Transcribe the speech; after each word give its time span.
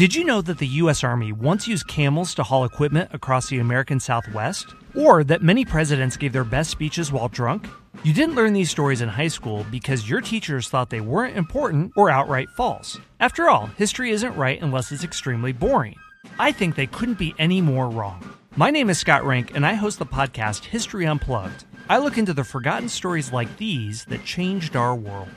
Did 0.00 0.14
you 0.14 0.24
know 0.24 0.40
that 0.40 0.56
the 0.56 0.66
U.S. 0.66 1.04
Army 1.04 1.30
once 1.30 1.68
used 1.68 1.86
camels 1.86 2.34
to 2.36 2.42
haul 2.42 2.64
equipment 2.64 3.10
across 3.12 3.50
the 3.50 3.58
American 3.58 4.00
Southwest? 4.00 4.74
Or 4.96 5.22
that 5.24 5.42
many 5.42 5.66
presidents 5.66 6.16
gave 6.16 6.32
their 6.32 6.42
best 6.42 6.70
speeches 6.70 7.12
while 7.12 7.28
drunk? 7.28 7.68
You 8.02 8.14
didn't 8.14 8.34
learn 8.34 8.54
these 8.54 8.70
stories 8.70 9.02
in 9.02 9.10
high 9.10 9.28
school 9.28 9.66
because 9.70 10.08
your 10.08 10.22
teachers 10.22 10.70
thought 10.70 10.88
they 10.88 11.02
weren't 11.02 11.36
important 11.36 11.92
or 11.96 12.08
outright 12.08 12.48
false. 12.56 12.98
After 13.20 13.50
all, 13.50 13.66
history 13.76 14.10
isn't 14.12 14.34
right 14.36 14.58
unless 14.62 14.90
it's 14.90 15.04
extremely 15.04 15.52
boring. 15.52 15.96
I 16.38 16.50
think 16.50 16.76
they 16.76 16.86
couldn't 16.86 17.18
be 17.18 17.34
any 17.38 17.60
more 17.60 17.90
wrong. 17.90 18.26
My 18.56 18.70
name 18.70 18.88
is 18.88 18.96
Scott 18.96 19.26
Rank, 19.26 19.54
and 19.54 19.66
I 19.66 19.74
host 19.74 19.98
the 19.98 20.06
podcast 20.06 20.64
History 20.64 21.04
Unplugged. 21.04 21.66
I 21.90 21.98
look 21.98 22.16
into 22.16 22.32
the 22.32 22.42
forgotten 22.42 22.88
stories 22.88 23.34
like 23.34 23.54
these 23.58 24.06
that 24.06 24.24
changed 24.24 24.76
our 24.76 24.96
world. 24.96 25.28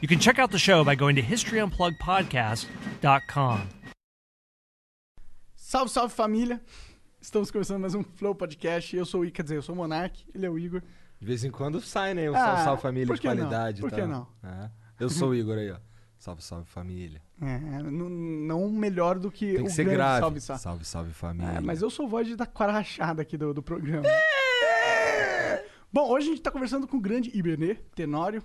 You 0.00 0.08
can 0.08 0.18
check 0.18 0.40
out 0.40 0.50
the 0.50 0.58
show 0.58 0.82
by 0.82 0.96
going 0.96 1.14
to 1.14 1.22
historyunpluggedpodcast.com. 1.22 3.68
Salve, 5.70 5.88
salve 5.88 6.12
família! 6.12 6.60
Estamos 7.20 7.48
começando 7.48 7.80
mais 7.80 7.94
um 7.94 8.02
Flow 8.02 8.34
Podcast. 8.34 8.96
Eu 8.96 9.06
sou 9.06 9.20
o 9.20 9.24
I, 9.24 9.30
quer 9.30 9.44
dizer, 9.44 9.54
eu 9.54 9.62
sou 9.62 9.72
o 9.72 9.78
Monark, 9.78 10.26
ele 10.34 10.44
é 10.44 10.50
o 10.50 10.58
Igor. 10.58 10.82
De 11.20 11.24
vez 11.24 11.44
em 11.44 11.50
quando 11.52 11.80
sai, 11.80 12.12
né? 12.12 12.28
Um 12.28 12.34
Ah, 12.34 12.38
salve, 12.44 12.64
salve 12.64 12.82
família 12.82 13.14
de 13.14 13.20
que 13.20 13.28
não? 13.28 13.36
qualidade 13.36 13.80
Por 13.80 13.88
que 13.88 14.00
tal. 14.00 14.08
não? 14.08 14.26
É. 14.42 14.68
Eu 14.98 15.08
sou 15.08 15.28
o 15.28 15.34
Igor 15.36 15.56
aí, 15.58 15.70
ó. 15.70 15.76
Salve, 16.18 16.42
salve 16.42 16.66
família. 16.66 17.22
É, 17.40 17.84
não, 17.84 18.08
não 18.10 18.68
melhor 18.68 19.16
do 19.16 19.30
que 19.30 19.52
Tem 19.52 19.62
o 19.62 19.66
que 19.66 19.70
ser 19.70 19.84
grande 19.84 19.98
grave. 19.98 20.20
salve, 20.20 20.40
salve. 20.40 20.60
salve, 20.60 20.84
salve 20.84 21.12
família. 21.12 21.58
É, 21.58 21.60
mas 21.60 21.82
eu 21.82 21.88
sou 21.88 22.08
voz 22.08 22.26
de 22.26 22.34
dar 22.34 22.50
rachada 22.52 23.22
aqui 23.22 23.36
do, 23.36 23.54
do 23.54 23.62
programa. 23.62 24.08
Bom, 25.92 26.10
hoje 26.10 26.26
a 26.26 26.30
gente 26.30 26.42
tá 26.42 26.50
conversando 26.50 26.88
com 26.88 26.96
o 26.96 27.00
grande 27.00 27.30
Iberê, 27.32 27.76
Tenório. 27.94 28.42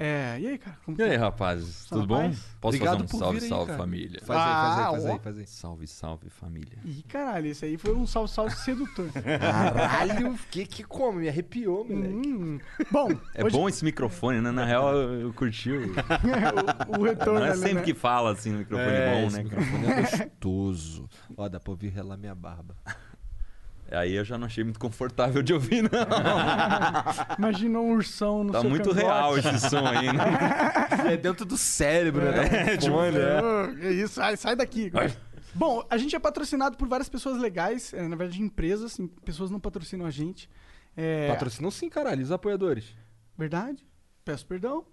É, 0.00 0.38
e 0.38 0.46
aí, 0.46 0.58
cara? 0.58 0.78
Como 0.84 0.96
E 0.96 1.02
aí, 1.02 1.14
tá? 1.18 1.24
rapazes, 1.24 1.86
tudo 1.86 2.06
bom? 2.06 2.30
Posso 2.60 2.76
Obrigado 2.76 3.00
fazer 3.00 3.16
um 3.16 3.18
salve, 3.18 3.38
aí, 3.40 3.48
salve 3.48 3.66
cara. 3.66 3.78
família? 3.78 4.20
Faz 4.24 4.40
aí, 4.40 4.46
faz 4.46 4.76
aí, 4.78 4.84
Ah, 4.84 4.90
faz 4.92 5.06
aí, 5.06 5.18
faz 5.18 5.38
aí. 5.38 5.46
Salve, 5.48 5.86
salve 5.88 6.30
família. 6.30 6.78
Ih, 6.84 7.02
caralho, 7.08 7.46
esse 7.48 7.64
aí 7.64 7.76
foi 7.76 7.94
um 7.96 8.06
salve, 8.06 8.30
salve 8.30 8.54
sedutor. 8.54 9.10
Caralho, 9.40 10.38
que, 10.52 10.64
que 10.66 10.84
como? 10.84 11.18
Me 11.18 11.28
arrepiou, 11.28 11.84
moleque. 11.84 12.28
Hum, 12.28 12.60
bom, 12.92 13.08
É 13.34 13.42
hoje- 13.44 13.56
bom 13.56 13.68
esse 13.68 13.84
microfone, 13.84 14.40
né? 14.40 14.52
Na 14.52 14.64
real, 14.64 14.94
eu, 14.94 15.32
curti. 15.32 15.72
o- 15.72 15.90
o, 16.96 17.00
o 17.00 17.02
retorno 17.02 17.40
Não 17.40 17.46
é 17.46 17.50
ali, 17.50 17.58
sempre 17.58 17.74
né? 17.74 17.82
que 17.82 17.94
fala 17.94 18.32
assim 18.32 18.52
no 18.52 18.58
microfone 18.58 18.90
bom, 19.00 19.26
esse 19.26 19.36
né? 19.36 19.42
microfone 19.42 19.86
é 19.86 20.00
gostoso. 20.00 21.08
Ó, 21.36 21.48
dá 21.48 21.58
pra 21.58 21.70
ouvir 21.72 21.88
relar 21.88 22.16
minha 22.16 22.36
barba. 22.36 22.76
Aí 23.90 24.14
eu 24.14 24.24
já 24.24 24.36
não 24.36 24.46
achei 24.46 24.62
muito 24.62 24.78
confortável 24.78 25.42
de 25.42 25.52
ouvir, 25.54 25.82
não. 25.82 25.90
Imagina 27.38 27.78
um 27.80 27.92
ursão 27.92 28.44
no 28.44 28.52
Tá 28.52 28.60
seu 28.60 28.68
muito 28.70 28.90
cangote. 28.90 29.04
real 29.04 29.38
esse 29.38 29.70
som 29.70 29.86
aí, 29.86 30.12
né? 30.12 31.12
É 31.12 31.16
dentro 31.16 31.44
do 31.46 31.56
cérebro, 31.56 32.22
né? 32.30 32.72
É, 32.72 32.76
tipo, 32.76 32.94
Ô, 32.96 33.74
que 33.80 33.88
isso, 33.88 34.14
sai, 34.14 34.36
sai 34.36 34.54
daqui. 34.56 34.92
Bom, 35.54 35.84
a 35.88 35.96
gente 35.96 36.14
é 36.14 36.18
patrocinado 36.18 36.76
por 36.76 36.86
várias 36.86 37.08
pessoas 37.08 37.38
legais, 37.40 37.92
é, 37.94 38.06
na 38.06 38.14
verdade 38.16 38.42
empresas, 38.42 38.98
em- 38.98 39.06
pessoas 39.08 39.50
não 39.50 39.58
patrocinam 39.58 40.04
a 40.06 40.10
gente. 40.10 40.48
É, 40.96 41.28
Patrocinam 41.28 41.70
sim, 41.70 41.88
caralho. 41.88 42.22
Os 42.22 42.30
apoiadores. 42.32 42.84
Verdade? 43.36 43.86
Peço 44.24 44.44
perdão. 44.46 44.84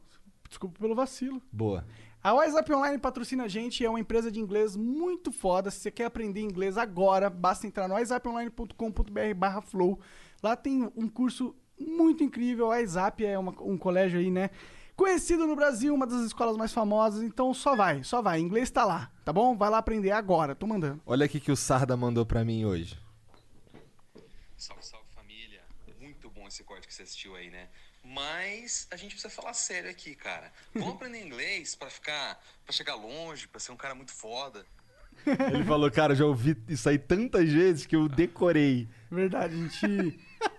Desculpa 0.48 0.80
pelo 0.80 0.96
vacilo. 0.96 1.42
Boa. 1.52 1.84
A 2.26 2.34
WhatsApp 2.34 2.74
Online 2.74 2.98
patrocina 2.98 3.44
a 3.44 3.48
gente, 3.48 3.86
é 3.86 3.88
uma 3.88 4.00
empresa 4.00 4.32
de 4.32 4.40
inglês 4.40 4.76
muito 4.76 5.32
foda. 5.32 5.70
Se 5.70 5.78
você 5.78 5.92
quer 5.92 6.06
aprender 6.06 6.42
inglês 6.42 6.76
agora, 6.76 7.30
basta 7.30 7.68
entrar 7.68 7.88
no 7.88 7.94
whatsapponline.com.br 7.94 9.36
barra 9.36 9.62
flow. 9.62 10.00
Lá 10.42 10.56
tem 10.56 10.92
um 10.96 11.08
curso 11.08 11.56
muito 11.80 12.24
incrível. 12.24 12.66
A 12.66 12.78
WhatsApp 12.78 13.24
é 13.24 13.38
uma- 13.38 13.54
um 13.62 13.78
colégio 13.78 14.20
aí, 14.20 14.32
né? 14.32 14.50
Conhecido 14.96 15.46
no 15.46 15.56
Brasil, 15.56 15.94
uma 15.94 16.08
das 16.08 16.22
escolas 16.22 16.58
mais 16.58 16.74
famosas. 16.74 17.22
Então 17.22 17.54
só 17.54 17.76
vai, 17.76 18.04
só 18.04 18.24
vai. 18.24 18.40
Inglês 18.40 18.72
tá 18.72 18.84
lá, 18.84 19.12
tá 19.24 19.32
bom? 19.32 19.56
Vai 19.56 19.70
lá 19.70 19.78
aprender 19.78 20.10
agora. 20.10 20.56
Tô 20.56 20.66
mandando. 20.66 21.00
Olha 21.06 21.28
aqui 21.28 21.40
que 21.40 21.52
o 21.52 21.56
Sarda 21.56 21.96
mandou 21.96 22.26
pra 22.26 22.44
mim 22.44 22.66
hoje. 22.66 22.98
Salve, 24.58 24.84
salve 24.84 25.06
família. 25.14 25.62
Muito 26.02 26.28
bom 26.32 26.48
esse 26.48 26.64
corte 26.64 26.88
que 26.88 26.94
você 26.96 27.04
assistiu 27.04 27.36
aí, 27.36 27.52
né? 27.52 27.70
Mas 28.16 28.88
a 28.92 28.96
gente 28.96 29.12
precisa 29.12 29.30
falar 29.30 29.54
sério 29.54 29.90
aqui, 29.90 30.16
cara. 30.16 30.50
Vamos 30.74 30.96
aprender 30.96 31.22
inglês 31.22 31.76
pra 31.76 31.90
ficar, 31.90 32.42
para 32.64 32.74
chegar 32.74 32.96
longe, 32.96 33.46
pra 33.46 33.60
ser 33.60 33.74
um 33.74 33.76
cara 33.76 33.94
muito 33.94 34.14
foda. 34.14 34.66
Ele 35.26 35.66
falou, 35.66 35.92
cara, 35.92 36.16
já 36.16 36.26
ouvi 36.26 36.56
isso 36.70 36.88
aí 36.88 36.98
tantas 36.98 37.52
vezes 37.52 37.86
que 37.86 37.96
eu 37.96 38.08
decorei. 38.08 38.88
Verdade, 39.12 39.54
a 39.54 39.58
gente 39.58 39.80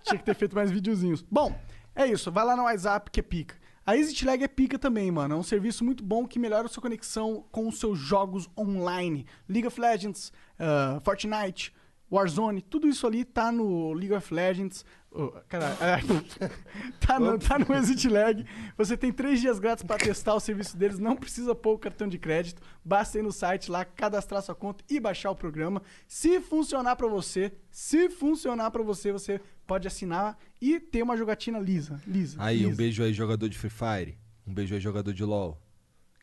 tinha 0.03 0.17
que 0.19 0.23
ter 0.23 0.35
feito 0.35 0.55
mais 0.55 0.69
videozinhos. 0.69 1.23
Bom, 1.23 1.59
é 1.95 2.05
isso. 2.05 2.31
Vai 2.31 2.45
lá 2.45 2.55
no 2.55 2.63
WhatsApp 2.63 3.09
que 3.09 3.21
é 3.21 3.23
pica. 3.23 3.55
A 3.83 3.95
ExitLag 3.95 4.43
é 4.43 4.47
pica 4.47 4.77
também, 4.77 5.09
mano. 5.09 5.33
É 5.33 5.37
um 5.37 5.43
serviço 5.43 5.83
muito 5.83 6.03
bom 6.03 6.27
que 6.27 6.37
melhora 6.37 6.65
a 6.65 6.69
sua 6.69 6.81
conexão 6.81 7.43
com 7.51 7.67
os 7.67 7.79
seus 7.79 7.97
jogos 7.97 8.47
online. 8.57 9.25
League 9.49 9.65
of 9.65 9.79
Legends, 9.79 10.31
ah, 10.59 11.01
Fortnite, 11.03 11.73
Warzone, 12.11 12.61
tudo 12.61 12.87
isso 12.87 13.05
ali 13.05 13.25
tá 13.25 13.51
no 13.51 13.93
League 13.93 14.13
of 14.13 14.33
Legends. 14.33 14.85
Oh, 15.11 15.31
cara, 15.47 15.75
tá 16.99 17.19
no, 17.19 17.39
tá 17.39 17.59
no 17.59 17.75
ExitLag. 17.75 18.45
Você 18.77 18.95
tem 18.95 19.11
três 19.11 19.41
dias 19.41 19.59
grátis 19.59 19.83
para 19.83 19.97
testar 19.97 20.35
o 20.35 20.39
serviço 20.39 20.77
deles. 20.77 20.99
Não 20.99 21.15
precisa 21.15 21.55
pôr 21.55 21.73
o 21.73 21.79
cartão 21.79 22.07
de 22.07 22.17
crédito. 22.17 22.61
Basta 22.83 23.19
ir 23.19 23.23
no 23.23 23.31
site 23.31 23.71
lá, 23.71 23.83
cadastrar 23.83 24.41
sua 24.41 24.55
conta 24.55 24.83
e 24.89 24.99
baixar 24.99 25.31
o 25.31 25.35
programa. 25.35 25.81
Se 26.07 26.39
funcionar 26.39 26.95
para 26.95 27.07
você, 27.07 27.51
se 27.69 28.09
funcionar 28.09 28.71
para 28.71 28.83
você, 28.83 29.11
você 29.11 29.41
pode 29.65 29.87
assinar 29.87 30.37
e 30.61 30.79
ter 30.79 31.01
uma 31.01 31.17
jogatina 31.17 31.59
lisa. 31.59 32.01
Lisa. 32.05 32.37
Aí, 32.39 32.65
um 32.65 32.69
lisa. 32.69 32.77
beijo 32.77 33.03
aí, 33.03 33.13
jogador 33.13 33.49
de 33.49 33.57
Free 33.57 33.69
Fire. 33.69 34.17
Um 34.45 34.53
beijo 34.53 34.75
aí, 34.75 34.79
jogador 34.79 35.13
de 35.13 35.23
LoL. 35.25 35.59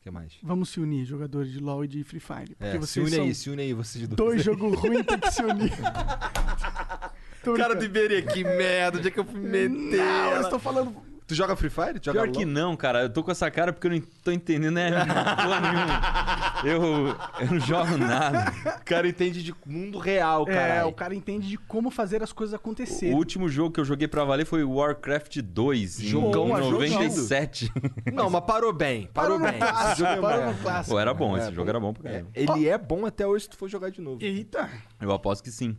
Que 0.05 0.11
mais? 0.11 0.33
Vamos 0.43 0.69
se 0.69 0.79
unir, 0.79 1.03
jogadores 1.03 1.51
de 1.51 1.59
LoL 1.59 1.83
e 1.83 1.87
de 1.87 2.03
Free 2.03 2.19
Fire. 2.19 2.55
Porque 2.55 2.77
É, 2.77 2.81
se 2.83 2.99
une 2.99 3.15
aí, 3.19 3.33
se 3.33 3.49
une 3.49 3.63
aí, 3.63 3.73
vocês 3.73 4.07
dois. 4.07 4.15
dois 4.15 4.43
jogos 4.43 4.77
ruins 4.79 5.03
tem 5.03 5.17
que 5.19 5.31
se 5.31 5.41
unir. 5.41 5.71
Cara 7.57 7.73
do. 7.73 7.83
Iberê, 7.83 8.21
que 8.21 8.43
merda, 8.43 8.99
onde 8.99 9.07
é 9.07 9.11
que 9.11 9.19
eu 9.19 9.25
fui 9.25 9.39
meter? 9.39 9.97
Não, 9.97 10.31
eu 10.33 10.41
estou 10.41 10.59
falando 10.59 10.95
Tu 11.27 11.33
joga 11.33 11.55
Free 11.55 11.71
Fire? 11.71 11.99
Tu 11.99 12.05
joga 12.05 12.21
Pior 12.21 12.31
que 12.31 12.45
LoL? 12.45 12.53
não, 12.53 12.75
cara. 12.77 13.01
Eu 13.01 13.09
tô 13.09 13.23
com 13.23 13.31
essa 13.31 13.49
cara 13.49 13.73
porque 13.73 13.87
eu 13.87 13.91
não 13.91 13.99
tô 14.23 14.31
entendendo 14.31 14.75
né, 14.75 14.91
porra 14.91 15.59
nenhuma. 15.59 16.55
Eu, 16.63 17.07
eu 17.39 17.51
não 17.51 17.59
jogo 17.59 17.97
nada. 17.97 18.53
O 18.79 18.85
cara 18.85 19.07
entende 19.07 19.41
de 19.43 19.53
mundo 19.65 19.97
real, 19.97 20.45
cara. 20.45 20.59
É, 20.75 20.83
o 20.85 20.93
cara 20.93 21.15
entende 21.15 21.47
de 21.47 21.57
como 21.57 21.89
fazer 21.89 22.21
as 22.21 22.31
coisas 22.31 22.53
O 22.53 22.57
acontecerem. 22.57 23.15
último 23.15 23.49
jogo 23.49 23.71
que 23.71 23.79
eu 23.79 23.85
joguei 23.85 24.07
pra 24.07 24.23
valer 24.23 24.45
foi 24.45 24.63
Warcraft 24.63 25.37
2, 25.41 25.99
Jogão, 26.01 26.45
em 26.47 26.51
mas 26.51 26.65
jogão. 26.65 26.79
97. 26.89 27.71
Não, 28.13 28.29
mas 28.29 28.43
parou 28.45 28.71
bem. 28.71 29.09
Parou, 29.11 29.39
Parou 29.39 29.39
no 29.39 29.45
bem. 29.45 29.59
clássico, 29.59 29.91
Esse 29.91 29.99
jogo 29.99 30.11
é 30.11 30.21
parou 30.21 30.45
bom. 30.45 30.51
no 30.51 30.57
clássico. 30.59 30.89
Pô, 30.95 30.99
era 30.99 31.13
bom, 31.13 31.37
esse 31.37 31.47
É, 31.49 31.51
jogo 31.51 31.69
era 31.69 31.79
bom 31.79 31.93
pra 31.93 32.09
É, 32.09 32.13
caramba. 32.13 32.29
ele 32.35 32.67
é 32.69 32.77
bom 32.77 33.03
até 33.05 33.25
hoje 33.25 33.45
se 33.45 33.49
tu 33.49 33.57
for 33.57 33.67
jogar 33.67 33.89
de 33.89 33.99
novo. 33.99 34.19
Eita. 34.23 34.69
Eu 35.01 35.11
aposto 35.11 35.43
que 35.43 35.49
sim. 35.51 35.75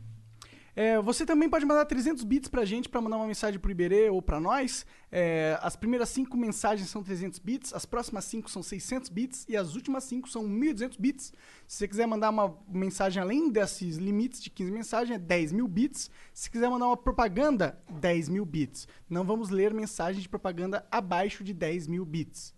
É, 0.79 1.01
você 1.01 1.25
também 1.25 1.49
pode 1.49 1.65
mandar 1.65 1.87
300 1.87 2.23
bits 2.23 2.51
pra 2.51 2.67
gente 2.67 2.87
pra 2.87 3.01
mandar 3.01 3.17
uma 3.17 3.27
mensagem 3.27 3.59
pro 3.59 3.71
Iberê 3.71 4.11
ou 4.11 4.21
pra 4.21 4.39
nós. 4.39 4.85
É, 5.11 5.59
as 5.63 5.75
primeiras 5.75 6.11
5 6.11 6.37
mensagens 6.37 6.91
são 6.91 7.03
300 7.03 7.39
bits, 7.39 7.73
as 7.73 7.87
próximas 7.87 8.27
5 8.27 8.51
são 8.51 8.63
600 8.63 9.09
bits 9.09 9.47
e 9.49 9.57
as 9.57 9.75
últimas 9.75 10.05
5 10.05 10.29
são 10.29 10.45
1.200 10.45 11.01
bits. 11.01 11.33
Se 11.67 11.79
você 11.79 11.89
quiser 11.89 12.07
mandar 12.07 12.29
uma 12.29 12.55
mensagem 12.69 13.23
além 13.23 13.51
desses 13.51 13.97
limites 13.97 14.43
de 14.43 14.51
15 14.51 14.71
mensagens, 14.71 15.17
é 15.17 15.19
10 15.19 15.53
mil 15.53 15.67
bits. 15.67 16.11
Se 16.35 16.51
quiser 16.51 16.69
mandar 16.69 16.89
uma 16.89 16.97
propaganda, 16.97 17.83
10 17.91 18.29
mil 18.29 18.45
bits. 18.45 18.87
Não 19.09 19.25
vamos 19.25 19.49
ler 19.49 19.73
mensagens 19.73 20.23
de 20.23 20.29
propaganda 20.29 20.87
abaixo 20.91 21.43
de 21.43 21.55
10 21.55 21.87
mil 21.87 22.05
bits. 22.05 22.55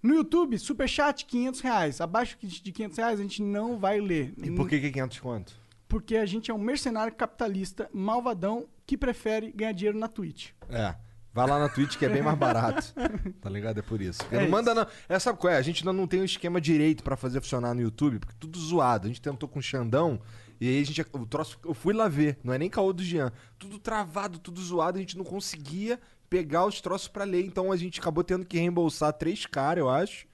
No 0.00 0.14
YouTube, 0.14 0.56
superchat, 0.56 1.26
500 1.26 1.60
reais. 1.60 2.00
Abaixo 2.00 2.38
de 2.40 2.72
500 2.72 2.96
reais 2.96 3.18
a 3.18 3.22
gente 3.22 3.42
não 3.42 3.76
vai 3.76 4.00
ler. 4.00 4.32
E 4.40 4.52
por 4.52 4.68
que 4.68 4.78
que 4.78 4.86
é 4.86 4.90
500 4.92 5.18
quanto? 5.18 5.59
Porque 5.90 6.16
a 6.16 6.24
gente 6.24 6.52
é 6.52 6.54
um 6.54 6.58
mercenário 6.58 7.12
capitalista, 7.12 7.90
malvadão, 7.92 8.68
que 8.86 8.96
prefere 8.96 9.50
ganhar 9.50 9.72
dinheiro 9.72 9.98
na 9.98 10.06
Twitch. 10.06 10.50
É. 10.68 10.94
Vai 11.32 11.48
lá 11.48 11.58
na 11.58 11.68
Twitch 11.68 11.96
que 11.96 12.04
é 12.04 12.08
bem 12.08 12.22
mais 12.22 12.38
barato. 12.38 12.94
tá 13.42 13.50
ligado? 13.50 13.78
É 13.78 13.82
por 13.82 14.00
isso. 14.00 14.20
É 14.30 14.40
não 14.40 14.48
manda 14.48 14.70
isso. 14.70 14.80
não. 14.80 14.86
É, 15.08 15.18
sabe 15.18 15.38
qual 15.40 15.52
é? 15.52 15.56
A 15.56 15.62
gente 15.62 15.82
ainda 15.82 15.92
não 15.92 16.06
tem 16.06 16.20
um 16.20 16.24
esquema 16.24 16.60
direito 16.60 17.02
pra 17.02 17.16
fazer 17.16 17.40
funcionar 17.40 17.74
no 17.74 17.80
YouTube, 17.80 18.20
porque 18.20 18.36
tudo 18.38 18.56
zoado. 18.56 19.06
A 19.06 19.08
gente 19.08 19.20
tentou 19.20 19.48
com 19.48 19.58
o 19.58 19.62
Xandão 19.62 20.20
e 20.60 20.68
aí 20.68 20.80
a 20.80 20.84
gente. 20.84 21.04
O 21.12 21.26
troço, 21.26 21.58
eu 21.64 21.74
fui 21.74 21.92
lá 21.92 22.06
ver, 22.06 22.38
não 22.44 22.54
é 22.54 22.58
nem 22.58 22.70
caô 22.70 22.92
do 22.92 23.02
Jean. 23.02 23.32
Tudo 23.58 23.76
travado, 23.80 24.38
tudo 24.38 24.60
zoado, 24.60 24.96
a 24.96 25.00
gente 25.00 25.18
não 25.18 25.24
conseguia 25.24 25.98
pegar 26.28 26.66
os 26.66 26.80
troços 26.80 27.08
pra 27.08 27.24
ler. 27.24 27.44
Então 27.44 27.72
a 27.72 27.76
gente 27.76 27.98
acabou 27.98 28.22
tendo 28.22 28.46
que 28.46 28.58
reembolsar 28.58 29.12
três 29.12 29.44
caras, 29.44 29.82
eu 29.82 29.90
acho. 29.90 30.29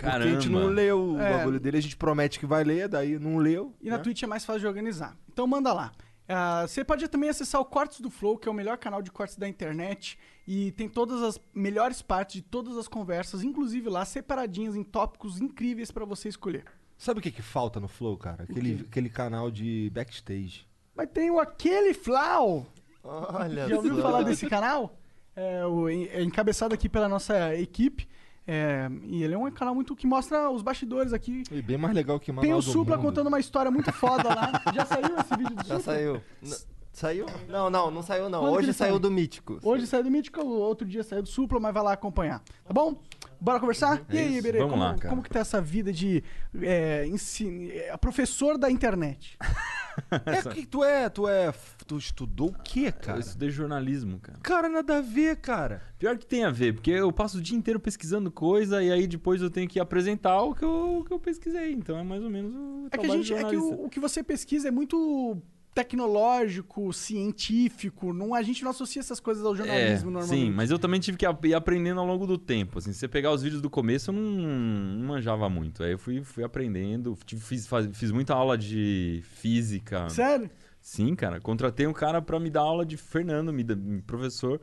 Porque 0.00 0.28
a 0.28 0.30
gente 0.32 0.48
não 0.48 0.60
Caramba. 0.60 0.74
leu 0.80 1.00
o 1.12 1.20
É. 1.20 1.36
bagulho 1.38 1.60
dele, 1.60 1.78
a 1.78 1.82
gente 1.82 1.96
promete 1.96 2.38
que 2.38 2.46
vai 2.46 2.64
ler, 2.64 2.88
daí 2.88 3.18
não 3.18 3.36
leu. 3.38 3.74
E 3.80 3.88
na 3.90 3.96
né? 3.98 4.02
Twitch 4.02 4.22
é 4.22 4.26
mais 4.26 4.44
fácil 4.44 4.60
de 4.60 4.66
organizar. 4.66 5.16
Então 5.32 5.46
manda 5.46 5.72
lá. 5.72 5.92
Ah, 6.28 6.64
você 6.66 6.84
pode 6.84 7.06
também 7.08 7.28
acessar 7.28 7.60
o 7.60 7.64
Cortes 7.64 8.00
do 8.00 8.08
Flow, 8.08 8.38
que 8.38 8.48
é 8.48 8.50
o 8.52 8.54
melhor 8.54 8.78
canal 8.78 9.02
de 9.02 9.10
cortes 9.10 9.36
da 9.36 9.48
internet. 9.48 10.16
E 10.46 10.70
tem 10.72 10.88
todas 10.88 11.22
as 11.22 11.40
melhores 11.52 12.02
partes 12.02 12.36
de 12.36 12.42
todas 12.42 12.76
as 12.76 12.86
conversas, 12.86 13.42
inclusive 13.42 13.88
lá 13.88 14.04
separadinhas 14.04 14.76
em 14.76 14.84
tópicos 14.84 15.40
incríveis 15.40 15.90
pra 15.90 16.04
você 16.04 16.28
escolher. 16.28 16.64
Sabe 16.96 17.18
o 17.18 17.22
que, 17.22 17.30
que 17.32 17.42
falta 17.42 17.80
no 17.80 17.88
Flow, 17.88 18.16
cara? 18.16 18.44
Aquele, 18.44 18.84
aquele 18.88 19.08
canal 19.10 19.50
de 19.50 19.90
backstage. 19.92 20.66
Mas 20.94 21.08
tem 21.12 21.30
o 21.30 21.40
Aquele 21.40 21.94
Flau. 21.94 22.66
Olha 23.02 23.68
Já 23.68 23.76
ouviu 23.76 23.96
falar 24.00 24.22
desse 24.22 24.46
canal? 24.48 24.96
É, 25.34 25.64
o- 25.66 25.88
é 25.88 26.22
encabeçado 26.22 26.74
aqui 26.74 26.88
pela 26.88 27.08
nossa 27.08 27.54
equipe. 27.56 28.06
É, 28.52 28.90
e 29.04 29.22
ele 29.22 29.32
é 29.34 29.38
um 29.38 29.48
canal 29.52 29.72
muito 29.76 29.94
que 29.94 30.08
mostra 30.08 30.50
os 30.50 30.60
bastidores 30.60 31.12
aqui. 31.12 31.44
E 31.52 31.62
bem 31.62 31.78
mais 31.78 31.94
legal 31.94 32.18
que 32.18 32.32
Manual 32.32 32.42
Tem 32.42 32.52
o 32.52 32.56
do 32.56 32.62
Supla 32.62 32.96
Mundo. 32.96 33.06
contando 33.06 33.28
uma 33.28 33.38
história 33.38 33.70
muito 33.70 33.92
foda 33.92 34.28
lá. 34.28 34.60
Já 34.74 34.84
saiu 34.86 35.16
esse 35.20 35.36
vídeo 35.36 35.54
do 35.54 35.64
Já 35.64 35.76
Supla? 35.78 35.80
saiu. 35.94 36.20
N- 36.42 36.56
saiu? 36.92 37.26
Não, 37.48 37.70
não, 37.70 37.90
não 37.90 38.02
saiu 38.02 38.28
não. 38.28 38.40
Quando 38.40 38.52
que 38.52 38.58
Hoje 38.58 38.66
ele 38.66 38.72
saiu 38.72 38.92
sai? 38.92 39.00
do 39.00 39.10
Mítico. 39.10 39.58
Hoje 39.62 39.86
saiu 39.86 40.04
do 40.04 40.10
Mítico, 40.10 40.40
outro 40.42 40.86
dia 40.86 41.02
saiu 41.02 41.22
do 41.22 41.28
Supla, 41.28 41.60
mas 41.60 41.72
vai 41.72 41.82
lá 41.82 41.92
acompanhar. 41.92 42.42
Tá 42.64 42.72
bom? 42.72 43.00
Bora 43.40 43.58
conversar? 43.58 44.04
e 44.10 44.18
aí, 44.18 44.28
isso. 44.28 44.38
Iberê, 44.38 44.58
Vamos 44.58 44.72
como, 44.72 44.84
lá, 44.84 44.94
cara. 44.94 45.08
como 45.08 45.22
que 45.22 45.30
tá 45.30 45.38
essa 45.38 45.60
vida 45.62 45.92
de 45.92 46.22
é, 46.60 47.06
ensin... 47.06 47.70
é, 47.70 47.96
professor 47.96 48.58
da 48.58 48.70
internet? 48.70 49.38
É 50.26 50.40
porque 50.40 50.64
tu 50.64 50.84
é, 50.84 51.08
tu 51.08 51.28
é. 51.28 51.52
Tu 51.86 51.98
estudou 51.98 52.48
o 52.48 52.54
quê, 52.62 52.86
Eu 52.86 52.92
cara? 52.92 53.18
estudei 53.20 53.50
jornalismo, 53.50 54.18
cara. 54.20 54.38
Cara, 54.40 54.68
nada 54.68 54.98
a 54.98 55.00
ver, 55.00 55.36
cara. 55.36 55.82
Pior 55.98 56.16
que 56.16 56.24
tem 56.24 56.44
a 56.44 56.50
ver, 56.50 56.74
porque 56.74 56.90
eu 56.90 57.12
passo 57.12 57.38
o 57.38 57.40
dia 57.40 57.58
inteiro 57.58 57.78
pesquisando 57.78 58.30
coisa 58.30 58.82
e 58.82 58.90
aí 58.90 59.06
depois 59.06 59.42
eu 59.42 59.50
tenho 59.50 59.68
que 59.68 59.78
apresentar 59.78 60.40
o 60.42 60.54
que 60.54 60.64
eu, 60.64 60.98
o 60.98 61.04
que 61.04 61.12
eu 61.12 61.18
pesquisei. 61.18 61.72
Então 61.72 61.98
é 61.98 62.02
mais 62.04 62.22
ou 62.22 62.30
menos 62.30 62.54
o 62.54 62.88
É 62.90 62.96
que, 62.96 63.04
a 63.06 63.08
gente, 63.10 63.26
de 63.26 63.34
é 63.34 63.44
que 63.44 63.56
o, 63.56 63.84
o 63.84 63.90
que 63.90 64.00
você 64.00 64.22
pesquisa 64.22 64.68
é 64.68 64.70
muito 64.70 65.36
tecnológico, 65.74 66.92
científico. 66.92 68.12
Não, 68.12 68.34
a 68.34 68.42
gente 68.42 68.62
não 68.62 68.70
associa 68.70 69.00
essas 69.00 69.20
coisas 69.20 69.44
ao 69.44 69.54
jornalismo 69.54 70.10
é, 70.10 70.12
normalmente. 70.12 70.40
Sim, 70.46 70.50
mas 70.50 70.70
eu 70.70 70.78
também 70.78 71.00
tive 71.00 71.16
que 71.16 71.26
ir 71.26 71.54
aprendendo 71.54 72.00
ao 72.00 72.06
longo 72.06 72.26
do 72.26 72.36
tempo. 72.38 72.78
Assim, 72.78 72.92
se 72.92 72.98
você 72.98 73.08
pegar 73.08 73.32
os 73.32 73.42
vídeos 73.42 73.62
do 73.62 73.70
começo, 73.70 74.10
eu 74.10 74.14
não, 74.14 74.22
não 74.22 75.06
manjava 75.08 75.48
muito. 75.48 75.82
Aí 75.82 75.92
eu 75.92 75.98
fui, 75.98 76.22
fui 76.22 76.42
aprendendo, 76.44 77.16
tive- 77.24 77.42
fiz, 77.42 77.66
faz- 77.66 77.88
fiz 77.92 78.10
muita 78.10 78.34
aula 78.34 78.56
de 78.58 79.22
física. 79.24 80.08
Sério? 80.08 80.50
Sim, 80.80 81.14
cara. 81.14 81.40
Contratei 81.40 81.86
um 81.86 81.92
cara 81.92 82.22
pra 82.22 82.40
me 82.40 82.50
dar 82.50 82.60
aula 82.62 82.84
de 82.86 82.96
Fernando, 82.96 83.52
me, 83.52 83.62
me- 83.64 84.02
professor. 84.02 84.60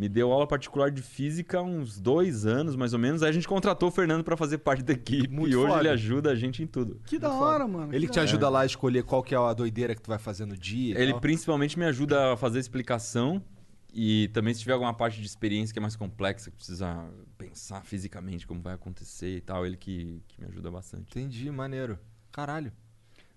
Me 0.00 0.08
deu 0.08 0.32
aula 0.32 0.46
particular 0.46 0.90
de 0.90 1.02
física 1.02 1.58
há 1.58 1.62
uns 1.62 2.00
dois 2.00 2.46
anos, 2.46 2.74
mais 2.74 2.94
ou 2.94 2.98
menos. 2.98 3.22
Aí 3.22 3.28
a 3.28 3.32
gente 3.32 3.46
contratou 3.46 3.90
o 3.90 3.92
Fernando 3.92 4.24
pra 4.24 4.34
fazer 4.34 4.56
parte 4.56 4.82
da 4.82 4.94
equipe. 4.94 5.28
Muito 5.28 5.52
e 5.52 5.54
hoje 5.56 5.68
foda. 5.68 5.80
ele 5.82 5.88
ajuda 5.90 6.30
a 6.30 6.34
gente 6.34 6.62
em 6.62 6.66
tudo. 6.66 7.02
Que 7.04 7.18
da 7.18 7.30
hora, 7.30 7.68
mano. 7.68 7.94
Ele 7.94 8.06
que 8.06 8.12
te 8.14 8.18
hora. 8.18 8.26
ajuda 8.26 8.48
lá 8.48 8.62
a 8.62 8.64
escolher 8.66 9.02
qual 9.04 9.22
que 9.22 9.34
é 9.34 9.38
a 9.38 9.52
doideira 9.52 9.94
que 9.94 10.00
tu 10.00 10.08
vai 10.08 10.18
fazer 10.18 10.46
no 10.46 10.56
dia. 10.56 10.98
e 10.98 11.02
Ele 11.02 11.12
tal. 11.12 11.20
principalmente 11.20 11.78
me 11.78 11.84
ajuda 11.84 12.32
a 12.32 12.36
fazer 12.38 12.56
a 12.56 12.60
explicação. 12.62 13.44
E 13.92 14.28
também 14.28 14.54
se 14.54 14.60
tiver 14.60 14.72
alguma 14.72 14.94
parte 14.94 15.20
de 15.20 15.26
experiência 15.26 15.70
que 15.72 15.78
é 15.78 15.82
mais 15.82 15.96
complexa, 15.96 16.50
que 16.50 16.56
precisa 16.56 17.06
pensar 17.36 17.84
fisicamente 17.84 18.46
como 18.46 18.62
vai 18.62 18.72
acontecer 18.72 19.36
e 19.36 19.40
tal, 19.42 19.66
ele 19.66 19.76
que, 19.76 20.22
que 20.28 20.40
me 20.40 20.46
ajuda 20.46 20.70
bastante. 20.70 21.10
Entendi, 21.10 21.50
maneiro. 21.50 21.98
Caralho. 22.32 22.72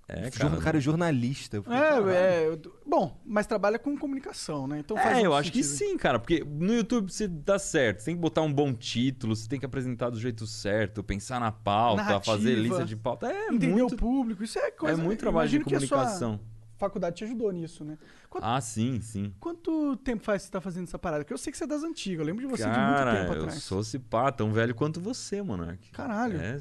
É, 0.07 0.29
cara. 0.29 0.57
cara 0.57 0.77
é 0.77 0.81
jornalista. 0.81 1.57
Eu. 1.57 1.63
É, 1.71 2.43
é, 2.43 2.47
eu- 2.49 2.59
bom, 2.85 3.21
mas 3.25 3.47
trabalha 3.47 3.79
com 3.79 3.97
comunicação, 3.97 4.67
né? 4.67 4.79
Então 4.79 4.97
faz 4.97 5.17
É, 5.17 5.25
eu 5.25 5.33
acho 5.33 5.51
que 5.51 5.63
sim, 5.63 5.97
cara, 5.97 6.19
porque 6.19 6.43
no 6.43 6.73
YouTube 6.73 7.11
você 7.11 7.27
dá 7.27 7.57
certo, 7.57 7.99
você 7.99 8.05
tem 8.05 8.15
que 8.15 8.21
botar 8.21 8.41
um 8.41 8.51
bom 8.53 8.73
título, 8.73 9.35
você 9.35 9.47
tem 9.47 9.59
que 9.59 9.65
apresentar 9.65 10.09
do 10.09 10.19
jeito 10.19 10.45
certo, 10.45 11.01
pensar 11.03 11.39
na 11.39 11.51
pauta, 11.51 12.03
Narrativa. 12.03 12.35
fazer 12.37 12.55
lista 12.55 12.83
de 12.85 12.95
pauta. 12.97 13.27
É 13.31 13.47
Entender 13.47 13.67
muito, 13.71 13.95
o 13.95 13.97
público, 13.97 14.43
isso 14.43 14.59
é 14.59 14.71
coisa... 14.71 14.99
é 15.01 15.03
muito 15.03 15.19
trabalho 15.19 15.49
de 15.49 15.59
comunicação. 15.61 16.39
faculdade 16.77 17.15
te 17.15 17.23
ajudou 17.23 17.49
nisso, 17.53 17.85
né? 17.85 17.97
Quanto, 18.29 18.43
Ah, 18.43 18.59
sim, 18.59 18.99
sim. 18.99 19.33
quanto 19.39 19.95
tempo 19.97 20.21
faz 20.21 20.41
que 20.41 20.47
você 20.47 20.51
tá 20.51 20.59
fazendo 20.59 20.83
essa 20.83 20.99
parada? 20.99 21.23
Porque 21.23 21.33
eu 21.33 21.37
sei 21.37 21.49
que 21.51 21.57
você 21.57 21.63
é 21.63 21.67
das 21.67 21.81
antigas, 21.81 22.19
eu 22.19 22.25
lembro 22.25 22.41
de 22.45 22.47
você 22.51 22.63
de 22.63 22.69
muito 22.69 22.75
Cara, 22.81 23.21
tempo 23.21 23.33
eu 23.35 23.41
atrás. 23.43 23.63
sou 23.63 23.81
cipá, 23.83 24.31
tão 24.33 24.51
velho 24.51 24.75
quanto 24.75 24.99
você, 24.99 25.41
Monark. 25.41 25.91
Caralho. 25.91 26.41
É, 26.41 26.59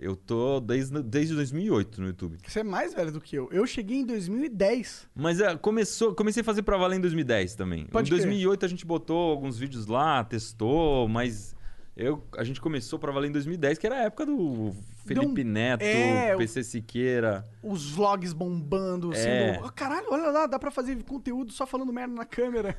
eu 0.00 0.16
tô 0.16 0.60
desde, 0.60 1.02
desde 1.02 1.34
2008 1.34 2.00
no 2.00 2.06
YouTube. 2.08 2.38
Você 2.46 2.60
é 2.60 2.64
mais 2.64 2.94
velho 2.94 3.12
do 3.12 3.20
que 3.20 3.36
eu. 3.36 3.48
Eu 3.52 3.66
cheguei 3.66 3.98
em 3.98 4.06
2010. 4.06 5.08
Mas 5.14 5.40
é, 5.40 5.54
começou, 5.56 6.14
comecei 6.14 6.40
a 6.40 6.44
fazer 6.44 6.62
pra 6.62 6.78
valer 6.78 6.96
em 6.96 7.00
2010 7.00 7.54
também. 7.54 7.84
Pode 7.86 8.08
em 8.08 8.14
crer. 8.14 8.22
2008 8.22 8.64
a 8.64 8.68
gente 8.68 8.86
botou 8.86 9.30
alguns 9.30 9.58
vídeos 9.58 9.86
lá, 9.86 10.24
testou, 10.24 11.06
mas 11.06 11.54
eu, 11.96 12.24
a 12.38 12.44
gente 12.44 12.60
começou 12.60 12.98
pra 12.98 13.12
valer 13.12 13.28
em 13.28 13.32
2010, 13.32 13.76
que 13.78 13.86
era 13.86 13.96
a 13.96 14.02
época 14.04 14.24
do 14.24 14.72
Felipe 15.04 15.44
Neto, 15.44 15.82
é, 15.82 16.34
PC 16.36 16.62
Siqueira. 16.62 17.46
Os 17.62 17.90
vlogs 17.90 18.32
bombando, 18.32 19.12
É. 19.12 19.16
sendo... 19.54 19.66
"Ah, 19.66 19.70
caralho, 19.70 20.06
olha 20.10 20.30
lá, 20.30 20.46
dá 20.46 20.58
pra 20.58 20.70
fazer 20.70 20.96
conteúdo 21.02 21.52
só 21.52 21.66
falando 21.66 21.92
merda 21.92 22.14
na 22.14 22.24
câmera. 22.24 22.74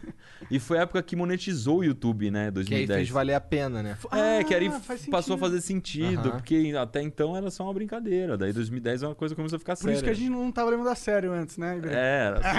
E 0.50 0.58
foi 0.60 0.80
a 0.80 0.84
época 0.84 1.04
que 1.04 1.16
monetizou 1.16 1.80
o 1.80 1.84
YouTube, 1.84 2.32
né? 2.32 2.44
Que 2.44 2.48
aí 2.48 2.52
2010. 2.52 2.98
fez 3.00 3.10
valer 3.10 3.34
a 3.36 3.42
pena, 3.42 3.84
né? 3.84 3.98
É, 4.12 4.40
Ah, 4.40 4.44
que 4.44 4.56
aí 4.56 4.70
faz 4.80 5.06
passou 5.08 5.36
a 5.36 5.40
fazer 5.40 5.62
sentido, 5.62 6.32
porque 6.32 6.74
até 6.80 7.02
então 7.02 7.36
era 7.36 7.50
só 7.52 7.64
uma 7.64 7.74
brincadeira. 7.74 8.38
Daí 8.38 8.54
2010 8.54 9.04
uma 9.04 9.16
coisa 9.16 9.36
começou 9.36 9.58
a 9.58 9.60
ficar 9.60 9.76
Por 9.76 9.82
séria. 9.84 9.96
isso 9.96 10.04
que 10.04 10.10
a 10.10 10.14
gente 10.16 10.30
não 10.30 10.52
tava 10.52 10.70
levando 10.72 10.88
a 10.90 10.96
sério 10.96 11.32
antes, 11.34 11.58
né? 11.58 11.80
É, 11.86 12.26
era 12.28 12.42
só... 12.42 12.50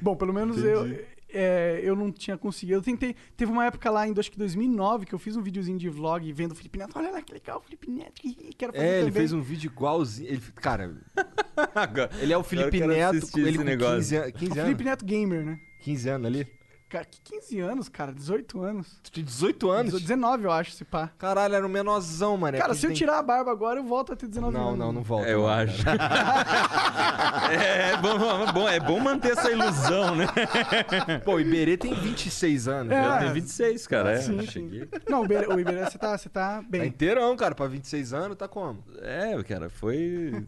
Bom, 0.00 0.16
pelo 0.16 0.32
menos 0.32 0.62
eu, 0.64 0.86
é, 1.32 1.80
eu 1.82 1.94
não 1.96 2.10
tinha 2.12 2.36
conseguido. 2.38 2.78
Eu 2.78 2.82
tentei. 2.82 3.14
Teve 3.36 3.50
uma 3.52 3.66
época 3.66 3.90
lá 3.90 4.06
em 4.08 4.14
acho 4.18 4.30
que 4.30 4.38
2009 4.38 5.06
que 5.06 5.14
eu 5.14 5.18
fiz 5.18 5.36
um 5.36 5.42
videozinho 5.42 5.78
de 5.78 5.88
vlog 5.88 6.32
vendo 6.32 6.52
o 6.52 6.54
Felipe 6.54 6.78
Neto. 6.78 6.98
Olha 6.98 7.10
lá 7.10 7.20
que 7.22 7.32
legal, 7.32 7.58
o 7.58 7.62
Felipe 7.62 7.90
Neto. 7.90 8.20
Quero 8.56 8.72
fazer 8.72 8.84
É, 8.84 8.90
ele 8.90 8.98
também. 9.08 9.12
fez 9.12 9.32
um 9.32 9.40
vídeo 9.42 9.70
igualzinho. 9.70 10.28
Ele, 10.28 10.40
cara, 10.56 10.94
ele 12.20 12.32
é 12.32 12.36
o 12.38 12.42
Felipe 12.42 12.80
Neto, 12.80 13.38
ele 13.38 13.58
com 13.58 13.64
negócio. 13.64 13.96
15, 13.98 14.16
an- 14.16 14.28
O 14.28 14.32
15 14.32 14.52
anos. 14.52 14.62
Felipe 14.64 14.84
Neto 14.84 15.04
Gamer, 15.04 15.44
né? 15.44 15.60
15 15.80 16.08
anos 16.08 16.26
ali. 16.26 16.46
Cara, 16.88 17.04
que 17.04 17.20
15 17.20 17.60
anos, 17.60 17.88
cara? 17.90 18.12
18 18.14 18.62
anos. 18.62 18.98
Tu 19.02 19.10
tinha 19.10 19.24
18 19.26 19.70
anos? 19.70 20.00
19, 20.00 20.44
eu 20.44 20.50
acho, 20.50 20.72
se 20.72 20.84
pá. 20.86 21.10
Caralho, 21.18 21.54
era 21.54 21.66
um 21.66 21.68
menorzão, 21.68 22.34
mano. 22.38 22.56
cara, 22.56 22.72
se 22.74 22.86
eu 22.86 22.88
tem- 22.90 22.96
tirar 22.96 23.18
a 23.18 23.22
barba 23.22 23.50
agora, 23.50 23.78
eu 23.78 23.84
volto 23.84 24.14
a 24.14 24.16
ter 24.16 24.26
19 24.26 24.56
Não, 24.56 24.68
anos. 24.68 24.78
não, 24.78 24.92
não 24.92 25.02
volta. 25.02 25.28
É, 25.28 25.34
eu 25.34 25.40
não, 25.42 25.48
acho. 25.48 25.84
cara. 25.84 25.98
é, 27.52 27.96
bom, 27.98 28.08
é 28.48 28.52
bom, 28.52 28.68
é 28.68 28.80
bom 28.80 29.00
manter 29.00 29.32
essa 29.32 29.50
ilusão, 29.50 30.14
né? 30.16 30.26
Pô, 31.26 31.34
o 31.34 31.40
Iberê 31.40 31.76
tem 31.76 31.92
26 31.92 32.68
anos. 32.68 32.90
É. 32.92 33.00
né? 33.02 33.14
Eu 33.16 33.18
tenho 33.18 33.32
26, 33.34 33.86
cara. 33.86 34.12
é, 34.12 34.16
Sim, 34.22 34.46
cheguei. 34.46 34.88
Não, 35.08 35.20
o 35.20 35.24
Iberê, 35.26 35.46
o 35.46 35.60
Iberê, 35.60 35.84
você 35.84 35.98
tá, 35.98 36.16
você 36.16 36.28
tá 36.30 36.56
Tá 36.56 36.62
bem. 36.68 36.86
inteirão, 36.86 37.36
cara. 37.36 37.54
Pra 37.54 37.66
26 37.66 38.14
anos, 38.14 38.36
tá 38.36 38.48
como? 38.48 38.82
É, 39.02 39.40
cara, 39.42 39.68
foi. 39.68 40.46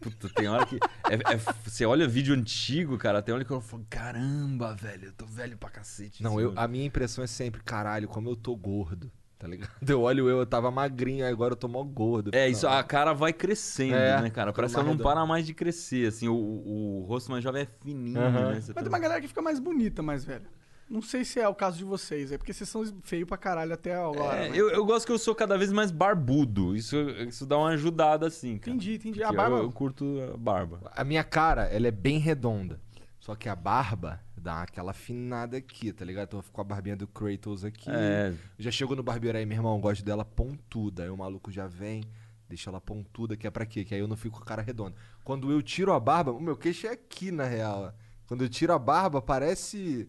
Puta, 0.00 0.28
tem 0.30 0.48
hora 0.48 0.66
que. 0.66 0.76
é- 1.08 1.34
é- 1.34 1.38
você 1.64 1.84
olha 1.86 2.06
vídeo 2.08 2.34
antigo, 2.34 2.96
cara, 2.98 3.22
tem 3.22 3.34
hora 3.34 3.44
que 3.44 3.50
eu 3.50 3.60
falo, 3.60 3.86
caramba, 3.88 4.74
velho, 4.74 5.06
eu 5.06 5.12
tô 5.12 5.26
velho 5.26 5.56
pra 5.56 5.70
cacete. 5.70 6.22
Não, 6.22 6.40
eu, 6.40 6.48
mano." 6.48 6.60
a 6.60 6.68
minha 6.68 6.84
impressão 6.84 7.22
é 7.22 7.26
sempre, 7.26 7.62
caralho, 7.62 8.08
como 8.08 8.28
eu 8.28 8.36
tô 8.36 8.54
gordo. 8.56 9.10
Tá 9.38 9.48
ligado? 9.48 9.70
Eu 9.90 10.00
olho 10.02 10.28
eu, 10.28 10.38
eu 10.38 10.46
tava 10.46 10.70
magrinho, 10.70 11.26
agora 11.26 11.52
eu 11.52 11.56
tô 11.56 11.66
mó 11.66 11.82
gordo. 11.82 12.30
É, 12.32 12.44
Não. 12.44 12.52
isso, 12.52 12.68
a 12.68 12.80
cara 12.84 13.12
vai 13.12 13.32
crescendo, 13.32 13.96
É, 13.96 14.22
né, 14.22 14.30
cara? 14.30 14.52
Parece 14.52 14.74
que 14.74 14.78
ela 14.78 14.86
não 14.86 14.92
redonda. 14.92 15.10
para 15.10 15.26
mais 15.26 15.44
de 15.44 15.52
crescer, 15.52 16.06
assim, 16.06 16.28
o, 16.28 16.34
o 16.36 17.04
rosto 17.08 17.28
mais 17.32 17.42
jovem 17.42 17.62
é 17.62 17.66
fininho, 17.82 18.20
Aham. 18.20 18.50
né? 18.50 18.60
Você 18.60 18.66
Mas 18.68 18.74
tá- 18.74 18.80
tem 18.82 18.88
uma 18.88 18.98
galera 19.00 19.20
que 19.20 19.26
fica 19.26 19.42
mais 19.42 19.58
bonita, 19.58 20.00
mais 20.00 20.24
velha. 20.24 20.46
Não 20.92 21.00
sei 21.00 21.24
se 21.24 21.40
é 21.40 21.48
o 21.48 21.54
caso 21.54 21.78
de 21.78 21.84
vocês, 21.84 22.30
é 22.32 22.36
porque 22.38 22.52
vocês 22.52 22.68
são 22.68 22.84
feios 23.02 23.26
pra 23.26 23.38
caralho 23.38 23.72
até 23.72 23.94
agora. 23.94 24.36
É, 24.44 24.48
mas- 24.50 24.58
eu, 24.58 24.68
eu 24.70 24.84
gosto 24.84 25.06
que 25.06 25.12
eu 25.12 25.18
sou 25.18 25.34
cada 25.34 25.56
vez 25.56 25.72
mais 25.72 25.90
barbudo. 25.90 26.76
Isso, 26.76 26.96
isso 27.26 27.46
dá 27.46 27.56
uma 27.56 27.70
ajudada, 27.70 28.26
assim, 28.26 28.58
cara. 28.58 28.76
Entendi, 28.76 28.94
entendi. 28.96 29.22
A 29.22 29.32
barba. 29.32 29.56
Eu, 29.56 29.62
eu 29.62 29.72
curto 29.72 30.04
a 30.34 30.36
barba. 30.36 30.80
A 30.94 31.02
minha 31.02 31.24
cara, 31.24 31.62
ela 31.64 31.88
é 31.88 31.90
bem 31.90 32.18
redonda. 32.18 32.78
Só 33.18 33.34
que 33.34 33.48
a 33.48 33.56
barba 33.56 34.20
dá 34.36 34.62
aquela 34.62 34.90
afinada 34.90 35.56
aqui, 35.56 35.92
tá 35.92 36.04
ligado? 36.04 36.26
Então 36.26 36.38
eu 36.40 36.42
fico 36.42 36.56
com 36.56 36.60
a 36.60 36.64
barbinha 36.64 36.96
do 36.96 37.06
Kratos 37.06 37.64
aqui. 37.64 37.88
É, 37.88 38.34
Já 38.58 38.70
chegou 38.70 38.94
no 38.96 39.02
barbeiro 39.02 39.38
aí, 39.38 39.46
meu 39.46 39.56
irmão, 39.56 39.80
gosto 39.80 40.04
dela 40.04 40.24
pontuda. 40.26 41.04
Aí 41.04 41.08
o 41.08 41.16
maluco 41.16 41.50
já 41.50 41.66
vem, 41.68 42.02
deixa 42.48 42.68
ela 42.68 42.80
pontuda, 42.80 43.36
que 43.36 43.46
é 43.46 43.50
pra 43.50 43.64
quê? 43.64 43.84
Que 43.84 43.94
aí 43.94 44.00
eu 44.00 44.08
não 44.08 44.16
fico 44.16 44.36
com 44.38 44.42
a 44.42 44.46
cara 44.46 44.60
redonda. 44.60 44.94
Quando 45.24 45.50
eu 45.52 45.62
tiro 45.62 45.92
a 45.92 46.00
barba, 46.00 46.32
o 46.32 46.40
meu 46.40 46.56
queixo 46.56 46.86
é 46.86 46.90
aqui, 46.90 47.30
na 47.30 47.44
real. 47.44 47.94
Quando 48.26 48.42
eu 48.42 48.48
tiro 48.48 48.72
a 48.72 48.78
barba, 48.78 49.22
parece. 49.22 50.06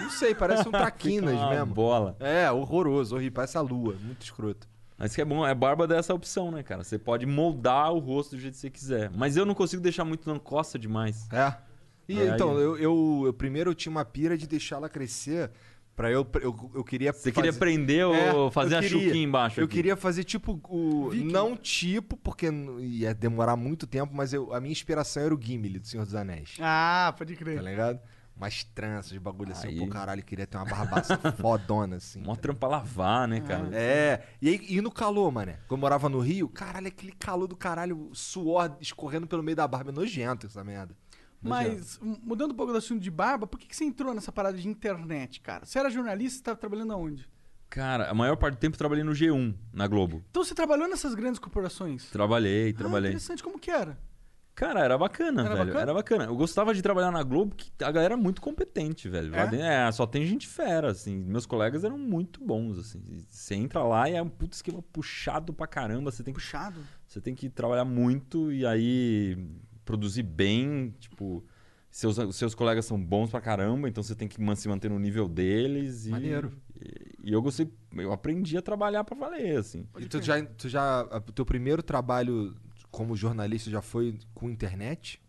Não 0.00 0.10
sei, 0.10 0.34
parece 0.34 0.66
um 0.68 0.72
traquinas 0.72 1.38
mesmo. 1.50 1.66
bola. 1.66 2.16
É, 2.20 2.50
horroroso, 2.50 3.14
horrível, 3.14 3.32
parece 3.34 3.58
a 3.58 3.60
lua, 3.60 3.94
muito 4.02 4.22
escroto. 4.22 4.66
Mas 4.98 5.14
que 5.14 5.20
é 5.20 5.24
bom, 5.24 5.46
é 5.46 5.54
barba 5.54 5.86
dessa 5.86 6.14
opção, 6.14 6.50
né, 6.50 6.62
cara? 6.62 6.82
Você 6.82 6.98
pode 6.98 7.26
moldar 7.26 7.92
o 7.92 7.98
rosto 7.98 8.34
do 8.34 8.40
jeito 8.40 8.54
que 8.54 8.60
você 8.60 8.70
quiser. 8.70 9.10
Mas 9.14 9.36
eu 9.36 9.44
não 9.44 9.54
consigo 9.54 9.82
deixar 9.82 10.04
muito, 10.06 10.26
não 10.28 10.38
costa 10.38 10.78
demais. 10.78 11.28
É. 11.30 11.54
E 12.08 12.18
É, 12.18 12.28
então, 12.28 12.52
aí- 12.56 12.62
eu, 12.62 12.78
eu, 12.78 13.22
eu 13.26 13.32
primeiro 13.34 13.70
eu 13.70 13.74
tinha 13.74 13.90
uma 13.90 14.04
pira 14.06 14.38
de 14.38 14.46
deixar 14.46 14.76
ela 14.76 14.88
crescer 14.88 15.50
pra 15.94 16.10
eu. 16.10 16.26
Eu, 16.40 16.70
eu 16.74 16.82
queria. 16.84 17.12
Você 17.12 17.30
queria 17.30 17.52
fazer- 17.52 17.58
prender 17.58 18.06
É, 18.06 18.32
ou 18.32 18.50
fazer 18.50 18.74
eu 18.76 18.78
a 18.78 18.82
queria. 18.82 18.98
chuquinha 19.06 19.24
embaixo? 19.24 19.60
Eu 19.60 19.64
aqui? 19.66 19.74
queria 19.74 19.96
fazer 19.96 20.24
tipo 20.24 20.58
o. 20.66 21.10
Viking. 21.10 21.30
Não 21.30 21.54
tipo, 21.56 22.16
porque 22.16 22.46
ia 22.80 23.12
demorar 23.12 23.56
muito 23.56 23.86
tempo, 23.86 24.14
mas 24.14 24.32
eu, 24.32 24.54
a 24.54 24.60
minha 24.60 24.72
inspiração 24.72 25.22
era 25.24 25.34
o 25.34 25.38
Gimli 25.38 25.78
do 25.78 25.86
Senhor 25.86 26.04
dos 26.04 26.14
Anéis. 26.14 26.56
Ah, 26.58 27.12
pode 27.18 27.34
Tá 27.34 27.38
crer. 27.44 27.60
ligado? 27.62 28.00
Umas 28.36 28.62
tranças, 28.64 29.12
de 29.12 29.18
bagulho 29.18 29.52
assim, 29.52 29.68
Aí- 29.68 29.78
pô, 29.78 29.86
caralho, 29.88 30.22
queria 30.22 30.46
ter 30.46 30.58
uma 30.58 30.66
barbaça 30.66 31.16
fodona, 31.40 31.96
assim. 31.96 32.20
Mó 32.20 32.34
tá 32.34 32.42
trampa 32.42 32.66
lavar, 32.68 33.26
né, 33.26 33.40
cara? 33.40 33.70
É, 33.74 34.22
e 34.42 34.48
aí 34.50 34.66
e 34.68 34.80
no 34.82 34.90
calor, 34.90 35.32
mané. 35.32 35.54
Quando 35.66 35.78
eu 35.78 35.78
morava 35.78 36.08
no 36.10 36.20
Rio, 36.20 36.46
caralho, 36.48 36.88
aquele 36.88 37.12
calor 37.12 37.46
do 37.46 37.56
caralho, 37.56 38.10
suor 38.12 38.76
escorrendo 38.80 39.26
pelo 39.26 39.42
meio 39.42 39.56
da 39.56 39.66
barba. 39.66 39.90
É 39.90 39.94
nojento 39.94 40.46
essa 40.46 40.62
merda. 40.62 40.94
Mas, 41.40 41.98
mudando 42.02 42.52
um 42.52 42.54
pouco 42.54 42.72
do 42.72 42.78
assunto 42.78 43.00
de 43.00 43.10
barba, 43.10 43.46
por 43.46 43.58
que, 43.58 43.66
que 43.68 43.76
você 43.76 43.84
entrou 43.84 44.12
nessa 44.12 44.32
parada 44.32 44.58
de 44.58 44.66
internet, 44.68 45.40
cara? 45.40 45.64
Você 45.64 45.78
era 45.78 45.88
jornalista, 45.88 46.38
você 46.38 46.44
tava 46.44 46.56
trabalhando 46.58 46.92
aonde? 46.92 47.28
Cara, 47.70 48.10
a 48.10 48.14
maior 48.14 48.36
parte 48.36 48.56
do 48.56 48.60
tempo 48.60 48.74
eu 48.74 48.78
trabalhei 48.78 49.04
no 49.04 49.12
G1, 49.12 49.54
na 49.72 49.86
Globo. 49.86 50.24
Então 50.30 50.44
você 50.44 50.54
trabalhou 50.54 50.88
nessas 50.88 51.14
grandes 51.14 51.38
corporações? 51.38 52.10
Trabalhei, 52.10 52.70
Ah, 52.70 52.78
trabalhei. 52.78 53.10
interessante, 53.10 53.42
como 53.42 53.58
que 53.58 53.70
era? 53.70 53.98
Cara, 54.56 54.80
era 54.80 54.96
bacana, 54.96 55.42
Era 55.42 55.50
velho. 55.54 55.66
bacana? 55.66 55.80
Era 55.82 55.94
bacana. 55.94 56.24
Eu 56.24 56.34
gostava 56.34 56.74
de 56.74 56.80
trabalhar 56.80 57.10
na 57.10 57.22
Globo, 57.22 57.54
que 57.54 57.70
a 57.84 57.90
galera 57.92 58.14
é 58.14 58.16
muito 58.16 58.40
competente, 58.40 59.06
velho. 59.08 59.32
É? 59.36 59.46
dentro- 59.46 59.64
É, 59.66 59.92
só 59.92 60.06
tem 60.06 60.24
gente 60.26 60.48
fera, 60.48 60.90
assim. 60.90 61.14
Meus 61.14 61.44
colegas 61.44 61.84
eram 61.84 61.98
muito 61.98 62.42
bons, 62.42 62.78
assim. 62.78 63.00
Você 63.28 63.54
entra 63.54 63.82
lá 63.84 64.08
e 64.08 64.14
é 64.14 64.22
um 64.22 64.28
puto 64.30 64.54
esquema 64.54 64.82
puxado 64.92 65.52
pra 65.52 65.66
caramba. 65.66 66.10
Você 66.10 66.22
tem 66.24 66.32
que, 66.32 66.40
Puxado. 66.40 66.80
você 67.06 67.20
tem 67.20 67.34
que 67.34 67.50
trabalhar 67.50 67.84
muito 67.84 68.50
e 68.50 68.64
aí 68.66 69.36
produzir 69.84 70.22
bem, 70.24 70.94
tipo... 70.98 71.44
Seus, 71.90 72.16
seus 72.36 72.54
colegas 72.54 72.84
são 72.84 73.02
bons 73.02 73.30
pra 73.30 73.40
caramba, 73.40 73.88
então 73.88 74.02
você 74.02 74.14
tem 74.14 74.28
que 74.28 74.36
se 74.56 74.68
manter 74.68 74.90
no 74.90 74.98
nível 74.98 75.26
deles. 75.26 76.04
E, 76.06 76.10
Maneiro. 76.10 76.52
E, 76.78 77.30
e 77.30 77.32
eu 77.32 77.40
gostei... 77.40 77.72
Eu 77.94 78.12
aprendi 78.12 78.58
a 78.58 78.60
trabalhar 78.60 79.02
pra 79.04 79.16
valer, 79.16 79.56
assim. 79.56 79.86
E 79.98 80.04
tu 80.04 80.20
já, 80.20 80.42
tu 80.44 80.68
já. 80.68 81.04
O 81.26 81.32
teu 81.32 81.46
primeiro 81.46 81.82
trabalho 81.82 82.54
como 82.96 83.14
jornalista 83.14 83.70
já 83.70 83.82
foi 83.82 84.18
com 84.32 84.48
internet? 84.48 85.20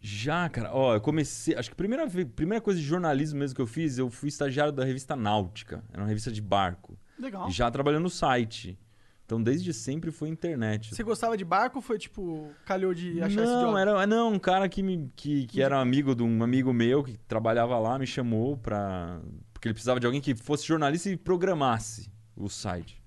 Já, 0.00 0.48
cara, 0.48 0.72
ó, 0.72 0.94
eu 0.94 1.00
comecei. 1.02 1.54
Acho 1.54 1.68
que 1.68 1.74
a 1.74 1.76
primeira, 1.76 2.08
primeira 2.34 2.62
coisa 2.62 2.80
de 2.80 2.86
jornalismo 2.86 3.38
mesmo 3.38 3.54
que 3.54 3.60
eu 3.60 3.66
fiz, 3.66 3.98
eu 3.98 4.10
fui 4.10 4.30
estagiário 4.30 4.72
da 4.72 4.86
revista 4.86 5.14
Náutica. 5.14 5.84
Era 5.92 6.00
uma 6.00 6.08
revista 6.08 6.32
de 6.32 6.40
barco. 6.40 6.98
Legal. 7.18 7.46
E 7.46 7.52
já 7.52 7.70
trabalhando 7.70 8.04
no 8.04 8.08
site. 8.08 8.78
Então, 9.26 9.40
desde 9.40 9.74
sempre 9.74 10.10
foi 10.10 10.30
internet. 10.30 10.94
Você 10.94 11.02
gostava 11.02 11.36
de 11.36 11.44
barco 11.44 11.76
ou 11.76 11.82
foi 11.82 11.98
tipo, 11.98 12.48
calhou 12.64 12.94
de 12.94 13.20
achar 13.20 13.42
esse 13.42 13.52
não, 13.52 13.66
job? 13.66 13.78
era 13.78 14.06
não, 14.06 14.32
um 14.32 14.38
cara 14.38 14.66
que, 14.66 14.82
me, 14.82 15.12
que, 15.14 15.46
que 15.46 15.60
era 15.60 15.78
amigo 15.78 16.14
de 16.14 16.22
um 16.22 16.42
amigo 16.42 16.72
meu 16.72 17.04
que 17.04 17.18
trabalhava 17.28 17.78
lá, 17.78 17.98
me 17.98 18.06
chamou 18.06 18.56
pra. 18.56 19.20
Porque 19.52 19.68
ele 19.68 19.74
precisava 19.74 20.00
de 20.00 20.06
alguém 20.06 20.22
que 20.22 20.34
fosse 20.34 20.66
jornalista 20.66 21.10
e 21.10 21.18
programasse 21.18 22.10
o 22.34 22.48
site. 22.48 22.99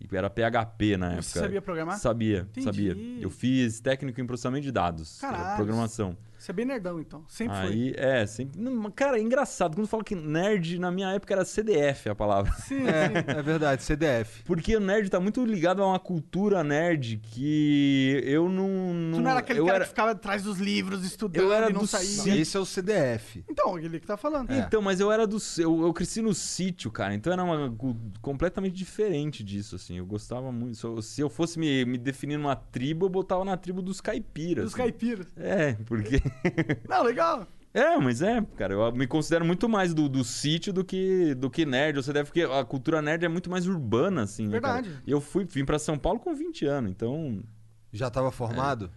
E 0.00 0.16
era 0.16 0.30
PHP 0.30 0.96
na 0.96 1.06
época. 1.08 1.22
Você 1.22 1.38
sabia 1.40 1.60
programar? 1.60 1.98
Sabia, 1.98 2.46
Entendi. 2.50 2.64
sabia. 2.64 2.96
Eu 3.20 3.30
fiz 3.30 3.80
técnico 3.80 4.20
em 4.20 4.26
processamento 4.26 4.62
de 4.62 4.72
dados. 4.72 5.18
Caralho. 5.20 5.56
programação. 5.56 6.16
Você 6.48 6.52
é 6.52 6.54
bem 6.54 6.64
nerdão, 6.64 6.98
então. 6.98 7.22
Sempre 7.28 7.56
foi. 7.58 7.66
Aí, 7.66 7.94
é, 7.94 8.26
sempre. 8.26 8.58
não, 8.58 8.90
Cara, 8.90 9.18
é 9.18 9.20
engraçado. 9.20 9.74
Quando 9.74 9.86
fala 9.86 10.02
que 10.02 10.14
nerd, 10.14 10.78
na 10.78 10.90
minha 10.90 11.10
época 11.10 11.34
era 11.34 11.44
CDF 11.44 12.08
a 12.08 12.14
palavra. 12.14 12.50
Sim, 12.52 12.78
sim. 12.78 12.86
É, 12.86 13.38
é 13.38 13.42
verdade, 13.42 13.82
CDF. 13.82 14.44
Porque 14.44 14.74
o 14.74 14.80
nerd 14.80 15.10
tá 15.10 15.20
muito 15.20 15.44
ligado 15.44 15.82
a 15.82 15.86
uma 15.86 15.98
cultura 15.98 16.64
nerd 16.64 17.18
que 17.18 18.22
eu 18.24 18.48
não. 18.48 18.66
Tu 19.12 19.20
não 19.20 19.30
era 19.30 19.40
aquele 19.40 19.60
eu 19.60 19.66
cara 19.66 19.76
era... 19.76 19.84
que 19.84 19.90
ficava 19.90 20.12
atrás 20.12 20.42
dos 20.42 20.58
livros, 20.58 21.04
estudando 21.04 21.42
Eu 21.42 21.52
era 21.52 21.68
e 21.68 21.72
não 21.72 21.82
do 21.82 21.86
saía. 21.86 22.34
Esse 22.40 22.56
é 22.56 22.60
o 22.60 22.64
CDF. 22.64 23.44
Então, 23.46 23.78
ele 23.78 24.00
que 24.00 24.06
tá 24.06 24.16
falando. 24.16 24.50
Então, 24.50 24.80
mas 24.80 25.00
eu 25.00 25.12
era 25.12 25.26
do. 25.26 25.36
Eu, 25.58 25.82
eu 25.82 25.92
cresci 25.92 26.22
no 26.22 26.32
sítio, 26.32 26.90
cara. 26.90 27.14
Então 27.14 27.30
era 27.30 27.44
uma, 27.44 27.76
completamente 28.22 28.74
diferente 28.74 29.44
disso, 29.44 29.76
assim. 29.76 29.98
Eu 29.98 30.06
gostava 30.06 30.50
muito. 30.50 30.78
Se 30.78 30.84
eu, 30.84 31.02
se 31.02 31.20
eu 31.20 31.28
fosse 31.28 31.58
me, 31.58 31.84
me 31.84 31.98
definir 31.98 32.38
numa 32.38 32.56
tribo, 32.56 33.04
eu 33.04 33.10
botava 33.10 33.44
na 33.44 33.54
tribo 33.54 33.82
dos 33.82 34.00
caipiras. 34.00 34.64
Dos 34.64 34.72
assim. 34.72 34.82
caipiras. 34.82 35.26
É, 35.36 35.74
porque. 35.84 36.22
Não, 36.88 37.02
legal. 37.02 37.46
É, 37.72 37.96
mas 37.98 38.22
é, 38.22 38.42
cara, 38.56 38.74
eu 38.74 38.92
me 38.92 39.06
considero 39.06 39.44
muito 39.44 39.68
mais 39.68 39.92
do, 39.92 40.08
do 40.08 40.24
sítio 40.24 40.72
do 40.72 40.84
que, 40.84 41.34
do 41.34 41.50
que 41.50 41.66
nerd. 41.66 41.96
Você 41.96 42.12
deve 42.12 42.26
porque 42.26 42.42
a 42.42 42.64
cultura 42.64 43.02
nerd 43.02 43.24
é 43.24 43.28
muito 43.28 43.50
mais 43.50 43.66
urbana, 43.66 44.22
assim. 44.22 44.46
né? 44.46 44.52
Verdade. 44.52 44.90
E 45.06 45.10
eu 45.10 45.20
fui, 45.20 45.44
vim 45.44 45.64
pra 45.64 45.78
São 45.78 45.98
Paulo 45.98 46.18
com 46.18 46.34
20 46.34 46.66
anos, 46.66 46.90
então. 46.90 47.42
Já 47.92 48.10
tava 48.10 48.30
formado? 48.30 48.90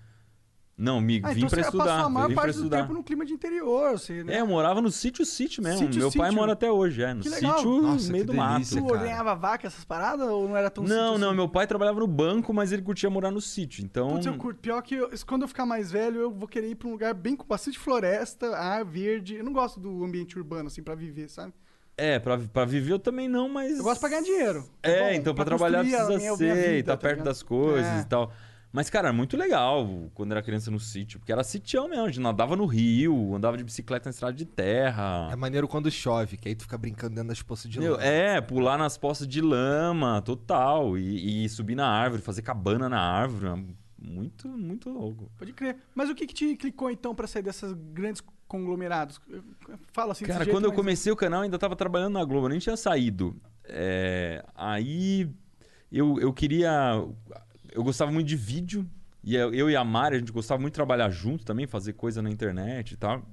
Não, 0.81 0.99
me 0.99 1.21
Ah, 1.23 1.29
vim 1.29 1.37
então 1.41 1.49
pra 1.49 1.59
você 1.61 1.65
estudar. 1.67 1.85
passou 1.85 2.05
a 2.05 2.09
maior 2.09 2.27
vim 2.27 2.33
pra 2.33 2.43
parte 2.43 2.57
do 2.57 2.67
tempo 2.69 2.91
no 2.93 3.03
clima 3.03 3.23
de 3.23 3.33
interior, 3.33 3.91
você, 3.99 4.23
né? 4.23 4.33
É, 4.37 4.41
eu 4.41 4.47
morava 4.47 4.81
no 4.81 4.89
sítio, 4.89 5.23
sítio 5.23 5.61
mesmo. 5.61 5.77
Sítio, 5.85 5.99
Meu 5.99 6.11
pai 6.11 6.29
sítio. 6.29 6.41
mora 6.41 6.53
até 6.53 6.71
hoje, 6.71 7.03
é. 7.03 7.13
No 7.13 7.23
sítio, 7.23 7.47
Nossa, 7.47 7.63
no 8.07 8.11
meio 8.11 8.25
que 8.25 8.31
do 8.31 8.33
mato. 8.33 8.53
delícia, 8.53 8.81
Tu 8.81 8.87
cara. 8.87 8.97
ordenhava 8.99 9.35
vaca, 9.35 9.67
essas 9.67 9.85
paradas, 9.85 10.27
ou 10.27 10.49
não 10.49 10.57
era 10.57 10.71
tão 10.71 10.83
Não, 10.83 10.89
sítio 10.89 11.19
não, 11.19 11.27
assim? 11.27 11.35
meu 11.37 11.47
pai 11.47 11.67
trabalhava 11.67 11.99
no 11.99 12.07
banco, 12.07 12.51
mas 12.51 12.71
ele 12.71 12.81
curtia 12.81 13.09
morar 13.11 13.29
no 13.29 13.39
sítio. 13.39 13.83
Então. 13.83 14.09
Putz, 14.09 14.25
eu 14.25 14.33
curto. 14.37 14.59
Pior 14.59 14.81
que 14.81 14.95
eu- 14.95 15.09
quando 15.27 15.43
eu 15.43 15.47
ficar 15.47 15.67
mais 15.67 15.91
velho, 15.91 16.19
eu 16.19 16.31
vou 16.31 16.47
querer 16.47 16.69
ir 16.71 16.75
pra 16.75 16.87
um 16.87 16.91
lugar 16.91 17.13
bem 17.13 17.35
com 17.35 17.45
bastante 17.45 17.77
floresta, 17.77 18.55
ar 18.57 18.83
verde. 18.83 19.35
Eu 19.35 19.43
não 19.43 19.53
gosto 19.53 19.79
do 19.79 20.03
ambiente 20.03 20.35
urbano, 20.37 20.65
assim, 20.65 20.81
pra 20.81 20.95
viver, 20.95 21.29
sabe? 21.29 21.53
É, 21.95 22.17
pra, 22.17 22.39
pra 22.39 22.65
viver 22.65 22.93
eu 22.93 22.99
também 22.99 23.27
não, 23.27 23.47
mas. 23.47 23.77
Eu 23.77 23.83
gosto 23.83 23.99
pra 23.99 24.09
ganhar 24.09 24.23
dinheiro. 24.23 24.65
É, 24.81 25.09
bom, 25.11 25.15
então 25.19 25.35
pra, 25.35 25.45
trabalhar 25.45 25.83
construir 25.83 25.95
a 26.01 26.05
precisa 26.05 26.17
minha- 26.17 26.35
ser, 26.37 26.43
minha 26.43 26.55
vida, 26.55 26.73
e 26.77 26.81
tá 26.83 26.93
tá 26.93 26.97
perto 26.97 27.11
ligado? 27.17 27.25
das 27.25 27.43
coisas 27.43 27.85
É. 27.85 27.99
e 28.01 28.05
tal. 28.05 28.31
Mas, 28.73 28.89
cara, 28.89 29.09
é 29.09 29.11
muito 29.11 29.35
legal 29.35 29.85
quando 30.13 30.31
era 30.31 30.41
criança 30.41 30.71
no 30.71 30.79
sítio, 30.79 31.19
porque 31.19 31.31
era 31.31 31.43
sitião 31.43 31.89
mesmo, 31.89 32.05
a 32.05 32.07
gente 32.07 32.21
nadava 32.21 32.55
no 32.55 32.65
rio, 32.65 33.35
andava 33.35 33.57
de 33.57 33.63
bicicleta 33.65 34.07
na 34.07 34.11
estrada 34.11 34.33
de 34.33 34.45
terra. 34.45 35.27
É 35.31 35.35
maneiro 35.35 35.67
quando 35.67 35.91
chove, 35.91 36.37
que 36.37 36.47
aí 36.47 36.55
tu 36.55 36.63
fica 36.63 36.77
brincando 36.77 37.15
dentro 37.15 37.27
das 37.29 37.41
poças 37.41 37.69
de 37.69 37.79
Meu, 37.79 37.93
lama. 37.93 38.03
é, 38.05 38.39
pular 38.39 38.77
nas 38.77 38.97
poças 38.97 39.27
de 39.27 39.41
lama, 39.41 40.21
total. 40.21 40.97
E, 40.97 41.43
e 41.45 41.49
subir 41.49 41.75
na 41.75 41.85
árvore, 41.87 42.21
fazer 42.21 42.41
cabana 42.43 42.87
na 42.87 43.01
árvore. 43.01 43.75
Muito, 44.01 44.47
muito 44.47 44.89
louco. 44.89 45.29
Pode 45.37 45.51
crer. 45.53 45.75
Mas 45.93 46.09
o 46.09 46.15
que 46.15 46.25
que 46.25 46.33
te 46.33 46.55
clicou, 46.55 46.89
então, 46.89 47.13
pra 47.13 47.27
sair 47.27 47.43
desses 47.43 47.71
grandes 47.93 48.23
conglomerados? 48.47 49.19
Fala 49.91 50.13
assim, 50.13 50.25
Cara, 50.25 50.39
desse 50.39 50.45
jeito, 50.45 50.55
quando 50.55 50.63
eu 50.65 50.69
mas- 50.71 50.77
comecei 50.77 51.11
o 51.11 51.15
canal, 51.15 51.41
eu 51.41 51.43
ainda 51.43 51.59
tava 51.59 51.75
trabalhando 51.75 52.13
na 52.13 52.23
Globo, 52.23 52.45
eu 52.45 52.49
nem 52.51 52.59
tinha 52.59 52.77
saído. 52.77 53.35
É, 53.65 54.43
aí 54.55 55.29
eu, 55.91 56.17
eu 56.19 56.31
queria. 56.33 56.71
Eu 57.71 57.83
gostava 57.83 58.11
muito 58.11 58.27
de 58.27 58.35
vídeo. 58.35 58.87
E 59.23 59.35
eu, 59.35 59.69
e 59.69 59.75
a 59.75 59.83
Mari, 59.83 60.15
a 60.15 60.19
gente 60.19 60.31
gostava 60.31 60.59
muito 60.59 60.73
de 60.73 60.75
trabalhar 60.75 61.09
junto 61.09 61.45
também, 61.45 61.67
fazer 61.67 61.93
coisa 61.93 62.21
na 62.21 62.29
internet 62.29 62.93
e 62.93 62.97
tal. 62.97 63.25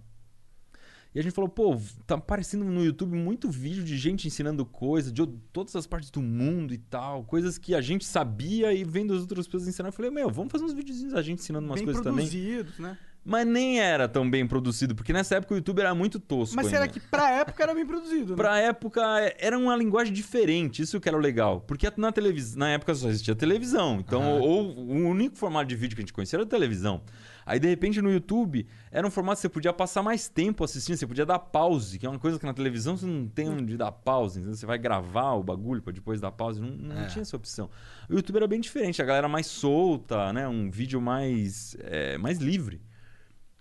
E 1.14 1.18
a 1.18 1.23
gente 1.23 1.33
falou, 1.33 1.49
pô, 1.49 1.76
tá 2.07 2.16
aparecendo 2.16 2.64
no 2.64 2.85
YouTube 2.85 3.16
muito 3.16 3.50
vídeo 3.50 3.83
de 3.83 3.97
gente 3.97 4.28
ensinando 4.28 4.64
coisa, 4.66 5.11
de 5.11 5.26
todas 5.52 5.75
as 5.75 5.87
partes 5.87 6.11
do 6.11 6.21
mundo 6.21 6.75
e 6.75 6.78
tal, 6.78 7.25
coisas 7.25 7.57
que 7.57 7.75
a 7.75 7.80
gente 7.80 8.04
sabia 8.04 8.75
e 8.75 8.85
vendo 8.85 9.14
as 9.14 9.23
outras 9.23 9.47
pessoas 9.47 9.66
ensinando. 9.66 9.88
Eu 9.88 9.97
falei, 9.97 10.11
meu, 10.11 10.30
vamos 10.30 10.52
fazer 10.52 10.64
uns 10.64 10.75
videozinhos 10.75 11.14
a 11.14 11.23
gente 11.23 11.40
ensinando 11.40 11.66
umas 11.66 11.80
bem 11.80 11.87
coisas 11.87 12.02
também. 12.02 12.26
produzidos, 12.26 12.78
né? 12.78 12.99
Mas 13.30 13.47
nem 13.47 13.78
era 13.78 14.08
tão 14.08 14.28
bem 14.28 14.47
produzido, 14.47 14.94
porque 14.94 15.12
nessa 15.12 15.37
época 15.37 15.52
o 15.52 15.58
YouTube 15.58 15.80
era 15.80 15.94
muito 15.94 16.18
tosco. 16.18 16.56
Mas 16.56 16.64
ainda. 16.64 16.78
será 16.78 16.88
que 16.90 16.99
pra 16.99 17.30
época 17.30 17.62
era 17.62 17.75
bem 17.75 17.85
produzido, 17.85 18.30
né? 18.30 18.37
Pra 18.37 18.58
época 18.58 19.02
era 19.38 19.58
uma 19.58 19.76
linguagem 19.76 20.14
diferente, 20.14 20.80
isso 20.80 20.99
que 20.99 21.06
era 21.06 21.18
o 21.18 21.20
legal. 21.20 21.61
Porque 21.61 21.87
na, 21.99 22.11
televis... 22.11 22.56
na 22.56 22.70
época 22.70 22.94
só 22.94 23.06
existia 23.06 23.35
televisão. 23.35 23.99
Então, 24.00 24.40
ou, 24.40 24.75
o 24.78 24.94
único 25.11 25.37
formato 25.37 25.66
de 25.68 25.76
vídeo 25.76 25.94
que 25.94 26.00
a 26.00 26.04
gente 26.04 26.12
conhecia 26.14 26.38
era 26.38 26.44
a 26.44 26.47
televisão. 26.47 27.02
Aí, 27.44 27.58
de 27.61 27.68
repente, 27.68 28.00
no 28.00 28.11
YouTube, 28.11 28.66
era 28.90 29.06
um 29.06 29.11
formato 29.11 29.37
que 29.37 29.42
você 29.42 29.49
podia 29.50 29.75
passar 29.75 30.02
mais 30.02 30.26
tempo 30.26 30.64
assistindo, 30.64 30.97
você 30.97 31.06
podia 31.06 31.26
dar 31.26 31.38
pause, 31.38 31.99
que 31.99 32.06
é 32.06 32.08
uma 32.08 32.18
coisa 32.18 32.38
que 32.38 32.47
na 32.47 32.54
televisão 32.54 32.97
você 32.97 33.04
não 33.04 33.28
tem 33.28 33.50
onde 33.50 33.76
dar 33.76 33.92
pause. 33.92 34.40
Então, 34.40 34.54
você 34.54 34.64
vai 34.64 34.78
gravar 34.78 35.32
o 35.35 35.42
bagulho 35.42 35.82
pra 35.82 35.92
depois 35.92 36.18
dar 36.18 36.32
pause. 36.32 36.62
Não, 36.62 36.70
não 36.70 37.02
É. 37.02 37.06
tinha 37.08 37.20
essa 37.20 37.37
opção. 37.37 37.68
O 38.08 38.14
YouTube 38.14 38.37
era 38.37 38.47
bem 38.47 38.58
diferente, 38.61 39.02
a 39.02 39.04
galera 39.04 39.28
mais 39.28 39.47
solta, 39.47 40.32
né? 40.32 40.49
Um 40.49 40.70
vídeo 40.70 40.99
mais, 40.99 41.76
é, 41.80 42.16
mais 42.16 42.38
livre. 42.38 42.80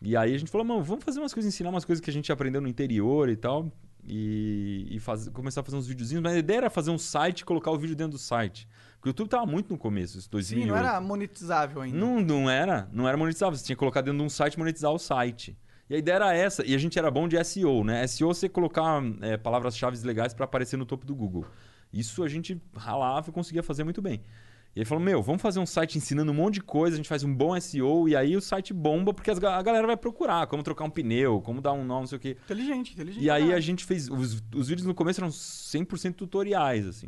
E 0.01 0.15
aí 0.15 0.33
a 0.33 0.37
gente 0.37 0.51
falou, 0.51 0.65
mano, 0.65 0.83
vamos 0.83 1.03
fazer 1.03 1.19
umas 1.19 1.33
coisas, 1.33 1.53
ensinar 1.53 1.69
umas 1.69 1.83
coisas 1.85 2.03
que 2.03 2.09
a 2.09 2.13
gente 2.13 2.31
aprendeu 2.31 2.61
no 2.61 2.67
interior 2.67 3.29
e 3.29 3.35
tal. 3.35 3.71
E, 4.09 4.87
e 4.91 4.99
faz- 4.99 5.27
começar 5.29 5.61
a 5.61 5.63
fazer 5.63 5.75
uns 5.77 5.87
videozinhos. 5.87 6.23
Mas 6.23 6.33
a 6.35 6.39
ideia 6.39 6.57
era 6.59 6.69
fazer 6.69 6.91
um 6.91 6.97
site 6.97 7.41
e 7.41 7.45
colocar 7.45 7.71
o 7.71 7.77
vídeo 7.77 7.95
dentro 7.95 8.13
do 8.13 8.17
site. 8.17 8.67
Porque 8.95 9.09
o 9.09 9.11
YouTube 9.11 9.27
tava 9.27 9.45
muito 9.45 9.69
no 9.69 9.77
começo, 9.77 10.17
isso 10.17 10.29
2008. 10.29 10.65
Sim, 10.65 10.71
não 10.71 10.77
era 10.77 11.01
monetizável 11.01 11.81
ainda. 11.81 11.97
Não, 11.97 12.21
não 12.21 12.49
era. 12.49 12.87
Não 12.93 13.07
era 13.07 13.17
monetizável. 13.17 13.57
Você 13.57 13.65
tinha 13.65 13.75
que 13.75 13.79
colocar 13.79 14.01
dentro 14.01 14.19
de 14.19 14.23
um 14.23 14.29
site 14.29 14.53
e 14.53 14.59
monetizar 14.59 14.91
o 14.91 14.97
site. 14.99 15.57
E 15.89 15.95
a 15.95 15.97
ideia 15.97 16.15
era 16.15 16.33
essa. 16.33 16.65
E 16.65 16.73
a 16.73 16.77
gente 16.77 16.97
era 16.97 17.09
bom 17.11 17.27
de 17.27 17.41
SEO, 17.43 17.83
né? 17.83 18.05
SEO 18.07 18.33
você 18.33 18.47
colocar 18.47 19.01
é, 19.21 19.35
palavras-chave 19.35 19.97
legais 20.05 20.33
para 20.33 20.45
aparecer 20.45 20.77
no 20.77 20.85
topo 20.85 21.05
do 21.05 21.15
Google. 21.15 21.45
Isso 21.91 22.23
a 22.23 22.27
gente 22.29 22.61
ralava 22.75 23.29
e 23.29 23.33
conseguia 23.33 23.63
fazer 23.63 23.83
muito 23.83 24.01
bem. 24.01 24.21
E 24.77 24.81
ele 24.81 24.85
falou: 24.85 25.03
Meu, 25.03 25.23
vamos 25.23 25.41
fazer 25.41 25.59
um 25.59 25.65
site 25.65 25.97
ensinando 25.97 26.31
um 26.31 26.35
monte 26.35 26.55
de 26.55 26.61
coisa, 26.61 26.95
a 26.95 26.97
gente 26.97 27.09
faz 27.09 27.23
um 27.23 27.33
bom 27.33 27.59
SEO, 27.59 28.07
e 28.07 28.15
aí 28.15 28.37
o 28.37 28.41
site 28.41 28.75
bomba, 28.75 29.11
porque 29.11 29.31
as 29.31 29.43
a 29.43 29.61
galera 29.63 29.87
vai 29.87 29.97
procurar 29.97 30.45
como 30.45 30.61
trocar 30.61 30.85
um 30.85 30.89
pneu, 30.89 31.41
como 31.41 31.59
dar 31.59 31.73
um 31.73 31.83
nó, 31.83 32.01
não 32.01 32.05
sei 32.05 32.17
o 32.17 32.21
quê. 32.21 32.37
Inteligente, 32.45 32.93
inteligente. 32.93 33.23
E 33.23 33.27
aí 33.27 33.51
a 33.51 33.59
gente 33.59 33.83
fez. 33.83 34.07
Os, 34.07 34.43
os 34.53 34.67
vídeos 34.67 34.85
no 34.85 34.93
começo 34.93 35.19
eram 35.19 35.29
100% 35.29 36.13
tutoriais, 36.13 36.85
assim. 36.85 37.07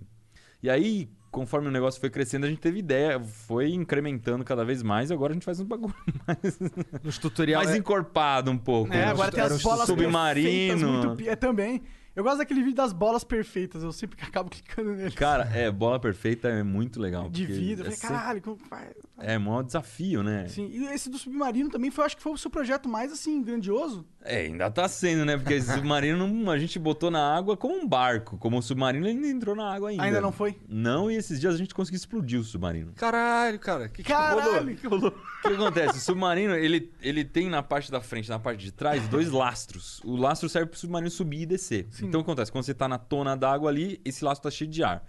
E 0.63 0.69
aí, 0.69 1.11
conforme 1.29 1.67
o 1.67 1.71
negócio 1.71 1.99
foi 2.01 2.09
crescendo, 2.09 2.47
a 2.47 2.49
gente 2.49 2.59
teve 2.59 2.79
ideia, 2.79 3.19
foi 3.19 3.71
incrementando 3.71 4.43
cada 4.43 4.65
vez 4.65 4.81
mais, 4.81 5.11
e 5.11 5.13
agora 5.13 5.33
a 5.33 5.35
gente 5.35 5.45
faz 5.45 5.59
um 5.59 5.65
bagulho 5.65 5.93
mais, 6.25 6.59
Nos 7.03 7.19
tutoriais. 7.19 7.67
mais 7.67 7.77
encorpado 7.77 8.49
um 8.49 8.57
pouco. 8.57 8.91
É, 8.91 8.97
né? 8.97 9.05
agora 9.05 9.31
tem 9.31 9.43
as 9.43 9.61
bolas 9.61 9.85
submarino. 9.85 11.05
muito 11.05 11.29
É, 11.29 11.35
também. 11.35 11.83
Eu 12.15 12.23
gosto 12.23 12.37
daquele 12.39 12.61
vídeo 12.61 12.75
das 12.75 12.91
bolas 12.91 13.23
perfeitas, 13.23 13.83
eu 13.83 13.91
sempre 13.91 14.17
acabo 14.23 14.49
clicando 14.49 14.91
nele. 14.93 15.11
Cara, 15.11 15.43
é, 15.53 15.71
bola 15.71 15.99
perfeita 15.99 16.47
é 16.49 16.63
muito 16.63 16.99
legal. 16.99 17.29
de. 17.29 17.43
Eu 17.43 17.85
É, 17.87 17.91
falei, 17.91 17.97
caralho, 17.97 18.41
como 18.41 18.57
faz? 18.57 18.93
é 19.17 19.37
um 19.37 19.63
desafio, 19.63 20.23
né? 20.23 20.47
Sim, 20.47 20.67
e 20.71 20.85
esse 20.87 21.09
do 21.09 21.17
submarino 21.17 21.69
também 21.69 21.91
foi, 21.91 22.05
acho 22.05 22.17
que 22.17 22.23
foi 22.23 22.31
o 22.33 22.37
seu 22.37 22.49
projeto 22.49 22.89
mais, 22.89 23.11
assim, 23.11 23.41
grandioso. 23.41 24.05
É, 24.21 24.41
ainda 24.41 24.69
tá 24.69 24.87
sendo, 24.87 25.23
né? 25.23 25.37
Porque 25.37 25.53
esse 25.53 25.71
submarino 25.73 26.27
não- 26.27 26.51
a 26.51 26.57
gente 26.59 26.77
botou 26.77 27.09
na 27.09 27.35
água 27.35 27.55
como 27.55 27.75
um 27.75 27.87
barco. 27.87 28.37
Como 28.37 28.57
um 28.57 28.61
submarino, 28.61 29.07
ele 29.07 29.17
não 29.19 29.29
entrou 29.29 29.55
na 29.55 29.73
água 29.73 29.89
ainda. 29.89 30.03
Ainda 30.03 30.19
não 30.21 30.31
foi? 30.31 30.57
Não, 30.67 31.09
e 31.09 31.15
esses 31.15 31.39
dias 31.39 31.55
a 31.55 31.57
gente 31.57 31.73
conseguiu 31.73 31.97
explodir 31.97 32.39
o 32.39 32.43
submarino. 32.43 32.91
Caralho, 32.95 33.57
cara. 33.59 33.87
Que 33.87 34.03
que 34.03 34.11
rolou? 34.11 34.37
Caralho, 34.43 34.75
que 34.75 34.87
rolou. 34.87 35.09
O 35.09 35.47
que 35.47 35.53
acontece? 35.53 35.97
O 35.97 36.01
submarino, 36.01 36.53
ele, 36.55 36.91
ele 37.01 37.23
tem 37.23 37.49
na 37.49 37.63
parte 37.63 37.89
da 37.89 38.01
frente 38.01 38.27
e 38.27 38.29
na 38.29 38.39
parte 38.39 38.59
de 38.63 38.71
trás 38.73 39.07
dois 39.07 39.31
lastros. 39.31 40.01
O 40.03 40.15
lastro 40.17 40.49
serve 40.49 40.67
para 40.67 40.75
o 40.75 40.79
submarino 40.79 41.09
subir 41.09 41.41
e 41.41 41.45
descer. 41.45 41.87
Sim. 41.89 42.07
Então 42.07 42.19
o 42.19 42.23
que 42.23 42.29
acontece? 42.29 42.51
Quando 42.51 42.65
você 42.65 42.73
tá 42.73 42.87
na 42.89 42.97
tona 42.97 43.37
d'água 43.37 43.69
ali, 43.69 44.01
esse 44.03 44.23
lastro 44.25 44.49
tá 44.49 44.55
cheio 44.55 44.69
de 44.69 44.83
ar. 44.83 45.03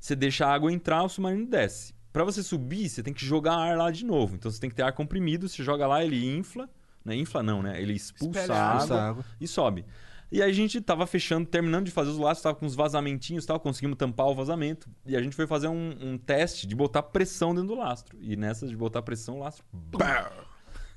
Você 0.00 0.16
deixa 0.16 0.44
a 0.46 0.52
água 0.52 0.72
entrar, 0.72 1.02
o 1.04 1.08
submarino 1.08 1.46
desce. 1.46 1.94
Pra 2.12 2.24
você 2.24 2.42
subir, 2.42 2.88
você 2.88 3.02
tem 3.02 3.14
que 3.14 3.24
jogar 3.24 3.54
ar 3.56 3.76
lá 3.76 3.90
de 3.90 4.04
novo. 4.04 4.34
Então 4.34 4.50
você 4.50 4.58
tem 4.60 4.68
que 4.70 4.76
ter 4.76 4.82
ar 4.82 4.92
comprimido, 4.92 5.48
você 5.48 5.62
joga 5.62 5.86
lá, 5.86 6.04
ele 6.04 6.26
infla. 6.36 6.68
Não 7.06 7.12
é 7.12 7.16
infla 7.16 7.42
não, 7.42 7.62
né? 7.62 7.80
Ele 7.80 7.92
expulsa 7.94 8.52
a 8.52 8.72
água, 8.82 8.96
a 9.00 9.08
água. 9.10 9.24
e 9.40 9.46
sobe. 9.46 9.84
E 10.32 10.42
aí 10.42 10.50
a 10.50 10.52
gente 10.52 10.80
tava 10.80 11.06
fechando, 11.06 11.46
terminando 11.46 11.84
de 11.84 11.92
fazer 11.92 12.10
os 12.10 12.18
laços, 12.18 12.42
tava 12.42 12.56
com 12.56 12.66
uns 12.66 12.74
vazamentinhos 12.74 13.44
e 13.44 13.46
tal, 13.46 13.60
conseguimos 13.60 13.96
tampar 13.96 14.26
o 14.26 14.34
vazamento. 14.34 14.90
E 15.06 15.16
a 15.16 15.22
gente 15.22 15.36
foi 15.36 15.46
fazer 15.46 15.68
um, 15.68 15.94
um 16.02 16.18
teste 16.18 16.66
de 16.66 16.74
botar 16.74 17.04
pressão 17.04 17.54
dentro 17.54 17.68
do 17.68 17.74
lastro. 17.76 18.18
E 18.20 18.34
nessa 18.36 18.66
de 18.66 18.76
botar 18.76 19.02
pressão, 19.02 19.36
o 19.36 19.38
lastro. 19.38 19.64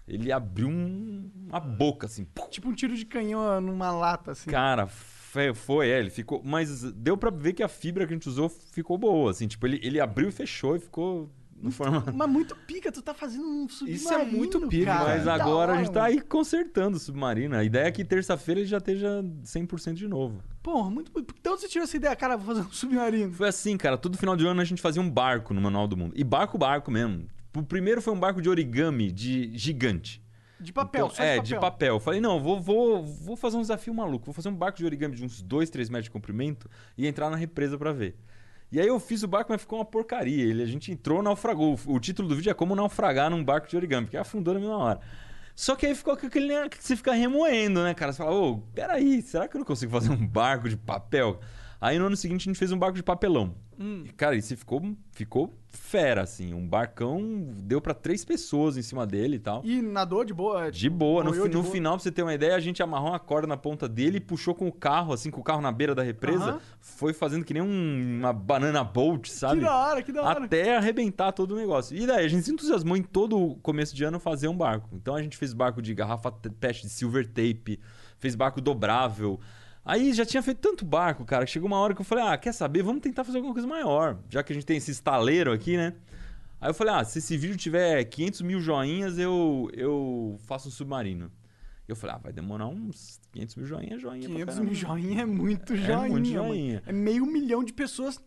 Ele 0.07 0.31
abriu 0.31 0.67
um- 0.67 1.29
uma 1.47 1.59
boca, 1.59 2.07
assim. 2.07 2.25
Tipo 2.49 2.69
um 2.69 2.73
tiro 2.73 2.95
de 2.95 3.05
canhão 3.05 3.61
numa 3.61 3.91
lata, 3.91 4.31
assim. 4.31 4.49
Cara, 4.49 4.87
foi, 4.87 5.53
foi, 5.53 5.89
é, 5.89 5.99
ele 5.99 6.09
ficou. 6.09 6.41
Mas 6.43 6.81
deu 6.93 7.15
pra 7.15 7.29
ver 7.29 7.53
que 7.53 7.61
a 7.61 7.67
fibra 7.67 8.07
que 8.07 8.13
a 8.13 8.15
gente 8.15 8.27
usou 8.27 8.49
ficou 8.49 8.97
boa, 8.97 9.29
assim. 9.29 9.47
Tipo, 9.47 9.67
ele, 9.67 9.79
ele 9.83 9.99
abriu 9.99 10.27
e 10.27 10.31
fechou 10.31 10.75
e 10.75 10.79
ficou 10.79 11.29
Mas 12.13 12.29
muito 12.29 12.55
pica, 12.55 12.91
tu 12.91 13.01
tá 13.01 13.13
fazendo 13.13 13.45
um 13.45 13.67
submarino, 13.67 13.95
Isso 13.97 14.13
é 14.13 14.25
muito 14.25 14.67
pica, 14.67 14.85
cara. 14.85 15.09
Mas 15.09 15.27
agora 15.27 15.73
a 15.73 15.77
gente 15.77 15.91
tá 15.91 16.05
aí 16.05 16.21
consertando 16.21 16.97
o 16.97 16.99
submarino. 16.99 17.55
A 17.55 17.63
ideia 17.63 17.87
é 17.87 17.91
que 17.91 18.03
terça-feira 18.05 18.61
ele 18.61 18.67
já 18.67 18.77
esteja 18.77 19.21
100% 19.43 19.93
de 19.93 20.07
novo. 20.07 20.41
Porra, 20.63 20.89
muito... 20.89 21.11
Então 21.39 21.57
você 21.57 21.67
tirou 21.67 21.83
essa 21.83 21.97
ideia, 21.97 22.15
cara, 22.15 22.37
vou 22.37 22.55
fazer 22.55 22.67
um 22.67 22.71
submarino. 22.73 23.33
Foi 23.33 23.49
assim, 23.49 23.77
cara. 23.77 23.97
Todo 23.97 24.17
final 24.17 24.35
de 24.35 24.45
ano 24.45 24.61
a 24.61 24.65
gente 24.65 24.81
fazia 24.81 25.01
um 25.01 25.09
barco 25.09 25.53
no 25.53 25.61
Manual 25.61 25.87
do 25.87 25.97
Mundo. 25.97 26.13
E 26.15 26.23
barco, 26.23 26.57
barco 26.57 26.89
mesmo. 26.89 27.27
O 27.55 27.63
primeiro 27.63 28.01
foi 28.01 28.13
um 28.13 28.19
barco 28.19 28.41
de 28.41 28.49
origami, 28.49 29.11
de 29.11 29.57
gigante. 29.57 30.21
De 30.59 30.73
papel, 30.73 31.05
Então, 31.05 31.15
só 31.15 31.23
é, 31.23 31.35
de 31.35 31.37
papel. 31.37 31.43
de 31.43 31.55
papel. 31.55 31.95
Eu 31.95 31.99
falei, 31.99 32.19
não, 32.19 32.39
vou, 32.39 32.59
vou, 32.59 33.03
vou 33.03 33.35
fazer 33.37 33.57
um 33.57 33.61
desafio 33.61 33.93
maluco. 33.93 34.25
Vou 34.25 34.33
fazer 34.33 34.49
um 34.49 34.55
barco 34.55 34.77
de 34.77 34.85
origami 34.85 35.15
de 35.15 35.23
uns 35.23 35.41
2, 35.41 35.69
3 35.69 35.89
metros 35.89 36.05
de 36.05 36.11
comprimento 36.11 36.69
e 36.97 37.07
entrar 37.07 37.29
na 37.29 37.37
represa 37.37 37.77
pra 37.77 37.91
ver. 37.93 38.17
E 38.71 38.79
aí 38.79 38.87
eu 38.87 38.99
fiz 38.99 39.23
o 39.23 39.27
barco, 39.27 39.51
mas 39.51 39.61
ficou 39.61 39.79
uma 39.79 39.85
porcaria. 39.85 40.45
Ele, 40.45 40.61
a 40.61 40.65
gente 40.65 40.91
entrou, 40.91 41.23
naufragou. 41.23 41.79
O 41.87 41.99
título 41.99 42.27
do 42.27 42.35
vídeo 42.35 42.51
é 42.51 42.53
como 42.53 42.75
naufragar 42.75 43.29
num 43.29 43.43
barco 43.43 43.67
de 43.67 43.75
origami, 43.75 44.05
porque 44.05 44.17
afundou 44.17 44.53
na 44.53 44.59
mesma 44.59 44.77
hora. 44.77 44.99
Só 45.55 45.75
que 45.75 45.85
aí 45.85 45.95
ficou 45.95 46.13
aquele 46.13 46.69
que 46.69 46.81
você 46.81 46.95
fica 46.95 47.11
remoendo, 47.11 47.83
né, 47.83 47.93
cara? 47.93 48.13
Você 48.13 48.19
fala, 48.19 48.31
ô, 48.31 48.59
peraí, 48.73 49.21
será 49.21 49.47
que 49.47 49.57
eu 49.57 49.59
não 49.59 49.65
consigo 49.65 49.91
fazer 49.91 50.09
um 50.11 50.25
barco 50.25 50.69
de 50.69 50.77
papel? 50.77 51.39
Aí 51.81 51.97
no 51.97 52.05
ano 52.05 52.15
seguinte 52.15 52.41
a 52.41 52.51
gente 52.51 52.59
fez 52.59 52.71
um 52.71 52.77
barco 52.77 52.95
de 52.95 53.03
papelão. 53.03 53.55
Hum. 53.79 54.03
E, 54.05 54.09
Cara, 54.09 54.35
isso 54.35 54.55
ficou, 54.57 54.81
ficou 55.13 55.53
fera, 55.71 56.23
assim. 56.23 56.53
Um 56.53 56.67
barcão 56.67 57.21
deu 57.63 57.79
pra 57.79 57.93
três 57.93 58.25
pessoas 58.25 58.75
em 58.75 58.81
cima 58.81 59.05
dele 59.07 59.37
e 59.37 59.39
tal. 59.39 59.61
E 59.63 59.81
nadou 59.81 60.25
de 60.25 60.33
boa. 60.33 60.69
De 60.69 60.89
boa. 60.89 61.23
No, 61.23 61.31
de 61.31 61.39
no 61.39 61.61
boa. 61.61 61.63
final, 61.71 61.93
pra 61.93 62.03
você 62.03 62.11
ter 62.11 62.21
uma 62.23 62.33
ideia, 62.33 62.55
a 62.55 62.59
gente 62.59 62.83
amarrou 62.83 63.09
uma 63.09 63.19
corda 63.19 63.47
na 63.47 63.55
ponta 63.55 63.87
dele 63.87 64.17
e 64.17 64.19
puxou 64.19 64.53
com 64.53 64.67
o 64.67 64.71
carro, 64.71 65.13
assim, 65.13 65.31
com 65.31 65.39
o 65.39 65.43
carro 65.43 65.61
na 65.61 65.71
beira 65.71 65.95
da 65.95 66.03
represa. 66.03 66.59
Foi 66.81 67.13
fazendo 67.13 67.45
que 67.45 67.53
nem 67.53 67.63
um- 67.63 68.17
uma 68.19 68.33
banana 68.33 68.83
boat, 68.83 69.31
sabe? 69.31 69.59
Que 69.59 69.65
da 69.65 69.75
hora, 69.75 70.03
que 70.03 70.11
da 70.11 70.23
hora. 70.23 70.43
Até 70.45 70.75
arrebentar 70.75 71.31
todo 71.31 71.51
o 71.51 71.55
negócio. 71.55 71.95
E 71.95 72.05
daí, 72.05 72.25
a 72.25 72.27
gente 72.27 72.43
se 72.43 72.51
entusiasmou 72.51 72.97
em 72.97 73.03
todo 73.03 73.37
o 73.39 73.55
começo 73.57 73.95
de 73.95 74.03
ano 74.03 74.19
fazer 74.19 74.47
um 74.49 74.57
barco. 74.57 74.89
Então 74.93 75.15
a 75.15 75.21
gente 75.21 75.37
fez 75.37 75.53
barco 75.53 75.81
de 75.81 75.93
garrafa 75.93 76.31
pet 76.31 76.81
de 76.81 76.89
silver 76.89 77.25
tape, 77.27 77.79
fez 78.17 78.35
barco 78.35 78.59
dobrável. 78.59 79.39
Aí 79.89 80.13
já 80.13 80.23
tinha 80.23 80.43
feito 80.43 80.59
tanto 80.59 80.85
barco, 80.85 81.25
cara, 81.25 81.45
que 81.45 81.51
chegou 81.51 81.65
uma 81.65 81.79
hora 81.79 81.95
que 81.95 82.01
eu 82.01 82.05
falei: 82.05 82.23
ah, 82.23 82.37
quer 82.37 82.53
saber? 82.53 82.83
Vamos 82.83 83.01
tentar 83.01 83.23
fazer 83.23 83.37
alguma 83.37 83.53
coisa 83.55 83.67
maior. 83.67 84.19
Já 84.29 84.43
que 84.43 84.53
a 84.53 84.55
gente 84.55 84.63
tem 84.65 84.77
esse 84.77 84.91
estaleiro 84.91 85.51
aqui, 85.51 85.77
né? 85.77 85.95
Aí 86.61 86.69
eu 86.69 86.75
falei: 86.75 86.93
ah, 86.93 87.03
se 87.03 87.17
esse 87.17 87.35
vídeo 87.35 87.57
tiver 87.57 88.03
500 88.03 88.41
mil 88.41 88.61
joinhas, 88.61 89.17
eu, 89.17 89.67
eu 89.73 90.39
faço 90.45 90.67
um 90.67 90.71
submarino. 90.71 91.31
E 91.87 91.91
eu 91.91 91.95
falei: 91.95 92.15
ah, 92.17 92.19
vai 92.19 92.31
demorar 92.31 92.67
uns 92.67 93.19
500 93.31 93.55
mil 93.55 93.65
joinhas, 93.65 93.99
joinha. 93.99 94.29
pra 94.29 94.35
500 94.35 94.45
caramba. 94.45 94.63
mil 94.63 94.75
joinha 94.75 95.21
é 95.23 95.25
muito 95.25 95.75
joinha, 95.75 96.07
muito 96.07 96.29
mano. 96.29 96.47
joinha. 96.47 96.83
É 96.85 96.91
meio 96.93 97.25
milhão 97.25 97.63
de 97.63 97.73
pessoas 97.73 98.21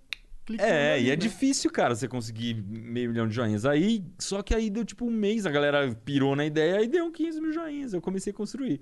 clicando 0.45 0.69
É, 0.71 0.95
ali, 0.95 1.05
e 1.05 1.07
é 1.09 1.11
né? 1.11 1.17
difícil, 1.17 1.71
cara, 1.71 1.95
você 1.95 2.09
conseguir 2.09 2.55
meio 2.55 3.11
milhão 3.11 3.29
de 3.29 3.35
joinhas. 3.35 3.65
Aí, 3.65 4.05
só 4.19 4.43
que 4.43 4.55
aí 4.55 4.69
deu 4.71 4.85
tipo 4.85 5.05
um 5.07 5.11
mês, 5.11 5.47
a 5.47 5.51
galera 5.51 5.95
pirou 6.05 6.35
na 6.35 6.45
ideia 6.45 6.83
e 6.83 6.89
deu 6.89 7.11
15 7.11 7.41
mil 7.41 7.53
joinhas. 7.53 7.93
Eu 7.93 8.01
comecei 8.01 8.33
a 8.33 8.37
construir. 8.37 8.81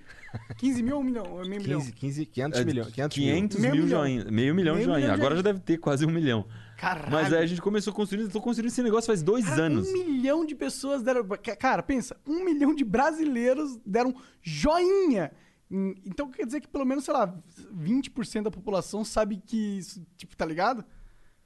15 0.59 0.83
mil 0.83 0.97
ou 0.97 1.03
um 1.03 1.05
milhão? 1.05 1.25
Meio 1.47 1.63
milhão? 1.63 1.81
15, 1.81 1.93
15, 1.93 2.27
500 2.27 2.61
É, 2.61 2.65
milhões. 2.65 2.89
500 2.93 3.19
mil. 3.19 3.27
500 3.35 3.59
Meio 3.61 3.75
mil 3.75 3.85
milhão. 3.85 4.01
joinhas. 4.01 4.25
Meio 4.31 4.55
milhão 4.55 4.75
Meio 4.77 4.87
de 4.89 4.93
joinhas. 4.95 5.11
Agora 5.11 5.37
já 5.37 5.43
deve 5.43 5.61
ter 5.61 5.77
quase 5.79 6.07
um 6.07 6.11
milhão. 6.11 6.47
Caralho. 6.77 7.13
Mas 7.13 7.31
aí 7.33 7.43
a 7.43 7.47
gente 7.47 7.61
começou 7.61 7.93
construindo, 7.93 8.31
tô 8.31 8.41
construindo 8.41 8.71
esse 8.71 8.83
negócio 8.83 9.07
faz 9.09 9.23
dois 9.23 9.45
Cara, 9.45 9.65
anos. 9.65 9.87
Um 9.89 9.93
milhão 9.93 10.47
de 10.47 10.55
pessoas 10.55 11.03
deram. 11.03 11.23
Ca- 11.29 11.57
Cara, 11.57 11.83
pensa, 11.83 12.17
um 12.27 12.43
milhão 12.43 12.75
de 12.75 12.85
brasileiros 12.85 13.79
deram 13.85 14.15
joinha. 14.41 15.31
Então 16.05 16.29
quer 16.31 16.45
dizer 16.47 16.61
que 16.61 16.67
pelo 16.67 16.85
menos, 16.85 17.05
sei 17.05 17.15
lá, 17.15 17.33
20% 17.73 18.43
da 18.45 18.51
população 18.51 19.05
sabe 19.05 19.37
que 19.45 19.79
isso, 19.79 20.05
tipo, 20.17 20.37
tá 20.37 20.45
ligado? 20.45 20.85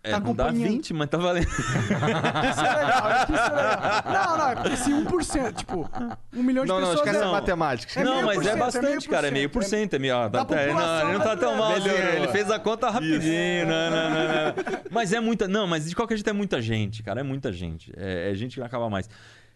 É, 0.04 0.10
tá 0.10 0.20
não 0.20 0.34
dá 0.34 0.44
acompanhando. 0.48 0.70
20, 0.70 0.92
mas 0.94 1.08
tá 1.08 1.16
valendo. 1.16 1.46
Isso 1.48 2.60
é 2.60 2.74
legal, 2.74 3.06
acho 3.06 3.26
que 3.26 3.32
isso 3.32 3.42
é 3.42 3.48
legal. 3.48 4.02
Não, 4.12 4.36
não, 4.38 4.48
é 4.50 4.54
porque 4.56 4.76
se 4.76 4.90
1%, 4.90 5.54
tipo, 5.54 5.90
um 6.34 6.42
milhão 6.42 6.64
de 6.64 6.68
Não, 6.68 6.78
não, 6.78 6.88
pessoas. 6.90 7.06
esquece 7.06 7.24
é- 7.24 7.26
a 7.26 7.32
matemática. 7.32 8.00
É 8.00 8.04
não, 8.04 8.22
mas 8.22 8.46
é 8.46 8.50
é 8.50 8.56
bastante, 8.56 9.06
por 9.06 9.10
cara. 9.14 9.28
É 9.28 9.30
meio 9.30 9.48
por 9.48 9.62
é- 9.62 9.64
cento. 9.64 9.94
É 9.94 9.98
meio, 9.98 10.14
ó, 10.14 10.28
tá- 10.28 10.46
é, 10.50 10.72
não, 10.72 11.00
ele 11.08 11.12
não 11.18 11.24
tá 11.24 11.36
tão 11.36 11.56
mal. 11.56 11.72
assim, 11.72 11.88
Ele 11.88 12.28
fez 12.28 12.50
a 12.50 12.58
conta 12.58 12.90
rapidinho. 12.90 13.66
Não, 13.66 13.90
não, 13.90 14.10
não, 14.10 14.24
não. 14.28 14.82
Mas 14.90 15.12
é 15.14 15.20
muita. 15.20 15.48
Não, 15.48 15.66
mas 15.66 15.86
de 15.88 15.96
qualquer 15.96 16.16
jeito 16.16 16.28
é 16.28 16.34
muita 16.34 16.60
gente, 16.60 17.02
cara. 17.02 17.20
É 17.20 17.22
muita 17.24 17.50
gente. 17.50 17.90
É, 17.96 18.30
é 18.30 18.34
gente 18.34 18.52
que 18.54 18.60
não 18.60 18.66
acaba 18.66 18.90
mais. 18.90 19.08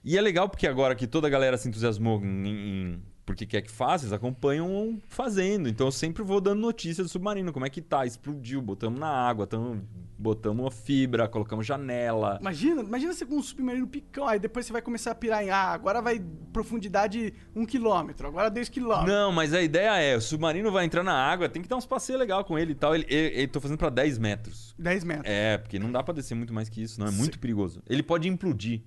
E 0.02 0.16
é 0.16 0.20
legal 0.20 0.48
porque 0.48 0.66
agora 0.66 0.94
que 0.94 1.06
toda 1.06 1.26
a 1.26 1.30
galera 1.30 1.58
se 1.58 1.68
entusiasmou 1.68 2.20
em. 2.24 2.48
em 2.48 3.02
porque 3.28 3.44
quer 3.44 3.60
que 3.60 3.70
faça, 3.70 4.04
eles 4.06 4.12
acompanham 4.14 4.98
fazendo. 5.06 5.68
Então 5.68 5.86
eu 5.88 5.92
sempre 5.92 6.22
vou 6.22 6.40
dando 6.40 6.60
notícia 6.60 7.04
do 7.04 7.10
submarino. 7.10 7.52
Como 7.52 7.66
é 7.66 7.68
que 7.68 7.82
tá? 7.82 8.06
Explodiu, 8.06 8.62
botamos 8.62 8.98
na 8.98 9.06
água, 9.06 9.46
tamo, 9.46 9.86
botamos 10.18 10.64
uma 10.64 10.70
fibra, 10.70 11.28
colocamos 11.28 11.66
janela. 11.66 12.38
Imagina, 12.40 12.80
imagina 12.82 13.12
você 13.12 13.26
com 13.26 13.34
um 13.36 13.42
submarino 13.42 13.86
picão, 13.86 14.26
aí 14.26 14.38
depois 14.38 14.64
você 14.64 14.72
vai 14.72 14.80
começar 14.80 15.10
a 15.10 15.14
pirar 15.14 15.44
em, 15.44 15.50
ah, 15.50 15.68
agora 15.74 16.00
vai 16.00 16.24
profundidade 16.52 17.34
1 17.54 17.66
km, 17.66 18.10
agora 18.24 18.48
10 18.50 18.70
km. 18.70 19.04
Não, 19.06 19.30
mas 19.30 19.52
a 19.52 19.60
ideia 19.60 19.94
é, 20.00 20.16
o 20.16 20.20
submarino 20.22 20.72
vai 20.72 20.86
entrar 20.86 21.02
na 21.02 21.12
água, 21.14 21.50
tem 21.50 21.60
que 21.60 21.68
dar 21.68 21.76
uns 21.76 21.84
passeios 21.86 22.18
legal 22.18 22.42
com 22.46 22.58
ele 22.58 22.72
e 22.72 22.74
tal. 22.74 22.94
Ele, 22.94 23.04
ele, 23.10 23.36
ele- 23.36 23.46
tô 23.48 23.60
fazendo 23.60 23.76
pra 23.78 23.90
10 23.90 24.16
metros. 24.16 24.74
10 24.78 25.04
metros. 25.04 25.26
É, 25.28 25.58
porque 25.58 25.78
não 25.78 25.92
dá 25.92 26.02
pra 26.02 26.14
descer 26.14 26.34
muito 26.34 26.54
mais 26.54 26.68
que 26.70 26.82
isso, 26.82 26.98
não. 26.98 27.08
É 27.08 27.10
muito 27.10 27.38
perigoso. 27.38 27.82
Ele 27.86 28.02
pode 28.02 28.26
implodir. 28.26 28.80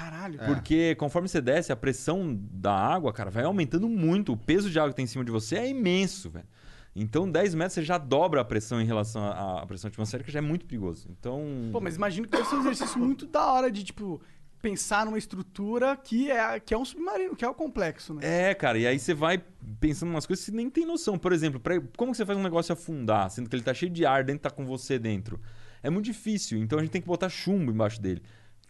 Caralho. 0.00 0.38
Porque 0.46 0.94
conforme 0.96 1.28
você 1.28 1.40
desce, 1.40 1.72
a 1.72 1.76
pressão 1.76 2.38
da 2.52 2.72
água, 2.72 3.12
cara, 3.12 3.30
vai 3.30 3.44
aumentando 3.44 3.88
muito. 3.88 4.32
O 4.32 4.36
peso 4.36 4.70
de 4.70 4.78
água 4.78 4.90
que 4.90 4.96
tem 4.96 5.04
em 5.04 5.08
cima 5.08 5.24
de 5.24 5.30
você 5.30 5.56
é 5.56 5.68
imenso, 5.68 6.30
velho. 6.30 6.46
Então, 6.94 7.30
10 7.30 7.54
metros 7.54 7.74
você 7.74 7.82
já 7.82 7.98
dobra 7.98 8.40
a 8.40 8.44
pressão 8.44 8.80
em 8.80 8.84
relação 8.84 9.22
à 9.24 9.64
pressão 9.66 9.88
atmosférica, 9.88 10.30
já 10.30 10.38
é 10.38 10.42
muito 10.42 10.66
perigoso. 10.66 11.08
Então. 11.10 11.68
Pô, 11.72 11.80
mas 11.80 11.96
imagino 11.96 12.26
que 12.26 12.32
deve 12.36 12.48
ser 12.48 12.56
um 12.56 12.60
exercício 12.60 12.98
muito 12.98 13.26
da 13.26 13.46
hora 13.52 13.70
de, 13.70 13.84
tipo, 13.84 14.20
pensar 14.60 15.06
numa 15.06 15.16
estrutura 15.16 15.96
que 15.96 16.30
é, 16.30 16.58
que 16.58 16.74
é 16.74 16.76
um 16.78 16.84
submarino, 16.84 17.36
que 17.36 17.44
é 17.44 17.48
o 17.48 17.54
complexo, 17.54 18.12
né? 18.14 18.50
É, 18.50 18.54
cara, 18.54 18.76
e 18.76 18.86
aí 18.86 18.98
você 18.98 19.14
vai 19.14 19.40
pensando 19.78 20.08
em 20.10 20.14
umas 20.14 20.26
coisas 20.26 20.44
que 20.44 20.50
você 20.50 20.56
nem 20.56 20.68
tem 20.68 20.84
noção. 20.84 21.16
Por 21.16 21.32
exemplo, 21.32 21.60
pra- 21.60 21.80
como 21.96 22.10
que 22.10 22.16
você 22.18 22.26
faz 22.26 22.36
um 22.36 22.42
negócio 22.42 22.72
afundar, 22.72 23.30
sendo 23.30 23.48
que 23.48 23.54
ele 23.54 23.62
tá 23.62 23.72
cheio 23.72 23.90
de 23.92 24.04
ar 24.04 24.24
dentro, 24.24 24.42
tá 24.42 24.50
com 24.50 24.66
você 24.66 24.98
dentro? 24.98 25.40
É 25.82 25.88
muito 25.90 26.04
difícil, 26.06 26.58
então 26.58 26.78
a 26.78 26.82
gente 26.82 26.90
tem 26.90 27.00
que 27.00 27.06
botar 27.08 27.28
chumbo 27.28 27.70
embaixo 27.70 28.00
dele. 28.02 28.20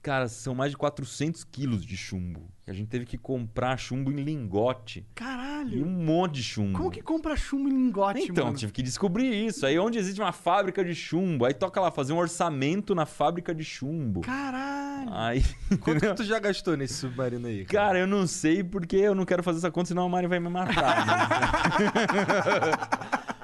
Cara, 0.03 0.29
são 0.29 0.55
mais 0.55 0.71
de 0.71 0.79
400 0.79 1.45
quilos 1.45 1.85
de 1.85 1.95
chumbo. 1.95 2.49
A 2.67 2.73
gente 2.73 2.89
teve 2.89 3.05
que 3.05 3.19
comprar 3.19 3.77
chumbo 3.77 4.11
em 4.11 4.17
lingote. 4.23 5.01
E 5.01 5.15
Caralho. 5.15 5.85
um 5.85 5.91
monte 5.91 6.37
de 6.37 6.43
chumbo. 6.43 6.79
Como 6.79 6.91
que 6.91 7.03
compra 7.03 7.37
chumbo 7.37 7.69
em 7.69 7.73
lingote, 7.73 8.23
Então, 8.23 8.47
mano? 8.47 8.57
tive 8.57 8.73
que 8.73 8.83
descobrir 8.83 9.29
isso. 9.47 9.67
Aí 9.67 9.79
onde 9.79 9.99
existe 9.99 10.19
uma 10.19 10.33
fábrica 10.33 10.83
de 10.83 10.95
chumbo, 10.95 11.45
aí 11.45 11.53
toca 11.53 11.79
lá 11.83 11.91
fazer 11.91 12.15
um 12.15 12.17
orçamento 12.17 12.95
na 12.95 13.05
fábrica 13.05 13.55
de 13.55 13.63
chumbo. 13.63 14.23
Caralho. 14.23 15.11
Aí, 15.13 15.43
Quanto 15.81 16.01
que 16.01 16.15
tu 16.15 16.25
já 16.25 16.39
gastou 16.39 16.77
nesse 16.79 16.95
submarino 16.95 17.47
aí? 17.47 17.65
Cara, 17.67 17.99
eu 17.99 18.07
não 18.07 18.27
sei 18.27 18.65
porque 18.65 18.97
eu 18.97 19.15
não 19.15 19.27
quero 19.27 19.43
fazer 19.43 19.59
essa 19.59 19.71
conta, 19.71 19.89
senão 19.89 20.05
a 20.05 20.09
Mari 20.09 20.27
vai 20.29 20.41
me 20.41 20.49
matar. 20.49 21.05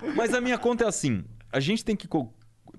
Mas, 0.02 0.14
Mas 0.16 0.34
a 0.34 0.40
minha 0.40 0.58
conta 0.58 0.84
é 0.84 0.88
assim: 0.88 1.24
a 1.52 1.60
gente 1.60 1.84
tem 1.84 1.96
que. 1.96 2.06
co- 2.08 2.32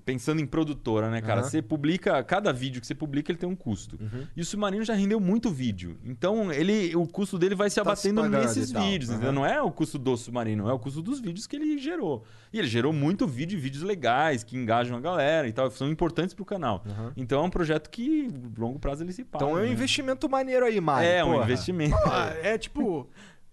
Pensando 0.08 0.40
em 0.40 0.46
produtora, 0.46 1.10
né, 1.10 1.20
cara? 1.20 1.42
Aham. 1.42 1.50
Você 1.50 1.60
publica. 1.60 2.24
Cada 2.24 2.50
vídeo 2.50 2.80
que 2.80 2.86
você 2.86 2.94
publica, 2.94 3.30
ele 3.30 3.38
tem 3.38 3.46
um 3.46 3.54
custo. 3.54 3.98
Uhum. 4.00 4.26
E 4.34 4.40
o 4.40 4.44
Submarino 4.44 4.82
já 4.82 4.94
rendeu 4.94 5.20
muito 5.20 5.50
vídeo. 5.50 5.98
Então, 6.02 6.50
ele, 6.50 6.96
o 6.96 7.06
custo 7.06 7.38
dele 7.38 7.54
vai 7.54 7.68
se 7.68 7.76
Tá 7.76 7.94
se 7.94 8.08
abatendo 8.08 8.22
pagando 8.22 8.42
nesses 8.42 8.72
vídeos. 8.72 9.10
Entendeu? 9.10 9.32
Não 9.32 9.44
é 9.44 9.60
o 9.60 9.70
custo 9.70 9.98
do 9.98 10.16
Submarino, 10.16 10.66
é 10.66 10.72
o 10.72 10.78
custo 10.78 11.02
dos 11.02 11.20
vídeos 11.20 11.46
que 11.46 11.56
ele 11.56 11.76
gerou. 11.76 12.24
E 12.50 12.58
ele 12.58 12.68
gerou 12.68 12.90
muito 12.90 13.26
vídeo, 13.26 13.60
vídeos 13.60 13.82
legais, 13.82 14.42
que 14.42 14.56
engajam 14.56 14.96
a 14.96 15.00
galera 15.00 15.46
e 15.46 15.52
tal. 15.52 15.70
São 15.70 15.90
importantes 15.90 16.34
pro 16.34 16.42
canal. 16.42 16.82
Então 17.14 17.40
é 17.40 17.42
um 17.42 17.50
projeto 17.50 17.90
que, 17.90 18.28
longo 18.56 18.78
prazo, 18.78 19.04
ele 19.04 19.12
se 19.12 19.24
paga. 19.24 19.44
Então 19.44 19.58
é 19.58 19.60
um 19.60 19.64
né? 19.66 19.72
investimento 19.72 20.26
maneiro 20.26 20.64
aí, 20.64 20.80
Mário. 20.80 21.06
É, 21.06 21.22
um 21.22 21.32
porra. 21.32 21.44
investimento. 21.44 21.94
Ah, 22.06 22.32
é 22.42 22.56
tipo. 22.56 23.06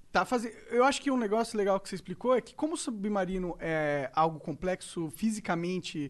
Tá 0.10 0.24
fazendo. 0.24 0.54
Eu 0.72 0.86
acho 0.86 1.02
que 1.02 1.12
um 1.12 1.18
negócio 1.18 1.58
legal 1.58 1.78
que 1.82 1.90
você 1.90 1.96
explicou 1.96 2.34
é 2.34 2.40
que, 2.40 2.56
como 2.56 2.76
o 2.76 2.78
submarino 2.78 3.58
é 3.60 4.10
algo 4.14 4.40
complexo 4.40 5.10
fisicamente 5.10 6.10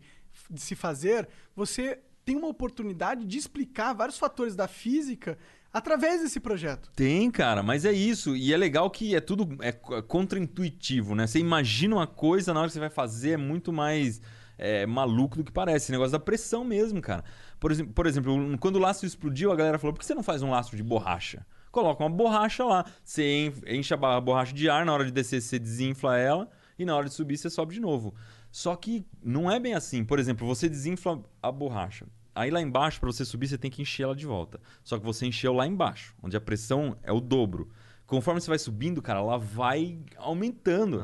de 0.49 0.61
se 0.61 0.75
fazer, 0.75 1.27
você 1.55 1.99
tem 2.23 2.35
uma 2.35 2.47
oportunidade 2.47 3.25
de 3.25 3.37
explicar 3.37 3.93
vários 3.93 4.17
fatores 4.17 4.55
da 4.55 4.67
física 4.67 5.37
através 5.71 6.21
desse 6.21 6.39
projeto. 6.39 6.89
Tem, 6.95 7.29
cara, 7.29 7.61
mas 7.61 7.85
é 7.85 7.91
isso. 7.91 8.35
E 8.35 8.53
é 8.53 8.57
legal 8.57 8.89
que 8.89 9.15
é 9.15 9.19
tudo 9.21 9.57
é 9.61 9.71
co- 9.71 10.01
contraintuitivo, 10.49 11.15
né? 11.15 11.27
Você 11.27 11.39
imagina 11.39 11.95
uma 11.95 12.07
coisa, 12.07 12.53
na 12.53 12.59
hora 12.61 12.67
que 12.69 12.73
você 12.73 12.79
vai 12.79 12.89
fazer, 12.89 13.31
é 13.31 13.37
muito 13.37 13.71
mais. 13.73 14.21
é, 14.57 14.85
maluco 14.85 15.35
do 15.37 15.43
que 15.43 15.51
parece. 15.51 15.85
Esse 15.85 15.91
negócio 15.91 16.13
da 16.13 16.19
pressão 16.19 16.63
mesmo, 16.63 17.01
cara. 17.01 17.23
Por, 17.59 17.71
exemplo, 17.71 17.93
por 17.93 18.07
exemplo, 18.07 18.57
quando 18.57 18.77
o 18.77 18.79
lastro 18.79 19.05
explodiu, 19.05 19.51
a 19.51 19.55
galera 19.55 19.77
falou: 19.77 19.93
por 19.93 19.99
que 19.99 20.05
você 20.05 20.15
não 20.15 20.23
faz 20.23 20.41
um 20.41 20.49
lastro 20.49 20.77
de 20.77 20.83
borracha? 20.83 21.45
Coloca 21.71 22.01
uma 22.01 22.09
borracha 22.09 22.63
lá. 22.63 22.85
Você 23.03 23.23
en- 23.67 23.77
enche 23.79 23.93
a 23.93 24.21
borracha 24.21 24.53
de 24.53 24.69
ar, 24.69 24.85
na 24.85 24.93
hora 24.93 25.03
de 25.03 25.11
descer, 25.11 25.41
você 25.41 25.59
desinfla 25.59 26.17
ela, 26.17 26.49
e 26.79 26.85
na 26.85 26.95
hora 26.95 27.07
de 27.09 27.13
subir, 27.13 27.37
você 27.37 27.49
sobe 27.49 27.73
de 27.73 27.81
novo. 27.81 28.15
Só 28.55 28.73
que 28.73 29.05
não 29.21 29.51
é 29.51 29.59
bem 29.59 29.73
assim. 29.73 30.05
Por 30.05 30.17
exemplo, 30.17 30.47
você 30.47 30.69
desinfla 30.69 31.21
a 31.43 31.51
borracha. 31.51 32.07
Aí 32.33 32.49
lá 32.49 32.61
embaixo, 32.61 33.01
para 33.01 33.11
você 33.11 33.25
subir, 33.25 33.49
você 33.49 33.57
tem 33.57 33.69
que 33.69 33.81
encher 33.81 34.03
ela 34.03 34.15
de 34.15 34.25
volta. 34.25 34.61
Só 34.81 34.97
que 34.97 35.03
você 35.03 35.25
encheu 35.25 35.51
lá 35.51 35.67
embaixo, 35.67 36.15
onde 36.23 36.37
a 36.37 36.39
pressão 36.39 36.95
é 37.03 37.11
o 37.11 37.19
dobro. 37.19 37.67
Conforme 38.07 38.39
você 38.39 38.47
vai 38.47 38.57
subindo, 38.57 39.01
cara, 39.01 39.19
ela 39.19 39.37
vai 39.37 39.99
aumentando. 40.15 41.03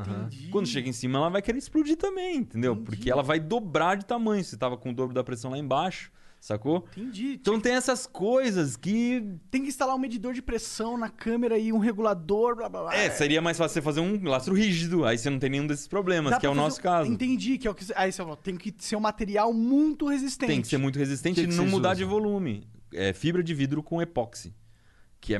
Quando 0.50 0.66
chega 0.66 0.88
em 0.88 0.94
cima, 0.94 1.18
ela 1.18 1.28
vai 1.28 1.42
querer 1.42 1.58
explodir 1.58 1.98
também, 1.98 2.38
entendeu? 2.38 2.74
Porque 2.74 3.10
ela 3.10 3.22
vai 3.22 3.38
dobrar 3.38 3.98
de 3.98 4.06
tamanho. 4.06 4.42
Você 4.42 4.56
tava 4.56 4.78
com 4.78 4.88
o 4.88 4.94
dobro 4.94 5.12
da 5.12 5.22
pressão 5.22 5.50
lá 5.50 5.58
embaixo, 5.58 6.10
sacou? 6.44 6.84
Entendi. 6.96 7.38
Então 7.40 7.60
tem 7.60 7.74
essas 7.74 8.06
coisas 8.06 8.76
que. 8.76 9.22
Tem 9.50 9.62
que 9.62 9.68
instalar 9.68 9.94
um 9.94 9.98
medidor 9.98 10.34
de 10.34 10.42
pressão 10.42 10.98
na 10.98 11.08
câmera 11.08 11.56
e 11.56 11.72
um 11.72 11.78
regulador, 11.78 12.56
blá 12.56 12.68
blá 12.68 12.82
blá. 12.82 12.94
É, 12.94 13.08
seria 13.10 13.40
mais 13.40 13.56
fácil 13.56 13.74
você 13.74 13.80
fazer 13.82 14.00
um 14.00 14.22
lastro 14.28 14.54
rígido. 14.54 15.04
Aí 15.04 15.16
você 15.16 15.30
não 15.30 15.38
tem 15.38 15.48
nenhum 15.50 15.66
desses 15.66 15.86
problemas, 15.86 16.32
Dá 16.32 16.40
que 16.40 16.46
é 16.46 16.50
o 16.50 16.54
nosso 16.54 16.80
um- 16.80 16.82
caso. 16.82 17.10
Entendi, 17.10 17.56
que 17.58 17.68
é 17.68 17.70
o 17.70 17.74
que. 17.74 17.84
Aí 17.94 18.10
você 18.10 18.18
falou, 18.18 18.36
tem 18.36 18.56
que 18.56 18.74
ser 18.78 18.96
um 18.96 19.00
material 19.00 19.52
muito 19.52 20.06
resistente. 20.08 20.50
Tem 20.52 20.60
que 20.60 20.68
ser 20.68 20.78
muito 20.78 20.98
resistente 20.98 21.36
Que 21.40 21.46
e 21.46 21.48
que 21.48 21.54
não 21.54 21.66
mudar 21.66 21.90
usam? 21.90 21.98
de 21.98 22.04
volume. 22.04 22.66
É 22.92 23.12
fibra 23.12 23.42
de 23.42 23.54
vidro 23.54 23.82
com 23.82 24.02
epóxi. 24.02 24.52
Que 25.20 25.34
é. 25.34 25.38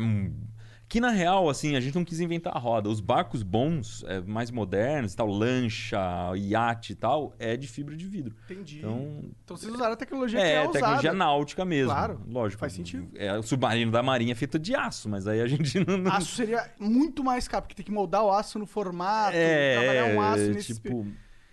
Que 0.92 1.00
na 1.00 1.08
real, 1.08 1.48
assim, 1.48 1.74
a 1.74 1.80
gente 1.80 1.94
não 1.94 2.04
quis 2.04 2.20
inventar 2.20 2.54
a 2.54 2.58
roda. 2.58 2.86
Os 2.90 3.00
barcos 3.00 3.42
bons, 3.42 4.04
é, 4.06 4.20
mais 4.20 4.50
modernos, 4.50 5.14
tal, 5.14 5.26
lancha, 5.26 5.98
iate 6.36 6.92
e 6.92 6.94
tal, 6.94 7.32
é 7.38 7.56
de 7.56 7.66
fibra 7.66 7.96
de 7.96 8.06
vidro. 8.06 8.36
Entendi. 8.44 8.80
Então, 8.80 9.24
Então 9.42 9.56
vocês 9.56 9.72
usaram 9.72 9.94
a 9.94 9.96
tecnologia 9.96 10.38
que 10.38 10.44
é, 10.44 10.52
é, 10.52 10.60
usada. 10.60 10.72
tecnologia 10.74 11.14
náutica 11.14 11.64
mesmo. 11.64 11.90
Claro, 11.94 12.20
Lógico. 12.28 12.60
faz 12.60 12.74
sentido. 12.74 13.08
É, 13.14 13.32
o 13.38 13.42
submarino 13.42 13.90
da 13.90 14.02
marinha 14.02 14.32
é 14.32 14.34
feito 14.34 14.58
de 14.58 14.74
aço, 14.74 15.08
mas 15.08 15.26
aí 15.26 15.40
a 15.40 15.46
gente 15.46 15.80
não. 15.80 15.96
não- 15.96 16.12
Aço 16.12 16.36
seria 16.36 16.70
muito 16.78 17.24
mais 17.24 17.48
caro, 17.48 17.62
porque 17.62 17.74
tem 17.74 17.86
que 17.86 17.90
moldar 17.90 18.22
o 18.22 18.30
aço 18.30 18.58
no 18.58 18.66
formato, 18.66 19.34
é, 19.34 19.78
trabalhar 19.78 20.14
um 20.14 20.20
aço 20.20 20.42
é, 20.42 20.48
nesse... 20.48 20.74
tipo. 20.74 21.06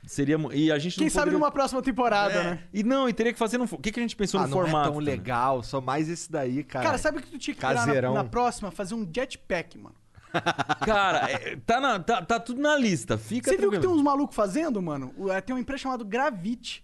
Seria. 0.10 0.38
E 0.54 0.72
a 0.72 0.80
gente 0.80 0.96
Quem 0.96 1.06
não 1.06 1.12
sabe 1.12 1.26
poderia... 1.26 1.40
numa 1.40 1.52
próxima 1.52 1.82
temporada, 1.84 2.34
É, 2.34 2.44
né? 2.44 2.64
E 2.74 2.82
não, 2.84 3.08
e 3.08 3.14
teria 3.14 3.32
que 3.32 3.38
fazer 3.38 3.60
no. 3.60 3.68
fo- 3.68 3.76
O 3.76 3.80
que, 3.80 3.92
que 3.92 4.00
a 4.00 4.02
gente 4.02 4.16
pensou 4.16 4.40
Ah, 4.40 4.44
no 4.44 4.50
não 4.50 4.58
formato? 4.58 4.78
é 4.80 4.92
tão 4.92 5.00
também? 5.00 5.06
legal, 5.16 5.62
só 5.62 5.80
mais 5.80 6.10
esse 6.10 6.32
daí, 6.32 6.64
cara. 6.64 6.86
Cara, 6.86 6.98
sabe 6.98 7.20
o 7.20 7.22
que 7.22 7.28
tu 7.30 7.38
tinha 7.38 7.54
que 7.54 7.60
criar 7.60 7.86
na, 7.86 8.12
na 8.14 8.24
próxima? 8.24 8.72
Fazer 8.72 8.96
um 8.96 9.08
jetpack, 9.14 9.78
mano. 9.78 9.96
Cara, 10.86 11.30
é, 11.32 11.56
tá, 11.58 11.80
na- 11.80 12.00
tá, 12.00 12.22
tá 12.24 12.40
tudo 12.40 12.60
na 12.62 12.76
lista. 12.76 13.18
Fica 13.18 13.50
Você 13.52 13.58
viu 13.58 13.70
que 13.72 13.80
tem 13.80 13.90
uns 13.90 14.02
malucos 14.02 14.36
fazendo, 14.36 14.82
mano? 14.82 15.14
É, 15.32 15.42
Tem 15.42 15.56
uma 15.56 15.60
empresa 15.62 15.84
chamada 15.84 16.04
Gravit. 16.04 16.84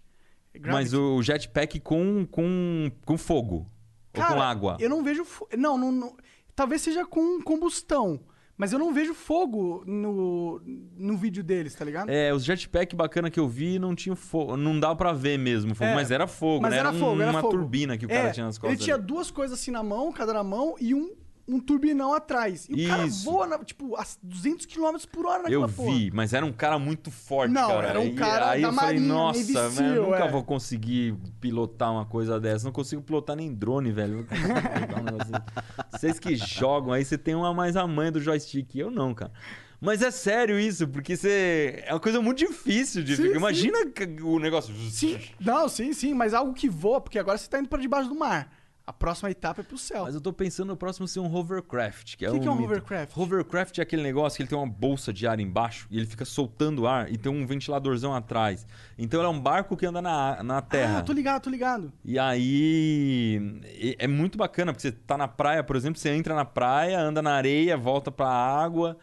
Gravit. 0.53 0.71
Mas 0.73 0.93
o 0.93 1.21
jetpack 1.21 1.79
com, 1.79 2.25
com, 2.29 2.91
com 3.05 3.17
fogo. 3.17 3.55
ou 3.55 3.65
com 4.13 4.21
Cara, 4.21 4.43
água. 4.43 4.77
Eu 4.79 4.89
não 4.89 5.03
vejo. 5.03 5.25
fo- 5.25 5.47
Não, 5.57 5.77
não, 5.77 5.91
não- 5.91 6.15
talvez 6.55 6.81
seja 6.81 7.05
com 7.05 7.41
combustão. 7.41 8.19
Mas 8.57 8.71
eu 8.71 8.79
não 8.79 8.93
vejo 8.93 9.13
fogo 9.13 9.83
no, 9.85 10.61
no 10.97 11.17
vídeo 11.17 11.43
deles, 11.43 11.75
tá 11.75 11.83
ligado? 11.83 12.09
É, 12.09 12.33
os 12.33 12.43
jetpack 12.45 12.95
bacana 12.95 13.29
que 13.29 13.39
eu 13.39 13.47
vi 13.49 13.77
não 13.77 13.93
tinha 13.93 14.15
fogo. 14.15 14.55
Não 14.55 14.79
dava 14.79 14.95
pra 14.95 15.11
ver 15.11 15.37
mesmo 15.37 15.75
fogo, 15.75 15.89
É, 15.89 15.93
mas 15.93 16.09
era 16.09 16.25
fogo, 16.25 16.61
Mas 16.61 16.71
né? 16.71 16.77
era 16.79 16.91
um- 16.91 16.99
fogo, 16.99 17.21
era 17.21 17.31
uma 17.31 17.41
fogo. 17.41 17.51
turbina 17.57 17.97
que 17.97 18.05
o 18.05 18.11
É, 18.11 18.15
cara 18.15 18.31
tinha 18.31 18.45
nas 18.45 18.57
costas. 18.57 18.77
Ele 18.77 18.83
tinha 18.83 18.95
ali. 18.95 19.05
duas 19.05 19.29
coisas 19.29 19.59
assim 19.59 19.71
na 19.71 19.83
mão, 19.83 20.09
cada 20.13 20.33
na 20.33 20.43
mão, 20.43 20.75
e 20.79 20.95
um, 20.95 21.11
um 21.47 21.59
turbinão 21.59 22.13
atrás. 22.13 22.67
E 22.69 22.85
o 22.85 22.87
cara 22.89 23.05
Isso. 23.05 23.23
voa, 23.25 23.45
na- 23.45 23.59
tipo, 23.59 23.95
a 23.95 24.03
200 24.23 24.65
km 24.65 24.97
por 25.11 25.25
hora 25.27 25.43
Eu 25.49 25.61
naquela 25.61 25.69
porra. 25.69 25.91
vi, 25.97 26.11
mas 26.11 26.33
era 26.33 26.45
um 26.45 26.51
cara 26.51 26.79
muito 26.79 27.11
forte, 27.11 27.51
Não, 27.51 27.67
cara. 27.67 27.87
era 27.89 27.99
um 27.99 28.05
E 28.07 28.13
cara 28.15 28.49
aí 28.51 28.61
da 28.61 28.69
eu 28.69 28.73
falei, 28.73 28.99
Marinha, 28.99 29.13
nossa, 29.13 29.69
velho, 29.69 29.95
eu 29.95 30.03
nunca 30.05 30.25
é. 30.25 30.31
vou 30.31 30.43
conseguir 30.43 31.15
pilotar 31.39 31.91
uma 31.91 32.05
coisa 32.05 32.39
dessa. 32.39 32.65
Não 32.65 32.71
consigo 32.71 33.01
pilotar 33.01 33.35
nem 33.35 33.53
drone, 33.53 33.91
velho. 33.91 34.13
Eu 34.13 34.17
não 34.17 34.23
consigo 34.25 34.47
pilotar 34.71 35.01
um 35.01 35.03
negócio 35.05 35.31
desse. 35.31 35.43
Vocês 35.91 36.19
que 36.19 36.35
jogam 36.35 36.91
aí, 36.93 37.05
você 37.05 37.17
tem 37.17 37.35
uma 37.35 37.53
mais 37.53 37.75
a 37.75 37.85
mãe 37.85 38.11
do 38.11 38.19
joystick. 38.19 38.75
Eu 38.75 38.89
não, 38.89 39.13
cara. 39.13 39.31
Mas 39.79 40.01
é 40.01 40.09
sério 40.09 40.57
isso, 40.59 40.87
porque 40.87 41.15
você. 41.15 41.83
É 41.85 41.93
uma 41.93 41.99
coisa 41.99 42.19
muito 42.21 42.39
difícil 42.39 43.03
de 43.03 43.15
Sim, 43.15 43.21
ficar. 43.23 43.33
sim. 43.33 43.37
Imagina 43.39 43.77
o 44.23 44.39
negócio. 44.39 44.73
Sim, 44.89 45.19
não, 45.39 45.69
sim, 45.69 45.93
sim, 45.93 46.13
mas 46.13 46.33
algo 46.33 46.53
que 46.53 46.67
voa, 46.67 46.99
porque 47.01 47.19
agora 47.19 47.37
você 47.37 47.47
tá 47.47 47.59
indo 47.59 47.67
pra 47.69 47.77
debaixo 47.79 48.09
do 48.09 48.15
mar. 48.15 48.49
A 48.87 48.93
próxima 48.93 49.31
etapa 49.31 49.61
é 49.61 49.63
pro 49.63 49.79
céu. 49.79 50.03
Mas 50.03 50.13
eu 50.13 50.21
tô 50.21 50.31
pensando 50.31 50.67
no 50.67 50.77
próximo 50.77 51.07
ser 51.07 51.19
um 51.19 51.33
hovercraft. 51.33 52.15
Que 52.17 52.25
é 52.25 52.29
Que 52.31 52.39
que 52.39 52.47
é 52.47 52.51
um 52.51 52.55
mito. 52.55 52.65
hovercraft? 52.65 53.17
Hovercraft 53.17 53.79
é 53.79 53.81
aquele 53.81 54.03
negócio 54.03 54.37
que 54.37 54.43
ele 54.43 54.49
tem 54.49 54.57
uma 54.57 54.67
bolsa 54.67 55.11
de 55.11 55.25
ar 55.25 55.39
embaixo 55.39 55.87
e 55.89 55.97
ele 55.97 56.05
fica 56.05 56.23
soltando 56.23 56.85
ar 56.85 57.11
e 57.11 57.17
tem 57.17 57.31
um 57.31 57.47
ventiladorzão 57.47 58.13
atrás. 58.13 58.67
Então 58.95 59.19
ele 59.19 59.27
é 59.27 59.31
um 59.31 59.39
barco 59.39 59.75
que 59.75 59.87
anda 59.87 60.03
na, 60.03 60.43
na 60.43 60.61
terra. 60.61 60.99
Ah, 60.99 61.01
tô 61.03 61.13
ligado, 61.13 61.41
tô 61.41 61.49
ligado. 61.49 61.91
E 62.03 62.19
aí 62.19 63.95
é 63.97 64.07
muito 64.07 64.37
bacana, 64.37 64.71
porque 64.71 64.83
você 64.87 64.91
tá 64.91 65.17
na 65.17 65.27
praia, 65.27 65.63
por 65.63 65.75
exemplo, 65.75 65.99
você 65.99 66.09
entra 66.09 66.35
na 66.35 66.45
praia, 66.45 66.99
anda 66.99 67.21
na 67.23 67.33
areia, 67.33 67.75
volta 67.75 68.11
pra 68.11 68.27
água. 68.27 68.97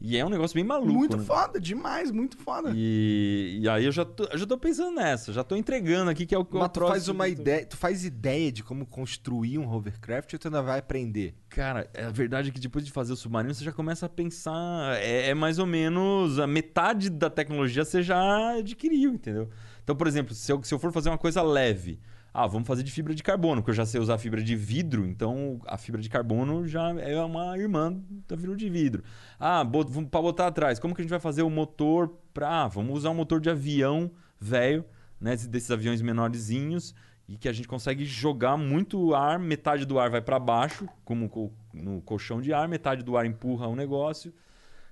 E 0.00 0.16
é 0.16 0.24
um 0.24 0.28
negócio 0.28 0.54
bem 0.54 0.64
maluco. 0.64 0.92
muito 0.92 1.16
né? 1.16 1.24
foda, 1.24 1.60
demais, 1.60 2.10
muito 2.10 2.36
foda. 2.36 2.72
E, 2.74 3.58
e 3.60 3.68
aí 3.68 3.84
eu 3.84 3.92
já, 3.92 4.04
tô, 4.04 4.24
eu 4.24 4.38
já 4.38 4.46
tô 4.46 4.58
pensando 4.58 4.94
nessa, 4.94 5.32
já 5.32 5.42
tô 5.42 5.56
entregando 5.56 6.10
aqui 6.10 6.26
que 6.26 6.34
é 6.34 6.38
o 6.38 6.44
que 6.44 6.56
Mas 6.56 6.70
tu 6.70 6.80
faz 6.80 7.08
uma 7.08 7.26
ideia. 7.28 7.64
Tu 7.64 7.76
faz 7.76 8.04
ideia 8.04 8.52
de 8.52 8.62
como 8.62 8.84
construir 8.86 9.58
um 9.58 9.68
hovercraft 9.68 10.32
ou 10.32 10.38
tu 10.38 10.48
ainda 10.48 10.62
vai 10.62 10.78
aprender? 10.78 11.34
Cara, 11.48 11.90
a 11.96 12.10
verdade 12.10 12.50
é 12.50 12.52
que 12.52 12.60
depois 12.60 12.84
de 12.84 12.92
fazer 12.92 13.12
o 13.12 13.16
submarino, 13.16 13.54
você 13.54 13.64
já 13.64 13.72
começa 13.72 14.06
a 14.06 14.08
pensar. 14.08 14.96
É, 14.98 15.30
é 15.30 15.34
mais 15.34 15.58
ou 15.58 15.66
menos 15.66 16.38
a 16.38 16.46
metade 16.46 17.08
da 17.10 17.30
tecnologia 17.30 17.84
você 17.84 18.02
já 18.02 18.56
adquiriu, 18.58 19.14
entendeu? 19.14 19.48
Então, 19.82 19.94
por 19.94 20.06
exemplo, 20.06 20.34
se 20.34 20.52
eu, 20.52 20.62
se 20.62 20.74
eu 20.74 20.78
for 20.78 20.92
fazer 20.92 21.08
uma 21.08 21.18
coisa 21.18 21.42
leve, 21.42 22.00
ah, 22.38 22.46
vamos 22.46 22.68
fazer 22.68 22.82
de 22.82 22.92
fibra 22.92 23.14
de 23.14 23.22
carbono, 23.22 23.62
porque 23.62 23.70
eu 23.70 23.74
já 23.74 23.86
sei 23.86 23.98
usar 23.98 24.18
fibra 24.18 24.42
de 24.42 24.54
vidro, 24.54 25.06
então 25.06 25.58
a 25.66 25.78
fibra 25.78 26.02
de 26.02 26.10
carbono 26.10 26.66
já 26.66 26.90
é 27.00 27.18
uma 27.22 27.56
irmã 27.56 27.98
da 28.28 28.36
fibra 28.36 28.54
de 28.54 28.68
vidro. 28.68 29.02
Ah, 29.40 29.62
para 30.10 30.20
botar 30.20 30.48
atrás, 30.48 30.78
como 30.78 30.94
que 30.94 31.00
a 31.00 31.04
gente 31.04 31.10
vai 31.10 31.18
fazer 31.18 31.40
o 31.42 31.48
motor 31.48 32.12
para. 32.34 32.64
Ah, 32.64 32.68
vamos 32.68 32.94
usar 32.98 33.08
um 33.08 33.14
motor 33.14 33.40
de 33.40 33.48
avião 33.48 34.10
velho, 34.38 34.84
né, 35.18 35.34
desses 35.34 35.70
aviões 35.70 36.02
menorzinhos 36.02 36.94
e 37.26 37.38
que 37.38 37.48
a 37.48 37.52
gente 37.52 37.66
consegue 37.66 38.04
jogar 38.04 38.56
muito 38.58 39.14
ar, 39.14 39.38
metade 39.38 39.86
do 39.86 39.98
ar 39.98 40.10
vai 40.10 40.20
para 40.20 40.38
baixo, 40.38 40.86
como 41.04 41.30
co- 41.30 41.50
no 41.72 42.02
colchão 42.02 42.40
de 42.40 42.52
ar, 42.52 42.68
metade 42.68 43.02
do 43.02 43.16
ar 43.16 43.24
empurra 43.24 43.66
o 43.66 43.74
negócio. 43.74 44.32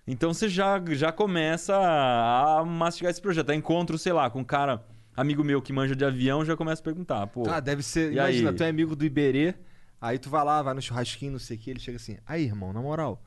Então 0.07 0.33
você 0.33 0.49
já, 0.49 0.83
já 0.93 1.13
começa 1.13 1.77
a 1.77 2.65
mastigar 2.65 3.11
esse 3.11 3.21
projeto. 3.21 3.51
Aí 3.51 3.57
encontro, 3.57 3.99
sei 3.99 4.13
lá, 4.13 4.29
com 4.31 4.41
um 4.41 4.45
cara, 4.45 4.83
amigo 5.17 5.45
meu 5.45 5.61
que 5.63 5.73
manja 5.73 5.95
de 5.95 6.05
avião, 6.05 6.45
já 6.45 6.57
começa 6.57 6.81
a 6.81 6.85
perguntar, 6.85 7.27
pô. 7.29 7.49
Ah, 7.49 7.61
deve 7.61 7.83
ser. 7.83 8.13
E 8.13 8.17
imagina, 8.17 8.51
aí? 8.51 8.57
tu 8.57 8.63
é 8.63 8.69
amigo 8.69 8.97
do 8.97 9.05
Iberê, 9.05 9.55
aí 10.01 10.19
tu 10.19 10.29
vai 10.31 10.45
lá, 10.45 10.63
vai 10.63 10.75
no 10.75 10.83
churrasquinho, 10.83 11.33
não 11.33 11.39
sei 11.39 11.57
o 11.57 11.61
que, 11.61 11.71
ele 11.71 11.81
chega 11.81 11.97
assim, 11.97 12.19
aí, 12.27 12.45
irmão, 12.45 12.73
na 12.73 12.81
moral, 12.81 13.23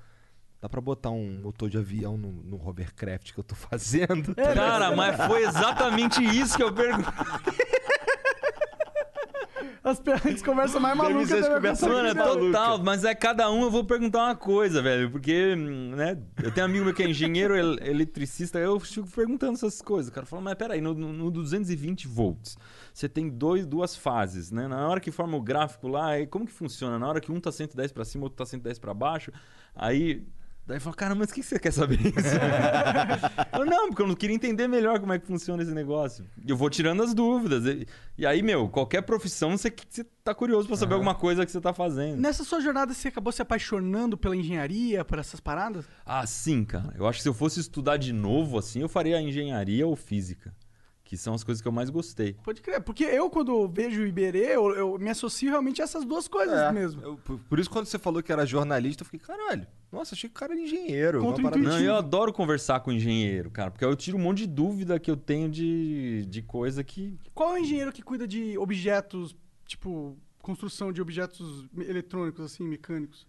dá 0.61 0.67
pra 0.67 0.81
botar 0.81 1.11
um 1.11 1.41
motor 1.41 1.69
de 1.69 1.77
avião 1.77 2.17
no, 2.17 2.31
no 2.31 2.67
hovercraft 2.67 3.33
que 3.33 3.39
eu 3.39 3.43
tô 3.43 3.55
fazendo? 3.55 4.35
Cara, 4.35 4.95
mas 4.95 5.15
foi 5.27 5.43
exatamente 5.43 6.23
isso 6.23 6.57
que 6.57 6.63
eu 6.63 6.73
perguntei. 6.73 7.13
As 9.89 9.99
perguntas 9.99 10.41
conversam 10.43 10.81
mais 10.81 10.97
malucas 10.97 11.29
da 11.29 11.37
minha 11.37 11.55
conversas 11.55 11.79
conta. 11.87 11.93
Mano, 11.95 12.07
é 12.09 12.13
total, 12.47 12.83
mas 12.83 13.03
é 13.05 13.15
cada 13.15 13.49
um 13.49 13.63
eu 13.63 13.71
vou 13.71 13.83
perguntar 13.83 14.25
uma 14.25 14.35
coisa, 14.35 14.81
velho. 14.81 15.09
Porque, 15.09 15.55
né? 15.55 16.17
Eu 16.43 16.51
tenho 16.51 16.67
um 16.67 16.69
amigo 16.69 16.85
meu 16.85 16.93
que 16.93 17.03
é 17.03 17.09
engenheiro 17.09 17.55
el- 17.55 17.79
eletricista, 17.81 18.59
eu 18.59 18.79
fico 18.79 19.07
perguntando 19.07 19.53
essas 19.53 19.81
coisas. 19.81 20.09
O 20.11 20.13
cara 20.13 20.25
fala, 20.25 20.41
mas 20.41 20.55
peraí, 20.55 20.81
no, 20.81 20.93
no 20.93 21.13
no 21.13 21.31
220 21.31 22.07
volts, 22.07 22.57
você 22.93 23.07
tem 23.07 23.29
dois, 23.29 23.65
duas 23.65 23.95
fases, 23.95 24.51
né? 24.51 24.67
Na 24.67 24.87
hora 24.87 24.99
que 24.99 25.11
forma 25.11 25.37
o 25.37 25.41
gráfico 25.41 25.87
lá, 25.87 26.07
aí 26.09 26.27
como 26.27 26.45
que 26.45 26.51
funciona? 26.51 26.99
Na 26.99 27.07
hora 27.07 27.21
que 27.21 27.31
um 27.31 27.39
tá 27.39 27.51
110 27.51 27.91
pra 27.91 28.03
cima, 28.03 28.23
outro 28.25 28.37
tá 28.37 28.45
110 28.45 28.79
pra 28.79 28.93
baixo, 28.93 29.31
aí. 29.75 30.23
Daí 30.67 30.81
fala, 30.81 30.95
cara, 30.97 31.15
mas 31.15 31.29
o 31.29 31.33
que 31.33 31.41
você 31.41 31.57
quer 31.57 31.71
saber 31.71 31.97
isso? 32.01 32.35
eu, 33.53 33.63
não, 33.65 33.87
porque 33.87 34.01
eu 34.01 34.07
não 34.07 34.15
queria 34.15 34.35
entender 34.35 34.67
melhor 34.67 34.99
como 34.99 35.13
é 35.13 35.17
que 35.19 35.25
funciona 35.25 35.63
esse 35.63 35.71
negócio. 35.71 36.25
E 36.45 36.51
Eu 36.51 36.57
vou 36.57 36.69
tirando 36.69 37.01
as 37.01 37.13
dúvidas. 37.13 37.65
E, 37.65 37.87
e 38.17 38.25
aí, 38.25 38.43
meu, 38.43 38.67
qualquer 38.67 39.01
profissão, 39.03 39.57
você, 39.57 39.73
você 39.89 40.03
tá 40.25 40.35
curioso 40.35 40.67
pra 40.67 40.75
saber 40.75 40.95
alguma 40.95 41.15
coisa 41.15 41.45
que 41.45 41.51
você 41.53 41.61
tá 41.61 41.73
fazendo. 41.73 42.19
Nessa 42.19 42.43
sua 42.43 42.59
jornada, 42.59 42.93
você 42.93 43.07
acabou 43.07 43.31
se 43.31 43.41
apaixonando 43.41 44.17
pela 44.17 44.35
engenharia, 44.35 45.05
por 45.05 45.19
essas 45.19 45.39
paradas? 45.39 45.85
Ah, 46.05 46.27
sim, 46.27 46.65
cara. 46.65 46.93
Eu 46.97 47.07
acho 47.07 47.19
que 47.19 47.23
se 47.23 47.29
eu 47.29 47.33
fosse 47.33 47.61
estudar 47.61 47.95
de 47.95 48.11
novo, 48.11 48.57
assim, 48.57 48.81
eu 48.81 48.89
faria 48.89 49.21
engenharia 49.21 49.87
ou 49.87 49.95
física. 49.95 50.53
Que 51.07 51.15
são 51.15 51.33
as 51.33 51.41
coisas 51.41 51.61
que 51.61 51.67
eu 51.69 51.71
mais 51.71 51.89
gostei. 51.89 52.33
Pode 52.43 52.61
crer. 52.61 52.81
Porque 52.81 53.05
eu, 53.05 53.29
quando 53.29 53.65
vejo 53.69 54.01
o 54.01 54.05
Iberê, 54.05 54.53
eu, 54.57 54.75
eu 54.75 54.99
me 54.99 55.09
associo 55.09 55.49
realmente 55.49 55.81
a 55.81 55.85
essas 55.85 56.03
duas 56.03 56.27
coisas 56.27 56.53
É, 56.59 56.69
mesmo. 56.69 57.01
eu- 57.01 57.15
por, 57.15 57.39
por 57.39 57.57
isso, 57.59 57.69
quando 57.69 57.85
você 57.85 57.97
falou 57.97 58.21
que 58.21 58.29
era 58.29 58.45
jornalista, 58.45 59.03
eu 59.03 59.05
fiquei, 59.05 59.21
caralho, 59.25 59.65
nossa, 59.89 60.15
achei 60.15 60.29
que 60.29 60.35
o 60.35 60.37
cara 60.37 60.51
era 60.51 60.61
engenheiro. 60.61 61.21
Não, 61.61 61.79
eu 61.79 61.95
adoro 61.95 62.33
conversar 62.33 62.81
com 62.81 62.91
engenheiro, 62.91 63.49
cara, 63.49 63.71
porque 63.71 63.85
eu 63.85 63.95
tiro 63.95 64.17
um 64.17 64.19
monte 64.21 64.39
de 64.39 64.47
dúvida 64.47 64.99
que 64.99 65.09
eu 65.09 65.15
tenho 65.15 65.47
de, 65.47 66.25
de 66.27 66.41
coisa 66.41 66.83
que. 66.83 67.17
Qual 67.33 67.55
é 67.55 67.59
o 67.61 67.63
engenheiro 67.63 67.93
que 67.93 68.01
cuida 68.01 68.27
de 68.27 68.57
objetos, 68.57 69.33
tipo, 69.65 70.17
construção 70.41 70.91
de 70.91 71.01
objetos 71.01 71.65
eletrônicos, 71.77 72.43
assim, 72.43 72.65
mecânicos? 72.67 73.25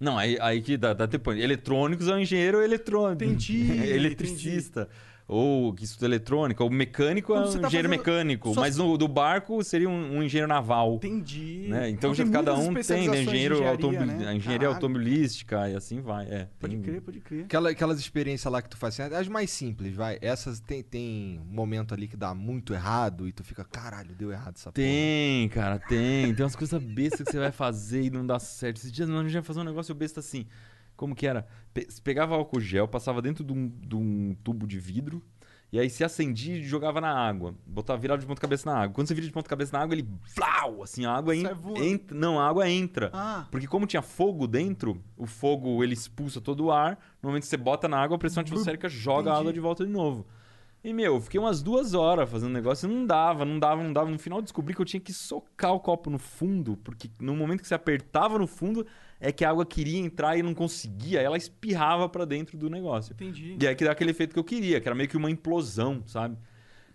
Não, 0.00 0.18
aí, 0.18 0.36
aí 0.40 0.60
que 0.60 0.76
dá, 0.76 0.92
dá 0.92 1.06
tempo. 1.06 1.32
Eletrônicos 1.32 2.08
é 2.08 2.14
um 2.14 2.18
engenheiro 2.18 2.60
eletrônico. 2.60 3.22
Entendi, 3.22 3.70
Eletricista. 3.94 4.88
Ou 5.32 5.72
que 5.72 5.84
estuda 5.84 6.06
eletrônica, 6.06 6.62
ou 6.62 6.68
mecânico 6.70 7.32
é 7.34 7.40
um 7.40 7.50
tá 7.60 7.66
engenheiro 7.66 7.88
mecânico, 7.88 8.48
suas- 8.52 8.58
mas 8.58 8.76
no, 8.76 8.96
do 8.98 9.08
barco 9.08 9.62
seria 9.64 9.88
um, 9.88 10.18
um 10.18 10.22
engenheiro 10.22 10.46
naval. 10.48 10.94
Entendi. 10.96 11.66
Né? 11.68 11.88
Então 11.90 12.14
já 12.14 12.22
tem 12.24 12.32
cada 12.32 12.54
um 12.54 12.74
tem, 12.74 13.08
né? 13.08 13.22
Engenheiro 13.22 13.54
engenharia, 13.56 13.70
automobil- 13.70 14.06
né? 14.06 14.28
a 14.28 14.34
engenharia 14.34 14.68
automobilística 14.68 15.70
e 15.70 15.74
assim 15.76 16.00
vai. 16.00 16.26
É, 16.26 16.48
Pode 16.60 16.74
tem- 16.74 16.82
crer, 16.82 17.00
pode 17.00 17.20
crer. 17.20 17.44
Aquela, 17.44 17.70
aquelas 17.70 17.98
experiências 17.98 18.52
lá 18.52 18.60
que 18.60 18.68
tu 18.68 18.76
faz, 18.76 18.98
assim, 19.00 19.14
as 19.14 19.28
mais 19.28 19.50
simples, 19.50 19.94
vai. 19.94 20.18
Essas 20.20 20.60
tem, 20.60 20.82
tem 20.82 21.40
um 21.40 21.54
momento 21.54 21.94
ali 21.94 22.06
que 22.06 22.16
dá 22.16 22.34
muito 22.34 22.74
errado 22.74 23.26
e 23.26 23.32
tu 23.32 23.42
fica, 23.42 23.64
caralho, 23.64 24.14
deu 24.14 24.30
errado 24.30 24.54
essa 24.56 24.70
Tem, 24.72 25.48
cara, 25.48 25.78
tem. 25.78 26.34
Tem 26.34 26.44
umas 26.44 26.56
coisas 26.56 26.82
bestas 26.82 27.22
que 27.26 27.32
você 27.32 27.38
vai 27.38 27.52
fazer 27.52 28.02
e 28.02 28.10
não 28.10 28.26
dá 28.26 28.38
certo. 28.38 28.76
Esses 28.76 28.92
dias 28.92 29.08
nós 29.08 29.30
já 29.32 29.42
fazer 29.42 29.60
um 29.60 29.64
negócio 29.64 29.94
besta 29.94 30.20
assim. 30.20 30.46
Como 30.96 31.14
que 31.14 31.26
era? 31.26 31.46
Pe- 31.72 31.86
você 31.88 32.00
pegava 32.00 32.34
álcool 32.34 32.60
gel, 32.60 32.86
passava 32.88 33.20
dentro 33.22 33.42
de 33.44 33.52
um, 33.52 33.68
de 33.68 33.96
um 33.96 34.36
tubo 34.44 34.66
de 34.66 34.78
vidro, 34.78 35.22
e 35.72 35.78
aí 35.80 35.88
se 35.88 36.04
acendia 36.04 36.56
e 36.56 36.62
jogava 36.62 37.00
na 37.00 37.10
água. 37.10 37.54
Botava 37.66 37.98
virado 37.98 38.20
de 38.20 38.26
ponta 38.26 38.40
cabeça 38.40 38.70
na 38.70 38.76
água. 38.78 38.94
Quando 38.94 39.08
você 39.08 39.14
vira 39.14 39.26
de 39.26 39.32
ponta 39.32 39.48
cabeça 39.48 39.74
na 39.76 39.82
água, 39.82 39.94
ele. 39.94 40.06
Flau! 40.24 40.82
Assim, 40.82 41.06
a 41.06 41.12
água 41.12 41.34
entra. 41.34 41.56
Não, 42.16 42.38
a 42.38 42.46
água 42.46 42.68
entra. 42.68 43.10
Ah, 43.12 43.46
Porque 43.50 43.66
como 43.66 43.86
tinha 43.86 44.02
fogo 44.02 44.46
dentro, 44.46 45.02
o 45.16 45.26
fogo 45.26 45.82
ele 45.82 45.94
expulsa 45.94 46.40
todo 46.42 46.64
o 46.66 46.70
ar. 46.72 46.98
No 47.22 47.30
momento 47.30 47.44
que 47.44 47.48
você 47.48 47.56
bota 47.56 47.88
na 47.88 47.98
água, 47.98 48.16
a 48.16 48.18
pressão 48.18 48.42
atmosférica 48.42 48.86
joga 48.88 49.30
a 49.30 49.32
entendi. 49.32 49.40
água 49.40 49.52
de 49.54 49.60
volta 49.60 49.86
de 49.86 49.90
novo. 49.90 50.26
E, 50.84 50.92
meu, 50.92 51.14
eu 51.14 51.20
fiquei 51.20 51.38
umas 51.38 51.62
duas 51.62 51.94
horas 51.94 52.28
fazendo 52.28 52.52
negócio 52.52 52.90
e 52.90 52.92
não 52.92 53.06
dava, 53.06 53.44
não 53.44 53.56
dava, 53.58 53.82
não 53.84 53.92
dava. 53.92 54.10
No 54.10 54.18
final 54.18 54.40
eu 54.40 54.42
descobri 54.42 54.74
que 54.74 54.80
eu 54.82 54.84
tinha 54.84 55.00
que 55.00 55.12
socar 55.12 55.72
o 55.72 55.78
copo 55.80 56.10
no 56.10 56.18
fundo, 56.18 56.76
porque 56.78 57.08
no 57.20 57.36
momento 57.36 57.60
que 57.62 57.68
você 57.68 57.74
apertava 57.74 58.36
no 58.36 58.48
fundo, 58.48 58.84
é 59.22 59.30
que 59.32 59.44
a 59.44 59.50
água 59.50 59.64
queria 59.64 59.98
entrar 60.00 60.36
e 60.36 60.42
não 60.42 60.52
conseguia, 60.52 61.20
ela 61.20 61.36
espirrava 61.36 62.08
pra 62.08 62.24
dentro 62.24 62.58
do 62.58 62.68
negócio. 62.68 63.12
entendi. 63.14 63.56
E 63.60 63.66
aí 63.68 63.74
que 63.76 63.84
dá 63.84 63.92
aquele 63.92 64.10
efeito 64.10 64.32
que 64.34 64.38
eu 64.38 64.44
queria, 64.44 64.80
que 64.80 64.88
era 64.88 64.94
meio 64.94 65.08
que 65.08 65.16
uma 65.16 65.30
implosão, 65.30 66.02
sabe? 66.06 66.36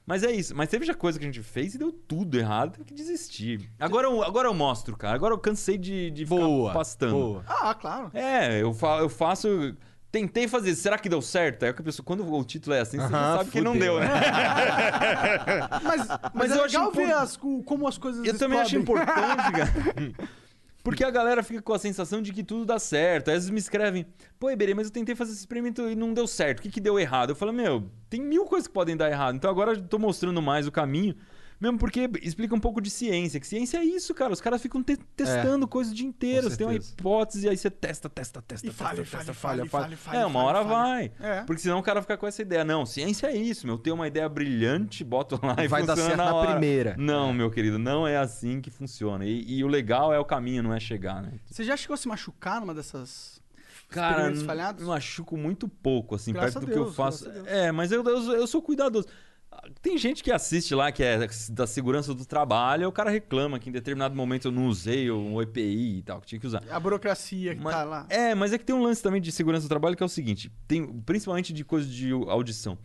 Mas 0.05 0.23
é 0.23 0.31
isso. 0.31 0.55
Mas 0.55 0.69
teve 0.69 0.85
já 0.85 0.93
coisa 0.93 1.17
que 1.19 1.25
a 1.25 1.27
gente 1.27 1.41
fez 1.43 1.75
e 1.75 1.77
deu 1.77 1.91
tudo 1.91 2.37
errado, 2.37 2.75
tem 2.77 2.85
que 2.85 2.93
desistir. 2.93 3.69
Agora 3.79 4.07
eu, 4.07 4.23
agora 4.23 4.47
eu 4.47 4.53
mostro, 4.53 4.95
cara. 4.95 5.15
Agora 5.15 5.33
eu 5.33 5.37
cansei 5.37 5.77
de, 5.77 6.11
de 6.11 6.25
Boa, 6.25 6.69
ficar 6.69 6.79
pastando. 6.79 7.11
boa. 7.13 7.43
Ah, 7.47 7.73
claro. 7.73 8.09
É, 8.13 8.61
eu, 8.61 8.73
fa 8.73 8.99
eu 8.99 9.09
faço. 9.09 9.75
Tentei 10.09 10.47
fazer, 10.47 10.73
será 10.75 10.97
que 10.97 11.09
deu 11.09 11.21
certo? 11.21 11.63
Aí 11.63 11.69
a 11.69 11.73
pessoa, 11.73 12.05
quando 12.05 12.25
o 12.33 12.43
título 12.45 12.73
é 12.73 12.79
assim, 12.79 12.97
você 12.97 13.09
já 13.09 13.37
sabe 13.37 13.51
que 13.51 13.59
não 13.59 13.73
fudeu. 13.73 13.95
deu, 13.95 13.99
né? 13.99 14.07
Mas, 15.83 16.07
mas, 16.33 16.51
eu 16.51 16.61
é 16.61 16.65
acho 16.65 16.77
legal 16.77 16.91
ver 16.93 17.03
impor- 17.03 17.15
as- 17.17 17.39
o- 17.41 17.63
como 17.63 17.87
as 17.87 17.97
coisas 17.97 18.25
Eu 18.25 18.37
também 18.37 18.59
acho 18.59 18.77
explodem. 18.77 19.03
importante, 19.03 19.51
cara. 19.51 20.27
Porque 20.87 21.03
a 21.03 21.11
galera 21.11 21.43
fica 21.43 21.61
com 21.61 21.73
a 21.73 21.79
sensação 21.79 22.21
de 22.21 22.31
que 22.31 22.41
tudo 22.41 22.63
dá 22.63 22.79
certo. 22.79 23.27
Às 23.27 23.33
vezes 23.33 23.49
me 23.49 23.59
escrevem, 23.59 24.05
pô, 24.39 24.49
Iberê, 24.49 24.73
mas 24.73 24.87
eu 24.87 24.93
tentei 24.93 25.15
fazer 25.15 25.31
esse 25.31 25.41
experimento 25.41 25.81
e 25.81 25.95
não 25.97 26.13
deu 26.13 26.25
certo. 26.25 26.59
O 26.59 26.61
que, 26.61 26.69
que 26.69 26.79
deu 26.79 26.97
errado? 26.97 27.31
Eu 27.31 27.35
falo, 27.35 27.51
meu, 27.51 27.91
tem 28.09 28.21
mil 28.21 28.45
coisas 28.45 28.69
que 28.69 28.73
podem 28.73 28.95
dar 28.95 29.11
errado. 29.11 29.35
Então 29.35 29.51
agora 29.51 29.73
eu 29.73 29.81
tô 29.85 29.99
mostrando 29.99 30.41
mais 30.41 30.65
o 30.65 30.71
caminho. 30.71 31.13
Mesmo 31.59 31.79
porque 31.79 32.09
explica 32.21 32.53
um 32.53 32.59
pouco 32.59 32.79
de 32.79 32.89
ciência. 32.89 33.39
Que 33.39 33.47
ciência 33.47 33.79
é 33.79 33.83
isso, 33.83 34.13
cara. 34.13 34.31
Os 34.31 34.39
caras 34.39 34.61
ficam 34.61 34.83
te- 34.83 34.97
testando 35.15 35.67
coisas 35.67 35.91
o 35.91 35.95
dia 35.95 36.05
inteiro. 36.05 36.49
Você 36.49 36.57
tem 36.57 36.67
uma 36.67 36.75
hipótese, 36.75 37.49
aí 37.49 37.57
você 37.57 37.69
testa, 37.71 38.07
testa, 38.07 38.41
testa, 38.43 38.67
E 38.67 38.69
testa, 38.69 38.83
falha, 38.83 38.97
testa, 39.03 39.17
falha, 39.17 39.33
falha, 39.33 39.65
falha, 39.65 39.67
falha. 39.69 39.97
falha, 39.97 40.17
É, 40.19 40.25
uma 40.25 40.33
falha, 40.39 40.45
hora 40.59 40.63
falha. 40.69 40.77
vai. 40.83 41.11
É. 41.19 41.43
Porque 41.45 41.61
senão 41.61 41.79
o 41.79 41.83
cara 41.83 42.01
fica 42.03 42.15
com 42.15 42.27
essa 42.27 42.41
ideia. 42.43 42.63
Não, 42.63 42.85
ciência 42.85 43.27
é 43.27 43.35
isso, 43.35 43.65
meu. 43.65 43.77
Ter 43.79 43.91
uma 43.91 44.07
ideia 44.07 44.29
brilhante, 44.29 45.03
boto 45.03 45.39
lá 45.43 45.55
e 45.63 45.67
Vai 45.67 45.83
dar 45.83 45.95
certo 45.95 46.15
na 46.15 46.25
na 46.25 46.35
hora. 46.35 46.51
primeira. 46.51 46.95
Não, 46.97 47.33
meu 47.33 47.49
querido, 47.49 47.79
não 47.79 48.07
é 48.07 48.17
assim 48.17 48.61
que 48.61 48.69
funciona. 48.69 49.25
E, 49.25 49.43
e 49.57 49.63
o 49.63 49.67
legal 49.67 50.13
é 50.13 50.19
o 50.19 50.25
caminho, 50.25 50.61
não 50.61 50.73
é 50.73 50.79
chegar, 50.79 51.23
né? 51.23 51.33
Você 51.49 51.63
já 51.63 51.75
chegou 51.75 51.95
a 51.95 51.97
se 51.97 52.07
machucar 52.07 52.59
numa 52.61 52.73
dessas 52.75 53.41
Cara, 53.89 54.29
me 54.29 54.43
machuco 54.83 55.37
muito 55.37 55.67
pouco, 55.67 56.13
assim, 56.15 56.33
Graças 56.33 56.53
perto 56.55 56.65
do 56.65 56.71
que 56.71 56.77
eu 56.77 56.83
Deus, 56.83 56.95
faço. 56.95 57.29
Deus. 57.29 57.47
É, 57.47 57.71
mas 57.71 57.91
eu, 57.91 58.03
eu, 58.03 58.33
eu 58.33 58.45
sou 58.45 58.61
cuidadoso. 58.61 59.07
Tem 59.81 59.97
gente 59.97 60.23
que 60.23 60.31
assiste 60.31 60.73
lá, 60.73 60.91
que 60.91 61.03
é 61.03 61.27
da 61.51 61.67
segurança 61.67 62.13
do 62.13 62.25
trabalho, 62.25 62.83
e 62.83 62.85
o 62.85 62.91
cara 62.91 63.09
reclama 63.09 63.59
que 63.59 63.69
em 63.69 63.71
determinado 63.71 64.15
momento 64.15 64.47
eu 64.47 64.51
não 64.51 64.67
usei 64.67 65.09
um 65.11 65.41
EPI 65.41 65.99
e 65.99 66.03
tal, 66.03 66.21
que 66.21 66.27
tinha 66.27 66.39
que 66.39 66.47
usar. 66.47 66.63
A 66.69 66.79
burocracia 66.79 67.55
que 67.55 67.61
Mas- 67.61 67.75
tá 67.75 67.83
lá. 67.83 68.05
É, 68.09 68.33
mas 68.35 68.53
é 68.53 68.57
que 68.57 68.65
tem 68.65 68.75
um 68.75 68.83
lance 68.83 69.01
também 69.01 69.21
de 69.21 69.31
segurança 69.31 69.65
do 69.65 69.69
trabalho 69.69 69.95
que 69.95 70.03
é 70.03 70.05
o 70.05 70.09
seguinte: 70.09 70.51
tem, 70.67 70.85
principalmente 71.01 71.53
de 71.53 71.63
coisa 71.63 71.87
de 71.87 72.11
audição. 72.11 72.77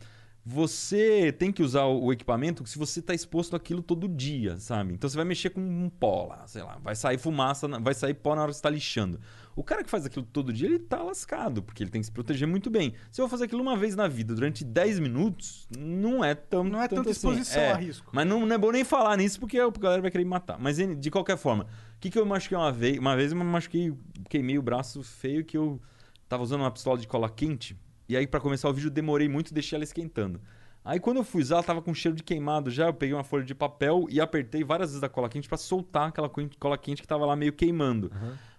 Você 0.44 1.30
tem 1.30 1.52
que 1.52 1.62
usar 1.62 1.84
o 1.84 2.12
equipamento 2.12 2.66
se 2.66 2.76
você 2.76 2.98
está 2.98 3.14
exposto 3.14 3.54
àquilo 3.54 3.80
todo 3.80 4.08
dia, 4.08 4.56
sabe? 4.56 4.92
Então 4.92 5.08
você 5.08 5.16
vai 5.16 5.24
mexer 5.24 5.50
com 5.50 5.60
um 5.60 5.88
pó 5.88 6.26
lá, 6.26 6.44
sei 6.48 6.64
lá, 6.64 6.78
vai 6.82 6.96
sair 6.96 7.16
fumaça, 7.16 7.68
vai 7.80 7.94
sair 7.94 8.14
pó 8.14 8.34
na 8.34 8.42
hora 8.42 8.50
que 8.50 8.54
você 8.56 8.58
está 8.58 8.70
lixando. 8.70 9.20
O 9.54 9.62
cara 9.62 9.84
que 9.84 9.90
faz 9.90 10.04
aquilo 10.04 10.24
todo 10.24 10.52
dia, 10.52 10.66
ele 10.66 10.80
tá 10.80 11.00
lascado, 11.00 11.62
porque 11.62 11.82
ele 11.84 11.90
tem 11.90 12.00
que 12.00 12.06
se 12.06 12.12
proteger 12.12 12.48
muito 12.48 12.70
bem. 12.70 12.92
Se 13.12 13.20
eu 13.20 13.28
fazer 13.28 13.44
aquilo 13.44 13.62
uma 13.62 13.76
vez 13.76 13.94
na 13.94 14.08
vida 14.08 14.34
durante 14.34 14.64
10 14.64 14.98
minutos, 14.98 15.68
não 15.78 16.24
é 16.24 16.34
tão 16.34 16.64
Não 16.64 16.82
é 16.82 16.88
tanta 16.88 17.02
assim. 17.02 17.10
exposição 17.10 17.62
É, 17.62 17.70
a 17.70 17.76
risco. 17.76 18.10
Mas 18.12 18.26
não, 18.26 18.44
não 18.44 18.56
é 18.56 18.58
bom 18.58 18.72
nem 18.72 18.82
falar 18.82 19.16
nisso, 19.16 19.38
porque 19.38 19.60
a 19.60 19.70
galera 19.70 20.02
vai 20.02 20.10
querer 20.10 20.24
me 20.24 20.30
matar. 20.30 20.58
Mas 20.58 20.78
de 20.78 21.10
qualquer 21.10 21.36
forma, 21.36 21.64
o 21.64 22.00
que, 22.00 22.10
que 22.10 22.18
eu 22.18 22.26
machuquei 22.26 22.58
uma 22.58 22.72
vez? 22.72 22.98
Uma 22.98 23.14
vez 23.14 23.30
eu 23.30 23.38
machuquei, 23.38 23.94
queimei 24.28 24.58
o 24.58 24.62
braço 24.62 25.02
feio 25.04 25.44
que 25.44 25.56
eu 25.56 25.80
tava 26.28 26.42
usando 26.42 26.62
uma 26.62 26.70
pistola 26.70 26.98
de 26.98 27.06
cola 27.06 27.28
quente. 27.30 27.76
E 28.08 28.16
aí, 28.16 28.26
pra 28.26 28.40
começar 28.40 28.68
o 28.68 28.72
vídeo, 28.72 28.88
eu 28.88 28.92
demorei 28.92 29.28
muito 29.28 29.50
e 29.50 29.54
deixei 29.54 29.76
ela 29.76 29.84
esquentando. 29.84 30.40
Aí, 30.84 30.98
quando 30.98 31.18
eu 31.18 31.24
fui 31.24 31.40
usar, 31.42 31.56
ela 31.56 31.62
tava 31.62 31.80
com 31.80 31.94
cheiro 31.94 32.16
de 32.16 32.22
queimado 32.24 32.70
já. 32.70 32.86
Eu 32.86 32.94
peguei 32.94 33.14
uma 33.14 33.22
folha 33.22 33.44
de 33.44 33.54
papel 33.54 34.06
e 34.10 34.20
apertei 34.20 34.64
várias 34.64 34.90
vezes 34.90 35.02
a 35.02 35.08
cola 35.08 35.28
quente 35.28 35.48
pra 35.48 35.56
soltar 35.56 36.08
aquela 36.08 36.28
co- 36.28 36.42
cola 36.58 36.76
quente 36.76 37.00
que 37.00 37.06
tava 37.08 37.24
lá 37.24 37.36
meio 37.36 37.52
queimando. 37.52 38.10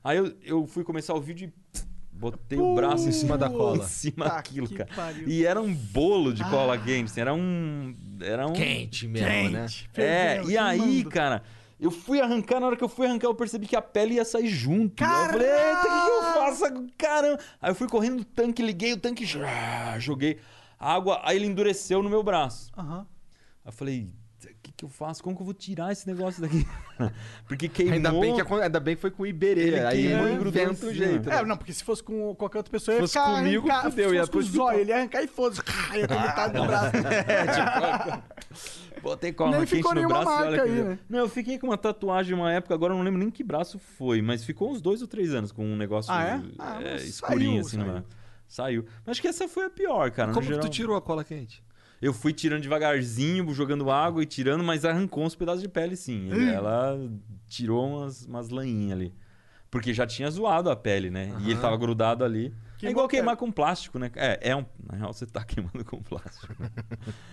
Aí 0.03 0.17
eu, 0.17 0.33
eu 0.41 0.65
fui 0.67 0.83
começar 0.85 1.13
o 1.13 1.19
vídeo 1.21 1.51
e 1.51 1.79
botei 2.13 2.57
o 2.57 2.73
braço 2.75 3.09
em 3.09 3.11
cima 3.11 3.37
da 3.37 3.49
cola. 3.49 3.79
Em 3.83 3.87
cima 3.87 4.29
Tá 4.29 4.35
daquilo, 4.37 4.69
cara. 4.69 4.89
pariu. 4.95 5.27
E 5.27 5.45
era 5.45 5.61
um 5.61 5.73
bolo 5.73 6.33
de 6.33 6.43
cola 6.49 6.75
Ah. 6.75 6.77
quente, 6.77 7.11
assim, 7.11 7.19
era 7.21 7.33
um. 7.33 7.93
Era 8.21 8.47
um. 8.47 8.53
Quente 8.53 9.05
mesmo, 9.07 9.49
né? 9.49 9.67
Gente, 9.67 9.89
É, 9.95 10.35
fervendo, 10.35 10.51
e 10.51 10.57
aí, 10.57 10.79
queimando. 10.79 11.09
cara, 11.09 11.43
eu 11.77 11.91
fui 11.91 12.21
arrancar, 12.21 12.61
na 12.61 12.67
hora 12.67 12.77
que 12.77 12.83
eu 12.83 12.87
fui 12.89 13.05
arrancar, 13.05 13.27
eu 13.27 13.35
percebi 13.35 13.67
que 13.67 13.75
a 13.75 13.81
pele 13.81 14.13
ia 14.13 14.23
sair 14.23 14.47
junto. 14.47 15.03
Aí 15.03 15.25
Eu 15.25 15.31
falei, 15.31 15.47
eita, 15.49 15.79
o 15.79 15.81
que, 15.81 15.87
que 16.05 16.09
eu 16.11 16.22
faço? 16.55 16.87
Caramba! 16.97 17.39
Aí 17.61 17.71
eu 17.71 17.75
fui 17.75 17.87
correndo 17.87 18.17
no 18.17 18.25
tanque, 18.25 18.61
liguei 18.61 18.93
o 18.93 18.97
tanque, 18.97 19.25
joguei 19.99 20.39
água, 20.79 21.21
aí 21.23 21.37
ele 21.37 21.45
endureceu 21.45 22.03
no 22.03 22.09
meu 22.09 22.21
braço. 22.21 22.71
Aham. 22.77 22.99
Aí 22.99 23.69
eu 23.69 23.71
falei, 23.71 24.09
o 24.43 24.47
que, 24.61 24.71
que 24.73 24.85
eu 24.85 24.89
faço? 24.89 25.23
Como 25.23 25.35
que 25.35 25.41
eu 25.41 25.45
vou 25.45 25.53
tirar 25.53 25.91
esse 25.93 26.05
negócio 26.05 26.41
daqui? 26.41 26.67
Porque 27.47 27.69
queimou. 27.69 27.93
Ainda 27.95 28.11
bem, 28.11 28.35
que, 28.35 28.53
ainda 28.53 28.79
bem 28.79 28.95
que 28.95 29.01
foi 29.01 29.11
com 29.11 29.23
o 29.23 29.25
Iberê. 29.25 29.79
Aí 29.85 30.11
inventa 30.11 30.85
um 30.85 30.93
jeito. 30.93 31.29
né? 31.29 31.39
É, 31.39 31.45
não, 31.45 31.55
porque 31.55 31.71
se 31.71 31.83
fosse 31.83 32.03
com 32.03 32.35
qualquer 32.35 32.57
outra 32.57 32.71
pessoa, 32.71 32.95
ia 32.95 33.01
Fosse 33.01 33.13
ficar 33.13 33.35
comigo, 33.35 33.69
arrancar, 33.69 33.89
fudeu, 33.89 34.09
se 34.09 34.15
ia 34.15 34.21
fosse 34.27 34.31
com 34.31 34.37
o 34.39 34.41
zóio, 34.43 34.79
ele 34.79 34.89
ia 34.91 34.97
arrancar 34.97 35.23
e 35.23 35.27
foda-se. 35.27 35.61
ia 35.95 36.07
ter 36.07 36.19
metade 36.19 36.53
do 36.53 36.65
braço. 36.65 36.91
Botei 39.03 39.33
cola 39.33 39.51
Nem 39.51 39.59
quente 39.61 39.75
ficou 39.75 39.91
no 39.93 39.99
nenhuma 40.01 40.21
braço 40.23 40.29
e 40.29 40.33
olha 40.47 40.49
marca 40.57 40.63
que 40.65 40.69
aí, 40.79 40.83
né? 40.85 40.99
Não, 41.09 41.19
eu 41.19 41.29
fiquei 41.29 41.59
com 41.59 41.67
uma 41.67 41.77
tatuagem 41.77 42.33
uma 42.33 42.51
época, 42.51 42.73
agora 42.73 42.93
eu 42.93 42.97
não 42.97 43.03
lembro 43.03 43.19
nem 43.19 43.29
que 43.29 43.43
braço 43.43 43.77
foi, 43.77 44.21
mas 44.21 44.43
ficou 44.43 44.71
uns 44.71 44.81
dois 44.81 45.01
ou 45.01 45.07
três 45.07 45.33
anos 45.33 45.51
com 45.51 45.65
um 45.65 45.75
negócio 45.75 46.11
Ah, 46.11 46.23
é? 46.23 46.41
Ah, 46.57 46.81
é, 46.81 46.95
escurinho 46.95 47.51
saiu, 47.55 47.67
assim 47.67 47.77
saiu. 47.77 47.91
braço. 47.91 48.07
Saiu. 48.47 48.85
Mas 49.05 49.11
acho 49.11 49.21
que 49.21 49.27
essa 49.27 49.47
foi 49.47 49.65
a 49.65 49.69
pior, 49.69 50.09
cara. 50.11 50.29
no 50.29 50.33
Como 50.33 50.45
que 50.47 50.53
geral. 50.53 50.67
tu 50.67 50.71
tirou 50.71 50.95
a 50.95 51.01
cola 51.01 51.23
quente? 51.23 51.61
Eu 52.01 52.13
fui 52.13 52.33
tirando 52.33 52.61
devagarzinho, 52.61 53.51
jogando 53.53 53.89
água 53.91 54.21
e 54.23 54.25
tirando, 54.25 54.63
mas 54.63 54.85
arrancou 54.85 55.25
uns 55.25 55.35
pedaços 55.35 55.61
de 55.61 55.69
pele 55.69 55.95
sim. 55.95 56.29
Ele- 56.31 56.49
Ela 56.49 56.97
tirou 57.47 57.85
umas, 57.87 58.25
umas 58.25 58.49
lanhinhas 58.49 58.97
ali. 58.97 59.13
Porque 59.71 59.93
já 59.93 60.05
tinha 60.05 60.29
zoado 60.29 60.69
a 60.69 60.75
pele, 60.75 61.09
né? 61.09 61.33
E 61.41 61.49
ele 61.51 61.59
tava 61.59 61.75
grudado 61.77 62.23
ali. 62.23 62.47
é 62.47 62.77
Queimou 62.77 62.91
igual 62.91 63.07
pele. 63.07 63.21
queimar 63.21 63.37
com 63.37 63.51
plástico, 63.51 63.97
né? 63.97 64.11
É, 64.15 64.49
é 64.51 64.55
um. 64.55 64.65
Na 64.91 64.97
real, 64.97 65.13
você 65.13 65.25
tá 65.25 65.41
queimando 65.45 65.83
com 65.83 65.99
plástico. 66.03 66.53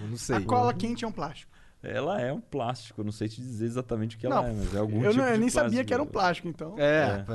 Eu 0.00 0.06
não 0.08 0.16
sei. 0.16 0.36
A 0.36 0.40
cola 0.40 0.72
quente 0.72 1.04
é 1.04 1.08
um 1.08 1.12
plástico. 1.12 1.52
Ela 1.82 2.20
é 2.20 2.32
um 2.32 2.40
plástico, 2.40 3.00
eu 3.00 3.04
não 3.04 3.12
sei 3.12 3.28
te 3.28 3.40
dizer 3.40 3.66
exatamente 3.66 4.16
o 4.16 4.18
que 4.18 4.26
ela 4.26 4.36
Não, 4.42 4.48
é, 4.48 4.52
mas 4.52 4.74
é 4.74 4.78
algum 4.78 5.02
eu, 5.04 5.10
tipo 5.10 5.22
não- 5.22 5.28
eu 5.28 5.34
de 5.34 5.40
nem 5.40 5.48
sabia 5.48 5.62
plástico. 5.70 5.86
que 5.86 5.94
era 5.94 6.02
um 6.02 6.06
plástico, 6.06 6.48
então. 6.48 6.74
É, 6.78 7.18
pô. 7.24 7.32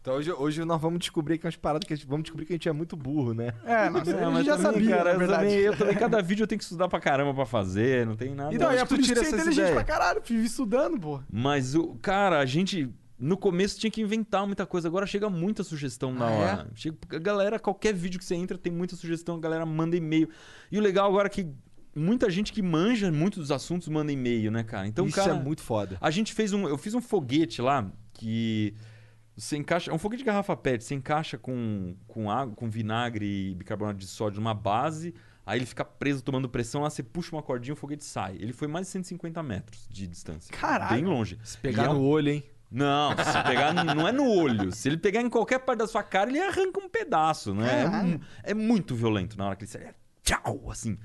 Então 0.00 0.14
hoje, 0.14 0.32
hoje 0.32 0.64
nós 0.64 0.80
vamos 0.80 0.98
descobrir 0.98 1.38
que 1.38 1.46
é 1.46 1.48
umas 1.48 1.54
paradas 1.54 1.86
que 1.86 1.92
a 1.92 1.96
gente, 1.96 2.08
vamos 2.08 2.24
descobrir 2.24 2.44
que 2.44 2.52
a 2.52 2.56
gente 2.56 2.68
é 2.68 2.72
muito 2.72 2.96
burro, 2.96 3.32
né? 3.34 3.54
É, 3.64 3.88
nossa, 3.90 4.10
É, 4.10 4.24
a 4.24 4.30
mas 4.30 4.38
gente 4.38 4.46
já 4.46 4.56
também, 4.56 4.72
sabia, 4.72 4.96
cara, 4.96 5.04
na 5.04 5.10
eu 5.14 5.18
verdade. 5.20 5.42
também, 5.44 5.58
eu 5.60 5.76
também, 5.76 5.94
cada 5.94 6.20
vídeo 6.20 6.42
eu 6.42 6.46
tenho 6.48 6.58
que 6.58 6.64
estudar 6.64 6.88
pra 6.88 6.98
caramba 6.98 7.32
pra 7.32 7.46
fazer, 7.46 8.04
não 8.04 8.16
tem 8.16 8.34
nada. 8.34 8.52
Então, 8.52 8.68
é 8.70 8.84
por 8.84 8.98
isso 8.98 9.12
que 9.14 9.18
você 9.20 9.26
é 9.26 9.28
inteligente 9.28 9.54
ideias? 9.58 9.74
pra 9.74 9.84
caralho, 9.84 10.20
vive 10.24 10.44
estudando, 10.44 10.98
pô. 10.98 11.20
Mas 11.30 11.76
o 11.76 11.94
cara, 12.02 12.40
a 12.40 12.44
gente 12.46 12.90
no 13.16 13.36
começo 13.36 13.78
tinha 13.78 13.88
que 13.92 14.00
inventar 14.02 14.44
muita 14.44 14.66
coisa, 14.66 14.88
agora 14.88 15.06
chega 15.06 15.30
muita 15.30 15.62
sugestão 15.62 16.12
na 16.12 16.26
Ah, 16.26 16.30
é? 16.32 16.34
hora. 16.36 16.66
Chega, 16.74 16.96
a 17.12 17.18
galera, 17.20 17.58
qualquer 17.60 17.94
vídeo 17.94 18.18
que 18.18 18.24
você 18.24 18.34
entra 18.34 18.58
tem 18.58 18.72
muita 18.72 18.96
sugestão, 18.96 19.36
a 19.36 19.40
galera 19.40 19.64
manda 19.64 19.96
e-mail. 19.96 20.28
E 20.72 20.76
o 20.78 20.82
legal 20.82 21.06
agora 21.08 21.28
é 21.28 21.30
que 21.30 21.46
muita 21.94 22.30
gente 22.30 22.52
que 22.52 22.62
manja 22.62 23.10
muito 23.12 23.38
dos 23.40 23.50
assuntos 23.50 23.88
manda 23.88 24.10
e-mail, 24.12 24.50
né, 24.50 24.62
cara? 24.62 24.86
Então, 24.86 25.06
Isso 25.06 25.16
cara, 25.16 25.32
é 25.32 25.40
muito 25.40 25.62
foda. 25.62 25.96
A 26.00 26.10
gente 26.10 26.32
fez 26.32 26.52
um. 26.52 26.68
Eu 26.68 26.78
fiz 26.78 26.94
um 26.94 27.00
foguete 27.00 27.60
lá 27.62 27.90
que. 28.12 28.74
Você 29.36 29.56
encaixa. 29.56 29.90
É 29.90 29.94
um 29.94 29.98
foguete 29.98 30.22
de 30.22 30.26
garrafa 30.26 30.56
PET. 30.56 30.84
Você 30.84 30.94
encaixa 30.94 31.38
com, 31.38 31.96
com 32.06 32.30
água, 32.30 32.54
com 32.54 32.68
vinagre 32.68 33.50
e 33.50 33.54
bicarbonato 33.54 33.98
de 33.98 34.06
sódio 34.06 34.40
numa 34.40 34.54
base. 34.54 35.14
Aí 35.44 35.58
ele 35.58 35.66
fica 35.66 35.84
preso 35.84 36.22
tomando 36.22 36.48
pressão. 36.48 36.82
Lá 36.82 36.90
você 36.90 37.02
puxa 37.02 37.34
uma 37.34 37.42
cordinha 37.42 37.72
e 37.72 37.74
o 37.74 37.76
foguete 37.76 38.04
sai. 38.04 38.36
Ele 38.38 38.52
foi 38.52 38.68
mais 38.68 38.86
de 38.86 38.92
150 38.92 39.42
metros 39.42 39.88
de 39.90 40.06
distância. 40.06 40.52
Caralho. 40.54 40.94
Bem 40.94 41.04
longe. 41.04 41.38
Se 41.42 41.56
pegar 41.58 41.84
é 41.84 41.88
um- 41.88 41.94
no 41.94 42.02
olho, 42.04 42.28
hein? 42.30 42.44
Não, 42.70 43.10
se 43.10 43.42
pegar. 43.44 43.74
não 43.94 44.08
é 44.08 44.12
no 44.12 44.26
olho. 44.26 44.72
Se 44.72 44.88
ele 44.88 44.96
pegar 44.96 45.20
em 45.20 45.28
qualquer 45.28 45.58
parte 45.58 45.80
da 45.80 45.86
sua 45.86 46.02
cara, 46.02 46.30
ele 46.30 46.40
arranca 46.40 46.80
um 46.80 46.88
pedaço, 46.88 47.54
né? 47.54 48.20
É, 48.44 48.52
é 48.52 48.54
muito 48.54 48.94
violento 48.94 49.36
na 49.36 49.46
hora 49.46 49.56
que 49.56 49.64
ele 49.64 49.70
sai. 49.70 49.82
É 49.82 49.94
tchau, 50.22 50.70
assim. 50.70 50.96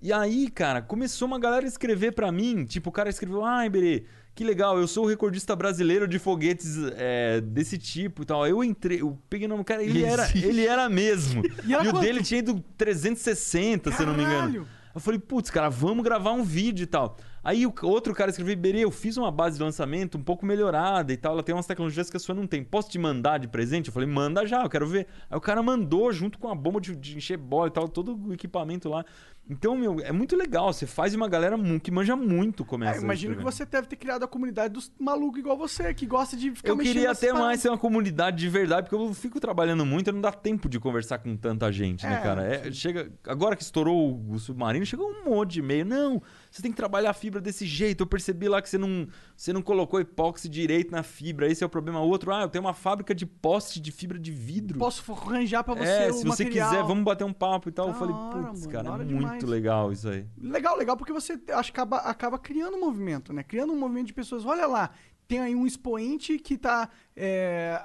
E 0.00 0.12
aí, 0.12 0.48
cara, 0.48 0.80
começou 0.80 1.26
uma 1.26 1.38
galera 1.38 1.64
a 1.64 1.68
escrever 1.68 2.12
pra 2.12 2.30
mim. 2.30 2.64
Tipo, 2.64 2.90
o 2.90 2.92
cara 2.92 3.10
escreveu: 3.10 3.44
Ah, 3.44 3.66
Iberê, 3.66 4.04
que 4.34 4.44
legal, 4.44 4.78
eu 4.78 4.86
sou 4.86 5.04
o 5.04 5.08
recordista 5.08 5.56
brasileiro 5.56 6.06
de 6.06 6.18
foguetes 6.18 6.76
é, 6.96 7.40
desse 7.40 7.76
tipo 7.76 8.22
e 8.22 8.24
tal. 8.24 8.44
Aí 8.44 8.52
eu 8.52 8.62
entrei, 8.62 9.00
eu 9.00 9.18
peguei 9.28 9.46
o 9.46 9.48
nome 9.48 9.62
do 9.62 9.66
cara, 9.66 9.82
ele 9.82 10.04
era, 10.04 10.28
ele 10.36 10.64
era 10.64 10.88
mesmo. 10.88 11.42
E 11.66 11.74
era 11.74 11.88
o 11.88 12.00
dele 12.00 12.22
tinha 12.22 12.38
ido 12.38 12.62
360, 12.76 13.90
se 13.90 14.00
eu 14.00 14.06
não 14.06 14.14
me 14.14 14.22
engano. 14.22 14.38
Caralho! 14.38 14.78
Eu 14.94 15.00
falei, 15.00 15.20
putz, 15.20 15.50
cara, 15.50 15.68
vamos 15.68 16.02
gravar 16.02 16.32
um 16.32 16.42
vídeo 16.42 16.82
e 16.82 16.86
tal. 16.86 17.16
Aí 17.44 17.64
o 17.66 17.72
outro 17.82 18.12
cara 18.14 18.30
escreveu, 18.30 18.52
Iberê, 18.52 18.80
eu 18.80 18.90
fiz 18.90 19.16
uma 19.16 19.30
base 19.30 19.56
de 19.56 19.62
lançamento 19.62 20.18
um 20.18 20.22
pouco 20.22 20.44
melhorada 20.44 21.12
e 21.12 21.16
tal. 21.16 21.34
Ela 21.34 21.42
tem 21.42 21.54
umas 21.54 21.66
tecnologias 21.66 22.10
que 22.10 22.16
a 22.16 22.20
sua 22.20 22.34
não 22.34 22.46
tem. 22.46 22.64
Posso 22.64 22.90
te 22.90 22.98
mandar 22.98 23.38
de 23.38 23.48
presente? 23.48 23.88
Eu 23.88 23.92
falei, 23.92 24.08
manda 24.08 24.44
já, 24.44 24.62
eu 24.62 24.68
quero 24.68 24.86
ver. 24.86 25.06
Aí 25.30 25.36
o 25.36 25.40
cara 25.40 25.62
mandou 25.62 26.12
junto 26.12 26.38
com 26.38 26.48
a 26.48 26.54
bomba 26.54 26.80
de, 26.80 26.96
de 26.96 27.16
encher 27.16 27.36
bola 27.36 27.68
e 27.68 27.70
tal, 27.70 27.88
todo 27.88 28.18
o 28.28 28.32
equipamento 28.32 28.88
lá. 28.88 29.04
Então, 29.50 29.74
meu, 29.76 29.98
é 30.00 30.12
muito 30.12 30.36
legal. 30.36 30.70
Você 30.72 30.86
faz 30.86 31.14
uma 31.14 31.26
galera 31.26 31.56
que 31.82 31.90
manja 31.90 32.14
muito 32.14 32.64
começa. 32.64 33.00
É, 33.00 33.02
imagino 33.02 33.34
que 33.34 33.42
você 33.42 33.64
deve 33.64 33.86
ter 33.86 33.96
criado 33.96 34.22
a 34.22 34.28
comunidade 34.28 34.74
dos 34.74 34.92
malucos 34.98 35.40
igual 35.40 35.56
você, 35.56 35.94
que 35.94 36.04
gosta 36.04 36.36
de 36.36 36.50
ficar 36.50 36.68
Eu 36.68 36.76
mexendo 36.76 36.92
queria 36.92 37.10
até 37.10 37.32
mais 37.32 37.60
ser 37.60 37.70
uma 37.70 37.78
comunidade 37.78 38.36
de 38.36 38.48
verdade, 38.48 38.88
porque 38.88 39.02
eu 39.02 39.14
fico 39.14 39.40
trabalhando 39.40 39.86
muito 39.86 40.10
e 40.10 40.12
não 40.12 40.20
dá 40.20 40.30
tempo 40.30 40.68
de 40.68 40.78
conversar 40.78 41.18
com 41.18 41.34
tanta 41.34 41.72
gente, 41.72 42.04
né, 42.04 42.18
É, 42.18 42.20
cara? 42.20 42.42
É, 42.42 42.70
chega, 42.70 43.10
agora 43.26 43.56
que 43.56 43.62
estourou 43.62 44.22
o, 44.28 44.38
submarino, 44.38 44.84
chegou 44.84 45.10
um 45.10 45.30
monte 45.30 45.52
de 45.52 45.60
e-mail. 45.60 45.86
Não, 45.86 46.22
você 46.50 46.60
tem 46.60 46.70
que 46.70 46.76
trabalhar 46.76 47.10
a 47.10 47.14
fibra 47.14 47.40
desse 47.40 47.64
jeito. 47.64 48.02
Eu 48.02 48.06
percebi 48.06 48.48
lá 48.48 48.60
que 48.60 48.68
você 48.68 48.76
não, 48.76 49.08
você 49.34 49.52
não 49.52 49.62
colocou 49.62 49.98
epóxi 49.98 50.48
direito 50.48 50.92
na 50.92 51.02
fibra. 51.02 51.50
Esse 51.50 51.62
é 51.64 51.66
o 51.66 51.70
problema. 51.70 52.00
Outro, 52.00 52.32
ah, 52.32 52.42
eu 52.42 52.48
tenho 52.50 52.64
uma 52.64 52.74
fábrica 52.74 53.14
de 53.14 53.24
poste 53.24 53.80
de 53.80 53.90
fibra 53.90 54.18
de 54.18 54.30
vidro. 54.30 54.78
Posso 54.78 55.10
arranjar 55.10 55.64
pra 55.64 55.74
você 55.74 55.88
é, 55.88 56.12
se 56.12 56.24
você 56.24 56.44
material. 56.44 56.70
quiser, 56.70 56.82
vamos 56.82 57.04
bater 57.04 57.24
um 57.24 57.32
papo 57.32 57.70
e 57.70 57.72
tal. 57.72 57.86
Da 57.86 57.92
eu 57.92 57.98
falei, 57.98 58.14
putz, 58.14 58.66
cara, 58.66 58.92
hora 58.92 59.04
muito 59.04 59.18
demais. 59.18 59.37
Legal 59.46 59.92
isso 59.92 60.08
aí. 60.08 60.26
Legal, 60.36 60.76
legal, 60.76 60.96
porque 60.96 61.12
você 61.12 61.38
acho 61.52 61.72
que 61.72 61.80
acaba, 61.80 61.98
acaba 61.98 62.38
criando 62.38 62.76
um 62.76 62.80
movimento, 62.80 63.32
né? 63.32 63.42
Criando 63.42 63.72
um 63.72 63.78
movimento 63.78 64.06
de 64.06 64.14
pessoas. 64.14 64.44
Olha 64.44 64.66
lá, 64.66 64.90
tem 65.26 65.40
aí 65.40 65.54
um 65.54 65.66
expoente 65.66 66.38
que 66.38 66.56
tá 66.56 66.88
é, 67.14 67.80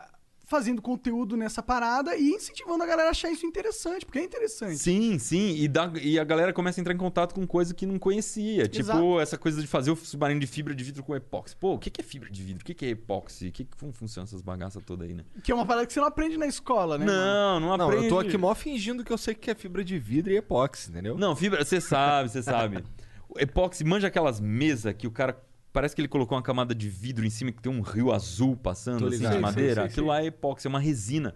fazendo 0.54 0.84
conteúdo 0.84 1.36
nessa 1.36 1.64
parada 1.64 2.16
e 2.16 2.30
incentivando 2.30 2.84
a 2.84 2.86
galera 2.86 3.08
a 3.08 3.12
achar 3.12 3.32
isso 3.32 3.44
interessante, 3.44 4.06
porque 4.06 4.20
é 4.20 4.24
interessante. 4.24 4.78
Sim, 4.78 5.18
sim. 5.18 5.56
E, 5.56 5.68
dá- 5.68 5.92
e 6.00 6.20
a 6.20 6.24
galera 6.24 6.54
começa 6.54 6.80
a 6.80 6.82
entrar 6.82 6.94
em 6.94 6.98
contato 6.98 7.34
com 7.34 7.48
coisa 7.48 7.74
que 7.74 7.88
não 7.88 7.98
conhecia. 7.98 8.68
Tipo, 8.68 8.84
Exato. 8.92 9.20
essa 9.20 9.36
coisa 9.36 9.60
de 9.60 9.66
fazer 9.66 9.90
o 9.90 9.96
submarino 9.96 10.40
de 10.40 10.46
fibra 10.46 10.76
de 10.76 10.84
vidro 10.84 11.02
com 11.04 11.16
epóxi. 11.16 11.56
Pô, 11.56 11.74
o 11.74 11.80
que 11.80 11.90
que 11.90 12.02
é 12.02 12.04
fibra 12.04 12.30
de 12.30 12.44
vidro? 12.44 12.62
O 12.62 12.66
que 12.66 12.76
que 12.76 12.86
é 12.86 12.90
epóxi? 12.90 13.48
O 13.48 13.52
que 13.52 13.66
que, 13.66 13.76
como 13.78 13.92
funciona 13.92 14.26
essas 14.28 14.44
bagaças 14.44 14.84
todas 14.86 15.08
aí, 15.08 15.16
né? 15.16 15.24
Que 15.44 15.52
é 15.52 15.56
uma 15.56 15.66
parada 15.66 15.88
que 15.88 15.94
você 15.94 16.00
não 16.00 16.08
aprende 16.08 16.38
na 16.38 16.46
escola, 16.46 17.00
né? 17.00 17.06
mano? 17.08 17.18
não, 17.18 17.60
não 17.60 17.78
Não, 17.78 17.86
aprende. 17.88 18.06
eu 18.06 18.10
tô 18.12 18.20
aqui 18.20 18.38
mó 18.38 18.54
fingindo 18.54 19.04
que 19.04 19.12
eu 19.12 19.18
sei 19.18 19.34
que 19.34 19.50
é 19.50 19.56
fibra 19.56 19.84
de 19.84 19.98
vidro 19.98 20.32
e 20.32 20.38
epóxi, 20.38 20.92
entendeu? 20.92 21.18
Não, 21.18 21.36
fibra, 21.36 21.66
você 21.66 21.82
sabe, 21.82 22.30
você 22.30 22.44
sabe. 22.44 22.84
Epóxi, 23.38 23.84
manja 23.84 24.08
aquelas 24.08 24.40
mesas 24.40 24.94
que 24.94 25.08
o 25.08 25.12
cara... 25.12 25.36
Parece 25.74 25.96
que 25.96 26.02
ele 26.02 26.08
colocou 26.08 26.38
uma 26.38 26.44
camada 26.44 26.76
de 26.76 26.88
vidro 26.88 27.26
em 27.26 27.32
cima 27.32 27.52
que 27.52 27.60
tem 27.60 27.72
um 27.72 27.82
rio 27.82 28.12
azul 28.14 28.56
passando, 28.56 29.08
assim, 29.08 29.18
de 29.28 29.40
madeira. 29.40 29.52
sei, 29.52 29.74
sei, 29.74 29.84
Aquilo 29.84 30.06
sei. 30.06 30.16
lá 30.16 30.22
é 30.22 30.28
epóxi, 30.28 30.68
é 30.68 30.70
uma 30.70 30.80
resina. 30.80 31.34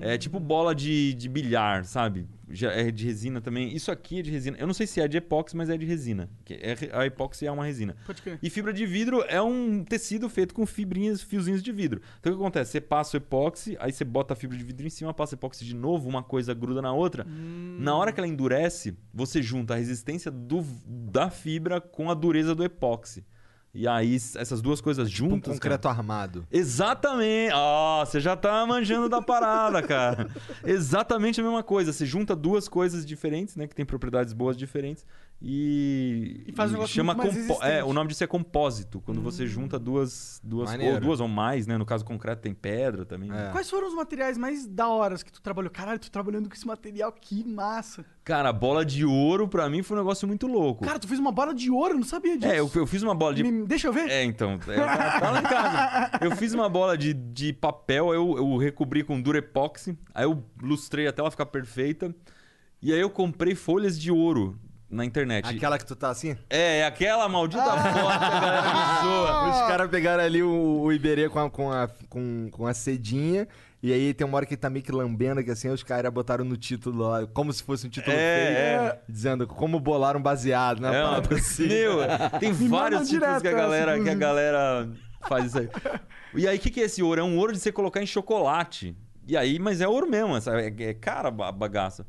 É 0.00 0.16
tipo 0.16 0.38
bola 0.38 0.72
de, 0.72 1.12
de 1.14 1.28
bilhar, 1.28 1.84
sabe? 1.84 2.28
Já 2.48 2.70
é 2.70 2.88
de 2.92 3.04
resina 3.04 3.40
também. 3.40 3.74
Isso 3.74 3.90
aqui 3.90 4.20
é 4.20 4.22
de 4.22 4.30
resina. 4.30 4.56
Eu 4.58 4.66
não 4.68 4.74
sei 4.74 4.86
se 4.86 5.00
é 5.00 5.08
de 5.08 5.16
epóxi, 5.16 5.56
mas 5.56 5.68
é 5.68 5.76
de 5.76 5.84
resina. 5.84 6.30
Que 6.44 6.54
é 6.54 6.76
a 6.92 7.04
epóxi 7.04 7.46
é 7.46 7.50
uma 7.50 7.64
resina. 7.64 7.96
Pode 8.06 8.22
crer. 8.22 8.38
E 8.40 8.48
fibra 8.48 8.72
de 8.72 8.86
vidro 8.86 9.24
é 9.26 9.42
um 9.42 9.82
tecido 9.82 10.28
feito 10.28 10.54
com 10.54 10.64
fibrinhas, 10.64 11.20
fiozinhos 11.20 11.60
de 11.60 11.72
vidro. 11.72 12.00
Então 12.20 12.32
o 12.32 12.36
que 12.36 12.40
acontece? 12.40 12.70
Você 12.70 12.80
passa 12.80 13.16
o 13.16 13.18
epóxi, 13.18 13.76
aí 13.80 13.92
você 13.92 14.04
bota 14.04 14.34
a 14.34 14.36
fibra 14.36 14.56
de 14.56 14.62
vidro 14.62 14.86
em 14.86 14.90
cima, 14.90 15.12
passa 15.12 15.34
epóxi 15.34 15.64
de 15.64 15.74
novo, 15.74 16.08
uma 16.08 16.22
coisa 16.22 16.54
gruda 16.54 16.80
na 16.80 16.92
outra. 16.92 17.26
Na 17.78 17.96
hora 17.96 18.12
que 18.12 18.20
ela 18.20 18.28
endurece, 18.28 18.96
você 19.12 19.42
junta 19.42 19.74
a 19.74 19.76
resistência 19.76 20.30
do, 20.30 20.64
da 20.86 21.28
fibra 21.28 21.80
com 21.80 22.08
a 22.08 22.14
dureza 22.14 22.54
do 22.54 22.62
epóxi. 22.64 23.24
E 23.72 23.86
aí 23.86 24.16
essas 24.16 24.60
duas 24.60 24.80
coisas 24.80 25.08
Tipo 25.08 25.26
um 25.26 25.30
juntas. 25.30 25.52
concreto 25.54 25.86
armado. 25.86 26.44
Exatamente. 26.50 27.52
Ah, 27.54 28.02
você 28.04 28.18
já 28.20 28.34
tá 28.36 28.66
manjando 28.66 29.08
da 29.08 29.22
parada, 29.22 29.80
cara. 29.86 30.28
Exatamente 30.64 31.40
a 31.40 31.44
mesma 31.44 31.62
coisa. 31.62 31.92
Você 31.92 32.04
junta 32.04 32.34
duas 32.34 32.68
coisas 32.68 33.06
diferentes, 33.06 33.54
né? 33.56 33.66
Que 33.68 33.74
tem 33.74 33.84
propriedades 33.86 34.32
boas 34.32 34.56
diferentes. 34.56 35.04
E. 35.42 36.44
E 36.46 36.52
faz 36.52 36.70
um 36.70 36.74
negócio 36.74 36.94
chama 36.94 37.14
muito 37.14 37.34
compo-. 37.46 37.64
É, 37.64 37.82
o 37.82 37.92
nome 37.92 38.08
disso 38.08 38.22
é 38.22 38.26
compósito. 38.26 39.00
Quando 39.00 39.20
você 39.22 39.46
junta 39.46 39.78
duas. 39.78 40.40
duas 40.44 40.70
Maneiro. 40.70 40.94
ou 40.96 41.00
duas 41.00 41.20
ou 41.20 41.28
mais, 41.28 41.66
né? 41.66 41.78
No 41.78 41.86
caso 41.86 42.04
concreto 42.04 42.42
tem 42.42 42.52
pedra 42.52 43.04
também. 43.06 43.30
É. 43.32 43.50
Quais 43.50 43.68
foram 43.70 43.88
os 43.88 43.94
materiais 43.94 44.36
mais 44.36 44.66
da 44.66 44.88
horas 44.88 45.22
que 45.22 45.32
tu 45.32 45.40
trabalhou? 45.40 45.70
Caralho, 45.70 45.98
tu 45.98 46.10
trabalhando 46.10 46.48
com 46.48 46.54
esse 46.54 46.66
material, 46.66 47.10
que 47.12 47.42
massa. 47.44 48.04
Cara, 48.22 48.52
bola 48.52 48.84
de 48.84 49.04
ouro 49.04 49.48
pra 49.48 49.68
mim 49.70 49.82
foi 49.82 49.96
um 49.96 50.00
negócio 50.00 50.28
muito 50.28 50.46
louco. 50.46 50.84
Cara, 50.84 50.98
tu 50.98 51.08
fez 51.08 51.18
uma 51.18 51.32
bola 51.32 51.54
de 51.54 51.70
ouro, 51.70 51.94
eu 51.94 51.98
não 51.98 52.04
sabia 52.06 52.36
disso. 52.36 52.52
é, 52.52 52.60
eu, 52.60 52.70
eu 52.74 52.86
fiz 52.86 53.02
uma 53.02 53.14
bola 53.14 53.34
de. 53.34 53.42
Me- 53.42 53.66
Deixa 53.66 53.88
eu 53.88 53.92
ver. 53.92 54.08
É, 54.10 54.22
então. 54.24 54.52
É, 54.68 54.76
tá, 54.76 55.20
tá 55.20 55.30
lá 55.30 55.40
em 55.40 55.44
casa. 55.44 56.10
Eu 56.20 56.36
fiz 56.36 56.52
uma 56.52 56.68
bola 56.68 56.96
de, 56.98 57.14
de 57.14 57.52
papel, 57.52 58.12
eu, 58.12 58.36
eu 58.36 58.56
recobri 58.56 59.02
com 59.02 59.20
Durepoxy, 59.20 59.96
aí 60.14 60.24
eu 60.24 60.44
lustrei 60.62 61.06
até 61.06 61.20
ela 61.22 61.30
ficar 61.30 61.46
perfeita. 61.46 62.14
E 62.82 62.92
aí 62.92 63.00
eu 63.00 63.08
comprei 63.10 63.54
folhas 63.54 63.98
de 63.98 64.10
ouro 64.10 64.58
na 64.90 65.04
internet. 65.04 65.46
Aquela 65.46 65.78
que 65.78 65.86
tu 65.86 65.94
tá 65.94 66.10
assim? 66.10 66.36
É, 66.48 66.78
é 66.78 66.86
aquela 66.86 67.28
maldita 67.28 67.62
foto 67.62 67.82
que 67.82 67.88
a 67.88 68.40
galera 68.40 68.62
me 68.62 69.02
zoa. 69.02 69.50
Os 69.62 69.68
caras 69.68 69.90
pegaram 69.90 70.24
ali 70.24 70.42
o, 70.42 70.80
o 70.82 70.92
Iberê 70.92 71.28
com 71.28 71.38
a, 71.38 71.50
com, 71.50 71.70
a, 71.70 71.88
com, 72.08 72.48
com 72.50 72.66
a 72.66 72.74
cedinha. 72.74 73.46
E 73.82 73.92
aí 73.92 74.12
tem 74.12 74.26
uma 74.26 74.36
hora 74.36 74.44
que 74.44 74.52
ele 74.52 74.60
tá 74.60 74.68
meio 74.68 74.84
que 74.84 74.92
lambendo, 74.92 75.42
que 75.42 75.50
assim, 75.50 75.68
os 75.68 75.82
caras 75.82 76.12
botaram 76.12 76.44
no 76.44 76.54
título 76.54 77.08
lá, 77.08 77.26
como 77.28 77.50
se 77.50 77.62
fosse 77.62 77.86
um 77.86 77.90
título 77.90 78.14
É, 78.14 78.78
feio, 78.78 79.02
dizendo 79.08 79.46
como 79.46 79.80
bolar 79.80 80.18
um 80.18 80.22
baseado, 80.22 80.80
né? 80.80 80.94
É, 80.94 81.02
Uma 81.02 81.18
assim. 81.18 81.66
Meu, 81.66 81.98
tem 82.38 82.52
vários 82.68 83.08
títulos 83.08 83.08
direto 83.08 83.40
que 83.40 83.48
a 83.48 83.52
galera, 83.52 84.02
que 84.02 84.10
a 84.10 84.14
galera 84.14 84.88
faz 85.26 85.46
isso 85.46 85.60
aí. 85.60 85.68
E 86.34 86.46
aí, 86.46 86.58
o 86.58 86.60
que, 86.60 86.68
que 86.68 86.80
é 86.80 86.84
esse 86.84 87.02
ouro? 87.02 87.22
É 87.22 87.24
um 87.24 87.38
ouro 87.38 87.52
de 87.52 87.58
você 87.58 87.72
colocar 87.72 88.02
em 88.02 88.06
chocolate. 88.06 88.94
E 89.26 89.34
aí, 89.34 89.58
mas 89.58 89.80
é 89.80 89.88
ouro 89.88 90.08
mesmo, 90.10 90.38
sabe? 90.42 90.74
É, 90.78 90.90
é 90.90 90.94
cara 90.94 91.28
a 91.28 91.52
bagaça. 91.52 92.06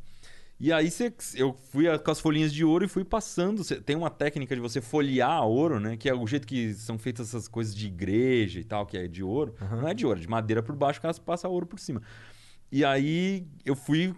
E 0.62 0.72
aí 0.72 0.92
você, 0.92 1.12
eu 1.36 1.54
fui 1.72 1.86
com 1.98 2.12
as 2.12 2.20
folhinhas 2.20 2.54
de 2.54 2.64
ouro 2.64 2.86
e 2.86 2.88
fui 2.88 3.04
passando. 3.04 3.64
Tem 3.82 3.96
uma 3.96 4.12
técnica 4.12 4.54
de 4.56 4.62
você 4.62 4.80
folhear 4.80 5.44
ouro, 5.44 5.80
né? 5.80 5.98
Que 5.98 6.08
é 6.08 6.14
o 6.14 6.28
jeito 6.28 6.46
que 6.48 6.74
são 6.76 7.00
feitas 7.00 7.30
essas 7.30 7.48
coisas 7.48 7.76
de 7.76 7.88
igreja 7.88 8.60
e 8.60 8.64
tal, 8.64 8.86
que 8.86 8.96
é 8.96 9.08
de 9.08 9.24
ouro. 9.24 9.56
Não 9.60 9.88
é 9.88 9.94
de 9.96 10.06
ouro, 10.06 10.20
é 10.20 10.22
de 10.22 10.28
madeira 10.30 10.62
por 10.62 10.76
baixo, 10.76 11.00
o 11.00 11.02
cara 11.02 11.14
passa 11.26 11.48
ouro 11.50 11.66
por 11.66 11.80
cima. 11.80 12.02
E 12.72 12.86
aí 12.86 13.46
eu 13.66 13.76
fui 13.76 14.14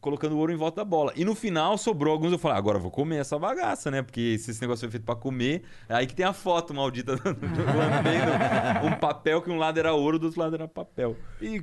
colocando 0.00 0.36
ouro 0.36 0.52
em 0.52 0.56
volta 0.56 0.76
da 0.76 0.84
bola. 0.84 1.12
E 1.16 1.24
no 1.24 1.34
final 1.34 1.78
sobrou 1.78 2.12
alguns, 2.12 2.32
eu 2.32 2.38
falei, 2.38 2.56
"Ah, 2.56 2.58
agora 2.58 2.78
eu 2.78 2.82
vou 2.82 2.90
comer 2.90 3.16
essa 3.16 3.38
bagaça, 3.38 3.90
né? 3.90 4.02
Porque 4.02 4.36
se 4.38 4.50
esse 4.50 4.60
negócio 4.60 4.80
foi 4.80 4.90
feito 4.90 5.04
pra 5.04 5.14
comer, 5.14 5.62
é 5.88 5.94
aí 5.94 6.06
que 6.06 6.14
tem 6.14 6.24
a 6.26 6.32
foto 6.32 6.74
maldita 6.74 7.16
do, 7.16 7.22
do, 7.22 7.34
do- 7.34 7.46
um 8.86 8.98
papel 8.98 9.40
que 9.42 9.50
um 9.50 9.56
lado 9.58 9.78
era 9.78 9.92
ouro, 9.94 10.18
do 10.18 10.26
outro 10.26 10.40
lado 10.40 10.54
era 10.54 10.66
papel. 10.66 11.16
E 11.40 11.62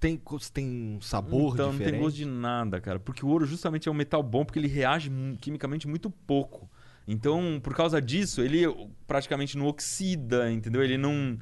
tem, 0.00 0.20
tem 0.52 0.66
um 0.66 1.00
sabor 1.00 1.52
então 1.52 1.70
diferente. 1.70 1.92
não 1.92 1.98
tem 1.98 2.00
gosto 2.00 2.16
de 2.16 2.24
nada, 2.24 2.80
cara. 2.80 2.98
Porque 2.98 3.24
o 3.24 3.28
ouro 3.28 3.44
justamente 3.44 3.88
é 3.88 3.92
um 3.92 3.94
metal 3.94 4.22
bom 4.22 4.44
porque 4.44 4.58
ele 4.58 4.66
reage 4.66 5.12
quimicamente 5.40 5.86
muito 5.86 6.10
pouco. 6.10 6.68
Então, 7.06 7.60
por 7.62 7.74
causa 7.74 8.00
disso, 8.00 8.40
ele 8.40 8.64
praticamente 9.06 9.58
não 9.58 9.66
oxida, 9.66 10.50
entendeu? 10.50 10.82
Ele 10.82 10.96
não. 10.96 11.38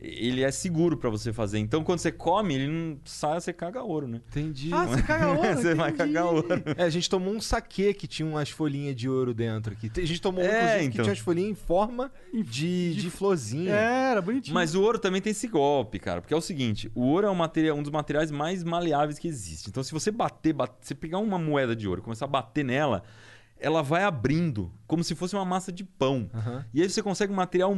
Ele 0.00 0.42
é 0.42 0.50
seguro 0.50 0.96
pra 0.96 1.10
você 1.10 1.30
fazer. 1.32 1.58
Então, 1.58 1.84
quando 1.84 1.98
você 1.98 2.10
come, 2.10 2.54
ele 2.54 2.66
não 2.68 2.98
sai, 3.04 3.38
você 3.38 3.52
caga 3.52 3.82
ouro, 3.82 4.08
né? 4.08 4.22
Entendi. 4.30 4.70
Ah, 4.72 4.86
você 4.86 5.02
caga 5.02 5.28
ouro, 5.36 5.54
Você 5.56 5.74
vai 5.74 5.90
entendi. 5.90 6.12
cagar 6.14 6.24
ouro. 6.32 6.48
É, 6.76 6.84
a 6.84 6.88
gente 6.88 7.10
tomou 7.10 7.34
um 7.34 7.40
saquê 7.40 7.92
que 7.92 8.06
tinha 8.06 8.26
umas 8.26 8.48
folhinhas 8.48 8.96
de 8.96 9.08
ouro 9.10 9.34
dentro 9.34 9.74
aqui. 9.74 9.90
A 9.94 10.06
gente 10.06 10.20
tomou 10.22 10.42
um, 10.42 10.46
É, 10.46 10.52
inclusive, 10.56 10.78
que 10.80 10.86
então. 10.94 11.02
tinha 11.04 11.12
umas 11.12 11.18
folhinhas 11.18 11.50
em 11.50 11.54
forma 11.54 12.10
de, 12.32 12.94
de, 12.94 13.10
florzinha. 13.10 13.74
É, 13.74 14.10
era 14.12 14.22
bonitinho. 14.22 14.54
Mas 14.54 14.74
o 14.74 14.80
ouro 14.82 14.98
também 14.98 15.20
tem 15.20 15.32
esse 15.32 15.46
golpe, 15.46 15.98
cara. 15.98 16.22
Porque 16.22 16.32
é 16.32 16.36
o 16.36 16.40
seguinte: 16.40 16.90
o 16.94 17.02
ouro 17.02 17.26
é 17.26 17.30
um, 17.30 17.34
material, 17.34 17.76
um 17.76 17.82
dos 17.82 17.92
materiais 17.92 18.30
mais 18.30 18.64
maleáveis 18.64 19.18
que 19.18 19.28
existe. 19.28 19.68
Então, 19.68 19.82
se 19.82 19.92
você 19.92 20.10
bater, 20.10 20.54
bater, 20.54 20.76
você 20.80 20.94
pegar 20.94 21.18
uma 21.18 21.38
moeda 21.38 21.76
de 21.76 21.86
ouro 21.86 22.00
e 22.00 22.04
começar 22.04 22.24
a 22.24 22.28
bater 22.28 22.64
nela, 22.64 23.02
ela 23.58 23.82
vai 23.82 24.04
abrindo, 24.04 24.72
como 24.86 25.04
se 25.04 25.14
fosse 25.14 25.34
uma 25.36 25.44
massa 25.44 25.70
de 25.70 25.84
pão. 25.84 26.30
Aham. 26.32 26.64
E 26.72 26.80
aí 26.80 26.88
você 26.88 27.02
consegue 27.02 27.30
um 27.30 27.36
material 27.36 27.76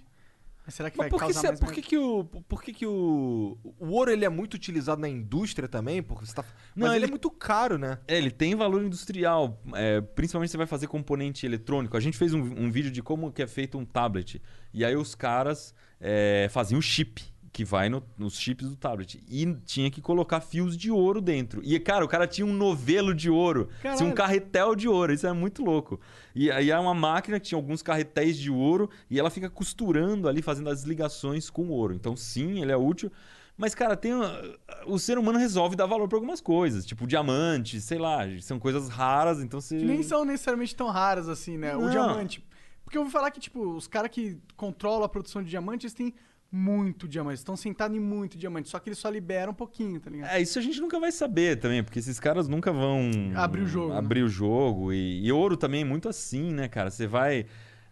Mas 0.65 0.73
será 0.73 0.89
que 0.89 0.97
Mas 0.97 1.03
vai 1.05 1.09
por 1.11 1.17
que, 1.19 1.25
causar 1.25 1.39
será- 1.41 1.51
mais 1.51 1.59
por 1.59 1.71
que, 1.73 1.81
que 1.81 1.97
o. 1.97 2.23
Por 2.23 2.63
que, 2.63 2.73
que 2.73 2.85
o. 2.87 3.55
O 3.79 3.87
ouro 3.91 4.09
ele 4.11 4.25
é 4.25 4.29
muito 4.29 4.55
utilizado 4.55 4.99
na 4.99 5.07
indústria 5.07 5.67
também? 5.67 6.01
Porque 6.01 6.25
você 6.25 6.33
tá, 6.33 6.43
Não, 6.75 6.87
mas 6.87 6.95
ele... 6.95 6.97
ele- 6.97 7.05
é 7.05 7.09
muito 7.11 7.29
caro, 7.29 7.77
né? 7.77 7.99
É, 8.07 8.17
ele 8.17 8.31
tem 8.31 8.55
valor 8.55 8.83
industrial, 8.83 9.61
é, 9.75 10.01
principalmente 10.01 10.49
você 10.49 10.57
vai 10.57 10.65
fazer 10.65 10.87
componente 10.87 11.45
eletrônico. 11.45 11.95
A 11.95 11.99
gente 11.99 12.17
fez 12.17 12.33
um, 12.33 12.39
um 12.41 12.71
vídeo 12.71 12.89
de 12.89 13.03
como 13.03 13.31
que 13.31 13.43
é 13.43 13.47
feito 13.47 13.77
um 13.77 13.85
tablet. 13.85 14.41
E 14.73 14.83
aí 14.83 14.95
os 14.95 15.13
caras 15.13 15.73
é, 16.01 16.47
faziam 16.49 16.81
chip, 16.81 17.21
que 17.55 17.63
vai 17.63 17.87
no- 17.87 18.03
nos 18.17 18.37
chips 18.37 18.67
do 18.67 18.75
tablet. 18.75 19.23
E 19.29 19.45
tinha 19.65 19.89
que 19.89 20.01
colocar 20.01 20.41
fios 20.41 20.75
de 20.75 20.91
ouro 20.91 21.21
dentro. 21.21 21.61
E, 21.63 21.79
cara, 21.79 22.03
o 22.03 22.07
cara 22.07 22.27
tinha 22.27 22.45
um 22.45 22.51
novelo 22.53 23.15
de 23.15 23.29
ouro. 23.29 23.69
Caralho. 23.81 23.97
Tinha 23.97 24.09
um 24.09 24.13
carretel 24.13 24.75
de 24.75 24.89
ouro. 24.89 25.13
Isso 25.13 25.25
é 25.25 25.31
muito 25.31 25.63
louco. 25.63 25.97
E 26.35 26.51
aí 26.51 26.69
é 26.69 26.77
uma 26.77 26.93
máquina 26.93 27.39
que 27.39 27.47
tinha 27.47 27.57
alguns 27.57 27.81
carretéis 27.81 28.37
de 28.37 28.51
ouro 28.51 28.89
e 29.09 29.17
ela 29.17 29.29
fica 29.29 29.49
costurando 29.49 30.27
ali, 30.27 30.41
fazendo 30.41 30.69
as 30.69 30.83
ligações 30.83 31.49
com 31.49 31.63
o 31.67 31.69
ouro. 31.69 31.93
Então, 31.93 32.13
sim, 32.13 32.61
ele 32.61 32.73
é 32.73 32.77
útil. 32.77 33.09
Mas, 33.57 33.73
cara, 33.73 33.95
tem 33.95 34.13
uma- 34.13 34.37
o 34.85 34.99
ser 34.99 35.17
humano 35.17 35.39
resolve 35.39 35.77
dar 35.77 35.85
valor 35.85 36.09
para 36.09 36.17
algumas 36.17 36.41
coisas, 36.41 36.85
tipo 36.85 37.07
diamante, 37.07 37.79
sei 37.79 37.97
lá, 37.97 38.19
são 38.41 38.59
coisas 38.59 38.89
raras, 38.89 39.39
então 39.41 39.61
você. 39.61 39.77
Que 39.77 39.85
nem 39.85 40.03
são 40.03 40.25
necessariamente 40.25 40.75
tão 40.75 40.89
raras 40.89 41.29
assim, 41.29 41.57
né? 41.57 41.73
O 41.73 41.83
Não. 41.83 41.89
diamante. 41.89 42.45
Porque 42.83 42.97
eu 42.97 43.01
ouvi 43.03 43.13
falar 43.13 43.31
que, 43.31 43.39
tipo, 43.39 43.61
os 43.77 43.87
caras 43.87 44.11
que 44.11 44.37
controlam 44.57 45.03
a 45.05 45.09
produção 45.09 45.41
de 45.41 45.49
diamantes 45.49 45.93
têm 45.93 46.13
muito 46.55 47.07
diamante. 47.07 47.37
Estão 47.37 47.55
sentados 47.57 47.95
em 47.97 47.99
muito 47.99 48.37
diamante. 48.37 48.69
Só 48.69 48.79
que 48.79 48.87
eles 48.89 48.97
só 48.97 49.09
liberam 49.09 49.51
um 49.51 49.55
pouquinho, 49.55 49.99
tá 49.99 50.09
ligado? 50.09 50.29
É, 50.31 50.41
isso 50.41 50.57
a 50.57 50.61
gente 50.61 50.79
nunca 50.79 50.99
vai 50.99 51.11
saber 51.11 51.57
também, 51.57 51.83
porque 51.83 51.99
esses 51.99 52.19
caras 52.19 52.47
nunca 52.47 52.71
vão 52.71 53.09
Abrir 53.35 53.63
o 53.63 53.67
jogo, 53.67 53.91
né? 53.91 53.97
Abrir 53.99 54.23
o 54.23 54.29
jogo. 54.29 54.93
E, 54.93 55.25
e 55.25 55.31
ouro 55.31 55.57
também 55.57 55.81
é 55.81 55.85
muito 55.85 56.07
assim, 56.07 56.53
né, 56.53 56.67
cara? 56.67 56.89
Você 56.89 57.05
vai. 57.05 57.45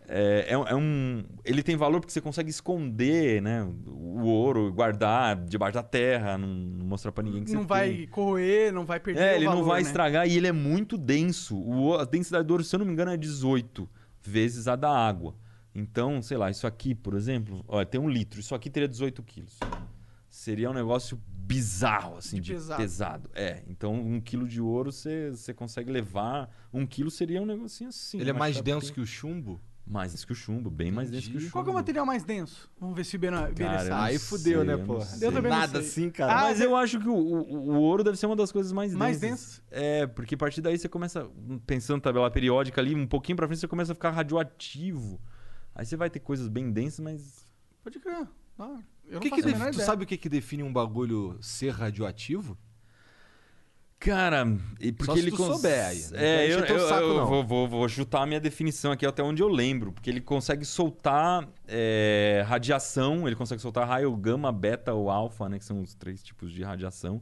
É, 0.07 0.45
é 0.49 0.57
um- 0.57 0.67
é 0.67 0.75
um. 0.75 1.23
Ele 1.45 1.63
tem 1.63 1.75
valor 1.77 1.99
porque 2.01 2.11
você 2.11 2.19
consegue 2.19 2.49
esconder, 2.49 3.41
né? 3.41 3.65
O 3.87 4.23
ouro, 4.25 4.71
guardar 4.73 5.35
debaixo 5.45 5.75
da 5.75 5.83
terra, 5.83 6.37
não, 6.37 6.47
não 6.47 6.85
mostrar 6.85 7.11
pra 7.13 7.23
ninguém 7.23 7.43
que 7.43 7.49
você 7.49 7.55
não 7.55 7.65
vai 7.65 7.89
tem. 7.89 8.07
corroer, 8.07 8.73
não 8.73 8.85
vai 8.85 8.99
perder 8.99 9.21
É, 9.21 9.35
ele 9.37 9.45
não 9.45 9.53
valor, 9.53 9.67
vai 9.67 9.81
né? 9.81 9.87
estragar 9.87 10.27
e 10.27 10.35
ele 10.35 10.47
é 10.47 10.51
muito 10.51 10.97
denso. 10.97 11.57
O- 11.57 11.95
a 11.97 12.03
densidade 12.05 12.45
do 12.45 12.51
ouro, 12.51 12.63
se 12.63 12.75
eu 12.75 12.79
não 12.79 12.85
me 12.85 12.91
engano, 12.91 13.11
é 13.11 13.17
18 13.17 13.89
vezes 14.21 14.67
a 14.67 14.75
da 14.75 14.89
água. 14.91 15.35
Então, 15.75 16.21
sei 16.21 16.37
lá, 16.37 16.49
isso 16.51 16.67
aqui, 16.67 16.93
por 16.93 17.15
exemplo, 17.15 17.63
olha, 17.67 17.85
tem 17.85 17.99
um 17.99 18.09
litro. 18.09 18.39
Isso 18.39 18.53
aqui 18.53 18.69
teria 18.69 18.87
18 18.87 19.23
quilos. 19.23 19.57
Seria 20.29 20.69
um 20.69 20.73
negócio 20.73 21.19
bizarro, 21.27 22.17
assim, 22.17 22.37
De 22.37 22.41
de, 22.41 22.53
pesado. 22.53 22.81
pesado. 22.81 23.29
É, 23.35 23.63
então 23.67 23.93
um 23.93 24.19
quilo 24.19 24.47
de 24.47 24.61
ouro 24.61 24.91
você 24.91 25.53
consegue 25.55 25.91
levar. 25.91 26.49
Um 26.73 26.85
quilo 26.85 27.11
seria 27.11 27.41
um 27.41 27.45
negocinho 27.45 27.89
assim. 27.89 28.19
ele 28.19 28.29
é 28.29 28.33
mais 28.33 28.55
chapinha. 28.55 28.75
denso 28.75 28.91
que 28.93 29.01
o 29.01 29.05
chumbo? 29.05 29.61
Mais 29.85 30.11
denso 30.13 30.25
que 30.25 30.31
o 30.31 30.35
chumbo, 30.35 30.69
bem 30.71 30.89
mais 30.91 31.11
denso 31.11 31.23
que 31.23 31.27
o 31.27 31.31
Entendi. 31.31 31.43
chumbo. 31.45 31.51
Qual 31.53 31.63
que 31.65 31.69
é 31.69 31.73
o 31.73 31.75
material 31.75 32.05
mais 32.05 32.23
denso? 32.23 32.69
Vamos 32.79 32.95
ver 32.95 33.03
se 33.03 33.17
o 33.17 33.19
Bena, 33.19 33.51
eu 33.53 33.95
Aí 33.95 34.17
fudeu, 34.17 34.59
sei, 34.59 34.67
né, 34.67 34.73
eu 34.73 34.77
não 34.77 34.85
porra? 34.85 35.05
sei. 35.05 35.27
Eu 35.27 35.31
não 35.31 35.41
Nada 35.41 35.71
sei. 35.73 35.79
assim, 35.81 36.09
cara. 36.09 36.33
Ah, 36.33 36.41
Mas 36.43 36.61
eu 36.61 36.75
acho 36.75 36.99
que 37.01 37.07
o, 37.09 37.13
o- 37.13 37.71
o 37.73 37.81
ouro 37.81 38.01
deve 38.03 38.15
ser 38.17 38.25
uma 38.25 38.35
das 38.35 38.49
coisas 38.51 38.71
mais, 38.71 38.93
Mais 38.95 39.19
densas. 39.19 39.61
densas? 39.61 39.63
É, 39.69 40.07
porque 40.07 40.35
a 40.35 40.37
partir 40.37 40.61
daí 40.61 40.77
você 40.77 40.87
começa, 40.87 41.29
pensando 41.67 41.99
tabela 42.01 42.31
periódica 42.31 42.79
ali, 42.79 42.95
um 42.95 43.05
pouquinho 43.05 43.35
pra 43.35 43.45
frente 43.45 43.59
você 43.59 43.67
começa 43.67 43.91
a 43.91 43.95
ficar 43.95 44.11
radioativo. 44.11 45.19
Aí 45.75 45.85
você 45.85 45.95
vai 45.97 46.09
ter 46.09 46.19
coisas 46.19 46.47
bem 46.47 46.71
densas, 46.71 46.99
mas. 46.99 47.47
Pode 47.83 47.99
crer. 47.99 48.27
Ah, 48.59 48.79
eu 49.07 49.17
O 49.17 49.21
que 49.21 49.29
não 49.29 49.37
que 49.37 49.43
faço 49.43 49.57
menor 49.57 49.71
tu 49.71 49.81
sabe 49.81 50.03
o 50.03 50.07
que, 50.07 50.17
que 50.17 50.29
define 50.29 50.61
um 50.63 50.71
bagulho 50.71 51.37
ser 51.41 51.71
radioativo? 51.71 52.57
Cara, 53.99 54.45
e 54.81 54.91
porque 54.91 55.13
se 55.13 55.19
ele 55.19 55.31
tu 55.31 55.37
cons- 55.37 55.55
souber 55.55 55.85
aí, 55.85 56.03
não 56.11 56.19
É, 56.19 56.53
eu, 56.53 56.65
teu 56.65 56.75
eu- 56.75 56.89
saco, 56.89 57.01
eu 57.03 57.25
vou, 57.25 57.43
vou- 57.45 57.67
vou 57.69 57.87
chutar 57.89 58.23
a 58.23 58.25
minha 58.25 58.39
definição 58.39 58.91
aqui 58.91 59.05
até 59.05 59.23
onde 59.23 59.41
eu 59.41 59.47
lembro. 59.47 59.93
Porque 59.93 60.09
ele 60.09 60.19
consegue 60.19 60.65
soltar 60.65 61.47
é, 61.65 62.43
radiação, 62.45 63.25
ele 63.25 63.35
consegue 63.35 63.61
soltar 63.61 63.87
raio 63.87 64.13
gama, 64.17 64.51
beta 64.51 64.93
ou 64.93 65.09
alfa, 65.09 65.47
né? 65.47 65.57
Que 65.57 65.63
são 65.63 65.81
os 65.81 65.95
três 65.95 66.21
tipos 66.21 66.51
de 66.51 66.61
radiação. 66.63 67.21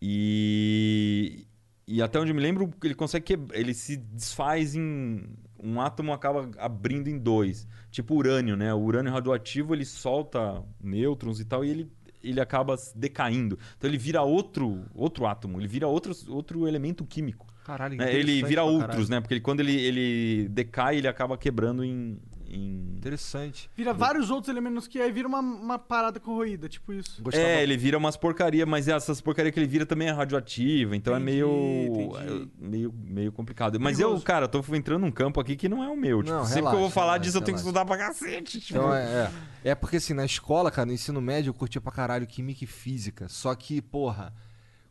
E, 0.00 1.44
e 1.88 2.00
até 2.00 2.20
onde 2.20 2.30
eu 2.30 2.34
me 2.36 2.40
lembro, 2.42 2.72
ele 2.84 2.94
consegue 2.94 3.24
que 3.24 3.38
ele 3.52 3.74
se 3.74 3.96
desfaz 3.96 4.76
em 4.76 5.24
um 5.66 5.80
átomo 5.80 6.12
acaba 6.12 6.48
abrindo 6.58 7.08
em 7.08 7.18
dois, 7.18 7.66
tipo 7.90 8.14
urânio, 8.14 8.56
né? 8.56 8.72
O 8.72 8.78
urânio 8.78 9.12
radioativo 9.12 9.74
ele 9.74 9.84
solta 9.84 10.62
nêutrons 10.82 11.40
e 11.40 11.44
tal 11.44 11.64
e 11.64 11.70
ele 11.70 11.90
ele 12.22 12.40
acaba 12.40 12.74
decaindo. 12.94 13.56
Então 13.76 13.88
ele 13.88 13.98
vira 13.98 14.20
outro 14.22 14.84
outro 14.94 15.26
átomo, 15.26 15.60
ele 15.60 15.68
vira 15.68 15.86
outro, 15.86 16.12
outro 16.28 16.66
elemento 16.66 17.04
químico. 17.04 17.46
Caralho, 17.64 17.96
né? 17.96 18.04
Ele 18.14 18.40
vira 18.48 18.62
outros, 18.64 19.08
né? 19.08 19.20
Porque 19.20 19.34
ele- 19.34 19.40
quando 19.40 19.60
ele, 19.60 19.74
ele 19.74 20.48
decai, 20.48 20.96
ele 20.98 21.08
acaba 21.08 21.36
quebrando 21.38 21.84
em, 21.84 22.18
em 22.48 22.96
Interessante. 22.96 23.70
Vira 23.76 23.94
vários 23.94 24.30
outros 24.30 24.48
elementos 24.48 24.88
que 24.88 25.00
aí 25.00 25.12
vira 25.12 25.28
uma, 25.28 25.38
uma 25.38 25.78
parada 25.78 26.18
corroída, 26.18 26.68
tipo 26.68 26.92
isso. 26.92 27.22
Gostava... 27.22 27.46
É, 27.46 27.62
ele 27.62 27.76
vira 27.76 27.96
umas 27.96 28.16
porcaria, 28.16 28.66
mas 28.66 28.88
essas 28.88 29.20
porcaria 29.20 29.52
que 29.52 29.60
ele 29.60 29.66
vira 29.66 29.86
também 29.86 30.08
é 30.08 30.10
radioativa, 30.10 30.96
então 30.96 31.14
Entendi, 31.14 31.30
é 31.30 31.34
meio, 31.34 31.86
entendi. 31.86 32.50
é 32.60 32.66
meio 32.66 32.94
meio 32.96 33.32
complicado. 33.32 33.78
Mas 33.78 34.00
eu, 34.00 34.08
Perigoso. 34.08 34.24
cara, 34.24 34.48
tô 34.48 34.62
entrando 34.74 35.02
num 35.02 35.12
campo 35.12 35.40
aqui 35.40 35.54
que 35.54 35.68
não 35.68 35.84
é 35.84 35.88
o 35.88 35.96
meu. 35.96 36.20
Tipo, 36.22 36.36
Não, 36.36 36.44
sempre 36.44 36.54
que 36.54 36.58
eu 36.60 36.64
relaxa, 36.64 36.80
vou 36.80 36.90
falar 36.90 37.06
relaxa, 37.12 37.24
disso, 37.24 37.36
eu 37.38 37.42
tenho 37.42 37.58
que 37.58 37.64
relaxa. 37.64 37.86
estudar 37.86 37.96
pra 37.96 38.06
cacete. 38.06 38.60
Tipo. 38.60 38.78
Então, 38.80 38.94
é, 38.94 39.30
é. 39.64 39.70
É 39.70 39.74
porque 39.74 39.96
assim, 39.96 40.14
na 40.14 40.24
escola, 40.24 40.70
cara, 40.70 40.86
no 40.86 40.92
ensino 40.92 41.20
médio, 41.20 41.50
eu 41.50 41.54
curtia 41.54 41.80
pra 41.80 41.92
caralho 41.92 42.26
química 42.26 42.64
e 42.64 42.66
física. 42.66 43.28
Só 43.28 43.54
que, 43.54 43.80
porra, 43.80 44.32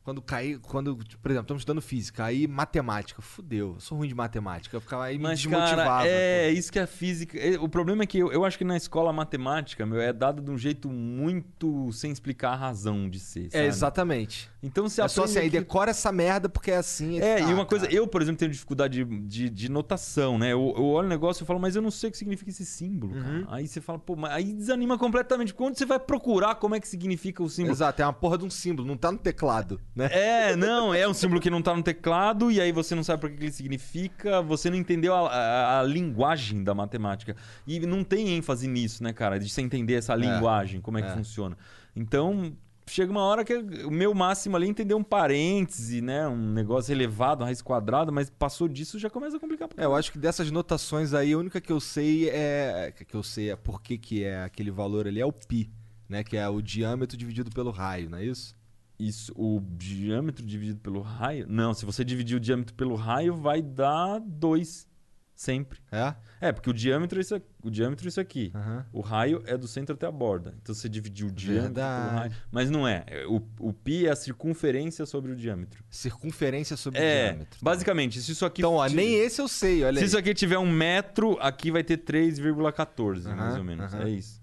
quando 0.05 0.21
caí, 0.21 0.59
quando, 0.59 0.95
por 0.95 1.31
exemplo, 1.31 1.45
estamos 1.45 1.61
estudando 1.61 1.81
física, 1.81 2.23
aí 2.25 2.47
matemática, 2.47 3.23
fudeu. 3.23 3.73
Eu 3.73 3.79
sou 3.79 3.97
ruim 3.97 4.07
de 4.07 4.13
matemática, 4.13 4.77
eu 4.77 4.79
ficava 4.79 5.05
aí 5.05 5.17
me 5.17 5.23
Mas, 5.23 5.39
desmotivava. 5.39 5.83
cara, 5.83 6.07
é 6.07 6.51
pô. 6.51 6.59
isso 6.59 6.71
que 6.71 6.77
a 6.77 6.85
física. 6.85 7.35
é, 7.39 7.59
O 7.59 7.67
problema 7.67 8.03
é 8.03 8.05
que 8.05 8.19
eu, 8.19 8.31
eu 8.31 8.45
acho 8.45 8.55
que 8.55 8.63
na 8.63 8.77
escola 8.77 9.09
a 9.09 9.13
matemática, 9.13 9.83
meu, 9.83 9.99
é 9.99 10.13
dada 10.13 10.43
de 10.43 10.51
um 10.51 10.59
jeito 10.59 10.91
muito 10.91 11.91
sem 11.91 12.11
explicar 12.11 12.51
a 12.51 12.55
razão 12.55 13.09
de 13.09 13.19
ser. 13.19 13.47
É, 13.47 13.49
sabe? 13.49 13.65
exatamente. 13.65 14.49
Então 14.65 14.89
você 14.89 15.01
É 15.01 15.07
só 15.07 15.23
assim, 15.25 15.39
aí 15.39 15.47
aquilo- 15.47 15.63
decora 15.63 15.91
essa 15.91 16.11
merda 16.11 16.49
porque 16.49 16.71
é 16.71 16.77
assim. 16.77 17.19
É, 17.19 17.37
tá, 17.37 17.49
e 17.49 17.53
uma 17.53 17.65
coisa, 17.65 17.85
cara. 17.85 17.95
eu, 17.97 18.07
por 18.07 18.21
exemplo, 18.21 18.39
tenho 18.39 18.51
dificuldade 18.51 19.03
de, 19.05 19.19
de, 19.21 19.49
de 19.49 19.69
notação, 19.69 20.37
né? 20.37 20.47
Eu, 20.53 20.73
eu 20.75 20.83
olho 20.85 21.05
o 21.05 21.09
negócio 21.09 21.43
e 21.43 21.45
falo, 21.45 21.59
mas 21.59 21.75
eu 21.75 21.81
não 21.81 21.91
sei 21.91 22.09
o 22.09 22.11
que 22.11 22.17
significa 22.17 22.49
esse 22.49 22.65
símbolo, 22.65 23.13
Uhum. 23.15 23.43
cara. 23.43 23.55
Aí 23.57 23.67
você 23.67 23.79
fala, 23.79 23.99
pô, 23.99 24.15
mas 24.15 24.31
aí 24.31 24.51
desanima 24.53 24.97
completamente. 24.97 25.53
Quando 25.53 25.77
você 25.77 25.85
vai 25.85 25.99
procurar 25.99 26.55
como 26.55 26.73
é 26.75 26.79
que 26.79 26.87
significa 26.87 27.43
o 27.43 27.49
símbolo? 27.49 27.73
Exato, 27.75 28.01
é 28.01 28.05
uma 28.05 28.13
porra 28.13 28.37
de 28.37 28.45
um 28.45 28.49
símbolo, 28.49 28.87
não 28.87 28.97
tá 28.97 29.11
no 29.11 29.17
teclado, 29.17 29.79
né? 29.95 30.09
É, 30.11 30.55
não, 30.55 30.93
é 30.93 31.07
um 31.07 31.13
símbolo 31.13 31.39
que 31.39 31.49
não 31.49 31.61
tá 31.61 31.75
no 31.75 31.83
teclado, 31.83 32.51
e 32.51 32.59
aí 32.59 32.71
você 32.71 32.95
não 32.95 33.03
sabe 33.03 33.21
por 33.21 33.29
que 33.29 33.37
que 33.37 33.43
ele 33.43 33.51
significa, 33.51 34.41
você 34.41 34.69
não 34.69 34.77
entendeu 34.77 35.13
a, 35.13 35.29
a- 35.29 35.79
a 35.79 35.83
linguagem 35.83 36.63
da 36.63 36.73
matemática. 36.73 37.35
E 37.67 37.79
não 37.81 38.03
tem 38.03 38.29
ênfase 38.35 38.67
nisso, 38.67 39.03
né, 39.03 39.13
cara? 39.13 39.39
De 39.39 39.49
você 39.49 39.61
entender 39.61 39.93
essa 39.95 40.15
linguagem, 40.15 40.81
como 40.81 40.97
é 40.97 41.01
que 41.01 41.09
é. 41.09 41.13
funciona. 41.13 41.57
Então, 41.95 42.53
chega 42.87 43.11
uma 43.11 43.21
hora 43.21 43.43
que 43.43 43.53
o 43.85 43.91
meu 43.91 44.13
máximo 44.13 44.55
ali 44.55 44.67
é 44.67 44.69
entender 44.69 44.93
um 44.93 45.03
parêntese, 45.03 46.01
né? 46.01 46.27
Um 46.27 46.53
negócio 46.53 46.91
elevado, 46.91 47.41
uma 47.41 47.47
raiz 47.47 47.61
quadrada, 47.61 48.11
mas 48.11 48.29
passou 48.29 48.67
disso 48.67 48.99
já 48.99 49.09
começa 49.09 49.37
a 49.37 49.39
complicar. 49.39 49.69
É, 49.77 49.85
eu 49.85 49.95
acho 49.95 50.11
que 50.11 50.17
dessas 50.17 50.51
notações 50.51 51.13
aí, 51.13 51.33
a 51.33 51.37
única 51.37 51.59
que 51.59 51.71
eu 51.71 51.79
sei 51.79 52.29
é. 52.29 52.93
Que 53.07 53.15
eu 53.15 53.23
sei 53.23 53.51
é 53.51 53.55
por 53.55 53.81
que, 53.81 53.97
que 53.97 54.23
é 54.23 54.43
aquele 54.43 54.71
valor 54.71 55.07
ali 55.07 55.19
é 55.19 55.25
o 55.25 55.31
pi, 55.31 55.71
né? 56.07 56.23
Que 56.23 56.37
é 56.37 56.47
o 56.47 56.61
diâmetro 56.61 57.17
dividido 57.17 57.49
pelo 57.51 57.71
raio, 57.71 58.09
não 58.09 58.17
é 58.17 58.25
isso? 58.25 58.55
Isso, 58.97 59.33
o 59.35 59.59
diâmetro 59.59 60.45
dividido 60.45 60.79
pelo 60.79 61.01
raio. 61.01 61.45
Não, 61.49 61.73
se 61.73 61.85
você 61.85 62.03
dividir 62.03 62.37
o 62.37 62.39
diâmetro 62.39 62.73
pelo 62.75 62.95
raio, 62.95 63.35
vai 63.35 63.61
dar 63.61 64.19
2. 64.19 64.87
Sempre. 65.35 65.79
É? 65.91 66.15
É, 66.39 66.51
porque 66.53 66.69
o 66.69 66.73
diâmetro 66.73 67.19
é 67.19 67.21
isso 67.21 67.35
aqui. 67.35 67.45
O 67.61 67.69
diâmetro 67.69 68.07
é 68.07 68.09
isso 68.09 68.21
aqui. 68.21 68.51
Aham. 68.55 68.85
O 68.93 69.01
raio 69.01 69.43
é 69.45 69.57
do 69.57 69.67
centro 69.67 69.93
até 69.93 70.05
a 70.07 70.11
borda. 70.11 70.53
Então 70.61 70.73
você 70.73 70.87
dividiu 70.87 71.27
o 71.27 71.31
diâmetro 71.31 71.73
Verdade. 71.73 72.05
pelo 72.07 72.19
raio. 72.19 72.31
Mas 72.51 72.69
não 72.69 72.87
é. 72.87 73.03
É, 73.07 73.25
O, 73.27 73.41
o 73.59 73.73
pi 73.73 74.07
é 74.07 74.11
a 74.11 74.15
circunferência 74.15 75.05
sobre 75.05 75.33
o 75.33 75.35
diâmetro. 75.35 75.83
Circunferência 75.89 76.77
sobre 76.77 76.99
o 76.99 77.03
É, 77.03 77.29
diâmetro. 77.31 77.59
basicamente, 77.61 78.21
se 78.21 78.31
isso 78.31 78.45
aqui. 78.45 78.61
Então, 78.61 78.75
ó, 78.75 78.87
nem 78.87 79.15
esse 79.15 79.41
eu 79.41 79.47
sei, 79.49 79.83
olha 79.83 79.97
Se 79.97 80.03
aí. 80.03 80.07
isso 80.07 80.17
aqui 80.17 80.33
tiver 80.33 80.57
um 80.57 80.71
metro, 80.71 81.37
aqui 81.41 81.69
vai 81.69 81.83
ter 81.83 81.97
3,14, 81.97 83.23
mais 83.35 83.39
Aham, 83.53 83.57
ou 83.57 83.63
menos. 83.63 83.93
aham. 83.93 84.03
É 84.05 84.09
isso. 84.09 84.41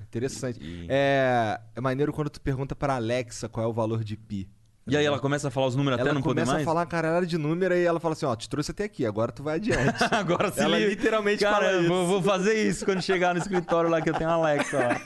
Interessante. 0.00 0.58
E, 0.62 0.86
É, 0.88 1.60
é 1.76 1.80
maneiro 1.80 2.12
quando 2.12 2.30
tu 2.30 2.40
pergunta 2.40 2.74
pra 2.74 2.94
Alexa 2.94 3.48
qual 3.48 3.66
é 3.66 3.68
o 3.68 3.72
valor 3.72 4.02
de 4.02 4.16
pi. 4.16 4.48
E 4.86 4.96
aí 4.96 5.04
ela 5.04 5.18
começa 5.18 5.48
a 5.48 5.50
falar 5.50 5.66
os 5.66 5.76
números 5.76 6.00
até 6.00 6.08
Ela 6.08 6.14
não 6.14 6.22
poder 6.22 6.40
começa 6.40 6.52
mais? 6.52 6.62
a 6.62 6.64
falar 6.64 6.80
uma 6.80 6.86
caralhada 6.86 7.26
de 7.26 7.38
número 7.38 7.74
e 7.74 7.84
ela 7.84 8.00
fala 8.00 8.12
assim, 8.14 8.26
ó, 8.26 8.34
te 8.34 8.48
trouxe 8.48 8.70
até 8.70 8.84
aqui, 8.84 9.04
agora 9.06 9.30
tu 9.30 9.42
vai 9.42 9.56
adiante. 9.56 10.02
Agora 10.10 10.50
se 10.50 10.60
ela 10.60 10.78
literalmente 10.78 11.44
Cara, 11.44 11.66
fala 11.66 11.78
isso. 11.80 11.88
vou, 11.88 12.06
vou 12.06 12.22
fazer 12.22 12.54
isso 12.66 12.84
quando 12.84 13.02
chegar 13.02 13.34
no 13.34 13.40
escritório 13.40 13.88
lá 13.90 14.00
que 14.00 14.10
eu 14.10 14.14
tenho 14.14 14.30
a 14.30 14.34
Alexa 14.34 14.78
lá. 14.78 15.00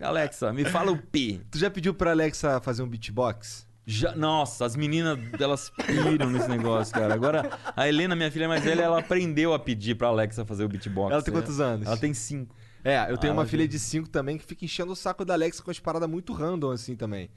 Alexa, 0.08 0.52
me 0.52 0.64
fala 0.64 0.92
o 0.92 0.98
pi. 0.98 1.40
Tu 1.50 1.58
já 1.58 1.70
pediu 1.70 1.94
pra 1.94 2.10
Alexa 2.10 2.60
fazer 2.60 2.82
um 2.82 2.88
beatbox? 2.88 3.66
Já, 3.86 4.14
nossa, 4.16 4.64
as 4.64 4.76
meninas, 4.76 5.18
elas 5.38 5.70
piram 5.86 6.30
nesse 6.30 6.48
negócio, 6.48 6.92
cara. 6.94 7.12
Agora, 7.14 7.50
a 7.76 7.86
Helena, 7.88 8.16
minha 8.16 8.30
filha 8.30 8.48
mais 8.48 8.64
velha, 8.64 8.82
ela 8.82 8.98
aprendeu 9.00 9.52
a 9.54 9.58
pedir 9.58 9.94
pra 9.94 10.08
Alexa 10.08 10.44
fazer 10.44 10.64
o 10.64 10.68
beatbox. 10.68 11.12
Ela 11.12 11.22
tem 11.22 11.32
É. 11.34 11.36
quantos 11.36 11.60
anos? 11.60 11.86
Ela 11.86 11.96
tem 11.96 12.12
cinco. 12.14 12.54
É, 12.82 13.10
eu 13.10 13.16
tenho 13.16 13.32
Ah, 13.32 13.36
uma 13.36 13.42
ela 13.42 13.48
filha 13.48 13.66
de 13.66 13.78
5 13.78 14.10
também 14.10 14.36
que 14.36 14.44
fica 14.44 14.62
enchendo 14.64 14.92
o 14.92 14.96
saco 14.96 15.24
da 15.24 15.32
Alexa 15.32 15.62
com 15.62 15.70
as 15.70 15.78
paradas 15.80 16.08
muito 16.08 16.34
random 16.34 16.70
assim 16.70 16.94
também. 16.94 17.30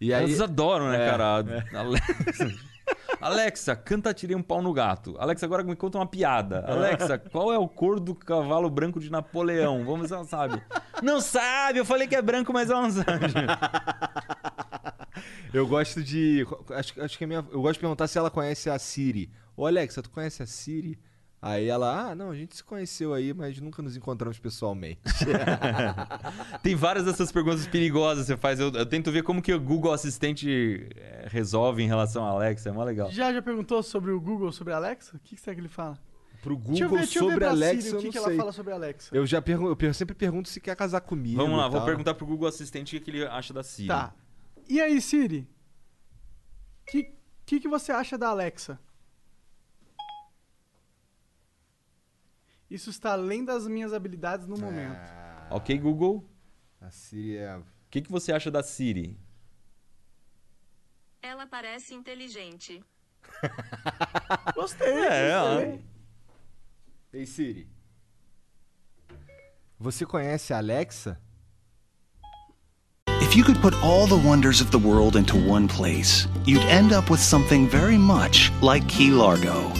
E 0.00 0.12
aí, 0.12 0.24
Elas 0.24 0.40
adoram, 0.40 0.90
né, 0.90 1.06
É, 1.06 1.10
cara? 1.10 1.24
A 1.74 1.78
Alexa. 1.80 2.54
Alexa, 3.20 3.74
canta 3.76 4.12
Tirei 4.12 4.36
um 4.36 4.42
Pau 4.42 4.60
no 4.60 4.72
Gato. 4.72 5.16
Alexa, 5.18 5.46
agora 5.46 5.62
me 5.62 5.74
conta 5.74 5.96
uma 5.98 6.06
piada. 6.06 6.64
Alexa, 6.66 7.16
qual 7.18 7.52
é 7.52 7.58
o 7.58 7.66
cor 7.66 7.98
do 7.98 8.14
cavalo 8.14 8.68
branco 8.68 9.00
de 9.00 9.10
Napoleão? 9.10 9.84
Vamos 9.84 10.02
ver 10.02 10.08
se 10.08 10.14
ela 10.14 10.24
sabe. 10.24 10.62
Não 11.02 11.20
sabe, 11.20 11.78
eu 11.78 11.84
falei 11.84 12.06
que 12.06 12.14
é 12.14 12.20
branco, 12.20 12.52
mas 12.52 12.68
ela 12.70 12.82
não 12.82 12.90
sabe. 12.90 13.06
Eu 15.52 15.68
gosto 15.68 16.02
de. 16.02 16.44
Acho, 16.70 17.00
acho 17.00 17.16
que 17.16 17.22
a 17.22 17.26
minha, 17.28 17.38
eu 17.52 17.62
gosto 17.62 17.74
de 17.74 17.80
perguntar 17.80 18.08
se 18.08 18.18
ela 18.18 18.28
conhece 18.28 18.68
a 18.68 18.76
Siri. 18.76 19.30
Ô 19.56 19.64
Alexa, 19.64 20.02
tu 20.02 20.10
conhece 20.10 20.42
a 20.42 20.46
Siri? 20.46 20.98
Aí 21.46 21.68
ela, 21.68 22.08
ah, 22.08 22.14
não, 22.14 22.30
a 22.30 22.34
gente 22.34 22.56
se 22.56 22.64
conheceu 22.64 23.12
aí, 23.12 23.34
mas 23.34 23.60
nunca 23.60 23.82
nos 23.82 23.94
encontramos 23.94 24.38
pessoalmente. 24.38 25.02
Tem 26.62 26.74
várias 26.74 27.04
dessas 27.04 27.30
perguntas 27.30 27.66
perigosas 27.66 28.24
que 28.24 28.28
você 28.28 28.36
faz. 28.38 28.58
Eu, 28.58 28.72
eu 28.72 28.86
tento 28.86 29.12
ver 29.12 29.22
como 29.22 29.42
que 29.42 29.52
o 29.52 29.60
Google 29.60 29.92
Assistente 29.92 30.88
eh, 30.96 31.28
resolve 31.30 31.82
em 31.82 31.86
relação 31.86 32.24
à 32.24 32.30
Alexa. 32.30 32.70
É 32.70 32.72
mó 32.72 32.82
legal. 32.82 33.10
Já 33.10 33.30
já 33.30 33.42
perguntou 33.42 33.82
sobre 33.82 34.10
o 34.10 34.18
Google, 34.18 34.52
sobre 34.52 34.72
a 34.72 34.76
Alexa? 34.76 35.18
O 35.18 35.20
que, 35.20 35.36
que 35.36 35.40
será 35.42 35.54
que 35.54 35.60
ele 35.60 35.68
fala? 35.68 35.98
Pro 36.40 36.56
Google 36.56 36.88
ver, 36.88 37.06
sobre 37.06 37.36
pra 37.36 37.50
Alexa, 37.50 37.82
Siri 37.82 37.92
eu 37.92 37.98
o 37.98 38.00
que, 38.00 38.06
não 38.06 38.12
que 38.12 38.18
sei. 38.18 38.26
ela 38.26 38.36
fala 38.38 38.52
sobre 38.52 38.72
a 38.72 38.76
Alexa. 38.76 39.14
Eu 39.14 39.26
já 39.26 39.42
pergunto, 39.42 39.84
eu 39.84 39.92
sempre 39.92 40.14
pergunto 40.14 40.48
se 40.48 40.62
quer 40.62 40.74
casar 40.74 41.02
comigo. 41.02 41.36
Vamos 41.36 41.58
lá, 41.58 41.68
vou 41.68 41.84
perguntar 41.84 42.14
pro 42.14 42.24
Google 42.24 42.48
Assistente 42.48 42.96
o 42.96 42.98
que 42.98 43.04
que 43.04 43.10
ele 43.10 43.26
acha 43.26 43.52
da 43.52 43.62
Siri. 43.62 43.88
Tá. 43.88 44.14
E 44.66 44.80
aí, 44.80 44.98
Siri? 44.98 45.46
O 46.80 46.90
que, 46.90 47.12
que, 47.44 47.60
que 47.60 47.68
você 47.68 47.92
acha 47.92 48.16
da 48.16 48.28
Alexa? 48.28 48.80
Isso 52.70 52.90
está 52.90 53.12
além 53.12 53.44
das 53.44 53.66
minhas 53.66 53.92
habilidades 53.92 54.46
no 54.46 54.56
momento. 54.56 54.96
Ah, 54.96 55.48
Ok, 55.50 55.78
Google. 55.78 56.24
a 56.80 56.90
Siri 56.90 57.36
é. 57.36 57.56
O 57.56 57.64
que, 57.90 58.02
que 58.02 58.10
você 58.10 58.32
acha 58.32 58.50
da 58.50 58.62
Siri? 58.62 59.16
Ela 61.22 61.46
parece 61.46 61.94
inteligente. 61.94 62.82
Gostei. 64.54 64.88
É, 64.88 65.32
gostei. 65.40 65.84
Ei, 67.12 67.26
Siri. 67.26 67.68
Você 69.78 70.04
conhece 70.06 70.52
a 70.52 70.58
Alexa? 70.58 71.20
If 73.22 73.36
you 73.36 73.44
could 73.44 73.60
put 73.60 73.74
all 73.82 74.06
the 74.06 74.14
wonders 74.26 74.60
of 74.60 74.70
the 74.70 74.78
world 74.78 75.16
into 75.18 75.36
one 75.36 75.66
place, 75.66 76.26
you'd 76.46 76.64
end 76.68 76.92
up 76.92 77.10
with 77.10 77.20
something 77.20 77.68
very 77.68 77.98
much 77.98 78.50
like 78.62 78.86
Key 78.86 79.10
Largo. 79.10 79.72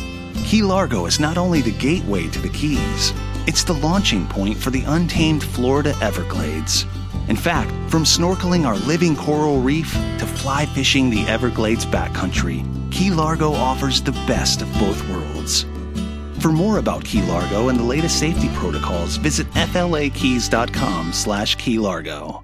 Key 0.55 0.63
Largo 0.63 1.07
is 1.07 1.19
not 1.19 1.37
only 1.37 1.63
the 1.63 1.73
gateway 1.73 2.29
to 2.29 2.39
the 2.39 2.49
Keys, 2.49 3.13
it's 3.49 3.65
the 3.65 3.73
launching 3.73 4.25
point 4.29 4.57
for 4.57 4.71
the 4.71 4.85
untamed 4.87 5.43
Florida 5.43 5.97
Everglades. 6.01 6.87
In 7.27 7.35
fact, 7.35 7.73
from 7.91 8.05
snorkeling 8.05 8.65
our 8.65 8.77
living 8.87 9.17
coral 9.17 9.61
reef 9.61 9.93
to 9.95 10.27
fly 10.27 10.65
fishing 10.65 11.11
the 11.11 11.27
Everglades 11.27 11.85
backcountry, 11.85 12.63
Key 12.93 13.11
Largo 13.11 13.53
offers 13.53 14.01
the 14.01 14.13
best 14.29 14.63
of 14.63 14.73
both 14.75 15.03
worlds. 15.09 15.67
For 16.39 16.53
more 16.53 16.79
about 16.79 17.05
Key 17.05 17.23
Largo 17.23 17.69
and 17.69 17.77
the 17.77 17.83
latest 17.83 18.21
safety 18.21 18.49
protocols, 18.55 19.17
visit 19.17 19.49
flakeys.com 19.49 21.13
slash 21.13 21.57
Key 21.57 21.81
Largo. 21.81 22.44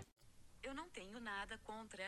Nada 1.41 1.57
contra 1.63 2.03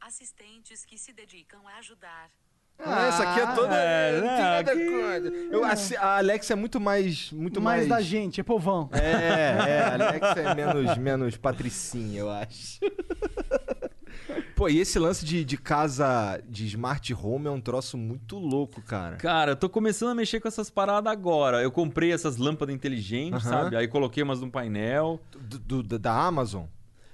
assistentes 0.00 0.82
que 0.82 0.96
se 0.96 1.12
dedicam 1.12 1.60
a 1.68 1.76
ajudar. 1.78 2.30
Ah, 2.78 3.06
essa 3.08 3.22
aqui 3.30 3.40
é 3.40 3.54
toda. 3.54 3.74
é, 3.74 4.18
não, 4.18 4.26
nada 4.26 4.72
que-. 4.74 5.48
Eu, 5.52 5.62
a, 5.62 5.72
a 6.06 6.16
Alexa 6.16 6.54
é 6.54 6.56
muito 6.56 6.80
mais. 6.80 7.30
Muito 7.30 7.60
Mais 7.60 7.86
mais. 7.86 7.88
da 7.90 8.00
gente, 8.00 8.40
é 8.40 8.42
povão. 8.42 8.88
É, 8.94 9.10
é, 9.72 9.80
a 9.82 9.92
Alexa 9.92 10.40
é 10.40 10.54
menos, 10.56 10.96
menos 10.96 11.36
patricinha, 11.36 12.20
eu 12.20 12.30
acho. 12.30 12.80
Pô, 14.56 14.70
e 14.70 14.78
esse 14.78 14.98
lance 14.98 15.22
de, 15.22 15.44
de 15.44 15.58
casa 15.58 16.42
de 16.48 16.64
smart 16.66 17.12
home 17.12 17.46
é 17.46 17.50
um 17.50 17.60
troço 17.60 17.98
muito 17.98 18.38
louco, 18.38 18.80
cara. 18.80 19.16
Cara, 19.16 19.50
eu 19.52 19.56
tô 19.56 19.68
começando 19.68 20.12
a 20.12 20.14
mexer 20.14 20.40
com 20.40 20.48
essas 20.48 20.70
paradas 20.70 21.12
agora. 21.12 21.60
Eu 21.62 21.70
comprei 21.70 22.10
essas 22.10 22.38
lâmpadas 22.38 22.74
inteligentes, 22.74 23.46
Aham. 23.46 23.64
sabe? 23.64 23.76
Aí 23.76 23.86
coloquei 23.86 24.22
umas 24.22 24.40
no 24.40 24.50
painel. 24.50 25.20
Do, 25.38 25.82
do- 25.82 25.98
da 25.98 26.14
Amazon? 26.14 26.64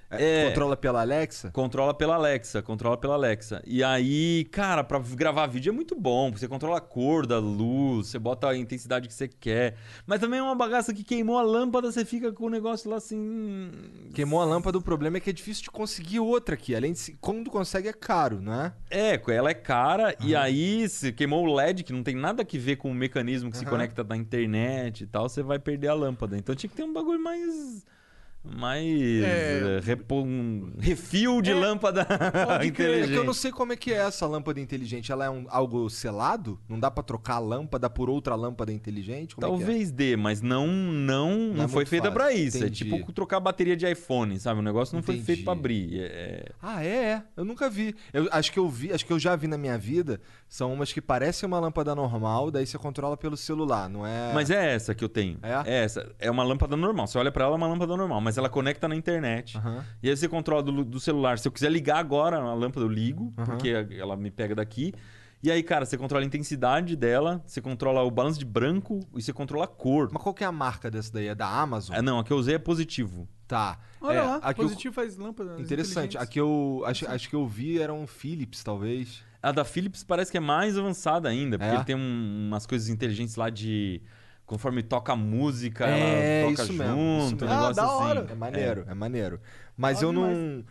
É, 0.09 0.43
É. 0.43 0.47
Controla 0.49 0.77
pela 0.77 1.01
Alexa? 1.01 1.51
Controla 1.51 1.93
pela 1.93 2.15
Alexa, 2.15 2.61
controla 2.61 2.95
pela 2.97 3.15
Alexa. 3.15 3.61
E 3.65 3.83
aí, 3.83 4.45
cara, 4.51 4.83
pra 4.83 4.99
gravar 4.99 5.47
vídeo 5.47 5.71
é 5.71 5.73
muito 5.73 5.95
bom. 5.95 6.31
Você 6.31 6.47
controla 6.47 6.77
a 6.77 6.81
cor 6.81 7.25
da 7.25 7.39
luz, 7.39 8.07
você 8.07 8.19
bota 8.19 8.47
a 8.49 8.55
intensidade 8.57 9.07
que 9.07 9.13
você 9.13 9.27
quer. 9.27 9.75
Mas 10.05 10.19
também 10.19 10.39
é 10.39 10.43
uma 10.43 10.55
bagaça 10.55 10.93
que 10.93 11.03
queimou 11.03 11.37
a 11.37 11.41
lâmpada, 11.41 11.91
você 11.91 12.05
fica 12.05 12.31
com 12.31 12.45
o 12.45 12.49
negócio 12.49 12.89
lá 12.89 12.97
assim. 12.97 13.71
Queimou 14.13 14.41
a 14.41 14.45
lâmpada, 14.45 14.77
o 14.77 14.81
problema 14.81 15.17
é 15.17 15.19
que 15.19 15.29
é 15.29 15.33
difícil 15.33 15.63
de 15.63 15.71
conseguir 15.71 16.19
outra 16.19 16.55
aqui. 16.55 16.75
Além 16.75 16.93
de. 16.93 16.99
se- 16.99 17.17
Quando 17.19 17.49
consegue 17.49 17.87
é 17.87 17.93
caro, 17.93 18.39
não 18.41 18.53
é? 18.53 18.73
Ela 19.27 19.49
é 19.49 19.53
cara, 19.55 20.15
e 20.23 20.35
aí 20.35 20.87
se 20.87 21.11
queimou 21.11 21.45
o 21.45 21.53
LED, 21.53 21.83
que 21.83 21.91
não 21.93 22.03
tem 22.03 22.15
nada 22.15 22.45
que 22.45 22.57
ver 22.57 22.75
com 22.77 22.89
o 22.91 22.93
mecanismo 22.95 23.49
que 23.51 23.57
se 23.57 23.63
Aham. 23.63 23.71
conecta 23.71 24.03
na 24.03 24.15
internet 24.15 25.03
e 25.03 25.07
tal, 25.07 25.27
você 25.27 25.41
vai 25.43 25.57
perder 25.59 25.87
a 25.89 25.93
lâmpada. 25.93 26.37
Então 26.37 26.55
tinha 26.55 26.69
que 26.69 26.75
ter 26.75 26.83
um 26.83 26.93
bagulho 26.93 27.21
mais. 27.21 27.83
Mais. 28.53 28.85
É. 29.23 29.77
eh, 29.77 29.81
repo- 29.83 30.21
um 30.23 30.71
refil 30.79 31.41
de 31.41 31.51
É, 31.51 31.55
lâmpada 31.55 32.05
é 32.61 32.65
inteligente. 32.65 33.11
que 33.11 33.15
eu 33.17 33.23
não 33.23 33.33
sei 33.33 33.51
como 33.51 33.73
é 33.73 33.75
que 33.75 33.91
é 33.93 33.97
essa 33.97 34.25
lâmpada 34.27 34.59
inteligente. 34.59 35.11
Ela 35.11 35.25
é 35.25 35.29
um, 35.29 35.45
algo 35.49 35.89
selado? 35.89 36.59
Não 36.67 36.79
dá 36.79 36.89
pra 36.91 37.03
trocar 37.03 37.35
a 37.35 37.39
lâmpada 37.39 37.89
por 37.89 38.09
outra 38.09 38.35
lâmpada 38.35 38.71
inteligente? 38.71 39.35
Como 39.35 39.45
é 39.45 39.49
é? 39.49 39.57
Talvez 39.57 39.91
dê, 39.91 40.15
mas 40.15 40.41
não 40.41 40.67
não 40.67 41.15
não, 41.15 41.53
Não 41.53 41.63
é 41.65 41.67
foi 41.67 41.79
muito 41.79 41.89
feita 41.89 42.11
pra 42.11 42.31
isso. 42.33 42.57
entendi. 42.57 42.83
É 42.83 42.97
tipo 42.97 43.11
trocar 43.13 43.37
a 43.37 43.39
bateria 43.39 43.75
de 43.77 43.89
iPhone, 43.89 44.39
sabe? 44.39 44.59
O 44.59 44.63
negócio 44.63 44.95
não 44.95 45.03
foi 45.03 45.15
Entendi. 45.15 45.25
feito 45.27 45.43
pra 45.43 45.53
abrir. 45.53 45.99
É- 46.01 46.51
Ah, 46.61 46.83
é, 46.83 46.87
é. 46.87 47.23
Eu 47.37 47.45
nunca 47.45 47.69
vi. 47.69 47.95
Eu 48.13 48.27
acho 48.31 48.51
que 48.51 48.59
eu 48.59 48.67
vi, 48.69 48.91
acho 48.91 49.05
que 49.05 49.13
eu 49.13 49.19
já 49.19 49.35
vi 49.35 49.47
na 49.47 49.57
minha 49.57 49.77
vida. 49.77 50.19
São 50.47 50.73
umas 50.73 50.91
que 50.91 51.01
parecem 51.01 51.45
uma 51.47 51.59
lâmpada 51.59 51.93
normal, 51.95 52.49
daí 52.51 52.65
você 52.65 52.77
controla 52.77 53.15
pelo 53.17 53.35
celular, 53.37 53.89
não 53.89 54.05
é? 54.05 54.31
Mas 54.33 54.49
é 54.49 54.73
essa 54.73 54.93
que 54.95 55.03
eu 55.03 55.09
tenho. 55.09 55.37
É? 55.43 55.83
essa. 55.83 56.11
É 56.19 56.29
uma 56.31 56.43
lâmpada 56.43 56.75
normal. 56.75 57.07
Você 57.07 57.17
olha 57.17 57.31
pra 57.31 57.45
ela, 57.45 57.53
é 57.55 57.57
uma 57.57 57.67
lâmpada 57.67 57.95
normal, 57.95 58.21
mas 58.21 58.34
ela 58.37 58.49
conecta 58.49 58.87
na 58.87 58.95
internet. 58.95 59.57
Aham. 59.57 59.83
E 60.03 60.09
aí 60.09 60.15
você 60.15 60.27
controla 60.27 60.63
do, 60.63 60.83
do 60.83 60.99
celular. 60.99 61.37
Se 61.39 61.47
eu 61.47 61.51
quiser 61.51 61.71
ligar 61.71 61.97
agora 61.97 62.37
a 62.37 62.53
lâmpada, 62.53 62.85
eu 62.85 62.89
ligo, 62.89 63.33
Aham. 63.37 63.45
porque 63.45 63.69
ela 63.97 64.15
me 64.15 64.31
pega 64.31 64.55
daqui. 64.55 64.93
E 65.43 65.51
aí, 65.51 65.61
cara, 65.61 65.85
você 65.85 65.95
controla 65.97 66.23
a 66.23 66.25
intensidade 66.25 66.95
dela, 66.95 67.43
você 67.45 67.61
controla 67.61 68.01
o 68.01 68.09
balanço 68.09 68.39
de 68.39 68.45
branco 68.45 69.01
e 69.15 69.21
você 69.21 69.31
controla 69.31 69.65
a 69.65 69.67
cor. 69.67 70.09
Mas 70.11 70.23
qual 70.23 70.33
que 70.33 70.43
é 70.43 70.47
a 70.47 70.51
marca 70.51 70.89
dessa 70.89 71.13
daí? 71.13 71.27
É 71.27 71.35
da 71.35 71.47
Amazon? 71.47 71.95
Ah, 71.95 72.01
não, 72.01 72.17
a 72.17 72.23
que 72.23 72.31
eu 72.33 72.37
usei 72.37 72.55
é 72.55 72.59
positivo. 72.59 73.27
Tá. 73.47 73.77
Olha 74.01 74.17
É, 74.17 74.21
lá, 74.23 74.35
a 74.37 74.53
que 74.55 74.61
eu- 74.61 74.65
positivo 74.65 74.93
faz 74.95 75.15
lâmpada. 75.17 75.61
Interessante. 75.61 76.17
A 76.17 76.25
que 76.25 76.39
eu 76.39 76.81
acho, 76.87 77.07
acho 77.07 77.29
que 77.29 77.35
eu 77.35 77.45
vi 77.47 77.79
era 77.79 77.93
um 77.93 78.07
Philips, 78.07 78.63
talvez. 78.63 79.21
A 79.43 79.51
da 79.51 79.63
Philips 79.63 80.03
parece 80.03 80.31
que 80.31 80.37
é 80.37 80.39
mais 80.39 80.75
avançada 80.79 81.29
ainda, 81.29 81.59
porque 81.59 81.71
É? 81.71 81.75
ele 81.75 81.83
tem 81.83 81.95
um- 81.95 82.47
umas 82.47 82.65
coisas 82.65 82.89
inteligentes 82.89 83.35
lá 83.35 83.51
de. 83.51 84.01
Conforme 84.45 84.83
toca 84.83 85.13
a 85.13 85.15
música, 85.15 85.87
É, 85.87 86.41
ela 86.41 86.51
toca 86.51 86.63
isso 86.63 86.71
junto, 86.73 86.83
mesmo, 86.83 86.95
isso 86.95 87.01
um 87.01 87.31
mesmo. 87.31 87.47
negócio 87.47 87.65
Ah, 87.67 87.71
da 87.73 87.83
assim. 87.85 87.93
hora. 88.03 88.27
É 88.29 88.35
maneiro, 88.35 88.85
é, 88.87 88.93
maneiro. 88.93 89.41
Mas 89.75 90.01
eu 90.01 90.11
não. 90.11 90.63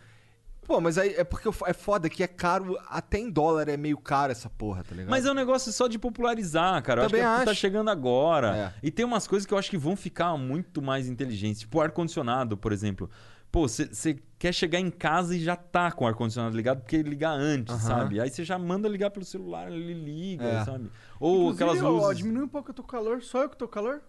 Pô, 0.65 0.81
mas 0.81 0.97
aí 0.97 1.13
é 1.15 1.23
porque 1.23 1.47
é 1.67 1.73
foda 1.73 2.09
que 2.09 2.23
é 2.23 2.27
caro, 2.27 2.75
até 2.89 3.19
em 3.19 3.29
dólar 3.29 3.69
é 3.69 3.77
meio 3.77 3.97
caro 3.99 4.31
essa 4.31 4.49
porra, 4.49 4.83
tá 4.83 4.95
ligado? 4.95 5.11
Mas 5.11 5.23
é 5.23 5.29
um 5.31 5.35
negócio 5.35 5.71
só 5.71 5.87
de 5.87 5.99
popularizar, 5.99 6.81
cara. 6.81 7.03
Eu 7.03 7.07
Também 7.09 7.21
acho 7.23 7.35
que 7.35 7.41
é 7.41 7.45
tá 7.45 7.51
acho. 7.51 7.59
chegando 7.59 7.89
agora. 7.91 8.55
É. 8.57 8.73
E 8.81 8.89
tem 8.89 9.05
umas 9.05 9.27
coisas 9.27 9.45
que 9.45 9.53
eu 9.53 9.59
acho 9.59 9.69
que 9.69 9.77
vão 9.77 9.95
ficar 9.95 10.35
muito 10.37 10.81
mais 10.81 11.07
inteligentes. 11.07 11.59
Tipo 11.61 11.77
o 11.77 11.81
ar-condicionado, 11.81 12.57
por 12.57 12.71
exemplo. 12.71 13.09
Pô, 13.51 13.67
você 13.67 14.17
quer 14.45 14.53
chegar 14.53 14.79
em 14.79 14.91
casa 14.91 15.35
e 15.35 15.39
já 15.39 15.55
tá 15.55 15.91
com 15.91 16.05
o 16.05 16.07
ar-condicionado 16.07 16.55
ligado, 16.55 16.81
porque 16.81 17.01
ligar 17.01 17.31
antes, 17.31 17.73
Aham. 17.73 17.81
sabe? 17.87 18.19
Aí 18.19 18.29
você 18.29 18.43
já 18.43 18.59
manda 18.59 18.87
ligar 18.87 19.09
pelo 19.09 19.25
celular, 19.25 19.71
ele 19.71 19.93
liga, 19.93 20.43
É. 20.45 20.63
sabe? 20.65 20.91
Ou 21.19 21.49
Inclusive, 21.51 21.63
aquelas 21.63 21.81
ó, 21.81 21.89
luzes. 21.89 22.17
diminui 22.19 22.43
um 22.43 22.47
pouco, 22.47 22.69
eu 22.69 22.73
tô 22.75 22.83
com 22.83 22.89
calor. 22.89 23.23
Só 23.23 23.41
eu 23.41 23.49
que 23.49 23.57
tô 23.57 23.67
calor? 23.67 24.03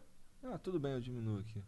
Ah, 0.45 0.59
tudo 0.59 0.79
bem, 0.79 0.93
eu 0.93 1.01
diminuo 1.01 1.39
aqui. 1.39 1.63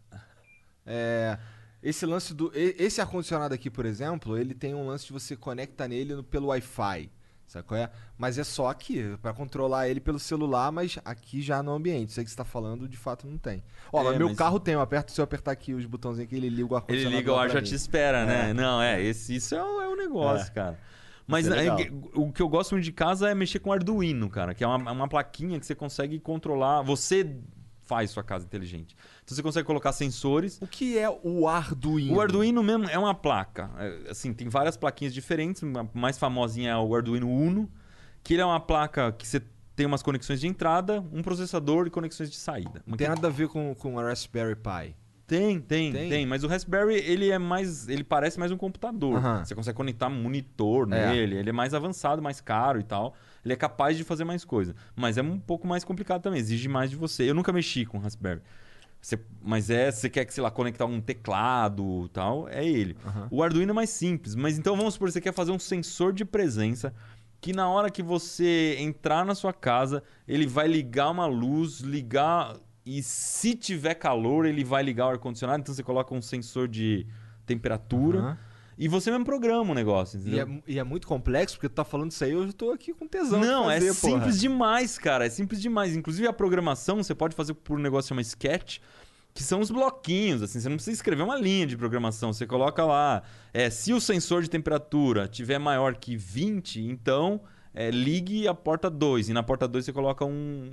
É, 0.85 1.39
esse 1.81 2.05
lance 2.05 2.31
do. 2.33 2.51
Esse 2.53 3.01
ar-condicionado 3.01 3.55
aqui, 3.55 3.71
por 3.71 3.87
exemplo, 3.87 4.37
ele 4.37 4.53
tem 4.53 4.75
um 4.75 4.85
lance 4.85 5.07
de 5.07 5.13
você 5.13 5.35
conecta 5.35 5.87
nele 5.87 6.21
pelo 6.21 6.47
Wi-Fi. 6.49 7.09
Sabe 7.49 7.65
é? 7.75 7.89
Mas 8.15 8.37
é 8.37 8.43
só 8.43 8.67
aqui, 8.69 9.17
pra 9.23 9.33
controlar 9.33 9.89
ele 9.89 9.99
pelo 9.99 10.19
celular, 10.19 10.71
mas 10.71 10.99
aqui 11.03 11.41
já 11.41 11.63
no 11.63 11.71
ambiente. 11.73 12.17
Aí 12.19 12.23
que 12.23 12.29
você 12.29 12.37
tá 12.37 12.45
falando, 12.45 12.87
de 12.87 12.95
fato, 12.95 13.25
não 13.25 13.39
tem. 13.39 13.63
Ó, 13.91 14.01
É, 14.01 14.03
mas 14.03 14.17
meu 14.19 14.27
mas- 14.27 14.37
carro 14.37 14.59
tem, 14.59 14.75
eu 14.75 14.81
aperto, 14.81 15.11
se 15.11 15.19
eu 15.19 15.23
apertar 15.23 15.51
aqui 15.51 15.73
os 15.73 15.83
botãozinhos 15.87 16.27
aqui, 16.27 16.35
ele 16.35 16.47
liga 16.47 16.65
o 16.65 16.67
Ele 16.67 16.75
ar-condicionado. 16.75 17.17
liga 17.17 17.31
o 17.33 17.35
ar 17.35 17.49
já 17.49 17.59
te 17.59 17.73
espera, 17.73 18.23
né? 18.23 18.51
É. 18.51 18.53
Não, 18.53 18.79
é, 18.79 19.01
esse, 19.01 19.35
isso 19.35 19.55
é 19.55 19.63
o, 19.63 19.81
é 19.81 19.87
o 19.89 19.95
negócio, 19.95 20.45
É. 20.47 20.51
cara. 20.53 20.79
Mas 21.25 21.47
é 21.47 21.65
é, 21.67 21.91
o 22.13 22.31
que 22.31 22.41
eu 22.41 22.47
gosto 22.49 22.71
muito 22.73 22.85
de 22.85 22.91
casa 22.91 23.29
é 23.29 23.33
mexer 23.35 23.57
com 23.59 23.73
Arduino, 23.73 24.29
cara, 24.29 24.53
que 24.53 24.63
é 24.63 24.67
uma, 24.67 24.91
uma 24.91 25.07
plaquinha 25.07 25.59
que 25.59 25.65
você 25.65 25.73
consegue 25.75 26.19
controlar. 26.19 26.81
Você 26.83 27.35
faz 27.89 28.11
sua 28.11 28.23
casa 28.23 28.45
inteligente. 28.45 28.95
Então 29.23 29.35
você 29.35 29.41
consegue 29.41 29.65
colocar 29.65 29.91
sensores. 29.91 30.61
O 30.61 30.67
que 30.67 30.95
é 30.97 31.09
o 31.23 31.47
Arduino? 31.47 32.15
O 32.15 32.21
Arduino 32.21 32.61
mesmo 32.61 32.87
é 32.87 32.97
uma 32.99 33.15
placa. 33.15 33.71
É, 33.79 34.11
Assim, 34.11 34.31
tem 34.31 34.47
várias 34.47 34.77
plaquinhas 34.77 35.11
diferentes. 35.13 35.63
A 35.63 35.85
mais 35.93 36.17
famosinha 36.19 36.71
é 36.71 36.77
o 36.77 36.95
Arduino 36.95 37.27
Uno, 37.27 37.67
que 38.23 38.35
ele 38.35 38.41
é 38.43 38.45
uma 38.45 38.59
placa 38.59 39.11
que 39.11 39.27
você 39.27 39.41
tem 39.75 39.87
umas 39.87 40.03
conexões 40.03 40.39
de 40.39 40.47
entrada, 40.47 41.03
um 41.11 41.23
processador 41.23 41.87
e 41.87 41.89
conexões 41.89 42.29
de 42.29 42.35
saída. 42.37 42.83
Não 42.85 42.95
tem 42.95 43.07
nada 43.07 43.27
a 43.27 43.31
ver 43.31 43.47
com, 43.47 43.73
com 43.73 43.97
a 43.97 44.03
Raspberry 44.03 44.55
Pi. 44.55 44.95
Tem, 45.25 45.59
tem, 45.59 45.91
Tem? 45.91 46.09
tem, 46.09 46.25
Mas 46.25 46.43
o 46.43 46.47
Raspberry, 46.47 46.95
ele 46.95 47.29
é 47.29 47.37
mais. 47.37 47.87
Ele 47.87 48.03
parece 48.03 48.39
mais 48.39 48.51
um 48.51 48.57
computador. 48.57 49.19
Você 49.43 49.53
consegue 49.55 49.77
conectar 49.77 50.09
monitor 50.09 50.91
É. 50.91 51.11
nele. 51.11 51.37
Ele 51.37 51.49
é 51.49 51.53
mais 51.53 51.73
avançado, 51.73 52.19
mais 52.21 52.41
caro 52.41 52.79
e 52.79 52.83
tal. 52.83 53.13
Ele 53.43 53.53
é 53.53 53.57
capaz 53.57 53.97
de 53.97 54.03
fazer 54.03 54.23
mais 54.23 54.43
coisa. 54.45 54.75
Mas 54.95 55.17
é 55.17 55.21
um 55.21 55.39
pouco 55.39 55.67
mais 55.67 55.83
complicado 55.83 56.21
também, 56.21 56.39
exige 56.39 56.67
mais 56.67 56.89
de 56.89 56.95
você. 56.95 57.23
Eu 57.29 57.33
nunca 57.35 57.51
mexi 57.53 57.85
com 57.85 57.97
Raspberry. 57.97 58.41
Você- 59.01 59.19
mas 59.41 59.69
é, 59.69 59.89
você 59.91 60.09
quer 60.09 60.25
que, 60.25 60.33
sei 60.33 60.43
lá, 60.43 60.51
conectar 60.51 60.85
um 60.85 60.99
teclado 60.99 62.03
e 62.05 62.09
tal, 62.09 62.49
é 62.49 62.65
ele. 62.67 62.97
O 63.31 63.41
Arduino 63.41 63.71
é 63.71 63.73
mais 63.73 63.89
simples. 63.89 64.35
Mas 64.35 64.57
então 64.57 64.75
vamos 64.75 64.95
supor, 64.95 65.09
você 65.11 65.21
quer 65.21 65.33
fazer 65.33 65.51
um 65.51 65.59
sensor 65.59 66.11
de 66.11 66.25
presença 66.25 66.93
que 67.41 67.53
na 67.53 67.69
hora 67.69 67.89
que 67.89 68.03
você 68.03 68.75
entrar 68.79 69.25
na 69.25 69.33
sua 69.33 69.53
casa, 69.53 70.03
ele 70.27 70.45
vai 70.45 70.67
ligar 70.67 71.09
uma 71.09 71.25
luz, 71.25 71.79
ligar. 71.79 72.57
E 72.85 73.01
se 73.01 73.55
tiver 73.55 73.93
calor, 73.93 74.45
ele 74.45 74.63
vai 74.65 74.83
ligar 74.83 75.05
o 75.05 75.09
ar-condicionado. 75.11 75.61
Então 75.61 75.73
você 75.73 75.81
coloca 75.83 76.13
um 76.13 76.21
sensor 76.21 76.67
de 76.67 77.07
temperatura. 77.45 78.19
Aham. 78.19 78.37
E 78.79 78.87
você 78.87 79.11
mesmo 79.11 79.25
programa 79.25 79.71
o 79.71 79.75
negócio, 79.75 80.17
E 80.17 80.21
entendeu? 80.21 80.39
é, 80.39 80.45
mu- 80.45 80.63
e 80.65 80.79
é 80.79 80.83
muito 80.85 81.05
complexo, 81.05 81.55
porque 81.57 81.67
tu 81.67 81.73
tá 81.75 81.83
falando 81.83 82.11
isso 82.11 82.23
aí, 82.23 82.31
eu 82.31 82.51
tô 82.53 82.71
aqui 82.71 82.93
com 82.93 83.05
tesão. 83.05 83.37
Não, 83.39 83.65
fazer, 83.65 83.87
é 83.89 83.93
porra. 83.93 84.13
simples 84.13 84.39
demais, 84.39 84.97
cara. 84.97 85.25
É 85.25 85.29
simples 85.29 85.61
demais. 85.61 85.95
Inclusive 85.95 86.25
a 86.27 86.31
programação 86.33 87.03
você 87.03 87.13
pode 87.13 87.35
fazer 87.35 87.53
por 87.55 87.77
um 87.77 87.81
negócio 87.81 88.03
que 88.07 88.09
chama 88.09 88.21
Sketch, 88.21 88.77
que 89.33 89.43
são 89.43 89.59
os 89.59 89.69
bloquinhos, 89.69 90.41
assim. 90.41 90.59
Você 90.61 90.69
não 90.69 90.77
precisa 90.77 90.95
escrever 90.95 91.23
uma 91.23 91.35
linha 91.37 91.67
de 91.67 91.75
programação. 91.75 92.31
Você 92.31 92.47
coloca 92.47 92.85
lá, 92.85 93.21
é, 93.53 93.69
se 93.69 93.91
o 93.91 93.99
sensor 93.99 94.41
de 94.41 94.49
temperatura 94.49 95.27
tiver 95.27 95.59
maior 95.59 95.95
que 95.95 96.15
20, 96.15 96.81
então 96.81 97.41
é, 97.73 97.91
ligue 97.91 98.47
a 98.47 98.53
porta 98.53 98.89
2. 98.89 99.29
E 99.29 99.33
na 99.33 99.43
porta 99.43 99.67
2 99.67 99.85
você 99.85 99.93
coloca 99.93 100.25
um, 100.25 100.69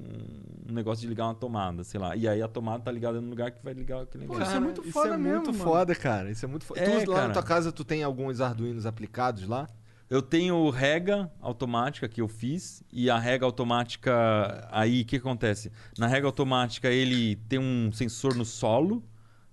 um 0.68 0.72
negócio 0.72 1.02
de 1.02 1.08
ligar 1.08 1.26
uma 1.26 1.34
tomada, 1.34 1.84
sei 1.84 2.00
lá. 2.00 2.16
E 2.16 2.26
aí 2.26 2.42
a 2.42 2.48
tomada 2.48 2.82
tá 2.82 2.90
ligada 2.90 3.20
no 3.20 3.28
lugar 3.28 3.50
que 3.50 3.62
vai 3.62 3.74
ligar 3.74 4.02
aquele 4.02 4.24
negócio. 4.24 4.42
isso 4.42 4.56
é 4.56 4.60
muito 4.60 4.82
foda 4.82 5.08
Isso 5.08 5.14
é 5.14 5.16
muito 5.18 5.52
mesmo, 5.52 5.64
foda, 5.64 5.94
cara. 5.94 6.30
Isso 6.30 6.44
é 6.44 6.48
muito 6.48 6.64
foda. 6.64 6.80
É, 6.80 7.04
tu, 7.04 7.10
lá 7.10 7.16
cara. 7.16 7.28
na 7.28 7.34
tua 7.34 7.42
casa, 7.42 7.72
tu 7.72 7.84
tem 7.84 8.02
alguns 8.02 8.40
Arduinos 8.40 8.86
aplicados 8.86 9.46
lá? 9.46 9.68
Eu 10.08 10.22
tenho 10.22 10.70
rega 10.70 11.28
automática 11.40 12.08
que 12.08 12.20
eu 12.20 12.28
fiz 12.28 12.82
e 12.92 13.10
a 13.10 13.18
rega 13.18 13.44
automática 13.44 14.68
aí 14.70 15.02
o 15.02 15.04
que 15.04 15.16
acontece? 15.16 15.72
Na 15.98 16.06
rega 16.06 16.28
automática 16.28 16.88
ele 16.88 17.34
tem 17.48 17.58
um 17.58 17.90
sensor 17.92 18.36
no 18.36 18.44
solo 18.44 19.02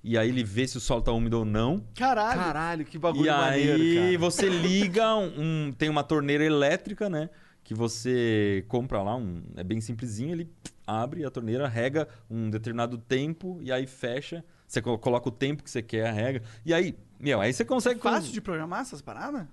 e 0.03 0.17
aí 0.17 0.27
ele 0.29 0.43
vê 0.43 0.67
se 0.67 0.77
o 0.77 0.79
solo 0.81 1.01
tá 1.01 1.11
úmido 1.11 1.39
ou 1.39 1.45
não. 1.45 1.83
Caralho. 1.95 2.39
Caralho, 2.39 2.85
que 2.85 2.97
bagulho 2.97 3.27
e 3.27 3.31
maneiro, 3.31 3.81
aí 3.81 3.95
cara. 3.95 4.17
você 4.19 4.49
liga 4.49 5.15
um, 5.15 5.71
tem 5.77 5.89
uma 5.89 6.03
torneira 6.03 6.43
elétrica, 6.43 7.09
né? 7.09 7.29
Que 7.63 7.73
você 7.73 8.65
compra 8.67 9.01
lá, 9.01 9.15
um, 9.15 9.41
é 9.55 9.63
bem 9.63 9.79
simplesinho, 9.79 10.31
ele 10.33 10.51
abre 10.85 11.23
a 11.23 11.31
torneira, 11.31 11.67
rega 11.67 12.07
um 12.29 12.49
determinado 12.49 12.97
tempo 12.97 13.57
e 13.61 13.71
aí 13.71 13.87
fecha. 13.87 14.43
Você 14.67 14.81
co- 14.81 14.97
coloca 14.97 15.29
o 15.29 15.31
tempo 15.31 15.63
que 15.63 15.69
você 15.71 15.81
quer 15.81 16.07
a 16.07 16.11
rega. 16.11 16.41
E 16.65 16.73
aí, 16.73 16.97
meu, 17.19 17.39
aí 17.39 17.53
você 17.53 17.63
É 17.63 17.65
consegue. 17.65 17.99
com- 17.99 18.09
fácil 18.09 18.33
de 18.33 18.41
programar 18.41 18.81
essas 18.81 19.01
paradas? 19.01 19.45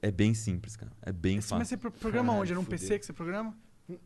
É 0.00 0.10
bem 0.10 0.34
simples, 0.34 0.74
cara. 0.74 0.90
É 1.02 1.12
bem 1.12 1.36
Mas 1.36 1.48
fácil. 1.48 1.64
você 1.66 1.76
pro- 1.76 1.92
programa 1.92 2.28
Caralho, 2.28 2.42
onde? 2.42 2.52
É 2.52 2.54
num 2.56 2.62
fudeu. 2.64 2.78
PC 2.78 2.98
que 2.98 3.06
você 3.06 3.12
programa? 3.12 3.56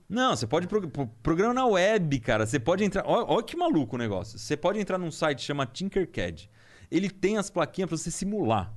Não, 0.09 0.35
você 0.35 0.47
pode 0.47 0.67
pro, 0.67 0.89
pro- 0.89 1.07
programa 1.23 1.55
na 1.55 1.67
web, 1.67 2.19
cara. 2.21 2.47
Você 2.47 2.59
pode 2.59 2.83
entrar. 2.83 3.05
Olha, 3.07 3.43
que 3.43 3.57
maluco 3.57 3.97
o 3.97 3.99
negócio. 3.99 4.39
Você 4.39 4.57
pode 4.57 4.79
entrar 4.81 4.99
num 4.99 5.11
site 5.11 5.39
que 5.39 5.45
chama 5.45 5.67
Tinkercad. 5.67 6.49
Ele 6.91 7.11
tem 7.11 7.37
as 7.37 7.51
plaquinhas 7.51 7.89
pra 7.89 7.97
você 7.99 8.11
simular. 8.11 8.73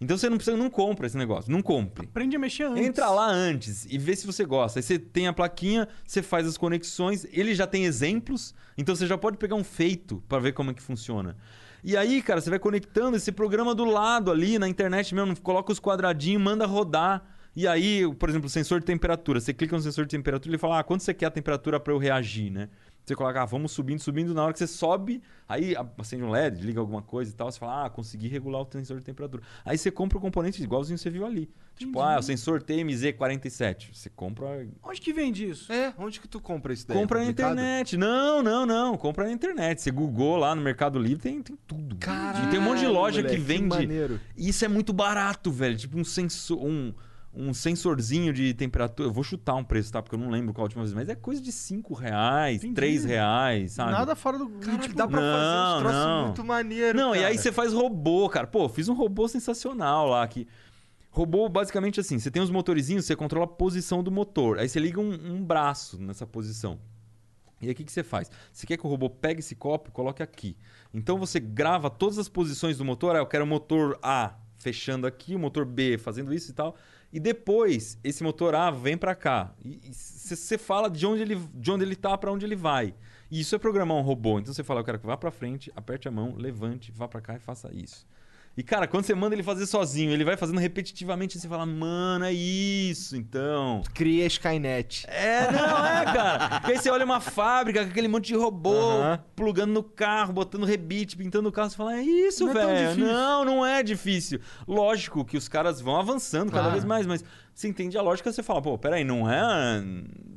Então 0.00 0.18
você 0.18 0.28
não 0.28 0.36
precisa, 0.36 0.56
não 0.56 0.68
compra 0.68 1.06
esse 1.06 1.16
negócio. 1.16 1.50
Não 1.50 1.62
compre. 1.62 2.06
Aprende 2.06 2.36
a 2.36 2.38
mexer 2.38 2.64
antes. 2.64 2.84
Entra 2.84 3.08
lá 3.10 3.26
antes 3.26 3.86
e 3.86 3.96
vê 3.96 4.14
se 4.14 4.26
você 4.26 4.44
gosta. 4.44 4.78
Aí 4.78 4.82
você 4.82 4.98
tem 4.98 5.28
a 5.28 5.32
plaquinha, 5.32 5.88
você 6.04 6.22
faz 6.22 6.46
as 6.46 6.58
conexões, 6.58 7.24
ele 7.32 7.54
já 7.54 7.66
tem 7.66 7.84
exemplos, 7.84 8.54
então 8.76 8.94
você 8.94 9.06
já 9.06 9.16
pode 9.16 9.38
pegar 9.38 9.54
um 9.54 9.64
feito 9.64 10.22
pra 10.28 10.38
ver 10.38 10.52
como 10.52 10.72
é 10.72 10.74
que 10.74 10.82
funciona. 10.82 11.36
E 11.82 11.96
aí, 11.96 12.20
cara, 12.22 12.40
você 12.40 12.50
vai 12.50 12.58
conectando 12.58 13.16
esse 13.16 13.30
programa 13.30 13.74
do 13.74 13.84
lado 13.84 14.30
ali 14.30 14.58
na 14.58 14.68
internet 14.68 15.14
mesmo, 15.14 15.40
coloca 15.40 15.72
os 15.72 15.78
quadradinhos, 15.80 16.42
manda 16.42 16.66
rodar. 16.66 17.24
E 17.56 17.66
aí, 17.68 18.02
por 18.14 18.28
exemplo, 18.28 18.46
o 18.46 18.50
sensor 18.50 18.80
de 18.80 18.86
temperatura. 18.86 19.40
Você 19.40 19.52
clica 19.54 19.76
no 19.76 19.82
sensor 19.82 20.04
de 20.04 20.10
temperatura 20.10 20.50
e 20.50 20.52
ele 20.52 20.58
fala: 20.58 20.80
"Ah, 20.80 20.84
quanto 20.84 21.02
você 21.02 21.14
quer 21.14 21.26
a 21.26 21.30
temperatura 21.30 21.78
pra 21.78 21.92
eu 21.92 21.98
reagir, 21.98 22.50
né?" 22.50 22.68
Você 23.04 23.14
coloca, 23.14 23.42
ah, 23.42 23.44
vamos 23.44 23.70
subindo, 23.72 24.00
subindo. 24.00 24.32
Na 24.32 24.44
hora 24.44 24.52
que 24.54 24.58
você 24.58 24.66
sobe, 24.66 25.22
aí 25.46 25.74
acende 25.98 26.22
um 26.22 26.30
LED, 26.30 26.62
liga 26.64 26.80
alguma 26.80 27.02
coisa 27.02 27.30
e 27.30 27.34
tal. 27.34 27.52
Você 27.52 27.58
fala, 27.58 27.84
ah, 27.84 27.90
consegui 27.90 28.28
regular 28.28 28.62
o 28.62 28.68
sensor 28.72 28.98
de 28.98 29.04
temperatura. 29.04 29.42
Aí 29.62 29.76
você 29.76 29.90
compra 29.90 30.16
o 30.16 30.20
componente 30.22 30.62
igualzinho 30.62 30.96
você 30.96 31.10
viu 31.10 31.26
ali. 31.26 31.50
Tipo, 31.76 32.00
ah, 32.00 32.18
o 32.18 32.22
sensor 32.22 32.62
TMZ47. 32.62 33.90
Você 33.92 34.08
compra. 34.08 34.66
Onde 34.82 35.00
que 35.02 35.12
vende 35.12 35.48
isso? 35.48 35.70
É, 35.70 35.92
onde 35.98 36.18
que 36.18 36.26
tu 36.26 36.40
compra 36.40 36.72
isso 36.72 36.88
daí? 36.88 36.96
Compra 36.96 37.18
na 37.18 37.26
Complicado? 37.26 37.52
internet. 37.52 37.96
Não, 37.98 38.42
não, 38.42 38.64
não. 38.64 38.96
Compra 38.96 39.24
na 39.24 39.32
internet. 39.32 39.82
Você 39.82 39.90
googou 39.90 40.36
lá 40.38 40.54
no 40.54 40.62
Mercado 40.62 40.98
Livre, 40.98 41.22
tem, 41.22 41.42
tem 41.42 41.58
tudo. 41.66 41.96
Caralho, 41.96 42.50
tem 42.50 42.58
um 42.58 42.62
monte 42.62 42.78
de 42.80 42.86
loja 42.86 43.18
moleque, 43.20 43.36
que 43.36 43.40
que 43.42 43.46
vende. 43.46 43.68
maneiro. 43.68 44.18
E 44.34 44.48
isso 44.48 44.64
é 44.64 44.68
muito 44.68 44.94
barato, 44.94 45.50
velho. 45.50 45.76
Tipo 45.76 45.98
um 45.98 46.04
sensor. 46.04 46.64
Um, 46.64 46.94
um 47.36 47.52
sensorzinho 47.52 48.32
de 48.32 48.54
temperatura. 48.54 49.08
Eu 49.08 49.12
vou 49.12 49.24
chutar 49.24 49.54
um 49.54 49.64
preço, 49.64 49.92
tá? 49.92 50.00
Porque 50.00 50.14
eu 50.14 50.18
não 50.18 50.30
lembro 50.30 50.54
qual 50.54 50.62
a 50.62 50.66
última 50.66 50.82
vez, 50.82 50.94
mas 50.94 51.08
é 51.08 51.14
coisa 51.14 51.40
de 51.40 51.50
5 51.50 51.92
reais, 51.94 52.58
Entendi. 52.58 52.74
3 52.74 53.04
reais, 53.04 53.72
sabe? 53.72 53.92
Nada 53.92 54.14
fora 54.14 54.38
do. 54.38 54.48
Caralho, 54.48 54.82
tipo, 54.82 54.94
dá 54.94 55.08
pra 55.08 55.18
fazer 55.18 55.30
não, 55.30 55.76
uns 55.76 55.80
troços 55.80 56.00
não. 56.00 56.24
muito 56.26 56.44
maneiro, 56.44 56.98
Não, 56.98 57.14
e 57.14 57.18
cara. 57.18 57.28
aí 57.28 57.38
você 57.38 57.50
faz 57.50 57.72
robô, 57.72 58.28
cara. 58.28 58.46
Pô, 58.46 58.68
fiz 58.68 58.88
um 58.88 58.94
robô 58.94 59.26
sensacional 59.28 60.08
lá 60.08 60.26
que. 60.28 60.46
Robô, 61.10 61.48
basicamente 61.48 62.00
assim, 62.00 62.18
você 62.18 62.28
tem 62.28 62.42
os 62.42 62.50
motorizinhos, 62.50 63.04
você 63.04 63.14
controla 63.14 63.44
a 63.44 63.48
posição 63.48 64.02
do 64.02 64.10
motor. 64.10 64.58
Aí 64.58 64.68
você 64.68 64.80
liga 64.80 65.00
um, 65.00 65.12
um 65.12 65.44
braço 65.44 65.96
nessa 66.00 66.26
posição. 66.26 66.78
E 67.60 67.66
aí 67.66 67.72
o 67.72 67.74
que, 67.74 67.84
que 67.84 67.92
você 67.92 68.02
faz? 68.02 68.28
Você 68.52 68.66
quer 68.66 68.76
que 68.76 68.84
o 68.84 68.90
robô 68.90 69.08
pegue 69.08 69.38
esse 69.38 69.54
copo 69.54 69.90
e 69.90 69.92
coloque 69.92 70.22
aqui. 70.24 70.56
Então 70.92 71.16
você 71.16 71.38
grava 71.38 71.88
todas 71.88 72.18
as 72.18 72.28
posições 72.28 72.78
do 72.78 72.84
motor. 72.84 73.14
Ah, 73.14 73.20
eu 73.20 73.26
quero 73.26 73.44
o 73.44 73.46
motor 73.46 73.96
A 74.02 74.34
fechando 74.58 75.06
aqui, 75.06 75.34
o 75.34 75.38
motor 75.38 75.64
B 75.64 75.98
fazendo 75.98 76.32
isso 76.32 76.50
e 76.50 76.54
tal. 76.54 76.74
E 77.14 77.20
depois, 77.20 77.96
esse 78.02 78.24
motor 78.24 78.56
A 78.56 78.72
vem 78.72 78.98
pra 78.98 79.14
cá. 79.14 79.54
E 79.64 79.94
você 79.94 80.58
fala 80.58 80.90
de 80.90 81.06
onde 81.06 81.22
ele, 81.22 81.36
de 81.54 81.70
onde 81.70 81.84
ele 81.84 81.94
tá 81.94 82.18
para 82.18 82.32
onde 82.32 82.44
ele 82.44 82.56
vai. 82.56 82.92
E 83.30 83.38
isso 83.38 83.54
é 83.54 83.58
programar 83.58 83.96
um 83.96 84.00
robô. 84.00 84.40
Então 84.40 84.52
você 84.52 84.64
fala, 84.64 84.80
eu 84.80 84.84
quero 84.84 84.98
que 84.98 85.06
vá 85.06 85.16
pra 85.16 85.30
frente, 85.30 85.72
aperte 85.76 86.08
a 86.08 86.10
mão, 86.10 86.34
levante, 86.36 86.90
vá 86.90 87.06
pra 87.06 87.20
cá 87.20 87.36
e 87.36 87.38
faça 87.38 87.72
isso. 87.72 88.04
E 88.56 88.62
cara, 88.62 88.86
quando 88.86 89.04
você 89.04 89.14
manda 89.16 89.34
ele 89.34 89.42
fazer 89.42 89.66
sozinho, 89.66 90.12
ele 90.12 90.24
vai 90.24 90.36
fazendo 90.36 90.60
repetitivamente, 90.60 91.36
e 91.36 91.40
você 91.40 91.48
fala, 91.48 91.66
mano, 91.66 92.24
é 92.24 92.32
isso, 92.32 93.16
então. 93.16 93.82
Cria 93.92 94.26
Skynet. 94.26 95.04
É, 95.08 95.50
não, 95.50 95.84
é, 95.86 96.04
cara. 96.04 96.62
E 96.68 96.70
aí 96.72 96.78
você 96.78 96.88
olha 96.88 97.04
uma 97.04 97.20
fábrica 97.20 97.82
com 97.84 97.90
aquele 97.90 98.06
monte 98.06 98.26
de 98.28 98.36
robô 98.36 98.72
plugando 99.34 99.72
no 99.72 99.82
carro, 99.82 100.32
botando 100.32 100.64
rebite, 100.64 101.16
pintando 101.16 101.48
o 101.48 101.52
carro. 101.52 101.68
Você 101.70 101.76
fala, 101.76 101.96
é 101.96 102.02
isso, 102.02 102.44
Não 102.44 102.50
é 102.52 102.54
velho. 102.54 102.88
difícil. 102.90 103.12
não, 103.12 103.44
não 103.44 103.66
é 103.66 103.82
difícil. 103.82 104.40
Lógico 104.68 105.24
que 105.24 105.36
os 105.36 105.48
caras 105.48 105.80
vão 105.80 105.96
avançando 105.98 106.50
cada 106.50 106.60
Claro. 106.62 106.72
vez 106.72 106.84
mais, 106.84 107.06
mas 107.06 107.24
você 107.52 107.66
entende 107.68 107.98
a 107.98 108.02
lógica, 108.02 108.32
você 108.32 108.42
fala, 108.42 108.62
pô, 108.62 108.78
peraí, 108.78 109.02
não 109.02 109.28
é. 109.28 109.82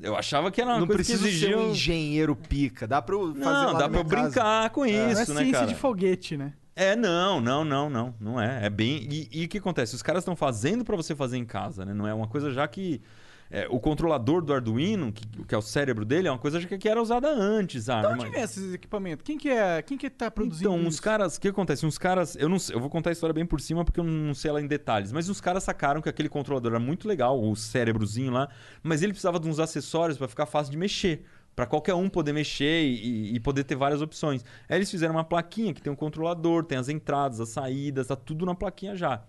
Eu 0.02 0.16
achava 0.16 0.50
que 0.52 0.60
era 0.60 0.72
uma 0.72 0.80
não 0.80 0.88
coisa 0.88 1.04
que 1.04 1.08
precisa 1.10 1.28
exigia. 1.28 1.50
ser 1.50 1.56
um 1.58 1.70
engenheiro 1.70 2.36
pica. 2.36 2.88
Dá 2.88 3.00
pra 3.00 3.14
eu 3.14 3.28
fazer 3.36 3.40
Não, 3.46 3.74
lá 3.74 3.74
dá 3.74 3.80
na 3.88 3.90
pra 3.90 4.00
eu 4.00 4.06
casa. 4.06 4.24
brincar 4.24 4.70
com 4.72 4.80
não 4.82 4.88
é 4.88 5.12
isso, 5.12 5.34
né, 5.36 5.42
ciência 5.42 5.52
cara? 5.60 5.66
de 5.68 5.76
foguete, 5.76 6.36
né? 6.36 6.54
É, 6.78 6.96
não, 6.96 7.42
não, 7.42 7.66
não, 7.66 7.90
não. 7.90 8.16
Não 8.20 8.40
é. 8.42 8.66
É 8.66 8.70
bem. 8.70 9.08
E, 9.12 9.28
e 9.32 9.46
o 9.46 9.48
que 9.50 9.58
acontece? 9.58 9.96
Os 9.96 10.04
caras 10.04 10.22
estão 10.22 10.36
fazendo 10.36 10.86
pra 10.86 10.96
você 10.96 11.16
fazer 11.16 11.38
em 11.38 11.46
casa, 11.46 11.84
né? 11.84 11.94
Não 11.94 12.08
é 12.08 12.14
uma 12.14 12.28
coisa 12.28 12.52
já 12.52 12.68
que. 12.68 13.02
é, 13.50 13.66
o 13.70 13.80
controlador 13.80 14.44
do 14.44 14.54
Arduino, 14.54 15.12
que, 15.12 15.26
que 15.46 15.56
é 15.56 15.58
o 15.58 15.62
cérebro 15.62 16.04
dele, 16.06 16.28
é 16.28 16.32
uma 16.32 16.38
coisa 16.38 16.60
já 16.60 16.68
que, 16.68 16.78
que 16.78 16.88
era 16.88 17.02
usada 17.02 17.30
antes. 17.30 17.90
Ah, 17.90 18.02
De 18.02 18.08
mas- 18.10 18.20
onde 18.20 18.30
vem 18.32 18.42
esses 18.42 18.74
equipamentos? 18.74 19.24
Quem 19.24 19.38
que 19.40 19.50
é? 19.50 19.82
Quem 19.82 19.98
que 19.98 20.08
tá 20.10 20.30
produzindo 20.30 20.70
Então, 20.70 20.86
uns 20.88 20.96
isso? 20.96 21.02
caras. 21.02 21.38
O 21.38 21.42
que 21.42 21.48
acontece? 21.48 21.84
Uns 21.86 21.98
caras. 21.98 22.36
Eu 22.36 22.48
não 22.48 22.60
sei, 22.60 22.76
eu 22.76 22.80
vou 22.80 22.90
contar 22.92 23.10
a 23.10 23.14
história 23.14 23.34
bem 23.34 23.46
por 23.46 23.60
cima 23.60 23.84
porque 23.84 24.00
eu 24.00 24.04
não 24.04 24.34
sei 24.36 24.50
ela 24.50 24.62
em 24.62 24.68
detalhes. 24.68 25.12
Mas 25.12 25.30
os 25.30 25.42
caras 25.42 25.64
sacaram 25.64 26.00
que 26.02 26.10
aquele 26.10 26.30
controlador 26.30 26.74
era 26.74 26.80
muito 26.80 27.08
legal, 27.08 27.42
o 27.42 27.56
cérebrozinho 27.56 28.32
lá, 28.32 28.50
mas 28.84 29.02
ele 29.02 29.14
precisava 29.14 29.40
de 29.40 29.48
uns 29.48 29.60
acessórios 29.60 30.16
pra 30.18 30.28
ficar 30.28 30.46
fácil 30.46 30.72
de 30.72 30.78
mexer. 30.78 31.24
Pra 31.58 31.66
qualquer 31.66 31.96
um 31.96 32.08
poder 32.08 32.32
mexer 32.32 32.84
e, 32.84 33.36
e 33.36 33.40
poder 33.42 33.66
ter 33.66 33.76
várias 33.76 34.02
opções. 34.02 34.46
Aí 34.70 34.78
eles 34.78 34.90
fizeram 34.90 35.16
uma 35.16 35.24
plaquinha 35.26 35.74
que 35.74 35.82
tem 35.82 35.92
um 35.92 35.96
controlador, 35.96 36.64
tem 36.64 36.78
as 36.78 36.88
entradas, 36.88 37.42
as 37.42 37.50
saídas, 37.50 38.08
tá 38.08 38.16
tudo 38.16 38.46
na 38.46 38.56
plaquinha 38.56 38.96
já. 38.96 39.24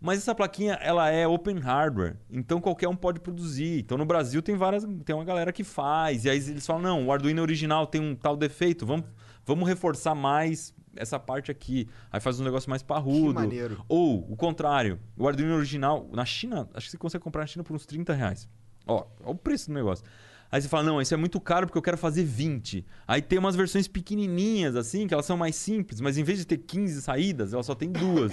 Mas 0.00 0.18
essa 0.18 0.34
plaquinha, 0.34 0.74
ela 0.74 1.10
é 1.10 1.26
open 1.26 1.58
hardware, 1.58 2.16
então 2.30 2.60
qualquer 2.60 2.88
um 2.88 2.96
pode 2.96 3.20
produzir. 3.20 3.80
Então 3.80 3.96
no 3.96 4.04
Brasil 4.04 4.42
tem 4.42 4.54
várias, 4.54 4.84
tem 5.04 5.16
uma 5.16 5.24
galera 5.24 5.52
que 5.52 5.64
faz, 5.64 6.24
e 6.24 6.30
aí 6.30 6.36
eles 6.36 6.66
falam: 6.66 6.82
"Não, 6.82 7.06
o 7.06 7.12
Arduino 7.12 7.40
original 7.40 7.86
tem 7.86 8.00
um 8.00 8.14
tal 8.14 8.36
defeito, 8.36 8.84
vamos 8.84 9.06
Vamos 9.44 9.68
reforçar 9.68 10.14
mais 10.14 10.74
essa 10.94 11.18
parte 11.18 11.50
aqui. 11.50 11.88
Aí 12.10 12.20
faz 12.20 12.38
um 12.38 12.44
negócio 12.44 12.70
mais 12.70 12.82
parrudo. 12.82 13.28
Que 13.28 13.34
maneiro. 13.34 13.84
Ou, 13.88 14.30
o 14.30 14.36
contrário, 14.36 15.00
o 15.16 15.26
Arduino 15.26 15.54
original, 15.54 16.08
na 16.12 16.24
China, 16.24 16.68
acho 16.74 16.86
que 16.86 16.92
você 16.92 16.98
consegue 16.98 17.24
comprar 17.24 17.42
na 17.42 17.46
China 17.46 17.64
por 17.64 17.74
uns 17.74 17.86
30 17.86 18.12
reais. 18.12 18.48
Ó, 18.86 19.06
ó 19.24 19.30
o 19.30 19.34
preço 19.34 19.68
do 19.68 19.74
negócio. 19.74 20.04
Aí 20.52 20.60
você 20.60 20.68
fala, 20.68 20.82
não, 20.84 21.00
isso 21.00 21.14
é 21.14 21.16
muito 21.16 21.40
caro 21.40 21.66
porque 21.66 21.78
eu 21.78 21.82
quero 21.82 21.96
fazer 21.96 22.24
20. 22.24 22.84
Aí 23.08 23.22
tem 23.22 23.38
umas 23.38 23.56
versões 23.56 23.88
pequenininhas, 23.88 24.76
assim, 24.76 25.06
que 25.08 25.14
elas 25.14 25.24
são 25.24 25.36
mais 25.36 25.56
simples, 25.56 25.98
mas 25.98 26.18
em 26.18 26.22
vez 26.22 26.38
de 26.38 26.44
ter 26.44 26.58
15 26.58 27.00
saídas, 27.00 27.54
ela 27.54 27.62
só 27.62 27.74
tem 27.74 27.90
duas. 27.90 28.32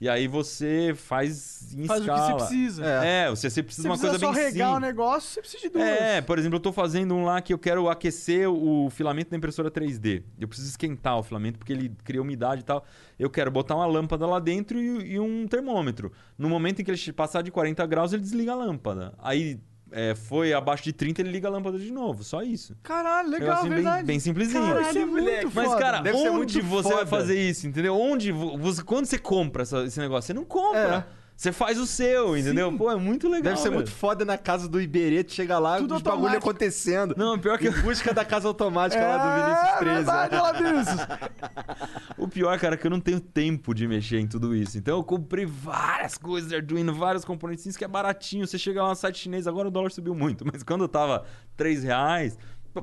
E 0.00 0.08
aí 0.08 0.26
você 0.26 0.92
faz 0.96 1.72
em 1.72 1.86
Faz 1.86 2.00
o 2.00 2.04
que 2.04 2.10
escala. 2.10 2.26
você 2.40 2.44
precisa. 2.44 2.84
É, 2.84 3.30
você, 3.30 3.48
você 3.48 3.62
precisa 3.62 3.82
Se 3.82 3.86
de 3.86 3.88
uma 3.88 3.96
precisa 3.96 4.18
coisa 4.18 4.26
só 4.26 4.32
bem 4.32 4.50
regar 4.52 4.72
simples. 4.74 4.76
o 4.76 4.80
negócio, 4.80 5.30
você 5.30 5.40
precisa 5.40 5.62
de 5.62 5.68
duas. 5.68 5.84
É, 5.84 6.20
por 6.20 6.36
exemplo, 6.40 6.56
eu 6.56 6.60
tô 6.60 6.72
fazendo 6.72 7.14
um 7.14 7.24
lá 7.24 7.40
que 7.40 7.54
eu 7.54 7.58
quero 7.60 7.88
aquecer 7.88 8.50
o 8.50 8.90
filamento 8.90 9.30
da 9.30 9.36
impressora 9.36 9.70
3D. 9.70 10.24
Eu 10.40 10.48
preciso 10.48 10.68
esquentar 10.70 11.16
o 11.16 11.22
filamento 11.22 11.56
porque 11.60 11.72
ele 11.72 11.92
cria 12.02 12.20
umidade 12.20 12.62
e 12.62 12.64
tal. 12.64 12.84
Eu 13.16 13.30
quero 13.30 13.48
botar 13.52 13.76
uma 13.76 13.86
lâmpada 13.86 14.26
lá 14.26 14.40
dentro 14.40 14.76
e, 14.80 15.12
e 15.12 15.20
um 15.20 15.46
termômetro. 15.46 16.10
No 16.36 16.48
momento 16.48 16.82
em 16.82 16.84
que 16.84 16.90
ele 16.90 17.12
passar 17.12 17.42
de 17.42 17.52
40 17.52 17.86
graus, 17.86 18.12
ele 18.12 18.22
desliga 18.22 18.50
a 18.50 18.56
lâmpada. 18.56 19.14
Aí 19.20 19.60
é, 19.92 20.14
foi 20.14 20.52
abaixo 20.52 20.82
de 20.84 20.92
30, 20.92 21.20
ele 21.22 21.30
liga 21.30 21.48
a 21.48 21.50
lâmpada 21.50 21.78
de 21.78 21.90
novo. 21.92 22.24
Só 22.24 22.42
isso. 22.42 22.76
Caralho, 22.82 23.28
legal, 23.30 23.62
bem- 23.62 23.70
verdade. 23.70 24.04
Bem, 24.06 24.18
simplesinho. 24.18 24.62
Caralho, 24.64 24.88
isso 24.88 24.98
é 24.98 25.04
muito 25.04 25.50
Mas, 25.54 25.66
foda. 25.68 25.80
cara, 25.80 26.00
Deve 26.00 26.16
onde 26.18 26.30
muito 26.30 26.62
você 26.62 26.88
vai 26.88 26.98
foda. 26.98 27.06
fazer 27.06 27.40
isso, 27.50 27.66
entendeu? 27.66 27.94
Onde 27.96 28.32
vo- 28.32 28.56
você, 28.58 28.82
quando 28.82 29.06
você 29.06 29.18
compra 29.18 29.62
essa- 29.62 29.84
esse 29.84 30.00
negócio? 30.00 30.26
Você 30.26 30.32
não 30.34 30.44
compra. 30.44 31.06
Você 31.36 31.50
faz 31.50 31.78
o 31.78 31.86
seu, 31.86 32.36
entendeu? 32.36 32.72
Pô, 32.76 32.90
é 32.90 32.96
muito 32.96 33.26
legal. 33.26 33.42
Deve 33.42 33.56
ser 33.56 33.64
velho. 33.64 33.76
muito 33.76 33.90
foda 33.90 34.24
na 34.24 34.38
casa 34.38 34.68
do 34.68 34.80
Iberê, 34.80 35.24
tu 35.24 35.32
chega 35.32 35.58
lá, 35.58 35.78
Tudo 35.78 35.96
os 35.96 36.02
bagulho 36.02 36.38
acontecendo. 36.38 37.14
Não, 37.16 37.38
pior 37.38 37.58
que 37.58 37.68
Em 37.68 37.80
busca 37.82 38.14
da 38.14 38.24
casa 38.24 38.46
automática 38.46 39.02
lá 39.04 39.16
do 39.18 39.42
Vinícius 39.42 39.68
É 39.68 39.78
13. 39.78 40.30
verdade, 40.30 40.62
Vinícius. 40.62 41.00
O 42.16 42.28
pior, 42.28 42.56
cara, 42.60 42.74
é 42.74 42.78
que 42.78 42.86
eu 42.86 42.90
não 42.90 43.00
tenho 43.00 43.18
tempo 43.18 43.74
de 43.74 43.88
mexer 43.88 44.20
em 44.20 44.26
tudo 44.28 44.54
isso. 44.54 44.78
Então 44.78 44.98
eu 44.98 45.02
comprei 45.04 45.44
várias 45.44 46.16
coisas 46.16 46.48
de 46.48 46.56
Arduino, 46.56 46.94
vários 46.94 47.24
componentes 47.24 47.76
que 47.76 47.84
é 47.84 47.88
baratinho. 47.88 48.46
Você 48.46 48.58
chega 48.58 48.82
lá 48.82 48.90
no 48.90 48.94
site 48.94 49.18
chinês, 49.18 49.46
agora 49.46 49.68
o 49.68 49.70
dólar 49.70 49.90
subiu 49.90 50.14
muito. 50.14 50.44
Mas 50.50 50.62
quando 50.62 50.82
eu 50.84 50.88
tava 50.88 51.24
3 51.56 51.82
reais, 51.82 52.38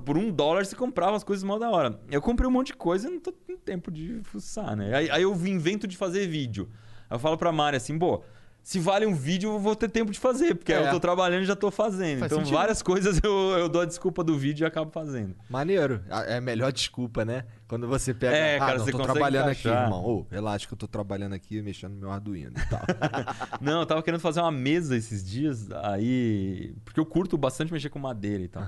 por 0.06 0.18
um 0.18 0.32
dólar 0.32 0.66
você 0.66 0.76
comprava 0.76 1.16
as 1.16 1.24
coisas 1.24 1.44
mal 1.44 1.60
da 1.60 1.70
hora. 1.70 2.00
Eu 2.12 2.22
comprei 2.22 2.48
um 2.48 2.52
monte 2.52 2.68
de 2.68 2.74
coisa 2.74 3.08
e 3.08 3.12
não 3.12 3.20
tô 3.20 3.32
com 3.32 3.56
tempo 3.58 3.90
de 3.90 4.20
fuçar, 4.24 4.76
né? 4.76 4.94
Aí, 4.94 5.10
aí 5.10 5.22
eu 5.22 5.34
invento 5.48 5.88
de 5.88 5.96
fazer 5.96 6.28
vídeo. 6.28 6.68
Aí 7.10 7.16
eu 7.16 7.20
falo 7.20 7.38
pra 7.38 7.52
Mari 7.52 7.78
assim, 7.78 7.98
pô. 7.98 8.22
Se 8.70 8.78
vale 8.80 9.04
um 9.04 9.16
vídeo, 9.16 9.50
eu 9.54 9.60
vou 9.60 9.76
ter 9.76 9.90
tempo 9.90 10.12
de 10.12 10.20
fazer, 10.20 10.54
porque 10.54 10.72
É. 10.72 10.90
eu 10.90 10.92
tô 10.92 11.00
trabalhando 11.00 11.42
e 11.42 11.46
já 11.48 11.56
tô 11.56 11.72
fazendo. 11.72 12.20
Faz 12.20 12.32
então, 12.32 12.46
sentido. 12.46 12.56
várias 12.56 12.84
coisas 12.84 13.20
eu, 13.24 13.32
eu 13.58 13.68
dou 13.68 13.82
a 13.82 13.86
desculpa 13.86 14.24
do 14.24 14.38
vídeo 14.38 14.64
e 14.64 14.68
acabo 14.68 14.92
fazendo. 14.92 15.34
Maneiro. 15.50 16.04
É 16.28 16.38
a 16.38 16.42
melhor 16.42 16.72
desculpa, 16.72 17.26
né? 17.26 17.46
Quando 17.68 17.88
você 17.88 18.14
pega. 18.14 18.38
É, 18.38 18.58
ah, 18.58 18.60
cara, 18.60 18.78
não, 18.78 18.86
você 18.86 18.92
tô 18.92 19.00
trabalhando 19.00 19.50
aqui, 19.50 19.62
encaixar. 19.62 19.86
irmão. 19.86 20.06
Ô, 20.06 20.28
relaxa 20.30 20.68
que 20.68 20.74
eu 20.76 20.78
tô 20.78 20.88
trabalhando 20.88 21.34
aqui 21.34 21.60
mexendo 21.64 21.94
no 21.94 22.00
meu 22.00 22.12
Arduino 22.12 22.52
e 22.56 22.70
tal. 22.70 22.82
Não, 23.60 23.80
eu 23.80 23.86
tava 23.88 24.04
querendo 24.04 24.22
fazer 24.22 24.40
uma 24.40 24.52
mesa 24.52 24.96
esses 24.96 25.28
dias, 25.28 25.72
aí. 25.72 26.76
Porque 26.86 27.00
eu 27.00 27.08
curto 27.08 27.40
bastante 27.40 27.74
mexer 27.74 27.90
com 27.90 27.98
madeira 27.98 28.44
e 28.44 28.48
tal. 28.48 28.64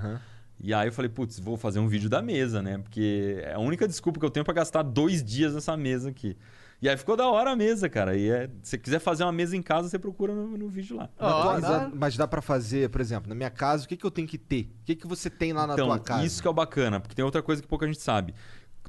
E 0.58 0.74
aí 0.74 0.88
eu 0.88 0.92
falei, 0.92 1.10
putz, 1.10 1.38
vou 1.38 1.56
fazer 1.56 1.78
um 1.78 1.86
vídeo 1.86 2.10
da 2.10 2.20
mesa, 2.20 2.60
né? 2.60 2.78
Porque 2.78 3.40
é 3.44 3.54
a 3.54 3.60
única 3.60 3.86
desculpa 3.86 4.18
que 4.18 4.26
eu 4.26 4.30
tenho 4.30 4.42
pra 4.44 4.52
gastar 4.52 4.82
dois 4.82 5.22
dias 5.22 5.54
nessa 5.54 5.76
mesa 5.76 6.08
aqui. 6.10 6.36
E 6.82 6.88
aí 6.88 6.96
ficou 6.96 7.16
da 7.16 7.28
hora 7.28 7.52
a 7.52 7.56
mesa, 7.56 7.88
cara. 7.88 8.16
E 8.16 8.28
é, 8.28 8.48
se 8.60 8.70
você 8.70 8.78
quiser 8.78 8.98
fazer 8.98 9.22
uma 9.22 9.30
mesa 9.30 9.56
em 9.56 9.62
casa, 9.62 9.88
você 9.88 10.00
procura 10.00 10.34
no, 10.34 10.58
no 10.58 10.68
vídeo 10.68 10.96
lá. 10.96 11.08
mas, 11.16 11.62
dá, 11.62 11.90
mas 11.94 12.16
dá 12.16 12.26
pra 12.26 12.42
fazer, 12.42 12.90
por 12.90 13.00
exemplo, 13.00 13.28
na 13.28 13.36
minha 13.36 13.50
casa, 13.50 13.84
o 13.84 13.88
que, 13.88 13.96
que 13.96 14.04
eu 14.04 14.10
tenho 14.10 14.26
que 14.26 14.36
ter? 14.36 14.68
O 14.82 14.84
que, 14.86 14.96
que 14.96 15.06
você 15.06 15.30
tem 15.30 15.52
lá 15.52 15.64
na 15.64 15.74
então, 15.74 15.86
tua 15.86 16.00
casa? 16.00 16.26
isso 16.26 16.42
que 16.42 16.48
é 16.48 16.50
o 16.50 16.54
bacana, 16.54 16.98
porque 16.98 17.14
tem 17.14 17.24
outra 17.24 17.40
coisa 17.40 17.62
que 17.62 17.68
pouca 17.68 17.86
gente 17.86 18.00
sabe. 18.00 18.34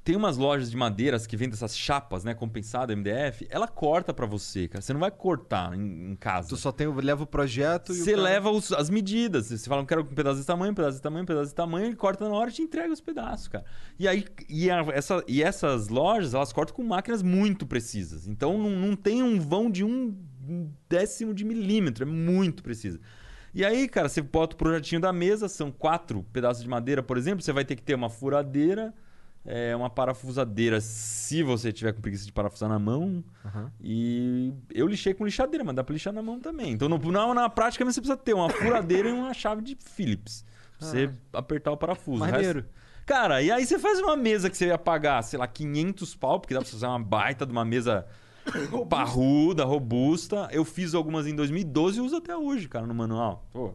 Tem 0.03 0.17
umas 0.17 0.35
lojas 0.35 0.69
de 0.69 0.75
madeiras 0.75 1.25
que 1.25 1.37
vendem 1.37 1.53
essas 1.53 1.77
chapas, 1.77 2.25
né, 2.25 2.33
compensada 2.33 2.91
MDF, 2.93 3.47
ela 3.49 3.67
corta 3.69 4.13
pra 4.13 4.25
você, 4.25 4.67
cara. 4.67 4.81
Você 4.81 4.91
não 4.91 4.99
vai 4.99 5.09
cortar 5.09 5.73
em, 5.73 6.11
em 6.11 6.15
casa. 6.17 6.49
Tu 6.49 6.57
só 6.57 6.73
tem, 6.73 6.87
leva 6.93 7.23
o 7.23 7.25
projeto 7.25 7.93
e 7.93 7.95
Você 7.95 8.11
cara- 8.11 8.23
leva 8.23 8.51
os- 8.51 8.73
as 8.73 8.89
medidas. 8.89 9.45
Você 9.47 9.69
fala, 9.69 9.85
quero 9.85 10.01
um 10.01 10.05
pedaço 10.05 10.35
desse 10.35 10.47
tamanho, 10.47 10.73
um 10.73 10.75
pedaço 10.75 10.91
desse 10.93 11.03
tamanho, 11.03 11.23
um 11.23 11.25
pedaço 11.25 11.43
desse 11.45 11.55
tamanho, 11.55 11.85
ele 11.85 11.95
corta 11.95 12.27
na 12.27 12.35
hora 12.35 12.49
e 12.49 12.53
te 12.53 12.61
entrega 12.61 12.91
os 12.91 12.99
pedaços, 12.99 13.47
cara. 13.47 13.63
E 13.97 14.05
aí, 14.05 14.25
e, 14.49 14.69
a- 14.69 14.85
essa, 14.91 15.23
e 15.25 15.41
essas 15.41 15.87
lojas, 15.87 16.33
elas 16.33 16.51
cortam 16.51 16.75
com 16.75 16.83
máquinas 16.83 17.21
muito 17.23 17.65
precisas. 17.65 18.27
Então 18.27 18.57
não, 18.57 18.71
não 18.71 18.95
tem 18.97 19.23
um 19.23 19.39
vão 19.39 19.71
de 19.71 19.85
um 19.85 20.13
décimo 20.89 21.33
de 21.33 21.45
milímetro, 21.45 22.03
é 22.03 22.05
muito 22.07 22.61
preciso. 22.61 22.99
E 23.53 23.63
aí, 23.63 23.87
cara, 23.87 24.09
você 24.09 24.21
bota 24.21 24.55
o 24.55 24.57
projetinho 24.57 24.99
da 24.99 25.13
mesa, 25.13 25.47
são 25.47 25.71
quatro 25.71 26.23
pedaços 26.33 26.61
de 26.61 26.67
madeira, 26.67 27.01
por 27.01 27.17
exemplo, 27.17 27.41
você 27.41 27.53
vai 27.53 27.63
ter 27.63 27.77
que 27.77 27.83
ter 27.83 27.93
uma 27.95 28.09
furadeira, 28.09 28.93
é, 29.45 29.75
uma 29.75 29.89
parafusadeira, 29.89 30.79
se 30.81 31.43
você 31.43 31.71
tiver 31.73 31.93
com 31.93 32.01
preguiça 32.01 32.25
de 32.25 32.31
parafusar 32.31 32.69
na 32.69 32.79
mão. 32.79 33.23
Aham. 33.45 33.71
E 33.81 34.53
eu 34.73 34.87
lixei 34.87 35.13
com 35.13 35.25
lixadeira, 35.25 35.63
mas 35.63 35.75
dá 35.75 35.83
pra 35.83 35.93
lixar 35.93 36.13
na 36.13 36.21
mão 36.21 36.39
também. 36.39 36.71
Então, 36.71 36.87
no, 36.87 36.97
na, 37.11 37.33
na 37.33 37.49
prática, 37.49 37.83
você 37.83 37.99
precisa 37.99 38.17
ter 38.17 38.33
uma 38.33 38.49
furadeira 38.49 39.09
e 39.09 39.11
uma 39.11 39.33
chave 39.33 39.61
de 39.61 39.75
Phillips. 39.79 40.45
Pra 40.79 40.87
você 40.87 41.09
apertar 41.33 41.71
o 41.71 41.77
parafuso. 41.77 42.17
O 42.23 42.27
Maneiro. 42.27 42.59
resto- 42.59 42.83
Cara, 43.05 43.41
e 43.41 43.51
aí 43.51 43.65
você 43.65 43.77
faz 43.77 43.99
uma 43.99 44.15
mesa 44.15 44.49
que 44.49 44.55
você 44.57 44.67
ia 44.67 44.77
pagar, 44.77 45.21
sei 45.23 45.37
lá, 45.37 45.45
500 45.45 46.15
pau, 46.15 46.39
porque 46.39 46.53
dá 46.53 46.61
pra 46.61 46.65
você 46.69 46.73
fazer 46.75 46.85
uma 46.87 46.99
baita 46.99 47.45
de 47.45 47.51
uma 47.51 47.65
mesa 47.65 48.05
parruda, 48.89 49.63
robusta. 49.65 50.47
Eu 50.51 50.63
fiz 50.65 50.93
algumas 50.93 51.27
em 51.27 51.35
2012 51.35 51.97
e 51.97 52.01
uso 52.01 52.15
até 52.15 52.35
hoje, 52.35 52.67
cara, 52.67 52.85
no 52.87 52.93
manual. 52.93 53.45
Pô. 53.51 53.73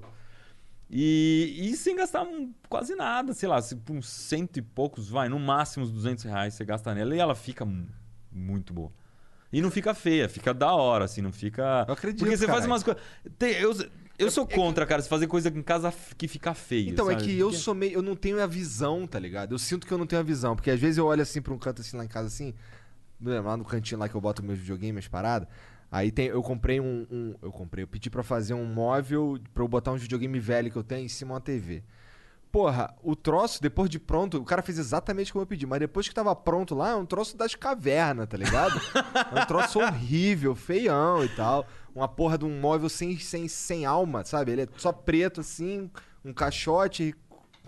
E, 0.91 1.68
e 1.70 1.76
sem 1.76 1.95
gastar 1.97 2.22
um- 2.22 2.53
quase 2.68 2.95
nada, 2.95 3.34
sei 3.34 3.49
lá, 3.49 3.61
se 3.61 3.76
por 3.76 3.95
uns 3.95 4.09
cento 4.09 4.57
e 4.59 4.62
poucos, 4.62 5.09
vai, 5.09 5.28
no 5.28 5.39
máximo 5.39 5.84
uns 5.84 5.93
200 5.93 6.24
reais 6.24 6.55
você 6.55 6.64
gasta 6.64 6.95
nela 6.95 7.14
e 7.14 7.18
ela 7.18 7.34
fica 7.34 7.64
mu- 7.64 7.86
muito 8.32 8.72
boa. 8.72 8.91
E 9.53 9.61
não 9.61 9.70
fica 9.70 9.95
feia, 9.95 10.28
fica 10.28 10.53
da 10.55 10.74
hora, 10.74 11.05
assim, 11.07 11.20
não 11.22 11.32
fica. 11.32 11.84
Eu 11.86 11.95
acredito, 11.95 12.20
Porque 12.20 12.36
você 12.36 12.47
faz 12.47 12.64
caralho. 12.66 12.72
umas 12.72 12.82
coisas. 12.82 13.03
Eu, 13.41 13.91
eu 14.18 14.30
sou 14.30 14.47
contra, 14.47 14.84
cara, 14.86 15.01
se 15.01 15.09
fazer 15.09 15.26
coisa 15.26 15.49
em 15.49 15.62
casa 15.62 15.93
que 16.18 16.28
fica 16.28 16.53
feio. 16.55 16.91
Então, 16.91 17.11
é 17.11 17.14
sabe? 17.14 17.24
que 17.24 17.39
eu 17.39 17.51
sou 17.53 17.74
meio. 17.74 17.95
Eu 17.95 18.03
não 18.03 18.14
tenho 18.14 18.43
a 18.43 18.47
visão, 18.47 19.07
tá 19.07 19.18
ligado? 19.18 19.53
Eu 19.55 19.59
sinto 19.59 19.86
que 19.86 19.93
eu 19.93 19.97
não 19.97 20.07
tenho 20.07 20.20
a 20.20 20.22
visão. 20.24 20.55
Porque 20.55 20.70
às 20.70 20.78
vezes 20.78 20.99
eu 20.99 21.07
olho 21.07 21.22
assim 21.22 21.41
pra 21.41 21.55
um 21.55 21.59
canto 21.59 21.80
assim 21.80 21.97
lá 21.97 22.05
em 22.05 22.09
casa 22.09 22.26
assim. 22.28 22.53
Lá 23.20 23.57
no 23.57 23.64
cantinho 23.64 23.99
lá 23.99 24.07
que 24.09 24.14
eu 24.14 24.20
boto 24.20 24.43
meus 24.43 24.59
videogames, 24.59 24.93
minhas 24.93 25.09
paradas. 25.09 25.49
Aí 25.91 26.11
tem, 26.11 26.26
eu 26.26 26.43
comprei 26.43 26.80
um, 26.80 27.07
um- 27.11 27.34
Eu 27.41 27.51
comprei, 27.51 27.82
eu 27.84 27.89
pedi 27.89 28.11
pra 28.11 28.22
fazer 28.22 28.55
um 28.55 28.64
móvel 28.66 29.39
pra 29.55 29.62
eu 29.62 29.68
botar 29.68 29.93
um 29.93 29.97
videogame 29.97 30.39
velho 30.39 30.70
que 30.70 30.76
eu 30.76 30.84
tenho 30.84 31.05
em 31.05 31.09
cima 31.09 31.28
de 31.28 31.34
uma 31.34 31.41
TV. 31.41 31.82
Porra, 32.51 32.95
o 33.03 33.14
troço, 33.14 33.61
depois 33.61 33.91
de 33.91 33.99
pronto, 33.99 34.39
o 34.39 34.45
cara 34.45 34.62
fez 34.62 34.78
exatamente 34.78 35.30
como 35.32 35.43
eu 35.43 35.47
pedi, 35.47 35.66
mas 35.66 35.80
depois 35.80 36.09
que 36.09 36.14
tava 36.14 36.34
pronto 36.34 36.74
lá, 36.74 36.91
é 36.91 36.95
um 36.95 37.05
troço 37.05 37.36
das 37.36 37.55
cavernas, 37.55 38.26
tá 38.26 38.39
ligado? 38.39 38.80
é 39.34 39.43
um 39.43 39.45
troço 39.47 39.78
horrível, 39.84 40.55
feião 40.55 41.22
e 41.22 41.28
tal. 41.28 41.66
Uma 41.95 42.09
porra 42.09 42.39
de 42.39 42.47
um 42.47 42.59
móvel 42.61 42.89
sem, 42.89 43.18
sem, 43.18 43.49
sem 43.49 43.84
alma, 43.84 44.24
sabe? 44.24 44.53
Ele 44.53 44.62
é 44.62 44.68
só 44.78 44.93
preto 44.93 45.41
assim, 45.41 45.91
um 46.24 46.32
caixote 46.32 47.14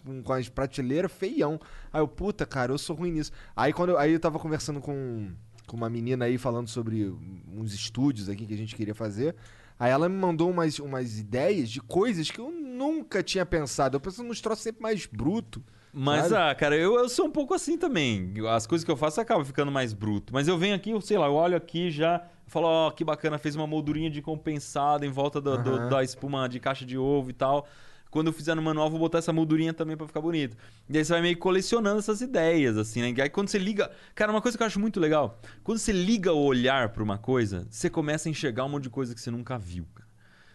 com, 0.02 0.22
com 0.22 0.32
as 0.32 0.48
prateleiras, 0.48 1.12
feião. 1.12 1.60
Aí 1.92 2.00
eu, 2.00 2.08
puta, 2.08 2.46
cara, 2.46 2.72
eu 2.72 2.78
sou 2.78 2.96
ruim 2.96 3.12
nisso. 3.12 3.32
Aí 3.54 3.74
quando 3.74 3.90
eu, 3.90 3.98
aí 3.98 4.12
eu 4.14 4.20
tava 4.20 4.38
conversando 4.38 4.80
com, 4.80 5.30
com 5.70 5.76
uma 5.76 5.88
menina 5.88 6.24
aí 6.24 6.36
falando 6.36 6.68
sobre 6.68 7.12
uns 7.56 7.72
estúdios 7.72 8.28
aqui 8.28 8.44
que 8.44 8.54
a 8.54 8.56
gente 8.56 8.74
queria 8.74 8.94
fazer. 8.94 9.34
Aí 9.78 9.90
ela 9.90 10.08
me 10.08 10.16
mandou 10.16 10.50
umas, 10.50 10.78
umas 10.78 11.18
ideias 11.18 11.70
de 11.70 11.80
coisas 11.80 12.30
que 12.30 12.38
eu 12.38 12.50
nunca 12.50 13.22
tinha 13.22 13.46
pensado. 13.46 13.96
Eu 13.96 14.00
penso 14.00 14.22
nos 14.22 14.40
troços 14.40 14.62
sempre 14.64 14.82
mais 14.82 15.06
bruto. 15.06 15.62
Mas, 15.92 16.26
sabe? 16.28 16.50
ah, 16.50 16.54
cara, 16.54 16.76
eu, 16.76 16.94
eu 16.96 17.08
sou 17.08 17.26
um 17.26 17.30
pouco 17.30 17.54
assim 17.54 17.78
também. 17.78 18.32
As 18.48 18.66
coisas 18.66 18.84
que 18.84 18.90
eu 18.90 18.96
faço 18.96 19.20
acabam 19.20 19.44
ficando 19.44 19.72
mais 19.72 19.92
bruto. 19.92 20.32
Mas 20.32 20.46
eu 20.48 20.58
venho 20.58 20.74
aqui, 20.74 20.90
eu 20.90 21.00
sei 21.00 21.16
lá, 21.18 21.26
eu 21.26 21.34
olho 21.34 21.56
aqui 21.56 21.90
já, 21.90 22.22
falo, 22.46 22.66
ó, 22.66 22.90
que 22.90 23.02
bacana, 23.04 23.38
fez 23.38 23.56
uma 23.56 23.66
moldurinha 23.66 24.10
de 24.10 24.20
compensado 24.20 25.04
em 25.04 25.10
volta 25.10 25.40
do- 25.40 25.56
do- 25.62 25.70
Aham. 25.76 25.88
da 25.88 26.04
espuma 26.04 26.48
de 26.48 26.60
caixa 26.60 26.84
de 26.84 26.98
ovo 26.98 27.30
e 27.30 27.32
tal. 27.32 27.66
Quando 28.10 28.26
eu 28.26 28.32
fizer 28.32 28.54
no 28.54 28.62
manual, 28.62 28.90
vou 28.90 28.98
botar 28.98 29.18
essa 29.18 29.32
moldurinha 29.32 29.72
também 29.72 29.96
pra 29.96 30.06
ficar 30.06 30.20
bonito. 30.20 30.56
E 30.88 30.98
aí 30.98 31.04
você 31.04 31.12
vai 31.12 31.22
meio 31.22 31.36
colecionando 31.38 31.98
essas 32.00 32.20
ideias, 32.20 32.76
assim, 32.76 33.00
né? 33.02 33.14
E 33.16 33.22
aí 33.22 33.28
quando 33.30 33.48
você 33.48 33.58
liga. 33.58 33.90
Cara, 34.14 34.32
uma 34.32 34.42
coisa 34.42 34.56
que 34.58 34.62
eu 34.62 34.66
acho 34.66 34.80
muito 34.80 34.98
legal. 34.98 35.40
Quando 35.62 35.78
você 35.78 35.92
liga 35.92 36.32
o 36.32 36.42
olhar 36.44 36.88
pra 36.90 37.02
uma 37.02 37.16
coisa, 37.18 37.66
você 37.70 37.88
começa 37.88 38.28
a 38.28 38.30
enxergar 38.30 38.64
um 38.64 38.68
monte 38.68 38.84
de 38.84 38.90
coisa 38.90 39.14
que 39.14 39.20
você 39.20 39.30
nunca 39.30 39.56
viu, 39.58 39.86
cara. 39.94 40.08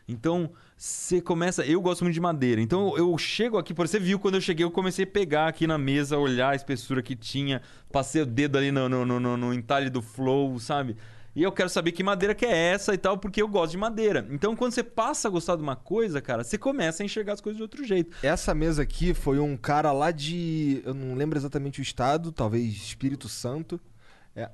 Então, 0.08 0.51
você 0.78 1.20
começa. 1.20 1.66
Eu 1.66 1.82
gosto 1.82 2.03
muito 2.03 2.14
de 2.14 2.22
madeira. 2.22 2.62
Então, 2.62 2.95
eu 2.95 3.18
chego 3.18 3.58
aqui, 3.58 3.74
por 3.74 3.88
você 3.88 3.99
viu 3.99 4.20
quando 4.20 4.36
eu 4.36 4.41
cheguei, 4.41 4.64
eu 4.64 4.70
comecei 4.70 5.03
a 5.03 5.08
pegar 5.08 5.47
aqui 5.47 5.66
na 5.66 5.78
mesa, 5.80 6.18
olhar 6.18 6.49
a 6.51 6.56
espessura 6.56 7.01
que 7.01 7.16
tinha, 7.16 7.60
passei 7.91 8.22
o 8.22 8.26
dedo 8.26 8.56
ali 8.58 8.72
no, 8.72 8.88
no, 8.88 9.06
no- 9.20 9.38
no 9.38 9.53
entalhe 9.53 9.89
do 9.89 10.01
flow, 10.03 10.60
sabe? 10.60 10.95
E 11.36 11.44
eu 11.44 11.52
quero 11.52 11.68
saber 11.70 11.92
que 11.92 12.02
madeira 12.02 12.34
que 12.34 12.46
é 12.46 12.72
essa 12.72 12.94
e 12.94 12.98
tal, 12.98 13.18
porque 13.18 13.42
eu 13.42 13.48
gosto 13.48 13.72
de 13.72 13.78
madeira. 13.78 14.26
Então, 14.32 14.56
quando 14.56 14.72
você 14.72 14.84
passa 14.84 15.28
a 15.28 15.32
gostar 15.32 15.58
de 15.58 15.62
uma 15.62 15.76
coisa, 15.76 16.22
cara, 16.22 16.44
você 16.44 16.58
começa 16.58 17.04
a 17.04 17.06
enxergar 17.06 17.34
as 17.34 17.42
coisas 17.42 17.58
de 17.58 17.62
outro 17.64 17.84
jeito. 17.84 18.16
Essa 18.24 18.54
mesa 18.56 18.84
aqui 18.84 19.14
foi 19.14 19.38
um 19.40 19.58
cara 19.58 19.92
lá 19.92 20.12
de. 20.12 20.82
Eu 20.86 20.94
não 20.94 21.14
lembro 21.16 21.38
exatamente 21.38 21.80
o 21.80 21.84
estado, 21.84 22.32
talvez 22.32 22.74
Espírito 22.74 23.28
Santo. 23.28 23.80
É, 24.34 24.50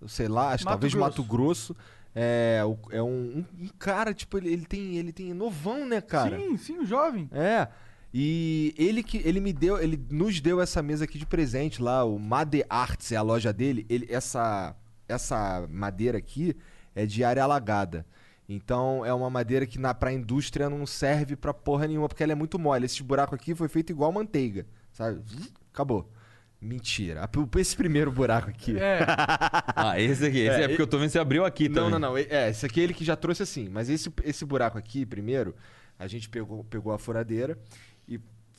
eu 0.00 0.06
sei 0.08 0.28
lá, 0.28 0.50
acho 0.52 0.58
que 0.58 0.64
Mato 0.66 0.74
talvez 0.74 0.94
Grosso. 0.94 1.10
Mato 1.10 1.24
Grosso. 1.24 1.76
É, 2.14 2.60
é 2.90 3.02
um, 3.02 3.06
um- 3.08 3.44
um 3.64 3.68
cara, 3.78 4.14
tipo, 4.14 4.38
ele, 4.38 4.52
ele 4.52 4.66
tem. 4.66 4.96
Ele 4.96 5.12
tem 5.12 5.34
novão, 5.34 5.84
né, 5.86 6.00
cara? 6.00 6.38
Sim, 6.38 6.56
sim, 6.56 6.78
o 6.78 6.86
jovem. 6.86 7.28
É. 7.32 7.66
E 8.12 8.74
ele 8.76 9.02
que 9.04 9.18
ele 9.24 9.40
me 9.40 9.52
deu, 9.52 9.80
ele 9.80 9.96
nos 10.10 10.40
deu 10.40 10.60
essa 10.60 10.82
mesa 10.82 11.04
aqui 11.04 11.16
de 11.18 11.26
presente 11.26 11.80
lá, 11.80 12.04
o 12.04 12.18
Made 12.18 12.64
Arts 12.68 13.12
é 13.12 13.16
a 13.16 13.22
loja 13.22 13.52
dele. 13.52 13.86
Ele, 13.88 14.06
essa 14.10 14.74
essa 15.10 15.66
madeira 15.70 16.18
aqui 16.18 16.56
é 16.94 17.04
de 17.06 17.22
área 17.24 17.42
alagada. 17.44 18.06
Então 18.48 19.04
é 19.06 19.14
uma 19.14 19.30
madeira 19.30 19.64
que 19.64 19.78
na 19.78 19.94
pra 19.94 20.12
indústria 20.12 20.68
não 20.68 20.84
serve 20.84 21.36
pra 21.36 21.54
porra 21.54 21.86
nenhuma, 21.86 22.08
porque 22.08 22.22
ela 22.22 22.32
é 22.32 22.34
muito 22.34 22.58
mole. 22.58 22.86
Esse 22.86 23.02
buraco 23.02 23.34
aqui 23.34 23.54
foi 23.54 23.68
feito 23.68 23.90
igual 23.90 24.10
manteiga, 24.10 24.66
sabe? 24.92 25.20
Acabou. 25.72 26.10
Mentira. 26.60 27.28
Esse 27.58 27.76
primeiro 27.76 28.10
buraco 28.10 28.50
aqui. 28.50 28.76
É. 28.78 29.00
Ah, 29.74 29.98
esse 29.98 30.26
aqui. 30.26 30.40
Esse 30.40 30.60
é, 30.60 30.64
É, 30.64 30.68
porque 30.68 30.82
eu 30.82 30.86
tô 30.86 30.98
vendo 30.98 31.06
que 31.06 31.12
você 31.12 31.18
abriu 31.18 31.44
aqui 31.44 31.68
Não, 31.68 31.74
também. 31.84 31.90
não, 31.92 31.98
não. 32.10 32.18
É, 32.18 32.50
esse 32.50 32.66
aqui 32.66 32.80
é 32.80 32.84
ele 32.84 32.92
que 32.92 33.04
já 33.04 33.16
trouxe 33.16 33.42
assim. 33.42 33.68
Mas 33.70 33.88
esse, 33.88 34.12
esse 34.24 34.44
buraco 34.44 34.76
aqui, 34.76 35.06
primeiro, 35.06 35.54
a 35.98 36.06
gente 36.06 36.28
pegou, 36.28 36.64
pegou 36.64 36.92
a 36.92 36.98
furadeira 36.98 37.56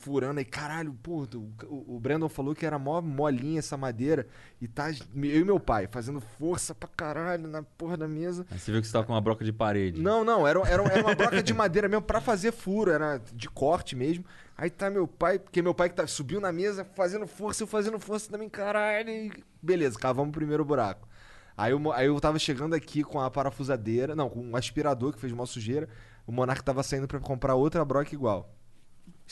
furando 0.02 0.40
aí, 0.40 0.44
caralho, 0.44 0.92
pô, 1.00 1.26
o, 1.34 1.94
o 1.96 2.00
Brandon 2.00 2.28
falou 2.28 2.54
que 2.54 2.66
era 2.66 2.78
mó 2.78 3.00
molinha 3.00 3.60
essa 3.60 3.76
madeira. 3.76 4.26
E 4.60 4.66
tá 4.66 4.90
eu 4.90 5.40
e 5.40 5.44
meu 5.44 5.60
pai 5.60 5.86
fazendo 5.90 6.20
força 6.20 6.74
pra 6.74 6.88
caralho 6.88 7.46
na 7.48 7.62
porra 7.62 7.96
da 7.96 8.08
mesa. 8.08 8.44
Aí 8.50 8.58
você 8.58 8.72
viu 8.72 8.80
que 8.80 8.86
você 8.86 8.92
tava 8.92 9.06
com 9.06 9.12
uma 9.12 9.20
broca 9.20 9.44
de 9.44 9.52
parede. 9.52 10.00
Não, 10.00 10.24
não, 10.24 10.46
era, 10.46 10.58
era, 10.60 10.82
era 10.82 11.04
uma 11.04 11.14
broca 11.14 11.42
de 11.42 11.54
madeira 11.54 11.88
mesmo 11.88 12.02
pra 12.02 12.20
fazer 12.20 12.52
furo, 12.52 12.90
era 12.90 13.18
de 13.32 13.48
corte 13.48 13.94
mesmo. 13.94 14.24
Aí 14.58 14.68
tá 14.68 14.90
meu 14.90 15.06
pai, 15.06 15.38
porque 15.38 15.62
meu 15.62 15.74
pai 15.74 15.88
que 15.88 15.94
tá, 15.94 16.06
subiu 16.06 16.40
na 16.40 16.52
mesa 16.52 16.84
fazendo 16.84 17.26
força, 17.26 17.62
eu 17.62 17.66
fazendo 17.66 17.98
força 17.98 18.30
também, 18.30 18.48
caralho. 18.48 19.08
e 19.08 19.32
beleza, 19.62 19.98
cavamos 19.98 20.30
o 20.30 20.32
primeiro 20.32 20.64
buraco. 20.64 21.08
Aí 21.56 21.72
eu, 21.72 21.92
aí 21.92 22.06
eu 22.06 22.20
tava 22.20 22.38
chegando 22.38 22.74
aqui 22.74 23.04
com 23.04 23.20
a 23.20 23.30
parafusadeira, 23.30 24.16
não, 24.16 24.28
com 24.28 24.40
um 24.40 24.56
aspirador 24.56 25.12
que 25.12 25.20
fez 25.20 25.32
uma 25.32 25.46
sujeira. 25.46 25.88
O 26.26 26.32
Monark 26.32 26.62
tava 26.62 26.82
saindo 26.82 27.06
pra 27.06 27.20
comprar 27.20 27.54
outra 27.54 27.84
broca 27.84 28.14
igual. 28.14 28.52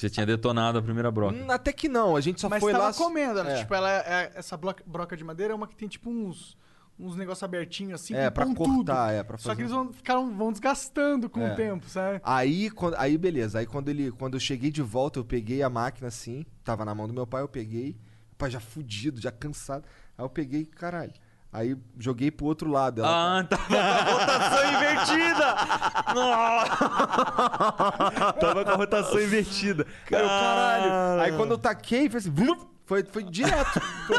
Você 0.01 0.09
tinha 0.11 0.25
detonado 0.25 0.79
a 0.79 0.83
primeira 0.83 1.11
broca. 1.11 1.37
Hum, 1.37 1.51
até 1.51 1.73
que 1.73 1.89
não, 1.89 2.17
a 2.17 2.21
gente 2.21 2.41
só 2.41 2.49
Mas 2.49 2.61
foi 2.61 2.73
tava 2.73 2.85
lá. 2.85 2.95
comendo, 2.95 3.39
ela, 3.39 3.51
É. 3.53 3.59
tipo, 3.59 3.75
ela 3.75 3.91
é- 3.91 4.33
essa 4.35 4.57
bloca- 4.57 4.83
broca 4.87 5.17
de 5.17 5.23
madeira 5.23 5.53
é 5.53 5.57
uma 5.57 5.67
que 5.67 5.77
tem 5.77 5.89
tipo 5.89 6.09
uns 6.11 6.57
uns 7.03 7.17
negócios 7.17 7.43
abertinhos 7.43 7.95
assim, 7.99 8.15
É, 8.15 8.27
com 8.27 8.35
pra 8.35 8.45
pontudo. 8.45 8.75
cortar, 8.85 9.11
é, 9.15 9.23
pra 9.23 9.39
Só 9.39 9.45
fazer 9.45 9.57
que 9.57 9.63
eles 9.63 9.73
vão, 9.73 9.91
ficaram, 9.91 10.37
vão 10.37 10.53
desgastando 10.53 11.31
com 11.31 11.41
É. 11.41 11.51
o 11.53 11.57
tempo, 11.57 11.89
sabe? 11.89 12.21
Aí, 12.23 12.69
quando, 12.69 12.95
aí 12.99 13.17
beleza. 13.17 13.59
Aí 13.59 13.65
quando 13.65 13.89
ele, 13.89 14.11
quando 14.13 14.35
eu 14.35 14.41
cheguei 14.41 14.71
de 14.71 14.83
volta, 14.83 15.19
eu 15.19 15.25
peguei 15.25 15.63
a 15.63 15.71
máquina 15.71 16.09
assim, 16.09 16.45
tava 16.63 16.85
na 16.85 16.95
mão 16.95 17.09
do 17.09 17.15
meu 17.15 17.27
pai, 17.27 17.41
eu 17.43 17.49
peguei, 17.49 17.97
pai 18.37 18.51
já 18.51 18.61
fudido, 18.61 19.19
já 19.19 19.33
cansado. 19.33 19.85
Aí 20.19 20.23
eu 20.23 20.29
peguei, 20.29 20.67
caralho. 20.67 21.13
Aí 21.53 21.77
joguei 21.99 22.31
pro 22.31 22.47
outro 22.47 22.71
lado. 22.71 23.01
Ela, 23.03 23.41
Ah, 23.41 23.45
tava 23.45 23.65
com 23.67 23.75
a 23.75 24.03
rotação 24.13 24.73
invertida! 24.73 25.57
tava 28.41 28.65
com 28.65 28.71
a 28.71 28.75
rotação 28.77 29.21
invertida. 29.21 29.87
Eu, 30.11 30.19
caralho. 30.29 31.21
Aí 31.23 31.33
quando 31.37 31.51
eu 31.53 31.59
taquei, 31.59 32.09
foi 32.09 32.19
assim, 32.19 32.31
foi, 32.91 33.05
foi 33.05 33.23
direto. 33.23 33.81
Foi, 34.09 34.19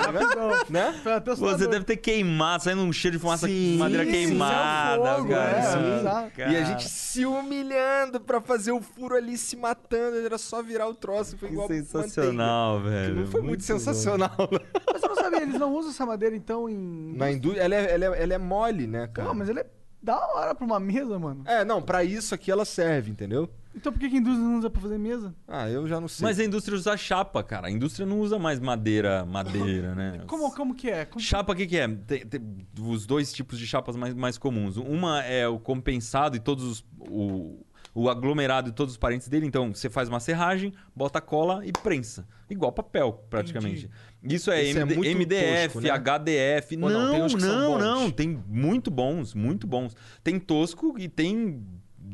né? 0.69 0.97
Foi 1.03 1.11
até 1.11 1.36
Você 1.36 1.67
deve 1.67 1.84
ter 1.84 1.97
queimado, 1.97 2.63
saindo 2.63 2.82
um 2.82 2.93
cheiro 2.93 3.17
de 3.17 3.22
fumaça 3.22 3.45
Sim, 3.45 3.76
madeira 3.78 4.05
sim, 4.05 4.11
queimada, 4.11 4.95
é 5.09 5.13
o 5.13 5.17
fogo, 5.17 5.30
cara. 5.30 5.57
é, 5.57 5.61
Sim. 5.61 6.53
E 6.53 6.55
a 6.55 6.63
gente 6.63 6.88
se 6.88 7.26
humilhando 7.26 8.22
pra 8.22 8.39
fazer 8.39 8.72
o 8.72 8.80
furo 8.80 9.13
ali, 9.13 9.38
se 9.38 9.57
matando. 9.57 10.15
Era 10.26 10.38
só 10.38 10.63
virar 10.63 10.88
o 10.88 10.95
troço. 10.95 11.38
Foi 11.38 11.49
igual 11.49 11.67
sensacional, 11.67 12.80
manteiga. 12.80 12.95
velho. 12.97 13.15
Não 13.15 13.28
foi 13.28 13.41
muito, 13.41 13.63
sensacional. 13.63 14.30
né? 14.49 14.59
Mas 14.93 15.03
eu 15.03 15.09
não 15.09 15.15
sabia, 15.17 15.41
eles 15.41 15.59
não 15.59 15.76
usam 15.76 15.91
essa 15.91 16.05
madeira 16.05 16.34
então 16.34 16.69
em. 16.69 17.13
Na 17.17 17.30
indústria, 17.30 17.63
ela 17.63 17.76
é, 17.76 17.93
ela, 17.93 18.05
é, 18.15 18.24
ela 18.24 18.34
é 18.36 18.38
mole, 18.38 18.88
né, 18.88 19.09
cara? 19.13 19.28
Pô, 19.28 19.36
mas 19.36 19.49
ela 19.49 19.59
é 19.59 19.65
da 20.01 20.17
hora 20.17 20.55
pra 20.55 20.65
uma 20.65 20.80
mesa, 20.80 21.19
mano. 21.19 21.43
É, 21.45 21.65
não, 21.65 21.82
pra 21.82 22.05
isso 22.05 22.34
aqui 22.34 22.49
ela 22.49 22.63
serve, 22.63 23.11
entendeu? 23.11 23.49
Então 23.76 23.91
por 23.91 23.99
que, 23.99 24.09
que 24.09 24.15
a 24.15 24.19
indústria 24.19 24.43
não 24.47 24.57
usa 24.57 24.69
pra 24.69 24.82
fazer 24.82 24.97
mesa? 24.97 25.34
Ah, 25.47 25.69
eu 25.69 25.88
já 25.88 25.99
não 26.01 26.07
sei. 26.07 26.24
Mas 26.28 26.39
a 26.39 26.43
indústria 26.43 26.76
usa 26.76 26.95
chapa, 26.97 27.41
cara. 27.43 27.67
A 27.67 27.72
indústria 27.72 28.05
não 28.05 28.19
usa 28.19 28.38
mais 28.38 28.59
madeira, 28.59 29.26
madeira, 29.26 29.95
né? 29.95 30.22
Como, 30.28 30.51
como 30.53 30.76
que 30.76 30.89
é? 30.89 31.05
Como- 31.05 31.22
Chapa, 31.24 31.53
o 31.53 31.55
que, 31.55 31.65
que 31.65 31.78
é? 31.78 31.88
Tem, 31.88 32.26
tem 32.26 32.41
os 32.80 33.05
dois 33.05 33.32
tipos 33.32 33.57
de 33.57 33.65
chapas 33.65 33.95
mais, 33.95 34.13
mais 34.13 34.38
comuns. 34.38 34.76
Uma 34.78 35.22
é 35.24 35.47
o 35.47 35.57
compensado 35.59 36.36
e 36.36 36.39
todos 36.39 36.63
os. 36.65 36.86
O, 36.99 37.65
o 37.93 38.09
aglomerado 38.09 38.69
e 38.69 38.72
todos 38.72 38.93
os 38.93 38.97
parentes 38.97 39.28
dele. 39.28 39.45
Então, 39.45 39.74
você 39.74 39.89
faz 39.89 40.07
uma 40.07 40.22
serragem, 40.22 40.72
bota 40.95 41.19
cola 41.19 41.65
e 41.65 41.74
prensa. 41.74 42.26
Igual 42.49 42.72
papel, 42.72 43.26
praticamente. 43.30 43.89
Isso 44.24 44.49
é, 44.51 44.65
é 44.65 44.69
MD- 44.69 44.95
muito 44.95 45.17
MDF, 45.17 45.74
tosco, 45.74 45.82
né? 45.82 45.89
HDF. 45.89 46.76
Ou 46.76 46.89
não, 46.89 46.89
Não, 46.89 47.09
tem 47.11 47.19
não, 47.19 47.26
uns 47.26 47.36
que 47.36 47.41
são 47.41 47.78
não. 47.78 48.11
Tem 48.11 48.43
muito 48.47 48.89
bons, 48.91 49.34
muito 49.34 49.67
bons. 49.67 49.93
Tem 50.24 50.39
tosco 50.39 50.95
e 50.97 51.09
tem 51.09 51.61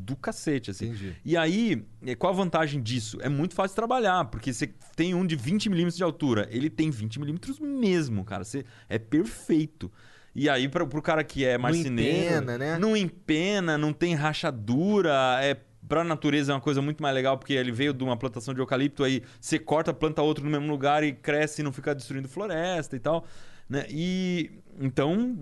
do 0.08 0.16
cacete, 0.16 0.70
assim. 0.70 0.86
Entendi. 0.86 1.14
E 1.24 1.36
aí, 1.36 1.84
eh, 2.04 2.14
qual 2.14 2.32
a 2.32 2.36
vantagem 2.36 2.82
disso? 2.82 3.18
É 3.20 3.28
muito 3.28 3.54
fácil 3.54 3.72
de 3.72 3.76
trabalhar, 3.76 4.24
porque 4.24 4.52
você 4.52 4.70
tem 4.96 5.14
um 5.14 5.26
de 5.26 5.36
20 5.36 5.68
milímetros 5.68 5.96
de 5.96 6.02
altura. 6.02 6.48
Ele 6.50 6.70
tem 6.70 6.90
20 6.90 7.20
milímetros 7.20 7.60
mesmo, 7.60 8.24
cara. 8.24 8.42
Você, 8.42 8.64
é 8.88 8.98
perfeito. 8.98 9.92
E 10.34 10.48
aí, 10.48 10.68
pra, 10.68 10.86
pro 10.86 11.02
cara 11.02 11.22
que 11.22 11.44
é 11.44 11.58
marceneiro... 11.58 12.26
empena, 12.26 12.58
né? 12.58 12.78
Não 12.78 12.96
empena, 12.96 13.76
não 13.76 13.92
tem 13.92 14.14
rachadura, 14.14 15.38
é... 15.42 15.56
Pra 15.86 16.04
natureza 16.04 16.52
é 16.52 16.54
uma 16.54 16.60
coisa 16.60 16.82
muito 16.82 17.02
mais 17.02 17.14
legal, 17.14 17.38
porque 17.38 17.54
ele 17.54 17.72
veio 17.72 17.94
de 17.94 18.04
uma 18.04 18.14
plantação 18.14 18.52
de 18.52 18.60
eucalipto, 18.60 19.04
aí 19.04 19.22
você 19.40 19.58
corta, 19.58 19.94
planta 19.94 20.20
outro 20.20 20.44
no 20.44 20.50
mesmo 20.50 20.68
lugar 20.70 21.02
e 21.02 21.14
cresce 21.14 21.62
e 21.62 21.64
não 21.64 21.72
fica 21.72 21.94
destruindo 21.94 22.28
floresta 22.28 22.94
e 22.94 22.98
tal. 22.98 23.24
Né? 23.66 23.86
E 23.88 24.50
então, 24.78 25.38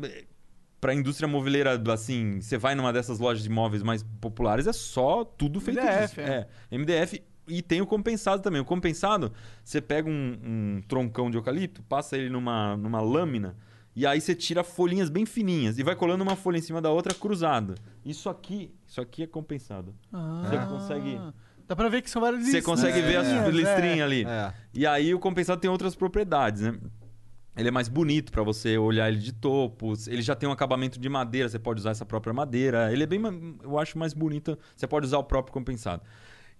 pra 0.81 0.95
indústria 0.95 1.29
moveleira, 1.29 1.81
assim, 1.93 2.41
você 2.41 2.59
vai 2.59 2.75
numa 2.75 2.93
dessas 2.93 3.19
lojas 3.19 3.43
de 3.43 3.49
imóveis 3.49 3.83
mais 3.83 4.03
populares, 4.21 4.67
é 4.67 4.73
só 4.73 5.25
tudo 5.25 5.61
feito 5.61 5.81
MDF, 5.81 6.07
disso. 6.07 6.21
é. 6.21 6.47
É, 6.71 6.79
MDF 6.79 7.23
e 7.49 7.63
tem 7.63 7.81
o 7.81 7.87
compensado 7.87 8.43
também. 8.43 8.61
O 8.61 8.65
compensado, 8.65 9.33
você 9.63 9.81
pega 9.81 10.09
um, 10.09 10.39
um 10.43 10.83
troncão 10.89 11.31
de 11.31 11.37
eucalipto, 11.37 11.83
passa 11.85 12.17
ele 12.17 12.29
numa, 12.29 12.77
numa 12.77 13.01
lâmina 13.01 13.57
e 13.95 14.05
aí 14.05 14.21
você 14.21 14.35
tira 14.35 14.63
folhinhas 14.63 15.09
bem 15.09 15.25
fininhas 15.25 15.79
e 15.79 15.83
vai 15.83 15.95
colando 15.95 16.23
uma 16.23 16.37
folha 16.37 16.59
em 16.59 16.63
cima 16.63 16.83
da 16.83 16.91
outra 16.91 17.15
cruzada. 17.15 17.77
Isso 18.05 18.29
aqui, 18.29 18.75
isso 18.87 19.01
aqui 19.01 19.23
é 19.23 19.27
compensado. 19.27 19.95
Você 20.13 20.59
consegue 20.67 21.19
Dá 21.69 21.75
pra 21.75 21.89
ver 21.89 22.01
que 22.01 22.09
são 22.09 22.23
vários 22.23 22.47
você 22.47 22.63
consegue 22.63 23.01
ver 23.01 23.17
as 23.17 23.27
listrinhas, 23.27 23.55
listrinhas 23.55 23.99
é. 23.99 24.03
ali. 24.03 24.25
É. 24.25 24.55
E 24.73 24.87
aí 24.87 25.13
o 25.13 25.19
compensado 25.19 25.61
tem 25.61 25.69
outras 25.69 25.97
propriedades, 25.97 26.63
né? 26.63 26.79
Ele 27.57 27.69
é 27.69 27.71
mais 27.71 27.89
bonito 27.89 28.31
pra 28.31 28.43
você 28.43 28.77
olhar 28.77 29.09
ele 29.09 29.19
de 29.19 29.33
topo. 29.33 29.95
Ele 30.07 30.21
já 30.21 30.35
tem 30.35 30.49
um 30.49 30.53
acabamento 30.53 31.01
de 31.01 31.09
madeira, 31.09 31.49
você 31.49 31.59
pode 31.59 31.81
usar 31.81 31.91
essa 31.91 32.05
própria 32.05 32.33
madeira. 32.33 32.93
Ele 32.93 33.03
é 33.03 33.07
bem, 33.07 33.21
eu 33.63 33.79
acho 33.79 33.99
mais 33.99 34.13
bonita. 34.13 34.59
Você 34.77 34.87
pode 34.87 35.07
usar 35.07 35.19
o 35.19 35.25
próprio 35.25 35.53
compensado. 35.53 36.03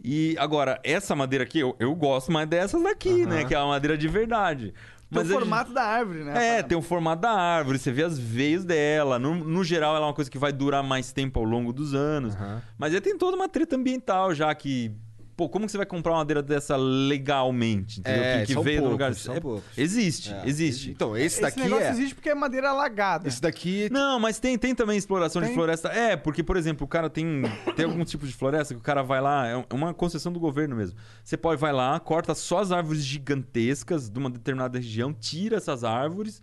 E 0.03 0.37
agora, 0.39 0.81
essa 0.85 1.15
madeira 1.15 1.45
aqui, 1.45 1.59
eu, 1.59 1.75
eu 1.79 1.95
gosto 1.95 2.31
mais 2.31 2.49
dessas 2.49 2.83
daqui, 2.83 3.27
né? 3.27 3.45
Que 3.45 3.55
é 3.55 3.59
a 3.59 3.67
madeira 3.67 3.97
de 3.97 4.09
verdade. 4.09 4.75
Tem 5.11 5.23
o 5.23 5.27
formato 5.27 5.73
da 5.73 5.83
árvore, 5.83 6.25
né? 6.25 6.59
é, 6.59 6.63
tem 6.63 6.77
o 6.77 6.83
formato 6.83 7.23
da 7.23 7.31
árvore, 7.31 7.79
você 7.79 7.93
vê 7.93 8.03
as 8.03 8.19
veias 8.19 8.65
dela. 8.65 9.19
No, 9.19 9.35
no 9.35 9.63
geral, 9.63 9.95
ela 9.95 10.07
é 10.07 10.09
uma 10.09 10.15
coisa 10.15 10.31
que 10.31 10.39
vai 10.39 10.53
durar 10.53 10.83
mais 10.83 11.13
tempo 11.13 11.39
ao 11.39 11.45
longo 11.45 11.73
dos 11.73 11.95
anos. 11.95 12.35
Mas 12.77 12.93
aí 12.93 13.01
tem 13.01 13.17
toda 13.17 13.37
uma 13.37 13.49
treta 13.49 13.77
ambiental 13.77 14.35
já 14.35 14.53
que. 14.55 14.93
Pô, 15.37 15.49
como 15.51 15.67
que 15.67 15.73
você 15.73 15.77
vai 15.77 15.87
comprar 15.87 16.13
uma 16.13 16.19
madeira 16.19 16.43
dessa 16.43 16.77
legalmente? 16.77 18.01
Entendeu? 18.01 18.23
É, 18.23 18.41
que 18.47 18.55
que 18.55 18.61
veio 18.63 18.79
do 18.79 18.89
poucos, 18.89 18.91
lugar. 18.93 19.15
são 19.15 19.35
É- 19.35 19.41
poucos. 19.41 19.65
Existe, 19.77 20.33
É. 20.33 20.43
existe. 20.49 20.91
Então, 20.91 21.15
esse 21.17 21.27
Esse 21.27 21.41
daqui 21.43 21.61
negócio 21.61 21.85
é. 21.85 21.91
existe 21.91 22.15
porque 22.15 22.31
é 22.31 22.35
madeira 22.35 22.71
alagada. 22.71 23.29
Esse 23.29 23.41
daqui. 23.43 23.89
Não, 23.91 24.19
mas 24.19 24.39
tem, 24.39 24.57
tem 24.57 24.75
também 24.75 24.97
exploração 24.97 25.43
Tem? 25.43 25.51
de 25.51 25.55
floresta. 25.55 25.89
É, 25.89 26.17
porque, 26.17 26.43
por 26.43 26.57
exemplo, 26.57 26.85
o 26.87 26.89
cara 26.89 27.11
tem, 27.11 27.43
tem 27.77 27.85
algum 27.85 28.05
tipo 28.05 28.27
de 28.27 28.33
floresta 28.33 28.73
que 28.75 28.81
o 28.81 28.83
cara 28.83 29.03
vai 29.03 29.21
lá, 29.21 29.47
é 29.47 29.57
uma 29.75 29.93
concessão 29.93 30.33
do 30.33 30.41
governo 30.41 30.75
mesmo. 30.75 30.97
Você 31.23 31.37
pode 31.37 31.61
vai 31.61 31.73
lá, 31.73 32.01
corta 32.01 32.35
só 32.35 32.61
as 32.61 32.73
árvores 32.73 33.03
gigantescas 33.05 34.09
de 34.09 34.19
uma 34.19 34.31
determinada 34.31 34.79
região, 34.79 35.13
tira 35.13 35.57
essas 35.59 35.85
árvores 35.85 36.43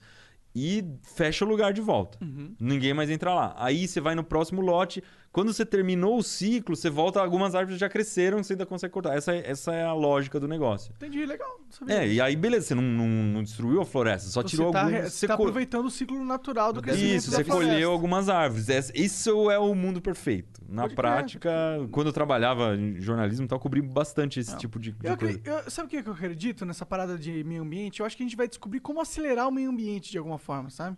e 0.56 0.86
fecha 1.02 1.44
o 1.44 1.48
lugar 1.48 1.74
de 1.74 1.82
volta. 1.82 2.20
Ninguém 2.60 2.94
mais 2.94 3.10
entra 3.10 3.34
lá. 3.34 3.56
Aí 3.58 3.88
você 3.88 4.00
vai 4.00 4.14
no 4.14 4.24
próximo 4.24 4.62
lote. 4.62 5.04
Quando 5.34 5.52
você 5.52 5.66
terminou 5.66 6.18
o 6.20 6.24
ciclo, 6.24 6.76
você 6.76 6.90
volta, 6.92 7.20
algumas 7.20 7.56
árvores 7.56 7.80
já 7.80 7.90
cresceram, 7.90 8.44
você 8.44 8.54
ainda 8.54 8.68
consegue 8.68 8.94
cortar. 8.94 9.18
Essa 9.18 9.34
é, 9.36 9.50
essa 9.50 9.74
é 9.74 9.84
a 9.84 9.92
lógica 9.92 10.40
do 10.40 10.48
negócio. 10.48 10.94
Entendi, 10.96 11.26
legal. 11.26 11.60
não 11.60 11.72
sabia 11.72 11.96
É, 12.04 12.08
e 12.08 12.22
aí 12.22 12.36
beleza, 12.36 12.68
você 12.68 12.76
não, 12.76 12.84
não- 12.84 13.08
não 13.08 13.42
destruiu 13.44 13.82
a 13.82 13.86
floresta, 13.86 14.30
só 14.30 14.44
Você 14.44 14.50
tirou 14.50 14.72
tá, 14.72 14.84
algumas. 14.84 15.12
você 15.12 15.26
tá 15.28 15.36
co- 15.36 15.42
aproveitando 15.42 15.88
o 15.88 15.90
ciclo 15.92 16.24
natural 16.24 16.72
do 16.72 16.84
crescimento 16.84 17.16
isso, 17.16 17.32
você 17.32 17.44
floresta. 17.44 17.74
colheu 17.74 17.92
algumas 17.92 18.30
árvores. 18.30 18.92
Isso 18.94 19.50
é 19.50 19.58
o 19.58 19.74
mundo 19.74 20.00
perfeito. 20.00 20.62
Na 20.70 20.84
Pode 20.84 20.94
prática, 20.96 21.52
quando 21.92 22.08
eu 22.08 22.14
trabalhava 22.14 22.76
em 22.76 23.02
jornalismo, 23.02 23.46
e 23.46 23.48
tal, 23.48 23.58
eu 23.58 23.62
cobri 23.62 23.82
bastante 23.82 24.40
esse 24.40 24.56
tipo 24.58 24.80
de, 24.80 24.92
de 24.92 25.08
Eu, 25.08 25.18
coisa. 25.18 25.42
eu- 25.44 25.70
sabe 25.72 25.88
o 25.88 25.90
que 26.04 26.08
eu 26.08 26.14
acredito 26.14 26.64
nessa 26.64 26.86
parada 26.86 27.18
de 27.18 27.44
meio 27.44 27.64
ambiente? 27.64 28.02
Eu 28.02 28.06
acho 28.06 28.16
que 28.16 28.22
a 28.22 28.26
gente 28.26 28.36
vai 28.38 28.48
descobrir 28.48 28.80
como 28.82 29.02
acelerar 29.02 29.48
o 29.48 29.52
meio 29.52 29.72
ambiente 29.72 30.12
de 30.12 30.18
alguma 30.20 30.38
forma, 30.38 30.70
sabe? 30.70 30.96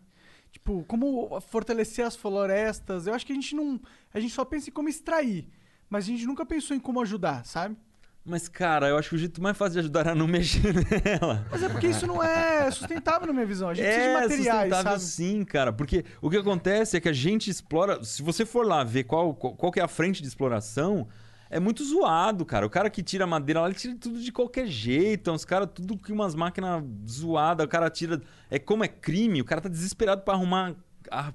Tipo, 0.55 0.85
como 0.87 1.37
fortalecer 1.41 2.05
as 2.05 2.15
florestas. 2.15 3.07
Eu 3.07 3.13
acho 3.13 3.25
que 3.25 3.33
a 3.33 3.35
gente 3.35 3.53
não. 3.53 3.77
A 4.13 4.21
gente 4.21 4.33
só 4.33 4.45
pensa 4.45 4.69
em 4.69 4.73
como 4.73 4.87
extrair. 4.87 5.49
Mas 5.89 6.05
a 6.05 6.07
gente 6.07 6.25
nunca 6.25 6.45
pensou 6.45 6.73
em 6.73 6.79
como 6.79 7.01
ajudar, 7.01 7.45
sabe? 7.45 7.75
Mas, 8.23 8.47
cara, 8.47 8.87
eu 8.87 8.97
acho 8.97 9.09
que 9.09 9.15
o 9.15 9.17
jeito 9.17 9.41
mais 9.41 9.55
fácil 9.57 9.73
de 9.73 9.79
ajudar 9.79 10.07
é 10.07 10.15
não 10.15 10.25
mexer 10.25 10.73
nela. 11.03 11.45
Mas 11.51 11.61
é 11.61 11.67
porque 11.67 11.87
isso 11.87 12.07
não 12.07 12.23
é 12.23 12.71
sustentável 12.71 13.27
na 13.27 13.33
minha 13.33 13.45
visão. 13.45 13.67
A 13.67 13.73
gente 13.73 13.83
precisa 13.85 14.01
de 14.05 14.09
É 14.09 14.13
materiais, 14.13 14.61
sustentável 14.69 14.99
sabe? 14.99 15.03
sim, 15.03 15.43
cara. 15.43 15.73
Porque 15.73 16.05
o 16.21 16.29
que 16.29 16.37
acontece 16.37 16.95
é 16.95 17.01
que 17.01 17.09
a 17.09 17.13
gente 17.13 17.49
explora... 17.49 18.01
Se 18.01 18.23
você 18.23 18.45
for 18.45 18.65
lá 18.65 18.81
ver 18.83 19.03
qual, 19.03 19.35
qual, 19.35 19.55
qual 19.55 19.71
que 19.73 19.79
é 19.81 19.83
a 19.83 19.89
frente 19.89 20.21
de 20.21 20.27
exploração, 20.29 21.07
É 21.49 21.59
muito 21.59 21.83
zoado, 21.83 22.45
cara. 22.45 22.65
O 22.65 22.69
cara 22.69 22.89
que 22.89 23.03
tira 23.03 23.27
madeira 23.27 23.61
lá, 23.61 23.67
ele 23.67 23.75
tira 23.75 23.95
tudo 23.95 24.19
de 24.19 24.31
qualquer 24.31 24.67
jeito. 24.67 25.29
É 25.29 25.33
uns 25.33 25.45
caras, 25.45 25.69
tudo 25.73 25.97
com 25.97 26.11
umas 26.13 26.33
máquinas 26.35 26.83
zoadas. 27.09 27.65
O 27.65 27.69
cara 27.69 27.89
tira. 27.89 28.21
É 28.49 28.57
como 28.59 28.83
é 28.83 28.87
crime, 28.87 29.41
o 29.41 29.45
cara 29.45 29.61
tá 29.61 29.69
desesperado 29.69 30.21
pra 30.23 30.33
arrumar 30.33 30.75
a- 31.11 31.33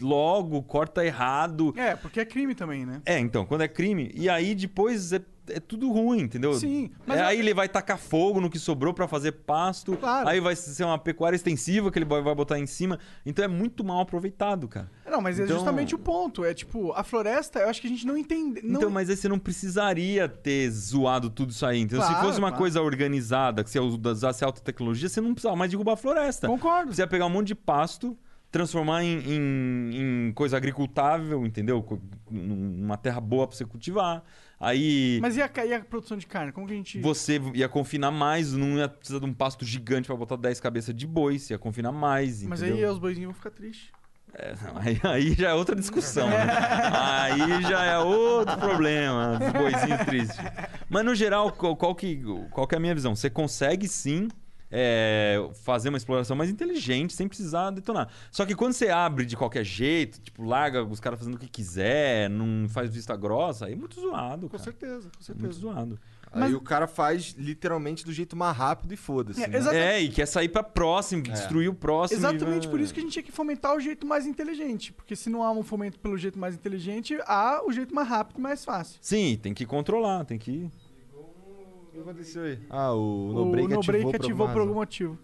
logo, 0.00 0.62
corta 0.62 1.04
errado. 1.04 1.72
É, 1.76 1.96
porque 1.96 2.20
é 2.20 2.24
crime 2.24 2.54
também, 2.54 2.84
né? 2.84 3.00
É, 3.04 3.18
então, 3.18 3.44
quando 3.46 3.62
é 3.62 3.68
crime. 3.68 4.10
E 4.14 4.28
aí 4.28 4.54
depois 4.54 5.12
é, 5.12 5.20
é 5.48 5.58
tudo 5.60 5.90
ruim, 5.90 6.20
entendeu? 6.20 6.52
Sim, 6.54 6.90
mas 7.06 7.18
É, 7.18 7.22
eu- 7.22 7.26
Aí 7.26 7.38
ele 7.38 7.54
vai 7.54 7.68
tacar 7.68 7.96
fogo 7.96 8.40
no 8.40 8.50
que 8.50 8.58
sobrou 8.58 8.92
pra 8.92 9.08
fazer 9.08 9.32
pasto. 9.32 9.96
Claro. 9.96 10.28
Aí 10.28 10.38
vai 10.40 10.54
ser 10.56 10.84
uma 10.84 10.98
pecuária 10.98 11.34
extensiva 11.36 11.90
que 11.90 11.98
ele 11.98 12.04
vai 12.04 12.20
botar 12.34 12.58
em 12.58 12.66
cima. 12.66 12.98
Então 13.24 13.44
é 13.44 13.48
muito 13.48 13.82
mal 13.84 14.00
aproveitado, 14.00 14.68
cara. 14.68 14.90
Não, 15.08 15.20
mas 15.20 15.38
é 15.40 15.44
Então- 15.44 15.56
justamente 15.56 15.94
o 15.94 15.98
ponto. 15.98 16.44
É 16.44 16.52
tipo, 16.52 16.92
a 16.92 17.02
floresta, 17.02 17.60
eu 17.60 17.68
acho 17.70 17.80
que 17.80 17.86
a 17.86 17.90
gente 17.90 18.06
não 18.06 18.18
entende. 18.18 18.60
Não... 18.62 18.76
Então, 18.80 18.90
mas 18.90 19.08
aí 19.08 19.16
você 19.16 19.28
não 19.28 19.38
precisaria 19.38 20.28
ter 20.28 20.68
zoado 20.70 21.30
tudo 21.30 21.50
isso 21.52 21.64
aí. 21.64 21.80
Então, 21.80 22.00
se 22.02 22.08
Claro, 22.08 22.26
fosse 22.26 22.38
uma 22.38 22.48
claro. 22.48 22.58
coisa 22.60 22.82
organizada, 22.82 23.64
que 23.64 23.70
você 23.70 23.78
usasse 23.78 24.44
alta 24.44 24.60
tecnologia, 24.60 25.08
você 25.08 25.20
não 25.22 25.32
precisava 25.32 25.56
mais 25.56 25.70
derrubar 25.70 25.92
a 25.92 25.96
floresta. 25.96 26.46
Concordo. 26.48 26.92
Você 26.94 27.00
ia 27.02 27.06
pegar 27.06 27.24
um 27.26 27.30
monte 27.30 27.46
de 27.48 27.54
pasto, 27.54 28.16
transformar 28.56 29.04
em, 29.04 29.18
em- 29.18 30.28
em 30.28 30.32
coisa 30.32 30.56
agricultável, 30.56 31.44
entendeu? 31.46 31.84
Numa 32.30 32.96
terra 32.96 33.20
boa 33.20 33.46
pra 33.46 33.56
você 33.56 33.64
cultivar. 33.64 34.24
Aí 34.58 35.18
Mas 35.20 35.36
e 35.36 35.42
a, 35.42 35.50
e 35.66 35.74
a 35.74 35.80
produção 35.80 36.16
de 36.16 36.26
carne? 36.26 36.50
Como 36.50 36.66
que 36.66 36.72
a 36.72 36.76
gente. 36.76 36.98
você 37.00 37.38
ia 37.54 37.68
confinar 37.68 38.10
mais, 38.10 38.52
não 38.54 38.78
ia 38.78 38.88
precisar 38.88 39.18
de 39.18 39.26
um 39.26 39.34
pasto 39.34 39.64
gigante 39.66 40.06
pra 40.06 40.16
botar 40.16 40.36
10 40.36 40.58
cabeças 40.60 40.94
de 40.94 41.06
boi, 41.06 41.38
você 41.38 41.52
ia 41.52 41.58
confinar 41.58 41.92
mais, 41.92 42.42
Mas 42.42 42.62
entendeu? 42.62 42.86
aí 42.88 42.92
os 42.92 42.98
boizinhos 42.98 43.26
vão 43.32 43.34
ficar 43.34 43.50
tristes. 43.50 43.90
É, 44.38 44.54
não, 44.64 44.76
aí, 44.78 45.00
aí 45.04 45.34
já 45.34 45.50
é 45.50 45.54
outra 45.54 45.74
discussão. 45.76 46.28
né? 46.28 46.36
Aí 46.92 47.62
já 47.62 47.84
é 47.84 47.98
outro 47.98 48.56
problema, 48.58 49.38
os 49.42 49.52
boizinhos 49.52 50.00
tristes. 50.04 50.36
Mas 50.90 51.04
no 51.04 51.14
geral, 51.14 51.50
qual, 51.52 51.74
qual 51.76 51.94
que, 51.94 52.22
qual 52.50 52.66
que 52.66 52.74
é 52.74 52.78
a 52.78 52.80
minha 52.80 52.94
visão? 52.94 53.14
Você 53.16 53.30
consegue 53.30 53.88
sim 53.88 54.28
é, 54.70 55.36
fazer 55.64 55.88
uma 55.88 55.98
exploração 55.98 56.36
mais 56.36 56.50
inteligente 56.50 57.12
sem 57.14 57.28
precisar 57.28 57.70
detonar. 57.70 58.08
Só 58.30 58.44
que 58.44 58.54
quando 58.54 58.72
você 58.72 58.88
abre 58.88 59.24
de 59.24 59.36
qualquer 59.36 59.64
jeito, 59.64 60.20
tipo, 60.20 60.42
larga 60.42 60.84
os 60.84 61.00
caras 61.00 61.18
fazendo 61.18 61.34
o 61.36 61.38
que 61.38 61.48
quiser, 61.48 62.28
não 62.30 62.68
faz 62.68 62.92
vista 62.92 63.16
grossa, 63.16 63.66
aí 63.66 63.72
é 63.72 63.76
muito 63.76 64.00
zoado. 64.00 64.42
Com 64.48 64.56
cara. 64.56 64.62
certeza, 64.64 65.08
com 65.10 65.20
É 65.20 65.24
certeza. 65.24 65.38
muito 65.46 65.56
zoado. 65.56 65.98
Aí 66.32 66.54
o 66.54 66.60
cara 66.60 66.86
faz 66.86 67.34
literalmente 67.38 68.04
do 68.04 68.12
jeito 68.12 68.36
mais 68.36 68.54
rápido 68.54 68.92
e 68.92 68.96
foda-se. 68.96 69.42
É, 69.42 69.46
né? 69.48 69.56
exatamente. 69.56 69.86
É, 69.86 70.00
e 70.02 70.08
quer 70.10 70.26
sair 70.26 70.50
pra 70.50 70.62
próximo, 70.62 71.22
destruir 71.22 71.68
o 71.70 71.74
próximo. 71.74 72.18
Exatamente 72.20 72.64
vai- 72.66 72.70
por 72.72 72.80
isso 72.80 72.92
que 72.92 73.00
a 73.00 73.02
gente 73.02 73.12
tinha 73.12 73.22
que 73.22 73.32
fomentar 73.32 73.74
o 73.74 73.80
jeito 73.80 74.06
mais 74.06 74.26
inteligente. 74.26 74.92
Porque 74.92 75.16
se 75.16 75.30
não 75.30 75.42
há 75.42 75.50
um 75.50 75.62
fomento 75.62 75.98
pelo 75.98 76.18
jeito 76.18 76.38
mais 76.38 76.54
inteligente, 76.54 77.16
há 77.26 77.62
o 77.64 77.72
jeito 77.72 77.94
mais 77.94 78.06
rápido 78.08 78.38
e 78.38 78.42
mais 78.42 78.64
fácil. 78.64 78.98
Sim, 79.00 79.38
tem 79.40 79.54
que 79.54 79.64
controlar, 79.64 80.24
tem 80.26 80.36
que. 80.36 80.68
O 81.96 81.98
que 81.98 82.10
aconteceu 82.10 82.42
aí? 82.42 82.58
Ah, 82.68 82.92
o 82.92 83.30
o 83.30 83.32
No 83.32 83.50
Break 83.50 83.68
no 83.72 83.78
ativou, 83.80 84.12
por 84.12 84.16
ativou 84.16 84.48
por 84.50 84.60
algum 84.60 84.74
motivo. 84.74 85.18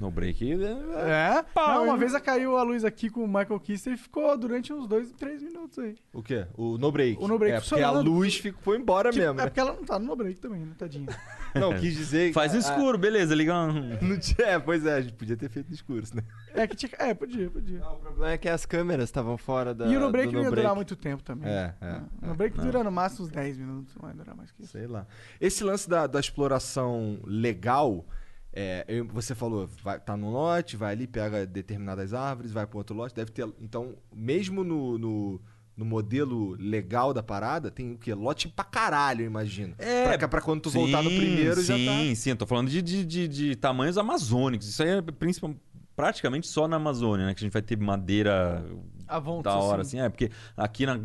No 0.00 0.10
break. 0.10 0.50
É? 0.52 1.42
Pau, 1.54 1.74
não, 1.76 1.84
uma 1.84 1.96
vez 1.96 2.18
caiu 2.20 2.56
a 2.56 2.62
luz 2.62 2.84
aqui 2.84 3.10
com 3.10 3.22
o 3.22 3.26
Michael 3.26 3.60
Kister 3.60 3.92
e 3.92 3.96
ficou 3.98 4.36
durante 4.38 4.72
uns 4.72 4.86
dois, 4.86 5.12
três 5.12 5.42
minutos 5.42 5.78
aí. 5.78 5.94
O 6.12 6.22
quê? 6.22 6.46
O 6.56 6.78
No 6.78 6.90
Break. 6.90 7.22
O 7.22 7.28
no 7.28 7.38
break 7.38 7.56
É, 7.56 7.60
porque 7.60 7.82
a 7.82 7.90
luz 7.90 8.36
ficou, 8.36 8.60
foi 8.62 8.78
embora 8.78 9.10
Tipo, 9.10 9.22
mesmo. 9.24 9.40
É 9.40 9.44
né? 9.44 9.48
porque 9.50 9.60
ela 9.60 9.74
não 9.74 9.84
tá 9.84 9.98
no 9.98 10.16
break 10.16 10.40
também, 10.40 10.60
né, 10.64 10.72
tadinha. 10.78 11.06
Não, 11.52 11.76
quis 11.76 11.96
dizer... 11.96 12.32
Faz 12.32 12.52
no 12.52 12.58
a- 12.58 12.60
escuro, 12.60 12.96
beleza, 12.96 13.34
liga 13.34 13.52
um. 13.56 13.72
Não 14.00 14.18
tinha, 14.20 14.46
é, 14.46 14.58
pois 14.60 14.86
é, 14.86 14.94
a 14.94 15.00
gente 15.00 15.14
podia 15.14 15.36
ter 15.36 15.48
feito 15.50 15.66
no 15.68 15.74
escuro, 15.74 16.04
né? 16.14 16.22
É 16.54 16.64
que 16.66 16.76
tinha. 16.76 16.92
É, 16.96 17.12
podia, 17.12 17.50
podia. 17.50 17.84
O 17.88 17.96
problema 17.96 18.30
é 18.32 18.38
que 18.38 18.48
as 18.48 18.64
câmeras 18.64 19.08
estavam 19.08 19.36
fora 19.36 19.74
da. 19.74 19.86
e 19.86 19.96
o 19.96 20.00
no 20.00 20.12
break 20.12 20.32
não 20.32 20.42
ia 20.42 20.48
no 20.50 20.54
durar 20.54 20.76
muito 20.76 20.94
tempo 20.94 21.24
também. 21.24 21.48
É, 21.50 21.52
é, 21.52 21.74
Ah, 21.80 22.02
é. 22.22 22.26
No 22.28 22.34
break 22.36 22.56
Não. 22.56 22.64
dura 22.64 22.84
no 22.84 22.92
máximo 22.92 23.26
uns 23.26 23.32
10 23.32 23.58
minutos, 23.58 23.92
não 23.96 24.02
vai 24.02 24.14
durar 24.14 24.36
mais 24.36 24.52
que 24.52 24.62
isso. 24.62 24.70
Sei 24.70 24.86
lá. 24.86 25.04
Esse 25.40 25.64
lance 25.64 25.90
da, 25.90 26.06
da 26.06 26.20
exploração 26.20 27.18
legal, 27.24 28.06
é, 28.52 28.84
eu- 28.88 29.06
você 29.06 29.34
falou, 29.34 29.68
vai, 29.82 29.98
tá 30.00 30.16
num 30.16 30.30
lote, 30.30 30.76
vai 30.76 30.92
ali, 30.92 31.06
pega 31.06 31.46
determinadas 31.46 32.12
árvores, 32.12 32.52
vai 32.52 32.66
para 32.66 32.78
outro 32.78 32.96
lote, 32.96 33.14
deve 33.14 33.30
ter. 33.30 33.48
Então, 33.60 33.94
mesmo 34.14 34.64
no, 34.64 34.98
no, 34.98 35.40
no 35.76 35.84
modelo 35.84 36.56
legal 36.58 37.14
da 37.14 37.22
parada, 37.22 37.70
tem 37.70 37.92
o 37.92 37.98
quê? 37.98 38.12
Lote 38.14 38.48
pra 38.48 38.64
caralho, 38.64 39.22
eu 39.22 39.26
imagino. 39.26 39.74
É, 39.78 40.16
pra, 40.16 40.28
pra 40.28 40.40
quando 40.40 40.62
tu 40.62 40.70
voltar 40.70 41.02
no 41.02 41.10
sim, 41.10 41.16
primeiro 41.16 41.62
já 41.62 41.76
Sim, 41.76 41.86
tá. 42.10 42.14
sim, 42.16 42.30
eu 42.30 42.36
tô 42.36 42.46
falando 42.46 42.68
de, 42.68 42.82
de, 42.82 43.04
de, 43.04 43.28
de 43.28 43.56
tamanhos 43.56 43.96
amazônicos. 43.96 44.68
Isso 44.68 44.82
aí 44.82 44.90
é 44.90 45.02
principal, 45.02 45.54
praticamente 45.94 46.46
só 46.48 46.66
na 46.66 46.76
Amazônia, 46.76 47.26
né? 47.26 47.34
Que 47.34 47.40
a 47.40 47.44
gente 47.44 47.52
vai 47.52 47.62
ter 47.62 47.78
madeira 47.78 48.64
À 49.10 49.18
vontade, 49.18 49.56
da 49.56 49.62
hora, 49.62 49.84
sim. 49.84 49.98
assim. 49.98 50.06
É, 50.06 50.08
porque 50.08 50.30
aqui 50.56 50.86
na 50.86 50.98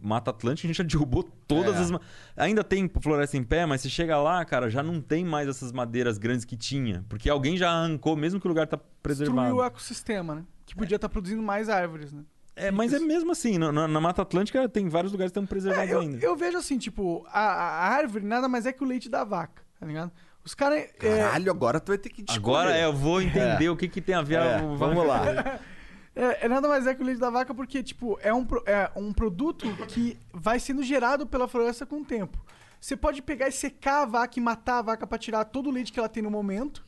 Mata 0.00 0.30
Atlântica 0.30 0.66
a 0.66 0.68
gente 0.68 0.76
já 0.78 0.84
derrubou 0.88 1.22
todas 1.46 1.76
É. 1.76 1.80
as. 1.80 1.90
ma- 1.90 2.00
Ainda 2.36 2.62
tem 2.64 2.88
floresta 3.00 3.36
em 3.36 3.42
pé, 3.42 3.66
mas 3.66 3.80
você 3.80 3.88
chega 3.90 4.16
lá, 4.18 4.44
cara, 4.44 4.70
já 4.70 4.82
não 4.82 5.00
tem 5.00 5.24
mais 5.24 5.48
essas 5.48 5.72
madeiras 5.72 6.18
grandes 6.18 6.44
que 6.44 6.56
tinha. 6.56 7.04
Porque 7.08 7.28
alguém 7.28 7.56
já 7.56 7.70
arrancou, 7.70 8.16
mesmo 8.16 8.40
que 8.40 8.46
o 8.46 8.48
lugar 8.48 8.66
tá 8.66 8.78
preservado. 9.02 9.38
Destruiu 9.40 9.62
o 9.62 9.64
ecossistema, 9.64 10.34
né? 10.34 10.44
Que 10.64 10.74
podia 10.76 10.96
estar 10.96 11.08
produzindo 11.08 11.42
mais 11.42 11.68
árvores, 11.68 12.12
né? 12.12 12.22
É, 12.54 12.70
mas 12.72 12.92
é 12.92 12.98
mesmo 12.98 13.30
assim, 13.30 13.56
na, 13.56 13.70
na- 13.70 13.86
na 13.86 14.00
Mata 14.00 14.22
Atlântica 14.22 14.68
tem 14.68 14.88
vários 14.88 15.12
lugares 15.12 15.30
que 15.30 15.38
estão 15.38 15.46
preservados 15.46 15.90
É, 15.90 15.94
eu, 15.94 16.00
ainda. 16.00 16.18
eu 16.18 16.34
vejo 16.36 16.58
assim, 16.58 16.76
tipo, 16.76 17.24
a, 17.28 17.40
a 17.40 17.88
árvore 17.88 18.24
nada 18.26 18.48
mais 18.48 18.66
é 18.66 18.72
que 18.72 18.82
o 18.82 18.86
leite 18.86 19.08
da 19.08 19.22
vaca, 19.22 19.62
tá 19.78 19.86
ligado? 19.86 20.10
Os 20.44 20.54
caras. 20.54 20.78
É, 20.78 20.86
Caralho, 21.18 21.50
agora 21.52 21.78
tu 21.78 21.88
vai 21.88 21.98
ter 21.98 22.08
que 22.08 22.20
descobrir. 22.22 22.50
Agora 22.50 22.76
é, 22.76 22.84
eu 22.84 22.92
vou 22.92 23.20
entender 23.22 23.68
o 23.68 23.76
que, 23.76 23.86
que 23.86 24.00
tem 24.00 24.14
a 24.14 24.22
ver 24.22 24.40
É, 24.40 24.54
a- 24.56 24.58
vamos 24.74 25.06
lá. 25.06 25.20
é, 26.20 26.46
é 26.46 26.48
nada 26.48 26.68
mais 26.68 26.86
é 26.86 26.94
que 26.94 27.02
o 27.02 27.04
leite 27.06 27.20
da 27.20 27.30
vaca 27.30 27.54
porque, 27.54 27.82
tipo, 27.82 28.18
é 28.22 28.32
um, 28.34 28.46
é 28.66 28.90
um 28.96 29.12
produto 29.12 29.66
que 29.88 30.18
vai 30.32 30.58
sendo 30.58 30.82
gerado 30.82 31.26
pela 31.26 31.46
floresta 31.48 31.86
com 31.86 32.00
o 32.00 32.04
tempo. 32.04 32.38
Você 32.80 32.96
pode 32.96 33.22
pegar 33.22 33.48
e 33.48 33.52
secar 33.52 34.02
a 34.02 34.06
vaca 34.06 34.38
e 34.38 34.42
matar 34.42 34.78
a 34.78 34.82
vaca 34.82 35.06
pra 35.06 35.18
tirar 35.18 35.44
todo 35.44 35.68
o 35.68 35.72
leite 35.72 35.92
que 35.92 35.98
ela 35.98 36.08
tem 36.08 36.22
no 36.22 36.30
momento, 36.30 36.84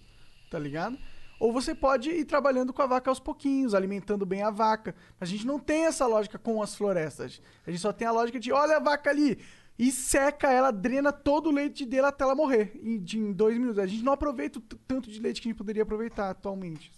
tá 0.51 0.59
ligado? 0.59 0.97
Ou 1.41 1.53
você 1.53 1.75
pode 1.75 2.11
ir 2.11 2.25
trabalhando 2.27 2.73
com 2.73 2.83
a 2.83 2.87
vaca 2.87 3.11
aos 3.11 3.19
pouquinhos, 3.19 3.75
alimentando 3.75 4.27
bem 4.27 4.43
a 4.43 4.51
vaca. 4.51 4.95
A 5.21 5.25
gente 5.25 5.47
não 5.47 5.59
tem 5.59 5.87
essa 5.87 6.07
lógica 6.07 6.39
com 6.39 6.63
as 6.63 6.75
florestas. 6.75 7.41
A 7.67 7.71
gente 7.71 7.81
só 7.81 7.93
tem 7.93 8.07
a 8.07 8.13
lógica 8.13 8.39
de, 8.39 8.53
olha 8.53 8.77
a 8.77 8.81
vaca 8.81 9.09
ali, 9.09 9.39
e 9.79 9.91
seca 9.91 10.53
ela, 10.53 10.71
drena 10.71 11.11
todo 11.11 11.47
o 11.49 11.53
leite 11.53 11.87
dela 11.87 12.09
até 12.09 12.25
ela 12.25 12.35
morrer 12.35 12.79
em, 12.83 12.99
de- 12.99 13.19
em 13.19 13.33
dois 13.33 13.57
minutos. 13.57 13.79
A 13.79 13.87
gente 13.87 14.05
não 14.05 14.13
aproveita 14.13 14.59
o 14.59 14.63
tanto 14.63 15.11
de 15.11 15.19
leite 15.19 15.41
que 15.41 15.49
a 15.49 15.51
gente 15.51 15.57
poderia 15.59 15.83
aproveitar 15.83 16.29
atualmente. 16.29 16.93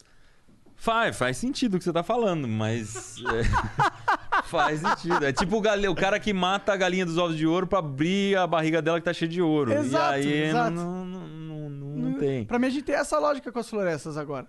Faz, 0.82 1.16
faz 1.16 1.36
sentido 1.36 1.74
o 1.74 1.78
que 1.78 1.84
você 1.84 1.92
tá 1.92 2.02
falando, 2.02 2.48
mas. 2.48 3.14
é, 3.18 4.42
faz 4.46 4.80
sentido. 4.80 5.24
É 5.24 5.32
tipo 5.32 5.56
o, 5.56 5.60
gale- 5.60 5.86
o 5.86 5.94
cara 5.94 6.18
que 6.18 6.32
mata 6.32 6.72
a 6.72 6.76
galinha 6.76 7.06
dos 7.06 7.16
ovos 7.18 7.36
de 7.36 7.46
ouro 7.46 7.68
pra 7.68 7.78
abrir 7.78 8.36
a 8.36 8.48
barriga 8.48 8.82
dela 8.82 8.98
que 8.98 9.04
tá 9.04 9.12
cheia 9.12 9.28
de 9.30 9.40
ouro. 9.40 9.72
Exato, 9.72 10.18
e 10.18 10.22
aí 10.22 10.42
exato. 10.48 10.72
Não, 10.72 11.04
não, 11.04 11.26
não, 11.28 11.68
não, 11.70 11.96
não 12.10 12.18
tem. 12.18 12.44
Pra 12.44 12.58
mim, 12.58 12.66
a 12.66 12.70
gente 12.70 12.82
tem 12.82 12.96
essa 12.96 13.16
lógica 13.16 13.52
com 13.52 13.60
as 13.60 13.68
florestas 13.70 14.16
agora. 14.16 14.48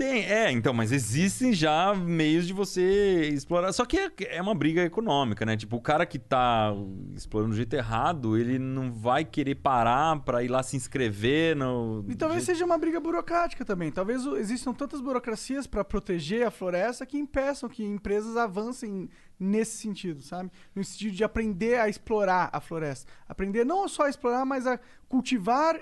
Tem, 0.00 0.24
é, 0.24 0.50
então, 0.50 0.72
mas 0.72 0.92
existem 0.92 1.52
já 1.52 1.94
meios 1.94 2.46
de 2.46 2.54
você 2.54 3.28
explorar. 3.34 3.70
Só 3.70 3.84
que 3.84 3.98
é, 3.98 4.10
é 4.36 4.40
uma 4.40 4.54
briga 4.54 4.82
econômica, 4.82 5.44
né? 5.44 5.58
Tipo, 5.58 5.76
o 5.76 5.80
cara 5.82 6.06
que 6.06 6.18
tá 6.18 6.72
explorando 7.14 7.50
do 7.50 7.56
jeito 7.56 7.74
errado, 7.74 8.34
ele 8.38 8.58
não 8.58 8.90
vai 8.90 9.26
querer 9.26 9.56
parar 9.56 10.18
pra 10.20 10.42
ir 10.42 10.48
lá 10.48 10.62
se 10.62 10.74
inscrever 10.74 11.54
no. 11.54 12.02
E 12.08 12.14
talvez 12.14 12.42
jeito- 12.44 12.56
seja 12.56 12.64
uma 12.64 12.78
briga 12.78 12.98
burocrática 12.98 13.62
também. 13.62 13.92
Talvez 13.92 14.24
existam 14.24 14.72
tantas 14.72 15.02
burocracias 15.02 15.66
pra 15.66 15.84
proteger 15.84 16.46
a 16.46 16.50
floresta 16.50 17.04
que 17.04 17.18
impeçam 17.18 17.68
que 17.68 17.84
empresas 17.84 18.38
avancem 18.38 19.06
nesse 19.38 19.76
sentido, 19.76 20.22
sabe? 20.22 20.50
No 20.74 20.82
sentido 20.82 21.14
de 21.14 21.24
aprender 21.24 21.78
a 21.78 21.90
explorar 21.90 22.48
a 22.54 22.58
floresta. 22.58 23.12
Aprender 23.28 23.66
não 23.66 23.86
só 23.86 24.04
a 24.04 24.08
explorar, 24.08 24.46
mas 24.46 24.66
a 24.66 24.80
cultivar 25.10 25.78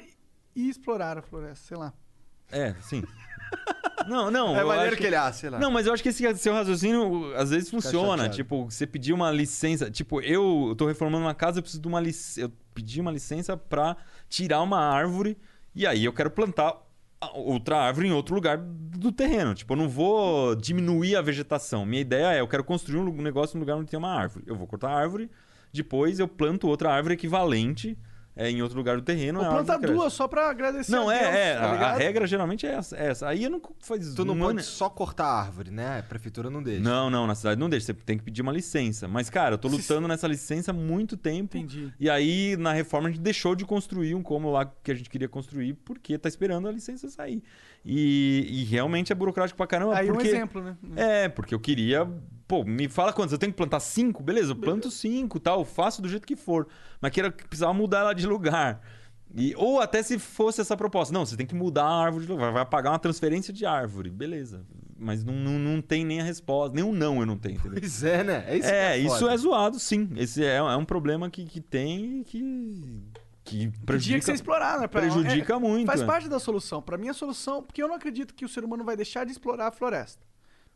e 0.56 0.68
explorar 0.68 1.18
a 1.18 1.22
floresta, 1.22 1.68
sei 1.68 1.76
lá. 1.76 1.92
É, 2.50 2.74
sim. 2.80 3.04
Não, 4.08 4.30
não. 4.30 4.56
É 4.56 4.64
maneiro 4.64 4.92
acho 4.92 4.96
que 4.96 5.06
ele, 5.06 5.16
ah, 5.16 5.32
sei 5.32 5.50
lá. 5.50 5.58
Não, 5.58 5.70
mas 5.70 5.86
eu 5.86 5.92
acho 5.92 6.02
que 6.02 6.08
esse 6.08 6.36
seu 6.36 6.54
raciocínio 6.54 7.34
às 7.36 7.50
vezes 7.50 7.68
funciona. 7.68 8.28
Tipo, 8.28 8.64
você 8.64 8.86
pedir 8.86 9.12
uma 9.12 9.30
licença. 9.30 9.90
Tipo, 9.90 10.20
eu 10.22 10.74
tô 10.76 10.86
reformando 10.86 11.24
uma 11.24 11.34
casa, 11.34 11.58
eu 11.58 11.62
preciso 11.62 11.82
de 11.82 11.88
uma 11.88 12.00
licença. 12.00 12.40
Eu 12.40 12.52
pedi 12.74 13.00
uma 13.00 13.10
licença 13.10 13.56
pra 13.56 13.96
tirar 14.28 14.62
uma 14.62 14.78
árvore 14.78 15.36
e 15.74 15.86
aí 15.86 16.04
eu 16.04 16.12
quero 16.12 16.30
plantar 16.30 16.74
outra 17.34 17.76
árvore 17.78 18.08
em 18.08 18.12
outro 18.12 18.34
lugar 18.34 18.56
do 18.58 19.12
terreno. 19.12 19.54
Tipo, 19.54 19.74
eu 19.74 19.76
não 19.76 19.88
vou 19.88 20.54
diminuir 20.54 21.16
a 21.16 21.22
vegetação. 21.22 21.84
Minha 21.84 22.02
ideia 22.02 22.34
é, 22.34 22.40
eu 22.40 22.48
quero 22.48 22.64
construir 22.64 22.98
um 22.98 23.22
negócio 23.22 23.56
num 23.56 23.60
lugar 23.60 23.76
onde 23.76 23.90
tem 23.90 23.98
uma 23.98 24.14
árvore. 24.14 24.44
Eu 24.46 24.56
vou 24.56 24.66
cortar 24.66 24.90
a 24.90 24.96
árvore, 24.98 25.30
depois 25.72 26.18
eu 26.18 26.28
planto 26.28 26.68
outra 26.68 26.92
árvore 26.92 27.14
equivalente 27.14 27.98
é, 28.38 28.48
em 28.48 28.62
outro 28.62 28.78
lugar 28.78 28.96
do 28.96 29.02
terreno. 29.02 29.40
Ou 29.40 29.44
árvore 29.44 29.64
planta 29.64 29.86
duas 29.92 30.12
só 30.12 30.28
pra 30.28 30.48
agradecer 30.48 30.92
Não, 30.92 31.08
a 31.08 31.14
é, 31.14 31.18
Deus, 31.18 31.34
é. 31.34 31.54
tá 31.56 31.86
a- 31.88 31.96
regra 31.96 32.24
geralmente 32.24 32.64
é 32.64 32.70
essa. 32.70 32.96
é 32.96 33.06
essa. 33.08 33.28
Aí 33.28 33.42
eu 33.42 33.50
não 33.50 33.60
faz 33.80 34.14
Tu 34.14 34.24
não 34.24 34.34
um 34.34 34.38
pode 34.38 34.62
só 34.62 34.88
cortar 34.88 35.24
a 35.26 35.40
árvore, 35.40 35.72
né? 35.72 35.98
A 35.98 36.02
prefeitura 36.04 36.48
não 36.48 36.62
deixa. 36.62 36.80
Não, 36.80 37.10
não, 37.10 37.26
na 37.26 37.34
cidade 37.34 37.58
não 37.58 37.68
deixa. 37.68 37.86
Você 37.86 37.94
tem 37.94 38.16
que 38.16 38.22
pedir 38.22 38.40
uma 38.42 38.52
licença. 38.52 39.08
Mas, 39.08 39.28
cara, 39.28 39.54
eu 39.54 39.58
tô 39.58 39.66
lutando 39.66 40.06
nessa 40.06 40.28
licença 40.28 40.70
há 40.70 40.74
muito 40.74 41.16
tempo. 41.16 41.56
Entendi. 41.56 41.92
E 41.98 42.08
aí, 42.08 42.56
na 42.56 42.72
reforma, 42.72 43.08
a 43.08 43.10
gente 43.10 43.20
deixou 43.20 43.56
de 43.56 43.64
construir 43.64 44.14
um 44.14 44.22
cômodo 44.22 44.52
lá 44.52 44.64
que 44.84 44.92
a 44.92 44.94
gente 44.94 45.10
queria 45.10 45.28
construir 45.28 45.74
porque 45.84 46.16
tá 46.16 46.28
esperando 46.28 46.68
a 46.68 46.70
licença 46.72 47.08
sair. 47.10 47.42
E, 47.84 48.46
e 48.48 48.64
realmente 48.64 49.10
é 49.10 49.16
burocrático 49.16 49.56
pra 49.56 49.66
caramba. 49.66 49.96
Aí 49.96 50.08
um 50.08 50.14
porque... 50.14 50.28
exemplo, 50.28 50.62
né? 50.62 50.76
É, 50.94 51.28
porque 51.28 51.52
eu 51.52 51.58
queria 51.58 52.08
Pô, 52.48 52.64
me 52.64 52.88
fala 52.88 53.12
quantos? 53.12 53.32
Eu 53.32 53.38
tenho 53.38 53.52
que 53.52 53.58
plantar 53.58 53.78
cinco? 53.78 54.22
Beleza, 54.22 54.52
eu 54.52 54.56
planto 54.56 54.90
cinco, 54.90 55.38
tal, 55.38 55.66
faço 55.66 56.00
do 56.00 56.08
jeito 56.08 56.26
que 56.26 56.34
for. 56.34 56.66
Mas 56.98 57.12
queira 57.12 57.30
precisava 57.30 57.74
mudar 57.74 57.98
ela 57.98 58.14
de 58.14 58.26
lugar. 58.26 58.80
E, 59.36 59.54
ou 59.54 59.78
até 59.80 60.02
se 60.02 60.18
fosse 60.18 60.58
essa 60.58 60.74
proposta. 60.74 61.12
Não, 61.12 61.26
você 61.26 61.36
tem 61.36 61.44
que 61.44 61.54
mudar 61.54 61.84
a 61.84 62.04
árvore 62.04 62.24
de 62.24 62.32
lugar. 62.32 62.50
Vai 62.50 62.64
pagar 62.64 62.92
uma 62.92 62.98
transferência 62.98 63.52
de 63.52 63.66
árvore. 63.66 64.08
Beleza. 64.08 64.64
Mas 64.98 65.22
não, 65.22 65.34
não, 65.34 65.58
não 65.58 65.82
tem 65.82 66.06
nem 66.06 66.22
a 66.22 66.24
resposta. 66.24 66.74
Nem 66.74 66.82
um 66.82 66.92
não 66.92 67.20
eu 67.20 67.26
não 67.26 67.36
tenho, 67.36 67.56
entendeu? 67.56 67.78
Pois 67.78 68.02
é, 68.02 68.24
né? 68.24 68.44
É 68.48 68.56
isso 68.56 68.68
que 68.68 68.74
É, 68.74 68.84
é 68.84 68.98
isso 68.98 69.28
é 69.28 69.36
zoado, 69.36 69.78
sim. 69.78 70.08
Esse 70.16 70.42
é, 70.42 70.56
é 70.56 70.76
um 70.76 70.86
problema 70.86 71.28
que, 71.28 71.44
que 71.44 71.60
tem 71.60 72.20
e 72.20 72.24
que, 72.24 73.02
que 73.44 73.68
prejudica, 73.84 73.98
Tinha 73.98 74.18
que 74.18 74.24
ser 74.24 74.32
explorado, 74.32 74.80
né? 74.80 74.86
Prejudica 74.88 75.52
é, 75.52 75.58
muito. 75.58 75.86
Faz 75.86 76.00
é. 76.00 76.06
parte 76.06 76.28
da 76.30 76.38
solução. 76.38 76.80
Pra 76.80 76.96
mim, 76.96 77.10
a 77.10 77.14
solução... 77.14 77.62
Porque 77.62 77.82
eu 77.82 77.88
não 77.88 77.94
acredito 77.94 78.34
que 78.34 78.46
o 78.46 78.48
ser 78.48 78.64
humano 78.64 78.82
vai 78.82 78.96
deixar 78.96 79.26
de 79.26 79.32
explorar 79.32 79.68
a 79.68 79.70
floresta. 79.70 80.26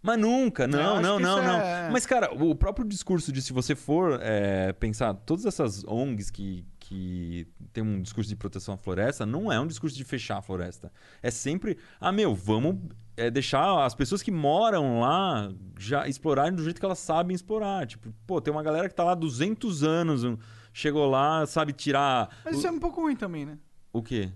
Mas 0.03 0.18
nunca, 0.18 0.66
não, 0.66 1.00
não, 1.00 1.20
não, 1.20 1.42
não. 1.42 1.61
é- 1.61 1.88
Mas, 1.90 2.05
cara, 2.05 2.32
o 2.34 2.55
próprio 2.57 2.84
discurso 2.86 3.30
de 3.32 3.40
se 3.40 3.53
você 3.53 3.74
for 3.76 4.18
é, 4.20 4.72
pensar, 4.72 5.14
todas 5.14 5.46
essas 5.46 5.84
ONGs 5.84 6.28
que, 6.30 6.66
que 6.80 7.46
tem 7.72 7.84
um 7.84 8.03
discurso 8.03 8.28
de 8.28 8.34
proteção 8.34 8.74
à 8.74 8.76
floresta, 8.76 9.24
não 9.24 9.53
é 9.53 9.61
um 9.61 9.66
discurso 9.66 9.96
de 9.96 10.03
fechar 10.05 10.38
a 10.38 10.42
floresta. 10.42 10.92
É 11.22 11.30
sempre, 11.30 11.78
ah, 12.00 12.11
meu, 12.11 12.34
vamos 12.34 12.78
é, 13.16 13.30
deixar 13.30 13.84
as 13.86 13.94
pessoas 13.94 14.22
que 14.22 14.32
moram 14.32 14.98
lá 15.00 15.53
já 15.78 16.09
explorarem 16.09 16.53
do 16.53 16.64
jeito 16.64 16.80
que 16.80 16.84
elas 16.84 16.98
sabem 16.98 17.34
explorar. 17.34 17.86
Tipo, 17.86 18.12
pô, 18.26 18.40
tem 18.40 18.53
uma 18.53 18.62
galera 18.62 18.88
que 18.88 18.94
tá 18.96 19.05
lá 19.05 19.12
há 19.12 19.14
200 19.14 19.84
anos, 19.84 20.22
chegou 20.72 21.09
lá, 21.09 21.46
sabe 21.46 21.72
tirar. 21.72 22.28
Mas 22.44 22.57
o, 22.57 22.59
isso 22.59 22.66
é 22.66 22.70
um 22.72 22.80
pouco 22.80 23.03
ruim 23.03 23.14
também, 23.14 23.46
né? 23.46 23.57
o 23.92 24.03
quê? 24.03 24.32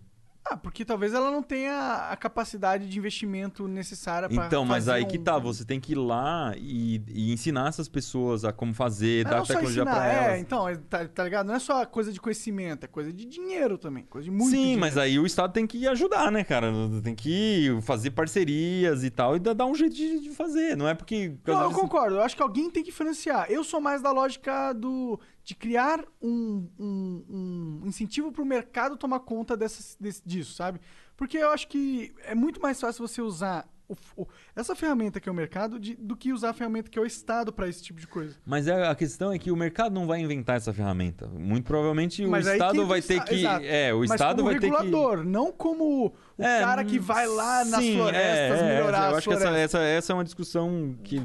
Ah, 0.48 0.56
porque 0.56 0.84
talvez 0.84 1.12
ela 1.12 1.30
não 1.30 1.42
tenha 1.42 2.08
a 2.10 2.16
capacidade 2.16 2.88
de 2.88 2.98
investimento 2.98 3.66
necessária 3.66 4.28
pra 4.28 4.46
Então, 4.46 4.64
mas 4.64 4.88
aí 4.88 5.02
um- 5.02 5.08
que 5.08 5.18
tá, 5.18 5.38
você 5.38 5.64
tem 5.64 5.80
que 5.80 5.92
ir 5.92 5.96
lá 5.96 6.54
e, 6.56 7.02
e 7.08 7.32
ensinar 7.32 7.68
essas 7.68 7.88
pessoas 7.88 8.44
a 8.44 8.52
como 8.52 8.72
fazer, 8.72 9.26
É, 9.26 9.30
dar 9.30 9.42
tecnologia 9.44 9.82
pra 9.84 10.06
é, 10.06 10.24
elas. 10.26 10.40
então, 10.40 10.68
é, 10.68 10.76
tá, 10.76 11.06
tá 11.08 11.24
ligado? 11.24 11.46
Não 11.48 11.54
é 11.54 11.58
só 11.58 11.84
coisa 11.84 12.12
de 12.12 12.20
conhecimento, 12.20 12.84
é 12.84 12.86
coisa 12.86 13.12
de 13.12 13.24
dinheiro 13.24 13.76
também, 13.76 14.04
coisa 14.04 14.24
de 14.26 14.30
muito 14.30 14.50
Sim, 14.50 14.56
dinheiro. 14.56 14.80
mas 14.80 14.96
aí 14.96 15.18
o 15.18 15.26
Estado 15.26 15.52
tem 15.52 15.66
que 15.66 15.86
ajudar, 15.88 16.30
né, 16.30 16.44
cara? 16.44 16.70
Tem 17.02 17.14
que 17.14 17.76
fazer 17.82 18.10
parcerias 18.12 19.02
e 19.02 19.10
tal, 19.10 19.34
e 19.36 19.40
dar 19.40 19.52
dar 19.52 19.66
um 19.66 19.74
jeito 19.74 19.96
de, 19.96 20.20
de 20.20 20.30
fazer. 20.30 20.76
Não 20.76 20.86
é 20.88 20.94
porque. 20.94 21.34
Não, 21.46 21.62
eu 21.64 21.70
concordo. 21.72 22.16
Eu 22.16 22.22
acho 22.22 22.36
que 22.36 22.42
alguém 22.42 22.70
tem 22.70 22.84
que 22.84 22.92
financiar. 22.92 23.46
Eu 23.50 23.64
sou 23.64 23.80
mais 23.80 24.00
da 24.02 24.12
lógica 24.12 24.72
do 24.72 25.18
de 25.46 25.54
criar 25.54 26.04
um, 26.20 26.68
um, 26.76 27.80
um 27.84 27.86
incentivo 27.86 28.32
para 28.32 28.42
o 28.42 28.44
mercado 28.44 28.96
tomar 28.96 29.20
conta 29.20 29.56
dessas, 29.56 29.96
desse- 29.98 30.20
disso, 30.26 30.52
sabe? 30.54 30.80
Porque 31.16 31.38
eu 31.38 31.50
acho 31.50 31.68
que 31.68 32.12
é 32.24 32.34
muito 32.34 32.60
mais 32.60 32.80
fácil 32.80 33.06
você 33.06 33.22
usar 33.22 33.64
o- 33.88 33.94
o- 34.22 34.26
essa 34.56 34.74
ferramenta 34.74 35.20
que 35.20 35.28
é 35.28 35.32
o 35.32 35.34
mercado 35.34 35.78
de- 35.78 35.94
do 35.94 36.16
que 36.16 36.32
usar 36.32 36.50
a 36.50 36.52
ferramenta 36.52 36.90
que 36.90 36.98
é 36.98 37.00
o 37.02 37.06
Estado 37.06 37.52
para 37.52 37.68
esse 37.68 37.80
tipo 37.80 38.00
de 38.00 38.08
coisa. 38.08 38.34
Mas 38.44 38.66
é- 38.66 38.88
a 38.88 38.94
questão 38.96 39.32
é 39.32 39.38
que 39.38 39.52
o 39.52 39.56
mercado 39.56 39.94
não 39.94 40.04
vai 40.08 40.18
inventar 40.18 40.56
essa 40.56 40.72
ferramenta. 40.74 41.28
Muito 41.28 41.64
provavelmente 41.64 42.26
Mas 42.26 42.44
o 42.44 42.48
aí 42.48 42.54
Estado 42.56 42.84
vai 42.84 43.00
ter 43.00 43.22
que. 43.22 43.34
Exato. 43.36 43.64
É, 43.64 43.94
o 43.94 44.00
Mas 44.00 44.10
Estado 44.10 44.42
vai 44.42 44.54
ter 44.58 44.68
que. 44.68 44.76
regulador, 44.76 45.22
não 45.24 45.52
como 45.52 46.06
o 46.36 46.42
É, 46.42 46.58
cara 46.58 46.84
que 46.84 46.98
vai 46.98 47.28
lá 47.28 47.64
nas 47.64 47.80
sim, 47.84 47.94
florestas 47.96 48.60
é, 48.60 48.64
é, 48.64 48.74
melhorar 48.78 49.10
Eu 49.12 49.16
acho 49.18 49.28
que 49.28 49.34
essa, 49.36 49.48
essa, 49.50 49.78
essa 49.78 50.12
é 50.12 50.14
uma 50.14 50.24
discussão 50.24 50.96
que. 51.04 51.22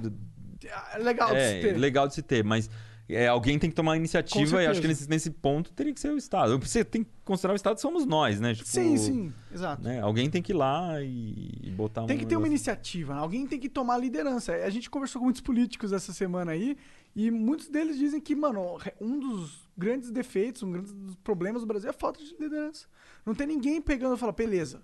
É 0.94 1.00
legal 1.00 1.30
de 1.32 1.38
é, 1.38 1.56
se 1.56 1.62
ter. 1.68 1.78
legal 1.80 2.08
de 2.08 2.14
se 2.14 2.22
ter, 2.22 2.44
mas 2.44 2.70
é, 3.16 3.28
alguém 3.28 3.58
tem 3.60 3.70
que 3.70 3.76
tomar 3.76 3.94
a 3.94 3.98
iniciativa 3.98 4.62
e 4.64 4.68
acho 4.68 4.82
que 4.82 4.88
nesse, 4.88 5.10
nesse 5.10 5.30
ponto 5.30 5.72
teria 5.74 5.94
que 5.94 6.00
ser 6.00 6.12
o 6.12 6.18
Estado. 6.18 6.58
Você 6.60 6.84
tem 6.84 7.04
que 7.04 7.10
considerar 7.24 7.54
o 7.54 7.56
Estado 7.56 7.80
somos 7.80 8.06
nós, 8.06 8.40
né? 8.40 8.54
Tipo, 8.54 8.68
Sim, 8.68 8.98
sim, 8.98 9.34
exato. 9.54 9.84
né? 9.84 10.00
Alguém 10.02 10.30
tem 10.30 10.42
que 10.42 10.52
ir 10.52 10.56
lá 10.56 11.02
e, 11.02 11.60
e 11.64 11.72
botar 11.72 12.06
Tem 12.06 12.16
um 12.16 12.20
que 12.20 12.26
ter 12.26 12.36
uma 12.36 12.48
iniciativa, 12.48 13.16
né? 13.16 13.22
alguém 13.22 13.46
tem 13.48 13.60
que 13.60 13.70
tomar 13.70 13.96
a 13.96 13.98
liderança. 13.98 14.54
A 14.54 14.70
gente 14.70 14.90
conversou 14.90 15.20
com 15.20 15.26
muitos 15.26 15.42
políticos 15.42 15.92
essa 15.92 16.14
semana 16.14 16.52
aí 16.52 16.78
e 17.16 17.30
muitos 17.30 17.68
deles 17.68 17.98
dizem 17.98 18.22
que, 18.22 18.36
mano, 18.36 18.78
um 19.00 19.20
dos 19.20 19.70
grandes 19.78 20.12
defeitos, 20.12 20.64
um 20.64 20.72
grande 20.72 20.94
dos 20.94 21.16
problemas 21.18 21.62
do 21.62 21.68
Brasil 21.68 21.88
é 21.88 21.92
a 21.92 21.94
falta 21.94 22.24
de 22.24 22.32
liderança. 22.40 22.88
Não 23.26 23.36
tem 23.36 23.48
ninguém 23.48 23.82
pegando 23.82 24.16
e 24.16 24.18
falando, 24.18 24.36
beleza, 24.36 24.82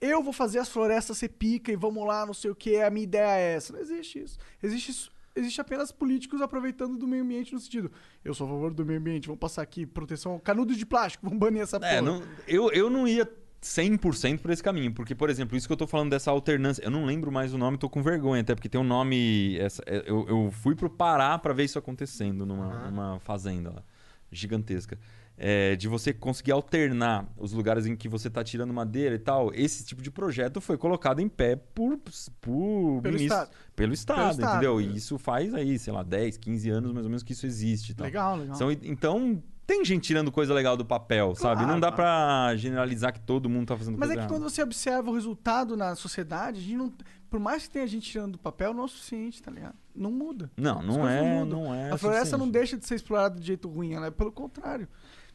eu 0.00 0.22
vou 0.22 0.32
fazer 0.32 0.58
as 0.58 0.68
florestas 0.68 1.18
ser 1.18 1.28
pica 1.28 1.72
e 1.72 1.76
vamos 1.76 2.06
lá, 2.06 2.26
não 2.26 2.34
sei 2.34 2.50
o 2.50 2.54
que, 2.54 2.80
a 2.80 2.90
minha 2.90 3.04
ideia 3.04 3.38
é 3.38 3.54
essa. 3.54 3.72
Não 3.72 3.80
existe 3.80 4.18
isso. 4.20 4.38
Existe 4.62 4.90
isso. 4.90 5.13
Existe 5.36 5.60
apenas 5.60 5.90
políticos 5.90 6.40
aproveitando 6.40 6.96
do 6.96 7.06
meio 7.08 7.22
ambiente 7.24 7.52
no 7.52 7.58
sentido, 7.58 7.90
eu 8.24 8.32
sou 8.34 8.46
a 8.46 8.50
favor 8.50 8.72
do 8.72 8.86
meio 8.86 9.00
ambiente, 9.00 9.26
vamos 9.26 9.40
passar 9.40 9.62
aqui 9.62 9.84
proteção, 9.84 10.38
canudos 10.38 10.76
de 10.76 10.86
plástico, 10.86 11.24
vamos 11.24 11.38
banir 11.40 11.62
essa 11.62 11.80
porra. 11.80 11.92
É, 11.92 12.00
não- 12.00 12.22
eu, 12.46 12.70
eu 12.70 12.88
não 12.88 13.06
ia 13.08 13.28
100% 13.60 14.38
por 14.40 14.50
esse 14.52 14.62
caminho, 14.62 14.92
porque, 14.92 15.14
por 15.14 15.28
exemplo, 15.30 15.56
isso 15.56 15.66
que 15.66 15.72
eu 15.72 15.76
tô 15.76 15.86
falando 15.86 16.10
dessa 16.10 16.30
alternância, 16.30 16.84
eu 16.84 16.90
não 16.90 17.04
lembro 17.04 17.32
mais 17.32 17.52
o 17.52 17.58
nome, 17.58 17.78
tô 17.78 17.88
com 17.88 18.02
vergonha, 18.02 18.42
até 18.42 18.54
porque 18.54 18.68
tem 18.68 18.80
um 18.80 18.84
nome. 18.84 19.56
essa- 19.58 19.82
é, 19.86 20.04
eu, 20.06 20.24
eu 20.28 20.50
fui 20.52 20.76
pro 20.76 20.88
Pará 20.88 21.36
pra 21.38 21.52
ver 21.52 21.64
isso 21.64 21.78
acontecendo 21.78 22.44
numa, 22.46 22.88
numa 22.90 23.18
fazenda 23.20 23.70
lá, 23.70 23.82
gigantesca. 24.30 24.98
É, 25.36 25.74
de 25.74 25.88
você 25.88 26.12
conseguir 26.12 26.52
alternar 26.52 27.26
os 27.36 27.52
lugares 27.52 27.86
em 27.86 27.96
que 27.96 28.08
você 28.08 28.30
tá 28.30 28.44
tirando 28.44 28.72
madeira 28.72 29.16
e 29.16 29.18
tal. 29.18 29.52
Esse 29.52 29.84
tipo 29.84 30.00
de 30.00 30.08
projeto 30.10 30.60
foi 30.60 30.78
colocado 30.78 31.18
em 31.20 31.28
pé 31.28 31.56
por, 31.56 31.98
por 32.40 33.00
Pelo 33.02 33.14
ministro- 33.14 33.24
Estado. 33.42 33.50
Pelo 33.74 33.92
Estado, 33.92 34.16
Pelo 34.18 34.30
Estado, 34.30 34.50
entendeu? 34.52 34.78
é. 34.80 34.82
E 34.84 34.96
isso 34.96 35.18
faz 35.18 35.52
aí, 35.52 35.76
sei 35.78 35.92
lá, 35.92 36.02
10, 36.04 36.36
15 36.36 36.70
anos 36.70 36.92
mais 36.92 37.04
ou 37.04 37.10
menos 37.10 37.22
que 37.24 37.32
isso 37.32 37.46
existe. 37.46 37.94
tal. 37.94 38.04
Legal, 38.04 38.36
legal. 38.36 38.54
São- 38.54 38.70
então, 38.70 39.42
tem 39.66 39.84
gente 39.84 40.02
tirando 40.06 40.30
coisa 40.30 40.54
legal 40.54 40.76
do 40.76 40.84
papel, 40.84 41.34
sabe? 41.34 41.56
Claro, 41.56 41.72
Não 41.72 41.80
dá 41.80 41.90
pra 41.90 42.54
generalizar 42.54 43.12
que 43.12 43.20
todo 43.20 43.48
mundo 43.48 43.66
tá 43.66 43.76
fazendo 43.76 43.98
Mas 43.98 44.08
coisa 44.08 44.12
é 44.12 44.14
que 44.14 44.20
errada. 44.20 44.34
quando 44.34 44.48
você 44.48 44.62
observa 44.62 45.10
o 45.10 45.14
resultado 45.14 45.76
na 45.76 45.96
sociedade, 45.96 46.58
a 46.60 46.62
gente 46.62 46.76
não, 46.76 46.92
por 47.28 47.40
mais 47.40 47.64
que 47.64 47.70
tenha 47.70 47.86
gente 47.88 48.08
tirando 48.08 48.32
do 48.32 48.38
papel, 48.38 48.72
não 48.72 48.82
é 48.82 48.84
o 48.84 48.88
suficiente, 48.88 49.42
tá 49.42 49.50
ligado? 49.50 49.74
Não 49.96 50.10
muda. 50.12 50.50
Não, 50.56 50.80
não 50.82 51.08
é, 51.08 51.22
mudam. 51.40 51.64
não 51.64 51.74
é 51.74 51.90
A 51.90 51.98
floresta 51.98 52.36
não 52.36 52.48
deixa 52.48 52.76
de 52.76 52.86
ser 52.86 52.94
explorada 52.96 53.38
de 53.40 53.46
jeito 53.46 53.68
ruim, 53.68 53.94
ela 53.94 54.06
é 54.06 54.10
pelo 54.10 54.30
contrário. 54.30 54.86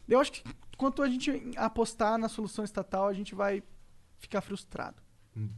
Eu 0.10 0.20
acho 0.20 0.32
que 0.32 0.44
quanto 0.78 1.02
a 1.02 1.08
gente 1.10 1.52
apostar 1.56 2.18
na 2.18 2.28
solução 2.30 2.64
estatal, 2.66 3.08
a 3.08 3.14
gente 3.14 3.36
vai 3.36 3.62
ficar 4.18 4.42
frustrado. 4.42 5.02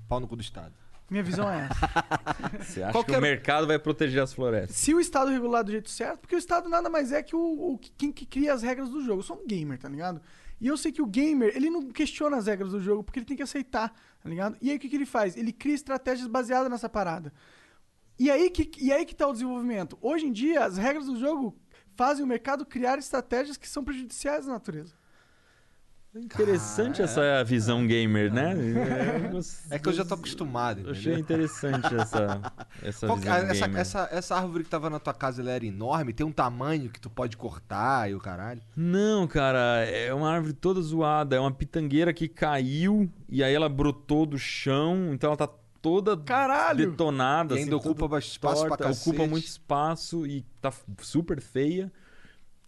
Pau 0.08 0.20
no 0.20 0.28
cu 0.28 0.36
do 0.36 0.42
Estado. 0.42 0.74
Minha 1.10 1.24
visão 1.24 1.50
é 1.52 1.68
essa. 1.70 1.90
Você 2.64 2.84
acha 2.84 2.92
Qual 2.94 3.04
que 3.04 3.12
o 3.12 3.20
mercado 3.22 3.68
vai 3.68 3.78
proteger 3.78 4.22
as 4.22 4.34
florestas? 4.34 4.78
Se 4.78 4.94
o 4.94 5.00
Estado 5.00 5.30
regular 5.30 5.64
do 5.64 5.72
jeito 5.72 5.90
certo, 5.90 6.22
porque 6.22 6.36
o 6.36 6.38
Estado 6.40 6.70
nada 6.70 6.90
mais 6.90 7.12
é 7.12 7.22
que 7.22 7.36
o, 7.36 7.74
o 7.74 7.78
que- 7.78 7.92
quem 7.98 8.12
que 8.12 8.26
cria 8.26 8.54
as 8.54 8.62
regras 8.62 8.90
do 8.90 9.02
jogo. 9.04 9.20
Eu 9.20 9.24
sou 9.24 9.38
um 9.42 9.46
gamer, 9.46 9.78
tá 9.78 9.90
ligado? 9.90 10.22
E 10.60 10.68
eu 10.68 10.78
sei 10.78 10.92
que 10.92 11.02
o 11.02 11.06
gamer, 11.08 11.52
ele 11.56 11.70
não 11.70 11.90
questiona 11.92 12.38
as 12.38 12.46
regras 12.48 12.72
do 12.72 12.80
jogo 12.80 13.04
porque 13.04 13.20
ele 13.20 13.26
tem 13.26 13.36
que 13.36 13.44
aceitar, 13.44 13.90
tá 14.22 14.30
ligado? 14.30 14.56
E 14.62 14.70
aí 14.70 14.78
o 14.78 14.80
que, 14.80 14.88
que 14.88 14.96
ele 14.96 15.06
faz? 15.06 15.36
Ele 15.36 15.52
cria 15.52 15.74
estratégias 15.76 16.28
baseadas 16.28 16.70
nessa 16.70 16.88
parada. 16.88 17.34
E 18.18 18.30
aí, 18.30 18.50
que, 18.52 18.70
e 18.82 18.94
aí 18.94 19.04
que 19.06 19.16
tá 19.16 19.28
o 19.28 19.34
desenvolvimento. 19.34 19.98
Hoje 20.02 20.28
em 20.28 20.32
dia, 20.32 20.64
as 20.64 20.78
regras 20.78 21.08
do 21.08 21.20
jogo 21.20 21.58
fazem 22.02 22.26
o 22.26 22.28
mercado 22.28 22.66
criar 22.66 22.98
estratégias 22.98 23.58
que 23.58 23.70
são 23.70 23.84
prejudiciais 23.84 24.50
à 24.50 24.54
natureza. 24.54 24.92
Interessante 26.16 27.00
essa 27.00 27.44
visão 27.44 27.86
gamer, 27.86 28.34
né? 28.34 28.54
É 29.70 29.78
que 29.78 29.88
eu 29.88 29.94
já 29.94 30.04
tô 30.04 30.16
acostumado. 30.16 30.82
Eu 30.82 30.92
achei 30.92 31.14
entendeu? 31.14 31.46
interessante 31.46 31.96
essa, 31.96 32.42
essa 32.82 33.06
Qual 33.06 33.18
visão 33.18 33.34
essa, 33.36 33.68
gamer. 33.68 33.82
essa, 33.82 34.10
essa 34.12 34.36
árvore 34.36 34.64
que 34.64 34.70
tava 34.72 34.90
na 34.90 35.00
tua 35.00 35.14
casa, 35.14 35.44
ela 35.44 35.52
era 35.52 35.64
enorme? 35.64 36.12
Tem 36.12 36.26
um 36.26 36.32
tamanho 36.32 36.90
que 36.90 37.00
tu 37.00 37.10
pode 37.10 37.38
cortar 37.38 38.10
e 38.10 38.16
o 38.16 38.20
caralho? 38.20 38.62
Não, 38.76 39.28
cara, 39.28 39.86
é 39.86 40.12
uma 40.12 40.30
árvore 40.30 40.54
toda 40.54 40.82
zoada. 40.82 41.36
É 41.36 41.40
uma 41.40 41.52
pitangueira 41.52 42.12
que 42.12 42.28
caiu 42.28 43.08
e 43.30 43.44
aí 43.44 43.54
ela 43.54 43.70
brotou 43.70 44.26
do 44.26 44.40
chão, 44.40 45.14
então 45.14 45.30
ela 45.30 45.38
tá 45.38 45.48
toda 45.82 46.16
detonada. 46.76 47.56
E 47.56 47.60
ainda 47.60 47.76
assim, 47.76 47.90
ocupa 47.90 48.08
toda 48.08 48.20
espaço 48.20 48.62
pra 48.62 48.70
torta, 48.70 48.84
cacete. 48.86 49.10
Ocupa 49.10 49.28
muito 49.28 49.48
espaço 49.48 50.26
e 50.26 50.42
tá 50.62 50.72
super 51.00 51.42
feia. 51.42 51.92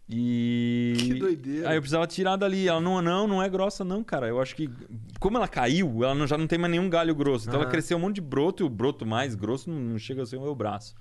E. 0.09 0.93
Que 0.97 1.13
doideira. 1.15 1.69
Aí 1.69 1.77
eu 1.77 1.81
precisava 1.81 2.05
tirar 2.05 2.35
dali. 2.35 2.67
Ela 2.67 2.81
não, 2.81 3.01
não, 3.01 3.25
não 3.27 3.41
é 3.41 3.47
grossa, 3.49 3.83
não, 3.85 4.03
cara. 4.03 4.27
Eu 4.27 4.41
acho 4.41 4.55
que. 4.55 4.69
Como 5.19 5.37
ela 5.37 5.47
caiu, 5.47 6.03
ela 6.03 6.13
não- 6.13 6.27
já 6.27 6.37
não 6.37 6.45
tem 6.45 6.59
mais 6.59 6.69
nenhum 6.71 6.89
galho 6.89 7.15
grosso. 7.15 7.45
Então 7.45 7.55
ela 7.55 7.63
Aham. 7.63 7.71
cresceu 7.71 7.97
um 7.97 8.01
monte 8.01 8.15
de 8.15 8.21
broto 8.21 8.61
e 8.63 8.65
o 8.65 8.69
broto 8.69 9.05
mais 9.05 9.33
grosso 9.33 9.69
não, 9.69 9.79
não 9.79 9.97
chega 9.97 10.23
a 10.23 10.25
ser 10.25 10.35
o 10.37 10.41
meu 10.41 10.53
braço. 10.53 10.93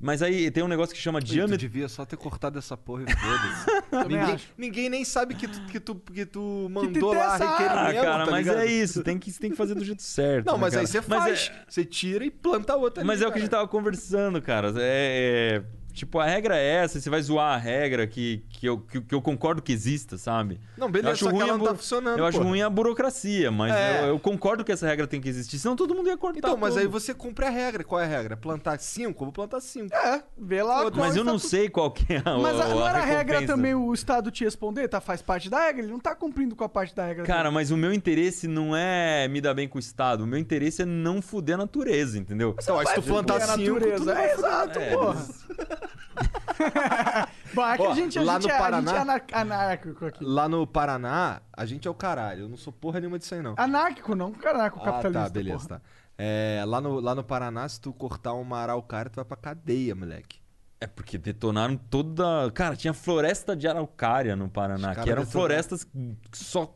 Mas 0.00 0.22
aí 0.22 0.48
tem 0.52 0.62
um 0.62 0.68
negócio 0.68 0.94
que 0.94 1.00
chama 1.00 1.18
Tu 1.20 1.26
diâmetro. 1.26 1.58
devia 1.58 1.88
só 1.88 2.04
ter 2.04 2.16
cortado 2.16 2.56
essa 2.58 2.76
porra 2.76 3.02
e 3.02 3.06
foda-se. 3.12 3.82
Também 3.90 4.18
ninguém, 4.20 4.36
ninguém 4.56 4.88
nem 4.88 5.04
sabe 5.04 5.34
que 5.34 5.48
tu, 5.48 5.60
que 5.66 5.80
tu, 5.80 5.94
que 5.96 6.24
tu 6.24 6.68
mandou 6.70 7.10
tem 7.10 7.18
lá 7.18 7.32
árvore. 7.32 7.48
Ah, 7.48 7.58
requerimento, 7.58 8.04
cara, 8.04 8.24
tá 8.24 8.30
mas 8.30 8.46
ligado? 8.46 8.62
é 8.62 8.66
isso. 8.66 9.02
Tem 9.02 9.18
que, 9.18 9.32
tem 9.32 9.50
que 9.50 9.56
fazer 9.56 9.74
do 9.74 9.84
jeito 9.84 10.02
certo. 10.02 10.46
Não, 10.46 10.54
né, 10.54 10.60
mas 10.60 10.74
aí 10.76 10.86
cara? 10.86 11.02
você 11.02 11.08
Mas 11.08 11.22
faz. 11.24 11.50
é- 11.52 11.64
Você 11.68 11.84
tira 11.84 12.24
e 12.24 12.30
planta 12.30 12.76
outra 12.76 13.02
Mas 13.04 13.16
ali, 13.20 13.24
é 13.24 13.28
o 13.28 13.32
que 13.32 13.38
a 13.38 13.40
gente 13.40 13.50
cara. 13.50 13.62
tava 13.62 13.70
conversando, 13.72 14.40
cara. 14.40 14.72
É, 14.76 15.62
é, 15.64 15.64
Tipo, 15.98 16.20
a 16.20 16.24
regra 16.26 16.56
é 16.56 16.64
essa, 16.84 17.00
você 17.00 17.10
vai 17.10 17.20
zoar 17.20 17.54
a 17.54 17.56
regra 17.56 18.06
que, 18.06 18.44
que, 18.50 18.66
eu, 18.66 18.78
que, 18.78 19.00
que 19.00 19.14
eu 19.14 19.20
concordo 19.20 19.60
que 19.60 19.72
exista, 19.72 20.16
sabe? 20.16 20.60
Não, 20.76 20.88
beleza, 20.90 21.08
Eu 21.08 21.12
acho 21.12 21.24
só 21.24 21.30
que 21.30 21.36
ruim 21.36 21.44
ela 21.48 21.54
a 21.54 21.58
não 21.58 21.64
tá 21.66 21.74
funcionando, 21.74 22.18
Eu 22.18 22.24
acho 22.26 22.38
porra. 22.38 22.48
ruim 22.50 22.62
a 22.62 22.70
burocracia, 22.70 23.50
mas 23.50 23.74
É. 23.74 24.02
eu, 24.02 24.06
eu 24.10 24.18
concordo 24.18 24.64
que 24.64 24.70
essa 24.70 24.86
regra 24.86 25.06
tem 25.06 25.20
que 25.20 25.28
existir, 25.28 25.58
senão 25.58 25.74
todo 25.74 25.94
mundo 25.94 26.08
ia 26.08 26.16
cortar 26.16 26.38
Então, 26.38 26.56
mas 26.56 26.74
tudo. 26.74 26.80
aí 26.82 26.86
você 26.86 27.12
cumpre 27.12 27.44
a 27.46 27.50
regra. 27.50 27.82
Qual 27.82 28.00
é 28.00 28.04
a 28.04 28.06
regra? 28.08 28.36
Plantar 28.36 28.78
cinco? 28.78 29.22
Eu 29.22 29.26
vou 29.26 29.32
plantar 29.32 29.60
cinco. 29.60 29.94
É, 29.94 30.22
vê 30.38 30.62
lá 30.62 30.82
qual 30.82 30.92
Mas 30.94 31.16
eu 31.16 31.24
não 31.24 31.34
estatuto. 31.36 31.50
sei 31.50 31.68
qual 31.68 31.90
que 31.90 32.14
é 32.14 32.22
a, 32.24 32.38
Mas 32.38 32.60
a, 32.60 32.64
a, 32.64 32.68
não 32.68 32.86
era 32.88 32.98
a 32.98 33.04
regra 33.04 33.44
também 33.46 33.74
o 33.74 33.92
Estado 33.92 34.30
te 34.30 34.44
responder? 34.44 34.86
Tá, 34.88 35.00
faz 35.00 35.20
parte 35.20 35.50
da 35.50 35.58
regra, 35.64 35.82
ele 35.82 35.90
não 35.90 35.98
tá 36.00 36.14
cumprindo 36.14 36.54
com 36.54 36.64
a 36.64 36.68
parte 36.68 36.94
da 36.94 37.04
regra. 37.06 37.24
Cara, 37.24 37.42
dele. 37.44 37.54
mas 37.54 37.70
o 37.70 37.76
meu 37.76 37.92
interesse 37.92 38.46
não 38.46 38.76
é 38.76 39.26
me 39.28 39.40
dar 39.40 39.54
bem 39.54 39.66
com 39.66 39.76
o 39.76 39.80
Estado. 39.80 40.22
O 40.24 40.26
meu 40.26 40.38
interesse 40.38 40.82
é 40.82 40.84
não 40.86 41.20
fuder 41.20 41.56
a 41.56 41.58
natureza, 41.58 42.18
entendeu? 42.18 42.54
Então, 42.62 42.78
aí 42.78 42.86
se 42.86 42.94
tu 42.94 43.02
plantar 43.02 43.36
a 43.36 43.40
cinco, 43.40 43.56
tu 43.56 43.74
natureza. 43.74 44.04
não 44.04 44.14
vai 44.14 44.24
É, 44.24 44.28
fuder. 44.34 44.50
exato, 44.50 44.78
É, 44.78 44.90
porra. 44.96 45.26
Bom, 47.54 47.62
aqui 47.62 47.82
Ó, 47.82 47.90
a 47.92 47.94
gente, 47.94 48.18
a 48.18 48.22
lá 48.22 48.34
gente 48.34 48.44
no 48.44 48.50
é, 48.50 48.56
a 48.56 48.58
Paraná- 48.58 48.90
gente 49.18 49.34
é 49.34 49.38
anárquico 49.38 50.06
aqui. 50.06 50.24
Lá 50.24 50.48
no 50.48 50.66
Paraná, 50.66 51.40
a 51.56 51.64
gente 51.64 51.88
é 51.88 51.90
o 51.90 51.94
caralho. 51.94 52.42
Eu 52.42 52.48
não 52.48 52.56
sou 52.56 52.72
porra 52.72 53.00
nenhuma 53.00 53.18
disso 53.18 53.34
aí, 53.34 53.42
não. 53.42 53.54
Anárquico, 53.56 54.14
não 54.14 54.32
anarco-capitalista. 54.44 55.20
Ah, 55.20 55.24
tá, 55.24 55.30
beleza, 55.30 55.68
porra. 55.68 55.80
tá. 55.80 55.86
É, 56.18 56.62
lá, 56.66 56.80
no, 56.80 56.98
lá 57.00 57.14
no 57.14 57.22
Paraná, 57.24 57.68
se 57.68 57.80
tu 57.80 57.92
cortar 57.92 58.34
uma 58.34 58.58
araucária, 58.58 59.10
tu 59.10 59.16
vai 59.16 59.24
pra 59.24 59.36
cadeia, 59.36 59.94
moleque. 59.94 60.40
É 60.80 60.86
porque 60.86 61.16
detonaram 61.18 61.76
toda. 61.76 62.50
Cara, 62.52 62.76
tinha 62.76 62.92
floresta 62.94 63.56
de 63.56 63.66
araucária 63.66 64.36
no 64.36 64.48
Paraná, 64.48 64.94
que 64.94 65.00
eram 65.10 65.22
detonaram. 65.22 65.26
florestas 65.30 65.84
que 65.84 66.16
só. 66.32 66.72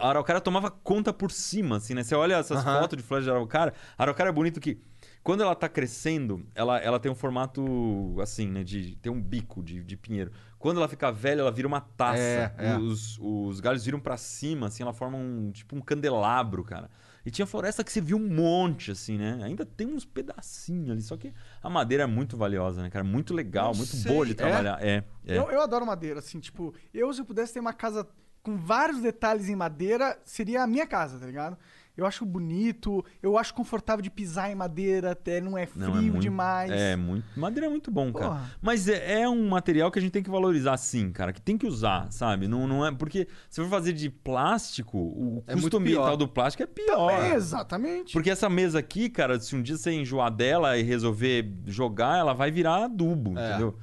A 0.00 0.08
araucária 0.08 0.40
tomava 0.40 0.70
conta 0.70 1.12
por 1.12 1.30
cima, 1.30 1.76
assim, 1.76 1.92
né? 1.94 2.02
Você 2.02 2.14
olha 2.14 2.36
essas 2.36 2.58
Aham. 2.64 2.80
fotos 2.80 2.96
de 2.96 3.02
floresta 3.02 3.30
de 3.30 3.36
araucária. 3.36 3.74
A 3.98 4.02
araucária 4.02 4.30
é 4.30 4.32
bonito 4.32 4.60
que. 4.60 4.80
Quando 5.22 5.42
ela 5.42 5.54
tá 5.54 5.68
crescendo, 5.68 6.44
ela, 6.54 6.78
ela 6.78 6.98
tem 6.98 7.10
um 7.10 7.14
formato 7.14 8.16
assim, 8.20 8.48
né? 8.48 8.64
De, 8.64 8.96
tem 8.96 9.12
um 9.12 9.20
bico 9.20 9.62
de, 9.62 9.82
de 9.82 9.96
pinheiro. 9.96 10.32
Quando 10.58 10.78
ela 10.78 10.88
fica 10.88 11.12
velha, 11.12 11.40
ela 11.40 11.52
vira 11.52 11.68
uma 11.68 11.80
taça. 11.80 12.18
É, 12.18 12.54
é. 12.58 12.78
Os, 12.78 13.18
os 13.20 13.60
galhos 13.60 13.84
viram 13.84 14.00
pra 14.00 14.16
cima, 14.16 14.66
assim, 14.66 14.82
ela 14.82 14.92
forma 14.92 15.16
um 15.16 15.52
tipo 15.52 15.76
um 15.76 15.80
candelabro, 15.80 16.64
cara. 16.64 16.90
E 17.24 17.30
tinha 17.30 17.46
floresta 17.46 17.84
que 17.84 17.92
você 17.92 18.00
viu 18.00 18.16
um 18.16 18.28
monte, 18.28 18.90
assim, 18.90 19.16
né? 19.16 19.38
Ainda 19.44 19.64
tem 19.64 19.86
uns 19.86 20.04
pedacinhos 20.04 20.90
ali. 20.90 21.02
Só 21.02 21.16
que 21.16 21.32
a 21.62 21.70
madeira 21.70 22.02
é 22.02 22.06
muito 22.06 22.36
valiosa, 22.36 22.82
né, 22.82 22.90
cara? 22.90 23.04
Muito 23.04 23.32
legal, 23.32 23.72
muito 23.74 23.94
sei, 23.94 24.12
boa 24.12 24.26
de 24.26 24.32
é? 24.32 24.34
trabalhar. 24.34 24.78
É, 24.82 25.04
é. 25.24 25.38
Eu, 25.38 25.50
eu 25.50 25.60
adoro 25.62 25.86
madeira, 25.86 26.18
assim, 26.18 26.40
tipo, 26.40 26.74
eu 26.92 27.12
se 27.12 27.20
eu 27.20 27.24
pudesse 27.24 27.52
ter 27.52 27.60
uma 27.60 27.72
casa 27.72 28.08
com 28.42 28.56
vários 28.56 29.00
detalhes 29.00 29.48
em 29.48 29.54
madeira, 29.54 30.18
seria 30.24 30.64
a 30.64 30.66
minha 30.66 30.86
casa, 30.86 31.18
tá 31.18 31.26
ligado? 31.26 31.56
Eu 31.96 32.06
acho 32.06 32.24
bonito, 32.24 33.04
eu 33.22 33.36
acho 33.36 33.52
confortável 33.52 34.02
de 34.02 34.10
pisar 34.10 34.50
em 34.50 34.54
madeira, 34.54 35.10
até 35.12 35.40
não 35.42 35.58
é 35.58 35.66
frio 35.66 35.86
Não, 35.88 35.98
é 35.98 36.00
muito, 36.00 36.18
demais. 36.20 36.70
É, 36.70 36.96
muito. 36.96 37.24
Madeira 37.38 37.66
é 37.66 37.68
muito 37.68 37.90
bom, 37.90 38.10
cara. 38.12 38.28
Porra. 38.28 38.50
Mas 38.62 38.88
é, 38.88 39.20
é 39.22 39.28
um 39.28 39.48
material 39.48 39.90
que 39.90 39.98
a 39.98 40.02
gente 40.02 40.10
tem 40.12 40.22
que 40.22 40.30
valorizar 40.30 40.76
sim, 40.78 41.12
cara. 41.12 41.32
Que 41.34 41.40
tem 41.40 41.58
que 41.58 41.66
usar, 41.66 42.10
sabe? 42.10 42.48
Não, 42.48 42.66
não 42.66 42.84
é. 42.86 42.90
Porque 42.90 43.28
se 43.50 43.60
for 43.60 43.68
fazer 43.68 43.92
de 43.92 44.08
plástico, 44.08 44.96
o 44.98 45.44
É 45.46 45.52
custo 45.52 45.76
ambiental 45.76 46.16
do 46.16 46.26
plástico 46.26 46.62
é 46.62 46.66
pior. 46.66 47.10
É, 47.10 47.34
exatamente. 47.34 48.12
Porque 48.14 48.30
essa 48.30 48.48
mesa 48.48 48.78
aqui, 48.78 49.10
cara, 49.10 49.38
se 49.38 49.54
um 49.54 49.60
dia 49.62 49.76
você 49.76 49.92
enjoar 49.92 50.30
dela 50.30 50.78
e 50.78 50.82
resolver 50.82 51.52
jogar, 51.66 52.18
ela 52.18 52.32
vai 52.32 52.50
virar 52.50 52.84
adubo, 52.84 53.38
É. 53.38 53.50
entendeu? 53.50 53.76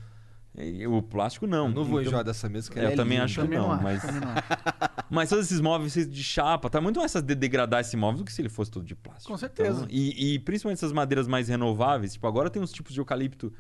O 0.89 1.01
plástico 1.01 1.47
não. 1.47 1.67
Eu 1.67 1.73
não 1.73 1.83
vou 1.85 1.99
Então- 2.01 2.09
enjoar 2.11 2.23
dessa 2.23 2.49
mesa, 2.49 2.69
que 2.71 2.77
É, 2.79 2.85
eu 2.85 2.89
é 2.89 2.95
também 2.95 3.13
linda. 3.17 3.25
acho 3.25 3.41
que 3.41 3.47
não, 3.47 3.69
não 3.75 3.81
mas. 3.81 4.03
não 4.03 4.11
mas 5.09 5.29
todos 5.29 5.45
esses 5.45 5.61
móveis 5.61 5.93
de 5.93 6.23
chapa, 6.23 6.69
tá 6.69 6.81
muito 6.81 6.99
mais 6.99 7.13
de 7.13 7.35
degradar 7.35 7.79
esse 7.81 7.95
móvel 7.95 8.19
do 8.19 8.25
que 8.25 8.33
se 8.33 8.41
ele 8.41 8.49
fosse 8.49 8.69
todo 8.69 8.85
de 8.85 8.95
plástico. 8.95 9.31
Com 9.31 9.37
certeza. 9.37 9.79
Então, 9.83 9.87
e, 9.89 10.33
e 10.35 10.39
principalmente 10.39 10.79
essas 10.79 10.91
madeiras 10.91 11.27
mais 11.27 11.47
renováveis, 11.47 12.13
tipo, 12.13 12.27
agora 12.27 12.49
tem 12.49 12.61
uns 12.61 12.71
tipos 12.71 12.93
de 12.93 12.99
eucalipto 12.99 13.53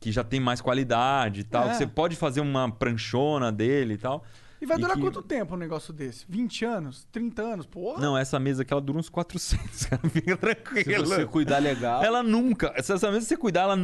que 0.00 0.10
já 0.10 0.24
tem 0.24 0.40
mais 0.40 0.60
qualidade 0.60 1.40
e 1.40 1.44
tal, 1.44 1.66
É. 1.66 1.70
que 1.70 1.76
você 1.76 1.86
pode 1.86 2.16
fazer 2.16 2.40
uma 2.40 2.70
pranchona 2.70 3.52
dele 3.52 3.94
e 3.94 3.98
tal. 3.98 4.24
E 4.60 4.66
vai 4.66 4.76
E 4.76 4.80
durar 4.80 4.96
que- 4.96 5.02
quanto 5.02 5.22
tempo 5.22 5.54
um 5.54 5.58
negócio 5.58 5.92
desse? 5.92 6.24
20 6.28 6.64
anos? 6.66 7.06
30 7.10 7.42
anos? 7.42 7.66
Porra. 7.66 7.98
Não, 8.00 8.16
essa 8.16 8.38
mesa 8.38 8.60
aqui 8.62 8.72
ela 8.72 8.80
dura 8.82 8.98
uns 8.98 9.08
400, 9.08 9.86
cara. 9.86 10.02
Fica 10.10 10.32
Se 10.32 10.36
tranquilo. 10.36 11.06
você 11.06 11.26
cuidar 11.26 11.58
legal. 11.58 12.04
Ela 12.04 12.22
nunca. 12.22 12.70
Se 12.82 12.92
essa 12.92 13.10
mesa 13.10 13.24
você 13.26 13.36
cuidar, 13.38 13.62
ela. 13.62 13.76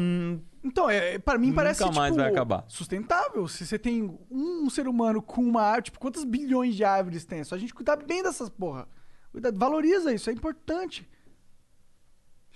Então, 0.62 0.90
é, 0.90 1.18
para 1.18 1.38
mim 1.38 1.46
Nunca 1.48 1.56
parece 1.62 1.82
mais 1.92 2.12
tipo, 2.12 2.16
vai 2.22 2.30
acabar. 2.30 2.64
sustentável. 2.68 3.48
Se 3.48 3.64
você 3.66 3.78
tem 3.78 4.18
um, 4.30 4.68
ser 4.68 4.86
humano 4.86 5.22
com 5.22 5.42
uma 5.42 5.62
árvore, 5.62 5.84
tipo, 5.84 5.98
quantos 5.98 6.24
bilhões 6.24 6.74
de 6.74 6.84
árvores 6.84 7.24
tem? 7.24 7.40
É 7.40 7.44
só 7.44 7.54
a 7.54 7.58
gente 7.58 7.72
cuidar 7.72 7.96
bem 7.96 8.22
dessas 8.22 8.50
porra. 8.50 8.86
Cuida- 9.32 9.52
Valoriza 9.52 10.12
isso, 10.12 10.28
é 10.28 10.32
importante. 10.32 11.08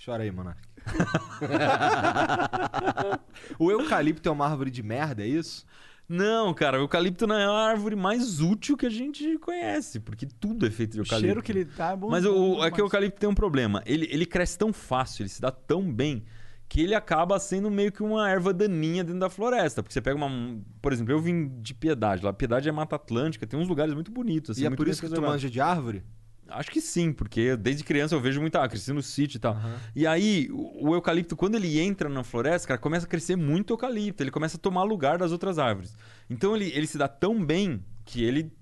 Chora 0.05 0.23
aí, 0.25 0.31
Monark. 0.31 0.61
o 3.59 3.71
eucalipto 3.71 4.29
é 4.29 4.33
uma 4.33 4.47
árvore 4.47 4.71
de 4.71 4.83
merda, 4.83 5.23
é 5.23 5.27
isso? 5.27 5.67
Não, 6.13 6.53
cara, 6.53 6.77
o 6.77 6.83
eucalipto 6.83 7.25
não 7.25 7.37
é 7.37 7.45
a 7.45 7.51
árvore 7.53 7.95
mais 7.95 8.41
útil 8.41 8.77
que 8.77 8.85
a 8.85 8.91
gente 8.91 9.39
conhece, 9.39 10.01
porque 10.01 10.27
tudo 10.27 10.67
é 10.67 10.71
feito 10.71 10.95
de 10.95 10.99
O 10.99 11.03
eucalipto. 11.03 11.25
cheiro 11.25 11.41
que 11.41 11.53
ele 11.53 11.65
dá 11.65 11.93
é 11.93 11.97
bom. 11.97 12.11
Mas 12.11 12.25
o, 12.25 12.65
é 12.65 12.71
que 12.73 12.83
o 12.83 12.85
eucalipto 12.85 13.21
tem 13.21 13.29
um 13.29 13.35
problema. 13.35 13.81
Ele, 13.87 14.09
ele 14.11 14.27
cresce 14.27 14.59
tão 14.59 14.73
fácil, 14.73 15.23
ele 15.23 15.29
se 15.29 15.41
dá 15.41 15.53
tão 15.53 15.89
bem, 15.93 16.25
que 16.69 16.81
ele 16.81 16.97
acaba 16.97 17.39
sendo 17.39 17.71
meio 17.71 17.93
que 17.93 18.03
uma 18.03 18.29
erva 18.29 18.53
daninha 18.53 19.05
dentro 19.05 19.21
da 19.21 19.31
floresta. 19.31 19.85
Porque 19.85 19.93
você 19.93 20.01
pega 20.01 20.17
uma. 20.17 20.61
Por 20.83 20.93
exemplo, 20.93 21.13
eu 21.13 21.21
vim 21.21 21.49
de 21.61 21.75
Piedade. 21.75 22.25
Lá, 22.25 22.33
Piedade 22.33 22.69
é 22.69 22.73
Mata 22.73 22.97
Atlântica, 22.97 23.47
tem 23.47 23.59
uns 23.61 23.69
lugares 23.69 23.95
muito 23.95 24.11
bonitos. 24.11 24.51
assim, 24.51 24.63
e 24.63 24.67
é 24.67 24.69
muito 24.69 24.79
por 24.79 24.89
isso 24.89 25.01
que 25.01 25.09
tu 25.09 25.23
manja 25.23 25.49
de 25.49 25.61
árvore? 25.61 26.03
Acho 26.51 26.71
que 26.71 26.81
sim, 26.81 27.13
porque 27.13 27.57
desde 27.57 27.85
criança 27.85 28.15
eu 28.15 28.21
vejo 28.21 28.41
muita. 28.41 28.63
Ah, 28.63 28.69
cresci 28.69 28.93
no 28.93 29.03
sítio 29.03 29.37
e 29.37 29.41
tal. 29.41 29.57
E 29.95 30.07
aí, 30.07 30.49
o, 30.51 30.89
o 30.89 30.95
eucalipto, 30.95 31.37
quando 31.37 31.55
ele 31.55 31.81
entra 31.81 32.09
na 32.09 32.25
floresta, 32.25 32.69
cara, 32.69 32.79
começa 32.79 33.07
a 33.07 33.09
crescer 33.09 33.37
muito 33.37 33.73
eucalipto. 33.73 34.23
Ele 34.23 34.31
começa 34.31 34.57
a 34.57 34.61
tomar 34.61 34.83
lugar 34.83 35.19
das 35.19 35.33
outras 35.33 35.59
árvores. 35.59 35.97
Então 36.29 36.55
ele, 36.55 36.71
ele 36.75 36.87
se 36.87 36.99
dá 36.99 37.09
tão 37.09 37.45
bem 37.45 37.85
que 38.05 38.25
ele 38.25 38.53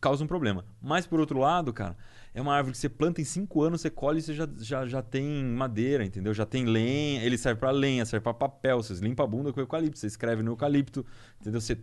causa 0.00 0.24
um 0.24 0.26
problema. 0.26 0.64
Mas 0.80 1.06
por 1.06 1.20
outro 1.20 1.38
lado, 1.38 1.72
cara, 1.72 1.96
é 2.32 2.40
uma 2.40 2.54
árvore 2.54 2.72
que 2.72 2.78
você 2.78 2.88
planta 2.88 3.20
em 3.20 3.24
cinco 3.24 3.62
anos, 3.62 3.80
você 3.80 3.90
colhe 3.90 4.18
e 4.18 4.22
você 4.22 4.34
já, 4.34 4.48
já, 4.58 4.86
já 4.86 5.02
tem 5.02 5.44
madeira, 5.44 6.04
entendeu? 6.04 6.34
Já 6.34 6.44
tem 6.44 6.64
lenha, 6.64 7.22
ele 7.22 7.38
serve 7.38 7.60
pra 7.60 7.70
lenha, 7.70 8.04
serve 8.04 8.24
pra 8.24 8.34
papel, 8.34 8.82
você 8.82 8.94
limpa 8.94 9.24
a 9.24 9.26
bunda 9.26 9.52
com 9.52 9.60
eucalipto, 9.60 9.98
você 9.98 10.06
escreve 10.06 10.42
no 10.42 10.52
eucalipto, 10.52 11.06
entendeu? 11.40 11.60
Você 11.60 11.78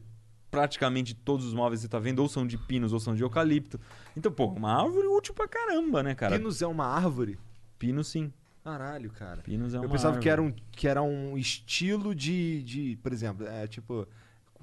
praticamente 0.51 1.15
todos 1.15 1.45
os 1.45 1.53
móveis 1.53 1.79
que 1.79 1.83
você 1.85 1.89
tá 1.89 1.97
vendo 1.97 2.19
ou 2.19 2.27
são 2.27 2.45
de 2.45 2.57
pinos 2.57 2.91
ou 2.93 2.99
são 2.99 3.15
de 3.15 3.23
eucalipto. 3.23 3.79
Então, 4.15 4.31
pô, 4.31 4.47
uma 4.47 4.73
árvore 4.83 5.07
útil 5.07 5.33
pra 5.33 5.47
caramba, 5.47 6.03
né, 6.03 6.13
cara? 6.13 6.37
Pinos 6.37 6.61
é 6.61 6.67
uma 6.67 6.85
árvore? 6.85 7.39
Pino 7.79 8.03
sim. 8.03 8.31
Caralho, 8.63 9.09
cara. 9.09 9.41
Pinos 9.41 9.73
é 9.73 9.77
Eu 9.77 9.81
uma 9.83 9.89
pensava 9.89 10.19
que 10.19 10.29
era, 10.29 10.41
árvore. 10.41 10.61
um, 10.61 10.65
que 10.71 10.87
era 10.87 11.01
um 11.01 11.35
estilo 11.37 12.13
de, 12.13 12.61
de. 12.63 12.99
Por 13.01 13.11
exemplo, 13.11 13.47
é 13.47 13.65
tipo. 13.65 14.07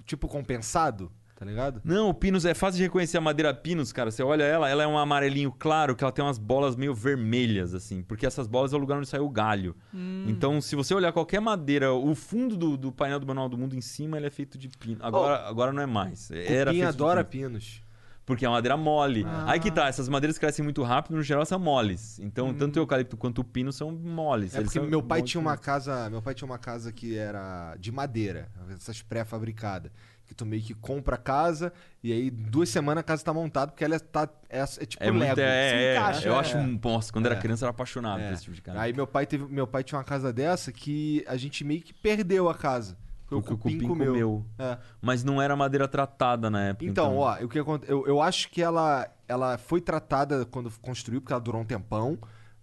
Tipo 0.04 0.28
compensado, 0.28 1.10
tá 1.38 1.44
ligado? 1.44 1.80
Não, 1.84 2.08
o 2.08 2.14
Pinus 2.14 2.44
é 2.44 2.52
fácil 2.52 2.78
de 2.78 2.82
reconhecer 2.82 3.16
a 3.16 3.20
madeira 3.20 3.54
Pinus, 3.54 3.92
cara. 3.92 4.10
Você 4.10 4.24
olha 4.24 4.42
ela, 4.42 4.68
ela 4.68 4.82
é 4.82 4.86
um 4.88 4.98
amarelinho 4.98 5.52
claro, 5.56 5.94
que 5.94 6.02
ela 6.02 6.10
tem 6.10 6.24
umas 6.24 6.36
bolas 6.36 6.74
meio 6.74 6.92
vermelhas, 6.92 7.74
assim. 7.74 8.02
Porque 8.02 8.26
essas 8.26 8.48
bolas 8.48 8.72
é 8.72 8.76
o 8.76 8.78
lugar 8.80 8.98
onde 8.98 9.06
saiu 9.06 9.24
o 9.24 9.30
galho. 9.30 9.76
Hum. 9.94 10.24
Então, 10.26 10.60
se 10.60 10.74
você 10.74 10.92
olhar 10.92 11.12
qualquer 11.12 11.40
madeira, 11.40 11.92
o 11.92 12.12
fundo 12.16 12.56
do, 12.56 12.76
do 12.76 12.90
painel 12.90 13.20
do 13.20 13.26
Manual 13.26 13.48
do 13.48 13.56
Mundo 13.56 13.76
em 13.76 13.80
cima, 13.80 14.16
ele 14.16 14.26
é 14.26 14.30
feito 14.30 14.58
de 14.58 14.68
pino. 14.68 14.98
Agora, 15.00 15.48
agora 15.48 15.72
não 15.72 15.80
é 15.80 15.86
mais. 15.86 16.28
Era 16.32 16.72
Cupim 16.72 16.80
de 16.80 16.86
adora 16.86 17.22
pino. 17.22 17.50
pinos. 17.50 17.84
Porque 18.26 18.44
é 18.44 18.48
uma 18.48 18.56
madeira 18.56 18.76
mole. 18.76 19.24
Ah. 19.24 19.52
Aí 19.52 19.60
que 19.60 19.70
tá, 19.70 19.86
essas 19.86 20.08
madeiras 20.08 20.38
crescem 20.38 20.64
muito 20.64 20.82
rápido, 20.82 21.14
no 21.14 21.22
geral 21.22 21.46
são 21.46 21.58
moles. 21.58 22.18
Então, 22.18 22.52
tanto 22.52 22.76
o 22.76 22.80
eucalipto 22.80 23.16
quanto 23.16 23.42
o 23.42 23.44
pino 23.44 23.72
são 23.72 23.92
moles. 23.92 24.54
É 24.54 24.58
Eles 24.58 24.72
porque 24.72 24.86
meu 24.86 25.02
pai 25.02 25.22
tinha 25.22 25.40
uma 25.40 25.56
casa. 25.56 26.10
Meu 26.10 26.20
pai 26.20 26.34
tinha 26.34 26.46
uma 26.46 26.58
casa 26.58 26.92
que 26.92 27.16
era 27.16 27.76
de 27.78 27.92
madeira, 27.92 28.48
essas 28.74 29.00
pré-fabricadas. 29.00 29.92
Que 30.28 30.34
tu 30.34 30.44
meio 30.44 30.62
que 30.62 30.74
compra 30.74 31.14
a 31.14 31.18
casa 31.18 31.72
e 32.04 32.12
aí 32.12 32.30
duas 32.30 32.68
semanas 32.68 33.00
a 33.00 33.02
casa 33.02 33.24
tá 33.24 33.32
montada 33.32 33.72
porque 33.72 33.82
ela 33.82 33.98
tá. 33.98 34.28
É, 34.50 34.60
é 34.60 34.66
tipo 34.66 35.02
É 35.02 35.10
muito, 35.10 35.22
Lego. 35.22 35.40
é, 35.40 35.70
Se 35.70 35.74
é, 35.76 35.96
encaixa, 35.96 36.28
eu 36.28 36.34
é. 36.34 36.38
acho, 36.38 36.58
um- 36.58 36.78
nossa, 36.84 37.10
quando 37.12 37.24
era 37.26 37.34
É. 37.34 37.38
criança 37.40 37.64
eu 37.64 37.66
era 37.66 37.70
apaixonado 37.70 38.20
É. 38.20 38.26
por 38.28 38.34
esse 38.34 38.42
tipo 38.44 38.54
de 38.54 38.60
casa. 38.62 38.78
Aí 38.78 38.92
meu 38.92 39.06
pai 39.06 39.24
teve, 39.26 39.46
meu 39.46 39.66
pai 39.66 39.82
tinha 39.82 39.98
uma 39.98 40.04
casa 40.04 40.30
dessa 40.30 40.70
que 40.70 41.24
a 41.26 41.36
gente 41.38 41.64
meio 41.64 41.80
que 41.80 41.94
perdeu 41.94 42.48
a 42.50 42.54
casa. 42.54 42.96
Porque, 43.26 43.48
Porque 43.48 43.54
o 43.54 43.58
cupim 43.78 43.86
comeu. 43.88 44.44
É. 44.58 44.76
Mas 45.02 45.24
não 45.24 45.40
era 45.40 45.54
madeira 45.56 45.88
tratada 45.88 46.48
na 46.50 46.68
época. 46.68 46.84
Então, 46.84 47.16
ó, 47.16 47.34
o 47.42 47.48
que 47.48 47.58
aconte- 47.58 47.86
eu, 47.90 48.06
eu 48.06 48.20
acho 48.22 48.50
que 48.50 48.62
ela, 48.62 49.06
ela 49.26 49.56
foi 49.58 49.80
tratada 49.80 50.44
quando 50.46 50.70
construiu, 50.80 51.20
porque 51.20 51.32
ela 51.32 51.40
durou 51.40 51.60
um 51.60 51.64
tempão. 51.64 52.18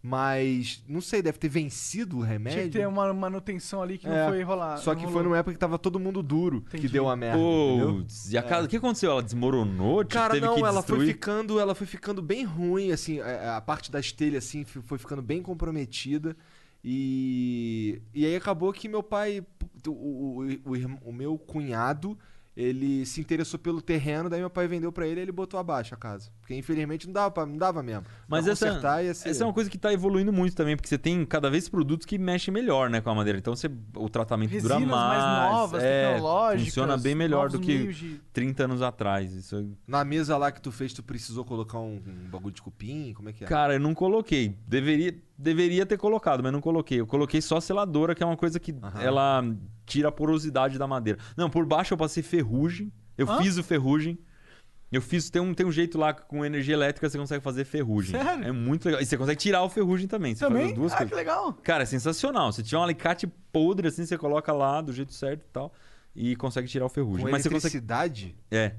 Mas, 0.07 0.83
não 0.87 1.01
sei, 1.01 1.19
deve 1.19 1.39
ter 1.39 1.49
vencido 1.49 2.19
o 2.19 2.21
remédio. 2.21 2.59
Tinha 2.59 2.71
que 2.71 2.77
ter 2.77 2.87
uma 2.87 3.11
manutenção 3.11 3.81
ali 3.81 3.97
que 3.97 4.05
É, 4.05 4.11
não 4.11 4.29
foi 4.29 4.43
rolar. 4.43 4.77
Só 4.77 4.93
que 4.93 5.01
foi 5.01 5.09
rolou. 5.09 5.23
numa 5.23 5.37
época 5.39 5.53
que 5.53 5.59
tava 5.59 5.79
todo 5.79 5.99
mundo 5.99 6.21
duro 6.21 6.61
que 6.61 6.77
Entendi. 6.77 6.93
deu 6.93 7.09
a 7.09 7.15
merda. 7.15 7.39
Putz, 7.39 8.31
e 8.31 8.37
a 8.37 8.43
casa, 8.43 8.67
o 8.67 8.69
que 8.69 8.77
aconteceu? 8.77 9.09
Ela 9.09 9.23
desmoronou? 9.23 10.03
Tipo, 10.03 10.13
Cara, 10.13 10.35
teve 10.35 10.45
não, 10.45 10.53
que 10.53 10.61
ela 10.63 10.83
foi 10.83 11.07
ficando, 11.07 11.59
ela 11.59 11.73
foi 11.73 11.87
ficando 11.87 12.21
bem 12.21 12.43
ruim, 12.43 12.91
assim, 12.91 13.19
a, 13.19 13.57
a 13.57 13.61
parte 13.61 13.91
das 13.91 14.11
telhas 14.11 14.45
assim 14.45 14.63
foi 14.63 14.99
ficando 14.99 15.23
bem 15.23 15.41
comprometida 15.41 16.37
e 16.83 17.99
e 18.13 18.27
aí 18.27 18.35
acabou 18.35 18.71
que 18.71 18.87
meu 18.87 19.01
pai, 19.01 19.43
o, 19.87 19.89
o, 19.89 20.43
o, 20.65 21.09
o 21.09 21.11
meu 21.11 21.35
cunhado 21.39 22.15
ele 22.55 23.05
se 23.05 23.19
interessou 23.19 23.59
pelo 23.59 23.81
terreno, 23.81 24.29
daí 24.29 24.39
meu 24.39 24.49
pai 24.49 24.65
vendeu 24.67 24.89
pra 24.91 25.05
ele 25.05 25.19
e 25.19 25.23
ele 25.23 25.31
botou 25.31 25.59
abaixo 25.59 25.93
a 25.93 25.97
casa. 25.97 26.31
Porque 26.45 26.53
infelizmente 26.53 27.07
não 27.07 27.13
dava, 27.13 27.31
pra, 27.31 27.43
não 27.43 27.57
dava 27.57 27.81
mesmo. 27.81 28.05
Mas 28.27 28.47
essa, 28.47 28.79
ser... 29.15 29.29
essa 29.29 29.43
é 29.43 29.47
uma 29.47 29.51
coisa 29.51 29.67
que 29.67 29.79
tá 29.79 29.91
evoluindo 29.91 30.31
muito 30.31 30.55
também, 30.55 30.75
porque 30.75 30.87
você 30.87 30.95
tem 30.95 31.25
cada 31.25 31.49
vez 31.49 31.67
produtos 31.67 32.05
que 32.05 32.19
mexem 32.19 32.53
melhor, 32.53 32.87
né, 32.87 33.01
com 33.01 33.09
a 33.09 33.15
madeira. 33.15 33.39
Então 33.39 33.55
você, 33.55 33.67
o 33.95 34.07
tratamento 34.07 34.51
dura 34.61 34.75
Resinas 34.75 34.95
mais. 34.95 35.23
mais 35.23 35.51
novas, 35.51 35.83
é, 35.83 36.11
tecnológicas, 36.11 36.65
Funciona 36.65 36.97
bem 36.97 37.15
melhor 37.15 37.49
do 37.49 37.59
que 37.59 37.91
de- 37.91 38.21
30 38.31 38.65
anos 38.65 38.83
atrás. 38.83 39.33
Isso 39.33 39.75
Na 39.87 40.05
mesa 40.05 40.37
lá 40.37 40.51
que 40.51 40.61
tu 40.61 40.71
fez, 40.71 40.93
tu 40.93 41.01
precisou 41.01 41.43
colocar 41.43 41.79
um, 41.79 41.99
um 42.05 42.29
bagulho 42.29 42.53
de 42.53 42.61
cupim? 42.61 43.11
Como 43.15 43.27
é 43.27 43.33
que 43.33 43.43
é? 43.43 43.47
Cara, 43.47 43.73
eu 43.73 43.79
não 43.79 43.95
coloquei. 43.95 44.55
Deveria, 44.67 45.19
deveria 45.35 45.83
ter 45.83 45.97
colocado, 45.97 46.43
mas 46.43 46.53
não 46.53 46.61
coloquei. 46.61 46.99
Eu 46.99 47.07
coloquei 47.07 47.41
só 47.41 47.59
seladora, 47.59 48.13
que 48.13 48.21
é 48.21 48.25
uma 48.25 48.37
coisa 48.37 48.59
que 48.59 48.75
ela 49.01 49.43
tira 49.83 50.09
a 50.09 50.11
porosidade 50.11 50.77
da 50.77 50.85
madeira. 50.85 51.17
Não, 51.35 51.49
por 51.49 51.65
baixo 51.65 51.95
eu 51.95 51.97
passei 51.97 52.21
ferrugem. 52.21 52.93
Eu 53.17 53.27
Hã? 53.27 53.41
fiz 53.41 53.57
o 53.57 53.63
ferrugem. 53.63 54.19
Eu 54.91 55.01
fiz. 55.01 55.29
Tem 55.29 55.41
um, 55.41 55.53
tem 55.53 55.65
um 55.65 55.71
jeito 55.71 55.97
lá 55.97 56.13
que 56.13 56.21
com 56.25 56.45
energia 56.45 56.73
elétrica 56.73 57.09
você 57.09 57.17
consegue 57.17 57.43
fazer 57.43 57.65
ferrugem. 57.65 58.19
Sério? 58.21 58.43
É 58.45 58.51
muito 58.51 58.85
legal. 58.85 59.01
E 59.01 59.05
você 59.05 59.17
consegue 59.17 59.39
tirar 59.39 59.63
o 59.63 59.69
ferrugem 59.69 60.07
também. 60.07 60.33
Você 60.35 60.41
faz 60.41 60.53
Também? 60.53 60.69
as 60.71 60.75
duas 60.75 60.93
Ah, 60.93 60.97
coisas. 60.97 61.09
que 61.11 61.15
legal. 61.15 61.53
Cara, 61.63 61.83
é 61.83 61.85
sensacional. 61.85 62.51
Você 62.51 62.63
tira 62.63 62.79
um 62.79 62.83
alicate 62.83 63.27
podre 63.51 63.87
assim, 63.87 64.05
você 64.05 64.17
coloca 64.17 64.53
lá 64.53 64.81
do 64.81 64.93
jeito 64.93 65.11
certo 65.13 65.41
e 65.41 65.49
tal. 65.51 65.73
E 66.15 66.35
consegue 66.35 66.67
tirar 66.67 66.85
o 66.85 66.89
ferrugem. 66.89 67.25
Com 67.25 67.31
mas 67.31 67.41
você 67.41 67.49
eletricidade? 67.49 68.35
consegue. 68.49 68.63
É. 68.65 68.75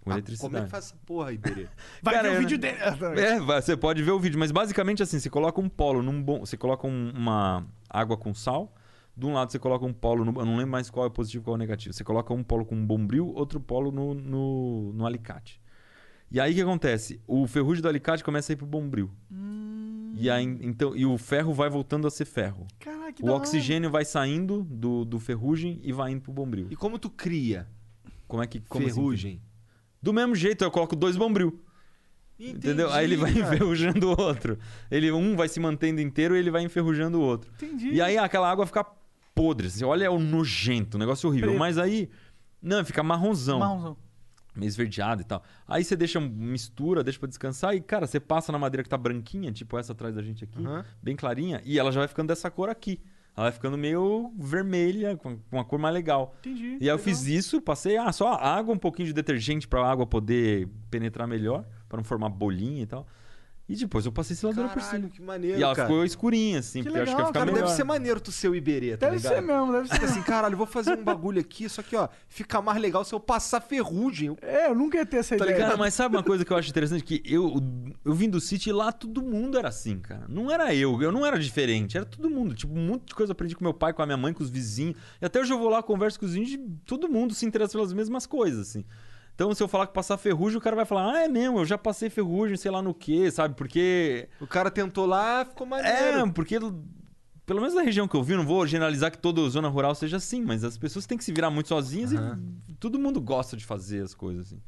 Com 0.00 0.10
Ah, 0.10 0.14
eletricidade. 0.14 0.50
Como 0.52 0.56
é 0.62 0.64
que 0.64 0.70
faz 0.70 0.86
essa 0.86 0.96
porra 1.06 1.28
aí, 1.28 1.38
Berê? 1.38 1.68
Vai 2.02 2.14
Cara, 2.14 2.28
ver 2.30 2.34
o 2.34 2.38
eu 2.38 2.40
vídeo 2.48 2.58
não- 2.58 3.04
dele. 3.14 3.20
É, 3.20 3.38
vai- 3.40 3.62
você 3.62 3.76
pode 3.76 4.02
ver 4.02 4.10
o 4.10 4.18
vídeo, 4.18 4.36
mas 4.40 4.50
basicamente 4.50 5.00
assim, 5.02 5.20
você 5.20 5.30
coloca 5.30 5.60
um 5.60 5.68
polo 5.68 6.02
num 6.02 6.20
bom. 6.20 6.40
Você 6.40 6.56
coloca 6.56 6.86
um- 6.88 7.12
uma 7.14 7.64
água 7.88 8.16
com 8.16 8.34
sal. 8.34 8.74
De 9.16 9.26
um 9.26 9.34
lado 9.34 9.52
você 9.52 9.58
coloca 9.58 9.84
um 9.84 9.92
polo, 9.92 10.24
no, 10.24 10.40
eu 10.40 10.46
não 10.46 10.56
lembro 10.56 10.72
mais 10.72 10.88
qual 10.88 11.04
é 11.04 11.08
o 11.08 11.10
positivo 11.10 11.42
e 11.42 11.44
qual 11.44 11.54
é 11.54 11.56
o 11.56 11.58
negativo. 11.58 11.92
Você 11.92 12.02
coloca 12.02 12.32
um 12.32 12.42
polo 12.42 12.64
com 12.64 12.74
um 12.74 12.86
bombril, 12.86 13.28
outro 13.34 13.60
polo 13.60 13.92
no, 13.92 14.14
no, 14.14 14.92
no 14.94 15.06
alicate. 15.06 15.60
E 16.30 16.40
aí 16.40 16.52
o 16.52 16.54
que 16.54 16.62
acontece? 16.62 17.20
O 17.26 17.46
ferrugem 17.46 17.82
do 17.82 17.88
alicate 17.88 18.24
começa 18.24 18.50
a 18.50 18.54
ir 18.54 18.56
pro 18.56 18.64
bombril. 18.64 19.10
E, 20.14 20.30
aí, 20.30 20.44
então, 20.44 20.96
e 20.96 21.04
o 21.04 21.18
ferro 21.18 21.52
vai 21.52 21.68
voltando 21.68 22.06
a 22.06 22.10
ser 22.10 22.24
ferro. 22.24 22.66
Caraca, 22.78 23.12
que 23.12 23.22
o 23.22 23.28
oxigênio 23.32 23.90
vai 23.90 24.04
saindo 24.04 24.62
do, 24.62 25.04
do 25.04 25.18
ferrugem 25.18 25.78
e 25.82 25.92
vai 25.92 26.12
indo 26.12 26.22
pro 26.22 26.32
bombril. 26.32 26.68
E 26.70 26.76
como 26.76 26.98
tu 26.98 27.10
cria 27.10 27.66
Como 28.26 28.42
é 28.42 28.46
que. 28.46 28.60
Como 28.60 28.84
assim? 28.86 28.94
ferrugem? 28.94 29.42
Do 30.00 30.12
mesmo 30.12 30.34
jeito, 30.34 30.64
eu 30.64 30.70
coloco 30.70 30.96
dois 30.96 31.16
bombril. 31.16 31.60
Entendeu? 32.38 32.90
Aí 32.92 33.04
ele 33.04 33.16
vai 33.16 33.32
cara. 33.34 33.54
enferrujando 33.54 34.08
o 34.08 34.20
outro. 34.20 34.58
Ele, 34.90 35.12
um 35.12 35.36
vai 35.36 35.48
se 35.48 35.60
mantendo 35.60 36.00
inteiro 36.00 36.34
e 36.34 36.38
ele 36.38 36.50
vai 36.50 36.62
enferrujando 36.62 37.18
o 37.18 37.22
outro. 37.22 37.52
Entendi. 37.54 37.90
E 37.90 38.00
aí 38.00 38.16
aquela 38.18 38.50
água 38.50 38.66
fica 38.66 38.84
podre. 39.34 39.70
Você 39.70 39.84
olha, 39.84 40.04
é 40.04 40.10
um 40.10 40.18
nojento, 40.18 40.96
um 40.96 41.00
negócio 41.00 41.28
horrível. 41.28 41.50
Preto. 41.50 41.58
Mas 41.58 41.78
aí. 41.78 42.08
Não, 42.60 42.84
fica 42.84 43.02
marronzão. 43.02 43.58
Marronzão. 43.58 43.96
Meio 44.54 44.68
esverdeado 44.68 45.22
e 45.22 45.24
tal. 45.24 45.42
Aí 45.66 45.82
você 45.82 45.96
deixa, 45.96 46.20
mistura, 46.20 47.02
deixa 47.02 47.18
pra 47.18 47.28
descansar 47.28 47.74
e, 47.74 47.80
cara, 47.80 48.06
você 48.06 48.20
passa 48.20 48.52
na 48.52 48.58
madeira 48.58 48.82
que 48.82 48.88
tá 48.88 48.98
branquinha, 48.98 49.50
tipo 49.50 49.78
essa 49.78 49.92
atrás 49.92 50.14
da 50.14 50.22
gente 50.22 50.44
aqui, 50.44 50.64
Aham. 50.64 50.84
bem 51.02 51.16
clarinha, 51.16 51.62
e 51.64 51.78
ela 51.78 51.90
já 51.90 52.00
vai 52.00 52.08
ficando 52.08 52.28
dessa 52.28 52.50
cor 52.50 52.68
aqui. 52.68 53.00
Ela 53.34 53.46
vai 53.46 53.52
ficando 53.52 53.78
meio 53.78 54.30
vermelha, 54.38 55.16
com 55.16 55.38
uma 55.50 55.64
cor 55.64 55.78
mais 55.78 55.94
legal. 55.94 56.34
Entendi. 56.40 56.76
E 56.82 56.90
aí 56.90 56.94
eu 56.94 56.98
fiz 56.98 57.26
isso, 57.26 57.62
passei 57.62 57.96
ah, 57.96 58.12
só 58.12 58.34
água, 58.34 58.74
um 58.74 58.78
pouquinho 58.78 59.06
de 59.06 59.14
detergente 59.14 59.66
pra 59.66 59.90
água 59.90 60.06
poder 60.06 60.68
penetrar 60.90 61.26
melhor, 61.26 61.64
pra 61.88 61.96
não 61.96 62.04
formar 62.04 62.28
bolinha 62.28 62.82
e 62.82 62.86
tal. 62.86 63.06
E 63.72 63.76
depois 63.76 64.04
eu 64.04 64.12
passei 64.12 64.36
seladora 64.36 64.68
por 64.68 64.82
cima. 64.82 65.08
que 65.08 65.22
maneiro, 65.22 65.58
E 65.58 65.62
ela 65.62 65.74
cara. 65.74 65.88
ficou 65.88 66.04
escurinha, 66.04 66.58
assim, 66.58 66.80
Que 66.82 66.90
porque 66.90 66.98
eu 66.98 67.02
acho 67.04 67.10
que 67.12 67.16
legal, 67.16 67.24
vai 67.24 67.26
ficar 67.32 67.40
Cara, 67.40 67.52
melhor. 67.52 67.64
deve 67.66 67.76
ser 67.76 67.84
maneiro 67.84 68.20
tu 68.20 68.30
ser 68.30 68.48
o 68.48 68.54
Iberê, 68.54 68.96
tá 68.96 69.06
Deve 69.06 69.16
ligado? 69.16 69.34
ser 69.34 69.40
mesmo, 69.40 69.72
deve 69.72 69.88
ser. 69.88 70.04
Assim, 70.04 70.22
caralho, 70.22 70.52
eu 70.54 70.58
vou 70.58 70.66
fazer 70.66 70.92
um 70.98 71.02
bagulho 71.02 71.40
aqui, 71.40 71.68
só 71.68 71.82
que, 71.82 71.96
ó, 71.96 72.08
fica 72.28 72.60
mais 72.60 72.80
legal 72.80 73.04
se 73.04 73.14
eu 73.14 73.20
passar 73.20 73.60
ferrugem. 73.60 74.28
Eu- 74.28 74.38
É, 74.42 74.68
eu 74.68 74.74
nunca 74.74 74.98
ia 74.98 75.06
ter 75.06 75.16
essa 75.18 75.36
Tá 75.36 75.44
ideia. 75.46 75.58
Cara, 75.58 75.76
mas 75.76 75.94
sabe 75.94 76.16
uma 76.16 76.22
coisa 76.22 76.44
que 76.44 76.52
eu 76.52 76.56
acho 76.56 76.68
interessante? 76.68 77.02
Que 77.02 77.22
eu, 77.24 77.54
eu 78.04 78.12
vim 78.14 78.28
do 78.28 78.40
City 78.40 78.68
e 78.68 78.72
lá 78.72 78.92
todo 78.92 79.22
mundo 79.22 79.56
era 79.58 79.68
assim, 79.68 79.98
cara. 79.98 80.26
Não 80.28 80.50
era 80.50 80.74
eu, 80.74 81.00
eu 81.02 81.10
não 81.10 81.24
era 81.24 81.38
diferente, 81.38 81.96
era 81.96 82.04
todo 82.04 82.28
mundo. 82.28 82.54
Tipo, 82.54 82.74
um 82.78 82.86
monte 82.86 83.06
de 83.06 83.14
coisa 83.14 83.30
eu 83.30 83.34
aprendi 83.34 83.56
com 83.56 83.64
meu 83.64 83.72
pai, 83.74 83.92
com 83.92 84.02
a 84.02 84.06
minha 84.06 84.16
mãe, 84.18 84.32
com 84.34 84.42
os 84.42 84.50
vizinhos. 84.50 84.96
E 85.20 85.24
até 85.24 85.40
hoje 85.40 85.52
eu 85.52 85.58
vou 85.58 85.68
lá, 85.70 85.82
converso 85.82 86.18
com 86.20 86.26
os 86.26 86.32
vizinhos 86.34 86.52
e 86.52 86.58
todo 86.84 87.08
mundo 87.08 87.34
se 87.34 87.46
interessa 87.46 87.72
pelas 87.72 87.92
mesmas 87.92 88.26
coisas, 88.26 88.68
assim. 88.68 88.84
Então, 89.42 89.54
se 89.54 89.62
eu 89.62 89.66
falar 89.68 89.88
que 89.88 89.92
passar 89.92 90.16
ferrugem, 90.16 90.56
o 90.56 90.60
cara 90.60 90.76
vai 90.76 90.84
falar, 90.84 91.12
ah, 91.14 91.24
é 91.24 91.28
mesmo, 91.28 91.58
eu 91.58 91.64
já 91.64 91.76
passei 91.76 92.08
ferrugem, 92.08 92.56
sei 92.56 92.70
lá 92.70 92.80
no 92.80 92.94
que, 92.94 93.28
sabe? 93.30 93.56
Porque. 93.56 94.28
O 94.40 94.46
cara 94.46 94.70
tentou 94.70 95.04
lá, 95.04 95.44
ficou 95.44 95.66
É, 95.66 95.70
maneiro. 95.70 96.32
porque. 96.32 96.58
Pelo 97.44 97.60
menos 97.60 97.74
na 97.74 97.82
região 97.82 98.06
que 98.06 98.14
eu 98.14 98.22
vi, 98.22 98.36
não 98.36 98.46
vou 98.46 98.64
generalizar 98.68 99.10
que 99.10 99.18
toda 99.18 99.46
zona 99.50 99.68
rural 99.68 99.96
seja 99.96 100.16
assim, 100.18 100.40
mas 100.42 100.62
as 100.62 100.78
pessoas 100.78 101.06
têm 101.06 101.18
que 101.18 101.24
se 101.24 101.32
virar 101.32 101.50
muito 101.50 101.68
sozinhas 101.68 102.12
e 102.12 102.74
todo 102.78 103.00
mundo 103.00 103.20
gosta 103.20 103.56
de 103.56 103.64
fazer 103.64 104.02
as 104.04 104.14
coisas 104.14 104.46
assim. 104.46 104.60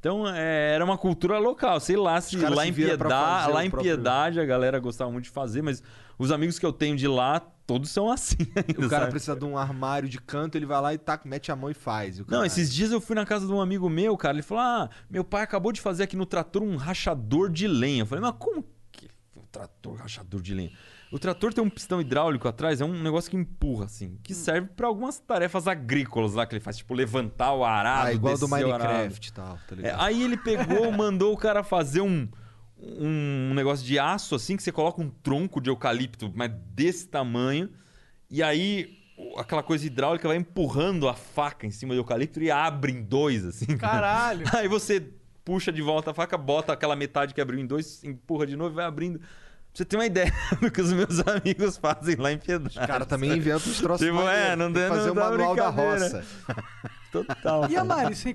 Então, 0.00 0.28
é, 0.28 0.74
era 0.74 0.84
uma 0.84 0.96
cultura 0.96 1.38
local. 1.38 1.80
Sei 1.80 1.96
lá 1.96 2.20
se 2.20 2.36
lá 2.36 2.62
se 2.62 2.68
em 2.68 2.72
Piedade, 2.72 3.52
lá 3.52 3.64
em 3.64 3.70
próprio- 3.70 3.94
Piedade 3.94 4.38
a 4.40 4.44
galera 4.44 4.78
gostava 4.78 5.10
muito 5.10 5.24
de 5.24 5.30
fazer, 5.30 5.60
mas 5.62 5.82
os 6.18 6.30
amigos 6.30 6.58
que 6.58 6.64
eu 6.64 6.72
tenho 6.72 6.96
de 6.96 7.08
lá, 7.08 7.40
todos 7.66 7.90
são 7.90 8.08
assim. 8.10 8.36
ainda, 8.54 8.86
O 8.86 8.88
cara 8.88 9.02
sabe? 9.02 9.10
precisa 9.10 9.34
de 9.34 9.44
um 9.44 9.58
armário 9.58 10.08
de 10.08 10.20
canto, 10.20 10.56
ele 10.56 10.66
vai 10.66 10.80
lá 10.80 10.94
e 10.94 10.98
taca, 10.98 11.28
mete 11.28 11.50
a 11.50 11.56
mão 11.56 11.68
e 11.70 11.74
faz. 11.74 12.20
Não, 12.28 12.44
esses 12.44 12.72
dias 12.72 12.92
eu 12.92 13.00
fui 13.00 13.16
na 13.16 13.26
casa 13.26 13.44
de 13.46 13.52
um 13.52 13.60
amigo 13.60 13.88
meu, 13.90 14.16
cara. 14.16 14.34
Ele 14.36 14.42
falou: 14.42 14.62
Ah, 14.62 14.90
meu 15.10 15.24
pai 15.24 15.42
acabou 15.42 15.72
de 15.72 15.80
fazer 15.80 16.04
aqui 16.04 16.16
no 16.16 16.26
trator 16.26 16.62
um 16.62 16.76
rachador 16.76 17.50
de 17.50 17.66
lenha. 17.66 18.02
Eu 18.02 18.06
falei, 18.06 18.22
mas 18.22 18.34
como 18.38 18.64
que 18.92 19.08
um 19.36 19.42
trator 19.50 19.96
rachador 19.96 20.40
de 20.40 20.54
lenha? 20.54 20.70
O 21.10 21.18
trator 21.18 21.54
tem 21.54 21.64
um 21.64 21.70
pistão 21.70 22.00
hidráulico 22.00 22.46
atrás, 22.46 22.80
é 22.80 22.84
um 22.84 22.92
negócio 23.02 23.30
que 23.30 23.36
empurra, 23.36 23.86
assim, 23.86 24.18
que 24.22 24.34
serve 24.34 24.68
pra 24.76 24.86
algumas 24.86 25.18
tarefas 25.18 25.66
agrícolas 25.66 26.34
lá 26.34 26.46
que 26.46 26.54
ele 26.54 26.60
faz, 26.60 26.76
tipo 26.76 26.92
levantar 26.92 27.54
o 27.54 27.64
arado. 27.64 28.08
Ah, 28.08 28.12
igual 28.12 28.36
do. 28.36 28.46
Minecraft 28.48 29.28
e 29.28 29.32
tal, 29.32 29.58
tá 29.66 29.72
É, 29.72 29.74
ligado? 29.76 30.00
aí 30.02 30.22
ele 30.22 30.36
pegou, 30.36 30.90
mandou 30.92 31.32
o 31.32 31.36
cara 31.36 31.62
fazer 31.64 32.02
um, 32.02 32.28
um 32.78 33.54
negócio 33.54 33.86
de 33.86 33.98
aço, 33.98 34.34
assim, 34.34 34.56
que 34.56 34.62
você 34.62 34.70
coloca 34.70 35.00
um 35.00 35.08
tronco 35.08 35.60
de 35.60 35.70
eucalipto, 35.70 36.30
mas 36.34 36.50
desse 36.74 37.08
tamanho. 37.08 37.70
E 38.30 38.42
aí 38.42 38.98
aquela 39.36 39.62
coisa 39.62 39.86
hidráulica 39.86 40.28
vai 40.28 40.36
empurrando 40.36 41.08
a 41.08 41.14
faca 41.14 41.66
em 41.66 41.70
cima 41.70 41.94
do 41.94 42.00
eucalipto 42.00 42.40
e 42.42 42.50
abre 42.50 42.92
em 42.92 43.02
dois, 43.02 43.44
assim. 43.44 43.76
Caralho. 43.76 44.44
Aí 44.54 44.68
você 44.68 45.00
puxa 45.44 45.72
de 45.72 45.82
volta 45.82 46.10
a 46.12 46.14
faca, 46.14 46.36
bota 46.38 46.72
aquela 46.72 46.94
metade 46.94 47.34
que 47.34 47.40
abriu 47.40 47.58
em 47.58 47.66
dois, 47.66 48.04
empurra 48.04 48.46
de 48.46 48.54
novo 48.54 48.74
e 48.74 48.76
vai 48.76 48.84
abrindo. 48.84 49.20
Você 49.78 49.84
ter 49.84 49.96
uma 49.96 50.06
ideia 50.06 50.32
do 50.60 50.72
que 50.72 50.80
os 50.80 50.92
meus 50.92 51.20
amigos 51.24 51.76
fazem 51.76 52.16
lá 52.16 52.32
em 52.32 52.38
Piedade. 52.38 52.76
Os 52.80 52.84
caras 52.84 53.06
também 53.06 53.30
inventam 53.30 53.70
uns 53.70 53.78
troços 53.80 54.04
Tipo, 54.04 54.20
é, 54.22 54.56
não 54.56 54.72
Tem 54.72 54.88
fazer 54.88 55.06
não 55.06 55.12
o 55.12 55.14
manual 55.30 55.54
da 55.54 55.68
roça. 55.68 56.24
Total. 57.12 57.70
E 57.70 57.76
a. 57.76 57.84
Mari, 57.84 58.12
você, 58.16 58.34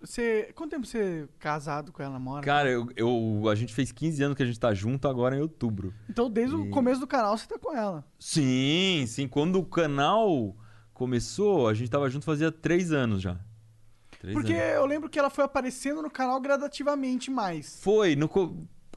você, 0.00 0.52
quanto 0.54 0.70
tempo 0.70 0.86
você 0.86 0.98
é 0.98 1.28
casado 1.40 1.90
com 1.90 2.00
ela, 2.00 2.16
mora? 2.20 2.44
Cara, 2.44 2.70
eu, 2.70 2.86
eu- 2.94 3.48
a 3.50 3.56
gente 3.56 3.74
fez 3.74 3.90
15 3.90 4.22
anos 4.22 4.36
que 4.36 4.42
a 4.44 4.46
gente 4.46 4.60
tá 4.60 4.72
junto 4.72 5.08
agora 5.08 5.36
em 5.36 5.40
outubro. 5.40 5.92
Então, 6.08 6.30
desde 6.30 6.54
o 6.54 6.66
E- 6.66 6.70
começo 6.70 7.00
do 7.00 7.08
canal, 7.08 7.36
você 7.36 7.48
tá 7.48 7.58
com 7.58 7.76
ela. 7.76 8.04
Sim, 8.16 9.04
sim. 9.08 9.26
Quando 9.26 9.58
o 9.58 9.64
canal 9.64 10.56
começou, 10.94 11.66
a 11.66 11.74
gente 11.74 11.90
tava 11.90 12.08
junto 12.08 12.24
fazia 12.24 12.52
três 12.52 12.92
anos 12.92 13.20
já. 13.20 13.36
Três 14.20 14.32
Porque 14.32 14.52
anos. 14.54 14.74
eu 14.76 14.86
lembro 14.86 15.10
que 15.10 15.18
ela 15.18 15.28
foi 15.28 15.44
aparecendo 15.44 16.00
no 16.00 16.10
canal 16.10 16.40
gradativamente 16.40 17.32
mais. 17.32 17.80
Foi, 17.82 18.14
no 18.14 18.28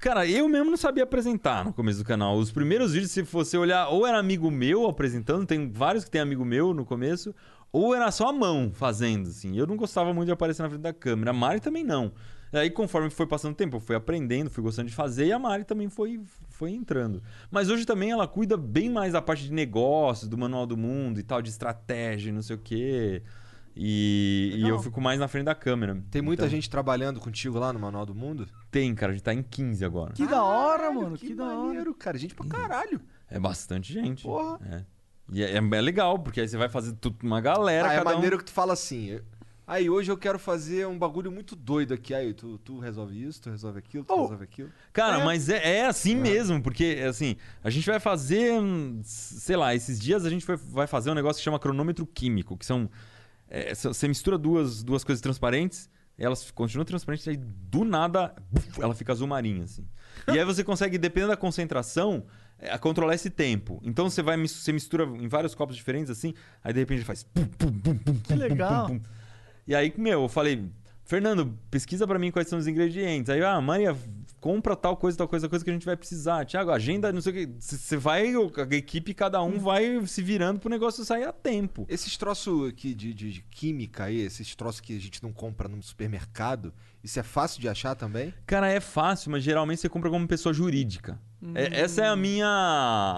Cara, 0.02 0.26
eu 0.26 0.50
mesmo 0.50 0.72
não 0.72 0.78
sabia 0.78 1.04
apresentar 1.04 1.64
no 1.64 1.72
começo 1.72 2.00
do 2.00 2.04
canal. 2.04 2.36
Os 2.36 2.52
primeiros 2.52 2.94
vídeos, 2.94 3.12
se 3.12 3.22
você 3.22 3.56
olhar, 3.56 3.88
ou 3.90 4.08
era 4.08 4.18
amigo 4.18 4.50
meu 4.50 4.88
apresentando, 4.88 5.46
tem 5.46 5.70
vários 5.70 6.04
que 6.04 6.10
tem 6.10 6.20
amigo 6.20 6.44
meu 6.44 6.74
no 6.74 6.84
começo, 6.84 7.36
ou 7.72 7.94
era 7.94 8.10
só 8.10 8.30
a 8.30 8.34
mão 8.34 8.72
fazendo, 8.74 9.30
assim. 9.30 9.56
Eu 9.56 9.68
não 9.68 9.78
gostava 9.78 10.12
muito 10.12 10.26
de 10.26 10.32
aparecer 10.32 10.64
na 10.64 10.70
frente 10.70 10.82
da 10.82 10.92
câmera. 10.92 11.30
A 11.30 11.34
Mari 11.34 11.60
também 11.60 11.84
não. 11.84 12.12
Aí, 12.52 12.72
conforme 12.72 13.12
foi 13.12 13.28
passando 13.28 13.52
o 13.52 13.56
tempo, 13.56 13.76
eu 13.76 13.80
fui 13.80 13.96
aprendendo, 13.96 14.50
fui 14.50 14.64
gostando 14.64 14.90
de 14.90 14.96
fazer, 14.96 15.28
e 15.28 15.32
a 15.32 15.38
Mari 15.38 15.66
também 15.66 15.88
foi, 15.88 16.20
foi 16.50 16.72
entrando. 16.72 17.22
Mas 17.52 17.70
hoje 17.70 17.86
também 17.86 18.10
ela 18.10 18.28
cuida 18.28 18.58
bem 18.58 18.90
mais 18.90 19.14
da 19.14 19.22
parte 19.22 19.44
de 19.44 19.54
negócios, 19.54 20.28
do 20.28 20.36
manual 20.36 20.66
do 20.66 20.76
mundo 20.76 21.20
e 21.20 21.24
tal, 21.24 21.44
de 21.44 21.52
estratégia, 21.52 22.30
e 22.30 22.34
não 22.34 22.42
sei 22.42 22.56
o 22.56 22.60
quê. 22.60 23.22
E, 23.76 24.54
e 24.58 24.68
eu 24.68 24.80
fico 24.80 25.00
mais 25.00 25.20
na 25.20 25.28
frente 25.28 25.46
da 25.46 25.56
câmera. 25.56 26.02
Tem 26.12 26.22
muita 26.22 26.44
Então, 26.44 26.50
gente 26.52 26.70
trabalhando 26.70 27.20
contigo 27.20 27.58
lá 27.58 27.72
no 27.72 27.80
Manual 27.80 28.06
do 28.06 28.14
Mundo? 28.14 28.48
Tem, 28.70 28.94
cara. 28.94 29.12
A 29.12 29.16
gente 29.16 29.24
tá 29.24 29.34
em 29.34 29.42
15 29.42 29.84
agora. 29.86 30.14
Que 30.14 30.26
da 30.28 30.44
hora, 30.44 30.92
mano. 30.92 31.18
Que, 31.18 31.28
Que 31.28 31.36
da 31.36 31.46
hora. 31.46 31.56
maneiro, 31.68 31.94
cara. 31.94 32.18
Gente 32.18 32.36
pra 32.36 32.46
caralho. 32.46 33.00
É 33.30 33.40
bastante 33.40 33.94
gente. 33.94 34.24
Porra. 34.24 34.60
É. 34.70 34.84
E 35.32 35.42
é, 35.44 35.56
é 35.56 35.82
legal, 35.82 36.20
porque 36.20 36.42
aí 36.42 36.48
você 36.48 36.58
vai 36.58 36.68
fazer 36.68 36.94
tudo 36.94 37.18
uma 37.24 37.40
galera. 37.40 37.88
Ah, 37.90 37.94
é 37.94 37.98
cada 37.98 38.12
um- 38.12 38.14
maneiro 38.16 38.38
que 38.38 38.44
tu 38.44 38.52
fala 38.52 38.74
assim. 38.74 39.20
Aí 39.66 39.90
hoje 39.90 40.12
eu 40.12 40.18
quero 40.18 40.38
fazer 40.38 40.86
um 40.86 40.98
bagulho 41.00 41.32
muito 41.32 41.56
doido 41.56 41.94
aqui. 41.94 42.14
Aí 42.14 42.34
tu, 42.34 42.58
tu 42.58 42.78
resolve 42.80 43.24
isso, 43.24 43.42
tu 43.42 43.50
resolve 43.50 43.80
aquilo, 43.80 44.04
tu 44.04 44.12
Oh. 44.14 44.24
resolve 44.24 44.44
aquilo. 44.44 44.70
Cara, 44.92 45.22
É. 45.22 45.24
mas 45.24 45.48
é, 45.48 45.78
é 45.78 45.86
assim 45.86 46.14
mesmo, 46.14 46.62
porque 46.62 47.02
assim, 47.08 47.38
a 47.64 47.70
gente 47.70 47.86
vai 47.90 47.98
fazer, 48.00 48.52
sei 49.04 49.56
lá, 49.56 49.74
esses 49.74 49.98
dias 49.98 50.26
a 50.26 50.30
gente 50.30 50.46
vai, 50.46 50.58
vai 50.58 50.88
fazer 50.88 51.10
um 51.10 51.14
negócio 51.14 51.40
que 51.40 51.44
chama 51.46 51.58
cronômetro 51.58 52.06
químico, 52.06 52.58
que 52.58 52.66
são. 52.66 52.90
É, 53.52 53.76
você 53.76 54.08
mistura 54.08 54.38
duas, 54.38 54.82
duas 54.82 55.04
coisas 55.04 55.22
transparentes, 55.22 55.90
elas 56.18 56.50
continuam 56.52 56.86
transparentes, 56.86 57.28
aí 57.28 57.36
do 57.38 57.84
nada 57.84 58.34
buf, 58.50 58.82
ela 58.82 58.96
fica 58.96 59.12
azul 59.12 59.28
marinha, 59.28 59.66
assim. 59.66 59.86
E 60.28 60.40
aí 60.40 60.46
você 60.46 60.64
consegue, 60.64 60.98
dependendo 60.98 61.32
da 61.32 61.38
concentração, 61.38 62.24
é, 62.58 62.78
controlar 62.78 63.16
esse 63.16 63.30
tempo. 63.30 63.82
Então 63.84 64.10
você 64.10 64.22
vai 64.22 64.38
você 64.38 64.72
mistura 64.72 65.04
em 65.04 65.28
vários 65.28 65.54
copos 65.54 65.76
diferentes, 65.76 66.10
assim, 66.10 66.34
aí 66.64 66.72
de 66.72 66.80
repente 66.80 67.04
faz. 67.04 67.24
pum, 67.24 67.46
pum, 67.46 67.74
pum, 67.80 67.98
pum, 67.98 68.16
Que 68.20 68.36
legal. 68.36 68.90
E 69.68 69.76
aí, 69.76 69.94
meu, 69.98 70.24
eu 70.24 70.30
falei, 70.30 70.70
Fernando, 71.04 71.58
pesquisa 71.70 72.08
pra 72.08 72.18
mim 72.18 72.32
quais 72.32 72.48
são 72.48 72.58
os 72.58 72.68
ingredientes. 72.68 73.30
Aí, 73.30 73.44
ah, 73.44 73.60
Maria, 73.60 73.96
compra 74.42 74.76
tal 74.76 74.98
coisa, 74.98 75.18
tal 75.18 75.28
coisa, 75.28 75.44
tal 75.46 75.50
coisa 75.52 75.64
que 75.64 75.70
a 75.70 75.74
gente 75.74 75.86
vai 75.86 75.96
precisar. 75.96 76.44
Tiago, 76.46 76.72
agenda, 76.72 77.14
não 77.14 77.22
sei 77.22 77.32
o 77.32 77.36
que. 77.36 77.54
Você 77.60 77.96
vai, 77.96 78.34
a 78.36 78.76
equipe, 78.76 79.14
cada 79.14 79.42
um 79.44 79.60
vai 79.60 80.06
se 80.08 80.22
virando 80.22 80.60
pro 80.60 80.70
negócio 80.70 81.06
sair 81.06 81.24
a 81.26 81.32
tempo. 81.32 81.86
Esses 81.88 82.18
troços 82.18 82.68
aqui 82.70 82.94
de, 82.94 83.14
de- 83.14 83.32
de 83.32 83.42
química 83.44 84.06
aí, 84.06 84.20
esses 84.20 84.54
troços 84.56 84.82
que 84.82 84.98
a 84.98 85.00
gente 85.00 85.22
não 85.24 85.32
compra 85.32 85.70
no 85.70 85.82
supermercado, 85.82 86.74
isso 87.04 87.20
é 87.20 87.24
fácil 87.24 87.60
de 87.62 87.68
achar 87.70 87.96
também? 87.96 88.34
Cara, 88.46 88.68
é 88.68 88.80
fácil, 88.80 89.32
mas 89.32 89.44
geralmente 89.44 89.82
você 89.82 89.90
compra 89.90 90.10
como 90.10 90.28
pessoa 90.28 90.54
jurídica. 90.54 91.20
É- 91.56 91.82
essa 91.82 92.04
é 92.04 92.08
a 92.08 92.16
minha. 92.16 92.46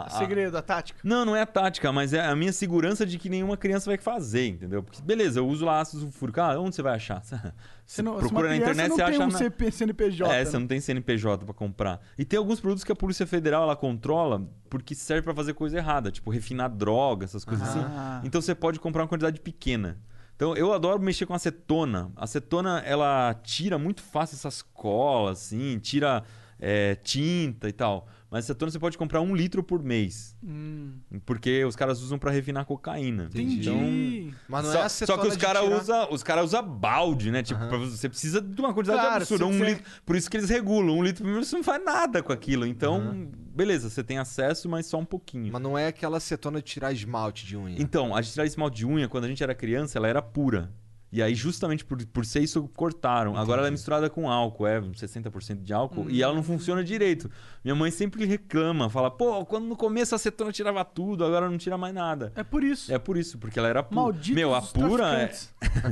a- 0.07 0.09
Segredo, 0.17 0.57
a 0.57 0.61
tática. 0.61 0.97
Não, 1.03 1.25
não 1.25 1.35
é 1.35 1.41
a 1.41 1.45
tática, 1.45 1.91
mas 1.91 2.13
é 2.13 2.25
a 2.25 2.33
minha 2.33 2.53
segurança 2.53 3.05
de 3.05 3.17
que 3.19 3.27
nenhuma 3.27 3.57
criança 3.57 3.89
vai 3.89 3.97
fazer, 3.97 4.47
entendeu? 4.47 4.81
Porque, 4.81 5.01
beleza, 5.01 5.41
eu 5.41 5.47
uso 5.47 5.65
lá 5.65 5.81
ácido 5.81 6.03
sulfúrico. 6.03 6.39
Ah, 6.39 6.57
onde 6.57 6.73
você 6.73 6.81
vai 6.81 6.95
achar? 6.95 7.21
Você, 7.85 7.97
Você 7.97 8.01
não, 8.01 8.15
procura 8.17 8.47
na 8.47 8.55
internet, 8.55 8.87
não 8.87 8.95
você 8.95 9.03
tem 9.03 9.13
acha. 9.15 9.23
um 9.25 9.27
na- 9.29 9.37
CP, 9.37 9.69
CNPJ. 9.69 10.33
É, 10.33 10.37
né? 10.39 10.45
você 10.45 10.57
não 10.57 10.65
tem 10.67 10.79
CNPJ 10.79 11.43
pra 11.43 11.53
comprar. 11.53 11.99
E 12.17 12.23
tem 12.23 12.39
alguns 12.39 12.61
produtos 12.61 12.81
que 12.85 12.91
a 12.93 12.95
Polícia 12.95 13.27
Federal 13.27 13.63
ela 13.63 13.75
controla 13.75 14.41
porque 14.69 14.95
serve 14.95 15.21
pra 15.23 15.35
fazer 15.35 15.53
coisa 15.53 15.77
errada, 15.77 16.09
tipo 16.09 16.31
refinar 16.31 16.69
droga, 16.69 17.25
essas 17.25 17.43
coisas 17.43 17.67
Ah. 17.67 18.19
assim. 18.19 18.25
Então 18.27 18.41
você 18.41 18.55
pode 18.55 18.79
comprar 18.79 19.01
uma 19.01 19.09
quantidade 19.09 19.41
pequena. 19.41 19.97
Então 20.35 20.55
eu 20.55 20.73
adoro 20.73 21.01
mexer 21.01 21.25
com 21.25 21.33
acetona. 21.33 22.11
A 22.15 22.23
acetona 22.23 22.79
ela 22.85 23.33
tira 23.43 23.77
muito 23.77 24.01
fácil 24.01 24.35
essas 24.35 24.61
colas, 24.61 25.39
assim, 25.39 25.79
tira 25.79 26.23
é, 26.59 26.95
tinta 26.95 27.69
e 27.69 27.73
tal. 27.73 28.07
Mas 28.33 28.45
acetona 28.45 28.71
você 28.71 28.79
pode 28.79 28.97
comprar 28.97 29.21
um 29.21 29.35
litro 29.35 29.61
por 29.61 29.83
mês. 29.83 30.35
Hum. 30.43 30.93
Porque 31.23 31.63
os 31.65 31.75
caras 31.75 32.01
usam 32.01 32.17
pra 32.17 32.31
refinar 32.31 32.65
cocaína. 32.65 33.25
Entendi. 33.25 33.69
Então, 33.69 34.33
Mas 34.49 34.65
não 34.65 34.71
só, 34.71 34.77
é 34.79 34.81
só 34.81 34.85
acetona 34.87 35.21
que 35.21 35.27
os 35.27 35.37
caras 35.37 35.61
tirar- 35.61 35.77
usam 35.79 36.07
os 36.11 36.23
cara 36.23 36.43
usa 36.43 36.59
balde, 36.59 37.29
né? 37.29 37.43
Tipo, 37.43 37.59
pra 37.67 37.77
você 37.77 38.09
precisa 38.09 38.41
de 38.41 38.59
uma 38.59 38.73
quantidade 38.73 39.01
Claro, 39.01 39.17
absurda. 39.17 39.45
Um 39.45 39.63
litro, 39.63 39.83
por 40.03 40.15
isso 40.15 40.31
que 40.31 40.37
eles 40.37 40.49
regulam. 40.49 40.97
Um 40.97 41.03
litro 41.03 41.23
por 41.23 41.29
minuto 41.29 41.45
você 41.45 41.55
não 41.55 41.63
faz 41.63 41.85
nada 41.85 42.23
com 42.23 42.33
aquilo. 42.33 42.65
Então, 42.65 43.29
beleza, 43.55 43.87
você 43.87 44.03
tem 44.03 44.17
acesso, 44.17 44.67
mas 44.67 44.87
só 44.87 44.97
um 44.97 45.05
pouquinho. 45.05 45.53
Mas 45.53 45.61
não 45.61 45.77
é 45.77 45.85
aquela 45.85 46.17
acetona 46.17 46.57
de 46.57 46.65
tirar 46.65 46.91
esmalte 46.91 47.45
de 47.45 47.55
unha. 47.55 47.79
Então, 47.79 48.15
a 48.15 48.21
de 48.21 48.31
tirar 48.31 48.47
esmalte 48.47 48.77
de 48.77 48.87
unha, 48.87 49.07
quando 49.07 49.25
a 49.25 49.27
gente 49.27 49.43
era 49.43 49.53
criança, 49.53 49.99
ela 49.99 50.07
era 50.07 50.23
pura. 50.23 50.71
E 51.13 51.21
aí, 51.21 51.35
justamente 51.35 51.85
por, 51.85 52.03
por 52.07 52.25
ser 52.25 52.41
isso, 52.41 52.67
cortaram. 52.75 53.37
Agora 53.37 53.61
ela 53.61 53.67
é 53.67 53.71
misturada 53.71 54.09
com 54.09 54.31
álcool, 54.31 54.65
é 54.65 54.81
60% 54.81 55.61
de 55.61 55.71
álcool, 55.71 56.09
e 56.09 56.23
ela 56.23 56.33
não 56.33 56.41
funciona 56.41 56.83
direito. 56.83 57.29
Minha 57.63 57.75
mãe 57.75 57.91
sempre 57.91 58.25
reclama, 58.25 58.89
fala, 58.89 59.11
pô, 59.11 59.45
quando 59.45 59.67
no 59.67 59.77
começo 59.77 60.15
a 60.15 60.17
acetona 60.17 60.51
tirava 60.51 60.83
tudo, 60.83 61.23
agora 61.23 61.47
não 61.47 61.57
tira 61.59 61.77
mais 61.77 61.93
nada. 61.93 62.33
É 62.35 62.43
por 62.43 62.63
isso. 62.63 62.91
É 62.91 62.97
por 62.97 63.15
isso, 63.15 63.37
porque 63.37 63.59
ela 63.59 63.67
era 63.67 63.83
pura. 63.83 64.01
Malditos 64.01 64.33
Meu, 64.33 64.55
a 64.55 64.61
pura 64.63 65.21
é... 65.21 65.31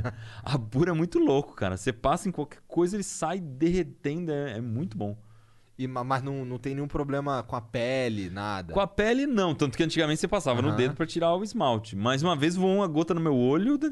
a 0.42 0.58
pura 0.58 0.90
é 0.90 0.94
muito 0.94 1.20
louco, 1.20 1.54
cara. 1.54 1.78
Você 1.78 1.94
passa 1.94 2.28
em 2.28 2.32
qualquer 2.32 2.62
coisa, 2.68 2.96
ele 2.96 3.04
sai 3.04 3.40
derretendo, 3.40 4.32
é, 4.32 4.58
é 4.58 4.62
muito 4.62 4.98
bom. 4.98 5.16
E, 5.84 5.88
ma- 5.88 6.04
mas 6.04 6.22
não, 6.22 6.46
não 6.46 6.58
tem 6.60 6.76
nenhum 6.76 6.88
problema 6.88 7.42
com 7.44 7.56
a 7.56 7.62
pele, 7.62 8.30
nada. 8.30 8.74
Com 8.74 8.80
a 8.80 8.86
pele, 8.88 9.26
não. 9.26 9.56
Tanto 9.56 9.76
que 9.78 9.84
antigamente 9.84 10.20
você 10.22 10.28
passava 10.28 10.62
no 10.62 10.68
Aham. 10.70 10.78
dedo 10.78 10.96
pra 10.96 11.06
tirar 11.08 11.34
o 11.36 11.44
esmalte. 11.44 11.96
Mais 11.96 12.22
uma 12.22 12.36
vez 12.36 12.56
voou 12.56 12.76
uma 12.76 12.88
gota 12.88 13.14
no 13.14 13.20
meu 13.22 13.36
olho. 13.36 13.78
de- 13.78 13.92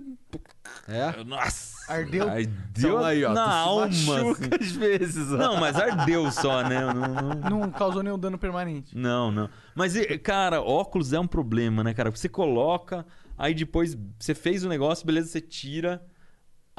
É? 0.87 1.23
Nossa! 1.23 1.79
Ardeu? 1.91 2.29
Ardeu 2.29 2.51
Então 2.77 3.03
aí, 3.03 3.25
ó, 3.25 3.33
na 3.33 3.51
alma. 3.51 3.87
machuca 3.87 4.55
assim. 4.55 4.63
às 4.63 4.71
vezes, 4.73 5.31
ó. 5.31 5.37
Não, 5.37 5.59
mas 5.59 5.75
ardeu 5.75 6.31
só, 6.31 6.61
né? 6.67 6.81
Não, 6.81 7.07
não, 7.49 7.59
Não 7.61 7.71
causou 7.71 8.03
nenhum 8.03 8.19
dano 8.19 8.37
permanente. 8.37 8.95
não, 8.95 9.31
não. 9.31 9.49
Mas, 9.73 9.95
cara, 10.21 10.61
óculos 10.61 11.11
é 11.13 11.19
um 11.19 11.25
problema, 11.27 11.83
né, 11.83 11.93
cara? 11.93 12.11
Você 12.11 12.29
coloca, 12.29 13.03
aí 13.37 13.55
depois 13.55 13.97
você 14.19 14.35
fez 14.35 14.63
o 14.63 14.69
negócio, 14.69 15.05
beleza, 15.07 15.27
você 15.29 15.41
tira. 15.41 15.99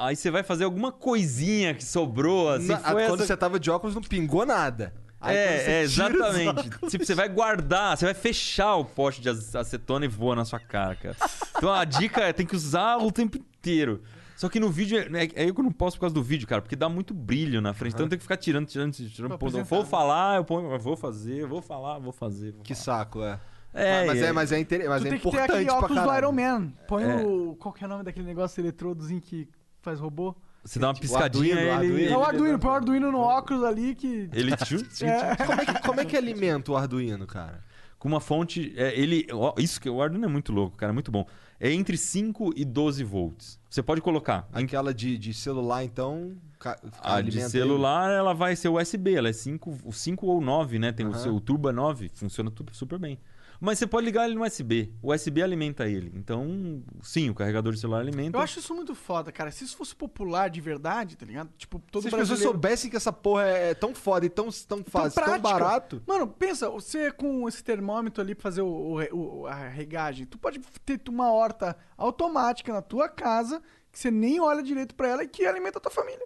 Aí 0.05 0.15
você 0.15 0.31
vai 0.31 0.43
fazer 0.43 0.63
alguma 0.63 0.91
coisinha 0.91 1.73
que 1.73 1.83
sobrou, 1.85 2.49
assim. 2.49 2.67
Na- 2.67 2.79
foi 2.79 3.05
quando 3.07 3.19
essa- 3.21 3.27
você 3.27 3.37
tava 3.37 3.59
de 3.59 3.69
óculos 3.69 3.93
não 3.95 4.01
pingou 4.01 4.45
nada. 4.45 4.93
Aí 5.19 5.35
É, 5.37 5.71
é, 5.73 5.81
exatamente. 5.83 6.69
Tipo, 6.89 7.05
você 7.05 7.13
vai 7.13 7.29
guardar, 7.29 7.95
você 7.95 8.05
vai 8.05 8.13
fechar 8.15 8.75
o 8.75 8.83
pote 8.85 9.21
de 9.21 9.29
ac- 9.29 9.55
acetona 9.55 10.05
e 10.05 10.07
voa 10.07 10.35
na 10.35 10.43
sua 10.45 10.59
cara, 10.59 10.95
cara. 10.95 11.15
Então 11.55 11.71
a 11.71 11.85
dica 11.85 12.21
é 12.21 12.33
tem 12.33 12.45
que 12.45 12.55
usar 12.55 12.97
o 12.97 13.11
tempo 13.11 13.37
inteiro. 13.37 14.01
Só 14.35 14.49
que 14.49 14.59
no 14.59 14.71
vídeo, 14.71 14.97
é, 14.97 15.43
é 15.43 15.47
eu 15.49 15.53
que 15.53 15.61
não 15.61 15.71
posso 15.71 15.97
por 15.97 16.01
causa 16.01 16.15
do 16.15 16.23
vídeo, 16.23 16.47
cara, 16.47 16.59
porque 16.63 16.75
dá 16.75 16.89
muito 16.89 17.13
brilho 17.13 17.61
na 17.61 17.71
frente. 17.75 17.93
Então 17.93 18.09
tem 18.09 18.17
que 18.17 18.23
ficar 18.23 18.37
tirando, 18.37 18.65
tirando, 18.65 18.91
tirando. 18.93 19.37
Pô, 19.37 19.45
eu 19.45 19.63
vou 19.63 19.79
né? 19.81 19.85
falar, 19.85 20.37
eu 20.37 20.43
ponho, 20.43 20.71
eu 20.71 20.79
vou 20.79 20.97
fazer, 20.97 21.35
eu 21.41 21.47
vou 21.47 21.61
falar, 21.61 21.99
vou 21.99 22.11
fazer. 22.11 22.53
vou 22.53 22.63
Que 22.63 22.73
falar. 22.73 22.97
saco, 22.97 23.23
é. 23.23 23.39
É, 23.73 24.05
mas, 24.07 24.21
é. 24.21 24.25
é, 24.25 24.31
mas 24.31 24.51
é, 24.51 24.59
inter... 24.59 24.89
mas 24.89 25.01
tu 25.01 25.07
é 25.07 25.09
tem 25.11 25.19
que 25.19 25.23
ter 25.23 25.29
importante 25.29 25.51
aquele 25.51 25.69
óculos 25.69 26.03
do. 26.03 26.17
Iron 26.17 26.31
Man. 26.31 26.73
Põe 26.87 27.03
É. 27.03 27.15
o. 27.23 27.55
Qual 27.59 27.71
que 27.71 27.83
é 27.83 27.87
o 27.87 27.89
nome 27.89 28.03
daquele 28.03 28.25
negócio 28.25 28.59
eletrodozinho 28.59 29.21
que 29.21 29.47
faz 29.81 29.99
robô? 29.99 30.35
Você 30.63 30.77
dá 30.77 30.89
uma 30.89 30.93
piscadinha, 30.93 31.55
Arduino, 31.55 31.59
ele, 31.59 31.69
Arduino. 31.71 32.13
É 32.13 32.17
o 32.17 32.23
Arduino, 32.23 32.59
põe 32.59 32.69
o 32.69 32.73
Arduino 32.73 33.11
no 33.11 33.17
óculos 33.19 33.63
ali 33.63 33.95
que. 33.95 34.29
ele 34.31 34.51
É. 35.01 35.35
Como 35.45 35.61
é, 35.61 35.65
que, 35.65 35.81
como 35.81 35.99
é 36.01 36.05
que 36.05 36.15
alimenta 36.17 36.71
o 36.71 36.77
Arduino, 36.77 37.25
cara? 37.25 37.63
com 37.97 38.07
uma 38.07 38.19
fonte. 38.19 38.73
é, 38.77 38.99
ele, 38.99 39.27
ó, 39.31 39.53
isso 39.59 39.79
que 39.79 39.87
o 39.87 40.01
Arduino 40.01 40.25
é 40.25 40.27
muito 40.27 40.51
louco, 40.51 40.75
cara, 40.75 40.91
é 40.91 40.93
muito 40.93 41.11
bom. 41.11 41.23
É 41.59 41.71
entre 41.71 41.95
5 41.95 42.51
e 42.55 42.65
12 42.65 43.03
volts. 43.03 43.59
Você 43.69 43.83
pode 43.83 44.01
colocar. 44.01 44.47
em 44.55 44.63
Aquela 44.63 44.91
de, 44.91 45.17
de 45.19 45.33
celular, 45.35 45.83
então. 45.83 46.35
ca- 46.57 46.79
A 46.99 47.21
de 47.21 47.27
alimenta 47.29 47.49
celular, 47.49 48.09
ela 48.11 48.33
vai 48.33 48.55
ser 48.55 48.69
USB, 48.69 49.13
ela 49.13 49.29
é 49.29 49.33
5, 49.33 49.77
5 49.91 50.25
ou 50.25 50.41
9, 50.41 50.79
né? 50.79 50.91
Tem 50.91 51.05
o 51.05 51.09
Aham. 51.09 51.19
seu 51.19 51.35
o 51.35 51.39
Turbo 51.39 51.69
é 51.69 51.71
9, 51.71 52.09
funciona 52.15 52.49
tu- 52.49 52.65
super 52.71 52.97
bem. 52.97 53.19
Mas 53.63 53.77
você 53.77 53.85
pode 53.85 54.05
ligar 54.05 54.25
ele 54.25 54.33
no 54.33 54.43
USB. 54.43 54.91
O 55.03 55.13
USB 55.13 55.41
alimenta 55.43 55.87
ele. 55.87 56.11
Então, 56.15 56.83
sim, 57.03 57.29
o 57.29 57.35
carregador 57.35 57.71
de 57.71 57.79
celular 57.79 57.99
alimenta. 57.99 58.35
Eu 58.35 58.41
acho 58.41 58.57
isso 58.59 58.73
muito 58.73 58.95
foda, 58.95 59.31
cara. 59.31 59.51
Se 59.51 59.63
isso 59.63 59.77
fosse 59.77 59.95
popular 59.95 60.49
de 60.49 60.59
verdade, 60.59 61.15
tá 61.15 61.27
ligado? 61.27 61.51
Tipo, 61.55 61.77
todo 61.91 62.01
Se 62.01 62.07
as 62.07 62.13
pessoas 62.15 62.39
soubessem 62.39 62.89
que 62.89 62.97
essa 62.97 63.13
porra 63.13 63.43
é 63.45 63.75
tão 63.75 63.93
foda 63.93 64.25
e 64.25 64.29
tão, 64.29 64.49
tão 64.67 64.83
fácil, 64.83 65.11
tão, 65.13 65.23
prática. 65.25 65.39
barato. 65.39 66.01
Mano, 66.07 66.25
pensa, 66.27 66.71
você 66.71 67.11
com 67.11 67.47
esse 67.47 67.63
termômetro 67.63 68.23
ali 68.23 68.33
pra 68.33 68.41
fazer 68.41 68.63
o, 68.63 68.67
o- 68.97 69.41
o- 69.41 69.45
a 69.47 69.53
regagem, 69.53 70.25
tu 70.25 70.39
pode 70.39 70.59
ter 70.83 70.99
uma 71.07 71.31
horta 71.31 71.77
automática 71.95 72.73
na 72.73 72.81
tua 72.81 73.07
casa 73.07 73.61
que 73.91 73.99
você 73.99 74.09
nem 74.09 74.39
olha 74.39 74.63
direito 74.63 74.95
pra 74.95 75.07
ela 75.07 75.23
e 75.23 75.27
que 75.27 75.45
alimenta 75.45 75.77
a 75.77 75.81
tua 75.81 75.91
família. 75.91 76.25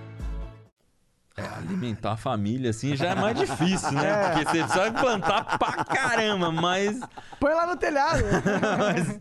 É, 1.41 1.57
alimentar 1.57 2.13
a 2.13 2.17
família, 2.17 2.69
assim, 2.69 2.95
já 2.95 3.09
é 3.09 3.15
mais 3.15 3.37
difícil, 3.37 3.91
né? 3.91 4.29
Porque 4.29 4.45
você 4.45 4.63
precisa 4.63 4.91
plantar 4.91 5.57
pra 5.57 5.83
caramba, 5.83 6.51
mas. 6.51 6.99
Põe 7.39 7.53
lá 7.53 7.65
no 7.65 7.75
telhado. 7.75 8.23
mas, 8.77 9.19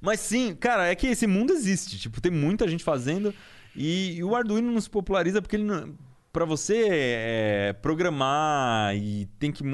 mas 0.00 0.20
sim, 0.20 0.54
cara, 0.54 0.86
é 0.86 0.94
que 0.94 1.06
esse 1.06 1.26
mundo 1.26 1.52
existe. 1.52 1.98
Tipo, 1.98 2.20
tem 2.20 2.32
muita 2.32 2.66
gente 2.66 2.84
fazendo. 2.84 3.34
E, 3.74 4.16
e 4.16 4.24
o 4.24 4.34
Arduino 4.34 4.72
não 4.72 4.80
se 4.80 4.90
populariza 4.90 5.40
porque 5.40 5.56
ele 5.56 5.64
não. 5.64 5.94
Pra 6.32 6.44
você 6.44 6.86
é, 6.90 7.72
programar 7.80 8.94
e 8.96 9.26
tem 9.38 9.50
que. 9.50 9.64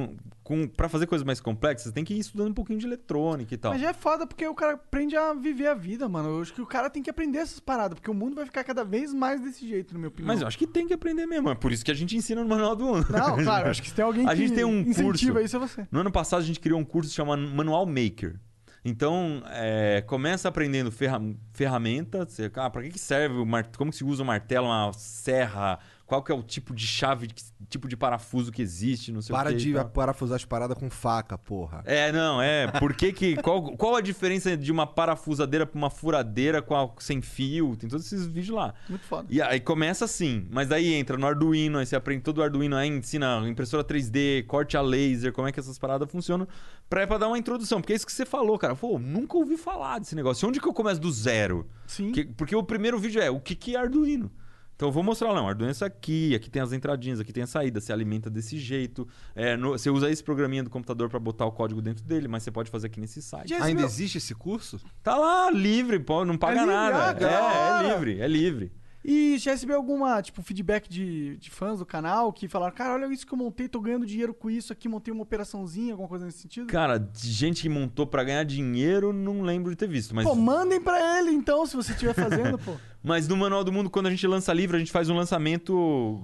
Com, 0.44 0.68
pra 0.68 0.90
fazer 0.90 1.06
coisas 1.06 1.24
mais 1.24 1.40
complexas, 1.40 1.90
tem 1.90 2.04
que 2.04 2.12
ir 2.12 2.18
estudando 2.18 2.50
um 2.50 2.54
pouquinho 2.54 2.78
de 2.78 2.84
eletrônica 2.86 3.54
e 3.54 3.56
tal. 3.56 3.72
Mas 3.72 3.80
já 3.80 3.88
é 3.88 3.94
foda 3.94 4.26
porque 4.26 4.46
o 4.46 4.54
cara 4.54 4.74
aprende 4.74 5.16
a 5.16 5.32
viver 5.32 5.68
a 5.68 5.74
vida, 5.74 6.06
mano. 6.06 6.28
Eu 6.28 6.42
acho 6.42 6.52
que 6.52 6.60
o 6.60 6.66
cara 6.66 6.90
tem 6.90 7.02
que 7.02 7.08
aprender 7.08 7.38
essas 7.38 7.58
paradas, 7.58 7.94
porque 7.98 8.10
o 8.10 8.14
mundo 8.14 8.34
vai 8.36 8.44
ficar 8.44 8.62
cada 8.62 8.84
vez 8.84 9.14
mais 9.14 9.40
desse 9.40 9.66
jeito, 9.66 9.94
na 9.94 9.98
minha 9.98 10.08
opinião. 10.08 10.28
Mas 10.28 10.42
eu 10.42 10.46
acho 10.46 10.58
que 10.58 10.66
tem 10.66 10.86
que 10.86 10.92
aprender 10.92 11.24
mesmo. 11.24 11.48
É 11.48 11.54
por 11.54 11.72
isso 11.72 11.82
que 11.82 11.90
a 11.90 11.94
gente 11.94 12.14
ensina 12.14 12.42
no 12.42 12.48
Manual 12.48 12.76
do 12.76 12.94
Ano. 12.94 13.06
Não, 13.08 13.36
claro, 13.42 13.70
acho 13.70 13.82
que 13.82 13.88
se 13.88 13.94
tem 13.94 14.04
alguém 14.04 14.26
a 14.26 14.30
que 14.32 14.36
gente 14.36 14.52
tem 14.52 14.64
um 14.64 14.80
incentiva 14.80 15.40
curso. 15.40 15.40
isso 15.40 15.56
é 15.56 15.58
você. 15.58 15.88
No 15.90 16.00
ano 16.00 16.12
passado 16.12 16.40
a 16.40 16.44
gente 16.44 16.60
criou 16.60 16.78
um 16.78 16.84
curso 16.84 17.10
chamado 17.10 17.40
Manual 17.40 17.86
Maker. 17.86 18.38
Então, 18.84 19.42
é, 19.46 20.02
começa 20.06 20.46
aprendendo 20.46 20.92
ferra 20.92 21.18
ferramenta. 21.54 22.26
Você, 22.26 22.52
ah, 22.56 22.70
que, 22.70 22.90
que 22.90 22.98
serve 22.98 23.36
o 23.36 23.46
martelo? 23.46 23.78
Como 23.78 23.90
que 23.90 23.96
se 23.96 24.04
usa 24.04 24.22
o 24.22 24.26
martelo, 24.26 24.66
uma 24.66 24.92
serra, 24.92 25.78
qual 26.06 26.22
que 26.22 26.30
é 26.30 26.34
o 26.34 26.42
tipo 26.42 26.74
de 26.74 26.86
chave, 26.86 27.28
que 27.28 27.42
tipo 27.68 27.88
de 27.88 27.96
parafuso 27.96 28.52
que 28.52 28.60
existe, 28.60 29.10
não 29.10 29.22
sei 29.22 29.34
Para 29.34 29.48
o 29.50 29.52
quê. 29.52 29.58
e 29.58 29.62
de 29.64 29.72
tal. 29.72 29.86
parafusar 29.88 30.36
as 30.36 30.44
paradas 30.44 30.76
com 30.76 30.90
faca, 30.90 31.36
porra. 31.38 31.82
É, 31.86 32.12
não, 32.12 32.40
é. 32.42 32.66
Por 32.78 32.94
que 32.94 33.12
que. 33.12 33.36
Qual, 33.36 33.74
qual 33.76 33.96
a 33.96 34.00
diferença 34.00 34.54
de 34.56 34.70
uma 34.70 34.86
parafusadeira 34.86 35.66
pra 35.66 35.78
uma 35.78 35.88
furadeira 35.90 36.60
com 36.60 36.76
a- 36.76 36.90
sem 36.98 37.22
fio? 37.22 37.74
Tem 37.76 37.88
todos 37.88 38.04
esses 38.06 38.26
vídeos 38.26 38.54
lá. 38.56 38.74
Muito 38.88 39.04
foda. 39.06 39.26
E 39.30 39.40
aí 39.40 39.58
começa 39.60 40.04
assim, 40.04 40.46
mas 40.50 40.70
aí 40.70 40.92
entra 40.94 41.16
no 41.16 41.26
Arduino, 41.26 41.78
aí 41.78 41.86
você 41.86 41.96
aprende 41.96 42.22
todo 42.22 42.38
o 42.38 42.42
Arduino, 42.42 42.76
aí 42.76 42.88
ensina 42.88 43.42
impressora 43.48 43.82
3D, 43.82 44.44
corte 44.46 44.76
a 44.76 44.82
laser, 44.82 45.32
como 45.32 45.48
é 45.48 45.52
que 45.52 45.58
essas 45.58 45.78
paradas 45.78 46.08
funcionam, 46.10 46.46
pra, 46.88 47.06
pra 47.06 47.16
dar 47.18 47.28
uma 47.28 47.38
introdução. 47.38 47.80
Porque 47.80 47.92
é 47.92 47.96
isso 47.96 48.06
que 48.06 48.12
você 48.12 48.26
falou, 48.26 48.58
cara. 48.58 48.76
Pô, 48.76 48.98
nunca 48.98 49.36
ouvi 49.38 49.56
falar 49.56 49.98
desse 50.00 50.14
negócio. 50.14 50.46
Onde 50.48 50.60
que 50.60 50.68
eu 50.68 50.74
começo 50.74 51.00
do 51.00 51.10
zero? 51.10 51.66
Sim. 51.86 52.12
Que- 52.12 52.24
porque 52.26 52.54
o 52.54 52.62
primeiro 52.62 52.98
vídeo 52.98 53.22
é 53.22 53.30
o 53.30 53.40
que, 53.40 53.54
que 53.54 53.74
é 53.74 53.78
Arduino. 53.80 54.30
Então 54.76 54.88
eu 54.88 54.92
vou 54.92 55.02
mostrar 55.02 55.28
lá, 55.28 55.34
não, 55.36 55.48
Arduino 55.48 55.68
é 55.68 55.72
isso 55.72 55.84
aqui, 55.84 56.34
aqui 56.34 56.50
tem 56.50 56.60
as 56.60 56.72
entradinhas, 56.72 57.20
aqui 57.20 57.32
tem 57.32 57.44
a 57.44 57.46
saída, 57.46 57.80
você 57.80 57.92
alimenta 57.92 58.28
desse 58.28 58.58
jeito. 58.58 59.06
É, 59.34 59.56
no- 59.56 59.70
você 59.70 59.88
usa 59.88 60.10
esse 60.10 60.22
programinha 60.22 60.64
do 60.64 60.70
computador 60.70 61.08
pra 61.08 61.20
botar 61.20 61.46
o 61.46 61.52
código 61.52 61.80
dentro 61.80 62.04
dele, 62.04 62.26
mas 62.26 62.42
você 62.42 62.50
pode 62.50 62.70
fazer 62.70 62.88
aqui 62.88 63.00
nesse 63.00 63.22
site. 63.22 63.50
Já 63.50 63.62
Ainda 63.64 63.80
meu- 63.82 63.88
existe 63.88 64.18
esse 64.18 64.34
curso? 64.34 64.80
Tá 65.02 65.16
lá, 65.16 65.50
livre, 65.50 66.00
pô, 66.00 66.24
não 66.24 66.36
paga 66.36 66.60
livre? 66.60 66.74
nada. 66.74 67.08
Ah, 67.08 67.12
da 67.12 67.30
é, 67.30 67.86
é 67.86 67.92
livre, 67.94 68.20
é 68.20 68.26
livre. 68.28 68.72
E 69.06 69.36
já 69.36 69.50
recebeu 69.50 69.76
alguma, 69.76 70.22
tipo, 70.22 70.40
feedback 70.42 70.88
de, 70.88 71.36
de 71.36 71.50
fãs 71.50 71.78
do 71.78 71.84
canal 71.84 72.32
que 72.32 72.48
falaram, 72.48 72.74
cara, 72.74 72.94
olha 72.94 73.12
isso 73.12 73.26
que 73.26 73.34
eu 73.34 73.38
montei, 73.38 73.68
tô 73.68 73.78
ganhando 73.78 74.06
dinheiro 74.06 74.32
com 74.32 74.48
isso 74.50 74.72
aqui, 74.72 74.88
montei 74.88 75.12
uma 75.12 75.22
operaçãozinha, 75.22 75.92
alguma 75.92 76.08
coisa 76.08 76.24
nesse 76.24 76.38
sentido? 76.38 76.66
Cara, 76.68 76.96
de 76.98 77.30
gente 77.30 77.60
que 77.60 77.68
montou 77.68 78.06
pra 78.06 78.24
ganhar 78.24 78.44
dinheiro, 78.44 79.12
não 79.12 79.42
lembro 79.42 79.70
de 79.70 79.76
ter 79.76 79.86
visto. 79.86 80.14
Mas, 80.14 80.24
Pô, 80.26 80.34
mandem 80.34 80.80
pra 80.80 81.18
ele 81.20 81.32
então, 81.32 81.66
se 81.66 81.76
você 81.76 81.92
estiver 81.92 82.14
fazendo, 82.14 82.58
pô. 82.58 82.72
mas 83.04 83.28
no 83.28 83.36
Manual 83.36 83.62
do 83.62 83.70
Mundo, 83.70 83.90
quando 83.90 84.06
a 84.06 84.10
gente 84.10 84.26
lança 84.26 84.52
livro, 84.52 84.74
a 84.76 84.78
gente 84.78 84.90
faz 84.90 85.10
um 85.10 85.14
lançamento, 85.14 86.22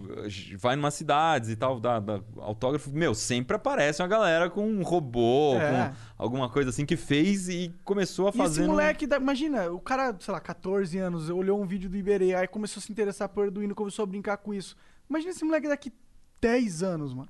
vai 0.59 0.75
numa 0.77 0.91
cidades 0.91 1.51
e 1.51 1.57
tal, 1.57 1.79
dá, 1.79 2.01
dá 2.01 2.21
autógrafo. 2.39 2.91
Meu, 2.91 3.15
sempre 3.15 3.55
aparece 3.57 4.01
uma 4.03 4.09
galera 4.09 4.49
com 4.49 4.67
um 4.67 4.83
robô, 4.83 5.57
É. 5.57 5.89
com 5.89 5.95
alguma 6.23 6.49
coisa 6.49 6.71
assim 6.71 6.87
que 6.87 6.97
fez 6.97 7.49
e 7.49 7.73
começou 7.85 8.27
a 8.27 8.29
esse 8.31 8.39
fazer. 8.39 8.63
no- 8.63 8.69
moleque, 8.69 9.07
da- 9.07 9.19
imagina, 9.19 9.71
o 9.71 9.79
cara, 9.79 10.17
sei 10.19 10.33
lá, 10.33 10.41
14 10.41 10.97
anos, 10.99 11.29
olhou 11.29 11.61
um 11.61 11.67
vídeo 11.67 11.89
do 11.91 11.97
Iberê, 11.97 12.35
aí 12.35 12.49
começou 12.49 12.81
a 12.81 12.83
se 12.83 12.91
interessar 12.91 13.29
por 13.29 13.45
Arduino, 13.45 13.75
começou 13.75 14.03
a 14.03 14.07
brincar 14.07 14.39
com 14.39 14.55
isso. 14.55 14.75
Imagina 15.09 15.33
esse 15.33 15.45
moleque 15.45 15.69
daqui 15.69 15.93
10 16.41 16.83
anos, 16.83 17.13
mano. 17.13 17.29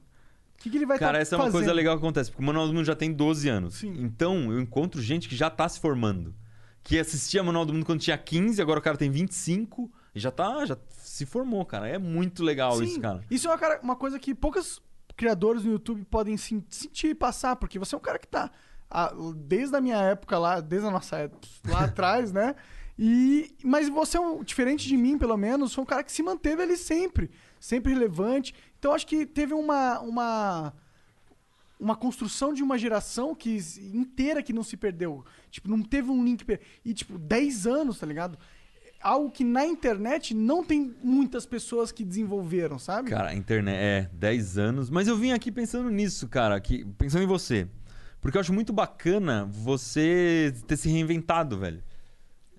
O 0.58 0.62
que, 0.62 0.68
que 0.70 0.76
ele 0.76 0.84
vai 0.86 0.98
Cara, 0.98 1.14
tá 1.14 1.18
essa 1.22 1.34
é 1.34 1.38
uma 1.38 1.44
fazendo? 1.46 1.58
coisa 1.60 1.72
legal 1.72 1.96
que 1.96 2.04
acontece, 2.04 2.30
porque 2.30 2.42
o 2.42 2.46
Manual 2.46 2.66
do 2.68 2.74
Mundo 2.74 2.84
já 2.84 2.94
tem 2.94 3.10
12 3.12 3.48
anos. 3.48 3.76
Sim. 3.76 3.94
Então, 3.98 4.52
eu 4.52 4.60
encontro 4.60 5.00
gente 5.00 5.26
que 5.26 5.34
já 5.34 5.48
tá 5.48 5.66
se 5.66 5.80
formando. 5.80 6.34
Que 6.82 6.98
assistia 6.98 7.42
Manual 7.42 7.64
do 7.66 7.72
Mundo 7.74 7.84
quando 7.86 8.00
tinha 8.00 8.16
15, 8.18 8.60
agora 8.60 8.78
o 8.78 8.82
cara 8.82 8.96
tem 8.96 9.10
25 9.10 9.90
e 10.14 10.18
já 10.20 10.30
tá, 10.30 10.64
já 10.66 10.76
se 10.88 11.24
formou, 11.26 11.64
cara. 11.64 11.88
É 11.88 11.98
muito 11.98 12.42
legal 12.42 12.76
Sim, 12.76 12.84
isso, 12.84 13.00
cara. 13.00 13.22
Isso 13.30 13.46
é 13.46 13.50
uma, 13.50 13.58
cara- 13.58 13.80
uma 13.82 13.96
coisa 13.96 14.18
que 14.18 14.34
poucos 14.34 14.82
criadores 15.16 15.62
no 15.64 15.72
YouTube 15.72 16.04
podem 16.06 16.36
sen- 16.36 16.64
sentir 16.68 17.08
e 17.08 17.14
passar, 17.14 17.56
porque 17.56 17.78
você 17.78 17.94
é 17.94 17.98
um 17.98 18.00
cara 18.00 18.18
que 18.18 18.26
tá 18.26 18.50
ah, 18.90 19.12
desde 19.36 19.76
a 19.76 19.80
minha 19.80 19.98
época 19.98 20.38
lá, 20.38 20.60
desde 20.60 20.88
a 20.88 20.90
nossa 20.90 21.16
época 21.18 21.46
lá 21.68 21.84
atrás, 21.84 22.32
né? 22.32 22.54
E, 22.98 23.54
mas 23.62 23.88
você 23.88 24.16
é 24.16 24.20
um, 24.20 24.42
diferente 24.42 24.86
de 24.86 24.96
mim, 24.96 25.16
pelo 25.16 25.36
menos, 25.36 25.72
foi 25.72 25.82
um 25.82 25.86
cara 25.86 26.02
que 26.04 26.12
se 26.12 26.22
manteve 26.22 26.62
ali 26.62 26.76
sempre, 26.76 27.30
sempre 27.58 27.92
relevante. 27.94 28.54
Então 28.78 28.92
acho 28.92 29.06
que 29.06 29.24
teve 29.24 29.54
uma 29.54 30.00
uma 30.00 30.72
uma 31.80 31.96
construção 31.96 32.52
de 32.52 32.62
uma 32.62 32.76
geração 32.78 33.34
que 33.34 33.58
inteira 33.94 34.42
que 34.42 34.52
não 34.52 34.62
se 34.62 34.76
perdeu. 34.76 35.24
Tipo, 35.50 35.68
não 35.68 35.82
teve 35.82 36.10
um 36.10 36.22
link 36.22 36.44
e 36.84 36.92
tipo 36.94 37.18
10 37.18 37.66
anos, 37.66 37.98
tá 37.98 38.06
ligado? 38.06 38.38
Algo 39.02 39.30
que 39.30 39.42
na 39.42 39.64
internet 39.64 40.34
não 40.34 40.62
tem 40.62 40.94
muitas 41.02 41.46
pessoas 41.46 41.90
que 41.90 42.04
desenvolveram, 42.04 42.78
sabe? 42.78 43.08
Cara, 43.08 43.30
a 43.30 43.34
internet 43.34 43.74
é 43.76 44.10
10 44.12 44.58
anos. 44.58 44.90
Mas 44.90 45.08
eu 45.08 45.16
vim 45.16 45.32
aqui 45.32 45.50
pensando 45.50 45.88
nisso, 45.90 46.28
cara, 46.28 46.60
que, 46.60 46.84
pensando 46.98 47.22
em 47.24 47.26
você. 47.26 47.66
Porque 48.20 48.36
eu 48.36 48.40
acho 48.42 48.52
muito 48.52 48.74
bacana 48.74 49.46
você 49.50 50.52
ter 50.66 50.76
se 50.76 50.90
reinventado, 50.90 51.56
velho. 51.58 51.82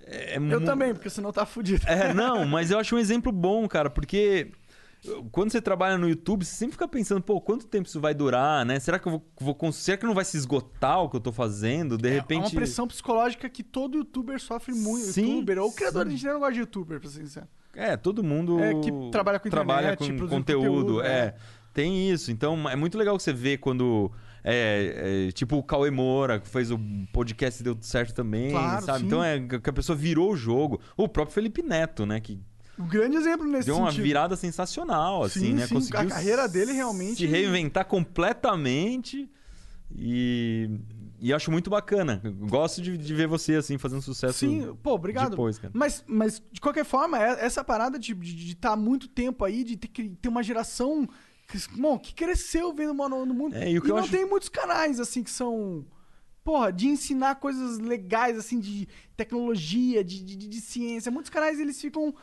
É, 0.04 0.34
é 0.34 0.38
Eu 0.38 0.60
mu- 0.60 0.66
também, 0.66 0.94
porque 0.96 1.12
senão 1.12 1.32
tá 1.32 1.46
fudido. 1.46 1.86
É, 1.88 2.12
não, 2.16 2.44
mas 2.46 2.72
eu 2.72 2.80
acho 2.80 2.96
um 2.96 3.00
exemplo 3.00 3.32
bom, 3.32 3.68
cara, 3.68 3.88
porque 3.92 4.52
quando 5.32 5.52
você 5.52 5.62
trabalha 5.62 5.98
no 5.98 6.08
YouTube, 6.08 6.46
você 6.46 6.56
sempre 6.56 6.74
fica 6.74 6.88
pensando, 6.88 7.22
pô, 7.22 7.42
quanto 7.42 7.66
tempo 7.66 7.88
isso 7.88 8.00
vai 8.00 8.14
durar, 8.14 8.64
né? 8.66 8.80
Será 8.80 9.00
que 9.00 9.08
eu 9.08 9.14
vou, 9.40 9.56
vou 9.60 9.72
será 9.72 9.98
que 9.98 10.06
não 10.06 10.14
vai 10.14 10.24
se 10.24 10.38
esgotar 10.38 11.00
o 11.02 11.10
que 11.10 11.16
eu 11.16 11.20
tô 11.22 11.32
fazendo? 11.32 11.98
De 11.98 12.08
É 12.08 12.12
repente. 12.14 12.42
uma 12.44 12.52
pressão 12.52 12.88
psicológica 12.88 13.50
que 13.50 13.64
todo 13.64 13.98
youtuber 13.98 14.40
sofre 14.40 14.74
muito. 14.76 15.08
Sim, 15.08 15.32
youtuber 15.34 15.60
ou 15.60 15.72
criador, 15.72 16.04
sim. 16.04 16.10
a 16.10 16.12
gente 16.12 16.26
não 16.26 16.40
gosta 16.40 16.54
de 16.54 16.60
youtuber, 16.60 17.00
pra 17.00 17.10
ser 17.10 17.20
sincero. 17.22 17.48
É, 17.74 17.98
todo 17.98 18.24
mundo 18.24 18.60
É, 18.60 18.74
que 18.82 18.92
trabalha 19.12 19.40
com 19.40 19.50
trabalha 19.50 19.94
internet, 19.94 20.22
com 20.22 20.28
conteúdo, 20.28 20.68
conteúdo, 20.68 21.02
é. 21.02 21.08
é. 21.08 21.36
Tem 21.74 22.10
isso. 22.12 22.32
Então 22.32 22.70
é 22.70 22.76
muito 22.76 22.98
legal 22.98 23.16
que 23.18 23.24
você 23.24 23.32
vê 23.34 23.58
quando 23.58 24.12
é, 24.44 25.28
é, 25.28 25.32
tipo 25.32 25.56
o 25.56 25.64
Cauê 25.64 25.90
Moura, 25.90 26.40
que 26.40 26.48
fez 26.48 26.70
o 26.70 26.78
podcast 27.14 27.62
e 27.62 27.64
deu 27.64 27.78
certo 27.82 28.14
também, 28.14 28.52
Claro, 28.52 28.86
sabe? 28.86 29.00
sim. 29.00 29.06
Então 29.06 29.24
é 29.24 29.40
que 29.40 29.70
a 29.70 29.74
pessoa 29.74 29.96
virou 29.96 30.32
o 30.34 30.36
jogo. 30.36 30.80
O 30.98 31.08
próprio 31.08 31.34
Felipe 31.34 31.64
Neto, 31.64 32.06
né, 32.06 32.20
que 32.20 32.40
Um 32.82 32.88
grande 32.88 33.18
exemplo 33.18 33.46
nesse 33.48 33.68
deu 33.68 33.78
uma 33.78 33.88
sentido. 33.90 34.04
virada 34.04 34.36
sensacional, 34.36 35.24
assim, 35.24 35.40
Sim, 35.40 35.54
né? 35.54 35.68
sim, 35.68 35.76
Conseguiu 35.76 36.00
a 36.00 36.06
carreira 36.06 36.48
dele 36.48 36.72
realmente- 36.74 37.16
se 37.18 37.26
reinventar 37.26 37.86
completamente 37.86 39.30
e, 39.94 40.70
e 41.20 41.34
acho 41.34 41.52
muito 41.52 41.70
bacana. 41.70 42.22
Gosto 42.50 42.82
de, 42.82 42.98
de 42.98 43.14
ver 43.14 43.28
você 43.28 43.56
assim 43.56 43.78
fazendo 43.78 44.02
sucesso. 44.02 44.40
Sim, 44.40 44.76
pô, 44.82 44.94
obrigado. 44.94 45.32
Depois, 45.32 45.58
cara. 45.60 45.72
Mas, 45.76 46.04
mas, 46.08 46.42
de 46.52 46.62
qualquer 46.62 46.86
forma, 46.86 47.22
é- 47.22 47.46
essa 47.46 47.64
parada 47.64 48.00
de 48.00 48.14
estar 48.52 48.72
há 48.72 48.76
muito 48.76 49.08
tempo 49.08 49.44
aí, 49.44 49.64
de 49.64 49.76
ter, 49.78 49.88
ter 50.22 50.30
uma 50.30 50.44
geração 50.44 51.08
que, 51.48 51.58
bom, 51.80 52.00
que 52.00 52.14
cresceu 52.14 52.74
vendo 52.74 52.94
Manual 52.96 53.26
no 53.26 53.34
Mundo. 53.34 53.56
É, 53.56 53.70
e 53.70 53.76
eu 53.76 53.84
não 53.84 53.98
acho- 53.98 54.12
tem 54.12 54.26
muitos 54.26 54.50
canais, 54.50 55.00
assim, 55.00 55.24
que 55.24 55.32
são. 55.32 55.86
Porra, 56.44 56.72
de 56.74 56.88
ensinar 56.88 57.36
coisas 57.36 57.78
legais, 57.78 58.36
assim, 58.36 58.60
de 58.60 58.88
tecnologia, 59.16 60.04
de, 60.04 60.24
de, 60.24 60.36
de 60.36 60.60
ciência. 60.62 61.12
Muitos 61.12 61.30
canais, 61.30 61.60
eles 61.60 61.80
ficam. 61.80 62.16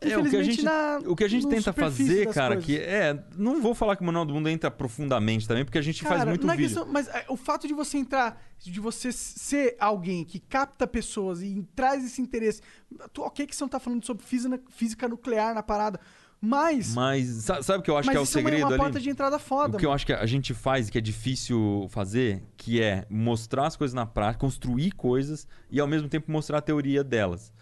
É, 0.00 0.16
o 0.18 0.28
que 0.28 0.36
a 0.36 0.42
gente, 0.42 0.62
na- 0.62 1.00
o 1.06 1.16
que 1.16 1.24
a 1.24 1.28
gente 1.28 1.46
tenta 1.48 1.72
fazer, 1.72 2.28
cara, 2.32 2.56
coisas. 2.56 2.64
que 2.64 2.76
é. 2.78 3.18
Não 3.36 3.62
vou 3.62 3.74
falar 3.74 3.96
que 3.96 4.02
o 4.02 4.04
Manual 4.04 4.24
do 4.26 4.34
Mundo 4.34 4.48
entra 4.48 4.70
profundamente 4.70 5.48
também, 5.48 5.64
porque 5.64 5.78
a 5.78 5.82
gente 5.82 6.02
faz 6.02 6.18
Cara, 6.18 6.30
muito 6.30 6.46
não 6.46 6.52
é 6.52 6.56
vídeo. 6.56 6.68
questão- 6.74 6.92
mas 6.92 7.08
é, 7.08 7.24
o 7.28 7.36
fato 7.36 7.66
de 7.66 7.72
você 7.74 7.96
entrar, 7.96 8.40
de 8.58 8.78
você 8.80 9.10
ser 9.10 9.74
alguém 9.80 10.24
que 10.24 10.38
capta 10.38 10.86
pessoas 10.86 11.40
e 11.42 11.66
traz 11.74 12.04
esse 12.04 12.20
interesse. 12.20 12.60
tu- 13.12 13.22
Ok, 13.22 13.46
que 13.46 13.56
você 13.56 13.64
não 13.64 13.68
tá 13.68 13.80
falando 13.80 14.04
sobre 14.04 14.24
física, 14.24 14.60
física 14.70 15.08
nuclear 15.08 15.54
na 15.54 15.62
parada, 15.62 15.98
mas. 16.40 16.94
Mas 16.94 17.26
sa- 17.44 17.62
sabe 17.62 17.78
o 17.80 17.82
que 17.82 17.90
eu 17.90 17.96
acho 17.96 18.10
que 18.10 18.16
é 18.16 18.20
o 18.20 18.22
isso 18.22 18.36
é 18.38 18.40
uma- 18.42 18.48
segredo 18.50 18.66
uma 18.66 18.74
ali? 18.74 18.78
porta 18.82 19.00
de 19.00 19.08
entrada 19.10 19.38
foda. 19.38 19.76
O 19.76 19.80
que 19.80 19.86
eu 19.86 19.92
acho 19.92 20.04
que 20.06 20.12
a 20.12 20.26
gente 20.26 20.52
faz, 20.54 20.88
que 20.90 20.98
é 20.98 21.00
difícil 21.00 21.86
fazer, 21.90 22.42
que 22.56 22.80
é 22.82 23.06
mostrar 23.10 23.66
as 23.66 23.76
coisas 23.76 23.94
na 23.94 24.04
prática, 24.06 24.40
construir 24.40 24.92
coisas 24.92 25.46
e 25.70 25.80
ao 25.80 25.86
mesmo 25.86 26.08
tempo 26.08 26.30
mostrar 26.30 26.58
a 26.58 26.62
teoria 26.62 27.02
delas. 27.02 27.52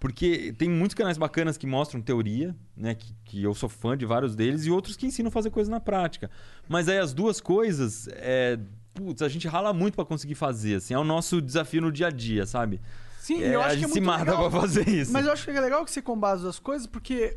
Porque 0.00 0.54
tem 0.56 0.68
muitos 0.70 0.94
canais 0.94 1.18
bacanas 1.18 1.56
que 1.56 1.66
mostram 1.66 2.00
teoria, 2.00 2.54
né? 2.76 2.94
Que, 2.94 3.12
que 3.24 3.42
eu 3.42 3.52
sou 3.54 3.68
fã 3.68 3.96
de 3.96 4.06
vários 4.06 4.36
deles, 4.36 4.64
e 4.64 4.70
outros 4.70 4.96
que 4.96 5.06
ensinam 5.06 5.28
a 5.28 5.32
fazer 5.32 5.50
coisas 5.50 5.68
na 5.68 5.80
prática. 5.80 6.30
Mas 6.68 6.88
aí 6.88 6.98
as 6.98 7.12
duas 7.12 7.40
coisas, 7.40 8.08
é, 8.12 8.58
putz, 8.94 9.22
a 9.22 9.28
gente 9.28 9.48
rala 9.48 9.72
muito 9.72 9.94
pra 9.96 10.04
conseguir 10.04 10.36
fazer. 10.36 10.76
Assim, 10.76 10.94
é 10.94 10.98
o 10.98 11.04
nosso 11.04 11.40
desafio 11.42 11.80
no 11.80 11.90
dia 11.90 12.06
a 12.06 12.10
dia, 12.10 12.46
sabe? 12.46 12.80
Sim, 13.18 13.42
É, 13.42 13.54
eu 13.56 13.60
a 13.60 13.66
acho 13.66 13.74
que 13.74 13.80
gente 13.80 13.90
é 13.90 13.94
se 13.94 14.00
muito 14.00 14.06
mata 14.18 14.30
legal. 14.30 14.50
pra 14.50 14.60
fazer 14.60 14.88
isso. 14.88 15.12
Mas 15.12 15.26
eu 15.26 15.32
acho 15.32 15.44
que 15.44 15.50
é 15.50 15.60
legal 15.60 15.84
que 15.84 15.90
você 15.90 16.00
combate 16.00 16.46
as 16.46 16.60
coisas, 16.60 16.86
porque, 16.86 17.36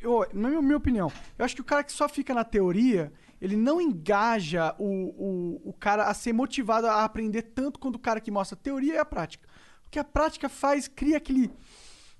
eu, 0.00 0.24
na 0.32 0.48
minha, 0.48 0.62
minha 0.62 0.76
opinião, 0.76 1.10
eu 1.36 1.44
acho 1.44 1.54
que 1.56 1.60
o 1.60 1.64
cara 1.64 1.82
que 1.82 1.92
só 1.92 2.08
fica 2.08 2.32
na 2.32 2.44
teoria, 2.44 3.12
ele 3.40 3.56
não 3.56 3.80
engaja 3.80 4.72
o, 4.78 4.84
o, 4.86 5.70
o 5.70 5.72
cara 5.72 6.04
a 6.04 6.14
ser 6.14 6.32
motivado 6.32 6.86
a 6.86 7.02
aprender 7.04 7.42
tanto 7.42 7.80
quanto 7.80 7.96
o 7.96 7.98
cara 7.98 8.20
que 8.20 8.30
mostra 8.30 8.56
a 8.56 8.62
teoria 8.62 8.94
e 8.94 8.98
a 8.98 9.04
prática. 9.04 9.48
Porque 9.82 9.98
a 9.98 10.04
prática 10.04 10.48
faz, 10.48 10.86
cria 10.86 11.16
aquele. 11.16 11.50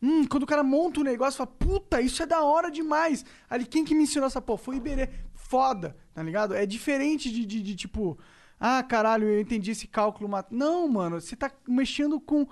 Hum, 0.00 0.26
quando 0.26 0.44
o 0.44 0.46
cara 0.46 0.62
monta 0.62 1.00
um 1.00 1.04
negócio, 1.04 1.38
fala, 1.38 1.50
puta, 1.58 2.00
isso 2.00 2.22
é 2.22 2.26
da 2.26 2.42
hora 2.42 2.70
demais. 2.70 3.24
Ali, 3.50 3.66
quem 3.66 3.84
que 3.84 3.94
me 3.94 4.04
ensinou 4.04 4.26
essa 4.26 4.40
porra? 4.40 4.58
Foi 4.58 4.74
o 4.76 4.78
Iberê. 4.78 5.08
Foda, 5.34 5.96
tá 6.14 6.22
ligado? 6.22 6.54
É 6.54 6.64
diferente 6.66 7.30
de, 7.30 7.44
de, 7.44 7.62
de, 7.62 7.74
tipo, 7.74 8.18
ah, 8.60 8.82
caralho, 8.82 9.26
eu 9.28 9.40
entendi 9.40 9.70
esse 9.70 9.86
cálculo. 9.86 10.28
mat-". 10.28 10.50
Não, 10.50 10.86
mano, 10.88 11.20
você 11.20 11.34
tá 11.34 11.50
mexendo 11.66 12.20
com. 12.20 12.46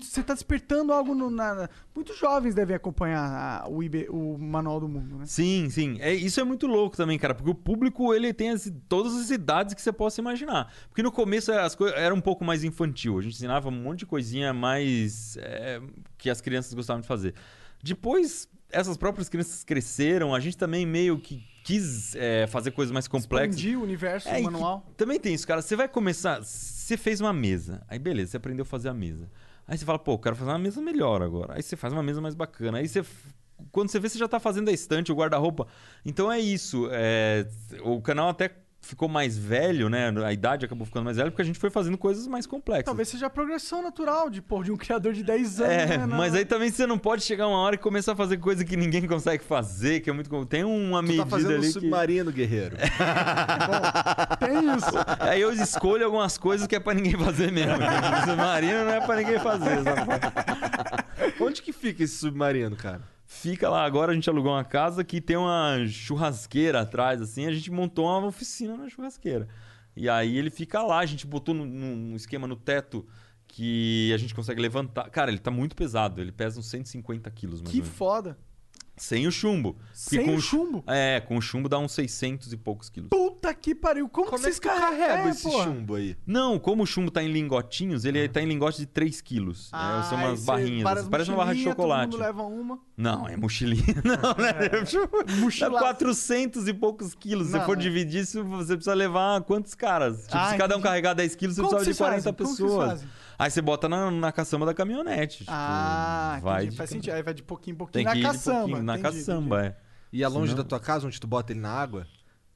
Você 0.00 0.22
tá 0.22 0.34
despertando 0.34 0.92
algo 0.92 1.14
no, 1.14 1.30
na, 1.30 1.68
Muitos 1.94 2.18
jovens 2.18 2.54
devem 2.54 2.74
acompanhar 2.74 3.62
a- 3.64 3.68
o, 3.68 3.82
IB, 3.82 4.08
o 4.10 4.36
Manual 4.38 4.80
do 4.80 4.88
Mundo, 4.88 5.18
né? 5.18 5.24
Sim, 5.26 5.68
sim. 5.70 5.96
É, 6.00 6.12
isso 6.12 6.40
é 6.40 6.44
muito 6.44 6.66
louco 6.66 6.96
também, 6.96 7.18
cara, 7.18 7.34
porque 7.34 7.50
o 7.50 7.54
público 7.54 8.12
ele 8.14 8.32
tem 8.32 8.50
as- 8.50 8.72
todas 8.88 9.14
as 9.14 9.30
idades 9.30 9.74
que 9.74 9.82
você 9.82 9.92
possa 9.92 10.20
imaginar. 10.20 10.72
Porque 10.88 11.02
no 11.02 11.12
começo 11.12 11.52
as 11.52 11.74
coisas 11.74 11.96
era 11.98 12.14
um 12.14 12.20
pouco 12.20 12.44
mais 12.44 12.64
infantil, 12.64 13.18
a 13.18 13.22
gente 13.22 13.34
ensinava 13.34 13.68
um 13.68 13.72
monte 13.72 14.00
de 14.00 14.06
coisinha 14.06 14.52
mais 14.52 15.36
é, 15.38 15.80
que 16.18 16.28
as 16.30 16.40
crianças 16.40 16.72
gostavam 16.74 17.00
de 17.00 17.06
fazer. 17.08 17.34
Depois 17.82 18.48
essas 18.70 18.96
próprias 18.96 19.28
crianças 19.28 19.62
cresceram, 19.62 20.34
a 20.34 20.40
gente 20.40 20.56
também 20.56 20.84
meio 20.84 21.18
que 21.18 21.44
quis 21.62 22.14
é, 22.16 22.46
fazer 22.46 22.72
coisas 22.72 22.92
mais 22.92 23.06
complexas. 23.08 23.56
Expandir 23.56 23.78
o 23.78 23.82
universo 23.82 24.28
É, 24.28 24.40
e 24.40 24.42
manual. 24.42 24.80
que- 24.80 24.94
também 24.96 25.18
tem 25.20 25.32
isso, 25.32 25.46
cara. 25.46 25.62
Você 25.62 25.76
vai 25.76 25.88
começar. 25.88 26.42
Você 26.42 26.96
fez 26.96 27.20
uma 27.20 27.32
mesa. 27.32 27.82
Aí 27.88 27.98
beleza, 27.98 28.32
você 28.32 28.36
aprendeu 28.36 28.62
a 28.64 28.66
fazer 28.66 28.88
a 28.88 28.94
mesa. 28.94 29.30
Aí 29.66 29.78
você 29.78 29.84
fala, 29.84 29.98
pô, 29.98 30.12
eu 30.12 30.18
quero 30.18 30.36
fazer 30.36 30.50
uma 30.50 30.58
mesa 30.58 30.80
melhor 30.80 31.22
agora. 31.22 31.54
Aí 31.54 31.62
você 31.62 31.76
faz 31.76 31.92
uma 31.92 32.02
mesa 32.02 32.20
mais 32.20 32.34
bacana. 32.34 32.78
Aí 32.78 32.88
você 32.88 33.02
quando 33.70 33.88
você 33.88 33.98
vê, 33.98 34.08
você 34.08 34.18
já 34.18 34.28
tá 34.28 34.40
fazendo 34.40 34.68
a 34.68 34.72
estante, 34.72 35.12
o 35.12 35.14
guarda-roupa. 35.14 35.66
Então 36.04 36.30
é 36.30 36.38
isso. 36.38 36.88
é, 36.92 37.46
o 37.82 38.00
canal 38.00 38.28
até 38.28 38.50
ficou 38.84 39.08
mais 39.08 39.36
velho, 39.36 39.88
né? 39.88 40.12
A 40.24 40.32
idade 40.32 40.64
acabou 40.64 40.86
ficando 40.86 41.04
mais 41.04 41.16
velha 41.16 41.30
porque 41.30 41.42
a 41.42 41.44
gente 41.44 41.58
foi 41.58 41.70
fazendo 41.70 41.96
coisas 41.98 42.26
mais 42.26 42.46
complexas. 42.46 42.84
Talvez 42.84 43.08
seja 43.08 43.26
a 43.26 43.30
progressão 43.30 43.82
natural 43.82 44.28
de, 44.30 44.40
pô, 44.42 44.62
de 44.62 44.70
um 44.70 44.76
criador 44.76 45.12
de 45.12 45.22
10 45.22 45.60
anos. 45.60 45.72
É, 45.72 45.98
né, 45.98 46.06
mas 46.06 46.34
aí 46.34 46.44
também 46.44 46.70
você 46.70 46.86
não 46.86 46.98
pode 46.98 47.22
chegar 47.22 47.48
uma 47.48 47.58
hora 47.58 47.74
e 47.74 47.78
começar 47.78 48.12
a 48.12 48.16
fazer 48.16 48.36
coisa 48.38 48.64
que 48.64 48.76
ninguém 48.76 49.06
consegue 49.06 49.42
fazer, 49.44 50.00
que 50.00 50.10
é 50.10 50.12
muito. 50.12 50.44
Tem 50.46 50.64
uma 50.64 51.00
Tu 51.00 51.06
medida 51.06 51.24
tá 51.24 51.30
fazendo 51.30 51.50
um 51.52 51.54
ali. 51.56 51.66
que- 51.66 51.72
submarino, 51.72 52.30
guerreiro. 52.32 52.76
Tem 54.38 54.76
isso. 54.76 54.90
Aí 55.20 55.40
eu 55.40 55.52
escolho 55.52 56.04
algumas 56.04 56.36
coisas 56.38 56.66
que 56.66 56.76
é 56.76 56.80
pra 56.80 56.94
ninguém 56.94 57.16
fazer 57.18 57.50
mesmo. 57.52 57.72
O 57.74 58.20
submarino 58.28 58.84
não 58.84 58.92
é 58.92 59.00
pra 59.00 59.16
ninguém 59.16 59.38
fazer. 59.38 59.82
sabe? 59.82 60.00
Onde 61.40 61.62
que 61.62 61.72
fica 61.72 62.02
esse 62.04 62.16
submarino, 62.16 62.76
cara? 62.76 63.00
Fica 63.40 63.68
lá, 63.68 63.84
agora 63.84 64.12
a 64.12 64.14
gente 64.14 64.28
alugou 64.30 64.52
uma 64.52 64.64
casa 64.64 65.04
que 65.04 65.20
tem 65.20 65.36
uma 65.36 65.86
churrasqueira 65.86 66.80
atrás, 66.80 67.20
assim, 67.20 67.46
a 67.46 67.52
gente 67.52 67.70
montou 67.70 68.06
uma 68.06 68.26
oficina 68.26 68.76
na 68.76 68.88
churrasqueira. 68.88 69.48
E 69.96 70.08
aí 70.08 70.36
ele 70.36 70.50
fica 70.50 70.82
lá, 70.82 70.98
a 70.98 71.06
gente 71.06 71.26
botou 71.26 71.54
num, 71.54 72.16
esquema 72.16 72.46
no 72.46 72.56
teto 72.56 73.06
que 73.46 74.12
a 74.12 74.16
gente 74.16 74.34
consegue 74.34 74.60
levantar. 74.60 75.08
Cara, 75.10 75.30
ele 75.30 75.38
tá 75.38 75.50
muito 75.50 75.76
pesado, 75.76 76.20
ele 76.20 76.32
pesa 76.32 76.58
uns 76.58 76.66
150 76.68 77.30
quilos, 77.30 77.60
mais 77.60 77.70
Que 77.72 77.78
ou 77.78 77.84
menos. 77.84 77.96
foda. 77.96 78.38
Sem 78.96 79.26
o 79.26 79.32
chumbo. 79.32 79.72
Porque 79.74 79.90
Sem 80.16 80.24
com 80.24 80.34
o 80.36 80.40
chu- 80.40 80.56
chumbo? 80.64 80.84
É, 80.86 81.20
com 81.20 81.36
o 81.36 81.40
chumbo 81.42 81.68
dá 81.68 81.78
uns 81.78 81.92
600 81.92 82.52
e 82.52 82.56
poucos 82.56 82.88
quilos. 82.88 83.08
Puta 83.10 83.52
que 83.52 83.74
pariu. 83.74 84.08
Como, 84.08 84.26
Como 84.28 84.38
que 84.38 84.44
é 84.46 84.48
vocês 84.48 84.58
que 84.60 84.68
tu 84.68 84.74
carrega 84.74 85.26
É, 85.26 85.28
esse 85.30 85.42
porra. 85.42 85.64
chumbo 85.64 85.94
aí? 85.96 86.16
Não, 86.26 86.58
como 86.60 86.84
o 86.84 86.86
chumbo 86.86 87.10
tá 87.10 87.22
em 87.22 87.32
lingotinhos, 87.32 88.04
ele 88.04 88.28
tá 88.28 88.40
em 88.40 88.46
lingote 88.46 88.78
de 88.78 88.86
3 88.86 89.20
quilos. 89.20 89.68
Ah, 89.72 90.00
é, 90.04 90.08
são 90.08 90.18
umas 90.18 90.44
barrinhas, 90.44 90.82
várias 90.84 91.02
assim, 91.02 91.10
parece 91.10 91.30
uma 91.30 91.36
barra 91.38 91.54
de 91.54 91.64
chocolate. 91.64 92.10
Todo 92.12 92.20
mundo 92.20 92.26
leva 92.26 92.42
uma. 92.44 92.78
Não, 92.96 93.28
é 93.28 93.36
mochilinha. 93.36 93.82
Não, 94.04 94.44
né? 94.44 94.52
Dá 94.68 95.34
Mochilaço. 95.40 95.84
400 95.84 96.68
e 96.68 96.72
poucos 96.74 97.14
quilos. 97.14 97.48
Se 97.48 97.52
Não, 97.54 97.60
você 97.60 97.66
for 97.66 97.76
é. 97.76 97.80
dividir 97.80 98.20
isso, 98.22 98.44
você 98.44 98.74
precisa 98.76 98.94
levar 98.94 99.40
quantos 99.42 99.74
caras? 99.74 100.22
Tipo, 100.26 100.36
Ah, 100.36 100.50
se 100.50 100.56
cada 100.56 100.74
um 100.74 100.78
entendi. 100.78 100.82
carregar 100.88 101.14
10 101.14 101.34
quilos, 101.34 101.56
você 101.56 101.62
Como 101.62 101.74
precisa 101.76 101.92
de 101.92 101.96
que 101.96 101.98
vocês 101.98 102.22
40 102.22 102.22
fazem? 102.22 102.34
Como 102.34 102.56
que 102.56 102.62
vocês 102.62 102.70
pessoas. 102.70 102.90
fazem? 103.00 103.08
Aí 103.38 103.50
você 103.50 103.60
bota 103.60 103.88
na, 103.88 104.10
na 104.10 104.30
caçamba 104.32 104.64
da 104.66 104.74
caminhonete. 104.74 105.38
tipo, 105.38 105.50
Ah, 105.52 106.38
vai 106.42 106.66
de 106.68 106.76
Faz 106.76 106.90
sentido. 106.90 107.12
Aí 107.14 107.22
vai 107.22 107.34
de 107.34 107.42
pouquinho 107.42 107.74
em 107.74 107.78
pouquinho 107.78 107.92
Tem 107.92 108.04
na 108.04 108.12
que 108.12 108.18
ir 108.18 108.20
de 108.22 108.26
caçamba. 108.28 108.58
pouquinho, 108.60 108.82
na 108.82 108.98
Entendi, 108.98 109.16
caçamba, 109.18 109.64
é. 109.66 109.76
E 110.12 110.22
é 110.22 110.28
longe 110.28 110.50
Senão- 110.52 110.62
da 110.62 110.68
tua 110.68 110.80
casa 110.80 111.06
onde 111.06 111.20
tu 111.20 111.26
bota 111.26 111.52
ele 111.52 111.60
na 111.60 111.70
água? 111.70 112.06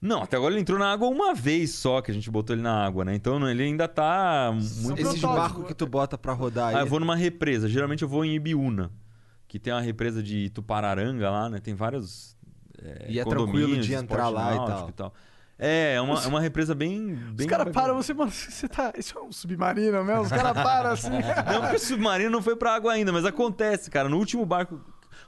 Não, 0.00 0.22
até 0.22 0.36
agora 0.36 0.54
ele 0.54 0.60
entrou 0.60 0.78
na 0.78 0.92
água 0.92 1.08
uma 1.08 1.34
vez 1.34 1.74
só 1.74 2.00
que 2.00 2.12
a 2.12 2.14
gente 2.14 2.30
botou 2.30 2.54
ele 2.54 2.62
na 2.62 2.84
água, 2.86 3.04
né? 3.04 3.16
Então 3.16 3.48
ele 3.50 3.64
ainda 3.64 3.88
tá 3.88 4.52
muito. 4.54 5.00
Esses 5.00 5.20
barcos 5.20 5.66
que 5.66 5.74
tu 5.74 5.86
bota 5.88 6.16
pra 6.16 6.32
rodar 6.32 6.68
aí. 6.68 6.76
Ah, 6.76 6.80
eu 6.80 6.86
vou 6.86 7.00
numa 7.00 7.16
represa. 7.16 7.68
Geralmente 7.68 8.02
eu 8.04 8.08
vou 8.08 8.24
em 8.24 8.36
Ibiúna, 8.36 8.92
que 9.48 9.58
tem 9.58 9.72
uma 9.72 9.80
represa 9.80 10.22
de 10.22 10.50
Tupararanga 10.50 11.28
lá, 11.28 11.50
né? 11.50 11.58
Tem 11.58 11.74
vários. 11.74 12.36
É, 12.80 13.06
E 13.08 13.18
é 13.18 13.24
tranquilo 13.24 13.46
condomínios, 13.50 13.86
de 13.86 13.94
entrar 13.94 14.26
esporte 14.28 14.34
lá 14.34 14.54
e 14.54 14.56
náutico 14.68 14.92
tal. 14.92 15.12
É, 15.58 15.94
é 15.94 16.00
uma, 16.00 16.22
é 16.22 16.26
uma 16.28 16.40
represa 16.40 16.74
bem. 16.74 17.14
Os 17.14 17.30
bem 17.32 17.46
caras 17.48 17.66
bacana. 17.66 17.86
param, 17.86 17.96
você, 18.00 18.14
mano, 18.14 18.30
você 18.30 18.68
tá. 18.68 18.92
Isso 18.96 19.18
é 19.18 19.20
um 19.22 19.32
submarino 19.32 20.04
mesmo? 20.04 20.22
Os 20.22 20.28
caras 20.28 20.52
param 20.52 20.90
assim. 20.92 21.10
Não, 21.50 21.60
porque 21.62 21.76
o 21.76 21.80
submarino 21.80 22.30
não 22.30 22.42
foi 22.42 22.54
pra 22.54 22.74
água 22.74 22.92
ainda, 22.92 23.12
mas 23.12 23.24
acontece, 23.24 23.90
cara. 23.90 24.08
No 24.08 24.18
último 24.18 24.46
barco. 24.46 24.80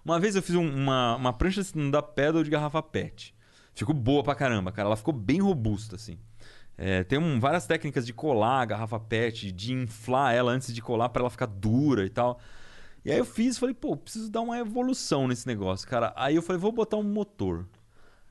Uma 0.05 0.21
vez 0.21 0.37
eu 0.37 0.43
fiz 0.43 0.55
um- 0.55 0.69
uma, 0.75 1.17
uma 1.17 1.33
prancha 1.33 1.63
da 1.91 2.01
pedal 2.01 2.43
de 2.45 2.51
garrafa 2.51 2.81
PET. 2.83 3.35
Ficou 3.75 3.95
boa 3.95 4.23
pra 4.23 4.35
caramba, 4.37 4.71
cara. 4.71 4.89
Ela 4.89 4.97
ficou 4.97 5.13
bem 5.13 5.41
robusta, 5.41 5.97
assim. 5.97 6.17
É, 6.79 7.03
tem 7.05 7.19
um- 7.19 7.41
várias 7.41 7.67
técnicas 7.67 8.07
de 8.07 8.13
colar 8.13 8.61
a 8.63 8.65
garrafa 8.65 8.99
PET, 9.01 9.51
de 9.53 9.73
inflar 9.75 10.33
ela 10.35 10.53
antes 10.53 10.73
de 10.73 10.81
colar 10.81 11.09
pra 11.09 11.23
ela 11.23 11.31
ficar 11.31 11.47
dura 11.47 12.07
e 12.07 12.09
tal. 12.09 12.39
E 13.05 13.11
aí 13.11 13.19
eu 13.19 13.25
fiz, 13.25 13.59
falei, 13.59 13.75
pô, 13.75 13.97
preciso 13.97 14.31
dar 14.31 14.41
uma 14.43 14.59
evolução 14.59 15.27
nesse 15.27 15.47
negócio, 15.47 15.89
cara. 15.89 16.13
Aí 16.17 16.37
eu 16.37 16.43
falei, 16.43 16.61
vou 16.61 16.71
botar 16.73 16.97
um 16.97 17.03
motor. 17.03 17.67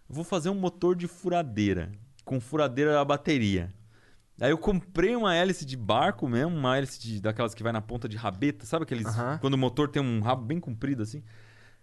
Vou 0.09 0.23
fazer 0.23 0.49
um 0.49 0.55
motor 0.55 0.95
de 0.95 1.07
furadeira, 1.07 1.91
com 2.25 2.39
furadeira 2.39 2.99
a 2.99 3.05
bateria. 3.05 3.71
Aí 4.41 4.51
eu 4.51 4.57
comprei 4.57 5.15
uma 5.15 5.35
hélice 5.35 5.65
de 5.65 5.75
barco 5.77 6.27
mesmo, 6.27 6.55
uma 6.55 6.77
hélice 6.77 6.99
de- 6.99 7.21
daquelas 7.21 7.53
que 7.53 7.61
vai 7.61 7.71
na 7.73 7.81
ponta 7.81 8.07
de 8.07 8.15
rabeta, 8.17 8.65
sabe 8.65 8.83
aqueles 8.83 9.05
quando 9.41 9.53
o 9.53 9.57
motor 9.57 9.89
tem 9.89 10.01
um 10.01 10.21
rabo 10.21 10.43
bem 10.45 10.59
comprido 10.59 11.03
assim? 11.03 11.21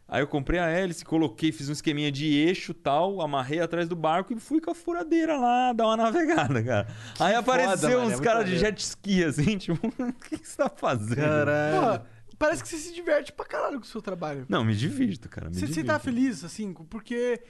Aí 0.09 0.23
eu 0.23 0.27
comprei 0.27 0.59
a 0.61 0.67
hélice, 0.69 1.05
coloquei, 1.05 1.51
fiz 1.53 1.69
um 1.69 1.73
esqueminha 1.73 2.11
de 2.13 2.27
eixo 2.33 2.73
tal, 2.73 3.21
amarrei 3.21 3.61
atrás 3.61 3.89
do 3.89 3.97
barco 3.97 4.33
e 4.33 4.39
fui 4.41 4.61
com 4.61 4.71
a 4.71 4.75
furadeira 4.75 5.37
lá 5.37 5.73
dar 5.73 5.85
uma 5.87 5.97
navegada, 5.99 6.63
cara. 6.63 6.87
Aí 7.21 7.35
apareceu 7.35 7.89
mano, 7.91 8.01
é 8.01 8.05
uns 8.05 8.13
muito 8.13 8.23
caras 8.23 8.49
de 8.49 8.57
jet 8.57 8.79
ski 8.81 9.25
assim, 9.25 9.59
tipo, 9.59 9.87
o 9.87 10.13
que 10.13 10.39
que 10.39 10.49
você 10.49 10.57
tá 10.57 10.71
fazendo? 10.71 11.21
Porra, 11.75 12.07
parece 12.39 12.63
que 12.63 12.69
você 12.69 12.77
se 12.79 12.95
diverte 12.95 13.33
pra 13.33 13.45
caralho 13.45 13.79
com 13.81 13.85
o 13.85 13.89
seu 13.89 14.01
trabalho. 14.01 14.47
Não, 14.49 14.65
me 14.65 14.75
divirto, 14.77 15.29
cara. 15.29 15.49
Me 15.51 15.55
Você, 15.57 15.61
você 15.63 15.67
divirto. 15.67 15.89
tá 15.89 15.99
feliz, 15.99 16.43
assim, 16.45 16.73
porque. 16.73 17.43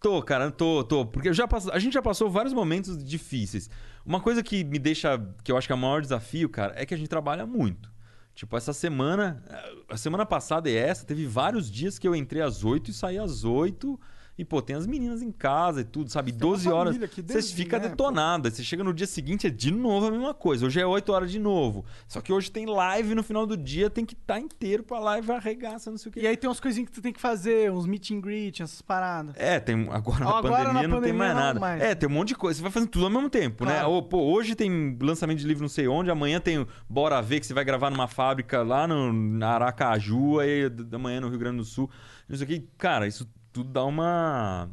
Tô, 0.00 0.22
cara, 0.22 0.50
tô, 0.50 0.82
tô. 0.82 1.04
Porque 1.04 1.32
já 1.32 1.46
a 1.72 1.78
gente 1.78 1.92
já 1.92 2.00
passou 2.00 2.30
vários 2.30 2.54
momentos 2.54 3.04
difíceis. 3.04 3.68
Uma 4.04 4.20
coisa 4.20 4.42
que 4.42 4.64
me 4.64 4.78
deixa, 4.78 5.18
que 5.44 5.52
eu 5.52 5.58
acho 5.58 5.68
que 5.68 5.72
é 5.72 5.76
o 5.76 5.78
maior 5.78 6.00
desafio, 6.00 6.48
cara, 6.48 6.72
é 6.74 6.86
que 6.86 6.94
a 6.94 6.96
gente 6.96 7.08
trabalha 7.08 7.46
muito. 7.46 7.92
Tipo, 8.34 8.56
essa 8.56 8.72
semana, 8.72 9.44
a 9.88 9.98
semana 9.98 10.24
passada 10.24 10.70
e 10.70 10.74
essa, 10.74 11.04
teve 11.04 11.26
vários 11.26 11.70
dias 11.70 11.98
que 11.98 12.08
eu 12.08 12.16
entrei 12.16 12.40
às 12.40 12.64
8 12.64 12.90
e 12.90 12.94
saí 12.94 13.18
às 13.18 13.44
8. 13.44 14.00
E, 14.40 14.44
pô, 14.44 14.62
tem 14.62 14.74
as 14.74 14.86
meninas 14.86 15.20
em 15.20 15.30
casa 15.30 15.82
e 15.82 15.84
tudo, 15.84 16.08
sabe? 16.08 16.32
tem 16.32 16.40
uma 16.48 16.56
12 16.56 16.70
horas. 16.70 16.96
Você 16.96 17.42
fica 17.54 17.78
né, 17.78 17.90
detonado. 17.90 18.48
Aí 18.48 18.54
você 18.54 18.62
chega 18.64 18.82
no 18.82 18.94
dia 18.94 19.06
seguinte, 19.06 19.46
é 19.46 19.50
de 19.50 19.70
novo 19.70 20.06
a 20.06 20.10
mesma 20.10 20.32
coisa. 20.32 20.64
Hoje 20.64 20.80
é 20.80 20.86
8 20.86 21.12
horas 21.12 21.30
de 21.30 21.38
novo. 21.38 21.84
Só 22.08 22.22
que 22.22 22.32
hoje 22.32 22.50
tem 22.50 22.64
live 22.64 23.14
no 23.14 23.22
final 23.22 23.44
do 23.46 23.54
dia, 23.54 23.90
tem 23.90 24.02
que 24.02 24.14
estar 24.14 24.40
inteiro 24.40 24.82
pra 24.82 24.98
live 24.98 25.30
arregaça, 25.30 25.90
não 25.90 25.98
sei 25.98 26.08
o 26.08 26.12
quê. 26.14 26.20
E 26.20 26.26
aí 26.26 26.38
tem 26.38 26.48
umas 26.48 26.58
coisinhas 26.58 26.88
que 26.88 26.94
tu 26.94 27.02
tem 27.02 27.12
que 27.12 27.20
fazer, 27.20 27.70
uns 27.70 27.84
meet 27.84 28.12
and 28.12 28.22
greet, 28.22 28.62
essas 28.62 28.80
paradas. 28.80 29.34
É, 29.36 29.60
tem 29.60 29.86
agora 29.90 30.24
na 30.24 30.30
Ó, 30.30 30.38
agora 30.38 30.64
pandemia 30.64 30.72
na 30.72 30.72
não 30.72 30.80
tem 30.80 31.12
pandemia 31.12 31.18
mais 31.18 31.34
não 31.34 31.40
nada. 31.42 31.60
mais. 31.60 31.82
É, 31.82 31.94
tem 31.94 32.08
um 32.08 32.12
monte 32.12 32.28
de 32.28 32.36
coisa. 32.36 32.56
Você 32.56 32.62
vai 32.62 32.72
fazendo 32.72 32.88
tudo 32.88 33.04
ao 33.04 33.10
mesmo 33.10 33.28
tempo, 33.28 33.66
né? 33.66 33.74
Claro. 33.74 33.90
Ou, 33.90 34.02
pô, 34.02 34.22
hoje 34.22 34.54
tem 34.54 34.96
lançamento 35.02 35.38
de 35.38 35.46
livro 35.46 35.60
não 35.60 35.68
sei 35.68 35.86
onde, 35.86 36.10
amanhã 36.10 36.40
tem 36.40 36.66
Bora 36.88 37.20
Ver 37.20 37.40
que 37.40 37.46
você 37.46 37.52
vai 37.52 37.62
gravar 37.62 37.90
numa 37.90 38.08
fábrica 38.08 38.62
lá 38.62 38.86
no 38.86 39.44
Aracaju, 39.44 40.38
aí 40.40 40.70
da 40.70 40.98
manhã 40.98 41.20
no 41.20 41.28
Rio 41.28 41.38
Grande 41.38 41.58
do 41.58 41.64
Sul. 41.64 41.90
Não 42.26 42.38
sei 42.38 42.44
o 42.44 42.48
que. 42.48 42.68
Cara, 42.78 43.06
isso 43.06 43.28
tudo 43.52 43.70
dá 43.70 43.84
uma 43.84 44.68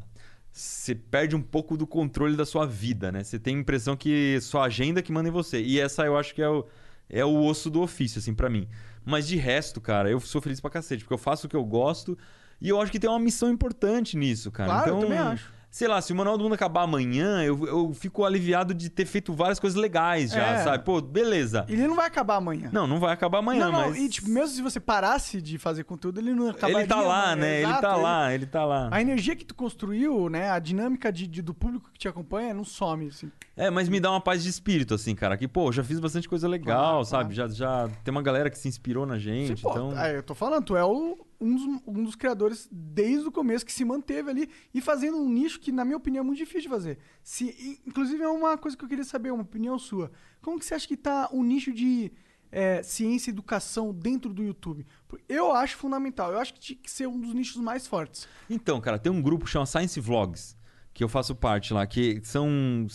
você 0.58 0.92
perde 0.94 1.36
um 1.36 1.42
pouco 1.42 1.76
do 1.76 1.86
controle 1.86 2.36
da 2.36 2.44
sua 2.44 2.66
vida, 2.66 3.12
né? 3.12 3.22
Você 3.22 3.38
tem 3.38 3.56
a 3.56 3.60
impressão 3.60 3.96
que 3.96 4.40
sua 4.40 4.64
agenda 4.64 5.00
que 5.00 5.12
manda 5.12 5.28
em 5.28 5.32
você. 5.32 5.60
E 5.62 5.78
essa 5.78 6.04
eu 6.04 6.16
acho 6.16 6.34
que 6.34 6.42
é 6.42 6.48
o, 6.48 6.66
é 7.08 7.24
o 7.24 7.44
osso 7.44 7.70
do 7.70 7.80
ofício, 7.80 8.18
assim, 8.18 8.34
pra 8.34 8.50
mim. 8.50 8.68
Mas 9.04 9.28
de 9.28 9.36
resto, 9.36 9.80
cara, 9.80 10.10
eu 10.10 10.18
sou 10.18 10.40
feliz 10.40 10.60
pra 10.60 10.68
cacete, 10.68 11.04
porque 11.04 11.14
eu 11.14 11.18
faço 11.18 11.46
o 11.46 11.50
que 11.50 11.54
eu 11.54 11.64
gosto 11.64 12.18
e 12.60 12.68
eu 12.68 12.80
acho 12.80 12.90
que 12.90 12.98
tem 12.98 13.08
uma 13.08 13.20
missão 13.20 13.48
importante 13.50 14.16
nisso, 14.16 14.50
cara. 14.50 14.68
Claro, 14.68 14.90
eu 14.90 14.96
então, 14.96 15.08
também 15.08 15.18
acho. 15.18 15.52
Sei 15.70 15.86
lá, 15.86 16.00
se 16.00 16.12
o 16.14 16.16
Manual 16.16 16.38
do 16.38 16.44
Mundo 16.44 16.54
acabar 16.54 16.82
amanhã, 16.82 17.42
eu, 17.44 17.66
eu 17.66 17.92
fico 17.92 18.24
aliviado 18.24 18.72
de 18.72 18.88
ter 18.88 19.04
feito 19.04 19.34
várias 19.34 19.60
coisas 19.60 19.78
legais 19.78 20.30
já, 20.30 20.42
É. 20.46 20.64
sabe? 20.64 20.82
Pô, 20.82 20.98
beleza. 21.00 21.66
Ele 21.68 21.86
não 21.86 21.94
vai 21.94 22.06
acabar 22.06 22.36
amanhã. 22.36 22.70
Não, 22.72 22.86
não 22.86 22.98
vai 22.98 23.12
acabar 23.12 23.38
amanhã, 23.40 23.66
não, 23.66 23.72
não, 23.72 23.88
mas. 23.90 23.98
e 23.98 24.08
tipo, 24.08 24.30
mesmo 24.30 24.48
se 24.48 24.62
você 24.62 24.80
parasse 24.80 25.42
de 25.42 25.58
fazer 25.58 25.84
conteúdo, 25.84 26.20
ele 26.20 26.32
não 26.34 26.48
acabaria. 26.48 26.78
ele 26.80 26.86
tá 26.88 27.00
lá, 27.02 27.36
né? 27.36 27.56
Ele 27.60 27.66
Exato, 27.66 27.82
tá 27.82 27.96
lá, 27.96 28.34
ele 28.34 28.46
tá 28.46 28.64
lá. 28.64 28.88
A 28.90 29.00
energia 29.02 29.36
que 29.36 29.44
tu 29.44 29.54
construiu, 29.54 30.30
né? 30.30 30.50
A 30.50 30.58
dinâmica 30.58 31.12
de, 31.12 31.26
de- 31.26 31.42
do 31.42 31.52
público 31.52 31.90
que 31.92 31.98
te 31.98 32.08
acompanha 32.08 32.54
não 32.54 32.64
some, 32.64 33.08
assim. 33.08 33.30
É, 33.54 33.68
mas 33.68 33.90
me 33.90 34.00
dá 34.00 34.10
uma 34.10 34.20
paz 34.22 34.42
de 34.42 34.48
espírito, 34.48 34.94
assim, 34.94 35.14
cara. 35.14 35.36
Que, 35.36 35.46
pô, 35.46 35.70
já 35.70 35.84
fiz 35.84 36.00
bastante 36.00 36.26
coisa 36.28 36.48
legal, 36.48 36.90
Claro, 36.92 37.04
sabe? 37.04 37.34
Já, 37.34 37.46
já 37.46 37.90
tem 38.02 38.10
uma 38.10 38.22
galera 38.22 38.48
que 38.48 38.56
se 38.58 38.68
inspirou 38.68 39.04
na 39.04 39.18
gente, 39.18 39.56
Sim, 39.56 39.62
pô, 39.62 39.70
então... 39.70 39.98
é, 40.00 40.16
eu 40.16 40.22
tô 40.22 40.34
falando, 40.34 40.64
tu 40.64 40.76
é 40.76 40.84
o- 40.84 41.18
um, 41.40 41.54
dos, 41.54 41.82
um 41.86 42.04
dos 42.04 42.14
criadores 42.14 42.68
desde 42.70 43.28
o 43.28 43.32
começo 43.32 43.64
que 43.64 43.72
se 43.72 43.84
manteve 43.84 44.30
ali 44.30 44.50
e 44.74 44.80
fazendo 44.80 45.16
um 45.18 45.28
nicho 45.28 45.60
que, 45.60 45.70
na 45.70 45.84
minha 45.84 45.96
opinião, 45.96 46.22
é 46.22 46.26
muito 46.26 46.38
difícil 46.38 46.62
de 46.62 46.68
fazer. 46.68 46.98
Se, 47.22 47.80
inclusive, 47.86 48.22
é 48.22 48.28
uma 48.28 48.58
coisa 48.58 48.76
que 48.76 48.84
eu 48.84 48.88
queria 48.88 49.04
saber, 49.04 49.30
uma 49.30 49.42
opinião 49.42 49.78
sua. 49.78 50.10
Como 50.42 50.58
que 50.58 50.64
você 50.64 50.74
acha 50.74 50.86
que 50.86 50.96
tá 50.96 51.28
o 51.32 51.42
nicho 51.42 51.72
de 51.72 52.12
é, 52.50 52.82
ciência 52.82 53.30
e 53.30 53.32
educação 53.32 53.92
dentro 53.92 54.32
do 54.32 54.42
YouTube? 54.42 54.86
Eu 55.28 55.52
acho 55.52 55.76
fundamental. 55.76 56.32
Eu 56.32 56.38
acho 56.38 56.54
que 56.54 56.60
tinha 56.60 56.78
que 56.78 56.90
ser 56.90 57.06
um 57.06 57.20
dos 57.20 57.32
nichos 57.32 57.56
mais 57.56 57.86
fortes. 57.86 58.26
Então, 58.50 58.80
cara, 58.80 58.98
tem 58.98 59.12
um 59.12 59.22
grupo 59.22 59.44
que 59.44 59.50
chama 59.50 59.66
Science 59.66 60.00
Vlogs, 60.00 60.56
que 60.92 61.04
eu 61.04 61.08
faço 61.08 61.34
parte 61.34 61.72
lá, 61.72 61.86
que 61.86 62.20
são 62.24 62.86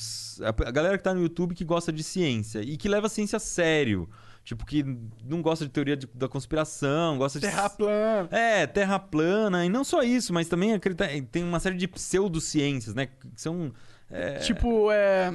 a 0.41 0.71
galera 0.71 0.97
que 0.97 1.03
tá 1.03 1.13
no 1.13 1.21
YouTube 1.21 1.55
que 1.55 1.63
gosta 1.63 1.93
de 1.93 2.03
ciência 2.03 2.61
e 2.61 2.75
que 2.75 2.89
leva 2.89 3.07
a 3.07 3.09
ciência 3.09 3.37
a 3.37 3.39
sério. 3.39 4.09
Tipo, 4.43 4.65
que 4.65 4.83
não 5.23 5.41
gosta 5.41 5.63
de 5.65 5.71
teoria 5.71 5.95
de- 5.95 6.07
da 6.13 6.27
conspiração, 6.27 7.17
gosta 7.17 7.39
de. 7.39 7.45
Terra 7.47 7.69
plana. 7.69 8.27
É, 8.29 8.67
terra 8.67 8.99
plana. 8.99 9.65
E 9.65 9.69
não 9.69 9.83
só 9.85 10.03
isso, 10.03 10.33
mas 10.33 10.49
também 10.49 10.73
acredita, 10.73 11.07
tem 11.31 11.43
uma 11.43 11.59
série 11.61 11.77
de 11.77 11.87
pseudociências, 11.87 12.93
né? 12.93 13.05
Que 13.05 13.29
são. 13.37 13.71
é, 14.11 14.39
Tipo, 14.39 14.91
é, 14.91 15.31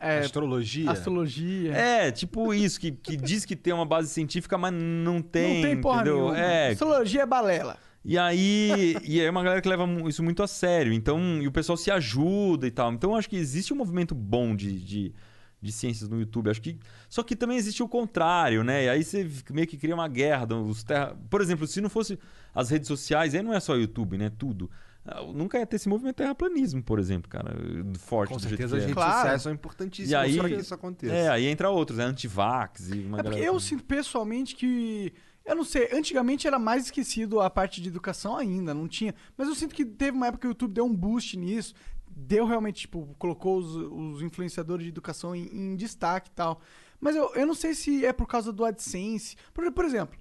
é, 0.00 0.18
Astrologia. 0.18 0.90
Astrologia. 0.90 1.72
É, 1.72 2.10
tipo 2.10 2.52
isso, 2.52 2.80
que, 2.80 2.90
que 2.90 3.16
diz 3.16 3.44
que 3.44 3.54
tem 3.54 3.72
uma 3.72 3.86
base 3.86 4.08
científica, 4.08 4.58
mas 4.58 4.72
não 4.74 5.22
tem. 5.22 5.54
não 5.54 5.62
tem 5.62 5.80
porra 5.80 6.00
entendeu? 6.00 6.16
nenhuma. 6.16 6.38
É, 6.38 6.70
Astrologia 6.72 7.22
é 7.22 7.26
balela. 7.26 7.76
e 8.04 8.18
aí, 8.18 8.96
e 9.04 9.20
aí 9.20 9.26
é 9.26 9.30
uma 9.30 9.42
galera 9.44 9.60
que 9.62 9.68
leva 9.68 9.86
isso 10.08 10.22
muito 10.22 10.42
a 10.42 10.48
sério. 10.48 10.92
Então, 10.92 11.40
e 11.40 11.46
o 11.46 11.52
pessoal 11.52 11.76
se 11.76 11.92
ajuda 11.92 12.66
e 12.66 12.70
tal. 12.72 12.92
Então, 12.92 13.10
eu 13.12 13.16
acho 13.16 13.30
que 13.30 13.36
existe 13.36 13.72
um 13.72 13.76
movimento 13.76 14.16
bom 14.16 14.56
de, 14.56 14.80
de, 14.80 15.14
de 15.60 15.72
ciências 15.72 16.08
no 16.08 16.20
YouTube. 16.20 16.50
Acho 16.50 16.62
que. 16.62 16.78
Só 17.08 17.22
que 17.22 17.34
também 17.34 17.56
existe 17.56 17.82
o 17.82 17.88
contrário, 17.88 18.62
né? 18.62 18.84
E 18.84 18.88
aí 18.88 19.04
você 19.04 19.28
meio 19.50 19.66
que 19.66 19.76
cria 19.76 19.94
uma 19.94 20.08
guerra. 20.08 20.46
Os 20.54 20.84
terra... 20.84 21.16
Por 21.28 21.40
exemplo, 21.40 21.66
se 21.66 21.80
não 21.80 21.90
fosse 21.90 22.18
as 22.54 22.70
redes 22.70 22.86
sociais, 22.88 23.34
aí 23.34 23.42
não 23.42 23.52
é 23.52 23.60
só 23.60 23.74
YouTube, 23.74 24.16
né? 24.18 24.30
Tudo. 24.30 24.70
Ah, 25.04 25.22
Nunca 25.22 25.58
ia 25.58 25.66
ter 25.66 25.76
esse 25.76 25.88
movimento 25.88 26.16
terraplanismo, 26.16 26.82
por 26.82 26.98
exemplo, 26.98 27.28
cara. 27.30 27.54
Forte 27.98 28.32
Com 28.32 28.38
certeza 28.38 28.76
as 28.76 28.82
é. 28.82 28.86
redes 28.86 28.94
Claro. 28.94 29.14
sociais 29.14 29.42
são 29.42 29.52
importantíssimas 29.52 30.10
E 30.10 30.14
aí, 30.14 30.36
para 30.36 30.48
que 30.48 30.54
isso 30.56 30.74
aconteça. 30.74 31.14
É, 31.14 31.28
aí 31.28 31.46
entra 31.46 31.70
outros, 31.70 31.98
né? 31.98 32.04
Antivax 32.04 32.90
e 32.90 33.00
uma 33.00 33.18
É 33.18 33.22
porque 33.22 33.38
galera. 33.38 33.44
eu 33.46 33.58
sinto 33.60 33.84
pessoalmente 33.84 34.54
que. 34.54 35.12
Eu 35.46 35.56
não 35.56 35.64
sei, 35.64 35.88
antigamente 35.94 36.46
era 36.46 36.58
mais 36.58 36.84
esquecido 36.84 37.40
a 37.40 37.48
parte 37.48 37.80
de 37.80 37.88
educação 37.88 38.36
ainda, 38.36 38.74
não 38.74 38.86
tinha. 38.86 39.14
Mas 39.34 39.48
eu 39.48 39.54
sinto 39.54 39.74
que 39.74 39.82
teve 39.82 40.14
uma 40.14 40.26
época 40.26 40.42
que 40.42 40.46
o 40.46 40.50
YouTube 40.50 40.74
deu 40.74 40.84
um 40.84 40.94
boost 40.94 41.38
nisso. 41.38 41.72
Deu 42.20 42.44
realmente, 42.44 42.80
tipo, 42.80 43.14
colocou 43.18 43.58
os, 43.58 43.76
os 43.76 44.22
influenciadores 44.22 44.82
de 44.84 44.90
educação 44.90 45.36
em, 45.36 45.46
em 45.52 45.76
destaque 45.76 46.28
e 46.30 46.34
tal. 46.34 46.60
Mas 47.00 47.14
eu, 47.14 47.32
eu 47.34 47.46
não 47.46 47.54
sei 47.54 47.74
se 47.74 48.04
é 48.04 48.12
por 48.12 48.26
causa 48.26 48.52
do 48.52 48.64
AdSense. 48.64 49.36
Por, 49.54 49.70
por 49.72 49.84
exemplo, 49.84 50.18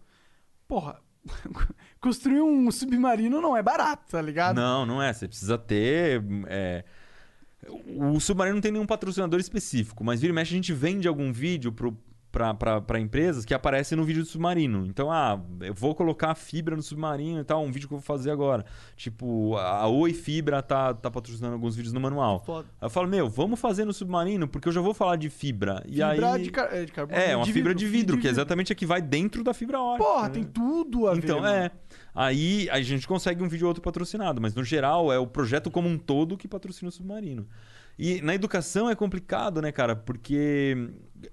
porra, 0.68 1.02
construir 2.00 2.42
um 2.42 2.70
submarino 2.70 3.42
não 3.42 3.58
é 3.58 3.64
barato, 3.64 4.12
tá 4.12 4.22
ligado? 4.22 4.56
Não, 4.58 4.86
não 4.86 5.02
é. 5.02 5.12
Você 5.12 5.28
precisa 5.28 5.58
ter. 5.58 6.24
é, 6.48 6.86
O 7.96 8.20
Submarino 8.20 8.56
não 8.56 8.62
tem 8.62 8.72
nenhum 8.72 8.86
patrocinador 8.86 9.40
específico, 9.40 10.04
mas 10.04 10.22
vira 10.22 10.32
e 10.32 10.36
mexe 10.36 10.54
a 10.54 10.56
gente 10.56 10.74
vende 10.74 11.08
algum 11.08 11.34
vídeo 11.34 11.72
pro. 11.72 11.98
Para 12.32 13.00
empresas 13.00 13.46
que 13.46 13.54
aparecem 13.54 13.98
no 13.98 14.04
vídeo 14.04 14.22
do 14.22 14.28
submarino. 14.28 14.86
Então, 14.86 15.12
ah, 15.12 15.42
eu 15.62 15.74
vou 15.74 15.96
colocar 15.96 16.36
fibra 16.36 16.76
no 16.76 16.84
submarino 16.84 17.40
e 17.40 17.44
tal, 17.44 17.64
um 17.64 17.72
vídeo 17.72 17.88
que 17.88 17.94
eu 17.94 17.98
vou 17.98 18.06
fazer 18.06 18.30
agora. 18.30 18.64
Tipo, 18.96 19.56
a 19.58 19.88
Oi 19.88 20.14
Fibra 20.14 20.62
tá, 20.62 20.94
tá 20.94 21.10
patrocinando 21.10 21.54
alguns 21.56 21.76
vídeos 21.76 21.94
no 21.94 22.00
manual. 22.00 22.44
Foda. 22.46 22.68
Aí 22.80 22.86
eu 22.86 22.90
falo, 22.90 23.08
meu, 23.08 23.28
vamos 23.28 23.60
fazer 23.60 23.86
no 23.86 23.94
submarino, 23.94 24.48
porque 24.48 24.68
eu 24.68 24.72
já 24.72 24.82
vou 24.82 24.94
falar 24.94 25.16
de 25.16 25.30
fibra. 25.30 25.82
E 25.88 25.94
Fibra 25.94 26.34
aí... 26.34 26.44
de, 26.44 26.52
car- 26.52 26.70
é, 26.72 26.86
de 26.86 26.92
carbono. 26.92 27.20
É, 27.20 27.36
uma 27.36 27.46
de 27.46 27.54
fibra 27.54 27.74
de 27.74 27.88
vidro, 27.88 28.18
de 28.18 28.22
que 28.22 28.28
é 28.28 28.32
exatamente 28.32 28.72
a 28.72 28.76
que 28.76 28.86
vai 28.86 29.02
dentro 29.02 29.44
da 29.44 29.54
fibra 29.54 29.80
ótica. 29.82 30.04
Porra, 30.06 30.28
né? 30.28 30.34
tem 30.34 30.44
tudo 30.44 31.08
a 31.08 31.14
ver. 31.14 31.24
Então, 31.24 31.42
mano. 31.42 31.54
é. 31.56 31.72
Aí 32.14 32.70
a 32.70 32.82
gente 32.82 33.08
consegue 33.08 33.42
um 33.44 33.48
vídeo 33.48 33.66
ou 33.66 33.70
outro 33.70 33.82
patrocinado, 33.82 34.42
mas 34.42 34.54
no 34.54 34.64
geral 34.64 35.12
é 35.12 35.18
o 35.18 35.26
projeto 35.26 35.72
como 35.72 35.88
um 35.88 35.98
todo 35.98 36.38
que 36.38 36.48
patrocina 36.48 36.90
o 36.90 36.92
submarino. 36.92 37.48
E 38.00 38.22
na 38.22 38.36
educação 38.36 38.90
é 38.90 38.96
complicado, 38.96 39.62
né, 39.62 39.72
cara? 39.72 39.96
Porque 39.96 40.90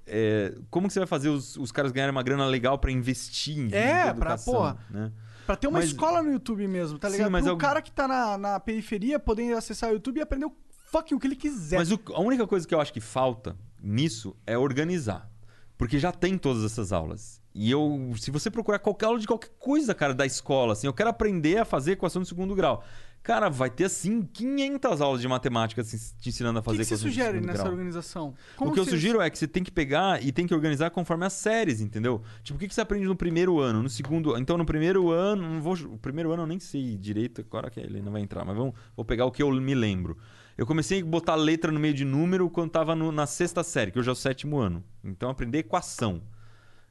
é, 0.06 0.54
como 0.70 0.86
que 0.86 0.94
você 0.94 1.00
vai 1.00 1.06
fazer 1.06 1.28
os, 1.28 1.56
os 1.56 1.70
caras 1.70 1.92
ganharem 1.92 2.10
uma 2.14 2.22
grana 2.22 2.46
legal 2.46 2.78
pra 2.78 2.90
investir 2.90 3.58
em 3.58 3.66
É, 3.72 3.88
de 4.12 4.18
pra, 4.18 4.30
educação, 4.32 4.54
porra. 4.54 4.78
né? 4.90 5.12
Pra 5.46 5.56
ter 5.56 5.66
uma 5.66 5.78
Mas- 5.80 5.90
escola 5.90 6.22
no 6.22 6.32
YouTube 6.32 6.66
mesmo, 6.66 6.98
tá 6.98 7.08
Sim, 7.08 7.16
ligado? 7.16 7.30
mas 7.32 7.42
Pro 7.44 7.52
eu- 7.52 7.56
cara 7.58 7.82
que 7.82 7.92
tá 7.92 8.08
na, 8.08 8.38
na 8.38 8.58
periferia 8.60 9.18
poder 9.18 9.54
acessar 9.54 9.90
o 9.90 9.92
YouTube 9.92 10.16
e 10.16 10.22
aprender 10.22 10.46
o 10.46 10.52
fucking 10.90 11.14
o 11.14 11.20
que 11.20 11.26
ele 11.26 11.36
quiser. 11.36 11.76
Mas 11.76 11.92
o- 11.92 12.00
a 12.14 12.20
única 12.20 12.46
coisa 12.46 12.66
que 12.66 12.74
eu 12.74 12.80
acho 12.80 12.92
que 12.92 13.00
falta 13.00 13.54
nisso 13.82 14.34
é 14.46 14.56
organizar. 14.56 15.30
Porque 15.76 15.98
já 15.98 16.12
tem 16.12 16.38
todas 16.38 16.64
essas 16.64 16.92
aulas. 16.92 17.42
E 17.54 17.70
eu, 17.70 18.12
se 18.16 18.30
você 18.30 18.50
procurar 18.50 18.78
qualquer 18.78 19.06
aula 19.06 19.18
de 19.18 19.26
qualquer 19.26 19.50
coisa, 19.58 19.94
cara, 19.94 20.14
da 20.14 20.24
escola, 20.24 20.72
assim, 20.72 20.86
eu 20.86 20.94
quero 20.94 21.10
aprender 21.10 21.58
a 21.58 21.64
fazer 21.64 21.92
equação 21.92 22.22
de 22.22 22.28
segundo 22.28 22.54
grau. 22.54 22.82
Cara, 23.24 23.48
vai 23.48 23.70
ter 23.70 23.84
assim 23.84 24.20
500 24.22 25.00
aulas 25.00 25.20
de 25.22 25.26
matemática 25.26 25.80
assim, 25.80 25.96
te 26.20 26.28
ensinando 26.28 26.58
a 26.58 26.60
O 26.60 26.62
que, 26.62 26.70
fazer 26.70 26.78
que 26.84 26.84
você 26.90 26.96
sugere 26.98 27.40
nessa 27.40 27.62
grau. 27.62 27.72
organização? 27.72 28.34
o 28.60 28.70
que 28.70 28.78
eu 28.78 28.84
sugiro 28.84 29.18
é 29.20 29.30
que 29.30 29.38
você 29.38 29.48
tem 29.48 29.64
que 29.64 29.70
pegar 29.72 30.22
e 30.22 30.30
tem 30.30 30.46
que 30.46 30.54
organizar 30.54 30.90
conforme 30.90 31.24
as 31.24 31.32
séries, 31.32 31.80
entendeu? 31.80 32.20
Tipo, 32.42 32.58
o 32.58 32.60
que 32.60 32.68
que 32.68 32.74
você 32.74 32.82
aprende 32.82 33.06
no 33.06 33.16
primeiro 33.16 33.58
ano, 33.58 33.82
no 33.82 33.88
segundo. 33.88 34.36
Então, 34.36 34.58
no 34.58 34.66
primeiro 34.66 35.10
ano, 35.10 35.42
não 35.54 35.62
vou, 35.62 35.72
o 35.74 35.96
primeiro 35.98 36.32
ano 36.32 36.42
eu 36.42 36.46
nem 36.46 36.60
sei 36.60 36.98
direito, 36.98 37.40
agora 37.40 37.70
que 37.70 37.80
ele 37.80 38.02
não 38.02 38.12
vai 38.12 38.20
entrar, 38.20 38.44
mas 38.44 38.54
vamos, 38.56 38.74
vou 38.94 39.06
pegar 39.06 39.24
o 39.24 39.32
que 39.32 39.42
eu 39.42 39.50
me 39.50 39.74
lembro. 39.74 40.18
Eu 40.56 40.66
comecei 40.66 41.00
a 41.00 41.04
botar 41.04 41.34
letra 41.34 41.72
no 41.72 41.80
meio 41.80 41.94
de 41.94 42.04
número 42.04 42.50
quando 42.50 42.70
tava 42.72 42.94
no- 42.94 43.10
na 43.10 43.26
sexta 43.26 43.64
série, 43.64 43.90
que 43.90 43.98
hoje 43.98 44.08
é 44.10 44.12
o 44.12 44.14
sétimo 44.14 44.58
ano. 44.58 44.84
Então, 45.02 45.30
aprender 45.30 45.58
equação. 45.60 46.20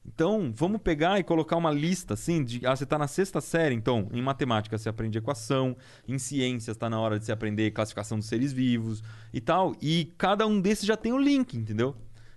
Então, 0.06 0.52
vamos 0.54 0.82
pegar 0.82 1.18
e 1.20 1.24
colocar 1.24 1.56
uma 1.56 1.72
lista 1.72 2.14
assim 2.14 2.44
de. 2.44 2.66
Ah, 2.66 2.76
você 2.76 2.84
está 2.84 2.98
na 2.98 3.08
sexta 3.08 3.40
série, 3.40 3.74
então, 3.74 4.10
em 4.12 4.22
matemática 4.22 4.78
você 4.78 4.90
aprende 4.90 5.18
equação, 5.18 5.76
em 6.08 6.20
ciências 6.20 6.76
está 6.76 6.90
na 6.90 7.00
hora 7.00 7.18
de 7.18 7.26
você 7.26 7.32
aprender 7.32 7.72
classificação 7.72 8.18
dos 8.18 8.28
seres 8.28 8.52
vivos 8.52 9.02
e 9.34 9.40
tal. 9.40 9.76
E 9.82 10.12
cada 10.18 10.46
um 10.46 10.60
desses 10.60 10.86
já 10.86 10.98
tem 10.98 11.14
o 11.14 11.18
link, 11.18 11.56
entendeu? 11.56 11.96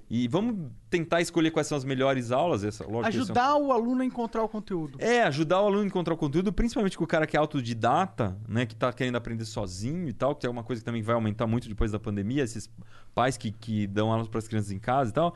E 0.09 0.29
vamos 0.29 0.71
tentar 0.89 1.21
escolher 1.21 1.51
quais 1.51 1.67
são 1.67 1.77
as 1.77 1.85
melhores 1.85 2.31
aulas. 2.31 2.63
Essa, 2.63 2.85
lógico, 2.85 3.07
é 3.07 3.09
Ajudar 3.09 3.57
o 3.57 3.73
aluno 3.73 4.03
a 4.03 4.05
encontrar 4.05 4.45
o 4.45 4.49
conteúdo. 4.49 4.99
é, 5.01 5.25
ajudar 5.25 5.61
o 5.61 5.67
aluno 5.67 5.83
a 5.83 5.87
encontrar 5.87 6.15
o 6.15 6.17
conteúdo, 6.17 6.53
principalmente 6.53 6.97
com 6.97 7.03
o 7.03 7.07
cara 7.09 7.27
que 7.27 7.37
é 7.37 7.41
autodidata, 7.41 8.39
né? 8.49 8.65
Que 8.67 8.77
tá 8.77 8.93
querendo 8.93 9.17
aprender 9.17 9.45
sozinho 9.45 10.09
e 10.09 10.13
tal, 10.13 10.37
que 10.37 10.47
é 10.47 10.49
uma 10.49 10.63
coisa 10.63 10.81
que 10.81 10.87
também 10.87 11.03
vai 11.03 11.17
aumentar 11.17 11.49
muito 11.49 11.69
depois 11.69 11.91
da 11.91 11.99
pandemia, 11.99 12.45
esses 12.45 12.71
pais 13.17 13.37
que, 13.37 13.51
que 13.51 13.89
dão 13.89 14.13
aulas 14.13 14.29
para 14.29 14.39
as 14.39 14.47
crianças 14.47 14.71
em 14.71 14.79
casa 14.79 15.11
e 15.11 15.13
tal. 15.13 15.35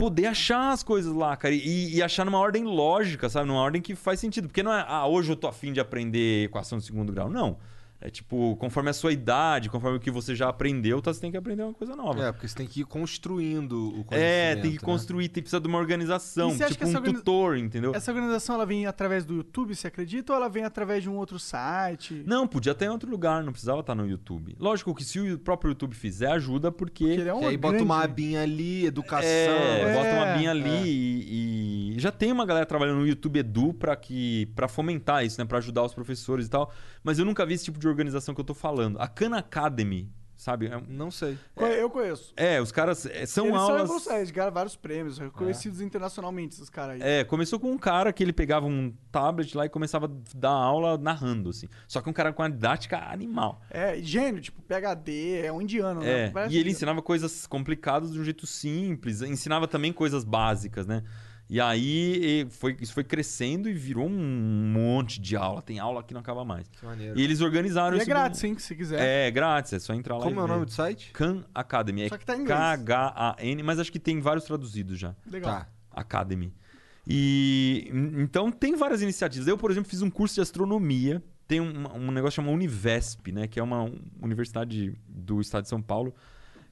Poder 0.00 0.26
achar 0.26 0.72
as 0.72 0.82
coisas 0.82 1.12
lá, 1.12 1.36
cara, 1.36 1.54
e, 1.54 1.96
e 1.96 2.02
achar 2.02 2.24
numa 2.24 2.38
ordem 2.38 2.64
lógica, 2.64 3.28
sabe? 3.28 3.46
Numa 3.46 3.60
ordem 3.60 3.82
que 3.82 3.94
faz 3.94 4.18
sentido. 4.18 4.48
Porque 4.48 4.62
não 4.62 4.72
é, 4.72 4.82
ah, 4.88 5.06
hoje 5.06 5.30
eu 5.30 5.36
tô 5.36 5.46
afim 5.46 5.74
de 5.74 5.78
aprender 5.78 6.44
equação 6.44 6.78
de 6.78 6.84
segundo 6.84 7.12
grau. 7.12 7.28
Não. 7.28 7.58
É 8.02 8.08
tipo, 8.08 8.56
conforme 8.56 8.88
a 8.88 8.92
sua 8.94 9.12
idade, 9.12 9.68
conforme 9.68 9.98
o 9.98 10.00
que 10.00 10.10
você 10.10 10.34
já 10.34 10.48
aprendeu, 10.48 11.02
tá, 11.02 11.12
você 11.12 11.20
tem 11.20 11.30
que 11.30 11.36
aprender 11.36 11.62
uma 11.64 11.74
coisa 11.74 11.94
nova. 11.94 12.24
É, 12.24 12.32
porque 12.32 12.48
você 12.48 12.54
tem 12.56 12.66
que 12.66 12.80
ir 12.80 12.84
construindo 12.84 13.88
o 13.88 14.04
conhecimento. 14.04 14.14
É, 14.14 14.56
tem 14.56 14.70
que 14.70 14.76
né? 14.78 14.82
construir, 14.82 15.24
tem 15.28 15.34
que 15.34 15.42
precisar 15.42 15.58
de 15.60 15.68
uma 15.68 15.76
organização, 15.78 16.50
você 16.50 16.64
acha 16.64 16.72
tipo 16.72 16.78
que 16.84 16.88
essa 16.88 16.98
um 16.98 17.00
organiza- 17.00 17.18
tutor, 17.22 17.58
entendeu? 17.58 17.94
Essa 17.94 18.10
organização 18.10 18.54
ela 18.54 18.64
vem 18.64 18.86
através 18.86 19.26
do 19.26 19.34
YouTube, 19.34 19.74
você 19.74 19.86
acredita? 19.88 20.32
Ou 20.32 20.36
ela 20.38 20.48
vem 20.48 20.64
através 20.64 21.02
de 21.02 21.10
um 21.10 21.16
outro 21.16 21.38
site? 21.38 22.22
Não, 22.26 22.46
podia 22.48 22.74
ter 22.74 22.86
em 22.86 22.88
outro 22.88 23.10
lugar, 23.10 23.44
não 23.44 23.52
precisava 23.52 23.80
estar 23.80 23.94
no 23.94 24.06
YouTube. 24.08 24.56
Lógico 24.58 24.94
que 24.94 25.04
se 25.04 25.20
o 25.20 25.38
próprio 25.38 25.70
YouTube 25.72 25.94
fizer, 25.94 26.32
ajuda 26.32 26.72
porque. 26.72 27.04
ele 27.04 27.28
é 27.28 27.34
um 27.34 27.40
Que 27.40 27.44
aí 27.46 27.56
bota 27.58 27.72
grande- 27.74 27.84
uma 27.84 28.02
abinha 28.02 28.42
ali, 28.42 28.86
educação. 28.86 29.28
É, 29.28 29.82
É, 29.82 29.94
bota 29.94 30.10
uma 30.14 30.36
binha 30.38 30.50
ali 30.52 30.70
é. 30.70 30.82
e, 30.86 31.94
e 31.96 32.00
já 32.00 32.10
tem 32.10 32.32
uma 32.32 32.46
galera 32.46 32.64
trabalhando 32.64 33.00
no 33.00 33.06
YouTube 33.06 33.38
Edu 33.38 33.74
pra, 33.74 33.94
que, 33.94 34.46
pra 34.54 34.68
fomentar 34.68 35.24
isso, 35.24 35.38
né? 35.40 35.44
Pra 35.46 35.58
ajudar 35.58 35.82
os 35.84 35.92
professores 35.92 36.46
e 36.46 36.50
tal. 36.50 36.72
Mas 37.04 37.18
eu 37.18 37.24
nunca 37.24 37.44
vi 37.44 37.54
esse 37.54 37.64
tipo 37.64 37.78
de 37.78 37.89
organização 37.90 38.34
que 38.34 38.40
eu 38.40 38.44
tô 38.44 38.54
falando. 38.54 38.98
A 39.00 39.06
Khan 39.08 39.36
Academy, 39.36 40.10
sabe? 40.36 40.66
É, 40.68 40.80
Não 40.88 41.10
sei. 41.10 41.36
Co- 41.54 41.66
Eu 41.66 41.90
conheço. 41.90 42.32
é, 42.36 42.60
os 42.60 42.72
caras 42.72 43.04
é, 43.04 43.26
são 43.26 43.44
Eles 43.46 43.56
são 43.58 43.64
aulas. 43.68 43.80
revolucionários, 43.82 44.22
eles 44.28 44.30
ganharam 44.30 44.52
vários 44.54 44.74
prêmios, 44.76 45.18
reconhecidos 45.18 45.80
internacionalmente, 45.82 46.54
esses 46.54 46.70
caras 46.70 46.94
aí. 46.94 47.00
É, 47.02 47.24
começou 47.24 47.60
com 47.60 47.70
um 47.70 47.76
cara 47.78 48.10
que 48.12 48.22
ele 48.22 48.32
pegava 48.32 48.64
um 48.66 48.92
tablet 49.12 49.54
lá 49.56 49.66
e 49.66 49.68
começava 49.68 50.06
a 50.06 50.10
dar 50.34 50.48
aula 50.50 50.96
narrando, 50.96 51.50
assim. 51.50 51.68
Só 51.86 52.00
que 52.00 52.08
um 52.08 52.12
cara 52.12 52.32
com 52.32 52.42
uma 52.42 52.50
didática 52.50 52.96
animal. 53.10 53.60
É, 53.70 53.98
gênio, 54.00 54.40
tipo, 54.40 54.62
PHD, 54.62 55.42
é 55.44 55.52
um 55.52 55.60
indiano, 55.60 56.00
né? 56.00 56.26
É, 56.26 56.30
Parece 56.30 56.54
e 56.54 56.58
ele 56.58 56.70
ensinava 56.70 57.02
coisas 57.02 57.46
complicadas 57.46 58.12
de 58.12 58.18
um 58.18 58.24
jeito 58.24 58.46
simples, 58.46 59.20
ensinava 59.20 59.68
também 59.68 59.92
coisas 59.92 60.24
básicas, 60.24 60.86
né? 60.86 61.02
E 61.52 61.60
aí 61.60 62.44
e 62.44 62.46
foi, 62.48 62.76
isso 62.80 62.94
foi 62.94 63.02
crescendo 63.02 63.68
e 63.68 63.72
virou 63.72 64.06
um 64.06 64.72
monte 64.72 65.20
de 65.20 65.34
aula. 65.34 65.60
Tem 65.60 65.80
aula 65.80 66.00
que 66.00 66.14
não 66.14 66.20
acaba 66.20 66.44
mais. 66.44 66.68
Que 66.68 66.86
maneiro. 66.86 67.18
E 67.18 67.24
eles 67.24 67.40
organizaram 67.40 67.96
E 67.96 68.00
é 68.00 68.04
grátis, 68.04 68.44
hein, 68.44 68.56
se 68.56 68.72
quiser. 68.76 69.00
É, 69.00 69.30
grátis, 69.32 69.72
é 69.72 69.80
só 69.80 69.92
entrar 69.92 70.16
lá 70.16 70.22
Como 70.22 70.36
e 70.36 70.38
é 70.38 70.44
o 70.44 70.46
nome 70.46 70.64
do 70.64 70.70
site? 70.70 71.10
Khan 71.12 71.44
Academy. 71.52 72.02
É 72.02 72.08
Só 72.08 72.16
que 72.16 72.24
tá 72.24 72.36
em 72.36 72.42
inglês. 72.42 72.56
K-H-A-N, 72.56 73.62
mas 73.64 73.80
acho 73.80 73.90
que 73.90 73.98
tem 73.98 74.20
vários 74.20 74.44
traduzidos 74.44 74.96
já. 74.96 75.12
Legal. 75.28 75.50
Tá. 75.50 75.68
Academy. 75.90 76.54
E 77.04 77.90
então 77.92 78.52
tem 78.52 78.76
várias 78.76 79.02
iniciativas. 79.02 79.48
Eu, 79.48 79.58
por 79.58 79.72
exemplo, 79.72 79.90
fiz 79.90 80.02
um 80.02 80.10
curso 80.10 80.36
de 80.36 80.40
astronomia. 80.42 81.20
Tem 81.48 81.60
um, 81.60 81.84
um 81.96 82.12
negócio 82.12 82.36
chamado 82.36 82.54
Univesp, 82.54 83.32
né? 83.32 83.48
Que 83.48 83.58
é 83.58 83.62
uma 83.62 83.82
um- 83.82 84.00
universidade 84.22 84.96
do 85.08 85.40
estado 85.40 85.64
de 85.64 85.68
São 85.68 85.82
Paulo 85.82 86.14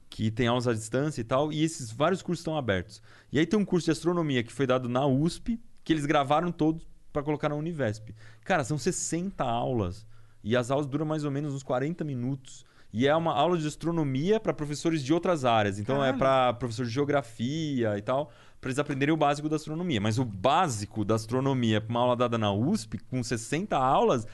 que 0.09 0.31
tem 0.31 0.47
aulas 0.47 0.67
à 0.67 0.73
distância 0.73 1.21
e 1.21 1.25
tal. 1.25 1.53
E 1.53 1.63
esses 1.63 1.91
vários 1.91 2.23
cursos 2.23 2.41
estão 2.41 2.57
abertos. 2.57 3.03
E 3.33 3.39
aí 3.39 3.47
tem 3.47 3.59
um 3.59 3.65
curso 3.65 3.87
de 3.87 3.93
astronomia 3.93 4.43
que 4.43 4.53
foi 4.53 4.67
dado 4.67 4.89
na 4.89 5.07
USP, 5.07 5.61
que 5.85 5.93
eles 5.93 6.07
gravaram 6.07 6.51
todos 6.51 6.87
para 7.13 7.23
colocar 7.23 7.49
na 7.49 7.55
Univesp. 7.55 8.15
Cara, 8.45 8.65
são 8.65 8.79
60 8.79 9.45
aulas. 9.45 10.07
E 10.43 10.57
as 10.57 10.71
aulas 10.71 10.87
duram 10.87 11.05
mais 11.05 11.25
ou 11.25 11.31
menos 11.31 11.55
uns 11.55 11.63
40 11.63 12.05
minutos. 12.05 12.65
E 12.93 13.07
é 13.07 13.15
uma 13.15 13.35
aula 13.35 13.59
de 13.59 13.67
astronomia 13.67 14.41
para 14.41 14.53
professores 14.55 15.03
de 15.03 15.13
outras 15.13 15.45
áreas. 15.45 15.79
Então 15.79 15.97
é 15.97 16.13
Caralho. 16.13 16.19
para 16.19 16.55
professores 16.55 16.91
de 16.91 16.95
geografia 16.95 17.99
e 17.99 18.03
tal, 18.03 18.31
para 18.61 18.71
eles 18.71 18.79
aprenderem 18.79 19.13
o 19.13 19.17
básico 19.17 19.49
da 19.49 19.57
astronomia. 19.57 20.01
Mas 20.01 20.19
o 20.19 20.25
básico 20.25 21.05
da 21.05 21.15
astronomia, 21.15 21.85
uma 21.87 22.01
aula 22.01 22.17
dada 22.17 22.39
na 22.39 22.53
USP, 22.53 22.99
com 22.99 23.23
60 23.23 23.77
aulas, 23.77 24.27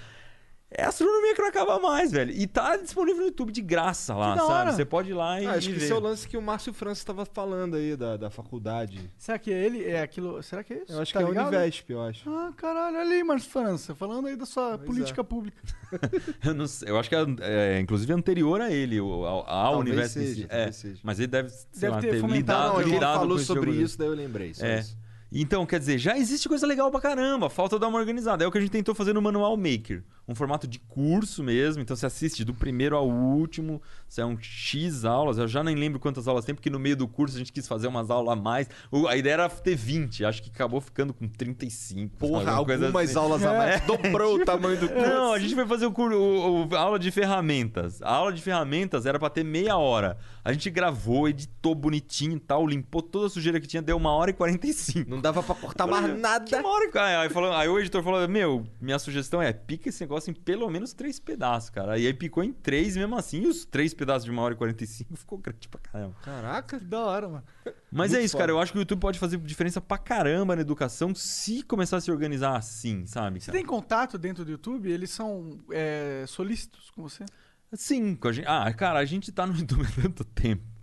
é 0.70 0.82
astronomia 0.84 1.34
que 1.34 1.40
não 1.40 1.48
acaba 1.48 1.78
mais, 1.78 2.10
velho. 2.10 2.32
E 2.32 2.46
tá 2.48 2.76
disponível 2.76 3.20
no 3.20 3.26
YouTube 3.28 3.52
de 3.52 3.62
graça 3.62 4.12
lá, 4.14 4.36
sabe? 4.36 4.72
Você 4.72 4.84
pode 4.84 5.10
ir 5.10 5.14
lá 5.14 5.40
e, 5.40 5.46
Ah, 5.46 5.52
acho 5.52 5.68
que 5.68 5.74
ver. 5.74 5.84
esse 5.84 5.92
é 5.92 5.94
o 5.94 6.00
lance 6.00 6.26
que 6.26 6.36
o 6.36 6.42
Márcio 6.42 6.72
França 6.72 7.00
estava 7.00 7.24
falando 7.24 7.76
aí 7.76 7.94
da, 7.96 8.16
da 8.16 8.28
faculdade. 8.30 9.08
Será 9.16 9.38
que 9.38 9.52
é 9.52 9.64
ele? 9.64 9.84
É 9.84 10.02
aquilo. 10.02 10.42
Será 10.42 10.64
que 10.64 10.72
é 10.74 10.82
isso? 10.82 10.92
Eu 10.92 11.00
acho 11.00 11.12
Tá 11.12 11.20
que 11.20 11.24
é 11.24 11.38
a 11.40 11.42
Univesp, 11.46 11.90
eu 11.90 12.02
acho. 12.02 12.28
Ah, 12.28 12.52
caralho, 12.56 12.96
olha 12.98 13.10
aí, 13.14 13.22
Marcos 13.22 13.46
França, 13.46 13.94
falando 13.94 14.26
aí 14.26 14.34
da 14.36 14.46
sua 14.46 14.76
Pois 14.78 14.84
política 14.90 15.20
é. 15.20 15.24
pública. 15.24 15.62
Eu, 16.44 16.54
não 16.54 16.66
sei, 16.66 16.88
eu 16.90 16.98
acho 16.98 17.08
que 17.08 17.14
é, 17.14 17.24
é, 17.42 17.78
inclusive 17.80 18.12
anterior 18.12 18.60
a 18.60 18.68
ele, 18.72 19.00
o- 19.00 19.24
a, 19.24 19.40
a 19.42 19.70
Talvez 19.70 19.88
Univesp. 19.90 20.12
seja, 20.18 20.46
é, 20.50 20.72
seja. 20.72 20.98
Mas 21.04 21.18
ele 21.20 21.28
deve, 21.28 21.50
sei 21.50 21.66
Deve 21.76 21.92
lá, 21.94 22.00
ter 22.00 22.20
fomentado, 22.20 22.34
lidado, 22.34 22.72
não, 22.74 22.80
ele 22.80 22.90
lidado 22.90 23.18
falou 23.20 23.38
sobre 23.38 23.70
isso, 23.70 23.96
daí 23.96 24.08
eu 24.08 24.14
lembrei. 24.14 24.52
Só 24.54 24.66
É. 24.66 24.80
isso. 24.80 24.98
Então, 25.36 25.66
quer 25.66 25.80
dizer, 25.80 25.98
já 25.98 26.16
existe 26.16 26.48
coisa 26.48 26.64
legal 26.64 26.92
pra 26.92 27.00
caramba. 27.00 27.50
Falta 27.50 27.76
dar 27.76 27.88
uma 27.88 27.98
organizada. 27.98 28.44
É 28.44 28.46
o 28.46 28.52
que 28.52 28.58
a 28.58 28.60
gente 28.60 28.70
tentou 28.70 28.94
fazer 28.94 29.12
no 29.12 29.20
Manual 29.20 29.56
Maker. 29.56 30.04
Um 30.26 30.34
formato 30.34 30.66
de 30.66 30.78
curso 30.78 31.42
mesmo. 31.42 31.82
Então 31.82 31.94
você 31.96 32.06
assiste 32.06 32.44
do 32.44 32.54
primeiro 32.54 32.96
ao 32.96 33.08
último, 33.08 33.80
são 34.08 34.38
X 34.40 35.04
aulas. 35.04 35.38
Eu 35.38 35.46
já 35.46 35.62
nem 35.62 35.74
lembro 35.76 36.00
quantas 36.00 36.26
aulas 36.28 36.44
tem, 36.44 36.54
porque 36.54 36.70
no 36.70 36.78
meio 36.78 36.96
do 36.96 37.06
curso 37.06 37.36
a 37.36 37.38
gente 37.38 37.52
quis 37.52 37.68
fazer 37.68 37.86
umas 37.88 38.10
aulas 38.10 38.32
a 38.32 38.36
mais. 38.40 38.68
A 39.08 39.16
ideia 39.16 39.34
era 39.34 39.48
ter 39.48 39.74
20, 39.76 40.24
acho 40.24 40.42
que 40.42 40.50
acabou 40.50 40.80
ficando 40.80 41.12
com 41.12 41.28
35. 41.28 42.16
Porra, 42.16 42.52
algumas 42.52 43.10
assim. 43.10 43.18
aulas 43.18 43.44
a 43.44 43.52
mais. 43.52 43.80
Dobrou 43.86 44.36
o 44.36 44.44
tamanho 44.44 44.78
do 44.80 44.88
curso. 44.88 45.08
Não, 45.08 45.32
a 45.32 45.38
gente 45.38 45.54
foi 45.54 45.66
fazer 45.66 45.86
o, 45.86 45.92
cur- 45.92 46.12
o- 46.12 46.66
o- 46.68 46.74
a 46.74 46.80
aula 46.80 46.98
de 46.98 47.10
ferramentas. 47.10 48.00
A 48.02 48.10
aula 48.10 48.32
de 48.32 48.40
ferramentas 48.40 49.06
era 49.06 49.18
pra 49.18 49.28
ter 49.28 49.44
meia 49.44 49.76
hora. 49.76 50.16
A 50.44 50.52
gente 50.52 50.70
gravou, 50.70 51.28
editou 51.28 51.74
bonitinho 51.74 52.36
e 52.36 52.40
tal, 52.40 52.66
limpou 52.66 53.02
toda 53.02 53.26
a 53.26 53.30
sujeira 53.30 53.60
que 53.60 53.66
tinha, 53.66 53.82
deu 53.82 53.96
uma 53.96 54.10
hora 54.12 54.30
e 54.30 54.34
45. 54.34 55.08
Não 55.10 55.20
dava 55.20 55.42
pra 55.42 55.54
cortar 55.54 55.86
mais 55.86 56.18
nada. 56.18 56.58
Uma 56.58 56.68
hora 56.70 56.90
e... 56.94 56.98
aí, 56.98 57.16
aí, 57.16 57.28
falou- 57.30 57.52
aí 57.52 57.68
o 57.68 57.78
editor 57.78 58.02
falou: 58.02 58.26
Meu, 58.28 58.66
minha 58.80 58.98
sugestão 58.98 59.40
é 59.42 59.52
pica 59.52 59.88
esse 59.88 60.00
negócio 60.02 60.13
em 60.30 60.34
pelo 60.34 60.68
menos 60.70 60.92
três 60.92 61.18
pedaços, 61.18 61.70
cara. 61.70 61.98
E 61.98 62.06
aí 62.06 62.14
picou 62.14 62.42
em 62.42 62.52
três, 62.52 62.96
mesmo 62.96 63.16
assim, 63.16 63.42
e 63.42 63.46
os 63.46 63.64
três 63.64 63.92
pedaços 63.94 64.24
de 64.24 64.30
uma 64.30 64.42
hora 64.42 64.54
e 64.54 64.56
45 64.56 65.16
ficou 65.16 65.38
grande 65.38 65.68
pra 65.68 65.80
caramba. 65.80 66.14
Caraca. 66.22 66.78
Que 66.78 66.84
da 66.84 67.00
hora, 67.00 67.28
mano. 67.28 67.44
Mas 67.90 68.10
Muito 68.10 68.20
é 68.20 68.24
isso, 68.24 68.32
foda. 68.32 68.42
cara. 68.42 68.52
Eu 68.52 68.60
acho 68.60 68.72
que 68.72 68.78
o 68.78 68.80
YouTube 68.80 69.00
pode 69.00 69.18
fazer 69.18 69.38
diferença 69.38 69.80
pra 69.80 69.98
caramba 69.98 70.54
na 70.56 70.62
educação 70.62 71.14
se 71.14 71.62
começar 71.62 71.98
a 71.98 72.00
se 72.00 72.10
organizar 72.10 72.56
assim, 72.56 73.06
sabe? 73.06 73.40
Você 73.40 73.46
cara? 73.46 73.58
tem 73.58 73.66
contato 73.66 74.18
dentro 74.18 74.44
do 74.44 74.50
YouTube? 74.50 74.90
Eles 74.90 75.10
são 75.10 75.58
é, 75.70 76.24
solícitos 76.26 76.90
com 76.90 77.02
você? 77.02 77.24
Sim, 77.72 78.14
com 78.14 78.28
a 78.28 78.32
gente... 78.32 78.46
ah, 78.46 78.72
cara, 78.72 78.98
a 78.98 79.04
gente 79.04 79.32
tá 79.32 79.46
no 79.46 79.54
YouTube 79.56 79.84
há 79.86 80.02
tanto 80.02 80.24
tempo. 80.24 80.73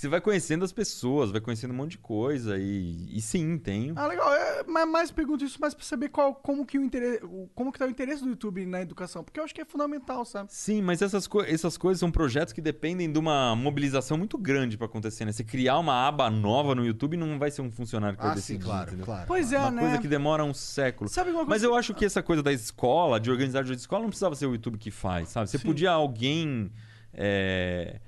Você 0.00 0.08
vai 0.08 0.18
conhecendo 0.18 0.64
as 0.64 0.72
pessoas, 0.72 1.30
vai 1.30 1.42
conhecendo 1.42 1.72
um 1.72 1.76
monte 1.76 1.90
de 1.90 1.98
coisa 1.98 2.56
e, 2.58 3.06
e 3.14 3.20
sim, 3.20 3.58
tem. 3.58 3.92
Ah, 3.94 4.06
legal. 4.06 4.32
É, 4.32 4.64
mas 4.66 4.88
mais 4.88 5.10
pergunto 5.10 5.44
isso 5.44 5.60
mais 5.60 5.74
pra 5.74 5.84
saber 5.84 6.08
qual, 6.08 6.34
como 6.34 6.64
que 6.64 6.78
o 6.78 6.82
interesse, 6.82 7.20
como 7.54 7.70
que 7.70 7.78
tá 7.78 7.84
o 7.84 7.90
interesse 7.90 8.22
do 8.22 8.30
YouTube 8.30 8.64
na 8.64 8.80
educação, 8.80 9.22
porque 9.22 9.38
eu 9.38 9.44
acho 9.44 9.54
que 9.54 9.60
é 9.60 9.64
fundamental, 9.66 10.24
sabe? 10.24 10.50
Sim, 10.54 10.80
mas 10.80 11.02
essas, 11.02 11.26
co- 11.26 11.42
essas 11.42 11.76
coisas 11.76 12.00
são 12.00 12.10
projetos 12.10 12.54
que 12.54 12.62
dependem 12.62 13.12
de 13.12 13.18
uma 13.18 13.54
mobilização 13.54 14.16
muito 14.16 14.38
grande 14.38 14.78
pra 14.78 14.86
acontecer, 14.86 15.26
né? 15.26 15.32
Você 15.32 15.44
criar 15.44 15.78
uma 15.78 16.08
aba 16.08 16.30
nova 16.30 16.74
no 16.74 16.82
YouTube 16.86 17.18
não 17.18 17.38
vai 17.38 17.50
ser 17.50 17.60
um 17.60 17.70
funcionário 17.70 18.16
que 18.16 18.24
Ah, 18.24 18.28
vai 18.28 18.36
sim, 18.38 18.54
decidir, 18.54 18.64
claro, 18.64 18.88
entendeu? 18.88 19.04
claro. 19.04 19.26
Pois 19.26 19.52
é, 19.52 19.58
uma 19.58 19.70
né? 19.70 19.82
coisa 19.82 19.98
que 19.98 20.08
demora 20.08 20.42
um 20.42 20.54
século. 20.54 21.10
Sabe 21.10 21.28
uma 21.28 21.40
coisa 21.44 21.50
Mas 21.50 21.62
eu 21.62 21.72
que- 21.72 21.76
acho 21.78 21.94
que 21.94 22.04
essa 22.06 22.22
coisa 22.22 22.42
da 22.42 22.52
escola, 22.54 23.20
de 23.20 23.30
organizar 23.30 23.62
de 23.64 23.74
escola, 23.74 24.00
não 24.04 24.08
precisava 24.08 24.34
ser 24.34 24.46
o 24.46 24.52
YouTube 24.52 24.78
que 24.78 24.90
faz, 24.90 25.28
sabe? 25.28 25.50
Você 25.50 25.58
Sim. 25.58 25.66
podia 25.66 25.90
alguém. 25.90 26.72
é, 27.12 28.00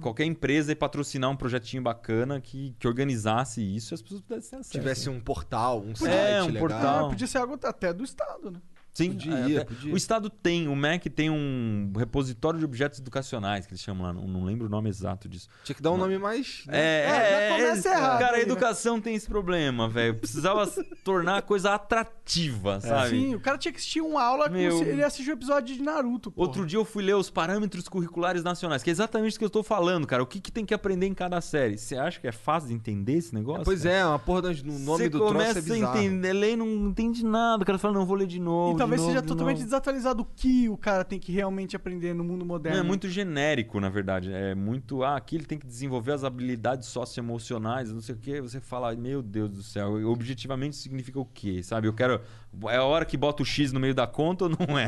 Qualquer 0.00 0.24
empresa 0.24 0.72
e 0.72 0.74
patrocinar 0.74 1.30
um 1.30 1.36
projetinho 1.36 1.82
bacana 1.82 2.40
que, 2.40 2.74
que 2.78 2.86
organizasse 2.88 3.62
isso 3.62 3.92
e 3.92 3.94
as 3.94 4.02
pessoas 4.02 4.20
pudessem 4.20 4.50
ter 4.50 4.56
acesso. 4.56 4.70
Tivesse 4.72 5.10
um 5.10 5.20
portal, 5.20 5.80
um 5.82 5.94
site 5.94 6.12
É, 6.12 6.42
um 6.42 6.46
legal. 6.46 6.60
portal. 6.60 7.06
Ah, 7.06 7.08
podia 7.08 7.26
ser 7.26 7.38
algo 7.38 7.58
até 7.62 7.92
do 7.92 8.04
Estado, 8.04 8.50
né? 8.50 8.60
Sim, 8.94 9.10
Podia, 9.10 9.34
é, 9.34 9.56
até- 9.56 9.64
podia. 9.64 9.92
O 9.92 9.96
Estado 9.96 10.30
tem, 10.30 10.68
o 10.68 10.76
MEC 10.76 11.10
tem 11.10 11.28
um 11.28 11.92
repositório 11.96 12.58
de 12.60 12.64
objetos 12.64 13.00
educacionais, 13.00 13.66
que 13.66 13.72
eles 13.72 13.82
chamam 13.82 14.06
lá, 14.06 14.12
não, 14.12 14.26
não 14.28 14.44
lembro 14.44 14.66
o 14.68 14.70
nome 14.70 14.88
exato 14.88 15.28
disso. 15.28 15.48
Tinha 15.64 15.74
que 15.74 15.82
dar 15.82 15.90
um 15.90 15.96
nome 15.96 16.16
mais. 16.16 16.62
né? 16.66 16.78
É, 16.78 17.04
É, 17.04 17.08
já 17.08 17.16
é, 17.16 17.48
começa 17.58 17.88
é, 17.88 17.92
errado 17.92 18.18
Cara, 18.20 18.32
a 18.34 18.36
né? 18.36 18.42
educação 18.42 19.00
tem 19.00 19.14
esse 19.16 19.26
problema, 19.26 19.88
velho. 19.88 20.14
Precisava 20.14 20.66
tornar 21.02 21.38
a 21.38 21.42
coisa 21.42 21.74
atrativa, 21.74 22.80
sabe? 22.80 23.10
Sim, 23.10 23.34
o 23.34 23.40
cara 23.40 23.58
tinha 23.58 23.72
que 23.72 23.78
assistir 23.78 24.00
uma 24.00 24.22
aula 24.22 24.48
Meu. 24.48 24.82
ele 24.82 25.02
assistiu 25.02 25.34
o 25.34 25.36
episódio 25.38 25.74
de 25.74 25.82
Naruto, 25.82 26.30
pô. 26.30 26.42
Outro 26.42 26.64
dia 26.66 26.78
eu 26.78 26.84
fui 26.84 27.02
ler 27.02 27.14
os 27.16 27.30
parâmetros 27.30 27.88
curriculares 27.88 28.42
nacionais, 28.44 28.82
que 28.82 28.90
é 28.90 28.92
exatamente 28.92 29.30
isso 29.30 29.38
que 29.38 29.44
eu 29.44 29.48
estou 29.48 29.62
falando, 29.62 30.06
cara. 30.06 30.22
O 30.22 30.26
que, 30.26 30.40
que 30.40 30.52
tem 30.52 30.64
que 30.64 30.72
aprender 30.74 31.06
em 31.06 31.14
cada 31.14 31.40
série? 31.40 31.76
Você 31.78 31.96
acha 31.96 32.20
que 32.20 32.26
é 32.28 32.32
fácil 32.32 32.68
de 32.68 32.74
entender 32.74 33.14
esse 33.14 33.34
negócio? 33.34 33.64
Pois 33.64 33.82
cara? 33.82 33.94
é, 33.94 34.06
uma 34.06 34.18
porra 34.18 34.42
do 34.42 34.54
no 34.64 34.78
nome 34.78 34.84
Você 35.04 35.08
do 35.08 35.18
troço 35.18 35.32
é 35.34 35.36
começa 35.38 35.58
a 35.58 35.62
bizarro. 35.62 35.98
entender, 35.98 36.32
ler 36.32 36.52
e 36.52 36.56
não 36.56 36.68
entende 36.88 37.24
nada. 37.24 37.62
O 37.62 37.66
cara 37.66 37.78
fala, 37.78 37.94
não, 37.94 38.06
vou 38.06 38.16
ler 38.16 38.26
de 38.26 38.38
novo. 38.40 38.76
E 38.76 38.78
talvez 38.84 39.00
novo, 39.00 39.10
seja 39.12 39.22
de 39.22 39.28
totalmente 39.28 39.56
novo. 39.58 39.64
desatualizado 39.66 40.22
o 40.22 40.26
que 40.36 40.68
o 40.68 40.76
cara 40.76 41.04
tem 41.04 41.18
que 41.18 41.32
realmente 41.32 41.74
aprender 41.76 42.14
no 42.14 42.22
mundo 42.24 42.44
moderno. 42.44 42.78
Não, 42.78 42.84
é 42.84 42.86
muito 42.86 43.08
genérico, 43.08 43.80
na 43.80 43.88
verdade. 43.88 44.32
É 44.32 44.54
muito. 44.54 45.02
Ah, 45.02 45.16
aqui 45.16 45.36
ele 45.36 45.44
tem 45.44 45.58
que 45.58 45.66
desenvolver 45.66 46.12
as 46.12 46.24
habilidades 46.24 46.88
socioemocionais, 46.88 47.92
não 47.92 48.00
sei 48.00 48.14
o 48.14 48.18
quê. 48.18 48.40
Você 48.40 48.60
fala, 48.60 48.94
meu 48.94 49.22
Deus 49.22 49.50
do 49.50 49.62
céu, 49.62 49.94
objetivamente 50.10 50.76
significa 50.76 51.18
o 51.18 51.24
quê? 51.24 51.62
Sabe? 51.62 51.88
Eu 51.88 51.92
quero. 51.92 52.20
É 52.68 52.76
a 52.76 52.84
hora 52.84 53.04
que 53.04 53.16
bota 53.16 53.42
o 53.42 53.46
X 53.46 53.72
no 53.72 53.80
meio 53.80 53.94
da 53.94 54.06
conta 54.06 54.44
ou 54.44 54.50
não 54.50 54.56
é? 54.78 54.86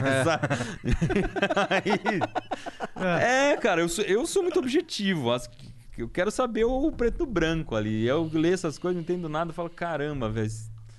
Aí- 1.70 2.20
É, 3.20 3.56
cara, 3.56 3.80
eu 3.80 3.88
sou, 3.88 4.04
eu 4.04 4.26
sou 4.26 4.42
muito 4.42 4.58
objetivo. 4.58 5.30
As- 5.32 5.48
Eu 5.98 6.08
quero 6.08 6.30
saber 6.30 6.64
o 6.64 6.92
preto 6.92 7.20
no 7.20 7.26
branco 7.26 7.74
ali. 7.74 8.06
Eu 8.06 8.30
leio 8.32 8.52
essas 8.54 8.78
coisas, 8.78 8.96
não 8.96 9.02
entendo 9.02 9.28
nada, 9.30 9.52
falo, 9.52 9.70
caramba, 9.70 10.28
velho. 10.28 10.50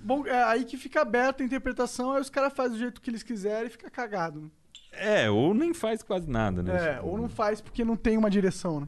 Bom, 0.08 0.26
é 0.26 0.42
aí 0.42 0.64
que 0.64 0.78
fica 0.78 1.02
aberta 1.02 1.44
a 1.44 1.46
interpretação, 1.46 2.14
aí 2.14 2.22
os 2.22 2.30
caras 2.30 2.54
fazem 2.54 2.78
do 2.78 2.80
jeito 2.80 3.02
que 3.02 3.10
eles 3.10 3.24
quiserem 3.24 3.68
e 3.68 3.70
fica 3.70 3.90
cagado. 3.90 4.40
né? 4.40 4.50
É, 4.94 5.30
ou 5.30 5.54
nem 5.54 5.74
faz 5.74 6.02
quase 6.02 6.30
nada, 6.30 6.64
né? 6.64 6.94
É, 6.96 7.02
ou 7.02 7.18
não 7.18 7.28
faz 7.28 7.60
porque 7.60 7.84
não 7.84 7.98
tem 7.98 8.18
uma 8.18 8.30
direção, 8.30 8.80
né? 8.80 8.88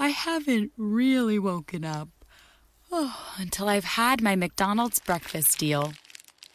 I 0.00 0.14
haven't 0.26 0.72
really 0.78 1.38
woken 1.38 1.84
up. 1.84 2.10
Oh, 2.90 3.12
until 3.38 3.68
I've 3.68 3.84
had 3.98 4.22
my 4.22 4.32
McDonald's 4.34 4.98
breakfast 4.98 5.58
deal. 5.58 5.92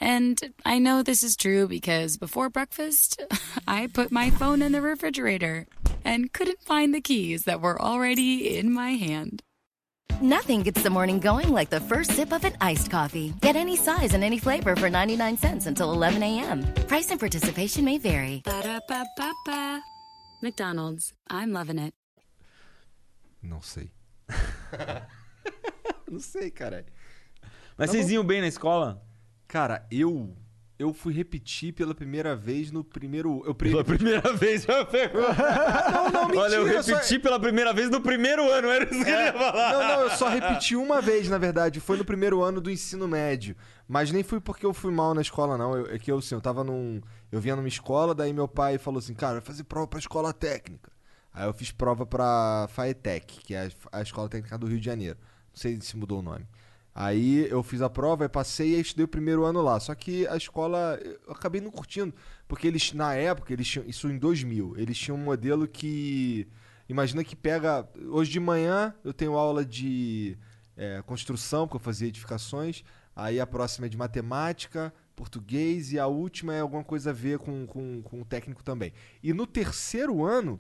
And 0.02 0.36
I 0.66 0.80
know 0.80 1.04
this 1.04 1.22
is 1.22 1.36
true 1.36 1.68
because 1.68 2.18
before 2.18 2.50
breakfast, 2.50 3.22
I 3.68 3.86
put 3.86 4.12
my 4.12 4.32
phone 4.32 4.64
in 4.64 4.72
the 4.72 4.82
refrigerator 4.82 5.68
and 6.04 6.34
couldn't 6.34 6.64
find 6.64 6.92
the 6.92 7.02
keys 7.02 7.44
that 7.44 7.62
were 7.62 7.80
already 7.80 8.58
in 8.58 8.74
my 8.74 8.94
hand. 8.96 9.44
Nothing 10.22 10.64
gets 10.64 10.82
the 10.82 10.90
morning 10.90 11.20
going 11.20 11.50
like 11.54 11.70
the 11.70 11.80
first 11.80 12.12
sip 12.14 12.34
of 12.34 12.44
an 12.44 12.54
iced 12.60 12.90
coffee. 12.90 13.34
Get 13.42 13.56
any 13.56 13.76
size 13.76 14.14
and 14.16 14.24
any 14.24 14.40
flavor 14.40 14.76
for 14.76 14.90
99 14.90 15.38
cents 15.38 15.68
until 15.68 15.92
11 15.94 16.24
a.m. 16.24 16.64
Price 16.88 17.12
and 17.12 17.20
participation 17.20 17.86
may 17.86 18.00
vary. 18.00 18.42
Ba-da-ba-ba-ba. 18.44 19.82
McDonald's. 20.42 21.14
I'm 21.30 21.52
loving 21.54 21.78
it. 21.80 21.94
Não 23.44 23.62
sei. 23.62 23.92
não 26.10 26.20
sei, 26.20 26.50
cara. 26.52 26.86
Mas 27.78 27.92
Tá 27.92 27.94
vocês 27.94 28.08
bom. 28.08 28.14
iam 28.14 28.24
bem 28.24 28.42
na 28.42 28.48
escola? 28.48 29.02
Cara, 29.48 29.86
eu 29.92 30.36
eu 30.80 30.94
fui 30.94 31.14
repetir 31.14 31.74
pela 31.74 31.96
primeira 31.96 32.36
vez 32.36 32.72
no 32.72 32.84
primeiro. 32.84 33.42
Eu 33.46 33.56
pre... 33.56 33.72
Pela 33.72 33.84
primeira 33.84 34.34
vez 34.38 34.64
já 34.64 34.86
pegou. 34.86 35.22
Não, 35.22 36.10
não, 36.12 36.22
mentira. 36.26 36.40
Olha, 36.42 36.56
eu 36.56 36.84
só- 36.84 36.94
repeti 36.96 37.20
pela 37.20 37.40
primeira 37.40 37.74
vez 37.74 37.90
no 37.90 38.00
primeiro 38.02 38.50
ano, 38.52 38.68
era 38.70 38.84
isso 38.84 39.04
que 39.04 39.10
eu 39.10 39.20
ia 39.20 39.34
falar. 39.34 39.72
Não, 39.74 39.88
não, 39.88 40.02
eu 40.04 40.10
só 40.12 40.30
repeti 40.30 40.76
uma 40.76 41.02
vez, 41.02 41.30
na 41.30 41.38
verdade. 41.38 41.80
Foi 41.80 41.98
no 41.98 42.06
primeiro 42.06 42.42
ano 42.44 42.62
do 42.62 42.70
ensino 42.70 43.08
médio. 43.08 43.56
Mas 43.88 44.12
nem 44.12 44.22
fui 44.22 44.40
porque 44.40 44.66
eu 44.66 44.74
fui 44.74 44.92
mal 44.94 45.14
na 45.14 45.22
escola, 45.22 45.58
não. 45.58 45.76
Eu, 45.76 45.96
é 45.96 45.98
que 45.98 46.12
eu, 46.12 46.18
assim, 46.20 46.36
eu 46.36 46.42
tava 46.42 46.64
num. 46.64 47.02
Eu 47.32 47.40
vinha 47.42 47.56
numa 47.56 47.68
escola, 47.68 48.14
daí 48.14 48.32
meu 48.34 48.48
pai 48.48 48.78
falou 48.78 49.00
assim: 49.00 49.14
cara, 49.14 49.34
vai 49.36 49.42
fazer 49.42 49.64
prova 49.64 49.88
pra 49.88 49.98
escola 50.00 50.32
técnica. 50.34 50.92
Aí 51.34 51.48
eu 51.48 51.54
fiz 51.54 51.72
prova 51.72 52.06
pra 52.06 52.68
FAETEC, 52.70 53.40
que 53.44 53.54
é 53.54 53.68
a, 53.92 54.00
a 54.00 54.02
escola 54.02 54.28
técnica 54.28 54.58
do 54.58 54.66
Rio 54.68 54.80
de 54.80 54.86
Janeiro. 54.86 55.18
Não 55.54 55.56
sei 55.60 55.80
se 55.82 55.96
mudou 55.96 56.20
o 56.20 56.22
nome. 56.22 56.46
Aí 57.00 57.48
eu 57.52 57.62
fiz 57.62 57.80
a 57.84 57.92
prova, 57.92 58.26
aí 58.26 58.28
passei 58.28 58.76
e 58.76 58.82
estudei 58.82 59.06
o 59.06 59.08
primeiro 59.08 59.46
ano 59.46 59.62
lá. 59.62 59.80
Só 59.80 59.94
que 59.94 60.26
a 60.26 60.36
escola 60.36 61.00
eu 61.28 61.32
acabei 61.32 61.62
não 61.62 61.70
curtindo, 61.70 62.12
porque 62.48 62.66
eles 62.66 62.92
na 62.92 63.14
época, 63.14 63.54
eles 63.54 63.68
tinham 63.68 63.86
isso 63.88 64.10
em 64.10 64.18
2000, 64.18 64.74
eles 64.80 64.98
tinham 64.98 65.16
um 65.16 65.24
modelo 65.24 65.68
que 65.68 66.48
imagina 66.90 67.24
que 67.24 67.36
pega 67.36 67.88
hoje 68.10 68.32
de 68.32 68.40
manhã 68.40 68.96
eu 69.04 69.14
tenho 69.14 69.38
aula 69.38 69.64
de 69.64 70.40
é, 70.76 71.04
construção, 71.06 71.68
porque 71.68 71.76
eu 71.76 71.86
fazia 71.86 72.08
edificações, 72.08 72.84
aí 73.16 73.40
a 73.40 73.46
próxima 73.46 73.86
é 73.86 73.90
de 73.90 73.96
matemática, 73.96 74.92
português 75.16 75.92
e 75.92 76.00
a 76.00 76.08
última 76.08 76.56
é 76.56 76.62
alguma 76.62 76.84
coisa 76.84 77.12
a 77.12 77.14
ver 77.14 77.38
com, 77.38 77.68
com, 77.68 78.02
com 78.02 78.22
o 78.22 78.26
técnico 78.26 78.64
também. 78.64 78.92
E 79.22 79.34
no 79.34 79.46
terceiro 79.46 80.26
ano 80.26 80.60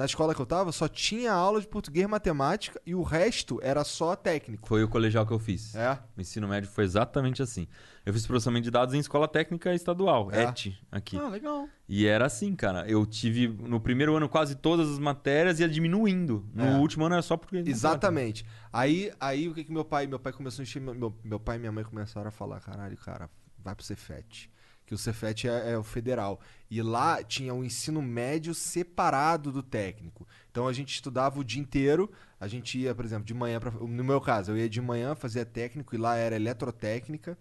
na 0.00 0.06
escola 0.06 0.34
que 0.34 0.40
eu 0.40 0.46
tava, 0.46 0.72
só 0.72 0.88
tinha 0.88 1.30
aula 1.30 1.60
de 1.60 1.68
português 1.68 2.04
e 2.06 2.08
matemática 2.08 2.80
e 2.86 2.94
o 2.94 3.02
resto 3.02 3.60
era 3.62 3.84
só 3.84 4.16
técnico. 4.16 4.66
Foi 4.66 4.82
o 4.82 4.88
colegial 4.88 5.26
que 5.26 5.32
eu 5.34 5.38
fiz. 5.38 5.74
É? 5.74 5.98
O 6.16 6.20
ensino 6.22 6.48
médio 6.48 6.70
foi 6.70 6.84
exatamente 6.84 7.42
assim. 7.42 7.68
Eu 8.06 8.14
fiz 8.14 8.26
processamento 8.26 8.64
de 8.64 8.70
dados 8.70 8.94
em 8.94 8.98
escola 8.98 9.28
técnica 9.28 9.74
estadual, 9.74 10.30
É. 10.32 10.44
ET, 10.44 10.72
aqui. 10.90 11.18
Ah, 11.18 11.28
legal. 11.28 11.68
E 11.86 12.06
era 12.06 12.24
assim, 12.24 12.56
cara. 12.56 12.88
Eu 12.88 13.04
tive 13.04 13.46
no 13.46 13.78
primeiro 13.78 14.16
ano 14.16 14.26
quase 14.26 14.54
todas 14.54 14.88
as 14.88 14.98
matérias 14.98 15.60
e 15.60 15.64
ia 15.64 15.68
diminuindo. 15.68 16.48
No 16.54 16.64
É. 16.64 16.78
último 16.78 17.04
ano 17.04 17.16
era 17.16 17.22
só 17.22 17.36
porque. 17.36 17.58
Exatamente. 17.58 18.42
Aí, 18.72 19.12
aí 19.20 19.48
o 19.48 19.54
que 19.54 19.64
que 19.64 19.70
meu 19.70 19.84
pai, 19.84 20.06
meu 20.06 20.18
pai 20.18 20.32
começou 20.32 20.62
a 20.62 20.64
encher, 20.64 20.80
meu, 20.80 21.14
meu, 21.22 21.38
pai 21.38 21.56
e 21.56 21.58
minha 21.58 21.72
mãe 21.72 21.84
começaram 21.84 22.28
a 22.28 22.30
falar, 22.30 22.58
caralho, 22.60 22.96
cara, 22.96 23.28
vai 23.58 23.74
pro 23.74 23.84
Cefet. 23.84 24.50
Que 24.90 24.94
o 24.94 24.98
Cefet 24.98 25.46
é, 25.46 25.70
é 25.74 25.78
o 25.78 25.84
federal. 25.84 26.40
E 26.68 26.82
lá 26.82 27.22
tinha 27.22 27.54
o 27.54 27.64
ensino 27.64 28.02
médio 28.02 28.52
separado 28.52 29.52
do 29.52 29.62
técnico. 29.62 30.26
Então 30.50 30.66
a 30.66 30.72
gente 30.72 30.92
estudava 30.92 31.38
o 31.38 31.44
dia 31.44 31.60
inteiro. 31.62 32.10
A 32.40 32.48
gente 32.48 32.76
ia, 32.76 32.92
por 32.92 33.04
exemplo, 33.04 33.24
de 33.24 33.32
manhã 33.32 33.60
pra, 33.60 33.70
No 33.70 34.02
meu 34.02 34.20
caso, 34.20 34.50
eu 34.50 34.56
ia 34.58 34.68
de 34.68 34.80
manhã, 34.80 35.14
fazia 35.14 35.44
técnico, 35.46 35.94
e 35.94 35.98
lá 35.98 36.16
era 36.16 36.34
eletrotécnica. 36.34 37.38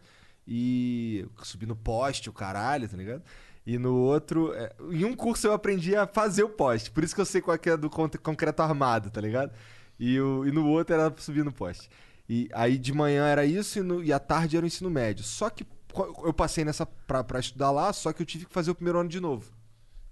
E 0.47 1.27
subir 1.41 1.65
no 1.65 1.75
poste, 1.75 2.29
o 2.29 2.33
caralho, 2.33 2.87
tá 2.87 2.95
ligado? 2.95 3.23
E 3.65 3.79
no 3.79 3.95
outro. 3.95 4.53
é, 4.53 4.71
em 4.91 5.03
um 5.03 5.15
curso 5.15 5.47
eu 5.47 5.53
aprendi 5.53 5.95
a 5.95 6.05
fazer 6.05 6.43
o 6.43 6.49
poste. 6.49 6.91
Por 6.91 7.03
isso 7.03 7.15
que 7.15 7.21
eu 7.21 7.25
sei 7.25 7.41
qual 7.41 7.57
é 7.65 7.75
do 7.77 7.89
con- 7.89 8.07
concreto 8.21 8.61
armado, 8.61 9.09
tá 9.09 9.19
ligado? 9.19 9.51
E, 9.99 10.19
o, 10.21 10.45
e 10.45 10.51
no 10.51 10.67
outro 10.67 10.93
era 10.93 11.11
subir 11.17 11.43
no 11.43 11.51
poste. 11.51 11.89
E 12.29 12.47
aí 12.53 12.77
de 12.77 12.93
manhã 12.93 13.25
era 13.25 13.43
isso 13.43 13.79
e, 13.79 13.81
no- 13.81 14.03
e 14.03 14.13
à 14.13 14.19
tarde 14.19 14.55
era 14.55 14.63
o 14.63 14.67
ensino 14.67 14.87
médio. 14.91 15.23
Só 15.25 15.49
que 15.49 15.65
eu 16.23 16.33
passei 16.33 16.63
nessa 16.65 16.85
pra, 16.85 17.23
pra 17.23 17.39
estudar 17.39 17.71
lá, 17.71 17.91
só 17.93 18.11
que 18.13 18.21
eu 18.21 18.25
tive 18.25 18.45
que 18.45 18.53
fazer 18.53 18.71
o 18.71 18.75
primeiro 18.75 18.99
ano 18.99 19.09
de 19.09 19.19
novo. 19.19 19.51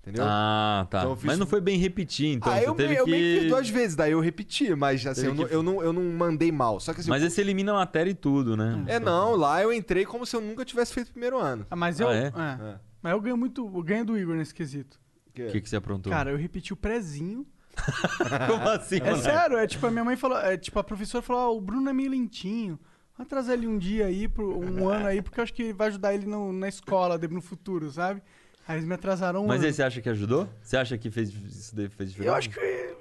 Entendeu? 0.01 0.23
Ah, 0.25 0.87
tá. 0.89 0.99
Então 0.99 1.09
eu 1.11 1.15
fiz- 1.17 1.25
Mas 1.25 1.37
não 1.37 1.45
foi 1.45 1.59
bem 1.59 1.77
repetir, 1.77 2.27
então. 2.27 2.51
ah, 2.51 2.57
você 2.59 2.67
eu, 2.69 2.75
teve 2.75 2.95
eu 2.95 3.03
que... 3.03 3.11
meio 3.11 3.41
que 3.41 3.47
duas 3.49 3.69
vezes, 3.69 3.93
daí 3.95 4.13
eu 4.13 4.21
repeti, 4.21 4.73
mas 4.73 5.05
assim, 5.05 5.25
eu, 5.25 5.33
não, 5.35 5.45
que- 5.45 5.53
eu, 5.53 5.61
não, 5.63 5.81
eu 5.83 5.91
não 5.91 6.01
mandei 6.03 6.49
mal. 6.49 6.79
Só 6.79 6.93
que 6.93 7.01
assim, 7.01 7.09
Mas 7.09 7.21
esse 7.23 7.41
elimina 7.41 7.73
a 7.73 7.75
matéria 7.75 8.09
e 8.11 8.13
tudo, 8.13 8.55
né? 8.55 8.85
É, 8.87 8.99
não, 9.01 9.35
lá 9.35 9.61
eu 9.61 9.73
entrei 9.73 10.05
como 10.05 10.25
se 10.25 10.33
eu 10.33 10.39
nunca 10.39 10.63
tivesse 10.63 10.93
feito 10.93 11.09
o 11.09 11.11
primeiro 11.11 11.37
ano. 11.37 11.67
Ah, 11.69 11.75
mas 11.75 11.99
eu. 11.99 12.07
Ah, 12.07 12.15
é? 12.15 12.27
é. 12.27 12.79
Mas 13.01 13.11
eu 13.13 13.19
ganho 13.21 13.35
muito. 13.37 13.65
Eu 13.65 13.83
ganho 13.83 14.05
do 14.05 14.17
Igor 14.17 14.35
nesse 14.37 14.53
quesito. 14.53 14.97
O 15.29 15.31
que, 15.33 15.59
que 15.61 15.69
você 15.69 15.75
aprontou? 15.75 16.11
Cara, 16.11 16.31
eu 16.31 16.37
repeti 16.37 16.71
o 16.71 16.77
prézinho. 16.77 17.45
Como 18.47 18.69
assim, 18.69 18.97
É 18.97 19.01
moleque? 19.01 19.21
sério, 19.23 19.57
é 19.57 19.67
tipo, 19.67 19.85
a 19.85 19.91
minha 19.91 20.03
mãe 20.03 20.15
falou, 20.15 20.37
é, 20.39 20.57
tipo, 20.57 20.79
a 20.79 20.83
professora 20.83 21.21
falou, 21.21 21.41
ah, 21.43 21.51
o 21.51 21.61
Bruno 21.61 21.87
é 21.89 21.93
meio 21.93 22.09
lentinho. 22.09 22.79
Vai 23.17 23.25
trazer 23.25 23.53
ele 23.53 23.67
um 23.67 23.77
dia 23.77 24.05
aí, 24.05 24.27
pro, 24.27 24.59
um 24.59 24.87
ano 24.89 25.07
aí, 25.07 25.21
porque 25.21 25.39
eu 25.39 25.43
acho 25.43 25.53
que 25.53 25.73
vai 25.73 25.87
ajudar 25.87 26.13
ele 26.13 26.25
no- 26.25 26.53
na 26.53 26.67
escola, 26.67 27.17
no 27.17 27.41
futuro, 27.41 27.89
sabe? 27.91 28.21
Aí 28.67 28.75
eles 28.77 28.87
me 28.87 28.93
atrasaram 28.93 29.43
um 29.43 29.47
Mas 29.47 29.57
ano. 29.57 29.65
aí 29.67 29.73
você 29.73 29.81
acha 29.83 30.01
que 30.01 30.09
ajudou? 30.09 30.47
Você 30.61 30.77
acha 30.77 30.97
que 30.97 31.09
fez, 31.09 31.29
isso 31.29 31.75
daí 31.75 31.87
fez 31.89 32.11
diferença? 32.11 32.31
Eu 32.31 32.37
acho 32.37 32.49
que. 32.49 32.95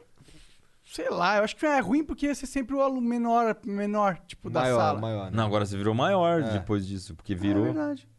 Sei 0.97 1.10
lá, 1.10 1.36
eu 1.36 1.44
acho 1.44 1.55
que 1.55 1.66
é 1.66 1.78
ruim 1.78 2.02
porque 2.02 2.24
ia 2.24 2.35
ser 2.35 2.47
sempre 2.47 2.74
o 2.74 2.81
aluno 2.81 3.06
menor, 3.06 3.55
menor, 3.66 4.16
tipo, 4.27 4.48
da 4.48 4.62
Maior, 4.62 4.78
sala. 4.78 4.98
maior. 4.98 5.24
né? 5.27 5.31
Não, 5.35 5.44
agora 5.44 5.66
você 5.66 5.77
virou 5.77 5.94
maior 5.94 6.40
É. 6.40 6.52
depois 6.55 6.86
disso, 6.86 7.14
porque 7.14 7.35
É 7.35 7.36
virou. 7.36 7.64
verdade. 7.64 8.09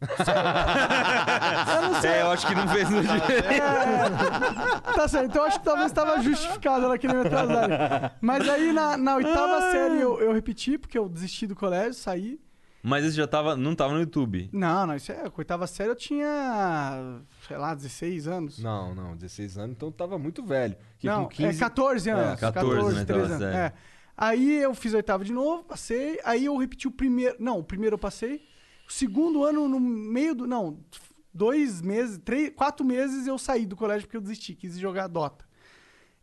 eu 1.74 1.82
não 1.82 2.00
sei. 2.00 2.10
É, 2.10 2.22
eu 2.22 2.30
acho 2.30 2.46
que 2.46 2.54
não 2.54 2.68
fez 2.68 2.88
no 2.88 2.98
É, 3.00 4.92
tá 4.94 5.08
certo, 5.08 5.26
então 5.26 5.42
eu 5.42 5.48
acho 5.48 5.58
que 5.58 5.64
talvez 5.64 5.86
estava 5.88 6.20
justificado 6.22 6.84
ela 6.84 6.96
querer 6.96 7.14
me 7.14 7.26
atrasar. 7.26 8.16
Mas 8.20 8.48
aí 8.48 8.72
na, 8.72 8.96
na 8.96 9.16
oitava 9.16 9.60
série 9.72 10.00
eu, 10.00 10.20
eu 10.20 10.32
repeti, 10.32 10.78
porque 10.78 10.96
eu 10.96 11.08
desisti 11.08 11.48
do 11.48 11.56
colégio, 11.56 11.94
saí. 11.94 12.38
Mas 12.82 13.04
esse 13.04 13.16
já 13.16 13.26
tava, 13.26 13.56
não 13.56 13.74
tava 13.74 13.94
no 13.94 14.00
YouTube. 14.00 14.48
Não, 14.52 14.86
não, 14.86 14.94
isso 14.94 15.10
é. 15.10 15.24
Oitava 15.36 15.66
série 15.66 15.90
eu 15.90 15.96
tinha, 15.96 17.20
sei 17.46 17.56
lá, 17.56 17.74
16 17.74 18.28
anos. 18.28 18.58
Não, 18.60 18.94
não, 18.94 19.16
16 19.16 19.58
anos, 19.58 19.76
então 19.76 19.90
tava 19.90 20.18
muito 20.18 20.44
velho. 20.44 20.76
Que 20.98 21.06
Não, 21.06 21.24
com 21.24 21.30
15... 21.30 21.56
é 21.56 21.58
14 21.58 22.10
anos. 22.10 22.40
14, 22.40 22.94
né, 22.94 23.04
13 23.04 23.20
oitava 23.20 23.44
anos. 23.44 23.56
É. 23.56 23.72
Aí 24.16 24.62
eu 24.62 24.74
fiz 24.74 24.94
oitava 24.94 25.24
de 25.24 25.32
novo, 25.32 25.64
passei. 25.64 26.20
Aí 26.24 26.44
eu 26.44 26.56
repeti 26.56 26.86
o 26.86 26.90
primeiro. 26.90 27.36
Não, 27.38 27.58
o 27.58 27.64
primeiro 27.64 27.94
eu 27.94 27.98
passei. 27.98 28.46
O 28.88 28.92
segundo 28.92 29.44
ano, 29.44 29.68
no 29.68 29.80
meio 29.80 30.34
do. 30.34 30.46
Não, 30.46 30.78
dois 31.32 31.80
meses, 31.82 32.18
três, 32.18 32.50
quatro 32.54 32.84
meses 32.84 33.26
eu 33.26 33.38
saí 33.38 33.66
do 33.66 33.76
colégio 33.76 34.06
porque 34.06 34.16
eu 34.16 34.20
desisti, 34.20 34.54
quis 34.54 34.78
jogar 34.78 35.06
Dota. 35.06 35.46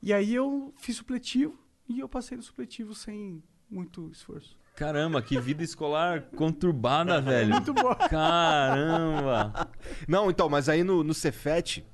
E 0.01 0.13
aí 0.13 0.33
eu 0.35 0.73
fiz 0.77 0.97
supletivo 0.97 1.57
e 1.87 1.99
eu 1.99 2.09
passei 2.09 2.35
no 2.35 2.43
supletivo 2.43 2.93
sem 2.93 3.41
muito 3.69 4.09
esforço. 4.11 4.57
Caramba, 4.75 5.21
que 5.21 5.39
vida 5.39 5.63
escolar 5.63 6.23
conturbada, 6.35 7.19
velho. 7.21 7.51
Muito 7.55 7.73
boa. 7.73 7.95
Caramba. 7.95 9.69
Não, 10.07 10.29
então, 10.29 10.49
mas 10.49 10.67
aí 10.69 10.83
no, 10.83 11.03
no 11.03 11.13
Cefet, 11.13 11.85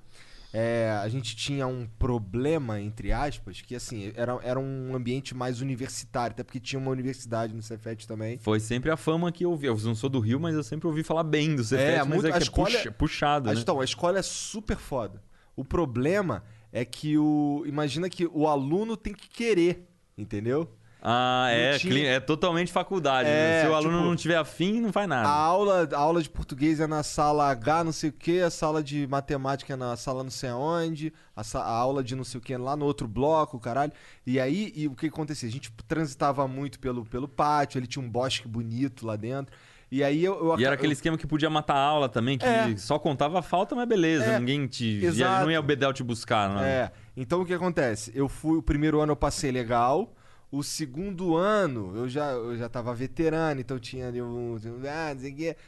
é, 0.53 0.90
a 1.02 1.08
gente 1.08 1.36
tinha 1.36 1.68
um 1.68 1.86
problema, 1.99 2.80
entre 2.82 3.12
aspas, 3.12 3.62
que 3.62 3.76
assim, 3.76 4.12
era, 4.16 4.38
era 4.44 4.60
um 4.60 4.95
ambiente 4.95 5.34
mais 5.36 5.62
universitário, 5.62 6.34
até 6.34 6.44
porque 6.44 6.60
tinha 6.60 6.80
uma 6.80 6.91
universidade 6.91 7.53
no 7.53 7.62
Cefet 7.62 8.08
também. 8.08 8.38
Foi 8.40 8.60
sempre 8.60 8.90
a 8.91 8.98
fama 8.98 9.32
que 9.32 9.45
eu 9.45 9.52
ouvi. 9.52 9.68
Eu 9.68 9.78
não 9.80 9.95
sou 9.95 10.10
do 10.10 10.20
Rio, 10.20 10.40
mas 10.40 10.56
eu 10.56 10.64
sempre 10.64 10.88
ouvi 10.88 11.03
falar 11.03 11.24
bem 11.24 11.56
do 11.56 11.64
Cefet, 11.64 11.99
mas 11.99 12.08
muito- 12.08 12.28
é 12.28 12.30
que 12.32 12.36
a 12.36 12.40
é 12.40 12.41
escola- 12.44 12.70
puxa- 12.70 12.91
puxado, 12.91 13.49
a- 13.49 13.53
né? 13.53 13.60
Então, 13.62 13.80
a 13.80 13.84
escola 13.86 14.20
é 14.20 14.22
super 14.24 14.78
foda. 14.78 15.22
O 15.56 15.64
problema 15.64 16.44
é 16.72 16.84
que 16.86 17.18
o. 17.18 17.64
Imagina 17.68 18.10
que 18.10 18.26
o 18.26 18.48
aluno 18.48 18.95
tem 18.98 19.14
que 19.14 19.30
querer, 19.30 19.88
entendeu? 20.18 20.76
Ah, 21.03 21.48
é, 21.49 21.80
tinha- 21.80 22.07
é 22.11 22.19
totalmente 22.19 22.72
faculdade. 22.72 23.28
né? 23.28 23.60
É, 23.60 23.61
Se 23.64 23.68
o 23.69 23.73
aluno 23.76 23.98
tipo, 23.98 24.10
não 24.10 24.15
tiver 24.15 24.36
afim, 24.38 24.80
não 24.80 24.94
faz 24.94 25.10
nada. 25.10 25.28
A 25.28 25.32
aula, 25.34 25.90
a 25.91 25.98
aula 25.98 26.22
de 26.22 26.30
português 26.30 26.80
é 26.80 26.86
na 26.86 27.02
sala 27.02 27.49
H, 27.49 27.84
não 27.84 27.91
sei 27.91 28.11
o 28.11 28.14
que, 28.14 28.40
a 28.40 28.52
sala 28.52 28.84
de 28.84 29.07
matemática 29.07 29.73
é 29.73 29.76
na 29.76 29.95
sala 29.95 30.23
não 30.23 30.30
sei 30.30 30.49
aonde, 30.52 31.11
a, 31.36 31.44
sa- 31.44 31.61
a 31.64 31.69
aula 31.72 32.03
de 32.03 32.15
não 32.15 32.23
sei 32.23 32.38
o 32.38 32.41
que 32.41 32.56
lá 32.56 32.76
no 32.76 32.86
outro 32.86 33.07
bloco, 33.07 33.60
caralho. 33.60 33.91
E 34.28 34.40
aí, 34.40 34.72
e 34.76 34.88
o 34.88 34.94
que 34.95 35.07
acontecia? 35.07 35.49
A 35.49 35.52
gente 35.52 35.72
transitava 35.88 36.48
muito 36.48 36.80
pelo, 36.80 37.03
pelo 37.03 37.28
pátio, 37.28 37.80
ele 37.80 37.88
tinha 37.88 38.06
um 38.06 38.10
bosque 38.10 38.48
bonito 38.48 39.06
lá 39.06 39.15
dentro. 39.15 39.56
E 39.91 40.03
aí 40.03 40.23
eu. 40.23 40.52
eu 40.53 40.60
E 40.60 40.64
era 40.64 40.76
aquele 40.76 40.91
eu- 40.91 40.94
esquema 40.94 41.18
que 41.18 41.26
podia 41.28 41.49
matar 41.49 41.73
a 41.76 41.82
aula 41.84 42.07
também, 42.07 42.38
que 42.38 42.45
É. 42.45 42.78
só 42.78 42.98
contava 42.99 43.40
a 43.40 43.41
falta, 43.41 43.76
mas 43.76 43.86
beleza. 43.88 44.23
É, 44.26 44.40
Ninguém 44.40 44.65
te. 44.68 45.03
exato. 45.03 45.44
Não 45.45 45.52
ia 45.52 45.60
o 45.60 45.64
Bedel 45.64 45.91
te 45.91 46.03
buscar, 46.03 46.48
não. 46.48 46.61
É. 46.61 46.91
Então 47.18 47.41
o 47.41 47.45
que 47.45 47.53
acontece? 47.53 48.11
Eu 48.15 48.30
fui, 48.30 48.57
o 48.60 48.61
primeiro 48.61 49.02
ano 49.02 49.11
eu 49.14 49.15
passei 49.18 49.52
legal. 49.52 50.14
O 50.52 50.61
segundo 50.64 51.36
ano 51.38 51.95
eu 51.95 52.10
já, 52.10 52.32
eu 52.32 52.57
já 52.57 52.68
tava 52.68 52.94
veterano, 52.94 53.61
então 53.61 53.80
tinha 53.80 54.07
ali 54.10 54.22
um. 54.22 54.57
Ah, 54.86 55.15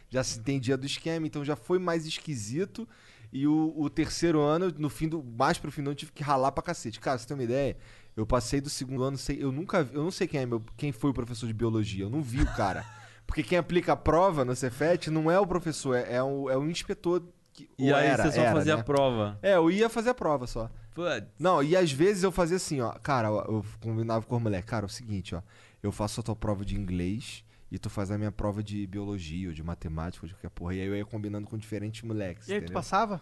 já 0.09 0.23
se 0.23 0.39
entendia 0.39 0.75
do 0.75 0.85
esquema, 0.85 1.25
então 1.25 1.43
já 1.45 1.55
foi 1.55 1.79
mais 1.79 2.05
esquisito. 2.05 2.87
E 3.31 3.47
o, 3.47 3.73
o 3.75 3.89
terceiro 3.89 4.41
ano, 4.41 4.71
no 4.77 4.89
fim 4.89 5.07
do. 5.07 5.23
Mais 5.23 5.57
pro 5.57 5.71
ano, 5.79 5.91
eu 5.91 5.95
tive 5.95 6.11
que 6.11 6.21
ralar 6.21 6.51
pra 6.51 6.61
cacete. 6.61 6.99
Cara, 6.99 7.17
você 7.17 7.25
tem 7.25 7.35
uma 7.35 7.43
ideia? 7.43 7.77
Eu 8.15 8.27
passei 8.27 8.61
do 8.61 8.69
segundo 8.69 9.01
ano, 9.03 9.17
sei, 9.17 9.41
eu 9.41 9.51
nunca. 9.51 9.83
vi- 9.83 9.95
Eu 9.95 10.03
não 10.03 10.11
sei 10.11 10.27
quem 10.27 10.41
é 10.41 10.45
meu, 10.45 10.61
quem 10.77 10.91
foi 10.91 11.09
o 11.11 11.13
professor 11.13 11.47
de 11.47 11.53
biologia. 11.53 12.03
Eu 12.05 12.09
não 12.09 12.21
vi 12.21 12.41
o 12.41 12.53
cara. 12.55 12.85
Porque 13.25 13.41
quem 13.41 13.57
aplica 13.57 13.93
a 13.93 13.95
prova 13.95 14.43
no 14.43 14.53
Cefet 14.55 15.09
não 15.09 15.31
é 15.31 15.39
o 15.39 15.47
professor, 15.47 15.95
é, 15.95 16.15
é 16.15 16.21
o, 16.23 16.49
é 16.49 16.57
o 16.57 16.69
inspetor. 16.69 17.23
Que, 17.53 17.69
E 17.79 17.91
aí 17.93 18.07
era, 18.07 18.23
você 18.23 18.31
só 18.33 18.41
era, 18.41 18.51
fazia 18.51 18.75
né? 18.75 18.81
a 18.81 18.83
prova. 18.83 19.39
É, 19.41 19.55
eu 19.55 19.71
ia 19.71 19.87
fazer 19.89 20.09
a 20.09 20.13
prova 20.13 20.45
só. 20.45 20.69
Putz. 20.93 21.27
Não, 21.39 21.61
e 21.63 21.75
às 21.75 21.91
vezes 21.91 22.23
eu 22.23 22.31
fazia 22.31 22.57
assim, 22.57 22.81
ó. 22.81 22.91
Cara, 22.93 23.27
eu 23.29 23.35
eu 23.37 23.65
combinava 23.81 24.25
com 24.25 24.37
o 24.37 24.39
moleque. 24.39 24.67
Cara, 24.67 24.85
é 24.85 24.87
o 24.87 24.89
seguinte, 24.89 25.33
ó. 25.35 25.41
Eu 25.81 25.91
faço 25.91 26.19
a 26.19 26.23
tua 26.23 26.35
prova 26.35 26.63
de 26.63 26.75
inglês 26.75 27.43
e 27.71 27.77
tu 27.79 27.89
faz 27.89 28.11
a 28.11 28.17
minha 28.17 28.31
prova 28.31 28.61
de 28.63 28.85
biologia 28.87 29.47
ou 29.49 29.53
de 29.53 29.63
matemática 29.63 30.25
ou 30.25 30.27
de 30.27 30.35
qualquer 30.35 30.49
porra. 30.51 30.75
E 30.75 30.81
aí 30.81 30.87
eu 30.87 30.95
ia 30.95 31.05
combinando 31.05 31.47
com 31.47 31.57
diferentes 31.57 32.01
moleques. 32.03 32.47
E 32.47 32.53
aí, 32.53 32.59
tu 32.59 32.63
entendeu? 32.65 32.73
passava? 32.75 33.21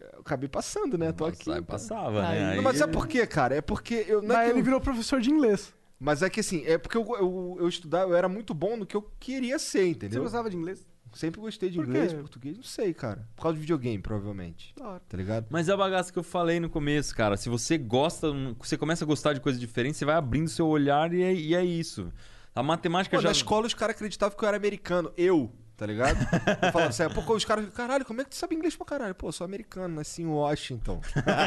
Eu 0.00 0.20
acabei 0.20 0.48
passando, 0.48 0.96
né? 0.98 1.12
Tô 1.12 1.24
aqui. 1.24 1.60
Passava, 1.62 2.22
né? 2.22 2.50
Aí- 2.50 2.56
Não, 2.56 2.62
mas 2.62 2.76
sabe 2.78 2.92
por 2.92 3.06
quê, 3.08 3.26
cara? 3.26 3.56
É 3.56 3.60
porque 3.60 4.04
eu. 4.06 4.22
Não 4.22 4.34
é 4.34 4.38
Mas 4.38 4.50
ele 4.50 4.60
eu- 4.60 4.64
virou 4.64 4.80
professor 4.80 5.20
de 5.20 5.30
inglês. 5.30 5.74
Mas 5.98 6.22
é 6.22 6.28
que 6.28 6.40
assim, 6.40 6.64
é 6.66 6.76
porque 6.76 6.96
eu, 6.98 7.06
eu, 7.16 7.56
eu 7.60 7.68
estudava, 7.68 8.10
eu 8.10 8.16
era 8.16 8.28
muito 8.28 8.52
bom 8.52 8.76
no 8.76 8.84
que 8.84 8.96
eu 8.96 9.02
queria 9.18 9.58
ser, 9.58 9.84
Você 9.84 9.88
entendeu? 9.90 10.22
gostava 10.22 10.50
de 10.50 10.56
inglês? 10.56 10.84
Sempre 11.14 11.40
gostei 11.40 11.70
de 11.70 11.76
Por 11.78 11.86
inglês, 11.86 12.12
quê? 12.12 12.18
português, 12.18 12.56
não 12.56 12.64
sei, 12.64 12.92
cara. 12.92 13.26
Por 13.36 13.42
causa 13.42 13.54
de 13.54 13.60
videogame, 13.60 13.98
provavelmente. 14.02 14.74
Hora. 14.80 15.00
Tá 15.08 15.16
ligado? 15.16 15.46
Mas 15.48 15.68
é 15.68 15.72
a 15.72 15.76
bagaça 15.76 16.12
que 16.12 16.18
eu 16.18 16.22
falei 16.24 16.58
no 16.60 16.68
começo, 16.68 17.14
cara. 17.14 17.36
Se 17.36 17.48
você 17.48 17.78
gosta, 17.78 18.28
você 18.58 18.76
começa 18.76 19.04
a 19.04 19.06
gostar 19.06 19.32
de 19.32 19.40
coisas 19.40 19.60
diferentes, 19.60 19.98
você 19.98 20.04
vai 20.04 20.16
abrindo 20.16 20.48
seu 20.48 20.66
olhar 20.66 21.12
e 21.14 21.22
é, 21.22 21.32
e 21.32 21.54
é 21.54 21.64
isso. 21.64 22.12
A 22.54 22.62
matemática 22.62 23.16
Pô, 23.16 23.22
já. 23.22 23.28
na 23.28 23.32
escola 23.32 23.66
os 23.66 23.74
caras 23.74 23.94
acreditavam 23.96 24.36
que 24.36 24.44
eu 24.44 24.48
era 24.48 24.56
americano. 24.56 25.12
Eu, 25.16 25.52
tá 25.76 25.86
ligado? 25.86 26.16
Eu 26.62 26.72
falava 26.72 26.90
assim, 26.90 27.02
pô, 27.10 27.34
os 27.34 27.44
caras, 27.44 27.68
caralho, 27.74 28.04
como 28.04 28.20
é 28.20 28.24
que 28.24 28.30
tu 28.30 28.36
sabe 28.36 28.54
inglês 28.54 28.76
pra 28.76 28.86
caralho? 28.86 29.14
Pô, 29.14 29.28
eu 29.28 29.32
sou 29.32 29.44
americano, 29.44 29.94
nasci 29.96 30.22
em 30.22 30.26
Washington. 30.26 31.00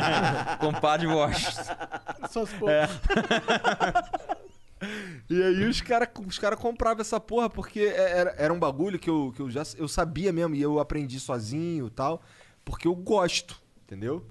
Compadre 0.60 1.08
Washington. 1.08 1.64
Só 2.30 2.46
se 2.46 2.56
for. 2.56 2.70
É. 2.70 2.88
E 5.30 5.42
aí 5.42 5.66
os 5.66 5.82
caras 5.82 6.08
os 6.26 6.38
cara 6.40 6.56
compravam 6.56 7.02
essa 7.02 7.20
porra 7.20 7.50
porque 7.50 7.80
é, 7.80 8.20
era, 8.20 8.36
era 8.38 8.54
um 8.54 8.60
bagulho 8.60 9.00
que, 9.00 9.10
eu, 9.10 9.34
que 9.36 9.42
eu 9.42 9.50
já 9.50 9.64
eu 9.76 9.88
sabia 9.88 10.32
mesmo 10.32 10.56
e 10.56 10.62
eu 10.62 10.80
aprendi 10.80 11.20
sozinho 11.20 11.88
e 11.88 11.90
tal, 11.90 12.22
porque 12.64 12.88
eu 12.88 12.96
gosto, 12.96 13.60
entendeu? 13.84 14.26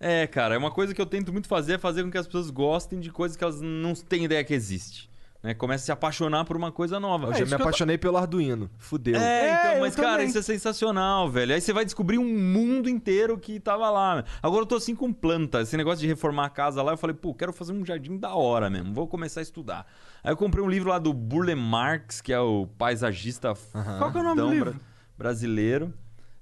É, 0.00 0.26
cara, 0.26 0.56
é 0.56 0.58
uma 0.58 0.70
coisa 0.70 0.92
que 0.92 1.00
eu 1.00 1.06
tento 1.06 1.32
muito 1.32 1.46
fazer, 1.46 1.74
é 1.74 1.78
fazer 1.78 2.02
com 2.02 2.10
que 2.10 2.18
as 2.18 2.26
pessoas 2.26 2.50
gostem 2.50 2.98
de 2.98 3.10
coisas 3.10 3.36
que 3.36 3.44
elas 3.44 3.60
não 3.60 3.94
têm 3.94 4.24
ideia 4.24 4.42
que 4.42 4.52
existe. 4.52 5.08
Né? 5.42 5.54
Começa 5.54 5.82
a 5.82 5.86
se 5.86 5.90
apaixonar 5.92 6.44
por 6.44 6.56
uma 6.56 6.70
coisa 6.70 7.00
nova. 7.00 7.26
Eu 7.28 7.34
já 7.34 7.44
me 7.46 7.54
apaixonei 7.60 7.98
pelo 7.98 8.16
Arduino. 8.16 8.70
Fudeu. 8.78 9.16
É, 9.16 9.18
É, 9.48 9.54
então, 9.58 9.72
eu 9.72 9.80
mas 9.80 9.96
cara, 9.96 10.10
também. 10.12 10.26
isso 10.28 10.38
é 10.38 10.42
sensacional, 10.42 11.28
velho. 11.28 11.52
Aí 11.54 11.60
você 11.60 11.72
vai 11.72 11.84
descobrir 11.84 12.16
um 12.18 12.24
mundo 12.38 12.88
inteiro 12.88 13.36
que 13.36 13.58
tava 13.58 13.90
lá. 13.90 14.24
Agora 14.40 14.62
eu 14.62 14.66
tô 14.66 14.76
assim 14.76 14.94
com 14.94 15.12
planta. 15.12 15.60
Esse 15.62 15.76
negócio 15.76 16.00
de 16.00 16.06
reformar 16.06 16.46
a 16.46 16.50
casa 16.50 16.80
lá, 16.82 16.92
eu 16.92 16.96
falei, 16.96 17.16
pô, 17.16 17.34
quero 17.34 17.52
fazer 17.52 17.72
um 17.72 17.84
jardim 17.84 18.16
da 18.16 18.34
hora 18.34 18.70
mesmo. 18.70 18.94
Vou 18.94 19.08
começar 19.08 19.40
a 19.40 19.42
estudar. 19.42 19.84
Aí 20.22 20.30
eu 20.30 20.36
comprei 20.36 20.62
um 20.64 20.68
livro 20.68 20.90
lá 20.90 20.98
do 21.00 21.12
Burle 21.12 21.56
Marx, 21.56 22.20
que 22.20 22.32
é 22.32 22.38
o 22.38 22.68
paisagista 22.78 23.52
Qual 23.98 24.12
que 24.12 24.18
é 24.18 24.20
o 24.20 24.24
nome 24.24 24.36
do 24.36 24.42
fodão 24.42 24.50
livro? 24.54 24.70
bra- 24.70 24.80
brasileiro. 25.18 25.92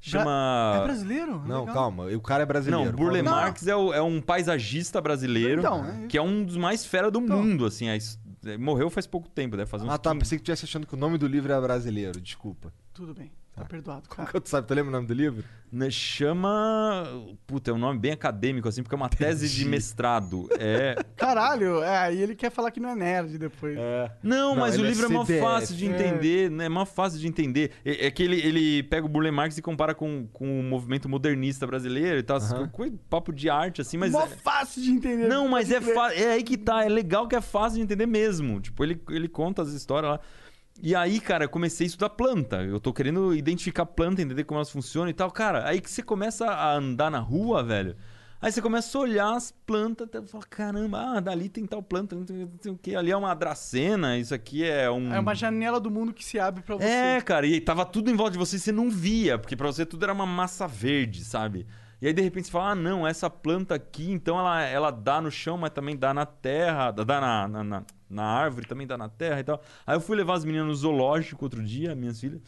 Chama. 0.02 0.74
É 0.76 0.84
brasileiro? 0.84 1.42
Não, 1.46 1.60
Legal. 1.60 1.74
calma, 1.74 2.04
o 2.06 2.20
cara 2.20 2.42
é 2.42 2.46
brasileiro. 2.46 2.86
Não, 2.86 2.92
Burle 2.92 3.22
Qual- 3.22 3.34
Marx 3.34 3.66
é, 3.66 3.76
o- 3.76 3.92
é 3.92 4.00
um 4.00 4.20
paisagista 4.20 4.98
brasileiro, 5.00 5.60
Então, 5.60 5.84
é 5.84 5.98
isso. 6.00 6.08
que 6.08 6.16
é 6.16 6.22
um 6.22 6.42
dos 6.42 6.56
mais 6.56 6.86
fera 6.86 7.10
do 7.10 7.20
mundo, 7.20 7.66
assim. 7.66 7.88
a 7.88 7.96
his- 7.96 8.18
Morreu 8.58 8.88
faz 8.90 9.06
pouco 9.06 9.28
tempo, 9.28 9.56
deve 9.56 9.68
fazer 9.70 9.84
uns 9.84 9.90
Ah, 9.90 9.98
tá, 9.98 10.10
15. 10.10 10.18
pensei 10.20 10.38
que 10.38 10.44
tu 10.44 10.50
estivesse 10.50 10.64
achando 10.64 10.86
que 10.86 10.94
o 10.94 10.96
nome 10.98 11.18
do 11.18 11.26
livro 11.26 11.52
era 11.52 11.60
brasileiro, 11.60 12.20
desculpa. 12.20 12.72
Tudo 12.94 13.14
bem, 13.14 13.30
tá 13.54 13.64
perdoado. 13.64 14.08
Como 14.08 14.16
Cara. 14.26 14.32
que 14.32 14.40
tu 14.40 14.48
sabe? 14.48 14.66
Tu 14.66 14.74
lembra 14.74 14.88
o 14.90 14.92
nome 14.92 15.06
do 15.06 15.14
livro? 15.14 15.44
Né, 15.72 15.88
Chama. 15.90 17.04
Puta, 17.46 17.70
é 17.70 17.74
um 17.74 17.78
nome 17.78 17.98
bem 17.98 18.12
acadêmico, 18.12 18.68
assim, 18.68 18.82
porque 18.82 18.94
é 18.94 18.96
uma 18.96 19.08
tese 19.08 19.48
de 19.48 19.64
mestrado. 19.64 20.48
É. 20.58 20.96
Caralho, 21.16 21.82
é, 21.82 21.96
aí 21.98 22.20
ele 22.20 22.34
quer 22.34 22.50
falar 22.50 22.70
que 22.70 22.80
não 22.80 22.90
é 22.90 22.94
nerd 22.96 23.38
depois. 23.38 23.76
Não, 24.22 24.54
Não, 24.54 24.56
mas 24.56 24.74
o 24.76 24.80
ele 24.80 24.86
é 24.88 24.90
livro 24.90 25.06
é 25.06 25.08
mó 25.08 25.24
CDF. 25.24 25.40
fácil 25.44 25.76
de 25.76 25.86
É. 25.86 25.88
entender, 25.88 26.50
né? 26.50 26.64
É 26.64 26.68
mó 26.68 26.84
fácil 26.84 27.20
de 27.20 27.28
entender. 27.28 27.70
É, 27.84 28.06
é 28.06 28.10
que 28.10 28.22
ele, 28.22 28.40
ele 28.40 28.82
pega 28.84 29.06
o 29.06 29.08
Burle 29.08 29.30
Marx 29.30 29.58
e 29.58 29.62
compara 29.62 29.94
com, 29.94 30.26
com 30.32 30.58
o 30.58 30.62
movimento 30.62 31.08
modernista 31.08 31.66
brasileiro 31.66 32.18
e 32.18 32.22
tal. 32.22 32.40
coisas, 32.72 32.98
papo 33.08 33.32
de 33.32 33.48
arte, 33.48 33.80
assim, 33.80 33.96
mas. 33.96 34.10
Mó 34.12 34.22
é- 34.24 34.28
fácil 34.28 34.82
de 34.82 34.90
entender. 34.90 35.28
Não, 35.28 35.46
mas 35.48 35.70
é, 35.70 35.80
fa- 35.80 36.12
é 36.14 36.32
aí 36.32 36.42
que 36.42 36.56
tá. 36.56 36.84
É 36.84 36.88
legal 36.88 37.28
que 37.28 37.36
é 37.36 37.40
fácil 37.40 37.76
de 37.78 37.84
entender 37.84 38.06
mesmo. 38.06 38.60
Tipo, 38.60 38.82
ele, 38.84 39.00
ele 39.10 39.28
conta 39.28 39.62
as 39.62 39.68
histórias 39.72 40.12
lá. 40.12 40.20
E 40.82 40.94
aí, 40.94 41.20
cara, 41.20 41.44
eu 41.44 41.48
comecei 41.48 41.86
a 41.86 41.88
estudar 41.88 42.10
planta. 42.10 42.62
Eu 42.62 42.80
tô 42.80 42.92
querendo 42.92 43.34
identificar 43.34 43.84
planta, 43.86 44.22
entender 44.22 44.44
como 44.44 44.58
elas 44.58 44.70
funcionam 44.70 45.10
e 45.10 45.14
tal. 45.14 45.30
Cara, 45.30 45.68
aí 45.68 45.80
que 45.80 45.90
você 45.90 46.02
começa 46.02 46.46
a 46.46 46.74
andar 46.74 47.10
na 47.10 47.18
rua, 47.18 47.62
velho. 47.62 47.96
Aí 48.42 48.50
você 48.50 48.62
começa 48.62 48.96
a 48.96 49.00
olhar 49.02 49.36
as 49.36 49.50
plantas, 49.66 50.06
até 50.06 50.22
fala, 50.22 50.44
caramba, 50.48 50.98
ah, 50.98 51.20
dali 51.20 51.50
tem 51.50 51.66
tal 51.66 51.82
planta, 51.82 52.16
não 52.16 52.24
tem, 52.24 52.46
tem 52.46 52.72
o 52.72 52.78
quê. 52.78 52.94
Ali 52.94 53.10
é 53.10 53.16
uma 53.16 53.34
dracena, 53.34 54.16
isso 54.16 54.34
aqui 54.34 54.64
é 54.64 54.90
um. 54.90 55.12
É 55.12 55.20
uma 55.20 55.34
janela 55.34 55.78
do 55.78 55.90
mundo 55.90 56.10
que 56.14 56.24
se 56.24 56.38
abre 56.38 56.62
pra 56.62 56.76
você. 56.76 56.86
É, 56.86 57.20
cara, 57.20 57.46
e 57.46 57.60
tava 57.60 57.84
tudo 57.84 58.10
em 58.10 58.16
volta 58.16 58.32
de 58.32 58.38
você 58.38 58.56
e 58.56 58.58
você 58.58 58.72
não 58.72 58.88
via, 58.88 59.38
porque 59.38 59.54
pra 59.54 59.66
você 59.66 59.84
tudo 59.84 60.04
era 60.04 60.12
uma 60.14 60.24
massa 60.24 60.66
verde, 60.66 61.22
sabe? 61.22 61.66
E 62.00 62.06
aí 62.06 62.12
de 62.12 62.22
repente 62.22 62.46
você 62.46 62.52
fala, 62.52 62.70
ah, 62.70 62.74
não, 62.74 63.06
essa 63.06 63.28
planta 63.28 63.74
aqui, 63.74 64.10
então 64.10 64.38
ela, 64.38 64.62
ela 64.62 64.90
dá 64.90 65.20
no 65.20 65.30
chão, 65.30 65.58
mas 65.58 65.70
também 65.70 65.96
dá 65.96 66.14
na 66.14 66.24
terra, 66.24 66.90
dá 66.90 67.20
na, 67.20 67.48
na, 67.48 67.64
na, 67.64 67.84
na 68.08 68.24
árvore, 68.24 68.66
também 68.66 68.86
dá 68.86 68.96
na 68.96 69.08
terra 69.08 69.40
e 69.40 69.44
tal. 69.44 69.62
Aí 69.86 69.96
eu 69.96 70.00
fui 70.00 70.16
levar 70.16 70.34
as 70.34 70.44
meninas 70.44 70.66
no 70.66 70.74
zoológico 70.74 71.44
outro 71.44 71.62
dia, 71.62 71.94
minhas 71.94 72.18
filhas. 72.18 72.40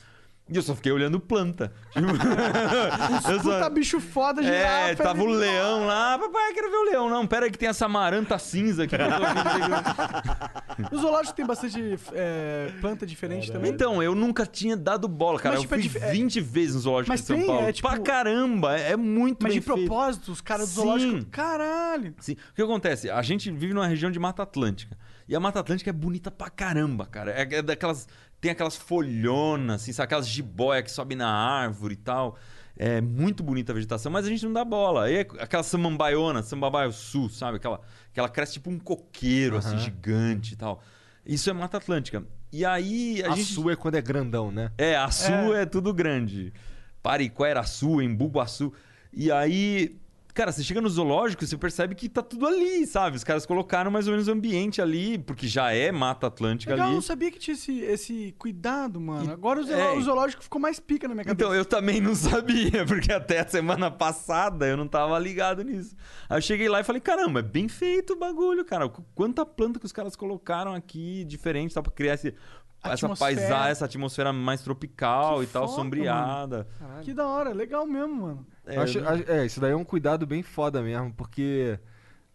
E 0.49 0.57
eu 0.57 0.63
só 0.63 0.75
fiquei 0.75 0.91
olhando 0.93 1.19
planta. 1.21 1.73
Tipo, 1.93 3.31
eu 3.31 3.41
só- 3.41 3.55
Puta 3.59 3.71
bicho 3.71 4.01
foda, 4.01 4.43
é, 4.43 4.89
girafa. 4.89 5.03
tava 5.05 5.23
o 5.23 5.29
ele- 5.29 5.37
leão 5.37 5.87
lá. 5.87 6.19
Papai, 6.19 6.51
eu 6.51 6.55
quero 6.55 6.71
ver 6.71 6.77
o 6.77 6.85
leão. 6.85 7.09
Não, 7.09 7.27
pera 7.27 7.47
aí 7.47 7.51
que 7.51 7.57
tem 7.59 7.69
essa 7.69 7.89
maranta 7.89 8.39
cinza 8.39 8.85
aqui. 8.85 8.97
que 8.99 9.03
eu 9.03 9.09
tô 9.09 9.19
vendo. 9.19 10.95
O 10.97 10.99
zoológico 10.99 11.35
tem 11.37 11.47
bastante 11.47 11.97
é, 12.13 12.71
planta 12.81 13.07
diferente 13.07 13.51
também. 13.53 13.71
Então, 13.71 14.03
eu 14.03 14.15
nunca 14.15 14.45
tinha 14.45 14.77
dado 14.77 15.07
bola, 15.09 15.39
cara. 15.39 15.55
Mas, 15.55 15.65
eu 15.71 15.79
tipo, 15.79 15.97
é 15.97 16.01
fui 16.01 16.09
é- 16.09 16.13
20 16.13 16.41
vezes 16.41 16.75
no 16.75 16.81
zoológico 16.83 17.11
Mas 17.13 17.21
de 17.21 17.27
São 17.27 17.37
tem, 17.37 17.47
Paulo. 17.47 17.67
é, 17.69 17.73
tipo- 17.73 17.89
Pra 17.89 17.99
caramba, 18.01 18.77
é 18.77 18.97
muito 18.97 19.43
Mas 19.43 19.53
bem 19.53 19.61
de 19.61 19.67
feito. 19.67 19.79
propósito, 19.87 20.33
os 20.33 20.41
caras 20.41 20.69
do 20.71 20.75
Sim. 20.75 20.75
zoológico. 20.83 21.27
Caralho. 21.31 22.15
Sim. 22.19 22.33
O 22.33 22.55
que 22.55 22.63
acontece? 22.63 23.09
A 23.11 23.23
gente 23.23 23.51
vive 23.51 23.73
numa 23.73 23.87
região 23.87 24.11
de 24.11 24.19
Mata 24.19 24.43
Atlântica. 24.43 24.97
E 25.29 25.37
a 25.37 25.41
Mata 25.41 25.61
Atlântica 25.61 25.89
é 25.89 25.93
bonita 25.93 26.31
pra 26.31 26.51
caramba, 26.51 27.07
cara. 27.07 27.31
É, 27.31 27.43
é 27.55 27.63
daquelas. 27.63 28.09
Tem 28.43 28.51
aquelas 28.51 28.77
folhonas, 28.77 29.81
assim, 29.83 29.93
sabe? 29.93 30.07
Aquelas 30.07 30.29
jiboia 30.29 30.83
que 30.83 30.91
sobe 30.91 31.15
na 31.15 31.29
árvore 31.29 31.95
e 31.95 31.97
tal. 31.97 32.37
É 32.77 33.01
muito 33.01 33.41
bonita 33.41 33.71
a 33.71 33.75
vegetação, 33.75 34.11
mas 34.11 34.27
a 34.27 34.29
gente 34.29 34.45
não 34.45 34.53
dá 34.53 34.65
bola. 34.65 35.05
Aí 35.05 35.19
é 35.19 35.21
aquela 35.39 35.63
samambaiona, 35.63 36.43
samambaio 36.43 36.91
sul, 36.93 37.29
sabe? 37.31 37.59
Aquela, 37.59 37.81
que 38.13 38.19
ela 38.19 38.29
cresce 38.29 38.55
tipo 38.55 38.69
um 38.69 38.81
coqueiro, 38.81 39.57
assim, 39.57 39.77
Aham. 39.77 39.79
gigante 39.79 40.55
e 40.55 40.57
tal. 40.57 40.83
Isso 41.25 41.49
é 41.49 41.53
Mata 41.53 41.77
Atlântica. 41.77 42.25
E 42.53 42.65
aí 42.65 43.23
a, 43.23 43.33
A 43.33 43.37
gente. 43.37 43.53
sua 43.53 43.75
é 43.75 43.77
quando 43.77 43.95
é 43.95 44.03
grandão, 44.03 44.51
né? 44.51 44.73
É, 44.77 44.97
Açu 44.97 45.55
é, 45.55 45.65
tudo 45.65 45.95
grande. 45.95 46.53
Pariquera-Açu, 47.01 48.03
Embuguaçu. 48.03 48.73
E 49.13 49.31
aí, 49.31 49.97
cara, 50.35 50.51
você 50.53 50.63
chega 50.63 50.81
no 50.81 50.89
zoológico, 50.89 51.47
você 51.47 51.57
percebe 51.57 51.95
que 51.95 52.09
tá 52.09 52.23
tudo 52.23 52.47
ali, 52.47 52.87
sabe? 52.87 53.17
Os 53.17 53.25
caras 53.25 53.45
colocaram 53.47 53.91
mais 53.91 54.07
ou 54.07 54.13
menos 54.13 54.29
o 54.29 54.33
ambiente 54.33 54.81
ali, 54.81 55.19
porque 55.19 55.47
já 55.47 55.73
é 55.73 55.93
Mata 55.93 56.27
Atlântica 56.27 56.73
Legal, 56.73 56.87
eu 56.87 56.89
ali. 56.89 56.95
não 56.97 57.03
sabia 57.03 57.31
que 57.31 57.39
tinha 57.39 57.55
esse, 57.55 57.81
esse 57.81 58.35
cuidado, 58.39 59.01
mano. 59.01 59.31
Agora 59.31 59.61
o, 59.63 59.73
é. 59.73 59.93
o 59.93 60.01
zoológico 60.03 60.43
ficou 60.43 60.61
mais 60.61 60.81
pica 60.81 61.07
na 61.07 61.15
minha 61.15 61.25
cabeça. 61.25 61.45
Então, 61.45 61.55
eu 61.55 61.65
também 61.65 62.01
não 62.01 62.15
sabia, 62.17 62.85
porque 62.87 63.13
até 63.13 63.41
a 63.41 63.47
semana 63.47 63.91
passada 63.91 64.67
eu 64.67 64.77
não 64.77 64.89
tava 64.89 65.19
ligado 65.19 65.63
nisso. 65.63 65.95
Aí 66.29 66.39
eu 66.39 66.43
cheguei 66.43 66.69
lá 66.69 66.81
e 66.81 66.85
falei, 66.85 67.01
caramba, 67.01 67.41
é 67.41 67.43
bem 67.43 67.69
feito 67.69 68.15
o 68.15 68.17
bagulho, 68.19 68.65
cara. 68.65 68.89
Qu- 68.89 69.05
Quanta 69.15 69.45
planta 69.45 69.79
que 69.79 69.87
os 69.87 69.93
caras 69.93 70.17
colocaram 70.17 70.75
aqui, 70.75 71.25
diferente, 71.25 71.75
tá? 71.75 71.83
Pra 71.83 71.93
criar 71.93 72.15
esse, 72.15 72.35
essa 72.83 73.09
paisagem, 73.15 73.71
essa 73.71 73.85
atmosfera 73.85 74.33
mais 74.33 74.63
tropical 74.63 75.39
Que 75.39 75.45
e 75.45 75.47
tal, 75.47 75.69
foda, 75.69 75.77
sombreada. 75.83 76.69
Que 77.03 77.13
da 77.15 77.27
hora, 77.29 77.51
legal 77.53 77.87
mesmo, 77.87 78.23
mano. 78.23 78.47
É, 78.67 78.77
Eu 78.77 78.83
acho- 78.83 78.99
é, 79.29 79.47
isso 79.47 79.61
daí 79.61 79.73
é 79.73 79.77
um 79.77 79.85
cuidado 79.85 80.27
bem 80.27 80.43
foda 80.43 80.83
mesmo, 80.83 81.13
porque. 81.15 81.79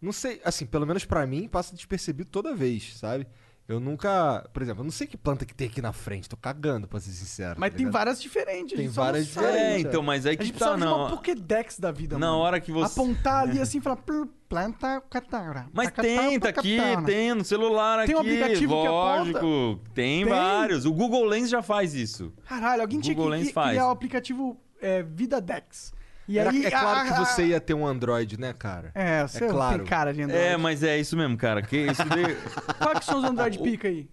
Não 0.02 0.12
sei, 0.12 0.40
assim, 0.46 0.66
pelo 0.66 0.86
menos 0.86 1.06
pra 1.06 1.26
mim, 1.26 1.48
passa 1.48 1.74
despercebido 1.76 2.30
toda 2.30 2.54
vez, 2.54 2.96
sabe? 2.98 3.26
Eu 3.68 3.80
nunca. 3.80 4.48
Por 4.54 4.62
exemplo, 4.62 4.82
eu 4.82 4.86
não 4.86 4.92
sei 4.92 5.08
que 5.08 5.18
planta 5.18 5.44
que 5.46 5.54
tem 5.56 5.68
aqui 5.68 5.82
na 5.82 5.92
frente, 5.92 6.30
tô 6.30 6.38
cagando, 6.38 6.88
pra 6.88 7.00
ser 7.00 7.12
sincero. 7.12 7.60
Mas 7.60 7.72
tá 7.72 7.78
tem 7.78 7.90
várias 7.90 8.22
diferentes. 8.22 8.74
a 8.74 8.78
Tem 8.78 8.86
não 8.86 8.94
várias 8.94 9.28
sabe. 9.30 9.48
É, 9.48 9.80
então, 9.80 10.02
mas 10.04 10.26
aí 10.26 10.36
A 10.36 10.38
que 10.38 10.46
gente 10.46 10.54
tá, 10.54 10.68
precisava 10.70 10.78
de 10.80 10.86
não. 10.86 11.00
uma 11.02 11.10
Pokédex 11.10 11.80
da 11.80 11.92
vida, 11.92 12.18
Na 12.18 12.28
mano. 12.28 12.38
hora 12.40 12.62
que 12.62 12.72
você- 12.72 12.94
Apontar 13.00 13.42
ali 13.44 13.60
assim 13.60 13.80
e 13.80 13.82
falar, 13.82 13.98
"Pl- 13.98 14.30
planta 14.48 15.02
catara. 15.10 15.68
Mas 15.74 15.92
tem, 15.92 16.40
tá 16.40 16.50
aqui, 16.50 16.78
tem 17.06 17.34
no 17.34 17.44
celular 17.44 18.06
Tem 18.06 18.16
um 18.16 18.20
aqui. 18.20 18.30
aplicativo 18.42 18.82
que 18.84 18.88
lógico. 18.88 19.38
aponta? 19.40 19.90
Tem, 19.94 20.24
Tem? 20.24 20.26
vários. 20.34 20.86
O 20.86 20.94
Google 20.94 21.26
Lens 21.26 21.50
já 21.50 21.62
faz 21.64 21.94
isso. 21.94 22.32
Caralho, 22.48 22.82
alguém 22.84 23.02
tinha 23.02 23.16
Google 23.16 23.32
que 23.32 23.38
Lens 23.38 23.46
cri- 23.48 23.54
faz. 23.54 23.70
criar 23.72 23.88
o 23.88 23.92
aplicativo 23.92 24.58
é, 24.80 25.02
Vida 25.04 25.42
Dex. 25.42 25.92
E 26.28 26.38
Era- 26.38 26.50
aí, 26.52 26.66
é 26.66 26.70
claro 26.72 27.00
a- 27.00 27.04
que 27.06 27.14
a- 27.22 27.26
você 27.26 27.48
ia 27.48 27.62
ter 27.62 27.74
um 27.74 27.86
Android, 27.88 28.40
né, 28.40 28.54
cara? 28.54 28.92
É, 28.94 29.26
você 29.26 29.46
é 29.46 29.48
claro. 29.50 29.78
tem 29.80 29.86
cara 29.88 30.14
de 30.14 30.22
Android. 30.24 30.44
É, 30.44 30.58
mas 30.58 30.84
é 30.84 31.00
isso 31.00 31.16
mesmo, 31.16 31.38
cara. 31.38 31.62
Que 31.62 31.78
isso 31.90 32.04
daí- 32.04 32.36
Quais 32.80 33.00
que 33.00 33.06
são 33.06 33.20
os 33.20 33.24
Android 33.24 33.58
pica 33.60 33.88
aí? 33.88 34.10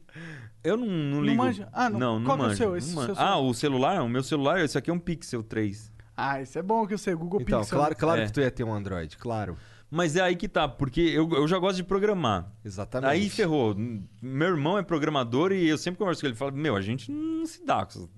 Eu 0.62 0.76
não, 0.76 0.86
não 0.86 1.16
Não 1.16 1.22
ligo. 1.22 1.36
manja? 1.42 1.68
Ah, 1.72 1.90
não. 1.90 1.98
não, 1.98 2.18
não 2.20 2.26
Qual 2.26 2.48
é 2.48 2.52
o 2.52 2.56
seu? 2.56 2.68
não 2.70 2.76
Esse 2.76 2.92
seu 2.92 3.14
Ah, 3.18 3.38
o 3.38 3.52
celular? 3.52 4.00
O 4.02 4.08
meu 4.08 4.22
celular, 4.22 4.60
esse 4.64 4.78
aqui 4.78 4.90
é 4.90 4.94
um 4.94 4.98
Pixel 4.98 5.42
3. 5.42 5.92
Ah, 6.16 6.40
isso 6.40 6.58
é 6.58 6.62
bom 6.62 6.86
que 6.86 6.94
eu 6.94 6.98
sei, 6.98 7.14
Google 7.14 7.40
Então, 7.42 7.60
Pixel. 7.60 7.76
claro, 7.78 7.96
claro 7.96 8.20
É. 8.20 8.26
que 8.26 8.32
tu 8.32 8.40
ia 8.40 8.50
ter 8.50 8.62
um 8.64 8.72
Android, 8.72 9.16
claro. 9.18 9.56
Mas 9.90 10.16
é 10.16 10.20
aí 10.22 10.34
que 10.36 10.48
tá, 10.48 10.66
porque 10.66 11.00
eu, 11.00 11.28
eu 11.32 11.46
já 11.46 11.58
gosto 11.58 11.76
de 11.76 11.84
programar. 11.84 12.50
Exatamente. 12.64 13.10
Aí 13.10 13.28
ferrou. 13.28 13.76
Meu 14.22 14.48
irmão 14.48 14.78
é 14.78 14.82
programador 14.82 15.52
e 15.52 15.68
eu 15.68 15.76
sempre 15.76 15.98
converso 15.98 16.20
com 16.22 16.26
ele. 16.26 16.32
Ele 16.32 16.38
fala, 16.38 16.50
meu, 16.52 16.74
a 16.76 16.80
gente 16.80 17.12
não 17.12 17.44
se 17.46 17.64
dá 17.64 17.84
com 17.84 18.08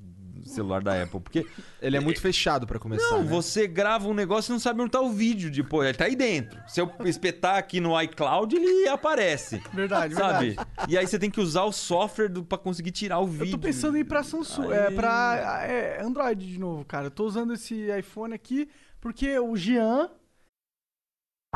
celular 0.49 0.83
da 0.83 1.03
Apple, 1.03 1.21
porque... 1.21 1.47
Ele 1.81 1.97
é 1.97 2.01
muito 2.01 2.21
fechado 2.21 2.67
pra 2.67 2.79
começar, 2.79 3.11
Não, 3.11 3.23
né? 3.23 3.29
você 3.31 3.67
grava 3.67 4.09
um 4.09 4.15
negócio 4.15 4.51
e 4.51 4.53
não 4.53 4.59
sabe 4.61 4.81
onde 4.81 4.91
tá 4.91 5.01
o 5.01 5.11
vídeo 5.11 5.51
depois. 5.51 5.89
Ele 5.89 5.99
tá 5.99 6.05
aí 6.07 6.17
dentro. 6.17 6.59
Se 6.67 6.81
eu 6.81 6.91
espetar 7.05 7.57
aqui 7.57 7.81
no 7.81 8.01
iCloud, 8.03 8.57
ele 8.57 8.89
aparece. 8.89 9.63
Verdade, 9.73 10.15
sabe? 10.15 10.47
verdade. 10.51 10.69
E 10.89 10.97
aí 10.99 11.07
você 11.07 11.19
tem 11.19 11.31
que 11.31 11.41
usar 11.41 11.65
o 11.65 11.73
software 11.73 12.29
do, 12.29 12.43
pra 12.45 12.59
conseguir 12.59 12.91
tirar 12.91 13.19
o 13.21 13.25
Eu 13.25 13.27
vídeo. 13.29 13.51
tô 13.53 13.59
pensando 13.59 13.97
em 13.97 14.01
ir 14.01 14.05
pra 14.05 14.23
Samsung, 14.23 14.73
é, 14.73 14.91
pra 14.91 15.63
é, 15.65 16.03
Android 16.03 16.47
de 16.47 16.59
novo, 16.59 16.85
cara. 16.85 17.07
Eu 17.07 17.11
tô 17.11 17.25
usando 17.25 17.53
esse 17.55 17.87
iPhone 17.99 18.35
aqui 18.35 18.69
porque 19.01 19.39
o 19.39 19.57
Jean... 19.57 20.11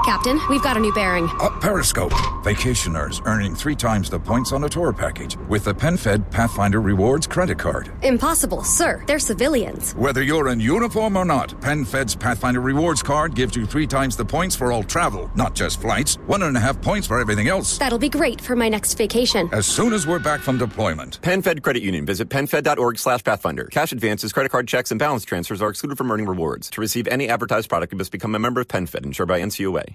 Captain, 0.05 0.41
we've 0.49 0.63
got 0.63 0.77
a 0.79 0.81
new 0.81 0.93
bearing. 0.95 1.29
Up 1.41 1.61
Periscope. 1.61 2.13
Vacationers 2.43 3.21
earning 3.27 3.55
three 3.55 3.77
times 3.77 4.09
the 4.09 4.19
points 4.19 4.51
on 4.51 4.65
a 4.65 4.69
tour 4.69 4.95
package 4.95 5.37
with 5.49 5.65
the 5.65 5.75
PenFed 5.75 6.31
Pathfinder 6.31 6.81
Rewards 6.81 7.27
credit 7.27 7.59
card. 7.59 7.93
Impossible, 8.03 8.65
sir. 8.65 9.05
They're 9.07 9.19
civilians. 9.19 9.93
Whether 9.95 10.23
you're 10.23 10.49
in 10.49 10.59
uniform 10.59 11.17
or 11.17 11.27
not, 11.27 11.51
PenFed's 11.61 12.17
Pathfinder 12.17 12.61
Rewards 12.63 13.03
card 13.03 13.35
gives 13.35 13.55
you 13.55 13.67
three 13.67 13.87
times 13.87 14.17
the 14.17 14.25
points 14.25 14.57
for 14.57 14.73
all 14.73 14.83
travel, 14.83 15.31
not 15.35 15.55
just 15.55 15.81
flights. 15.83 16.15
One 16.27 16.43
and 16.45 16.57
a 16.57 16.61
half 16.61 16.81
points 16.81 17.07
for 17.07 17.21
everything 17.21 17.49
else. 17.49 17.77
That'll 17.77 17.99
be 17.99 18.09
great 18.09 18.41
for 18.41 18.57
my 18.57 18.71
next 18.71 18.95
vacation. 18.95 19.51
As 19.53 19.67
soon 19.67 19.93
as 19.93 20.07
we're 20.07 20.19
back 20.19 20.41
from 20.41 20.57
deployment. 20.57 21.21
PenFed 21.21 21.63
Credit 21.63 21.83
Union. 21.83 22.07
Visit 22.07 22.31
penfed.org 22.31 22.99
slash 22.99 23.23
pathfinder. 23.23 23.67
Cash 23.67 23.93
advances, 23.93 24.33
credit 24.33 24.51
card 24.51 24.67
checks, 24.67 24.91
and 24.91 24.99
balance 24.99 25.25
transfers 25.25 25.61
are 25.61 25.69
excluded 25.69 25.99
from 25.99 26.11
earning 26.11 26.27
rewards. 26.27 26.71
To 26.71 26.81
receive 26.81 27.07
any 27.09 27.29
advertised 27.29 27.69
product, 27.69 27.93
you 27.93 27.99
must 27.99 28.13
become 28.13 28.35
a 28.35 28.39
member 28.39 28.63
of 28.63 28.69
PenFed, 28.69 29.05
insured 29.05 29.29
by 29.29 29.41
NCUA. 29.41 29.90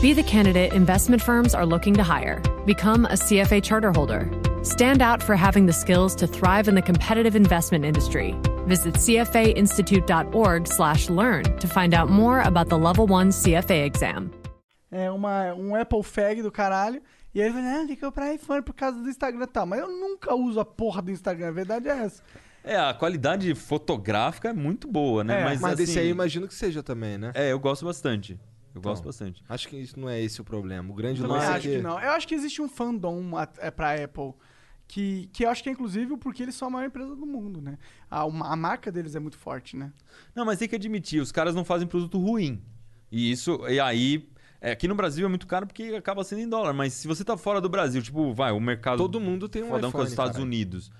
Be 0.00 0.12
the 0.12 0.22
candidate 0.22 0.72
investment 0.72 1.20
firms 1.22 1.54
are 1.54 1.64
looking 1.64 1.94
to 1.94 2.02
hire. 2.02 2.42
Become 2.66 3.06
a 3.06 3.14
CFA 3.14 3.62
charter 3.62 3.92
holder. 3.92 4.28
Stand 4.62 5.00
out 5.00 5.22
for 5.22 5.36
having 5.36 5.64
the 5.66 5.72
skills 5.72 6.14
to 6.16 6.26
thrive 6.26 6.68
in 6.68 6.74
the 6.74 6.82
competitive 6.82 7.36
investment 7.36 7.84
industry. 7.84 8.34
Visit 8.66 8.94
cfainstitute.org/learn 8.94 11.44
to 11.58 11.66
find 11.66 11.94
out 11.94 12.10
more 12.10 12.40
about 12.40 12.68
the 12.68 12.78
Level 12.78 13.06
1 13.06 13.30
CFA 13.30 13.86
exam. 13.86 14.30
É 14.90 15.10
uma, 15.10 15.54
um 15.54 15.74
Apple 15.74 16.02
Fag 16.02 16.42
do 16.42 16.52
caralho. 16.52 17.00
E 17.34 17.40
aí 17.40 17.48
ele 17.48 17.54
fala, 17.54 17.82
ah, 17.82 17.86
tem 17.86 17.96
que 17.96 17.96
comprar 17.96 18.32
iPhone 18.32 18.62
por 18.62 18.74
causa 18.74 19.00
do 19.00 19.08
Instagram 19.08 19.42
e 19.42 19.46
tal. 19.48 19.66
Mas 19.66 19.80
eu 19.80 19.88
nunca 19.88 20.32
uso 20.34 20.60
a 20.60 20.64
porra 20.64 21.02
do 21.02 21.10
Instagram, 21.10 21.48
a 21.48 21.50
verdade 21.50 21.88
é 21.88 22.04
essa. 22.04 22.22
É, 22.62 22.76
a 22.76 22.94
qualidade 22.94 23.52
fotográfica 23.54 24.50
é 24.50 24.52
muito 24.52 24.86
boa, 24.88 25.24
né? 25.24 25.40
É, 25.40 25.44
mas 25.44 25.60
mas 25.60 25.76
desse 25.76 25.92
assim, 25.92 26.00
aí 26.00 26.06
eu 26.06 26.12
imagino 26.12 26.48
que 26.48 26.54
seja 26.54 26.82
também, 26.82 27.18
né? 27.18 27.32
É, 27.34 27.52
eu 27.52 27.58
gosto 27.58 27.84
bastante. 27.84 28.38
Eu 28.74 28.80
Então, 28.80 28.90
gosto 28.92 29.04
bastante. 29.04 29.42
Acho 29.48 29.68
que 29.68 29.76
isso 29.76 29.98
não 30.00 30.08
é 30.08 30.20
esse 30.20 30.40
o 30.40 30.44
problema. 30.44 30.90
O 30.90 30.94
grande 30.94 31.22
Eu 31.22 31.28
lance 31.28 31.46
é 31.46 31.48
acho 31.50 31.60
que... 31.68 31.76
que 31.76 31.82
não. 31.82 32.00
Eu 32.00 32.10
acho 32.12 32.26
que 32.26 32.34
existe 32.34 32.60
um 32.60 32.68
fandom 32.68 33.36
a- 33.36 33.48
é, 33.58 33.70
pra 33.70 33.94
Apple. 34.02 34.32
Que, 34.86 35.30
que 35.32 35.44
eu 35.46 35.48
acho 35.50 35.62
que 35.62 35.68
é 35.70 35.72
inclusive 35.72 36.16
porque 36.18 36.42
eles 36.42 36.54
são 36.54 36.68
a 36.68 36.70
maior 36.70 36.86
empresa 36.88 37.16
do 37.16 37.24
mundo, 37.24 37.60
né? 37.60 37.78
A, 38.10 38.24
uma- 38.26 38.48
a 38.52 38.56
marca 38.56 38.92
deles 38.92 39.14
é 39.14 39.20
muito 39.20 39.38
forte, 39.38 39.76
né? 39.76 39.92
Não, 40.34 40.44
mas 40.44 40.58
tem 40.58 40.68
que 40.68 40.74
admitir, 40.76 41.20
os 41.22 41.32
caras 41.32 41.54
não 41.54 41.64
fazem 41.64 41.86
produto 41.88 42.18
ruim. 42.18 42.60
E 43.10 43.30
isso, 43.30 43.60
e 43.68 43.78
aí. 43.80 44.28
é, 44.60 44.72
aqui 44.72 44.86
no 44.88 44.94
Brasil 44.94 45.24
é 45.24 45.28
muito 45.28 45.46
caro 45.46 45.66
porque 45.66 45.84
acaba 45.84 46.22
sendo 46.24 46.40
em 46.42 46.48
dólar, 46.48 46.74
mas 46.74 46.92
se 46.94 47.06
você 47.08 47.24
tá 47.24 47.36
fora 47.36 47.60
do 47.60 47.68
Brasil, 47.68 48.02
tipo, 48.02 48.34
vai, 48.34 48.50
o 48.52 48.60
mercado. 48.60 48.98
Todo 48.98 49.18
mundo 49.20 49.48
tem 49.48 49.62
um 49.62 49.68
fodão 49.68 49.90
que 49.90 49.96
é 49.96 50.00
os 50.00 50.04
iPhone, 50.04 50.08
Estados 50.10 50.32
caralho. 50.32 50.44
Unidos. 50.46 50.90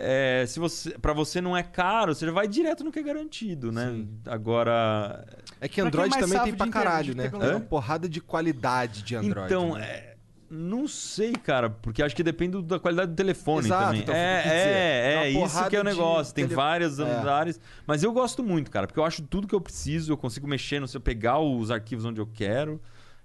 É, 0.00 0.44
se 0.46 0.60
você, 0.60 0.90
para 0.98 1.12
você 1.12 1.40
não 1.40 1.56
é 1.56 1.62
caro, 1.62 2.14
você 2.14 2.24
já 2.24 2.30
vai 2.30 2.46
direto 2.46 2.84
no 2.84 2.92
que 2.92 3.00
é 3.00 3.02
garantido, 3.02 3.72
né? 3.72 4.04
Agora. 4.26 5.26
É 5.60 5.66
que 5.68 5.80
Android 5.80 6.16
também 6.16 6.40
tem 6.44 6.54
pra 6.54 6.68
caralho, 6.68 7.16
né? 7.16 7.30
É 7.40 7.50
uma 7.50 7.60
porrada 7.60 8.08
de 8.08 8.20
qualidade 8.20 9.02
de 9.02 9.16
Android. 9.16 9.46
Então, 9.52 9.74
né? 9.74 9.84
é, 9.84 10.16
não 10.48 10.86
sei, 10.86 11.32
cara, 11.32 11.68
porque 11.68 12.00
acho 12.02 12.14
que 12.14 12.22
depende 12.22 12.62
da 12.62 12.78
qualidade 12.78 13.10
do 13.10 13.16
telefone 13.16 13.66
Exato, 13.66 13.84
também. 13.86 14.00
então, 14.02 14.14
é, 14.14 14.42
é, 14.46 14.50
é 14.50 15.14
é, 15.24 15.30
isso 15.30 15.68
que 15.68 15.76
é 15.76 15.80
o 15.80 15.84
negócio. 15.84 16.32
Tem 16.32 16.44
tele- 16.44 16.54
vários 16.54 16.98
É. 17.00 17.02
andares. 17.02 17.60
Mas 17.84 18.04
eu 18.04 18.12
gosto 18.12 18.42
muito, 18.42 18.70
cara, 18.70 18.86
porque 18.86 19.00
eu 19.00 19.04
acho 19.04 19.22
tudo 19.22 19.48
que 19.48 19.54
eu 19.54 19.60
preciso, 19.60 20.12
eu 20.12 20.16
consigo 20.16 20.46
mexer 20.46 20.80
no 20.80 20.86
seu, 20.86 21.00
pegar 21.00 21.40
os 21.40 21.70
arquivos 21.72 22.04
onde 22.04 22.20
eu 22.20 22.26
quero. 22.26 22.80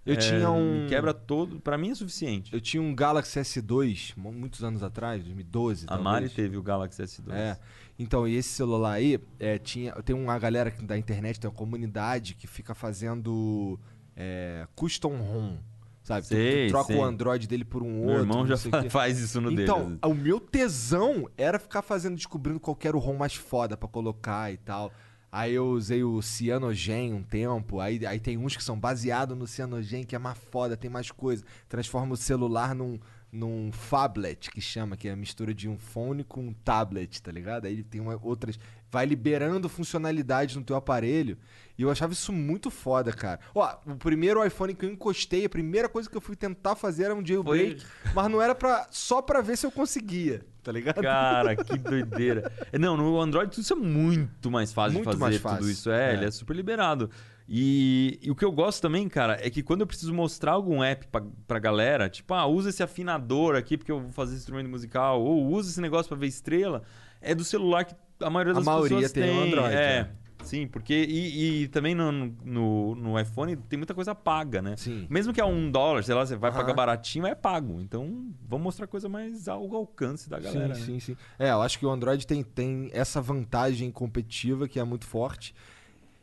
Eu 0.06 0.14
É, 0.16 0.18
tinha 0.18 0.52
um. 0.52 0.86
Quebra 0.90 1.14
todo. 1.14 1.60
Pra 1.62 1.78
mim 1.78 1.92
é 1.92 1.96
suficiente. 1.96 2.54
Eu 2.54 2.60
tinha 2.60 2.82
um 2.84 2.94
Galaxy 2.94 3.40
S2, 3.40 4.14
mu- 4.18 4.34
muitos 4.34 4.64
anos 4.64 4.84
atrás, 4.84 5.24
2012. 5.24 5.86
A 5.88 5.98
Mari 5.98 6.26
talvez. 6.28 6.34
teve 6.34 6.58
o 6.58 6.62
Galaxy 6.62 7.02
S2. 7.02 7.32
É. 7.34 7.58
Então, 7.98 8.28
e 8.28 8.36
esse 8.36 8.50
celular 8.50 8.94
aí, 8.94 9.20
é, 9.40 9.58
tinha, 9.58 9.94
tem 10.04 10.16
uma 10.16 10.38
galera 10.38 10.72
da 10.82 10.98
internet, 10.98 11.40
tem 11.40 11.50
uma 11.50 11.56
comunidade 11.56 12.34
que 12.36 12.48
fica 12.48 12.74
fazendo 12.76 13.80
é, 14.16 14.68
custom 14.76 15.16
ROM. 15.18 15.58
Sabe? 16.04 16.24
Tu- 16.28 16.30
tu, 16.32 16.36
Sei, 16.36 16.68
troca 16.68 16.88
sei. 16.88 16.98
o 16.98 17.04
Android 17.04 17.48
dele 17.48 17.64
por 17.64 17.82
um 17.82 17.88
Meu 17.90 18.02
outro. 18.10 18.22
irmão 18.24 18.38
não 18.40 18.48
já 18.48 18.58
sei 18.58 18.70
fa- 18.72 18.90
faz 18.90 19.20
isso 19.20 19.40
no 19.40 19.50
dele, 19.50 19.64
Então, 19.64 19.98
o 20.04 20.14
meu 20.14 20.38
tesão 20.38 21.30
era 21.38 21.58
ficar 21.58 21.82
fazendo, 21.82 22.16
descobrindo 22.18 22.60
qual 22.60 22.78
era 22.84 22.98
o 22.98 23.00
ROM 23.00 23.16
mais 23.16 23.36
foda 23.36 23.78
pra 23.78 23.88
colocar 23.88 24.52
e 24.52 24.58
tal. 24.58 24.92
Aí 25.36 25.56
eu 25.56 25.66
usei 25.70 26.04
o 26.04 26.22
Cyanogen 26.22 27.12
um 27.12 27.24
tempo. 27.24 27.80
Aí, 27.80 28.06
aí 28.06 28.20
tem 28.20 28.38
uns 28.38 28.56
que 28.56 28.64
são 28.64 28.80
baseados 28.80 29.36
no 29.36 29.48
Cyanogen, 29.48 30.04
que 30.04 30.16
é 30.16 30.20
mais 30.20 30.38
foda, 30.38 30.78
tem 30.78 30.92
mais 30.92 31.10
coisa. 31.10 31.44
Transforma 31.68 32.14
o 32.14 32.16
celular 32.16 32.76
num, 32.76 33.00
num 33.32 33.72
phablet, 33.72 34.52
que 34.52 34.62
chama, 34.62 34.96
que 34.96 35.08
é 35.08 35.12
a 35.12 35.16
mistura 35.16 35.52
de 35.52 35.68
um 35.68 35.76
fone 35.76 36.24
com 36.24 36.50
um 36.50 36.54
tablet, 36.54 37.20
tá 37.20 37.32
ligado? 37.32 37.66
Aí 37.66 37.82
tem 37.82 38.00
uma, 38.00 38.20
outras. 38.22 38.60
Vai 38.92 39.08
liberando 39.08 39.68
funcionalidades 39.68 40.56
no 40.56 40.64
teu 40.64 40.76
aparelho. 40.76 41.36
E 41.80 41.82
eu 41.82 41.90
achava 41.90 42.14
isso 42.14 42.32
muito 42.32 42.70
foda, 42.70 43.12
cara. 43.12 43.40
Ó, 43.56 43.76
o 43.88 43.96
primeiro 43.96 44.46
iPhone 44.46 44.76
que 44.76 44.86
eu 44.86 44.92
encostei, 44.92 45.46
a 45.46 45.50
primeira 45.50 45.90
coisa 45.90 46.08
que 46.08 46.16
eu 46.16 46.22
fui 46.22 46.36
tentar 46.36 46.76
fazer 46.76 47.06
era 47.06 47.16
um 47.16 47.26
jailbreak, 47.26 47.84
mas 48.14 48.30
não 48.30 48.40
era 48.40 48.54
pra, 48.54 48.86
só 48.92 49.20
pra 49.20 49.42
ver 49.42 49.58
se 49.58 49.66
eu 49.66 49.72
conseguia, 49.72 50.46
tá 50.64 50.72
ligado? 50.72 51.02
Cara, 51.02 51.56
que 51.64 51.78
doideira. 51.78 52.52
É, 52.72 52.80
Não, 52.80 52.96
no 52.98 53.20
Android 53.20 53.52
tudo 53.52 53.62
isso 53.64 53.74
é 53.74 53.76
muito 53.76 54.50
mais 54.50 54.72
fácil 54.74 54.94
Muito 54.94 55.12
de 55.12 55.18
fazer 55.18 55.20
mais 55.20 55.36
tudo 55.42 55.50
fácil. 55.52 55.70
isso. 55.70 55.92
É, 55.92 56.12
É. 56.12 56.14
ele 56.16 56.26
é 56.26 56.32
super 56.32 56.56
liberado. 56.56 57.10
E, 57.48 58.18
e 58.22 58.32
o 58.32 58.36
que 58.36 58.46
eu 58.46 58.52
gosto 58.52 58.82
também, 58.82 59.08
cara, 59.10 59.38
é 59.42 59.50
que 59.50 59.62
quando 59.62 59.82
eu 59.82 59.88
preciso 59.88 60.14
mostrar 60.14 60.54
algum 60.54 60.82
app 60.82 61.06
pra, 61.08 61.22
pra 61.46 61.60
galera, 61.60 62.10
tipo, 62.10 62.34
ah, 62.34 62.46
usa 62.48 62.70
esse 62.70 62.82
afinador 62.82 63.56
aqui 63.56 63.78
porque 63.78 63.92
eu 63.92 64.00
vou 64.00 64.12
fazer 64.14 64.36
instrumento 64.36 64.70
musical, 64.70 65.22
ou 65.22 65.46
usa 65.48 65.70
esse 65.70 65.82
negócio 65.82 66.08
pra 66.08 66.18
ver 66.18 66.28
estrela, 66.28 66.84
é 67.22 67.36
do 67.36 67.44
celular 67.44 67.84
que 67.84 67.94
a 68.22 68.30
maioria 68.30 68.54
A 68.54 68.56
das 68.56 68.64
maioria 68.66 68.96
pessoas 68.98 69.12
tem 69.12 69.24
tem. 69.24 69.38
o 69.38 69.44
Android, 69.44 69.76
é. 69.76 69.78
é. 69.78 70.10
Sim, 70.44 70.68
porque. 70.68 70.94
E, 70.94 71.64
e 71.64 71.68
também 71.70 71.96
no, 71.96 72.12
no, 72.12 72.96
no 72.96 73.20
iPhone 73.20 73.56
tem 73.56 73.78
muita 73.78 73.94
coisa 73.94 74.14
paga, 74.14 74.62
né? 74.62 74.76
Sim. 74.78 75.08
Mesmo 75.10 75.34
que 75.34 75.42
é 75.42 75.46
um 75.46 75.72
dólar, 75.72 76.04
sei 76.04 76.14
lá, 76.14 76.26
você 76.26 76.36
vai 76.36 76.50
Aham. 76.52 76.60
pagar 76.60 76.74
baratinho, 76.74 77.26
é 77.26 77.34
pago. 77.34 77.82
Então, 77.82 78.34
vamos 78.48 78.64
mostrar 78.64 78.88
coisa 78.88 79.08
mais 79.10 79.48
ao 79.48 79.74
alcance 79.76 80.30
da 80.30 80.40
galera. 80.40 80.76
Sim, 80.76 80.80
né? 80.80 80.86
sim, 80.86 81.00
sim. 81.00 81.18
É, 81.40 81.52
eu 81.52 81.62
acho 81.62 81.80
que 81.80 81.86
o 81.86 81.90
Android 81.90 82.28
tem, 82.28 82.44
tem 82.44 82.90
essa 82.94 83.22
vantagem 83.22 83.90
competitiva 83.92 84.68
que 84.68 84.80
é 84.80 84.84
muito 84.84 85.06
forte. 85.06 85.56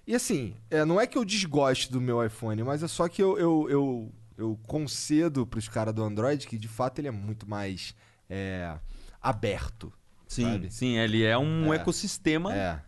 E 0.06 0.14
assim, 0.14 0.54
é, 0.70 0.84
não 0.84 1.00
é 1.00 1.06
que 1.06 1.16
eu 1.16 1.24
desgoste 1.24 1.90
do 1.90 2.00
meu 2.00 2.24
iPhone, 2.24 2.62
mas 2.62 2.82
é 2.82 2.88
só 2.88 3.08
que 3.08 3.22
eu, 3.22 3.38
eu, 3.38 3.66
eu, 3.70 4.12
eu 4.36 4.58
concedo 4.66 5.46
pros 5.46 5.68
caras 5.68 5.94
do 5.94 6.02
Android 6.02 6.46
que 6.46 6.58
de 6.58 6.68
fato 6.68 6.98
ele 6.98 7.08
é 7.08 7.12
muito 7.12 7.48
mais 7.48 7.94
é, 8.28 8.76
aberto. 9.20 9.92
Sim, 10.26 10.44
sabe? 10.44 10.70
sim, 10.72 10.96
ele 10.96 11.24
é 11.24 11.36
um 11.36 11.72
É. 11.72 11.76
ecossistema 11.76 12.54
É. 12.54 12.80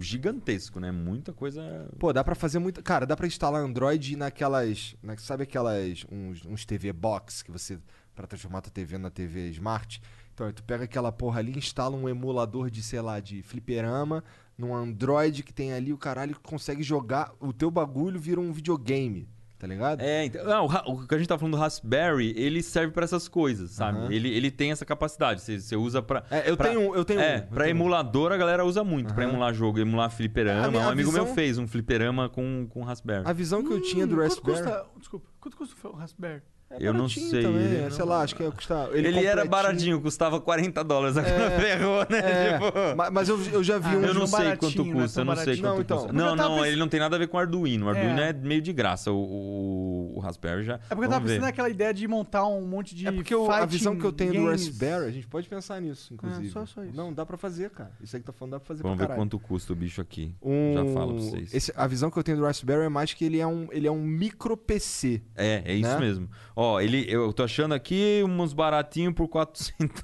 gigantesco, 0.00 0.80
né? 0.80 0.90
Muita 0.90 1.32
coisa. 1.32 1.88
Pô, 1.98 2.12
dá 2.12 2.24
pra 2.24 2.34
fazer 2.34 2.58
muita. 2.58 2.82
Cara, 2.82 3.06
dá 3.06 3.16
pra 3.16 3.26
instalar 3.26 3.62
Android 3.62 4.16
naquelas. 4.16 4.96
Na... 5.02 5.16
Sabe 5.16 5.44
aquelas. 5.44 6.04
Uns, 6.10 6.44
uns 6.44 6.64
TV 6.64 6.92
Box 6.92 7.42
que 7.42 7.50
você. 7.50 7.78
Pra 8.14 8.26
transformar 8.26 8.62
tua 8.62 8.72
TV 8.72 8.96
na 8.96 9.10
TV 9.10 9.50
Smart. 9.50 10.00
Então, 10.32 10.52
tu 10.52 10.62
pega 10.64 10.84
aquela 10.84 11.10
porra 11.10 11.40
ali, 11.40 11.56
instala 11.56 11.96
um 11.96 12.08
emulador 12.08 12.70
de, 12.70 12.82
sei 12.82 13.00
lá, 13.00 13.20
de 13.20 13.42
fliperama, 13.42 14.22
num 14.56 14.74
Android 14.74 15.42
que 15.42 15.52
tem 15.52 15.72
ali, 15.72 15.94
o 15.94 15.98
caralho 15.98 16.38
consegue 16.40 16.82
jogar. 16.82 17.32
O 17.40 17.54
teu 17.54 17.70
bagulho 17.70 18.20
vira 18.20 18.38
um 18.38 18.52
videogame, 18.52 19.28
tá 19.58 19.66
ligado? 19.66 20.00
É, 20.00 20.24
então, 20.24 20.42
ah, 20.70 20.84
o, 20.86 21.06
que 21.06 21.14
a 21.14 21.18
gente 21.18 21.26
tá 21.28 21.38
falando 21.38 21.54
do 21.54 21.58
Raspberry, 21.60 22.32
ele 22.36 22.62
serve 22.62 22.92
pra 22.92 23.04
essas 23.04 23.26
coisas, 23.28 23.70
sabe? 23.70 23.98
Aham. 23.98 24.12
Ele, 24.12 24.28
ele 24.28 24.50
tem 24.50 24.70
essa 24.70 24.84
capacidade. 24.84 25.40
Você, 25.40 25.60
você 25.60 25.76
usa 25.76 26.02
pra. 26.02 26.24
É, 26.30 26.50
eu 26.50 26.56
pra- 26.56 26.68
tenho- 26.68 26.94
eu 26.94 27.04
tenho 27.04 27.20
É, 27.20 27.34
um, 27.34 27.36
eu 27.38 27.42
pra 27.48 27.64
tenho 27.64 27.76
um. 27.76 27.80
emulador 27.80 28.32
a 28.32 28.36
galera 28.36 28.64
usa 28.64 28.84
muito. 28.84 29.14
Pra 29.14 29.24
Aham. 29.24 29.32
emular 29.32 29.54
jogo, 29.54 29.78
emular 29.78 30.10
fliperama. 30.10 30.68
Minha 30.70 30.86
um 30.86 30.88
amigo 30.90 31.10
visão- 31.10 31.24
meu 31.24 31.34
fez 31.34 31.58
um 31.58 31.66
fliperama 31.66 32.28
com, 32.28 32.66
com 32.68 32.82
Raspberry. 32.82 33.22
A 33.26 33.32
visão 33.32 33.62
que 33.64 33.72
eu 33.72 33.80
tinha 33.82 34.06
do 34.06 34.16
Hum, 34.16 34.20
Raspberry. 34.20 34.62
Quanto 34.62 34.74
custa, 34.74 34.98
desculpa, 34.98 35.26
quanto 35.40 35.56
custa 35.56 35.88
o 35.88 35.92
Raspberry? 35.96 36.42
Eu 36.80 36.92
não 36.92 37.08
sei. 37.08 37.42
também, 37.42 37.62
ele 37.62 37.76
é, 37.76 37.82
não- 37.82 37.90
sei 37.90 38.04
lá, 38.04 38.22
acho 38.22 38.34
que 38.34 38.42
é 38.42 38.50
custar. 38.50 38.88
Ele, 38.92 39.24
era 39.24 39.44
baratinho, 39.44 40.00
custava 40.00 40.40
40 40.40 40.82
dólares. 40.82 41.16
Agora 41.16 41.34
É, 41.34 41.50
ferrou, 41.60 42.06
né? 42.10 42.18
é, 42.18 42.58
Tipo- 42.58 42.96
ma- 42.96 43.10
mas 43.10 43.28
eu, 43.28 43.40
eu 43.52 43.62
já 43.64 43.78
vi 43.78 43.88
Ah, 43.94 43.98
um. 43.98 44.02
eu 44.04 44.14
não 44.14 44.26
sei 44.26 44.56
quanto 44.56 44.84
não 44.84 44.90
é 44.90 45.02
custa, 45.04 45.20
eu 45.20 45.24
não 45.24 45.36
sei 45.36 45.56
quanto 45.56 45.62
Não, 45.62 45.80
então. 45.80 45.96
custa. 45.98 46.12
Eu 46.12 46.14
Não, 46.14 46.36
não, 46.36 46.54
pens- 46.56 46.66
ele 46.66 46.76
não 46.76 46.88
tem 46.88 47.00
nada 47.00 47.16
a 47.16 47.18
ver 47.18 47.28
com 47.28 47.36
o 47.36 47.40
Arduino. 47.40 47.86
O 47.86 47.88
Arduino 47.88 48.20
É. 48.20 48.30
é, 48.30 48.32
meio 48.32 48.60
de 48.60 48.72
graça. 48.72 49.12
O, 49.12 49.16
o, 49.16 50.12
o 50.16 50.20
Raspberry 50.20 50.64
já. 50.64 50.74
É 50.74 50.78
porque 50.78 50.92
eu 50.92 50.96
tava 51.02 51.08
Vamos 51.14 51.28
ver. 51.28 51.34
pensando 51.36 51.46
naquela 51.46 51.68
ideia 51.70 51.94
de 51.94 52.06
montar 52.08 52.46
um 52.46 52.66
monte 52.66 52.94
de. 52.94 53.06
É 53.06 53.12
porque 53.12 53.34
o- 53.34 53.50
a 53.50 53.64
visão 53.64 53.96
que 53.96 54.04
eu 54.04 54.12
tenho 54.12 54.32
do 54.32 54.42
games. 54.44 54.66
Raspberry, 54.66 55.04
a 55.06 55.10
gente 55.10 55.26
pode 55.26 55.48
pensar 55.48 55.80
nisso, 55.80 56.14
inclusive. 56.14 56.48
É, 56.48 56.50
só- 56.50 56.66
só 56.66 56.84
isso. 56.84 56.96
Não, 56.96 57.12
dá 57.12 57.24
pra 57.24 57.36
fazer, 57.36 57.70
cara. 57.70 57.90
Isso 58.02 58.16
aí 58.16 58.20
que 58.20 58.26
tá 58.26 58.32
falando 58.32 58.52
dá 58.52 58.60
pra 58.60 58.66
fazer 58.66 58.82
Vamos 58.82 58.98
pra 58.98 59.06
ver 59.08 59.14
quanto 59.14 59.38
custa 59.38 59.72
o 59.72 59.76
bicho 59.76 60.00
aqui. 60.00 60.34
Um- 60.42 60.74
Já 60.74 60.84
falo 60.94 61.14
pra 61.14 61.22
vocês. 61.22 61.54
esse- 61.54 61.72
a 61.76 61.86
visão 61.86 62.10
que 62.10 62.18
eu 62.18 62.22
tenho 62.22 62.38
do 62.38 62.44
Raspberry 62.44 62.84
é 62.84 62.88
mais 62.88 63.12
que 63.14 63.24
ele 63.24 63.38
é 63.38 63.46
um, 63.46 63.68
ele 63.70 63.86
é 63.86 63.90
um 63.90 64.02
micro 64.02 64.56
PC. 64.56 65.22
É, 65.34 65.62
é 65.64 65.74
isso 65.74 65.88
né? 65.90 65.98
mesmo. 66.00 66.28
Ó, 66.58 66.80
ele, 66.80 67.04
eu 67.08 67.30
tô 67.34 67.42
achando 67.42 67.74
aqui 67.74 68.22
uns 68.26 68.54
baratinhos 68.54 69.12
por 69.14 69.28
400. 69.28 70.02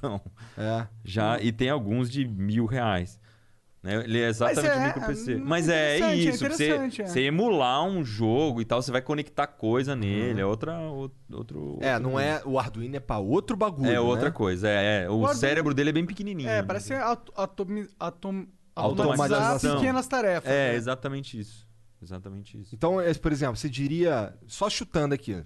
É. 0.55 0.87
Já, 1.03 1.39
e 1.41 1.51
tem 1.51 1.69
alguns 1.71 2.11
de 2.11 2.27
mil 2.27 2.67
reais. 2.67 3.19
Né? 3.81 4.01
Ele 4.03 4.21
é 4.21 4.27
exatamente 4.29 4.71
é- 4.71 4.85
micro 4.87 5.01
PC. 5.07 5.33
é 5.33 5.37
Mas 5.37 5.67
é 5.67 5.97
interessante, 5.97 6.11
é 6.13 6.29
isso, 6.29 6.45
pra 6.45 6.55
você, 6.55 7.01
é. 7.01 7.05
você 7.07 7.19
emular 7.21 7.83
um 7.83 8.01
jogo 8.03 8.61
e 8.61 8.65
tal, 8.65 8.81
você 8.81 8.91
vai 8.91 9.01
conectar 9.01 9.45
coisa 9.47 9.93
nele. 9.95 10.39
É 10.39 10.45
outra, 10.45 10.73
out- 10.75 11.13
outro. 11.33 11.79
É, 11.81 11.95
outro 11.95 12.09
não 12.09 12.17
é. 12.19 12.41
O 12.45 12.57
Arduino 12.59 12.95
é 12.95 12.99
pra 13.01 13.17
outro 13.17 13.57
bagulho. 13.57 13.89
É 13.91 13.99
outra 13.99 14.25
né? 14.25 14.31
coisa. 14.31 14.69
É, 14.69 15.03
é. 15.05 15.09
O, 15.09 15.13
O 15.15 15.15
Arduino- 15.25 15.33
cérebro 15.39 15.73
dele 15.73 15.89
é 15.89 15.93
bem 15.93 16.05
pequenininho. 16.05 16.47
É, 16.47 16.61
né? 16.61 16.63
parece 16.63 16.93
atomi 17.35 17.87
atom 17.99 18.45
Automatização. 18.75 19.37
automatizar 19.37 19.75
pequenas 19.75 20.07
tarefas. 20.07 20.49
É, 20.51 20.69
né? 20.71 20.75
exatamente 20.75 21.37
isso. 21.39 21.67
Exatamente 22.01 22.59
isso. 22.61 22.75
Então, 22.75 23.01
é, 23.01 23.13
por 23.15 23.31
exemplo, 23.31 23.55
você 23.57 23.67
diria. 23.69 24.33
Só 24.47 24.69
chutando 24.69 25.13
aqui. 25.13 25.43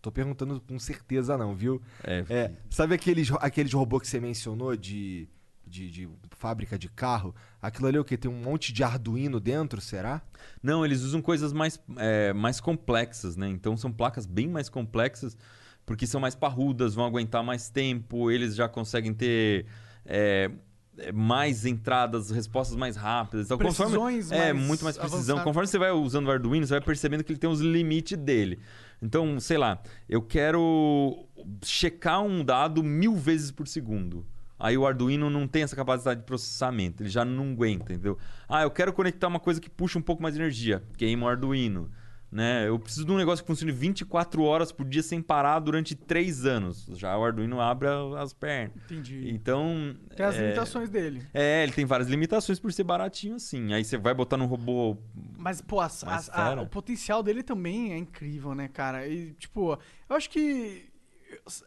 Tô 0.00 0.10
perguntando 0.10 0.60
com 0.60 0.78
certeza, 0.78 1.36
não, 1.36 1.54
viu? 1.54 1.80
É, 2.02 2.24
É, 2.28 2.52
sabe 2.70 2.94
aqueles, 2.94 3.30
aqueles 3.40 3.72
robôs 3.72 4.02
que 4.02 4.08
você 4.08 4.18
mencionou 4.20 4.74
de, 4.76 5.28
de, 5.66 5.90
de 5.90 6.08
fábrica 6.30 6.78
de 6.78 6.88
carro? 6.88 7.34
Aquilo 7.60 7.86
ali 7.88 7.96
é 7.98 8.00
o 8.00 8.04
quê? 8.04 8.16
Tem 8.16 8.30
um 8.30 8.40
monte 8.42 8.72
de 8.72 8.82
Arduino 8.82 9.38
dentro, 9.38 9.80
será? 9.80 10.22
Não, 10.62 10.84
eles 10.84 11.02
usam 11.02 11.20
coisas 11.20 11.52
mais, 11.52 11.78
é, 11.96 12.32
mais 12.32 12.60
complexas, 12.60 13.36
né? 13.36 13.48
Então 13.48 13.76
são 13.76 13.92
placas 13.92 14.24
bem 14.24 14.48
mais 14.48 14.68
complexas, 14.70 15.36
porque 15.84 16.06
são 16.06 16.20
mais 16.20 16.34
parrudas, 16.34 16.94
vão 16.94 17.04
aguentar 17.04 17.42
mais 17.42 17.68
tempo, 17.68 18.30
eles 18.30 18.54
já 18.54 18.68
conseguem 18.68 19.12
ter 19.12 19.66
é, 20.06 20.50
é, 20.98 21.12
mais 21.12 21.66
entradas, 21.66 22.30
respostas 22.30 22.76
mais 22.76 22.96
rápidas. 22.96 23.46
Então, 23.46 23.58
conforme, 23.58 23.92
Precisões 23.98 24.32
é, 24.32 24.52
mais 24.52 24.66
muito 24.66 24.84
mais 24.84 24.96
precisão. 24.96 25.18
avançadas. 25.18 25.44
Conforme 25.44 25.66
você 25.66 25.78
vai 25.78 25.90
usando 25.92 26.26
o 26.26 26.30
Arduino, 26.30 26.66
você 26.66 26.74
vai 26.74 26.80
percebendo 26.80 27.22
que 27.22 27.32
ele 27.32 27.38
tem 27.38 27.50
os 27.50 27.60
limites 27.60 28.16
dele. 28.16 28.58
Então, 29.02 29.40
sei 29.40 29.56
lá, 29.56 29.82
eu 30.08 30.20
quero 30.20 31.26
checar 31.64 32.22
um 32.22 32.44
dado 32.44 32.82
mil 32.82 33.16
vezes 33.16 33.50
por 33.50 33.66
segundo. 33.66 34.26
Aí 34.58 34.76
o 34.76 34.86
Arduino 34.86 35.30
não 35.30 35.48
tem 35.48 35.62
essa 35.62 35.74
capacidade 35.74 36.20
de 36.20 36.26
processamento, 36.26 37.02
ele 37.02 37.08
já 37.08 37.24
não 37.24 37.52
aguenta, 37.52 37.94
entendeu? 37.94 38.18
Ah, 38.46 38.62
eu 38.62 38.70
quero 38.70 38.92
conectar 38.92 39.26
uma 39.26 39.40
coisa 39.40 39.58
que 39.58 39.70
puxa 39.70 39.98
um 39.98 40.02
pouco 40.02 40.22
mais 40.22 40.34
de 40.34 40.40
energia, 40.40 40.82
queima 40.98 41.24
o 41.24 41.28
Arduino. 41.30 41.90
Né? 42.32 42.68
Eu 42.68 42.78
preciso 42.78 43.04
de 43.04 43.10
um 43.10 43.16
negócio 43.16 43.44
que 43.44 43.48
funcione 43.48 43.72
24 43.72 44.42
horas 44.44 44.70
por 44.70 44.86
dia 44.86 45.02
sem 45.02 45.20
parar 45.20 45.58
durante 45.58 45.96
3 45.96 46.46
anos. 46.46 46.86
Já 46.94 47.18
o 47.18 47.24
Arduino 47.24 47.60
abre 47.60 47.88
as 48.18 48.32
pernas. 48.32 48.76
Entendi. 48.84 49.28
Então. 49.30 49.96
Tem 50.16 50.24
as 50.24 50.36
é, 50.36 50.42
limitações 50.42 50.88
dele. 50.88 51.26
É, 51.34 51.64
ele 51.64 51.72
tem 51.72 51.84
várias 51.84 52.08
limitações 52.08 52.60
por 52.60 52.72
ser 52.72 52.84
baratinho 52.84 53.34
assim. 53.34 53.72
Aí 53.74 53.84
você 53.84 53.98
vai 53.98 54.14
botar 54.14 54.36
num 54.36 54.46
robô. 54.46 54.96
Mas, 55.36 55.60
pô, 55.60 55.80
as- 55.80 56.04
Mais 56.04 56.28
as- 56.28 56.38
a- 56.38 56.62
o 56.62 56.68
potencial 56.68 57.20
dele 57.20 57.42
também 57.42 57.92
é 57.94 57.98
incrível, 57.98 58.54
né, 58.54 58.68
cara? 58.68 59.08
E, 59.08 59.32
tipo, 59.32 59.76
eu 60.08 60.14
acho 60.16 60.30
que. 60.30 60.88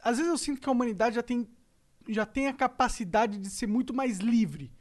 Às 0.02 0.18
vezes 0.18 0.32
eu 0.32 0.38
sinto 0.38 0.62
que 0.62 0.70
a 0.70 0.72
humanidade 0.72 1.16
já 1.16 1.24
tem, 1.24 1.46
já 2.08 2.26
tem 2.26 2.48
a 2.48 2.54
capacidade 2.54 3.38
de 3.38 3.50
ser 3.50 3.68
muito 3.68 3.94
mais 3.94 4.20
livre. 4.20 4.72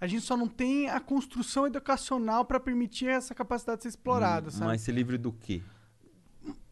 A 0.00 0.06
gente 0.06 0.22
só 0.22 0.36
não 0.36 0.46
tem 0.48 0.90
a 0.90 1.00
construção 1.00 1.66
educacional 1.66 2.44
para 2.44 2.60
permitir 2.60 3.08
essa 3.08 3.34
capacidade 3.34 3.78
de 3.78 3.82
ser 3.84 3.88
explorada, 3.90 4.50
sabe? 4.50 4.66
Mas 4.66 4.82
ser 4.82 4.92
livre 4.92 5.16
do 5.16 5.32
quê? 5.32 5.62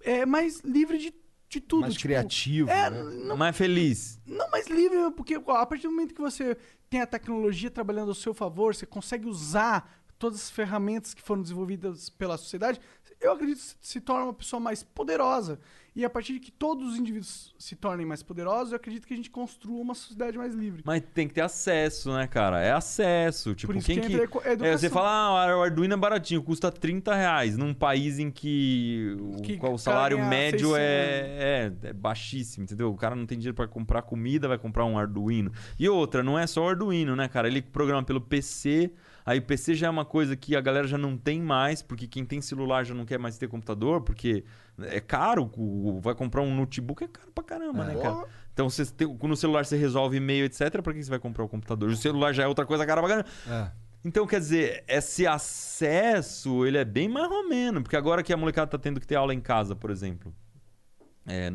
É 0.01 0.27
mais 0.27 0.61
livre 0.61 0.99
de, 0.99 1.15
de 1.49 1.61
tudo. 1.61 1.83
Mais 1.83 1.95
tipo, 1.95 2.03
criativo, 2.09 2.69
É, 2.71 2.91
né? 2.91 3.03
não, 3.25 3.37
Mais 3.37 3.57
feliz. 3.57 4.21
não 4.27 4.49
mais 4.51 4.67
livre, 4.69 5.11
porque 5.17 5.41
ó, 5.47 5.57
a 5.57 5.67
partir 5.67 5.85
do 5.87 5.91
momento 5.93 6.15
que 6.15 6.21
você 6.21 6.57
tem 6.91 7.01
a 7.01 7.07
tecnologia 7.07 7.71
trabalhando 7.71 8.09
ao 8.11 8.15
seu 8.15 8.35
favor, 8.35 8.75
você 8.75 8.85
consegue 8.87 9.27
usar 9.27 9.91
todas 10.19 10.41
as 10.43 10.51
ferramentas 10.51 11.15
que 11.15 11.23
foram 11.23 11.43
desenvolvidas 11.43 12.09
pela 12.11 12.37
sociedade, 12.37 12.81
eu 13.21 13.33
acredito 13.33 13.59
que 13.81 13.87
se 13.87 14.01
torna 14.01 14.25
uma 14.25 14.35
pessoa 14.35 14.61
mais 14.61 14.83
poderosa. 14.83 15.59
E 15.97 16.05
a 16.05 16.11
partir 16.11 16.33
de 16.33 16.41
que 16.41 16.51
todos 16.51 16.93
os 16.93 16.99
indivíduos 16.99 17.55
se 17.57 17.77
tornem 17.77 18.05
mais 18.05 18.21
poderosos, 18.21 18.73
eu 18.73 18.77
acredito 18.77 19.07
que 19.07 19.15
a 19.15 19.17
gente 19.17 19.31
construa 19.31 19.81
uma 19.81 19.95
sociedade 19.95 20.37
mais 20.37 20.53
livre. 20.53 20.83
Mas 20.85 21.03
tem 21.15 21.29
que 21.29 21.35
ter 21.35 21.41
acesso, 21.41 22.13
né, 22.13 22.27
cara? 22.27 22.61
É 22.61 22.73
acesso. 22.73 23.55
Tipo, 23.55 23.73
quem 23.81 24.01
que 24.01 24.09
que. 24.09 24.39
É, 24.45 24.77
você 24.77 24.91
fala, 24.91 25.09
ah, 25.09 25.57
o 25.57 25.63
Arduino 25.63 25.95
é 25.95 25.97
baratinho, 25.97 26.43
custa 26.43 26.73
30 26.73 27.15
reais. 27.15 27.57
Num 27.57 27.73
país 27.73 28.19
em 28.19 28.29
que 28.29 29.17
o, 29.21 29.41
Que 29.41 29.59
o 29.63 29.79
salário 29.79 30.19
médio 30.19 30.71
600. 30.71 30.79
é, 30.79 31.73
é, 31.85 31.89
é 31.89 31.93
baixíssimo, 31.93 32.65
entendeu? 32.65 32.91
O 32.91 32.97
cara 32.97 33.15
não 33.15 33.25
tem 33.25 33.39
dinheiro 33.39 33.55
pra 33.55 33.69
comprar 33.69 34.03
comida, 34.03 34.49
vai 34.49 34.59
comprar 34.59 34.85
um 34.85 34.99
Arduino. 34.99 35.53
E 35.79 35.89
outra, 35.89 36.25
não 36.25 36.37
é 36.37 36.47
só 36.47 36.65
o 36.65 36.69
Arduino, 36.69 37.15
né, 37.15 37.29
cara? 37.29 37.47
Ele 37.47 37.63
programa 37.63 38.03
pelo 38.03 38.21
PC. 38.21 38.91
Aí 39.27 39.39
o 39.39 39.43
PC 39.43 39.75
já 39.75 39.87
é 39.87 39.91
uma 39.91 40.05
coisa 40.05 40.37
que 40.37 40.55
a 40.55 40.61
galera 40.61 40.87
já 40.87 40.99
não 40.99 41.17
tem 41.17 41.41
mais, 41.41 41.81
porque 41.81 42.07
quem 42.07 42.25
tem 42.27 42.43
celular 42.43 42.85
já 42.85 42.95
não 42.95 43.07
quer 43.07 43.19
mais 43.19 43.39
ter 43.39 43.49
computador, 43.49 44.03
porque 44.03 44.45
é 44.83 45.01
caro. 45.01 45.51
Vai 46.03 46.15
comprar 46.15 46.43
um 46.43 46.55
notebook, 46.55 47.03
é 47.03 47.09
caro 47.09 47.33
pra 47.33 47.43
caramba, 47.43 47.85
né, 47.85 47.95
cara? 47.97 48.27
Então, 48.53 48.69
você 48.69 48.85
tem, 48.85 49.09
no 49.09 49.37
celular 49.37 49.65
você 49.65 49.77
resolve 49.77 50.19
e-mail, 50.19 50.45
etc. 50.45 50.83
Pra 50.83 50.93
que 50.93 51.03
você 51.03 51.11
vai 51.11 51.19
comprar 51.19 51.43
o 51.43 51.49
computador? 51.49 51.89
O 51.89 51.97
celular 51.97 52.33
já 52.33 52.45
é 52.45 52.47
outra 52.47 52.67
coisa 52.67 52.85
cara 52.85 53.01
pra 53.01 53.09
caramba. 53.09 53.29
É. 53.49 53.71
Então, 54.05 54.27
quer 54.27 54.39
dizer, 54.39 54.85
esse 54.87 55.27
acesso, 55.27 56.67
ele 56.67 56.77
é 56.77 56.85
bem 56.85 57.09
mais 57.09 57.31
ou 57.31 57.49
menos. 57.49 57.83
Porque 57.83 57.97
agora 57.97 58.23
que 58.23 58.33
a 58.33 58.37
molecada 58.37 58.71
tá 58.71 58.79
tendo 58.79 59.01
que 59.01 59.07
ter 59.07 59.15
aula 59.17 59.33
em 59.33 59.41
casa, 59.41 59.75
por 59.75 59.91
exemplo. 59.91 60.35
é, 61.27 61.51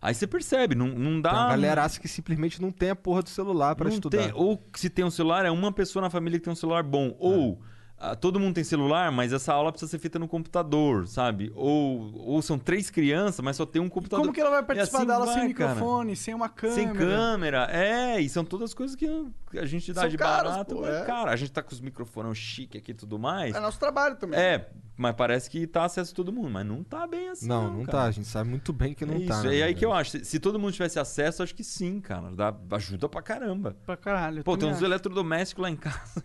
aí 0.00 0.14
você 0.14 0.26
percebe, 0.26 0.74
não, 0.74 0.88
não 0.88 1.20
dá... 1.20 1.30
Tem 1.30 1.38
uma 1.38 1.48
galera 1.50 1.84
acha 1.84 2.00
que 2.00 2.08
simplesmente 2.08 2.60
não 2.60 2.70
tem 2.70 2.90
a 2.90 2.96
porra 2.96 3.22
do 3.22 3.28
celular 3.28 3.74
pra 3.76 3.88
não 3.88 3.94
estudar. 3.94 4.18
tem- 4.24 4.32
ou 4.34 4.62
se 4.74 4.88
tem 4.90 5.04
um 5.04 5.10
celular, 5.10 5.44
é 5.44 5.50
uma 5.50 5.72
pessoa 5.72 6.02
na 6.02 6.10
família 6.10 6.38
que 6.38 6.44
tem 6.44 6.52
um 6.52 6.56
celular 6.56 6.82
bom. 6.82 7.14
Ou 7.18 7.60
ah, 8.02 8.16
todo 8.16 8.40
mundo 8.40 8.54
tem 8.54 8.64
celular, 8.64 9.12
mas 9.12 9.30
essa 9.30 9.52
aula 9.52 9.70
precisa 9.70 9.90
ser 9.90 9.98
feita 9.98 10.18
no 10.18 10.26
computador, 10.26 11.06
sabe? 11.06 11.52
Ou, 11.54 12.14
ou 12.16 12.40
são 12.40 12.58
três 12.58 12.88
crianças, 12.88 13.40
mas 13.44 13.56
só 13.56 13.66
tem 13.66 13.82
um 13.82 13.90
computador. 13.90 14.22
Como 14.24 14.32
que 14.32 14.40
ela 14.40 14.48
vai 14.48 14.62
E 14.62 14.64
participar 14.64 14.98
assim 14.98 15.06
da 15.06 15.14
aula 15.16 15.26
vai, 15.26 15.34
sem 15.34 15.52
cara. 15.52 15.74
microfone, 15.74 16.16
sem 16.16 16.32
uma 16.34 16.48
câmera? 16.48 16.74
Sem 16.80 16.92
câmera, 16.94 17.68
é, 17.70 18.18
e 18.18 18.26
são 18.30 18.42
todas 18.42 18.72
coisas 18.72 18.96
que 18.96 19.06
a 19.54 19.66
gente 19.66 19.92
dá 19.92 20.00
São 20.00 20.08
de 20.08 20.16
barato. 20.16 20.76
pô, 20.76 20.86
é. 20.86 21.04
Cara, 21.04 21.30
a 21.30 21.36
gente 21.36 21.52
tá 21.52 21.62
com 21.62 21.72
os 21.74 21.80
microfones 21.82 22.38
chique 22.38 22.78
aqui 22.78 22.92
e 22.92 22.94
tudo 22.94 23.18
mais. 23.18 23.54
É 23.54 23.60
nosso 23.60 23.78
trabalho 23.78 24.16
também. 24.16 24.40
É, 24.40 24.66
mas 25.00 25.14
parece 25.16 25.48
que 25.48 25.66
tá 25.66 25.84
acesso 25.84 26.12
a 26.12 26.14
todo 26.14 26.30
mundo, 26.32 26.50
mas 26.50 26.66
não 26.66 26.84
tá 26.84 27.06
bem 27.06 27.30
assim. 27.30 27.48
Não, 27.48 27.72
não 27.72 27.84
cara. 27.86 27.98
tá. 27.98 28.04
A 28.04 28.10
gente 28.10 28.28
sabe 28.28 28.50
muito 28.50 28.72
bem 28.72 28.92
que 28.92 29.06
não 29.06 29.14
é 29.14 29.20
tá. 29.26 29.34
Isso, 29.38 29.46
né, 29.46 29.56
e 29.56 29.62
aí 29.62 29.74
que 29.74 29.84
eu 29.84 29.92
acho. 29.92 30.10
Se, 30.10 30.24
se 30.24 30.38
todo 30.38 30.58
mundo 30.58 30.72
tivesse 30.72 30.98
acesso, 30.98 31.42
acho 31.42 31.54
que 31.54 31.64
sim, 31.64 32.00
cara. 32.00 32.30
Dá, 32.30 32.54
ajuda 32.72 33.08
pra 33.08 33.22
caramba. 33.22 33.76
Pra 33.86 33.96
caralho. 33.96 34.44
Pô, 34.44 34.56
tem 34.56 34.68
uns 34.68 34.76
acho. 34.76 34.84
eletrodomésticos 34.84 35.62
lá 35.62 35.70
em 35.70 35.76
casa. 35.76 36.22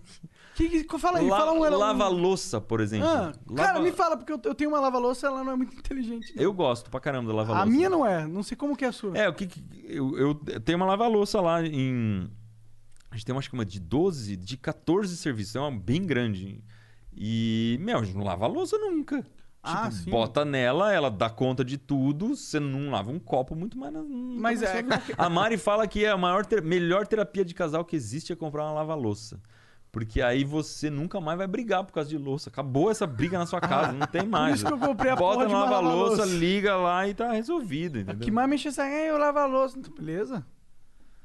Que, 0.55 0.83
que, 0.85 0.99
fala 0.99 1.19
aí, 1.19 1.27
La- 1.29 1.37
fala 1.37 1.51
um... 1.53 1.57
um- 1.57 1.77
Lava-louça, 1.77 2.61
por 2.61 2.79
exemplo. 2.79 3.07
Ah, 3.07 3.33
Lava- 3.49 3.55
Cara, 3.55 3.79
me 3.81 3.91
fala, 3.91 4.15
porque 4.17 4.31
eu, 4.31 4.39
eu 4.45 4.55
tenho 4.55 4.69
uma 4.69 4.79
lava-louça, 4.79 5.27
ela 5.27 5.43
não 5.43 5.51
é 5.51 5.55
muito 5.55 5.73
inteligente. 5.77 6.33
não. 6.35 6.43
Eu 6.43 6.53
gosto 6.53 6.89
pra 6.89 6.99
caramba 6.99 7.29
da 7.29 7.35
lava-louça. 7.35 7.63
A 7.63 7.65
minha 7.65 7.89
não 7.89 8.05
é, 8.05 8.25
não 8.27 8.41
sei 8.43 8.55
como 8.55 8.75
que 8.75 8.85
é 8.85 8.87
a 8.89 8.91
sua. 8.91 9.17
É, 9.17 9.27
o 9.27 9.33
que. 9.33 9.47
que- 9.47 9.63
eu, 9.87 10.17
eu 10.17 10.35
tenho 10.61 10.77
uma 10.77 10.85
lava-louça 10.85 11.39
lá 11.41 11.61
em. 11.65 12.29
A 13.11 13.15
gente 13.15 13.25
tem 13.25 13.33
uma, 13.33 13.39
acho 13.39 13.49
que 13.49 13.53
uma 13.55 13.65
de 13.65 13.79
12, 13.79 14.35
de 14.35 14.57
14 14.57 15.15
serviços. 15.15 15.55
É 15.55 15.59
uma 15.59 15.71
bem 15.71 16.05
grande. 16.05 16.61
E, 17.15 17.77
meu, 17.81 17.99
a 17.99 18.03
gente 18.03 18.17
não 18.17 18.25
lava 18.25 18.45
a 18.45 18.47
louça 18.47 18.77
nunca. 18.77 19.25
Ah, 19.63 19.89
Tipo, 19.89 19.91
sim. 20.03 20.09
bota 20.11 20.45
nela, 20.45 20.93
ela 20.93 21.09
dá 21.09 21.27
conta 21.29 21.65
de 21.65 21.77
tudo, 21.77 22.35
você 22.35 22.59
não 22.59 22.91
lava 22.91 23.09
um 23.09 23.17
copo 23.19 23.55
muito 23.55 23.77
mais. 23.77 23.91
nunca 23.93 24.39
Mas 24.41 24.61
é. 24.61 24.83
A 25.17 25.27
Mari 25.29 25.57
fala 25.57 25.87
que 25.87 26.05
é 26.05 26.11
a 26.11 26.17
maior 26.17 26.45
ter- 26.45 26.61
melhor 26.61 27.07
terapia 27.07 27.43
de 27.43 27.53
casal 27.55 27.83
que 27.83 27.95
existe 27.95 28.31
é 28.31 28.35
comprar 28.35 28.63
uma 28.65 28.73
lava-louça. 28.73 29.39
Porque 29.91 30.21
aí 30.21 30.43
você 30.43 30.89
nunca 30.89 31.19
mais 31.21 31.37
vai 31.37 31.47
brigar 31.47 31.83
por 31.85 31.93
causa 31.93 32.09
de 32.09 32.17
louça. 32.17 32.49
Acabou 32.49 32.91
essa 32.91 33.07
briga 33.07 33.39
na 33.39 33.45
sua 33.45 33.61
casa, 33.61 33.93
não 33.93 34.05
tem 34.05 34.23
mais. 34.27 34.55
isso 34.57 34.65
que 34.65 34.73
eu 34.73 34.77
comprei 34.77 35.09
a 35.11 35.15
Bota 35.15 35.35
porra 35.35 35.47
de 35.47 35.53
na 35.53 35.59
uma 35.59 35.69
lava-louça, 35.69 36.17
lava-louça. 36.17 36.25
liga 36.37 36.75
lá 36.75 37.07
e 37.07 37.13
tá 37.13 37.31
resolvido, 37.31 37.95
O 37.95 37.99
entendeu? 38.01 38.19
que 38.25 38.29
mais 38.29 38.47
me 38.49 38.55
enche 38.55 38.67
essa 38.67 38.85
é 38.85 39.09
eu 39.09 39.17
lavo 39.17 39.39
a 39.39 39.45
louça. 39.45 39.79
Então, 39.79 39.93
Beleza? 39.95 40.45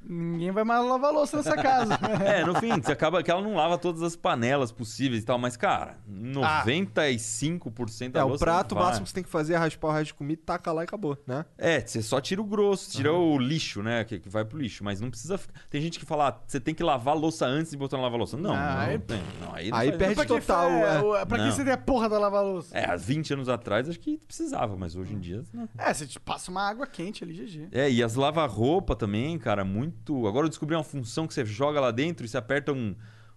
Ninguém 0.02 0.50
vai 0.50 0.64
mais 0.64 0.84
lavar 0.84 1.12
louça 1.12 1.36
nessa 1.36 1.54
casa. 1.56 1.98
É, 2.24 2.44
no 2.44 2.54
fim, 2.56 2.80
você 2.80 2.92
acaba 2.92 3.22
que 3.22 3.30
ela 3.30 3.40
não 3.42 3.54
lava 3.54 3.76
todas 3.78 4.02
as 4.02 4.16
panelas 4.16 4.72
possíveis 4.72 5.22
e 5.22 5.26
tal, 5.26 5.38
mas, 5.38 5.56
cara, 5.56 5.98
95% 6.08 8.10
da 8.12 8.20
É, 8.20 8.24
o 8.24 8.28
louça 8.28 8.44
prato 8.44 8.74
vai. 8.74 8.84
máximo 8.84 9.04
que 9.04 9.10
você 9.10 9.14
tem 9.14 9.24
que 9.24 9.30
fazer 9.30 9.54
é 9.54 9.56
raspar 9.56 9.88
o 9.88 9.92
resto 9.92 10.06
de 10.06 10.14
comida, 10.14 10.40
taca 10.44 10.72
lá 10.72 10.82
e 10.82 10.84
acabou, 10.84 11.16
né? 11.26 11.44
É, 11.58 11.80
você 11.80 12.02
só 12.02 12.20
tira 12.20 12.40
o 12.40 12.44
grosso, 12.44 12.90
tira 12.90 13.12
o 13.12 13.38
lixo, 13.38 13.82
né? 13.82 14.04
Que, 14.04 14.18
que 14.18 14.28
vai 14.28 14.44
pro 14.44 14.58
lixo. 14.58 14.84
Mas 14.84 15.00
não 15.00 15.10
precisa. 15.10 15.38
ficar- 15.38 15.60
Tem 15.68 15.80
gente 15.80 15.98
que 15.98 16.04
fala, 16.04 16.28
ah, 16.28 16.38
você 16.46 16.60
tem 16.60 16.74
que 16.74 16.82
lavar 16.82 17.14
a 17.14 17.18
louça 17.18 17.46
antes 17.46 17.70
de 17.70 17.76
botar 17.76 17.96
na 17.96 18.04
lava-louça. 18.04 18.36
Não, 18.36 18.54
Ah, 18.54 18.74
não, 18.74 18.80
aí- 18.80 18.98
tem. 18.98 19.22
Não, 19.40 19.54
aí 19.54 19.70
não 19.70 19.78
aí 19.78 19.92
perde 19.92 20.14
pra 20.14 20.24
que, 20.24 20.40
total, 20.40 20.70
é, 20.70 20.96
é. 20.96 21.00
o- 21.00 21.26
pra 21.26 21.38
que 21.38 21.44
Não. 21.44 21.52
você 21.52 21.64
tem 21.64 21.72
a 21.72 21.78
porra 21.78 22.08
da 22.08 22.18
lava-louça? 22.18 22.76
É, 22.76 22.90
há 22.90 22.96
20 22.96 23.32
anos 23.34 23.48
atrás 23.48 23.88
acho 23.88 23.98
que 24.00 24.18
precisava, 24.26 24.76
mas 24.76 24.96
hoje 24.96 25.14
em 25.14 25.18
dia. 25.18 25.42
Não. 25.52 25.68
É, 25.78 25.92
você 25.92 26.06
te 26.06 26.18
passa 26.18 26.50
uma 26.50 26.68
água 26.68 26.86
quente 26.86 27.22
ali, 27.24 27.34
GG. 27.34 27.68
É, 27.72 27.90
e 27.90 28.02
as 28.02 28.14
lava-roupa 28.14 28.94
também, 28.96 29.38
cara, 29.38 29.64
muito. 29.64 29.89
Agora 30.26 30.46
eu 30.46 30.48
descobri 30.48 30.74
uma 30.74 30.84
função 30.84 31.26
que 31.26 31.34
você 31.34 31.44
joga 31.44 31.80
lá 31.80 31.90
dentro 31.90 32.24
e 32.24 32.28
você 32.28 32.36
aperta 32.36 32.72
um, 32.72 32.94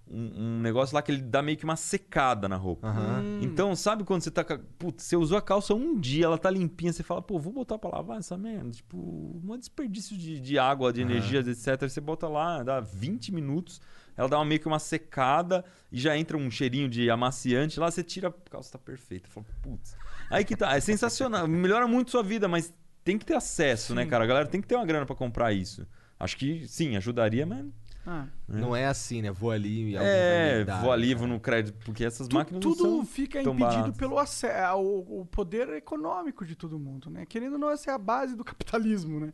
um, 0.07 0.31
um 0.35 0.59
negócio 0.61 0.93
lá 0.93 1.01
que 1.01 1.11
ele 1.11 1.21
dá 1.21 1.41
meio 1.41 1.57
que 1.57 1.63
uma 1.63 1.75
secada 1.75 2.47
na 2.47 2.55
roupa. 2.55 2.87
Aham. 2.87 3.39
Então, 3.41 3.75
sabe 3.75 4.03
quando 4.03 4.21
você 4.21 4.31
tá. 4.31 4.43
Putz, 4.77 5.03
você 5.03 5.15
usou 5.15 5.37
a 5.37 5.41
calça 5.41 5.73
um 5.73 5.99
dia, 5.99 6.25
ela 6.25 6.37
tá 6.37 6.49
limpinha, 6.49 6.91
você 6.91 7.03
fala, 7.03 7.21
pô, 7.21 7.39
vou 7.39 7.53
botar 7.53 7.77
pra 7.77 7.89
lavar 7.89 8.19
essa 8.19 8.37
merda. 8.37 8.71
Tipo, 8.71 8.97
um 8.97 9.57
desperdício 9.57 10.17
de, 10.17 10.39
de 10.39 10.59
água, 10.59 10.93
de 10.93 11.01
energia, 11.01 11.39
etc. 11.39 11.81
Você 11.81 12.01
bota 12.01 12.27
lá, 12.27 12.63
dá 12.63 12.79
20 12.79 13.33
minutos, 13.33 13.81
ela 14.15 14.27
dá 14.27 14.37
uma, 14.37 14.45
meio 14.45 14.59
que 14.59 14.67
uma 14.67 14.79
secada 14.79 15.65
e 15.91 15.99
já 15.99 16.17
entra 16.17 16.37
um 16.37 16.51
cheirinho 16.51 16.87
de 16.89 17.09
amaciante 17.09 17.79
lá, 17.79 17.89
você 17.89 18.03
tira, 18.03 18.27
a 18.27 18.49
calça 18.49 18.73
tá 18.73 18.77
perfeita. 18.77 19.27
Fala, 19.29 19.45
putz. 19.61 19.95
Aí 20.29 20.43
que 20.43 20.55
tá, 20.55 20.75
é 20.75 20.79
sensacional, 20.79 21.47
melhora 21.47 21.87
muito 21.87 22.11
sua 22.11 22.23
vida, 22.23 22.47
mas 22.47 22.73
tem 23.03 23.17
que 23.17 23.25
ter 23.25 23.35
acesso, 23.35 23.93
né, 23.93 24.05
cara? 24.05 24.23
A 24.23 24.27
galera 24.27 24.47
tem 24.47 24.61
que 24.61 24.67
ter 24.67 24.75
uma 24.75 24.85
grana 24.85 25.05
pra 25.05 25.15
comprar 25.15 25.51
isso. 25.51 25.85
Acho 26.23 26.37
que 26.37 26.67
sim, 26.67 26.95
ajudaria, 26.95 27.45
mas. 27.45 27.65
Ah. 28.05 28.27
Não 28.47 28.75
é 28.75 28.85
assim, 28.85 29.21
né? 29.21 29.31
Vou 29.31 29.49
ali 29.51 29.91
e 29.91 29.95
É, 29.95 30.65
dar, 30.65 30.81
vou 30.81 30.91
ali, 30.91 31.09
né? 31.09 31.15
vou 31.15 31.27
no 31.27 31.39
crédito, 31.39 31.77
porque 31.85 32.03
essas 32.03 32.27
Tu- 32.27 32.35
máquinas 32.35 32.63
não 32.63 32.71
tudo 32.73 32.83
são 32.83 33.05
fica 33.05 33.41
tão 33.41 33.53
impedido 33.53 33.75
baratas. 33.77 33.97
pelo 33.97 34.17
acesso, 34.19 34.75
o, 34.77 35.21
o 35.21 35.25
poder 35.25 35.69
econômico 35.69 36.45
de 36.45 36.55
todo 36.55 36.77
mundo, 36.79 37.09
né? 37.09 37.25
Querendo 37.25 37.53
ou 37.53 37.59
não, 37.59 37.69
essa 37.69 37.91
é 37.91 37.93
a 37.93 37.97
base 37.97 38.35
do 38.35 38.43
capitalismo, 38.43 39.19
né? 39.19 39.33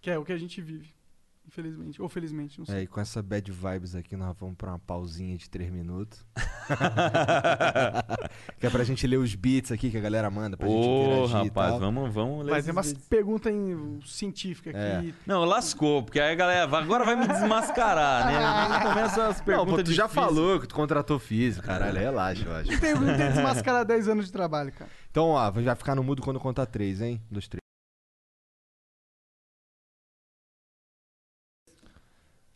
Que 0.00 0.10
é 0.10 0.18
o 0.18 0.24
que 0.24 0.32
a 0.32 0.36
gente 0.36 0.60
vive, 0.60 0.93
infelizmente. 1.54 2.02
Ou 2.02 2.08
felizmente, 2.08 2.58
não 2.58 2.66
sei. 2.66 2.76
É, 2.76 2.82
e 2.82 2.86
com 2.86 3.00
essa 3.00 3.22
bad 3.22 3.50
vibes 3.50 3.94
aqui, 3.94 4.16
nós 4.16 4.36
vamos 4.38 4.56
pra 4.56 4.70
uma 4.72 4.78
pausinha 4.78 5.36
de 5.36 5.48
3 5.48 5.70
minutos. 5.70 6.24
que 8.58 8.66
é 8.66 8.70
pra 8.70 8.84
gente 8.84 9.06
ler 9.06 9.16
os 9.18 9.34
beats 9.34 9.70
aqui 9.70 9.90
que 9.90 9.96
a 9.96 10.00
galera 10.00 10.30
manda 10.30 10.56
pra 10.56 10.66
gente 10.68 10.76
Ô, 10.86 11.24
interagir 11.24 11.36
e 11.36 11.48
rapaz, 11.48 11.70
tal. 11.70 11.80
vamos, 11.80 12.12
vamos 12.12 12.44
ler 12.44 12.50
Mas 12.52 12.64
tem 12.64 12.72
umas 12.72 12.92
perguntas 12.92 13.52
em- 13.52 14.00
científicas 14.04 14.74
É. 14.74 14.96
aqui. 14.98 15.14
Não, 15.26 15.44
lascou, 15.44 16.02
porque 16.02 16.20
aí 16.20 16.32
a 16.32 16.34
galera 16.34 16.76
agora 16.76 17.04
vai 17.04 17.16
me 17.16 17.26
desmascarar, 17.28 18.26
né? 18.26 18.38
Aí 18.38 18.82
começa 18.82 19.26
as 19.28 19.38
Não, 19.38 19.44
perguntas 19.44 19.74
pô, 19.76 19.82
tu 19.84 19.92
já 19.92 20.08
falou 20.08 20.60
que 20.60 20.66
tu 20.66 20.74
contratou 20.74 21.18
físico, 21.18 21.66
caralho, 21.66 21.98
relaxa, 21.98 22.44
eu 22.44 22.52
acho. 22.54 22.72
Não 22.72 22.80
tem, 22.80 22.94
não 22.94 23.16
tem 23.16 23.28
desmascarar 23.32 23.84
10 23.84 24.08
anos 24.08 24.26
de 24.26 24.32
trabalho, 24.32 24.72
cara. 24.72 24.90
Então, 25.10 25.28
ó, 25.28 25.50
vai 25.50 25.74
ficar 25.76 25.94
no 25.94 26.02
mudo 26.02 26.22
quando 26.22 26.40
contar 26.40 26.66
três, 26.66 27.00
hein? 27.00 27.20
Um, 27.30 27.34
dois, 27.34 27.48
três. 27.48 27.60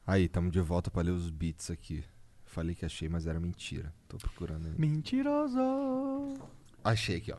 Aí, 0.09 0.27
tamo 0.27 0.51
de 0.51 0.59
volta 0.59 0.91
pra 0.91 1.03
ler 1.03 1.11
os 1.11 1.29
beats 1.29 1.71
aqui. 1.71 2.03
Falei 2.47 2.75
que 2.75 2.87
achei, 2.87 3.11
mas 3.11 3.27
era 3.27 3.39
mentira. 3.39 3.93
Tô 4.09 4.17
procurando 4.17 4.65
aí. 4.65 4.73
Mentiroso. 4.79 5.59
Achei 6.83 7.19
aqui, 7.19 7.31
ó. 7.31 7.37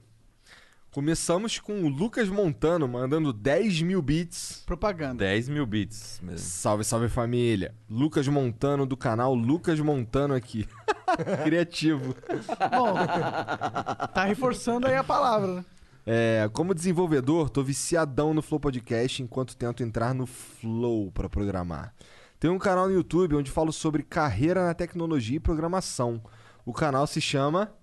Começamos 0.92 1.58
com 1.58 1.82
o 1.84 1.90
Lucas 1.90 2.30
Montano 2.30 2.88
mandando 2.88 3.34
10 3.34 3.82
mil 3.82 4.04
bits. 4.04 4.62
Propaganda. 4.68 5.26
10 5.26 5.50
mil 5.50 5.66
bits. 5.66 6.20
mesmo. 6.22 6.38
Salve, 6.38 6.84
salve 6.84 7.10
família. 7.10 7.74
Lucas 7.90 8.28
Montano 8.28 8.86
do 8.86 8.96
canal 8.96 9.34
Lucas 9.34 9.80
Montano 9.80 10.36
aqui. 10.36 10.68
Criativo. 11.44 12.14
Bom, 12.70 12.94
tá 14.14 14.26
reforçando 14.28 14.86
aí 14.86 14.96
a 14.96 15.04
palavra, 15.04 15.56
né? 15.56 15.66
É, 16.06 16.48
como 16.54 16.76
desenvolvedor, 16.76 17.50
tô 17.50 17.64
viciadão 17.64 18.32
no 18.32 18.44
Flow 18.44 18.60
Podcast 18.60 19.24
enquanto 19.24 19.58
tento 19.58 19.82
entrar 19.82 20.14
no 20.14 20.28
Flow 20.28 21.12
pra 21.12 21.28
programar. 21.28 21.96
Tem 22.40 22.50
um 22.50 22.58
canal 22.58 22.88
no 22.88 22.94
YouTube 22.94 23.36
onde 23.36 23.52
falo 23.52 23.74
sobre 23.74 24.02
carreira 24.02 24.66
na 24.66 24.74
tecnologia 24.74 25.36
e 25.36 25.40
programação. 25.42 26.24
O 26.66 26.72
canal 26.72 27.06
se 27.06 27.20
chama 27.20 27.74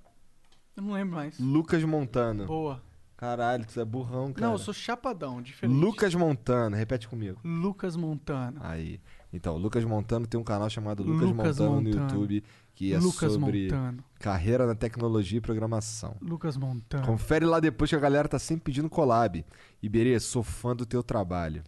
Eu 0.75 0.83
não 0.83 0.93
lembro 0.95 1.17
mais. 1.17 1.39
Lucas 1.39 1.85
Montano. 1.85 2.47
Boa. 2.47 2.83
Caralho, 3.19 3.67
tu 3.67 3.81
é 3.81 3.85
burrão, 3.85 4.33
cara. 4.33 4.47
Não, 4.47 4.55
eu 4.55 4.59
sou 4.59 4.75
chapadão, 4.75 5.41
diferente. 5.41 5.79
Lucas 5.79 6.15
Montano, 6.15 6.77
repete 6.77 7.09
comigo. 7.09 7.41
Lucas 7.45 7.97
Montano. 7.97 8.61
Aí. 8.63 9.01
Então, 9.33 9.57
Lucas 9.57 9.85
Montano 9.85 10.27
tem 10.27 10.39
um 10.39 10.45
canal 10.45 10.69
chamado 10.69 11.03
Lucas, 11.03 11.29
Lucas 11.29 11.59
Montano, 11.59 11.71
no 11.71 11.83
Montano. 11.83 12.03
YouTube, 12.03 12.45
que 12.75 12.93
é 12.93 12.99
Lucas 12.99 13.33
sobre 13.33 13.65
Montano. 13.65 14.05
carreira 14.19 14.67
na 14.67 14.75
tecnologia 14.75 15.39
e 15.39 15.41
programação. 15.41 16.17
Lucas 16.21 16.57
Montano. 16.59 17.07
Confere 17.07 17.47
lá 17.47 17.59
depois 17.59 17.89
que 17.89 17.97
a 17.97 18.01
galera 18.01 18.29
tá 18.29 18.39
sempre 18.39 18.65
pedindo 18.65 18.89
collab. 18.89 19.45
Iberê, 19.83 20.19
sou 20.21 20.43
fã 20.43 20.77
do 20.77 20.85
teu 20.85 21.03
trabalho. 21.03 21.63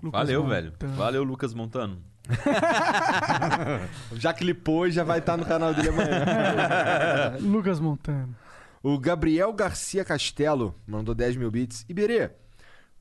Lucas 0.00 0.20
Valeu, 0.20 0.46
velho. 0.46 0.70
Montano. 0.70 0.94
Valeu, 0.94 1.22
Lucas 1.24 1.52
Montano. 1.54 1.98
já 4.16 4.32
clipou 4.32 4.86
e 4.86 4.92
já 4.92 5.04
vai 5.04 5.18
estar 5.18 5.36
no 5.36 5.44
canal 5.44 5.74
dele 5.74 5.88
amanhã. 5.90 7.36
Lucas 7.40 7.80
Montano. 7.80 8.34
O 8.82 8.98
Gabriel 8.98 9.52
Garcia 9.52 10.04
Castelo 10.04 10.74
mandou 10.86 11.14
10 11.14 11.36
mil 11.36 11.50
bits. 11.50 11.84
Iberê, 11.88 12.30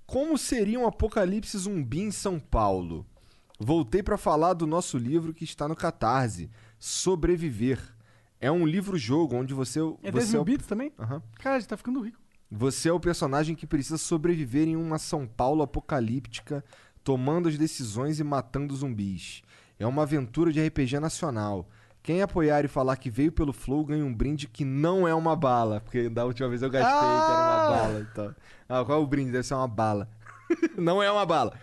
como 0.05 0.37
seria 0.37 0.79
um 0.79 0.85
apocalipse 0.87 1.57
zumbi 1.57 2.01
em 2.01 2.11
São 2.11 2.39
Paulo? 2.39 3.05
Voltei 3.59 4.01
pra 4.03 4.17
falar 4.17 4.53
do 4.53 4.65
nosso 4.67 4.97
livro 4.97 5.33
que 5.33 5.43
está 5.43 5.67
no 5.67 5.75
Catarse, 5.75 6.49
Sobreviver. 6.79 7.79
É 8.39 8.51
um 8.51 8.65
livro-jogo 8.65 9.35
onde 9.35 9.53
você... 9.53 9.79
É 10.01 10.11
10 10.11 10.25
você 10.25 10.31
mil 10.33 10.41
o- 10.41 10.45
bits 10.45 10.65
também? 10.65 10.91
Aham. 10.99 11.21
Cara, 11.35 11.57
a 11.57 11.59
gente 11.59 11.69
tá 11.69 11.77
ficando 11.77 12.01
rico. 12.01 12.19
Você 12.49 12.89
é 12.89 12.91
o 12.91 12.99
personagem 12.99 13.55
que 13.55 13.65
precisa 13.67 13.97
sobreviver 13.97 14.67
em 14.67 14.75
uma 14.75 14.97
São 14.97 15.25
Paulo 15.27 15.61
apocalíptica, 15.61 16.65
tomando 17.03 17.49
as 17.49 17.57
decisões 17.57 18.19
e 18.19 18.23
matando 18.23 18.75
zumbis. 18.75 19.41
É 19.79 19.85
uma 19.87 20.03
aventura 20.03 20.51
de 20.51 20.65
RPG 20.65 20.99
nacional. 20.99 21.67
Quem 22.03 22.21
apoiar 22.21 22.65
e 22.65 22.67
falar 22.67 22.97
que 22.97 23.09
veio 23.11 23.31
pelo 23.31 23.53
Flow 23.53 23.85
ganha 23.85 24.03
um 24.03 24.13
brinde 24.13 24.47
que 24.47 24.65
não 24.65 25.07
é 25.07 25.13
uma 25.13 25.35
bala. 25.35 25.81
Porque 25.81 26.09
da 26.09 26.25
última 26.25 26.49
vez 26.49 26.61
eu 26.61 26.69
gastei 26.69 26.91
que 26.91 26.97
era 26.97 27.05
uma 27.05 27.13
Ah! 27.13 27.69
bala. 27.69 28.07
Então. 28.11 28.35
Ah, 28.67 28.85
qual 28.85 28.99
é 28.99 29.03
o 29.03 29.07
brinde? 29.07 29.31
Deve 29.31 29.43
ser 29.43 29.53
uma 29.53 29.67
bala. 29.67 30.09
não 30.77 31.01
é 31.01 31.11
uma 31.11 31.25
bala. 31.25 31.53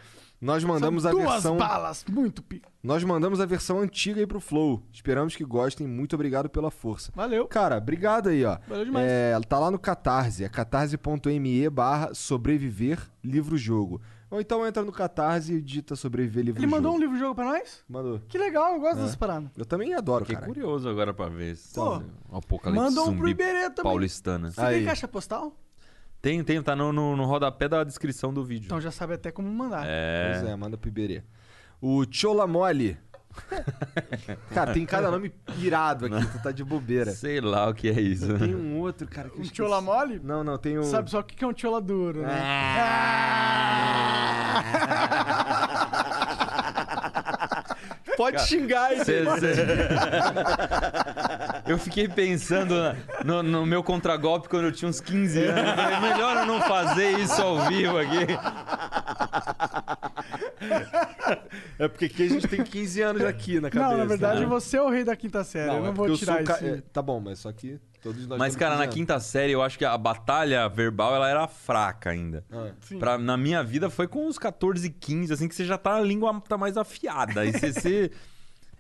Nós 0.40 0.62
mandamos 0.62 1.02
São 1.02 1.10
a 1.10 1.14
duas 1.14 1.32
versão. 1.32 1.56
balas, 1.56 2.04
muito 2.08 2.40
pica. 2.44 2.68
Nós 2.80 3.02
mandamos 3.02 3.40
a 3.40 3.46
versão 3.46 3.80
antiga 3.80 4.20
aí 4.20 4.26
pro 4.26 4.38
Flow. 4.40 4.80
Esperamos 4.92 5.34
que 5.34 5.44
gostem. 5.44 5.84
Muito 5.88 6.14
obrigado 6.14 6.48
pela 6.48 6.70
força. 6.70 7.10
Valeu. 7.16 7.48
Cara, 7.48 7.78
obrigado 7.78 8.28
aí, 8.28 8.44
ó. 8.44 8.56
Valeu 8.68 8.84
demais. 8.84 9.04
É, 9.10 9.36
tá 9.48 9.58
lá 9.58 9.68
no 9.68 9.78
Catarse. 9.80 10.44
É 10.44 10.48
catarse.me 10.48 11.68
barra 11.70 12.14
sobreviver 12.14 13.00
livro-jogo. 13.24 14.00
Ou 14.30 14.40
então 14.40 14.66
entra 14.66 14.82
no 14.84 14.92
Catarse 14.92 15.54
e 15.54 15.60
digita 15.62 15.96
sobreviver 15.96 16.40
Ele 16.42 16.46
livro-jogo. 16.52 16.70
mandou 16.70 16.94
um 16.94 16.98
livro-jogo 17.00 17.34
pra 17.34 17.44
nós? 17.46 17.82
Mandou. 17.88 18.20
Que 18.28 18.36
legal, 18.36 18.74
eu 18.74 18.80
gosto 18.80 18.98
É. 18.98 19.00
dessas 19.02 19.16
paradas. 19.16 19.50
Eu 19.56 19.64
também 19.64 19.94
adoro, 19.94 20.24
Fiquei 20.24 20.36
cara. 20.36 20.46
curioso 20.46 20.88
agora 20.88 21.14
pra 21.14 21.28
ver. 21.28 21.56
se- 21.56 21.74
Pô, 21.74 21.98
o 22.28 22.36
Apocalipse 22.36 22.84
manda 22.84 23.02
um 23.04 23.16
pro 23.16 23.28
Iberê 23.28 23.70
também. 23.70 23.82
paulistana. 23.84 24.50
Você 24.50 24.60
tem 24.66 24.84
caixa 24.84 25.08
postal? 25.08 25.56
Tem, 26.20 26.42
tem, 26.44 26.60
tá 26.62 26.74
no, 26.76 26.92
no, 26.92 27.16
no 27.16 27.24
rodapé 27.24 27.68
da 27.68 27.82
descrição 27.84 28.34
do 28.34 28.44
vídeo. 28.44 28.66
Então 28.66 28.80
já 28.80 28.90
sabe 28.90 29.14
até 29.14 29.30
como 29.30 29.48
mandar. 29.50 29.84
É. 29.86 30.32
Pois 30.40 30.50
é, 30.50 30.56
manda 30.56 30.76
pro 30.76 30.88
Iberê. 30.88 31.22
O 31.80 32.04
Chola 32.10 32.46
Mole. 32.46 32.98
cara, 34.54 34.72
tem 34.72 34.84
cada 34.86 35.10
nome 35.10 35.32
irado 35.58 36.06
aqui, 36.06 36.26
tu 36.26 36.42
tá 36.42 36.50
de 36.52 36.64
bobeira. 36.64 37.10
Sei 37.12 37.40
lá 37.40 37.68
o 37.68 37.74
que 37.74 37.88
é 37.88 38.00
isso. 38.00 38.38
Tem 38.38 38.54
um 38.54 38.78
outro, 38.78 39.06
cara, 39.06 39.28
que 39.28 39.38
Um 39.38 39.42
esqueci. 39.42 39.56
chola 39.62 39.80
mole? 39.80 40.20
Não, 40.22 40.42
não, 40.44 40.58
tem 40.58 40.78
um... 40.78 40.82
Sabe 40.82 41.10
só 41.10 41.20
o 41.20 41.24
que 41.24 41.42
é 41.44 41.46
um 41.46 41.56
chola 41.56 41.80
duro, 41.80 42.22
né? 42.22 42.42
Pode 48.18 48.42
xingar 48.48 48.86
aí, 48.86 49.04
Cê- 49.04 49.24
cê- 49.24 49.54
Eu 51.70 51.78
fiquei 51.78 52.08
pensando 52.08 52.74
no, 53.24 53.42
no 53.44 53.64
meu 53.64 53.80
contragolpe 53.82 54.48
quando 54.48 54.64
eu 54.64 54.72
tinha 54.72 54.88
uns 54.88 55.00
15 55.00 55.44
anos. 55.44 55.74
Falei, 55.74 56.00
melhor 56.12 56.36
eu 56.38 56.46
não 56.46 56.60
fazer 56.62 57.10
isso 57.20 57.40
ao 57.40 57.66
vivo 57.68 57.96
aqui. 57.98 58.26
É 61.78 61.86
porque 61.86 62.06
aqui 62.06 62.24
a 62.24 62.28
gente 62.28 62.48
tem 62.48 62.64
15 62.64 63.02
anos 63.02 63.22
aqui 63.24 63.60
na 63.60 63.70
cabeça. 63.70 63.90
Não, 63.92 63.98
na 63.98 64.04
verdade 64.04 64.40
né? 64.40 64.46
você 64.46 64.76
é 64.78 64.82
o 64.82 64.88
rei 64.88 65.04
da 65.04 65.14
quinta 65.14 65.44
série. 65.44 65.70
eu 65.70 65.80
não 65.82 65.88
é 65.90 65.92
vou 65.92 66.12
tirar 66.16 66.36
sou 66.38 66.44
ca- 66.44 66.54
isso. 66.56 66.66
é, 66.66 66.82
Tá 66.92 67.00
bom, 67.00 67.20
mas 67.20 67.38
só 67.38 67.52
que 67.52 67.78
Mas, 68.38 68.54
cara, 68.56 68.76
15 68.76 68.86
na 68.86 68.92
quinta 68.92 69.20
série 69.20 69.52
eu 69.52 69.62
acho 69.62 69.76
que 69.78 69.84
a 69.84 69.96
batalha 69.98 70.68
verbal 70.68 71.14
ela 71.14 71.28
era 71.28 71.46
fraca 71.48 72.10
ainda. 72.10 72.44
Ah. 72.50 72.70
Pra, 72.98 73.18
na 73.18 73.36
minha 73.36 73.62
vida 73.62 73.90
foi 73.90 74.06
com 74.06 74.26
uns 74.26 74.38
14, 74.38 74.88
15, 74.90 75.32
assim 75.32 75.48
que 75.48 75.54
você 75.54 75.64
já 75.64 75.76
tá 75.78 75.96
a 75.96 76.00
língua 76.00 76.40
tá 76.48 76.56
mais 76.58 76.76
afiada. 76.76 77.40
Aí 77.42 77.52
você. 77.52 77.72
você- 77.72 78.10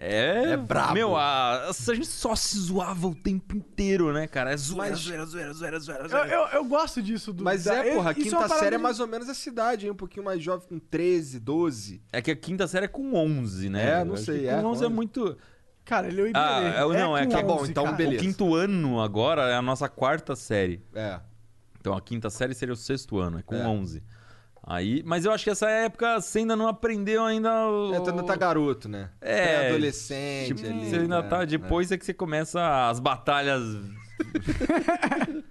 É, 0.00 0.52
É 0.52 0.56
brabo. 0.56 0.94
Meu, 0.94 1.16
a, 1.16 1.70
a 1.70 1.72
gente 1.72 2.06
só 2.06 2.36
se 2.36 2.56
zoava 2.56 3.08
o 3.08 3.16
tempo 3.16 3.56
inteiro, 3.56 4.12
né, 4.12 4.28
cara? 4.28 4.52
É 4.52 4.56
zoeira, 4.56 4.90
Mas- 4.90 5.00
zoeira, 5.00 5.26
zoeira, 5.26 5.52
zoeira, 5.52 5.80
zoeira, 5.80 6.04
Eu, 6.04 6.08
zoeira. 6.08 6.28
eu, 6.34 6.46
eu 6.58 6.64
gosto 6.66 7.02
disso. 7.02 7.32
Do, 7.32 7.42
Mas 7.42 7.64
da- 7.64 7.84
é, 7.84 7.94
porra, 7.96 8.10
a 8.10 8.12
isso 8.12 8.22
quinta 8.22 8.36
parada 8.36 8.54
série 8.60 8.74
é 8.76 8.78
de- 8.78 8.82
mais 8.84 9.00
ou 9.00 9.08
menos 9.08 9.28
a 9.28 9.34
cidade, 9.34 9.86
hein? 9.86 9.90
Um 9.90 9.96
pouquinho 9.96 10.24
mais 10.24 10.40
jovem, 10.40 10.68
com 10.68 10.78
13, 10.78 11.40
12. 11.40 12.00
É 12.12 12.22
que 12.22 12.30
a 12.30 12.36
quinta 12.36 12.68
série 12.68 12.84
é 12.84 12.88
com 12.88 13.12
11, 13.12 13.68
né? 13.68 13.90
É, 13.96 14.00
Eu 14.02 14.04
não 14.04 14.14
acho 14.14 14.22
sei, 14.22 14.46
é, 14.46 14.60
Com 14.62 14.66
11 14.68 14.84
é 14.84 14.86
11. 14.86 14.94
muito. 14.94 15.36
Cara, 15.88 16.06
ele 16.06 16.20
é 16.20 16.24
o 16.24 16.26
Iberê. 16.26 16.44
Ah, 16.44 16.60
é, 16.76 17.00
não, 17.00 17.16
é, 17.16 17.26
que 17.26 17.32
Tá 17.32 17.42
bom, 17.42 17.62
11, 17.62 17.70
então 17.70 17.84
cara. 17.84 17.96
beleza. 17.96 18.22
O 18.22 18.26
quinto 18.26 18.54
ano 18.54 19.00
agora 19.00 19.48
é 19.48 19.54
a 19.54 19.62
nossa 19.62 19.88
quarta 19.88 20.36
série. 20.36 20.82
É. 20.94 21.18
Então 21.80 21.96
a 21.96 22.00
quinta 22.02 22.28
série 22.28 22.52
seria 22.52 22.74
o 22.74 22.76
sexto 22.76 23.18
ano, 23.18 23.38
é 23.38 23.42
com 23.42 23.54
É. 23.54 23.66
11. 23.66 24.02
Aí, 24.62 25.02
mas 25.06 25.24
eu 25.24 25.32
acho 25.32 25.44
que 25.44 25.48
essa 25.48 25.70
época 25.70 26.20
você 26.20 26.40
ainda 26.40 26.54
não 26.54 26.68
aprendeu 26.68 27.24
ainda 27.24 27.50
o... 27.70 27.94
É, 27.94 28.00
tu 28.00 28.10
ainda 28.10 28.22
tá 28.22 28.36
garoto, 28.36 28.86
né? 28.86 29.08
É, 29.18 29.68
adolescente 29.68 30.54
tipo, 30.54 30.68
ali. 30.68 30.90
Você 30.90 30.96
ainda 30.96 31.22
né? 31.22 31.28
tá 31.28 31.46
depois 31.46 31.90
é. 31.90 31.96
que 31.96 32.04
você 32.04 32.12
começa 32.12 32.90
as 32.90 33.00
batalhas. 33.00 33.62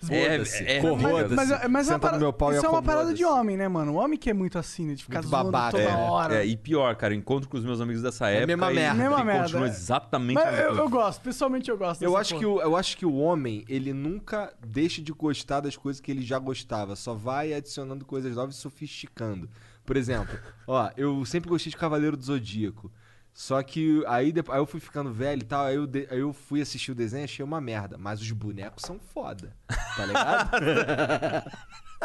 Foda-se, 0.00 0.64
é, 0.64 0.80
corroda-se. 0.80 1.34
Mas, 1.34 1.48
mas, 1.50 1.50
mas 1.50 1.62
é 1.62 1.66
uma 1.68 1.84
Senta 1.84 1.98
parada- 1.98 2.18
no 2.18 2.24
meu 2.24 2.32
pau 2.32 2.52
e 2.52 2.56
isso 2.56 2.66
é 2.66 2.68
uma 2.68 2.82
parada 2.82 3.12
de 3.12 3.24
homem, 3.24 3.56
né, 3.56 3.68
mano? 3.68 3.92
O 3.92 3.96
homem 3.96 4.18
que 4.18 4.30
é 4.30 4.34
muito 4.34 4.58
assim, 4.58 4.86
né? 4.86 4.94
De 4.94 5.02
ficar 5.04 5.18
Muito 5.18 5.30
zoando 5.30 5.50
babaca. 5.50 5.76
toda 5.78 5.82
É, 5.90 5.94
hora. 5.96 6.34
É, 6.42 6.46
e 6.46 6.56
pior, 6.56 6.94
cara, 6.96 7.12
eu 7.14 7.18
encontro 7.18 7.48
com 7.48 7.56
os 7.56 7.64
meus 7.64 7.80
amigos 7.80 8.02
dessa 8.02 8.26
É 8.26 8.28
a 8.28 8.30
época. 8.40 8.46
mesma 8.46 8.72
e, 8.72 8.74
merda. 8.74 8.94
Mesma 9.02 9.24
merda, 9.24 9.42
continua 9.44 9.66
é. 9.66 9.70
exatamente 9.70 10.38
a 10.38 10.44
Mas 10.44 10.50
mesma 10.52 10.62
eu, 10.64 10.68
coisa. 10.68 10.82
eu 10.82 10.88
gosto, 10.90 11.20
pessoalmente 11.22 11.70
eu 11.70 11.78
gosto 11.78 12.02
Eu 12.02 12.10
dessa 12.10 12.20
acho, 12.20 12.38
que 12.38 12.46
o, 12.46 12.60
eu 12.60 12.76
acho 12.76 12.96
que 12.96 13.06
o 13.06 13.14
homem, 13.16 13.64
ele 13.68 13.92
nunca 13.92 14.52
deixa 14.66 15.02
de 15.02 15.12
gostar 15.12 15.60
das 15.60 15.76
coisas 15.76 16.00
que 16.00 16.10
ele 16.10 16.22
já 16.22 16.38
gostava. 16.38 16.96
Só 16.96 17.14
vai 17.14 17.52
adicionando 17.52 18.04
coisas 18.04 18.34
novas 18.36 18.54
e 18.56 18.58
sofisticando. 18.58 19.48
Por 19.84 19.96
exemplo, 19.96 20.38
ó, 20.66 20.90
eu 20.96 21.24
sempre 21.24 21.48
gostei 21.48 21.70
de 21.70 21.76
Cavaleiro 21.76 22.16
do 22.16 22.22
Zodíaco. 22.22 22.90
Só 23.38 23.62
que 23.62 24.02
aí, 24.08 24.32
depois, 24.32 24.56
aí 24.56 24.60
eu 24.60 24.66
fui 24.66 24.80
ficando 24.80 25.12
velho 25.12 25.42
e 25.42 25.44
tal, 25.44 25.64
aí 25.66 25.76
eu, 25.76 25.86
de- 25.86 26.08
aí 26.10 26.18
eu 26.18 26.32
fui 26.32 26.60
assistir 26.60 26.90
o 26.90 26.94
desenho 26.94 27.20
e 27.20 27.24
achei 27.24 27.44
uma 27.44 27.60
merda. 27.60 27.96
Mas 27.96 28.20
os 28.20 28.32
bonecos 28.32 28.82
são 28.84 28.98
foda, 28.98 29.54
tá 29.96 30.04
ligado? 30.04 30.50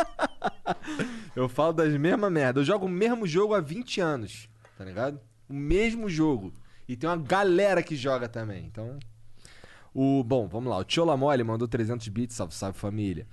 eu 1.35 1.49
falo 1.49 1.73
das 1.73 1.91
mesmas 1.97 2.31
merdas. 2.31 2.61
Eu 2.61 2.65
jogo 2.73 2.85
o 2.85 2.89
mesmo 2.89 3.25
jogo 3.25 3.55
há 3.55 3.59
20 3.59 3.99
anos, 3.99 4.47
tá 4.77 4.85
ligado? 4.85 5.19
O 5.49 5.55
mesmo 5.55 6.07
jogo. 6.07 6.53
E 6.87 6.95
tem 6.95 7.09
uma 7.09 7.17
galera 7.17 7.81
que 7.81 7.95
joga 7.95 8.29
também, 8.29 8.65
então... 8.67 8.99
O, 9.91 10.23
bom, 10.23 10.47
vamos 10.47 10.69
lá. 10.69 10.77
O 10.77 10.83
Tiola 10.83 11.17
Mole 11.17 11.43
mandou 11.43 11.67
300 11.67 12.07
bits, 12.09 12.35
salve, 12.35 12.53
salve 12.53 12.77
família. 12.77 13.25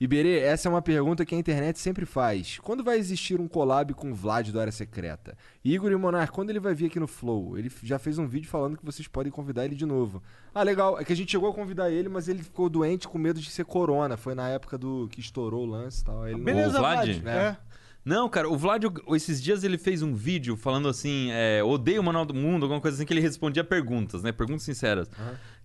Iberê, 0.00 0.40
essa 0.40 0.68
é 0.68 0.70
uma 0.70 0.82
pergunta 0.82 1.24
que 1.24 1.34
a 1.34 1.38
internet 1.38 1.78
sempre 1.78 2.04
faz. 2.04 2.58
Quando 2.58 2.82
vai 2.82 2.98
existir 2.98 3.40
um 3.40 3.46
collab 3.46 3.94
com 3.94 4.10
o 4.10 4.14
Vlad 4.14 4.50
do 4.50 4.58
Área 4.60 4.72
Secreta? 4.72 5.36
Igor 5.64 5.90
e 5.92 5.96
Monar, 5.96 6.30
quando 6.32 6.50
ele 6.50 6.58
vai 6.60 6.74
vir 6.74 6.86
aqui 6.86 6.98
no 6.98 7.06
Flow? 7.06 7.56
Ele 7.56 7.70
já 7.82 7.98
fez 7.98 8.18
um 8.18 8.26
vídeo 8.26 8.48
falando 8.50 8.76
que 8.76 8.84
vocês 8.84 9.06
podem 9.06 9.30
convidar 9.30 9.64
ele 9.64 9.74
de 9.76 9.86
novo. 9.86 10.22
Ah, 10.54 10.62
legal. 10.62 10.98
É 10.98 11.04
que 11.04 11.12
a 11.12 11.16
gente 11.16 11.30
chegou 11.30 11.48
a 11.48 11.54
convidar 11.54 11.90
ele, 11.90 12.08
mas 12.08 12.28
ele 12.28 12.42
ficou 12.42 12.68
doente 12.68 13.06
com 13.06 13.18
medo 13.18 13.40
de 13.40 13.50
ser 13.50 13.64
corona. 13.64 14.16
Foi 14.16 14.34
na 14.34 14.48
época 14.48 14.76
do 14.76 15.08
que 15.10 15.20
estourou 15.20 15.62
o 15.62 15.70
lance 15.70 16.02
e 16.02 16.04
tal. 16.04 16.26
Ele 16.26 16.36
não- 16.38 16.44
Beleza, 16.44 16.68
O 16.76 16.80
Vlad? 16.80 17.20
Vlad. 17.20 17.26
É. 17.26 17.38
É. 17.38 17.56
Não, 18.04 18.28
cara, 18.28 18.50
o 18.50 18.56
Vlad, 18.56 18.84
esses 19.14 19.42
dias 19.42 19.64
ele 19.64 19.78
fez 19.78 20.02
um 20.02 20.14
vídeo 20.14 20.56
falando 20.58 20.88
assim, 20.88 21.28
é, 21.32 21.64
odeio 21.64 22.02
o 22.02 22.04
Manual 22.04 22.26
do 22.26 22.34
Mundo, 22.34 22.64
alguma 22.64 22.80
coisa 22.80 22.96
assim, 22.96 23.06
que 23.06 23.12
ele 23.14 23.20
respondia 23.20 23.64
perguntas, 23.64 24.22
né? 24.22 24.30
Perguntas 24.30 24.62
sinceras. 24.62 25.08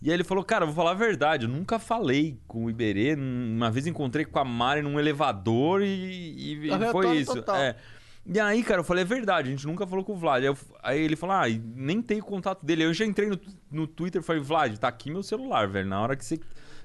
E 0.01 0.09
aí 0.09 0.13
ele 0.15 0.23
falou, 0.23 0.41
cara, 0.43 0.65
vou 0.65 0.73
falar 0.73 0.91
a 0.91 0.93
verdade, 0.93 1.45
eu 1.45 1.49
nunca 1.51 1.77
falei 1.79 2.39
com 2.47 2.63
o 2.65 2.69
Iberê, 2.69 3.15
uma 3.15 3.69
vez 3.69 3.85
encontrei 3.87 4.23
com 4.23 4.39
a 4.39 4.45
Mari 4.45 4.81
num 4.81 4.97
elevador 4.97 5.81
e, 5.81 5.87
e- 5.87 6.67
e 6.67 6.71
foi 6.91 7.05
isso. 7.17 7.35
total. 7.35 7.55
É. 7.57 7.75
E 8.31 8.39
aí, 8.39 8.63
cara, 8.63 8.79
eu 8.81 8.83
falei, 8.85 9.01
é 9.03 9.05
verdade, 9.07 9.47
a 9.49 9.51
gente 9.51 9.65
nunca 9.67 9.85
falou 9.87 10.05
com 10.05 10.13
o 10.13 10.15
Vlad. 10.17 10.41
Aí, 10.43 10.47
eu- 10.47 10.57
aí 10.83 11.01
ele 11.01 11.15
falou, 11.17 11.35
ah, 11.35 11.45
nem 11.75 12.01
tenho 12.01 12.23
contato 12.23 12.65
dele. 12.65 12.83
Eu 12.83 12.93
já 12.93 13.03
entrei 13.05 13.27
no, 13.27 13.39
no 13.71 13.87
Twitter 13.87 14.21
e 14.21 14.23
falei, 14.23 14.41
Vlad, 14.41 14.77
tá 14.77 14.87
aqui 14.87 15.09
meu 15.11 15.23
celular, 15.23 15.67
velho. 15.67 15.89
Na 15.89 15.99
hora 15.99 16.15
que 16.15 16.23
você. 16.23 16.39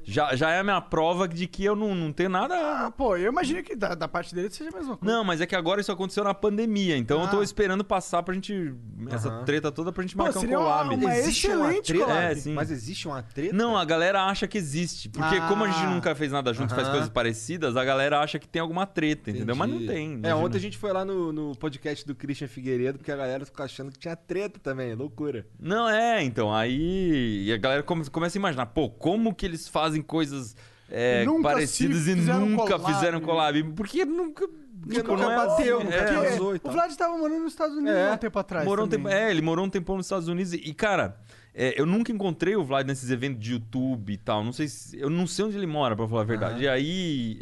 Já, 0.05 0.35
já 0.37 0.51
é 0.51 0.61
a 0.61 0.65
minha 0.65 0.81
prova 0.81 1.27
de 1.27 1.47
que 1.47 1.65
eu 1.65 1.75
não, 1.75 1.95
não 1.95 2.13
tenho 2.13 2.29
nada. 2.29 2.55
Ah, 2.55 2.91
pô, 2.91 3.17
eu 3.17 3.31
imagino 3.31 3.63
que 3.63 3.75
da, 3.75 3.95
da 3.95 4.07
parte 4.09 4.35
dele 4.35 4.51
seja 4.51 4.71
a 4.71 4.73
mesma 4.73 4.97
coisa. 4.97 5.15
Não, 5.15 5.25
mas 5.25 5.41
é 5.41 5.47
que 5.47 5.57
agora 5.57 5.81
isso 5.81 5.91
aconteceu 5.93 6.25
na 6.25 6.35
pandemia, 6.35 6.97
então 6.97 7.23
eu 7.23 7.29
tô 7.29 7.41
Ah. 7.41 7.45
esperando 7.45 7.85
passar 7.85 8.23
pra 8.23 8.35
gente. 8.35 8.75
Essa 9.11 9.29
Aham. 9.29 9.45
treta 9.45 9.71
toda 9.73 9.93
pra 9.93 10.03
gente 10.03 10.17
Pô, 10.17 10.23
marcar 10.25 10.39
um 10.39 10.41
seria 10.41 10.59
uma- 10.59 10.67
collab. 10.85 10.95
uma 10.95 11.17
Existe 11.17 11.47
uma 11.49 11.67
excelente 11.69 11.87
treta? 11.87 12.05
collab. 12.05 12.23
É, 12.25 12.35
sim. 12.35 12.53
Mas 12.55 12.71
existe 12.71 13.07
uma 13.09 13.23
treta? 13.23 13.55
Não, 13.55 13.77
a 13.77 13.85
galera 13.85 14.25
acha 14.25 14.47
que 14.47 14.57
existe. 14.59 15.09
Porque 15.09 15.41
como 15.43 15.65
a 15.65 15.69
gente 15.71 15.85
Ah. 15.87 15.91
nunca 15.91 16.15
fez 16.15 16.31
nada 16.33 16.53
junto, 16.53 16.71
faz 16.75 16.83
Aham. 16.87 16.93
coisas 16.93 17.09
parecidas, 17.11 17.77
a 17.77 17.85
galera 17.85 18.21
acha 18.21 18.39
que 18.39 18.49
tem 18.49 18.61
alguma 18.61 18.87
treta, 18.87 19.31
entendeu? 19.31 19.55
Mas 19.57 19.69
não 19.69 19.77
Entendi. 19.77 19.93
tem. 19.93 20.07
É, 20.09 20.13
imagina. 20.15 20.37
ontem 20.37 20.57
a 20.59 20.61
gente 20.61 20.77
foi 20.79 20.93
lá 20.93 21.05
no, 21.05 21.33
no 21.33 21.57
podcast 21.57 22.07
do 22.07 22.15
Christian 22.15 22.49
Figueiredo, 22.49 22.99
porque 22.99 23.11
a 23.13 23.17
galera 23.17 23.45
ficou 23.45 23.65
achando 23.65 23.91
que 23.91 23.99
tinha 23.99 24.17
treta 24.17 24.59
também, 24.61 24.95
loucura. 24.95 25.47
Não, 25.59 25.89
é, 25.89 26.23
então. 26.23 26.55
Aí. 26.55 27.45
E 27.47 27.53
a 27.53 27.57
galera 27.57 27.83
come- 27.83 28.09
começa 28.11 28.37
a 28.37 28.41
imaginar, 28.41 28.67
pô, 28.67 28.89
como 28.91 29.35
que 29.35 29.45
eles 29.47 29.69
fazem 29.69 29.94
coisas 30.03 30.57
é, 30.91 31.25
Nunca 31.25 31.43
parecidas 31.51 32.07
e 32.07 32.15
fizeram 32.15 32.47
nunca 32.47 32.79
collab. 32.79 32.95
fizeram 32.95 33.21
collab? 33.21 33.63
Porque 33.75 34.05
nunca. 34.05 34.47
Porque 34.47 34.97
tipo, 35.01 35.13
nunca 35.13 35.23
não 35.25 35.33
é 35.33 35.37
bateu, 35.47 35.79
assim, 35.81 35.89
é. 35.89 36.69
o. 36.69 36.71
Vlad 36.73 36.95
tava 36.95 37.17
morando 37.17 37.41
nos 37.45 37.53
Estados 37.53 37.75
Unidos 37.75 37.95
É. 37.97 38.11
há 38.11 38.15
um 38.15 38.19
tempo 38.19 38.39
atrás. 38.39 38.67
Morou 38.67 38.85
um 38.85 38.89
tempo, 38.89 39.09
é, 39.09 39.31
ele 39.31 39.41
morou 39.41 39.65
um 39.65 39.71
tempão 39.71 39.97
nos 39.97 40.05
Estados 40.05 40.29
Unidos 40.29 40.53
e, 40.53 40.75
cara, 40.75 41.17
é, 41.55 41.81
eu 41.81 41.87
nunca 41.87 42.13
encontrei 42.13 42.55
o 42.55 42.63
Vlad 42.63 42.87
nesses 42.87 43.11
eventos 43.11 43.41
de 43.43 43.53
YouTube 43.53 44.13
e 44.13 44.17
tal. 44.19 44.45
Não 44.45 44.53
sei 44.53 44.69
se, 44.69 44.99
eu 45.01 45.09
não 45.09 45.27
sei 45.27 45.47
onde 45.47 45.57
ele 45.57 45.67
mora, 45.67 45.97
pra 45.97 46.07
falar 46.07 46.21
a 46.21 46.25
verdade. 46.25 46.65
E 46.65 46.69
aí, 46.69 47.41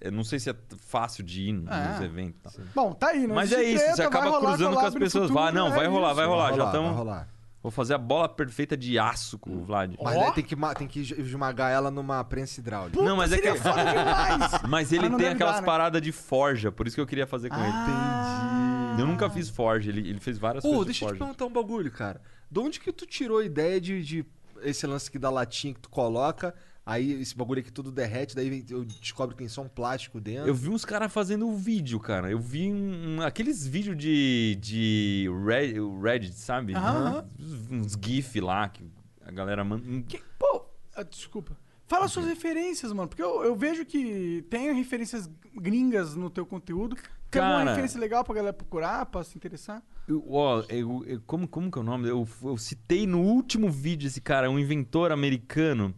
eu 0.00 0.12
não 0.12 0.22
sei 0.22 0.38
se 0.38 0.48
é 0.50 0.54
fácil 0.86 1.24
de 1.24 1.48
ir 1.48 1.52
nos 1.52 1.68
É. 2.00 2.04
eventos. 2.04 2.40
tal. 2.54 2.64
Bom, 2.76 2.92
tá 2.92 3.08
aí, 3.08 3.26
não 3.26 3.34
Mas 3.34 3.50
é 3.52 3.60
isso, 3.64 3.78
treta, 3.82 3.96
você 3.96 4.02
acaba 4.04 4.38
cruzando 4.38 4.74
com 4.76 4.86
as 4.86 4.94
pessoas. 4.94 5.28
futuro, 5.28 5.34
vai, 5.42 5.52
não, 5.52 5.66
é 5.66 5.70
vai 5.74 5.86
rolar, 5.88 6.08
isso. 6.10 6.16
vai 6.16 6.26
rolar. 6.26 6.48
Vai 6.50 6.56
já 6.58 6.64
rolar, 6.64 6.92
estamos. 6.92 7.33
Vou 7.64 7.70
fazer 7.70 7.94
a 7.94 7.98
bola 7.98 8.28
perfeita 8.28 8.76
de 8.76 8.98
aço 8.98 9.38
com 9.38 9.50
o 9.56 9.64
Vlad. 9.64 9.94
Mas 10.00 10.14
daí 10.14 10.32
tem 10.34 10.44
que, 10.44 10.54
ma- 10.54 10.74
tem 10.74 10.86
que 10.86 11.00
esmagar 11.00 11.72
ela 11.72 11.90
numa 11.90 12.22
prensa 12.22 12.60
hidráulica. 12.60 13.00
não, 13.02 13.16
mas 13.16 13.32
é 13.32 13.38
que. 13.38 13.50
demais! 13.50 14.60
mas 14.68 14.92
ele 14.92 15.00
Mas 15.04 15.10
não 15.10 15.16
tem 15.18 15.24
deve 15.28 15.34
aquelas 15.36 15.54
dar, 15.54 15.60
né? 15.62 15.66
paradas 15.66 16.02
de 16.02 16.12
forja, 16.12 16.70
por 16.70 16.86
isso 16.86 16.94
que 16.94 17.00
eu 17.00 17.06
queria 17.06 17.26
fazer 17.26 17.48
com 17.48 17.56
ele. 17.56 17.68
Entendi. 17.68 19.00
Eu 19.00 19.06
nunca 19.06 19.28
fiz 19.30 19.48
forja, 19.48 19.90
ele, 19.90 20.08
ele 20.08 20.20
fez 20.20 20.36
várias 20.38 20.62
Pô, 20.62 20.68
coisas 20.68 20.86
deixa 20.86 20.98
de 21.00 21.04
eu 21.04 21.08
te 21.14 21.18
forja. 21.18 21.24
perguntar 21.34 21.46
um 21.46 21.62
bagulho, 21.62 21.90
cara. 21.90 22.20
De 22.50 22.60
onde 22.60 22.78
que 22.78 22.92
tu 22.92 23.06
tirou 23.06 23.38
a 23.38 23.44
ideia 23.44 23.80
de, 23.80 24.02
de 24.04 24.26
esse 24.62 24.86
lance 24.86 25.08
aqui 25.08 25.18
da 25.18 25.30
latinha 25.30 25.72
que 25.74 25.80
tu 25.80 25.88
coloca, 25.88 26.54
aí 26.86 27.12
esse 27.20 27.36
bagulho 27.36 27.60
aqui 27.60 27.72
tudo 27.72 27.90
derrete, 27.90 28.34
daí 28.34 28.50
vem- 28.50 28.64
eu 28.70 28.84
descobro 28.84 29.34
que 29.34 29.38
tem 29.38 29.48
só 29.48 29.62
um 29.62 29.68
plástico 29.68 30.20
dentro? 30.20 30.46
Eu 30.48 30.54
vi 30.54 30.68
uns 30.68 30.84
caras 30.84 31.12
fazendo 31.12 31.46
um 31.46 31.56
vídeo, 31.56 31.98
cara. 32.00 32.30
Eu 32.30 32.38
vi 32.38 32.70
um, 32.72 33.16
um- 33.18 33.22
aqueles 33.22 33.66
vídeos 33.66 33.96
de, 33.96 34.56
de 34.60 35.28
Red- 35.46 35.78
o 35.80 36.00
Reddit, 36.00 36.34
sabe? 36.34 36.74
Aham. 36.74 37.26
Uns, 37.38 37.70
uns 37.70 37.98
GIF 38.02 38.40
lá 38.40 38.68
que 38.68 38.84
a 39.24 39.30
galera 39.30 39.64
manda. 39.64 39.82
um 39.88 40.02
Pô, 40.38 40.66
ah, 40.94 41.02
desculpa. 41.02 41.56
Fala 41.86 42.08
suas 42.08 42.26
referências, 42.26 42.92
mano. 42.92 43.08
Porque 43.08 43.22
eu, 43.22 43.44
eu 43.44 43.54
vejo 43.54 43.84
que 43.84 44.42
tem 44.48 44.72
referências 44.74 45.28
gringas 45.54 46.14
no 46.16 46.30
teu 46.30 46.46
conteúdo. 46.46 46.96
Tem 47.30 47.42
alguma 47.42 47.58
Cara- 47.58 47.70
referência 47.70 48.00
legal 48.00 48.24
pra 48.24 48.34
galera 48.34 48.52
procurar, 48.54 49.04
pra 49.06 49.22
se 49.22 49.36
interessar? 49.36 49.82
Eu- 50.08 50.24
Ó, 50.28 50.62
eu- 50.68 51.04
eu- 51.06 51.20
como, 51.26 51.46
como 51.46 51.70
que 51.70 51.76
é 51.78 51.80
o 51.80 51.84
nome? 51.84 52.08
Eu, 52.08 52.26
eu 52.42 52.56
citei 52.56 53.06
no 53.06 53.20
último 53.20 53.70
vídeo 53.70 54.06
esse 54.06 54.20
cara, 54.20 54.50
um 54.50 54.58
inventor 54.58 55.12
americano, 55.12 55.94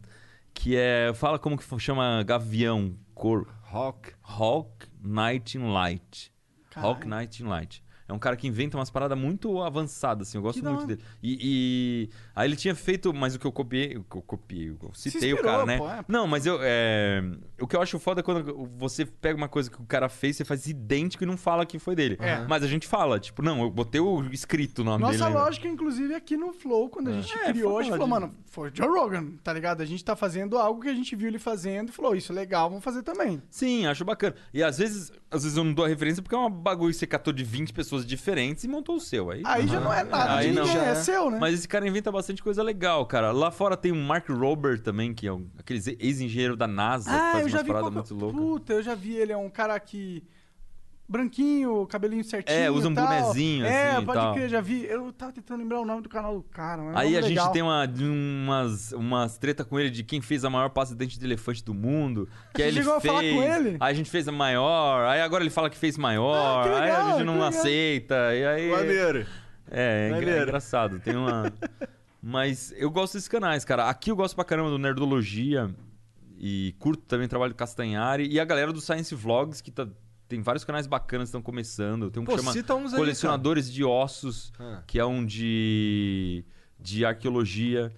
que 0.57 0.77
é. 0.77 1.13
Fala 1.15 1.39
como 1.39 1.57
que 1.57 1.79
chama 1.79 2.23
gavião. 2.25 2.97
Cor, 3.15 3.47
Hawk. 3.71 4.13
Hawk 4.23 4.87
Night 5.03 5.57
in 5.57 5.73
Light. 5.73 6.33
Caralho. 6.71 6.95
Hawk 6.95 7.07
Night 7.07 7.43
in 7.43 7.47
Light. 7.47 7.83
É 8.09 8.13
um 8.13 8.19
cara 8.19 8.37
que 8.37 8.47
inventa 8.47 8.77
umas 8.77 8.89
paradas 8.91 9.19
muito 9.19 9.61
avançadas, 9.63 10.29
assim. 10.29 10.39
Eu 10.39 10.43
gosto 10.43 10.61
Que 10.61 10.69
muito 10.69 10.87
dele. 10.87 11.03
E, 11.23 11.39
e- 11.41 12.11
Aí 12.37 12.47
ele 12.47 12.55
tinha 12.57 12.75
feito, 12.75 13.15
mas 13.15 13.35
o 13.35 13.39
que 13.39 13.47
eu 13.47 13.51
copiei, 13.51 13.97
o 13.97 14.05
que 14.05 14.17
eu 14.19 14.21
copiei, 14.21 14.69
eu 14.69 14.91
citei 14.93 15.33
o 15.33 15.37
inspirou, 15.37 15.53
cara, 15.53 15.65
né? 15.67 15.79
pô, 15.79 15.89
é. 15.89 16.05
Não, 16.07 16.27
mas 16.27 16.45
eu. 16.45 16.59
é, 16.61 17.23
O 17.59 17.67
que 17.67 17.75
eu 17.75 17.81
acho 17.81 17.99
foda 17.99 18.21
é 18.21 18.23
quando 18.23 18.69
você 18.77 19.07
pega 19.07 19.37
uma 19.39 19.49
coisa 19.49 19.71
que 19.71 19.81
o 19.81 19.85
cara 19.87 20.07
fez, 20.11 20.37
você 20.37 20.45
faz 20.45 20.67
idêntico 20.67 21.25
e 21.25 21.27
não 21.27 21.39
fala 21.39 21.65
que 21.65 21.79
foi 21.79 21.97
dele. 21.97 22.19
É. 22.21 22.45
Mas 22.47 22.63
a 22.63 22.67
gente 22.67 22.87
fala, 22.87 23.19
tipo, 23.19 23.41
não, 23.43 23.63
eu 23.63 23.71
botei 23.71 24.01
o 24.03 24.23
escrito 24.31 24.81
o 24.83 24.85
nome 24.85 25.01
Nossa 25.01 25.13
dele. 25.15 25.25
ainda. 25.25 25.39
lógica, 25.41 25.67
inclusive, 25.67 26.15
aqui 26.15 26.37
no 26.37 26.53
Flow, 26.53 26.91
quando 26.91 27.09
a 27.09 27.13
gente 27.15 27.33
É, 27.39 27.45
criou, 27.53 27.79
a 27.79 27.83
gente 27.83 27.93
falou, 27.93 28.05
de- 28.07 28.11
mano, 28.11 28.35
foi 28.45 28.69
o 28.69 28.73
Joe 28.77 28.87
Rogan, 28.87 29.31
tá 29.43 29.53
ligado? 29.55 29.81
A 29.81 29.87
gente 29.87 30.05
tá 30.05 30.15
fazendo 30.15 30.59
algo 30.59 30.83
que 30.83 30.89
a 30.89 30.95
gente 30.95 31.17
viu 31.17 31.29
ele 31.29 31.39
fazendo 31.39 31.89
e 31.89 31.93
falou, 31.93 32.15
isso 32.15 32.33
é 32.33 32.35
legal, 32.35 32.69
vamos 32.69 32.85
fazer 32.85 33.03
também. 33.03 33.43
Sim, 33.51 33.87
acho 33.87 34.05
bacana. 34.05 34.35
E 34.53 34.63
às 34.63 34.77
vezes, 34.77 35.11
às 35.31 35.43
vezes 35.43 35.57
eu 35.57 35.65
não 35.65 35.73
dou 35.73 35.87
a 35.87 35.89
referência 35.89 36.23
porque 36.23 36.35
é 36.35 36.39
um 36.39 36.51
bagulho 36.51 36.93
que 36.93 36.99
você 36.99 37.07
catou 37.07 37.33
de 37.33 37.43
20 37.45 37.73
pessoas 37.73 38.05
diferentes 38.05 38.63
e 38.65 38.69
montou 38.69 38.97
o 38.97 39.01
seu. 39.01 39.31
Aí, 39.31 39.41
Aí 39.45 39.67
já 39.67 39.81
não 39.81 39.91
é 39.93 40.05
nada 40.05 40.43
de 40.43 40.49
ninguém, 40.49 40.77
é 40.77 40.95
seu, 40.97 41.31
né? 41.31 41.39
Mas 41.41 41.55
esse 41.55 41.67
cara 41.67 41.89
inventa 41.89 42.13
bastante 42.13 42.26
coisa 42.43 42.63
legal, 42.63 43.05
cara. 43.07 43.31
Lá 43.33 43.51
fora 43.51 43.77
tem 43.77 43.93
o 43.93 43.97
Mark 43.97 44.29
Robert 44.29 44.81
também, 44.81 45.13
que 45.15 45.27
é 45.27 45.33
um, 45.33 45.47
aquele 45.59 45.81
ex-engenheiro 46.01 46.57
da 46.57 46.67
NASA, 46.67 47.11
que 47.11 47.17
Ah, 47.17 47.33
faz 47.33 47.43
eu 47.45 47.49
já 47.51 47.57
umas 47.59 47.67
vi 47.67 47.73
paradas 47.73 47.93
muito 47.93 48.15
loucas. 48.15 48.41
Puta, 48.41 48.73
eu 48.75 48.83
já 48.83 48.95
vi 48.95 49.15
ele, 49.17 49.33
é 49.33 49.37
um 49.37 49.49
cara 49.51 49.79
que... 49.81 50.23
Branquinho, 51.09 51.87
cabelinho 51.87 52.25
certinho 52.25 52.59
É, 52.59 52.69
usa 52.69 52.89
um 52.89 52.93
tal. 52.95 53.07
bonezinho, 53.07 53.65
É, 53.65 53.91
assim, 53.93 54.03
e 54.03 54.07
pode 54.07 54.19
tal. 54.19 54.35
crer, 54.35 54.49
já 54.49 54.61
vi. 54.61 54.85
Eu 54.87 55.13
tava 55.13 55.31
tentando 55.31 55.61
lembrar 55.61 55.79
o 55.81 55.85
nome 55.85 56.03
do 56.03 56.09
canal 56.09 56.35
do 56.35 56.43
cara. 56.43 56.83
mas 56.83 56.95
é 56.95 56.97
um 56.97 56.99
Aí 56.99 57.17
a 57.17 57.21
gente 57.21 57.29
legal. 57.31 57.53
tem 57.53 57.63
uma, 57.63 57.85
umas, 57.87 58.91
umas 58.91 59.39
treta 59.39 59.65
com 59.65 59.79
ele 59.79 59.89
de 59.89 60.03
quem 60.03 60.21
fez 60.21 60.45
a 60.45 60.51
maior 60.51 60.69
pasta 60.71 60.97
de 60.97 60.99
dente 60.99 61.17
de 61.17 61.25
elefante 61.25 61.63
do 61.65 61.73
mundo. 61.73 62.29
Que 62.53 62.61
Você 62.61 62.63
aí 62.65 62.69
ele 62.71 62.79
chegou 62.79 62.95
a 62.97 63.01
fez. 63.01 63.15
falar 63.15 63.23
com 63.23 63.43
ele? 63.45 63.77
Aí 63.79 63.93
a 63.93 63.95
gente 63.95 64.11
fez 64.11 64.27
a 64.27 64.33
maior. 64.33 65.07
Aí 65.07 65.21
agora 65.21 65.45
ele 65.45 65.51
fala 65.51 65.71
que 65.71 65.79
fez 65.79 65.97
maior. 65.97 66.35
Ah, 66.35 66.63
que 66.65 66.69
aí 66.75 66.81
legal, 66.81 67.01
a 67.01 67.05
gente 67.11 67.17
que 67.19 67.23
não 67.25 67.33
legal. 67.35 67.49
aceita. 67.51 68.35
E 68.35 68.45
aí. 68.45 68.71
Maneiro. 68.73 69.27
É, 69.71 69.81
é, 69.81 70.07
engra- 70.09 70.17
Maneiro. 70.19 70.41
é 70.41 70.43
engraçado. 70.43 70.99
Tem 70.99 71.15
uma. 71.15 71.53
Mas 72.29 72.75
eu 72.77 72.91
gosto 72.91 73.13
desses 73.15 73.29
canais, 73.29 73.65
cara. 73.65 73.89
Aqui 73.89 74.11
eu 74.11 74.17
gosto 74.17 74.35
pra 74.35 74.45
caramba 74.45 74.69
do 74.69 74.79
Nerdologia. 74.79 75.73
E 76.39 76.75
curto 76.81 77.05
também 77.05 77.27
o 77.27 77.29
trabalho 77.29 77.53
do 77.53 77.57
Castanhari. 77.57 78.27
E 78.29 78.41
a 78.41 78.45
galera 78.45 78.73
do 78.73 78.81
Science 78.81 79.15
Vlogs, 79.15 79.61
que 79.61 79.71
tá- 79.71 79.87
tem 80.29 80.43
vários 80.43 80.65
canais 80.65 80.89
bacanas 80.89 81.27
que 81.27 81.29
estão 81.29 81.41
começando. 81.41 82.11
Tem 82.11 82.21
um 82.21 82.27
que 82.27 82.33
Pô, 82.33 82.37
chama 82.39 82.53
cita 82.53 82.75
uns 82.75 82.93
aí, 82.93 82.99
Colecionadores 82.99 83.73
de 83.73 83.85
Ossos, 83.85 84.53
Ah. 84.59 84.83
que 84.89 84.99
é 84.99 85.05
um 85.07 85.25
de, 85.25 86.45
de 86.81 87.05
arqueologia. 87.07 87.93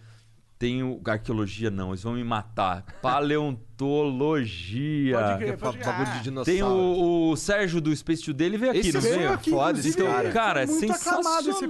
Tem 0.59 0.83
o. 0.83 1.01
Arqueologia 1.07 1.71
não, 1.71 1.89
eles 1.91 2.03
vão 2.03 2.13
me 2.15 2.25
matar. 2.25 2.85
Paleontologia. 3.01 5.17
Pode 5.19 5.37
crer, 5.39 5.47
Que 5.49 5.53
é 5.53 5.57
pode 5.57 5.79
ba- 5.79 5.83
crer. 5.85 5.93
bagulho 5.95 6.13
de 6.13 6.19
Ah, 6.19 6.23
dinossauro. 6.23 6.53
Tem 6.53 6.63
o, 6.63 7.31
o 7.31 7.37
Sérgio 7.37 7.81
do 7.81 7.95
Space 7.97 8.23
Today, 8.25 8.49
ele 8.49 8.59
veio 8.59 8.73
aqui, 8.73 8.81
Esse 8.81 8.93
não 8.93 9.01
veio 9.01 9.19
veio? 9.19 9.33
aqui, 9.33 9.51
foda 9.51 9.79
esse 9.79 9.97
cara. 9.97 10.33
Cara, 10.33 10.63
é 10.63 10.67
sensacional 10.67 11.41
episódio. 11.41 11.69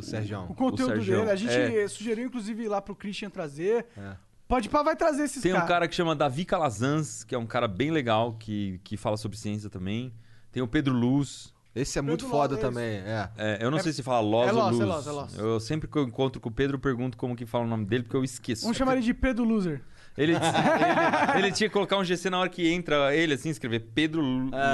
O, 0.00 0.42
o, 0.44 0.48
O. 0.48 0.52
O 0.52 0.54
conteúdo 0.54 0.94
Sergião. 0.94 1.20
dele. 1.20 1.30
A 1.30 1.36
gente 1.36 1.52
É. 1.52 1.88
sugeriu, 1.88 2.26
inclusive, 2.26 2.64
ir 2.64 2.68
lá 2.68 2.80
pro 2.80 2.94
Christian 2.94 3.30
trazer. 3.30 3.86
É. 3.96 4.16
Pode 4.48 4.68
pá, 4.68 4.82
vai 4.82 4.96
trazer 4.96 5.24
esses 5.24 5.40
Tem 5.42 5.52
um 5.52 5.56
caras. 5.56 5.68
cara 5.68 5.88
que 5.88 5.94
chama 5.94 6.14
Davi 6.16 6.44
Calazans, 6.44 7.22
que 7.22 7.34
é 7.34 7.38
um 7.38 7.46
cara 7.46 7.68
bem 7.68 7.90
legal, 7.92 8.32
que, 8.34 8.80
que 8.82 8.96
fala 8.96 9.16
sobre 9.16 9.36
ciência 9.38 9.70
também. 9.70 10.12
Tem 10.50 10.60
o 10.62 10.66
Pedro 10.66 10.92
Luz. 10.92 11.54
Esse 11.72 12.00
é 12.00 12.02
muito 12.02 12.24
Pedro 12.24 12.36
foda 12.36 12.56
também, 12.56 12.96
é. 12.96 13.30
É, 13.38 13.58
eu 13.64 13.70
não 13.70 13.78
É- 13.78 13.82
sei 13.82 13.92
se 13.92 14.02
fala 14.02 14.18
Loz 14.18 14.48
é 14.48 14.52
ou 14.52 14.58
Loz, 14.58 14.70
Luz. 14.76 14.82
é 14.82 14.84
Loz, 14.92 15.06
é 15.06 15.10
Loz. 15.12 15.38
Eu 15.38 15.60
sempre 15.60 15.86
que 15.88 15.96
eu 15.96 16.02
encontro 16.02 16.40
com 16.40 16.48
o 16.48 16.52
Pedro, 16.52 16.74
eu 16.76 16.80
pergunto 16.80 17.16
como 17.16 17.36
que 17.36 17.46
fala 17.46 17.64
o 17.64 17.68
nome 17.68 17.84
dele, 17.84 18.02
porque 18.02 18.16
eu 18.16 18.24
esqueço. 18.24 18.62
Vamos 18.62 18.76
chamar 18.76 18.94
ele 18.94 19.02
de 19.02 19.14
Pedro 19.14 19.44
Loser. 19.44 19.80
Ele, 20.18 20.32
ele, 20.34 21.38
ele 21.46 21.52
tinha 21.52 21.68
que 21.68 21.72
colocar 21.72 21.96
um 21.96 22.04
GC 22.04 22.28
na 22.28 22.40
hora 22.40 22.48
que 22.48 22.68
entra 22.68 23.14
ele, 23.14 23.32
assim, 23.34 23.48
escrever 23.48 23.78
Pedro 23.94 24.20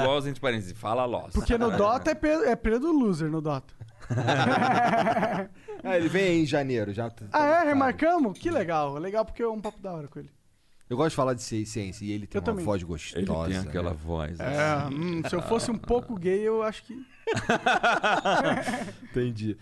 Loz 0.03 0.25
entre 0.25 0.41
parênteses. 0.41 0.73
Fala 0.75 1.05
Loz. 1.05 1.31
Porque 1.31 1.55
no 1.57 1.69
Dota 1.77 2.09
é 2.11 2.15
Pedro, 2.15 2.45
é 2.45 2.55
Pedro 2.55 2.91
Loser 2.91 3.29
no 3.29 3.39
Dota. 3.39 3.71
Ah, 5.83 5.95
ele 5.97 6.09
vem 6.09 6.23
aí 6.23 6.41
em 6.41 6.45
janeiro, 6.45 6.91
já. 6.93 7.09
tá- 7.09 7.25
Ah, 7.31 7.39
é? 7.39 7.49
marcado. 7.49 7.67
Remarcamos? 7.69 8.39
Que 8.39 8.49
legal. 8.49 8.95
Legal 8.97 9.23
porque 9.23 9.41
é 9.43 9.47
um 9.47 9.61
papo 9.61 9.79
da 9.81 9.93
hora 9.93 10.07
com 10.07 10.19
ele. 10.19 10.29
Eu 10.89 10.97
gosto 10.97 11.09
de 11.11 11.15
falar 11.15 11.33
de 11.33 11.41
ci- 11.43 11.65
ciência 11.65 12.03
e 12.05 12.11
ele 12.11 12.25
tem 12.25 12.39
Eu 12.39 12.41
uma 12.41 12.45
também. 12.45 12.65
voz 12.65 12.81
gostosa. 12.81 13.19
Ele 13.19 13.27
tem 13.27 13.57
aquela 13.69 13.91
né? 13.91 13.97
voz. 14.03 14.39
assim. 14.39 14.53
É, 14.53 14.97
hum, 14.99 15.21
se 15.29 15.35
eu 15.35 15.41
fosse 15.43 15.69
um 15.69 15.77
pouco 15.77 16.15
gay, 16.17 16.39
eu 16.47 16.63
acho 16.63 16.83
que. 16.83 16.95
Entendi. 19.03 19.57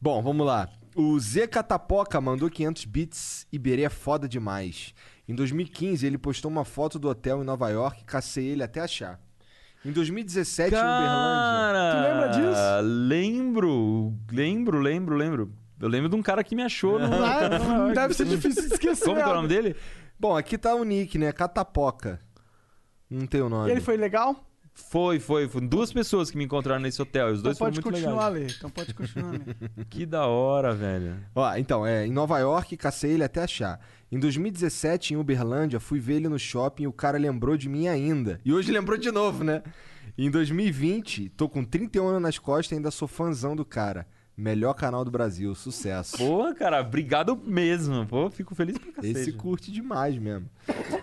Bom, 0.00 0.22
vamos 0.22 0.46
lá. 0.46 0.68
O 0.94 1.18
Z 1.18 1.48
Catapoca 1.48 2.20
mandou 2.20 2.48
500 2.50 2.84
bits. 2.84 3.46
Iberê 3.52 3.82
é 3.82 3.88
foda 3.88 4.28
demais. 4.28 4.94
Em 5.28 5.34
2015, 5.34 6.06
ele 6.06 6.16
postou 6.18 6.50
uma 6.50 6.64
foto 6.64 6.98
do 6.98 7.08
hotel 7.08 7.42
em 7.42 7.44
Nova 7.44 7.68
York 7.70 8.02
e 8.02 8.04
cacei 8.04 8.46
ele 8.46 8.62
até 8.62 8.80
achar. 8.80 9.20
Em 9.84 9.92
2017, 9.92 10.74
em 10.74 10.78
Uberlândia. 10.78 11.08
Cara, 11.08 11.92
Tu 11.94 12.02
lembra 12.02 12.28
disso? 12.28 12.88
Lembro, 13.08 14.14
lembro, 14.32 14.78
lembro, 14.80 15.16
lembro. 15.16 15.52
Eu 15.80 15.88
lembro 15.88 16.08
de 16.08 16.16
um 16.16 16.22
cara 16.22 16.42
que 16.42 16.56
me 16.56 16.62
achou 16.62 16.98
no... 16.98 17.06
Ah, 17.24 17.92
deve 17.94 18.12
ser 18.14 18.26
difícil 18.26 18.66
de 18.66 18.74
esquecer. 18.74 19.04
Como 19.04 19.16
que 19.16 19.22
é 19.22 19.26
o 19.28 19.34
nome 19.34 19.48
dele? 19.48 19.76
Bom, 20.18 20.36
aqui 20.36 20.58
tá 20.58 20.74
o 20.74 20.82
nick, 20.82 21.16
né? 21.16 21.30
Catapoca. 21.32 22.20
Não 23.08 23.26
tem 23.26 23.40
o 23.40 23.48
nome. 23.48 23.68
E 23.68 23.72
ele 23.72 23.80
foi 23.80 23.96
legal? 23.96 24.44
Foi, 24.74 25.18
foi. 25.20 25.48
Foram 25.48 25.66
duas 25.66 25.92
pessoas 25.92 26.30
que 26.30 26.36
me 26.36 26.44
encontraram 26.44 26.80
nesse 26.80 27.00
hotel. 27.00 27.28
e 27.28 27.32
Os 27.32 27.38
Então 27.38 27.44
dois 27.50 27.58
foram 27.58 27.72
pode 27.72 27.84
muito 27.84 27.94
continuar 27.94 28.24
a 28.24 28.28
legais. 28.28 28.52
ler. 28.52 28.56
Então 28.58 28.70
pode 28.70 28.94
continuar 28.94 29.28
a 29.28 29.32
ler. 29.32 29.86
Que 29.88 30.04
da 30.04 30.26
hora, 30.26 30.74
velho. 30.74 31.16
Ó, 31.34 31.56
então, 31.56 31.86
é, 31.86 32.06
em 32.06 32.12
Nova 32.12 32.38
York, 32.40 32.76
cacei 32.76 33.12
ele 33.12 33.24
até 33.24 33.42
achar. 33.44 33.80
Em 34.10 34.18
2017, 34.18 35.12
em 35.12 35.16
Uberlândia, 35.18 35.78
fui 35.78 36.00
ver 36.00 36.14
ele 36.14 36.28
no 36.28 36.38
shopping 36.38 36.84
e 36.84 36.86
o 36.86 36.92
cara 36.92 37.18
lembrou 37.18 37.58
de 37.58 37.68
mim 37.68 37.88
ainda. 37.88 38.40
E 38.42 38.54
hoje 38.54 38.72
lembrou 38.72 38.96
de 38.96 39.10
novo, 39.10 39.44
né? 39.44 39.62
Em 40.16 40.30
2020, 40.30 41.28
tô 41.30 41.46
com 41.46 41.62
31 41.62 42.08
anos 42.08 42.22
nas 42.22 42.38
costas 42.38 42.72
e 42.72 42.74
ainda 42.76 42.90
sou 42.90 43.06
fãzão 43.06 43.54
do 43.54 43.66
cara. 43.66 44.06
Melhor 44.34 44.72
canal 44.72 45.04
do 45.04 45.10
Brasil, 45.10 45.54
sucesso. 45.54 46.16
Pô, 46.16 46.54
cara, 46.54 46.80
obrigado 46.80 47.36
mesmo. 47.36 48.06
Pô, 48.06 48.30
fico 48.30 48.54
feliz 48.54 48.78
pra 48.78 48.92
cacete. 48.92 49.18
Esse 49.18 49.32
curte 49.32 49.70
demais 49.70 50.16
mesmo. 50.16 50.48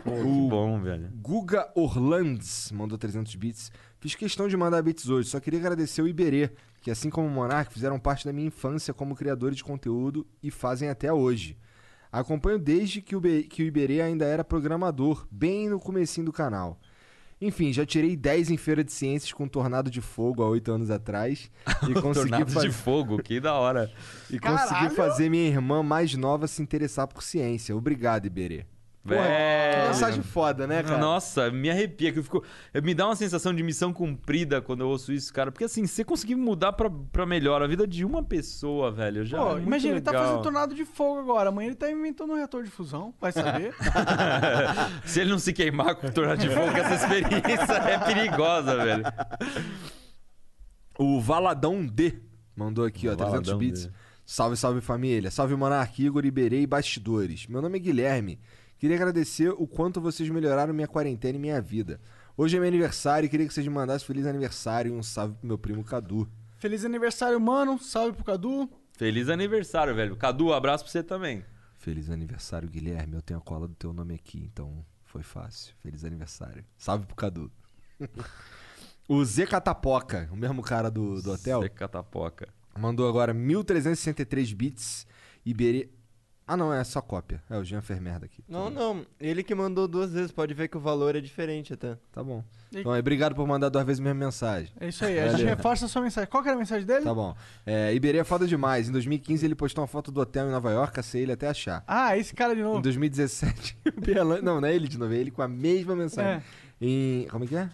Pô, 0.03 0.11
que 0.11 0.49
bom, 0.49 0.81
velho. 0.81 1.09
Guga 1.21 1.69
Orlandes 1.75 2.71
mandou 2.71 2.97
300 2.97 3.35
bits. 3.35 3.71
Fiz 3.99 4.15
questão 4.15 4.47
de 4.47 4.57
mandar 4.57 4.81
bits 4.81 5.09
hoje, 5.09 5.29
só 5.29 5.39
queria 5.39 5.59
agradecer 5.59 6.01
o 6.01 6.07
Iberê, 6.07 6.49
que 6.81 6.89
assim 6.89 7.09
como 7.09 7.27
o 7.27 7.31
Monark 7.31 7.71
fizeram 7.71 7.99
parte 7.99 8.25
da 8.25 8.33
minha 8.33 8.47
infância 8.47 8.93
como 8.93 9.15
criadores 9.15 9.57
de 9.57 9.63
conteúdo 9.63 10.25
e 10.41 10.49
fazem 10.49 10.89
até 10.89 11.11
hoje. 11.13 11.57
Acompanho 12.19 12.57
desde 12.59 13.01
que 13.01 13.15
o, 13.15 13.19
Be- 13.19 13.43
que 13.43 13.63
o 13.63 13.65
Iberê 13.65 14.01
ainda 14.01 14.25
era 14.25 14.43
programador, 14.43 15.27
bem 15.31 15.69
no 15.69 15.79
comecinho 15.79 16.25
do 16.25 16.31
canal. 16.33 16.79
Enfim, 17.41 17.73
já 17.73 17.85
tirei 17.85 18.15
10 18.15 18.51
em 18.51 18.57
Feira 18.57 18.81
de 18.83 18.93
Ciências 18.93 19.33
com 19.33 19.45
Tornado 19.47 19.91
de 19.91 19.99
Fogo 19.99 20.41
há 20.41 20.47
8 20.47 20.71
anos 20.71 20.89
atrás. 20.89 21.51
E 21.89 21.93
consegui, 21.93 22.29
Tornado 22.29 22.51
fa- 22.51 22.61
de 22.61 22.71
fogo, 22.71 23.21
que 23.21 23.39
da 23.41 23.53
hora. 23.55 23.91
e 24.31 24.39
consegui 24.39 24.69
Caralho! 24.69 24.95
fazer 24.95 25.29
minha 25.29 25.47
irmã 25.47 25.83
mais 25.83 26.15
nova 26.15 26.47
se 26.47 26.61
interessar 26.61 27.07
por 27.07 27.21
ciência. 27.21 27.75
Obrigado, 27.75 28.25
Iberê. 28.25 28.65
Velho. 29.05 29.81
que 29.81 29.87
mensagem 29.87 30.23
foda, 30.23 30.65
né, 30.65 30.81
cara? 30.81 30.97
Nossa, 30.97 31.51
me 31.51 31.69
arrepia, 31.69 32.11
que 32.11 32.17
eu 32.17 32.23
fico. 32.23 32.43
Me 32.83 32.95
dá 32.95 33.05
uma 33.05 33.15
sensação 33.15 33.53
de 33.53 33.61
missão 33.61 33.93
cumprida 33.93 34.61
quando 34.61 34.81
eu 34.81 34.87
ouço 34.87 35.13
isso, 35.13 35.31
cara. 35.31 35.51
Porque 35.51 35.63
assim, 35.63 35.85
você 35.85 36.03
conseguir 36.03 36.35
mudar 36.35 36.73
pra, 36.73 36.89
pra 37.11 37.23
melhor 37.23 37.61
a 37.61 37.67
vida 37.67 37.85
de 37.85 38.03
uma 38.03 38.23
pessoa, 38.23 38.91
velho, 38.91 39.23
já. 39.23 39.37
Pô, 39.37 39.57
é 39.57 39.61
imagina, 39.61 39.93
ele 39.93 40.01
tá 40.01 40.09
legal. 40.09 40.25
fazendo 40.25 40.41
tornado 40.41 40.73
de 40.73 40.83
fogo 40.83 41.19
agora. 41.19 41.49
Amanhã 41.49 41.67
ele 41.67 41.75
tá 41.75 41.89
inventando 41.91 42.33
um 42.33 42.35
reator 42.35 42.63
de 42.63 42.71
fusão. 42.71 43.13
Vai 43.21 43.31
saber. 43.31 43.75
Se 45.05 45.21
ele 45.21 45.29
não 45.29 45.39
se 45.39 45.53
queimar 45.53 45.95
com 45.95 46.07
o 46.07 46.11
tornado 46.11 46.39
de 46.39 46.49
fogo, 46.49 46.75
essa 46.75 46.95
experiência 46.95 47.73
é 47.73 47.99
perigosa, 47.99 48.75
velho. 48.75 49.03
O 50.97 51.21
Valadão 51.21 51.85
D 51.85 52.15
mandou 52.55 52.85
aqui, 52.85 53.07
ó, 53.07 53.15
300 53.15 53.31
Valadão 53.31 53.57
bits. 53.59 53.85
D. 53.85 53.91
Salve, 54.25 54.57
salve 54.57 54.81
família. 54.81 55.29
Salve 55.29 55.55
Monark, 55.55 56.03
Igor 56.03 56.25
Iberê 56.25 56.61
e 56.61 56.67
Bastidores. 56.67 57.45
Meu 57.45 57.61
nome 57.61 57.77
é 57.77 57.79
Guilherme. 57.79 58.39
Queria 58.77 58.97
agradecer 58.97 59.49
o 59.49 59.65
quanto 59.65 60.01
vocês 60.01 60.29
melhoraram 60.29 60.73
minha 60.73 60.87
quarentena 60.87 61.37
e 61.37 61.39
minha 61.39 61.61
vida. 61.61 61.99
Hoje 62.37 62.57
é 62.57 62.59
meu 62.59 62.67
aniversário 62.67 63.25
e 63.25 63.29
queria 63.29 63.47
que 63.47 63.53
vocês 63.53 63.65
me 63.65 63.73
mandassem 63.73 64.05
feliz 64.05 64.25
aniversário 64.25 64.93
e 64.93 64.93
um 64.93 65.01
salve 65.01 65.35
pro 65.35 65.47
meu 65.47 65.57
primo 65.57 65.83
Cadu. 65.83 66.27
Feliz 66.57 66.83
aniversário, 66.83 67.39
mano. 67.39 67.79
Salve 67.79 68.13
pro 68.13 68.25
Cadu. 68.25 68.69
Feliz 68.97 69.29
aniversário, 69.29 69.95
velho. 69.95 70.15
Cadu, 70.17 70.53
abraço 70.53 70.83
pra 70.83 70.91
você 70.91 71.01
também. 71.01 71.45
Feliz 71.77 72.09
aniversário, 72.09 72.67
Guilherme. 72.67 73.15
Eu 73.15 73.21
tenho 73.21 73.39
a 73.39 73.41
cola 73.41 73.67
do 73.67 73.75
teu 73.75 73.93
nome 73.93 74.15
aqui, 74.15 74.49
então 74.51 74.85
foi 75.03 75.23
fácil. 75.23 75.73
Feliz 75.81 76.03
aniversário. 76.03 76.65
Salve 76.77 77.05
pro 77.05 77.15
Cadu. 77.15 77.51
o 79.07 79.23
Zé 79.23 79.45
Catapoca, 79.45 80.27
o 80.31 80.35
mesmo 80.35 80.61
cara 80.61 80.91
do, 80.91 81.21
do 81.21 81.31
hotel. 81.31 81.61
Zé 81.61 81.69
Catapoca. 81.69 82.49
Mandou 82.77 83.07
agora 83.07 83.33
1363 83.33 84.51
bits. 84.51 85.07
Iberê. 85.45 85.89
Ah, 86.47 86.55
não, 86.55 86.71
é 86.71 86.83
só 86.83 87.01
cópia. 87.01 87.41
É, 87.49 87.57
o 87.57 87.63
Jean 87.63 87.81
fez 87.81 87.99
merda 87.99 88.27
aqui. 88.27 88.43
Não, 88.47 88.69
não. 88.69 89.03
Ele 89.19 89.41
que 89.41 89.55
mandou 89.55 89.87
duas 89.87 90.11
vezes. 90.13 90.31
Pode 90.31 90.53
ver 90.53 90.67
que 90.67 90.77
o 90.77 90.79
valor 90.79 91.15
é 91.15 91.19
diferente 91.19 91.73
até. 91.73 91.97
Tá 92.11 92.23
bom. 92.23 92.43
E- 92.71 92.81
Então, 92.81 92.91
obrigado 92.95 93.33
por 93.33 93.47
mandar 93.47 93.69
duas 93.69 93.83
vezes 93.83 93.99
a 93.99 94.03
mesma 94.03 94.25
mensagem. 94.25 94.71
É 94.79 94.89
isso 94.89 95.03
aí, 95.03 95.17
a 95.17 95.23
gente 95.29 95.31
Valeu. 95.41 95.47
reforça 95.55 95.85
a 95.85 95.87
sua 95.87 96.03
mensagem. 96.03 96.29
Qual 96.29 96.43
que 96.43 96.49
era 96.49 96.55
a 96.55 96.59
mensagem 96.59 96.85
dele? 96.85 97.03
Tá 97.03 97.13
bom. 97.15 97.35
É, 97.65 97.91
Iberê 97.95 98.19
é 98.19 98.23
foda 98.23 98.45
demais. 98.45 98.87
Em 98.87 98.91
2015 98.91 99.43
ele 99.43 99.55
postou 99.55 99.81
uma 99.81 99.87
foto 99.87 100.11
do 100.11 100.21
hotel 100.21 100.47
em 100.47 100.51
Nova 100.51 100.71
York, 100.71 100.93
cacei 100.93 101.23
ele 101.23 101.31
até 101.31 101.47
achar. 101.47 101.83
Ah, 101.87 102.15
esse 102.15 102.35
cara 102.35 102.55
de 102.55 102.61
novo. 102.61 102.77
Em 102.77 102.81
2017, 102.83 103.77
o 103.97 104.01
Berlan- 104.01 104.41
não, 104.43 104.61
não 104.61 104.67
é 104.67 104.75
ele 104.75 104.87
de 104.87 104.99
novo, 104.99 105.13
é 105.13 105.17
ele 105.17 105.31
com 105.31 105.41
a 105.41 105.47
mesma 105.47 105.95
mensagem. 105.95 106.31
É. 106.33 106.43
Em, 106.79 107.25
como 107.31 107.45
é 107.45 107.47
que 107.47 107.55
é? 107.55 107.69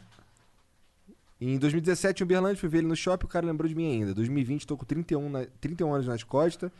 Em 1.42 1.58
2017, 1.58 2.22
em 2.22 2.24
Uberlândia, 2.24 2.58
fui 2.60 2.70
ver 2.70 2.78
ele 2.80 2.88
no 2.88 2.96
shopping, 2.96 3.26
o 3.26 3.28
cara 3.30 3.46
lembrou 3.48 3.68
de 3.68 3.74
mim 3.74 3.92
ainda. 3.92 4.14
2020, 4.14 4.68
tô 4.68 4.78
com 4.78 4.86
31, 4.86 5.28
na, 5.28 5.46
31 5.60 5.92
anos 5.94 6.08
nas 6.08 6.24
costas 6.24 6.72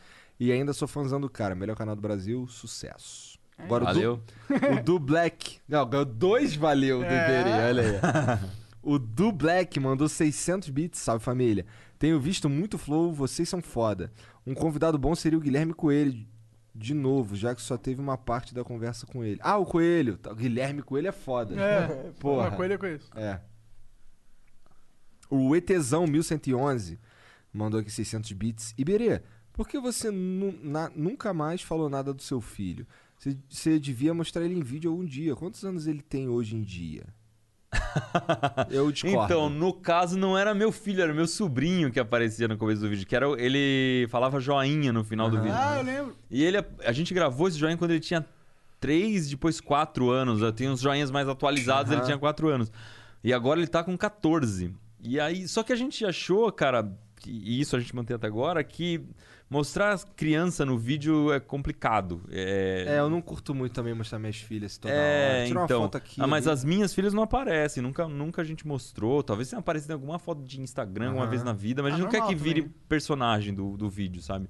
e 0.44 0.52
ainda 0.52 0.72
sou 0.72 0.88
fãzão 0.88 1.20
do 1.20 1.28
cara. 1.30 1.54
Melhor 1.54 1.76
canal 1.76 1.94
do 1.94 2.02
Brasil, 2.02 2.46
sucesso. 2.48 3.38
Agora 3.58 3.84
Valeu. 3.84 4.14
o 4.50 4.58
Du, 4.58 4.66
o 4.74 4.82
Du 4.82 4.98
Black. 4.98 5.58
Não, 5.68 5.88
ganhou 5.88 6.04
dois 6.04 6.56
valeu 6.56 6.98
do 6.98 7.04
É. 7.04 7.24
Iberê, 7.24 7.50
olha 7.68 7.82
aí. 7.82 8.50
O 8.84 8.98
Du 8.98 9.30
Black 9.30 9.78
mandou 9.78 10.08
600 10.08 10.68
bits, 10.70 10.98
salve 10.98 11.24
família. 11.24 11.64
Tenho 12.00 12.18
visto 12.18 12.48
muito 12.48 12.76
flow, 12.76 13.12
vocês 13.12 13.48
são 13.48 13.62
foda. 13.62 14.12
Um 14.44 14.54
convidado 14.54 14.98
bom 14.98 15.14
seria 15.14 15.38
o 15.38 15.40
Guilherme 15.40 15.72
Coelho, 15.72 16.26
de 16.74 16.92
novo, 16.92 17.36
já 17.36 17.54
que 17.54 17.62
só 17.62 17.76
teve 17.78 18.00
uma 18.00 18.18
parte 18.18 18.52
da 18.52 18.64
conversa 18.64 19.06
com 19.06 19.22
ele. 19.22 19.38
Ah, 19.40 19.56
o 19.56 19.64
Coelho. 19.64 20.16
Tá, 20.18 20.32
O 20.32 20.34
Guilherme 20.34 20.82
Coelho 20.82 21.06
é 21.06 21.12
foda. 21.12 21.54
É, 21.54 22.10
Porra. 22.18 22.48
uma 22.48 22.56
coisa 22.56 22.74
eu 22.74 22.78
conheço. 22.80 23.08
É. 23.14 23.38
O 25.30 25.54
ETzão 25.54 26.04
1111 26.08 26.98
mandou 27.52 27.78
aqui 27.78 27.90
600 27.90 28.32
bits. 28.32 28.74
Iberê, 28.76 29.22
por 29.52 29.68
que 29.68 29.78
você 29.78 30.10
nu- 30.10 30.58
na- 30.62 30.90
nunca 30.94 31.32
mais 31.34 31.62
falou 31.62 31.88
nada 31.88 32.12
do 32.12 32.22
seu 32.22 32.40
filho? 32.40 32.86
Você, 33.18 33.36
você 33.48 33.78
devia 33.78 34.12
mostrar 34.12 34.44
ele 34.44 34.54
em 34.54 34.62
vídeo 34.62 34.90
algum 34.90 35.04
dia. 35.04 35.36
Quantos 35.36 35.64
anos 35.64 35.86
ele 35.86 36.02
tem 36.02 36.28
hoje 36.28 36.56
em 36.56 36.62
dia? 36.62 37.04
Eu 38.70 38.90
discordo. 38.92 39.24
Então, 39.24 39.48
no 39.48 39.72
caso, 39.72 40.18
não 40.18 40.36
era 40.36 40.54
meu 40.54 40.70
filho, 40.72 41.02
era 41.02 41.14
meu 41.14 41.26
sobrinho 41.26 41.90
que 41.90 41.98
aparecia 42.00 42.46
no 42.48 42.56
começo 42.56 42.80
do 42.80 42.88
vídeo. 42.88 43.06
Que 43.06 43.16
era, 43.16 43.26
ele 43.40 44.06
falava 44.10 44.40
joinha 44.40 44.92
no 44.92 45.04
final 45.04 45.30
do 45.30 45.38
vídeo. 45.40 45.54
Ah, 45.56 45.78
eu 45.78 45.82
lembro. 45.84 46.16
E 46.30 46.42
ele, 46.42 46.58
a 46.84 46.92
gente 46.92 47.14
gravou 47.14 47.48
esse 47.48 47.58
joinha 47.58 47.76
quando 47.76 47.92
ele 47.92 48.00
tinha 48.00 48.26
3, 48.80 49.30
depois 49.30 49.60
4 49.60 50.10
anos. 50.10 50.42
Eu 50.42 50.52
tenho 50.52 50.72
uns 50.72 50.80
joinhas 50.80 51.10
mais 51.10 51.28
atualizados, 51.28 51.90
ele 51.92 52.00
Aham. 52.00 52.06
tinha 52.06 52.18
4 52.18 52.48
anos. 52.48 52.70
E 53.24 53.32
agora 53.32 53.60
ele 53.60 53.68
tá 53.68 53.82
com 53.84 53.96
14. 53.96 54.74
E 55.02 55.18
aí, 55.18 55.46
só 55.48 55.62
que 55.62 55.72
a 55.72 55.76
gente 55.76 56.04
achou, 56.04 56.50
cara, 56.52 56.92
e 57.30 57.60
isso 57.60 57.76
a 57.76 57.80
gente 57.80 57.94
mantém 57.94 58.14
até 58.16 58.26
agora, 58.26 58.62
que 58.64 59.00
mostrar 59.50 59.98
criança 60.16 60.64
no 60.64 60.78
vídeo 60.78 61.32
é 61.32 61.38
complicado. 61.38 62.22
É, 62.30 62.84
É, 62.88 62.98
eu 63.00 63.10
não 63.10 63.20
curto 63.20 63.54
muito 63.54 63.72
também 63.72 63.92
mostrar 63.94 64.18
minhas 64.18 64.36
filhas 64.36 64.78
toda 64.78 64.94
é. 64.94 65.44
Tirar 65.46 65.64
então. 65.64 65.78
uma 65.80 65.84
foto 65.86 65.96
aqui. 65.98 66.20
ah, 66.22 66.26
mas 66.26 66.46
ali. 66.46 66.54
as 66.54 66.64
minhas 66.64 66.94
filhas 66.94 67.12
não 67.12 67.22
aparecem, 67.22 67.82
nunca, 67.82 68.08
nunca 68.08 68.40
a 68.42 68.44
gente 68.44 68.66
mostrou. 68.66 69.22
Talvez 69.22 69.50
tenha 69.50 69.60
aparecido 69.60 69.92
em 69.92 69.94
alguma 69.94 70.18
foto 70.18 70.42
de 70.42 70.60
Instagram 70.60 71.06
alguma 71.08 71.24
Aham. 71.24 71.30
vez 71.30 71.42
na 71.42 71.52
vida, 71.52 71.82
mas 71.82 71.92
Ah, 71.92 71.94
a 71.94 71.98
gente 71.98 72.04
não 72.04 72.10
quer 72.10 72.26
que 72.26 72.34
vire 72.34 72.62
também. 72.62 72.74
personagem 72.88 73.52
do, 73.54 73.76
do 73.76 73.90
vídeo, 73.90 74.22
sabe? 74.22 74.48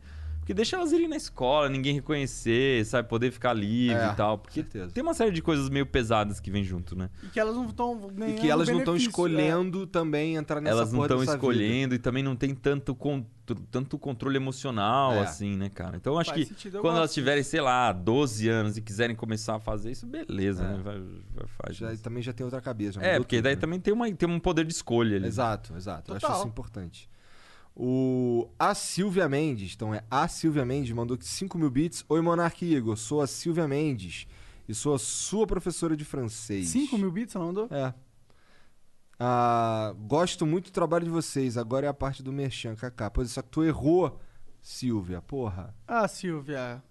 Deixa 0.54 0.76
elas 0.76 0.92
irem 0.92 1.08
na 1.08 1.16
escola, 1.16 1.68
ninguém 1.68 1.94
reconhecer, 1.94 2.84
sabe? 2.86 3.08
Poder 3.08 3.30
ficar 3.32 3.52
livre 3.52 3.96
É, 3.96 4.12
e 4.12 4.14
tal. 4.14 4.38
Porque 4.38 4.60
certeza. 4.62 4.90
tem 4.92 5.02
uma 5.02 5.14
série 5.14 5.30
de 5.30 5.42
coisas 5.42 5.68
meio 5.68 5.86
pesadas 5.86 6.40
que 6.40 6.50
vem 6.50 6.62
junto, 6.64 6.96
né? 6.96 7.10
E 7.22 7.26
que 7.28 7.38
elas 7.40 7.54
não 7.56 7.66
estão 7.66 8.10
E 8.28 8.32
que 8.34 8.48
elas 8.50 8.68
não 8.68 8.78
estão 8.78 8.96
escolhendo 8.96 9.86
também 9.86 10.36
entrar 10.36 10.60
nessa 10.60 10.76
Elas 10.76 10.92
não 10.92 11.02
estão 11.02 11.22
escolhendo 11.22 11.94
e 11.94 11.98
também 11.98 12.22
não 12.22 12.34
tem 12.36 12.54
tanto, 12.54 12.94
con- 12.94 13.24
tanto 13.70 13.98
controle 13.98 14.36
emocional, 14.36 15.12
É. 15.14 15.20
assim, 15.20 15.56
né, 15.56 15.68
cara? 15.68 15.96
Então 15.96 16.14
eu 16.14 16.18
acho 16.18 16.30
Faz 16.30 16.42
que 16.42 16.48
sentido, 16.48 16.78
eu 16.78 16.80
quando 16.80 16.96
elas 16.96 17.12
tiverem, 17.12 17.42
sei 17.42 17.60
lá, 17.60 17.92
12 17.92 18.48
anos 18.48 18.76
e 18.76 18.80
quiserem 18.80 19.14
começar 19.16 19.56
a 19.56 19.60
fazer 19.60 19.90
isso, 19.90 20.06
beleza, 20.06 20.64
É. 20.64 20.68
né? 20.68 20.80
Vai, 20.82 20.98
vai, 21.00 21.46
faz 21.58 21.76
Já, 21.76 21.96
também 21.96 22.22
já 22.22 22.32
tem 22.32 22.44
outra 22.44 22.60
cabeça. 22.60 23.00
É, 23.02 23.18
porque 23.18 23.36
tudo, 23.36 23.44
daí 23.44 23.54
né? 23.54 23.60
também 23.60 23.80
tem, 23.80 23.92
uma, 23.92 24.10
tem 24.12 24.28
um 24.28 24.38
poder 24.40 24.64
de 24.64 24.72
escolha 24.72 25.16
ali. 25.16 25.26
Exato, 25.26 25.74
exato. 25.76 26.12
Eu 26.12 26.16
acho 26.16 26.26
Total. 26.26 26.38
isso 26.40 26.48
importante. 26.48 27.10
O 27.74 28.48
a 28.58 28.74
Silvia 28.74 29.28
Mendes, 29.28 29.74
então 29.74 29.94
é 29.94 30.04
a 30.10 30.28
Silvia 30.28 30.64
Mendes, 30.64 30.92
mandou 30.92 31.14
aqui 31.14 31.26
5 31.26 31.56
mil 31.56 31.70
bits. 31.70 32.04
Oi, 32.08 32.20
Monark 32.20 32.64
Igor, 32.64 32.96
sou 32.96 33.22
a 33.22 33.26
Silvia 33.26 33.66
Mendes 33.66 34.26
e 34.68 34.74
sou 34.74 34.94
a 34.94 34.98
sua 34.98 35.46
professora 35.46 35.96
de 35.96 36.04
francês. 36.04 36.68
5 36.68 36.98
mil 36.98 37.10
bits, 37.10 37.32
você 37.32 37.38
mandou? 37.38 37.68
É. 37.70 37.94
Ah, 39.18 39.94
gosto 40.00 40.44
muito 40.44 40.66
do 40.66 40.72
trabalho 40.72 41.04
de 41.04 41.10
vocês. 41.10 41.56
Agora 41.56 41.86
é 41.86 41.88
a 41.88 41.94
parte 41.94 42.22
do 42.22 42.32
Merchan, 42.32 42.74
Kaká. 42.74 43.08
Pois 43.08 43.30
é, 43.30 43.34
só 43.34 43.42
que 43.42 43.48
tu 43.48 43.62
errou, 43.62 44.20
Silvia, 44.60 45.22
porra. 45.22 45.74
Ah, 45.86 46.06
Silvia. 46.08 46.82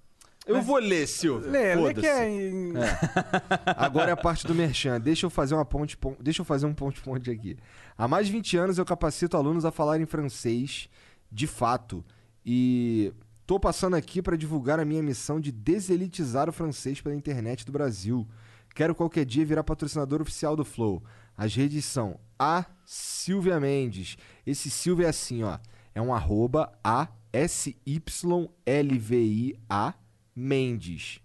Eu 0.48 0.56
Mas- 0.56 0.66
vou 0.66 0.78
ler, 0.78 1.08
Silvia. 1.08 1.50
Lê, 1.52 1.76
lê 1.76 1.94
que 1.94 2.06
é 2.06 2.28
em... 2.30 2.74
É. 2.76 2.98
Agora 3.78 4.10
é 4.10 4.14
a 4.14 4.18
parte 4.18 4.46
do 4.48 4.56
Merchan. 4.56 5.00
Deixa 5.00 5.26
eu 5.26 5.30
fazer 5.30 5.54
uma 5.54 5.64
ponte, 5.66 5.96
pon- 5.96 6.16
deixa 6.20 6.42
eu 6.42 6.46
fazer 6.46 6.66
um 6.66 6.74
ponte 6.74 7.00
ponte 7.02 7.30
aqui. 7.30 7.58
Há 7.98 8.08
mais 8.08 8.26
de 8.26 8.32
20 8.34 8.58
anos 8.58 8.78
eu 8.78 8.86
capacito 8.86 9.38
alunos 9.38 9.66
a 9.66 9.72
falarem 9.72 10.06
francês 10.06 10.90
de 11.32 11.46
fato 11.46 12.04
e 12.46 13.14
tô 13.46 13.60
passando 13.60 13.96
aqui 13.96 14.22
para 14.22 14.36
divulgar 14.36 14.80
a 14.80 14.86
minha 14.86 15.04
missão 15.04 15.40
de 15.40 15.52
deselitizar 15.52 16.50
o 16.50 16.54
francês 16.54 17.00
pela 17.00 17.16
internet 17.16 17.64
do 17.66 17.72
Brasil. 17.72 18.28
Quero 18.74 18.96
qualquer 18.96 19.26
dia 19.26 19.46
virar 19.46 19.64
patrocinador 19.64 20.22
oficial 20.22 20.56
do 20.56 20.66
Flow. 20.66 21.04
As 21.38 21.54
redes 21.56 21.86
são 21.86 22.20
a 22.40 22.66
Silvia 22.84 23.60
Mendes. 23.60 24.18
Esse 24.46 24.70
Silvia 24.72 25.06
é 25.06 25.10
assim, 25.10 25.44
ó. 25.44 25.60
É 25.94 26.02
um 26.02 26.14
arroba 26.14 26.72
A 26.84 27.08
S 27.32 27.76
Y 27.86 28.50
L 28.66 28.98
V 29.00 29.18
I 29.18 29.60
A 29.70 29.94
Mendes. 30.42 31.20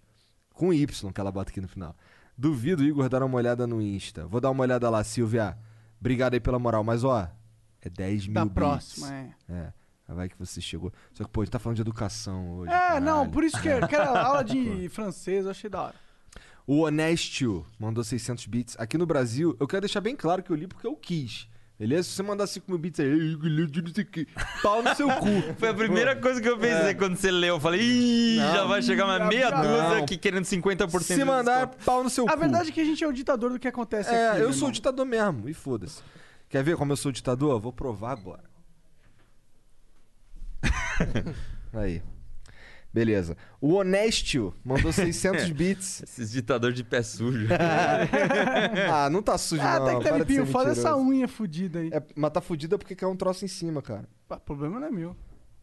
Com 0.53 0.73
Y 0.73 1.11
que 1.13 1.19
ela 1.21 1.31
bota 1.31 1.51
aqui 1.51 1.61
no 1.61 1.67
final. 1.67 1.95
Duvido 2.37 2.83
Igor 2.83 3.09
dar 3.09 3.23
uma 3.23 3.35
olhada 3.37 3.65
no 3.67 3.81
Insta. 3.81 4.27
Vou 4.27 4.39
dar 4.39 4.51
uma 4.51 4.61
olhada 4.63 4.89
lá, 4.89 5.03
Silvia. 5.03 5.57
Obrigado 5.99 6.35
aí 6.35 6.39
pela 6.39 6.59
moral. 6.59 6.83
Mas, 6.83 7.03
ó, 7.03 7.27
é 7.81 7.89
10 7.89 8.27
mil 8.27 8.33
Da 8.35 8.45
bits. 8.45 8.53
próxima, 8.53 9.13
é. 9.13 9.33
É. 9.49 9.73
Vai 10.13 10.29
que 10.29 10.37
você 10.39 10.61
chegou. 10.61 10.93
Só 11.13 11.23
que, 11.25 11.29
pô, 11.29 11.41
a 11.41 11.43
gente 11.45 11.51
tá 11.51 11.59
falando 11.59 11.75
de 11.75 11.81
educação 11.81 12.59
hoje. 12.59 12.71
É, 12.71 12.99
não, 12.99 13.13
caralho. 13.17 13.31
por 13.31 13.43
isso 13.43 13.61
que 13.61 13.67
aquela 13.69 14.21
aula 14.23 14.43
de 14.43 14.87
francês 14.89 15.43
eu 15.45 15.51
achei 15.51 15.69
da 15.69 15.81
hora. 15.81 15.95
O 16.65 16.81
Honestio 16.81 17.65
mandou 17.79 18.03
600 18.03 18.45
bits. 18.45 18.75
Aqui 18.79 18.97
no 18.97 19.05
Brasil, 19.05 19.55
eu 19.59 19.67
quero 19.67 19.81
deixar 19.81 19.99
bem 20.01 20.15
claro 20.15 20.41
que 20.43 20.49
eu 20.51 20.55
li 20.55 20.65
porque 20.67 20.87
eu 20.87 20.95
quis. 20.95 21.49
Beleza? 21.79 22.09
Se 22.09 22.15
você 22.15 22.23
mandar 22.23 22.47
5 22.47 22.65
mil 22.71 22.79
bits 22.79 22.99
aí, 22.99 23.37
pau 24.63 24.81
no 24.81 24.95
seu 24.95 25.07
cu. 25.09 25.27
Foi 25.59 25.69
a 25.69 25.73
primeira 25.75 26.15
coisa 26.15 26.41
que 26.41 26.49
eu 26.49 26.57
pensei 26.57 26.95
quando 26.95 27.15
você 27.15 27.29
leu. 27.29 27.55
Eu 27.55 27.59
falei, 27.59 27.79
ih, 27.81 28.37
Não. 28.37 28.53
já 28.55 28.63
vai 28.65 28.81
chegar 28.81 29.05
uma 29.05 29.27
meia 29.27 29.51
Não. 29.51 29.61
dúzia 29.61 30.03
aqui 30.03 30.17
querendo 30.17 30.43
50% 30.43 31.01
Se 31.01 31.23
mandar, 31.23 31.67
desconto. 31.67 31.85
pau 31.85 32.03
no 32.03 32.09
seu 32.09 32.27
A 32.27 32.33
cu. 32.33 32.39
verdade 32.39 32.69
é 32.69 32.71
que 32.71 32.81
a 32.81 32.83
gente 32.85 33.03
é 33.03 33.07
o 33.07 33.13
ditador 33.13 33.51
do 33.51 33.59
que 33.59 33.67
acontece 33.67 34.09
É, 34.09 34.29
aqui. 34.29 34.39
eu 34.39 34.45
meu 34.45 34.53
sou 34.53 34.69
o 34.69 34.71
ditador 34.71 35.05
mesmo, 35.05 35.47
e 35.47 35.53
foda-se. 35.53 36.01
Quer 36.49 36.63
ver 36.63 36.75
como 36.77 36.91
eu 36.93 36.97
sou 36.97 37.09
o 37.09 37.13
ditador? 37.13 37.51
Eu 37.51 37.59
vou 37.59 37.71
provar 37.71 38.13
agora. 38.13 38.43
Aí. 41.73 42.01
Beleza. 42.97 43.37
O 43.61 43.73
Honestio 43.75 44.53
mandou 44.65 44.91
600 44.91 45.49
bits. 45.51 46.01
Esses 46.03 46.31
ditadores 46.31 46.75
de 46.75 46.83
pé 46.83 47.03
sujo. 47.03 47.47
ah, 48.91 49.09
não 49.09 49.21
tá 49.21 49.37
sujo 49.37 49.61
Ah, 49.61 49.79
não. 49.79 49.85
até 49.87 49.97
que 49.97 50.03
tá 50.03 50.09
para 50.15 50.25
de 50.25 50.33
limpinho. 50.33 50.51
Foda 50.51 50.71
essa 50.71 50.97
unha 50.97 51.27
fudida 51.27 51.79
aí. 51.79 51.89
É, 51.93 52.01
mas 52.15 52.31
tá 52.31 52.41
fudida 52.41 52.77
porque 52.77 52.95
caiu 52.95 53.11
um 53.11 53.15
troço 53.15 53.45
em 53.45 53.47
cima, 53.47 53.81
cara. 53.81 54.05
O 54.29 54.37
problema 54.39 54.79
não 54.79 54.87
é 54.87 54.91
meu. 54.91 55.15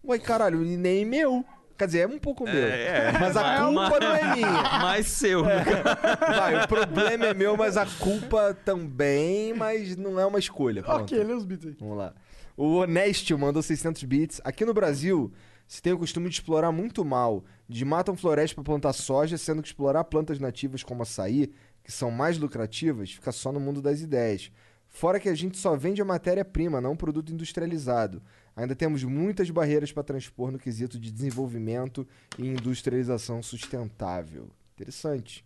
Ué, 0.06 0.18
caralho, 0.18 0.58
nem 0.60 1.04
meu. 1.04 1.44
Quer 1.76 1.86
dizer, 1.86 1.98
é 2.00 2.06
um 2.06 2.18
pouco 2.20 2.44
meu. 2.44 2.54
É, 2.54 3.08
é. 3.08 3.12
Mas 3.18 3.36
a 3.36 3.42
Mas- 3.70 3.88
culpa 3.90 4.00
não 4.06 4.14
é 4.14 4.34
minha. 4.36 4.46
Mais 4.80 5.06
seu. 5.08 5.42
Vai, 5.42 6.64
o 6.64 6.68
problema 6.68 7.26
é 7.26 7.34
meu, 7.34 7.56
mas 7.56 7.76
a 7.76 7.84
culpa 7.98 8.56
também, 8.64 9.52
mas 9.54 9.96
não 9.96 10.20
é 10.20 10.24
uma 10.24 10.38
escolha. 10.38 10.82
Pronto. 10.84 11.00
Ok, 11.02 11.24
lê 11.24 11.32
os 11.34 11.44
bits 11.44 11.66
aí. 11.66 11.76
Vamos 11.80 11.98
lá. 11.98 12.14
O 12.56 12.76
Honesto 12.76 13.36
mandou 13.36 13.60
600 13.60 14.04
bits. 14.04 14.40
Aqui 14.44 14.64
no 14.64 14.72
Brasil, 14.72 15.32
se 15.66 15.82
tem 15.82 15.92
o 15.92 15.98
costume 15.98 16.28
de 16.28 16.34
explorar 16.36 16.72
muito 16.72 17.04
mal. 17.04 17.44
De 17.68 17.84
matam 17.84 18.16
floresta 18.16 18.54
para 18.54 18.64
plantar 18.64 18.92
soja, 18.92 19.38
sendo 19.38 19.62
que 19.62 19.68
explorar 19.68 20.04
plantas 20.04 20.38
nativas 20.38 20.82
como 20.82 21.02
açaí, 21.02 21.52
que 21.82 21.92
são 21.92 22.10
mais 22.10 22.38
lucrativas, 22.38 23.12
fica 23.12 23.32
só 23.32 23.52
no 23.52 23.60
mundo 23.60 23.82
das 23.82 24.00
ideias. 24.00 24.50
Fora 24.88 25.18
que 25.18 25.28
a 25.28 25.34
gente 25.34 25.58
só 25.58 25.76
vende 25.76 26.00
a 26.00 26.04
matéria-prima, 26.04 26.80
não 26.80 26.96
produto 26.96 27.32
industrializado. 27.32 28.22
Ainda 28.54 28.76
temos 28.76 29.02
muitas 29.02 29.50
barreiras 29.50 29.90
para 29.90 30.04
transpor 30.04 30.52
no 30.52 30.58
quesito 30.58 30.98
de 30.98 31.10
desenvolvimento 31.10 32.06
e 32.38 32.46
industrialização 32.46 33.42
sustentável. 33.42 34.48
Interessante. 34.74 35.44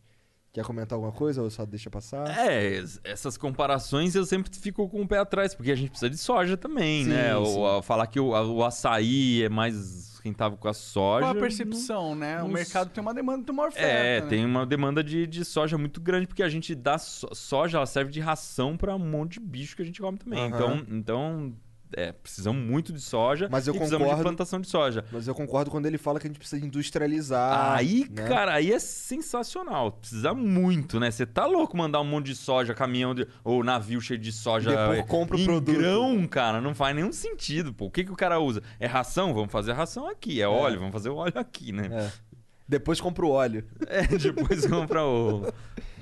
Quer 0.58 0.64
comentar 0.64 0.96
alguma 0.96 1.12
coisa 1.12 1.40
ou 1.40 1.48
só 1.50 1.64
deixa 1.64 1.88
passar? 1.88 2.36
É, 2.36 2.78
es- 2.78 3.00
essas 3.04 3.36
comparações 3.36 4.16
eu 4.16 4.26
sempre 4.26 4.50
fico 4.58 4.88
com 4.88 5.02
o 5.02 5.06
pé 5.06 5.18
atrás, 5.18 5.54
porque 5.54 5.70
a 5.70 5.76
gente 5.76 5.90
precisa 5.90 6.10
de 6.10 6.18
soja 6.18 6.56
também, 6.56 7.04
Sim, 7.04 7.10
né? 7.10 7.28
sim. 7.30 7.34
Ou, 7.36 7.78
a- 7.78 7.80
falar 7.82 8.08
que 8.08 8.18
o, 8.18 8.34
a- 8.34 8.44
o 8.44 8.64
açaí 8.64 9.44
é 9.44 9.48
mais 9.48 10.18
rentável 10.24 10.58
com 10.58 10.66
a 10.66 10.74
soja. 10.74 11.26
Qual 11.26 11.30
a 11.30 11.34
percepção, 11.40 12.16
né? 12.16 12.38
O 12.38 12.42
não- 12.42 12.48
mercado 12.48 12.90
tem 12.90 13.00
uma 13.00 13.14
demanda, 13.14 13.44
tem 13.44 13.52
uma 13.54 13.68
oferta. 13.68 13.86
É, 13.88 14.20
né? 14.20 14.26
tem 14.26 14.44
uma 14.44 14.66
demanda 14.66 15.04
de, 15.04 15.28
de 15.28 15.44
soja 15.44 15.78
muito 15.78 16.00
grande, 16.00 16.26
porque 16.26 16.42
a 16.42 16.48
gente 16.48 16.74
dá 16.74 16.98
so- 16.98 17.32
soja, 17.32 17.78
ela 17.78 17.86
serve 17.86 18.10
de 18.10 18.18
ração 18.18 18.76
para 18.76 18.96
um 18.96 18.98
monte 18.98 19.34
de 19.34 19.40
bicho 19.46 19.76
que 19.76 19.82
a 19.82 19.84
gente 19.84 20.00
come 20.00 20.18
também. 20.18 20.40
Aham. 20.40 20.48
Então, 20.56 20.86
então 20.90 21.52
é, 21.94 22.12
precisamos 22.12 22.62
muito 22.62 22.92
de 22.92 23.00
soja 23.00 23.48
Mas 23.50 23.66
eu 23.66 23.74
e 23.74 23.76
precisamos 23.78 24.04
concordo- 24.06 24.22
de 24.24 24.28
plantação 24.28 24.60
de 24.60 24.68
soja. 24.68 25.04
Mas 25.12 25.26
eu 25.28 25.34
concordo 25.34 25.70
quando 25.70 25.86
ele 25.86 25.98
fala 25.98 26.18
que 26.20 26.26
a 26.26 26.30
gente 26.30 26.38
precisa 26.38 26.64
industrializar. 26.64 27.72
Aí, 27.76 28.06
né? 28.10 28.26
cara, 28.28 28.54
aí 28.54 28.72
é 28.72 28.78
sensacional. 28.78 29.92
Precisa 29.92 30.34
muito, 30.34 30.98
né? 31.00 31.10
Você 31.10 31.26
tá 31.26 31.46
louco 31.46 31.76
mandar 31.76 32.00
um 32.00 32.04
monte 32.04 32.26
de 32.26 32.34
soja, 32.36 32.74
caminhão 32.74 33.14
de- 33.14 33.26
ou 33.44 33.62
navio 33.64 34.00
cheio 34.00 34.18
de 34.18 34.32
soja 34.32 34.70
Depois 34.70 34.98
é, 34.98 35.02
compra 35.02 35.36
o 35.36 35.40
em 35.40 35.44
produto. 35.44 35.76
grão, 35.76 36.26
cara. 36.26 36.60
Não 36.60 36.74
faz 36.74 36.94
nenhum 36.94 37.12
sentido, 37.12 37.72
pô. 37.72 37.86
O 37.86 37.90
que, 37.90 38.04
que 38.04 38.12
o 38.12 38.16
cara 38.16 38.38
usa? 38.38 38.62
É 38.78 38.86
ração? 38.86 39.32
Vamos 39.34 39.50
fazer 39.52 39.72
a 39.72 39.74
ração 39.74 40.08
aqui. 40.08 40.40
É 40.42 40.48
óleo? 40.48 40.78
Vamos 40.78 40.92
fazer 40.92 41.08
o 41.10 41.16
óleo 41.16 41.32
aqui, 41.38 41.72
né? 41.72 41.88
É. 41.90 42.28
Depois 42.68 43.00
compra 43.00 43.24
o 43.24 43.30
óleo. 43.30 43.64
É, 43.88 44.02
depois 44.06 44.66
compra 44.66 45.02
o... 45.02 45.40
no 45.40 45.52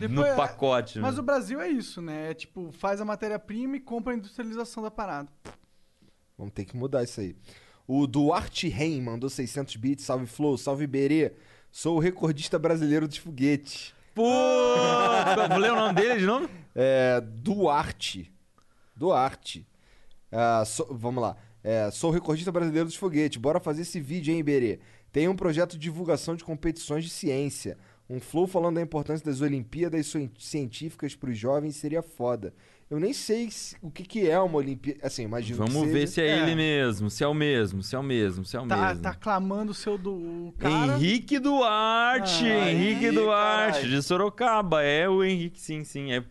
Depois- 0.00 0.34
pacote. 0.34 0.98
Mas 0.98 1.14
né? 1.14 1.20
o 1.20 1.22
Brasil 1.22 1.60
é 1.60 1.68
isso, 1.68 2.02
né? 2.02 2.30
É 2.30 2.34
tipo, 2.34 2.72
faz 2.72 3.00
a 3.00 3.04
matéria-prima 3.04 3.76
e 3.76 3.80
compra 3.80 4.12
a 4.12 4.16
industrialização 4.16 4.82
da 4.82 4.90
parada. 4.90 5.28
Vamos 6.36 6.52
ter 6.54 6.64
que 6.64 6.76
mudar 6.76 7.02
isso 7.02 7.20
aí. 7.20 7.34
O 7.86 8.06
Duarte 8.06 8.68
Ren 8.68 9.00
mandou 9.00 9.30
600 9.30 9.76
bits. 9.76 10.04
Salve 10.04 10.26
Flow, 10.26 10.58
salve 10.58 10.86
Berê. 10.86 11.32
Sou 11.70 11.96
o 11.96 12.00
recordista 12.00 12.58
brasileiro 12.58 13.06
de 13.08 13.20
foguete. 13.20 13.94
Pô! 14.14 14.22
Vou 15.48 15.58
ler 15.58 15.72
o 15.72 15.76
nome 15.76 15.94
dele 15.94 16.20
de 16.20 16.26
novo? 16.26 16.48
É. 16.74 17.20
Duarte. 17.20 18.32
Duarte. 18.94 19.66
Ah, 20.32 20.64
sou- 20.66 20.88
vamos 20.90 21.22
lá. 21.22 21.36
É, 21.62 21.90
sou 21.90 22.10
o 22.10 22.12
recordista 22.12 22.50
brasileiro 22.52 22.88
de 22.88 22.98
foguete. 22.98 23.38
Bora 23.38 23.60
fazer 23.60 23.82
esse 23.82 24.00
vídeo, 24.00 24.34
hein, 24.34 24.42
Berê? 24.42 24.78
Tem 25.12 25.28
um 25.28 25.36
projeto 25.36 25.72
de 25.72 25.78
divulgação 25.78 26.34
de 26.36 26.44
competições 26.44 27.04
de 27.04 27.10
ciência. 27.10 27.78
Um 28.08 28.20
flow 28.20 28.46
falando 28.46 28.76
da 28.76 28.82
importância 28.82 29.24
das 29.24 29.40
Olimpíadas 29.40 30.06
cien- 30.06 30.30
científicas 30.38 31.14
para 31.14 31.30
os 31.30 31.38
jovens 31.38 31.76
seria 31.76 32.02
foda. 32.02 32.54
Eu 32.88 33.00
nem 33.00 33.12
sei 33.12 33.50
se- 33.50 33.74
o 33.82 33.90
que, 33.90 34.04
que 34.04 34.30
é 34.30 34.38
uma 34.38 34.58
Olimpíada. 34.58 35.00
Assim, 35.02 35.24
imagino 35.24 35.64
que 35.64 35.72
Vamos 35.72 35.90
ver 35.90 36.06
se 36.06 36.20
é, 36.20 36.38
ele 36.38 36.54
mesmo, 36.54 37.10
se 37.10 37.24
é 37.24 37.26
o 37.26 37.34
mesmo, 37.34 37.82
se 37.82 37.96
é 37.96 37.98
o 37.98 38.02
mesmo, 38.02 38.44
se 38.44 38.56
é 38.56 38.60
o 38.60 38.66
Tá, 38.68 38.76
mesmo. 38.88 39.02
tá 39.02 39.12
clamando 39.14 39.72
o 39.72 39.74
seu 39.74 39.98
do 39.98 40.54
cara. 40.56 40.92
Henrique 40.94 41.40
Duarte, 41.40 42.44
Ah, 42.46 42.70
Henrique 42.70 43.06
aí, 43.06 43.12
Duarte, 43.12 43.72
caralho. 43.80 43.88
de 43.90 44.02
Sorocaba. 44.02 44.82
É 44.84 45.08
o 45.08 45.24
Henrique, 45.24 45.60
sim, 45.60 45.82
sim. 45.82 46.12
É, 46.12 46.22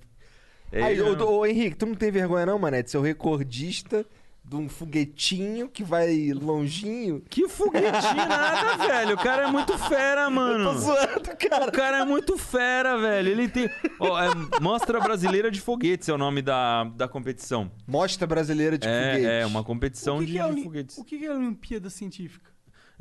é 0.71 0.81
Aí, 0.83 0.93
ele 0.93 1.01
ô, 1.01 1.09
mesmo. 1.09 1.25
ô, 1.29 1.45
Henrique, 1.45 1.75
tu 1.75 1.85
não 1.87 1.95
tem 1.95 2.09
vergonha 2.09 2.45
não, 2.45 2.57
mané, 2.57 2.81
de 2.81 2.89
ser 2.89 2.99
o 2.99 3.01
recordista 3.01 4.05
de 4.47 4.55
um 4.55 4.69
foguetinho 4.69 5.67
que 5.67 5.83
vai 5.83 6.31
longinho? 6.33 7.21
Que 7.29 7.47
foguetinho 7.49 8.15
nada, 8.15 8.77
velho. 8.87 9.15
O 9.15 9.17
cara 9.17 9.43
é 9.47 9.51
muito 9.51 9.77
fera, 9.77 10.29
mano. 10.29 10.69
Eu 10.69 10.73
tô 10.73 10.79
zoando, 10.79 11.37
cara. 11.37 11.67
O 11.67 11.71
cara 11.71 11.97
é 11.97 12.05
muito 12.05 12.37
fera, 12.37 12.97
velho. 12.97 13.29
Ele 13.29 13.47
tem. 13.49 13.69
Ó, 13.99 14.21
é 14.21 14.29
Mostra 14.61 14.99
Brasileira 14.99 15.49
de 15.49 15.59
Foguetes 15.59 16.07
é 16.09 16.13
o 16.13 16.17
nome 16.17 16.41
da, 16.41 16.83
da 16.83 17.07
competição. 17.07 17.71
Mostra 17.87 18.27
Brasileira 18.27 18.77
de 18.77 18.87
é, 18.87 18.91
Foguetes. 19.13 19.25
É, 19.29 19.45
uma 19.45 19.63
competição 19.63 20.17
O 20.17 20.19
que, 20.19 20.25
de, 20.27 20.31
que 20.33 20.39
é 20.39 20.51
de 20.51 20.63
foguetes. 20.63 20.97
o 20.97 21.03
que 21.03 21.17
que 21.17 21.25
é 21.25 21.29
a 21.29 21.33
Olimpíada 21.35 21.89
Científica? 21.89 22.54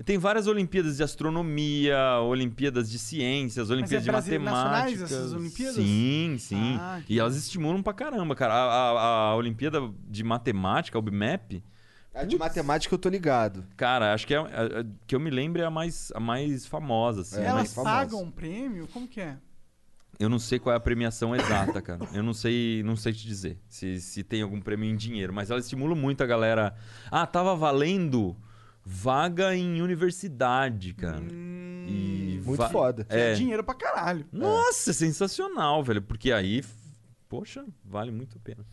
Tem 0.04 0.18
várias 0.18 0.46
Olimpíadas 0.48 0.96
de 0.96 1.02
astronomia, 1.04 1.96
Olimpíadas 2.20 2.90
de 2.90 2.98
ciências, 2.98 3.70
Olimpíadas 3.70 4.04
de 4.04 4.10
Brasi- 4.10 4.38
nacionais 4.38 4.90
matemática. 4.92 5.04
essas 5.04 5.32
Olimpíadas? 5.32 5.74
Sim, 5.76 6.36
sim. 6.38 6.76
Ah, 6.80 7.00
e 7.08 7.18
elas 7.20 7.36
estimulam 7.36 7.82
pra 7.82 7.92
caramba, 7.92 8.34
cara. 8.34 8.54
A, 8.54 8.90
a- 8.90 9.28
a 9.30 9.36
Olimpíada 9.36 9.80
de 10.08 10.24
Matemática, 10.24 10.98
a 10.98 11.00
UBMAP. 11.00 11.62
A 12.12 12.24
de 12.24 12.36
matemática 12.38 12.94
eu 12.94 12.98
tô 12.98 13.08
ligado. 13.08 13.64
Cara, 13.76 14.14
acho 14.14 14.26
que 14.26 14.34
é, 14.34 14.38
a- 14.38 14.42
a- 14.42 14.84
que 15.06 15.14
eu 15.16 15.20
me 15.20 15.30
lembro 15.30 15.60
é 15.60 15.64
a 15.64 15.70
mais, 15.70 16.10
a 16.14 16.20
mais 16.20 16.64
famosa, 16.66 17.22
assim. 17.22 17.40
É, 17.40 17.44
Elas 17.46 17.74
mais- 17.74 17.74
pagam 17.74 18.22
um 18.22 18.30
prêmio? 18.30 18.88
Como 18.92 19.06
que 19.08 19.20
é? 19.20 19.36
Eu 20.18 20.28
não 20.28 20.38
sei 20.38 20.60
qual 20.60 20.72
é 20.72 20.76
a 20.76 20.80
premiação 20.80 21.34
exata, 21.34 21.82
cara. 21.82 22.06
Eu 22.12 22.22
não 22.22 22.32
sei, 22.32 22.82
não 22.84 22.94
sei 22.94 23.12
te 23.12 23.26
dizer 23.26 23.58
se, 23.68 24.00
se 24.00 24.22
tem 24.22 24.42
algum 24.42 24.60
prêmio 24.60 24.88
em 24.88 24.96
dinheiro, 24.96 25.32
mas 25.32 25.50
ela 25.50 25.58
estimula 25.58 25.94
muito 25.96 26.22
a 26.22 26.26
galera. 26.26 26.72
Ah, 27.10 27.26
tava 27.26 27.56
valendo 27.56 28.36
vaga 28.84 29.54
em 29.54 29.80
universidade, 29.82 30.92
cara. 30.94 31.22
E 31.86 32.40
Muito 32.44 32.58
va- 32.58 32.68
foda. 32.70 33.06
É. 33.08 33.32
É. 33.32 33.34
dinheiro 33.34 33.62
pra 33.64 33.74
caralho. 33.74 34.26
Nossa, 34.32 34.90
é 34.90 34.92
sensacional, 34.92 35.82
velho. 35.82 36.02
Porque 36.02 36.32
aí, 36.32 36.58
f- 36.58 36.72
poxa, 37.28 37.64
vale 37.84 38.10
muito 38.10 38.36
a 38.38 38.40
pena. 38.40 38.64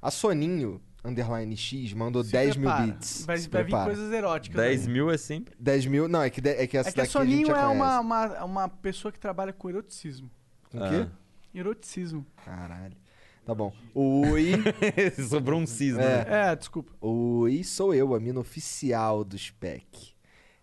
A 0.00 0.10
Soninho, 0.10 0.80
underline 1.04 1.56
X, 1.56 1.92
mandou 1.92 2.22
Se 2.24 2.32
10 2.32 2.56
prepara. 2.56 2.82
mil 2.84 2.92
bits. 2.94 3.24
Vai, 3.26 3.38
Se 3.38 3.48
vai 3.48 3.64
vir 3.64 3.70
coisas 3.72 4.12
eróticas. 4.12 4.56
10 4.56 4.86
aí. 4.86 4.92
mil 4.92 5.10
é 5.10 5.16
sempre. 5.18 5.54
10 5.58 5.86
mil, 5.86 6.08
não, 6.08 6.22
é 6.22 6.30
que, 6.30 6.40
de- 6.40 6.50
é 6.50 6.66
que 6.66 6.76
essa 6.76 6.88
É 6.88 6.92
que 6.92 7.00
a 7.00 7.04
a 7.04 7.06
Soninho 7.06 7.46
já 7.48 7.60
é 7.60 7.66
uma, 7.66 8.00
uma, 8.00 8.44
uma 8.44 8.68
pessoa 8.68 9.12
que 9.12 9.18
trabalha 9.18 9.52
com 9.52 9.68
eroticismo. 9.68 10.30
Com 10.70 10.78
o 10.78 10.88
quê? 10.90 11.06
Eroticismo. 11.54 12.26
Caralho. 12.44 12.96
Tá 13.44 13.54
bom. 13.54 13.72
Oi. 13.94 14.52
Sobrou 15.28 15.60
um 15.60 15.66
cisne. 15.66 16.02
É. 16.02 16.24
né? 16.24 16.52
É, 16.52 16.56
desculpa. 16.56 16.92
Oi, 17.00 17.62
sou 17.62 17.94
eu, 17.94 18.14
a 18.14 18.20
mina 18.20 18.40
oficial 18.40 19.22
do 19.22 19.36
SPEC. 19.36 20.14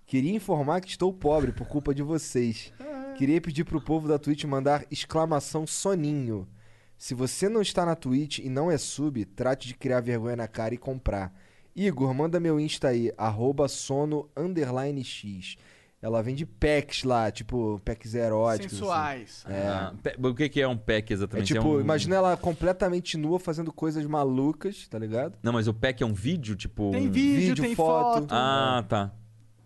Queria 0.05 0.35
informar 0.35 0.81
que 0.81 0.89
estou 0.89 1.13
pobre 1.13 1.51
por 1.51 1.67
culpa 1.67 1.93
de 1.93 2.01
vocês. 2.01 2.73
Queria 3.17 3.39
pedir 3.39 3.63
pro 3.65 3.79
povo 3.79 4.07
da 4.07 4.17
Twitch 4.17 4.43
mandar 4.45 4.85
exclamação 4.89 5.67
soninho. 5.67 6.47
Se 6.97 7.13
você 7.13 7.47
não 7.47 7.61
está 7.61 7.85
na 7.85 7.95
Twitch 7.95 8.39
e 8.39 8.49
não 8.49 8.69
é 8.69 8.77
sub, 8.77 9.23
trate 9.25 9.67
de 9.67 9.75
criar 9.75 10.01
vergonha 10.01 10.35
na 10.35 10.47
cara 10.47 10.73
e 10.73 10.77
comprar. 10.77 11.33
Igor, 11.75 12.13
manda 12.13 12.39
meu 12.39 12.59
Insta 12.59 12.89
aí, 12.89 13.13
arroba 13.17 13.67
sono 13.67 14.29
underline 14.35 15.03
x. 15.03 15.55
Ela 16.01 16.23
vende 16.23 16.47
packs 16.47 17.03
lá, 17.03 17.29
tipo, 17.29 17.79
packs 17.85 18.15
eróticos. 18.15 18.65
assim. 18.73 18.75
Sensuais. 18.77 19.45
É. 19.47 19.67
Ah, 19.67 19.93
pe- 20.01 20.15
o 20.27 20.33
que, 20.33 20.49
que 20.49 20.59
é 20.61 20.67
um 20.67 20.75
pack 20.77 21.11
É 21.11 21.13
exatamente? 21.13 21.53
tipo, 21.53 21.75
um... 21.77 21.79
imagina 21.79 22.15
ela 22.15 22.35
completamente 22.35 23.17
nua 23.17 23.39
fazendo 23.39 23.71
coisas 23.71 24.03
malucas, 24.07 24.87
tá 24.87 24.97
ligado? 24.97 25.37
Não, 25.43 25.53
mas 25.53 25.67
o 25.67 25.73
pack 25.75 26.01
é 26.01 26.05
um 26.05 26.13
vídeo, 26.13 26.55
tipo. 26.55 26.89
Tem 26.91 27.07
um- 27.07 27.11
vídeo, 27.11 27.39
vídeo, 27.49 27.63
tem 27.63 27.75
foto. 27.75 28.21
foto. 28.21 28.27
Ah, 28.31 28.83
tá. 28.89 29.11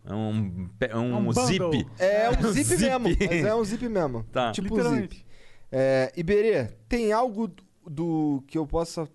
É 0.08 0.14
um, 0.14 0.70
é 0.82 0.96
um, 0.98 1.28
um 1.30 1.32
zip. 1.32 1.58
bundle. 1.60 1.86
É 1.98 2.30
um 2.30 2.44
zip, 2.52 2.64
Zip. 2.66 2.82
mesmo. 3.00 3.18
Mas 3.30 3.46
é 3.46 3.56
um 3.56 3.64
zip 3.64 3.90
mesmo. 3.90 4.24
Tá. 4.32 4.52
Tipo 4.52 4.74
um 4.74 4.78
Literalmente. 4.78 5.16
zip. 5.16 5.26
É, 5.72 6.12
Iberê, 6.18 6.66
tem 6.88 7.12
algo 7.14 7.48
do, 7.48 7.64
do 7.90 8.44
que 8.46 8.58
eu 8.58 8.68
possa 8.68 9.08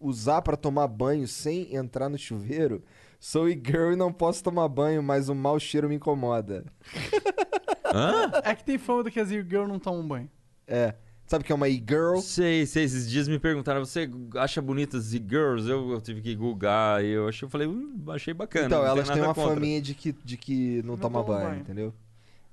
usar 0.00 0.42
pra 0.42 0.56
tomar 0.56 0.88
banho 0.88 1.28
sem 1.28 1.74
entrar 1.76 2.08
no 2.08 2.16
chuveiro? 2.18 2.82
Sou 3.18 3.48
e-girl 3.48 3.92
e 3.92 3.96
não 3.96 4.12
posso 4.12 4.42
tomar 4.44 4.68
banho, 4.68 5.02
mas 5.02 5.28
o 5.28 5.34
mau 5.34 5.58
cheiro 5.58 5.88
me 5.88 5.96
incomoda. 5.96 6.64
Hã? 7.92 8.30
É 8.44 8.54
que 8.54 8.64
tem 8.64 8.78
fama 8.78 9.02
do 9.04 9.10
que 9.10 9.18
as 9.18 9.28
girl 9.28 9.66
não 9.66 9.78
tomam 9.78 10.06
banho. 10.06 10.30
É. 10.66 10.94
Sabe 11.26 11.42
o 11.42 11.46
que 11.46 11.52
é 11.52 11.54
uma 11.54 11.68
e-girl? 11.68 12.18
Sei, 12.20 12.64
sei. 12.64 12.84
Esses 12.84 13.08
dias 13.08 13.28
me 13.28 13.38
perguntaram, 13.38 13.84
você 13.84 14.08
acha 14.36 14.62
bonitas 14.62 15.12
e 15.12 15.18
girls? 15.18 15.68
Eu, 15.68 15.90
eu 15.90 16.00
tive 16.00 16.22
que 16.22 16.34
googar 16.34 17.04
e 17.04 17.08
eu 17.10 17.28
achei, 17.28 17.44
eu 17.44 17.50
falei, 17.50 17.66
hum, 17.66 18.02
achei 18.08 18.32
bacana. 18.32 18.66
Então, 18.66 18.84
elas 18.84 19.08
têm 19.10 19.20
uma 19.22 19.34
contra. 19.34 19.54
faminha 19.54 19.80
de 19.80 19.94
que, 19.94 20.12
de 20.24 20.36
que 20.38 20.80
não, 20.82 20.92
Não 20.92 20.96
toma 20.96 21.22
toma 21.22 21.36
banho, 21.38 21.48
banho. 21.50 21.60
entendeu? 21.60 21.94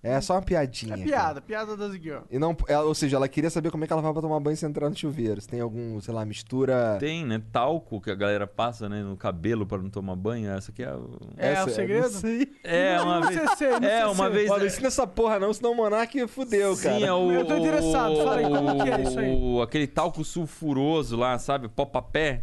É 0.07 0.21
só 0.21 0.33
uma 0.35 0.41
piadinha. 0.41 0.93
É 0.93 0.97
cara. 0.97 1.09
piada, 1.09 1.41
piada 1.41 1.77
das 1.77 1.93
girl. 1.93 2.19
E 2.29 2.37
não, 2.37 2.55
ela- 2.67 2.85
ou 2.85 2.93
seja, 2.93 3.15
ela 3.17 3.27
queria 3.27 3.49
saber 3.49 3.71
como 3.71 3.83
é 3.83 3.87
que 3.87 3.93
ela 3.93 4.01
vai 4.01 4.13
pra 4.13 4.21
tomar 4.21 4.39
banho 4.39 4.55
sem 4.55 4.69
entrar 4.69 4.89
no 4.89 4.95
chuveiro. 4.95 5.41
Se 5.41 5.47
tem 5.47 5.59
algum, 5.59 5.99
sei 6.01 6.13
lá, 6.13 6.25
mistura. 6.25 6.97
Tem, 6.99 7.25
né? 7.25 7.41
Talco 7.51 7.99
que 7.99 8.11
a 8.11 8.15
galera 8.15 8.45
passa 8.45 8.87
né, 8.87 9.01
no 9.01 9.17
cabelo 9.17 9.65
pra 9.65 9.77
não 9.79 9.89
tomar 9.89 10.15
banho. 10.15 10.49
Essa 10.51 10.71
aqui 10.71 10.83
é. 10.83 10.93
o- 10.93 11.17
É, 11.37 11.53
Essa- 11.53 11.69
o 11.69 11.73
segredo? 11.73 12.03
Não 12.03 12.09
sei. 12.19 12.51
É, 12.63 13.01
uma 13.01 13.21
vez. 13.21 13.35
No 13.35 13.43
É, 13.43 13.55
CC. 13.55 14.05
uma 14.05 14.29
vez. 14.29 14.51
Ó, 14.51 14.57
não 14.59 14.65
ensina 14.65 14.87
essa 14.87 15.07
porra 15.07 15.39
não, 15.39 15.53
senão 15.53 15.71
o 15.71 15.75
Monark 15.75 16.27
fudeu, 16.27 16.75
cara. 16.77 16.95
Sim, 16.97 17.03
é 17.03 17.11
o. 17.13 17.31
Eu 17.31 17.45
tô 17.45 17.57
interessado, 17.57 18.15
fala 18.17 18.35
aí, 18.37 18.43
como 18.43 18.83
que 18.83 18.89
é 18.89 19.01
isso 19.01 19.19
aí? 19.19 19.35
o- 19.35 19.61
Aquele 19.61 19.87
talco 19.87 20.23
sulfuroso 20.23 21.15
lá, 21.17 21.37
sabe? 21.39 21.67
Popapé. 21.67 22.41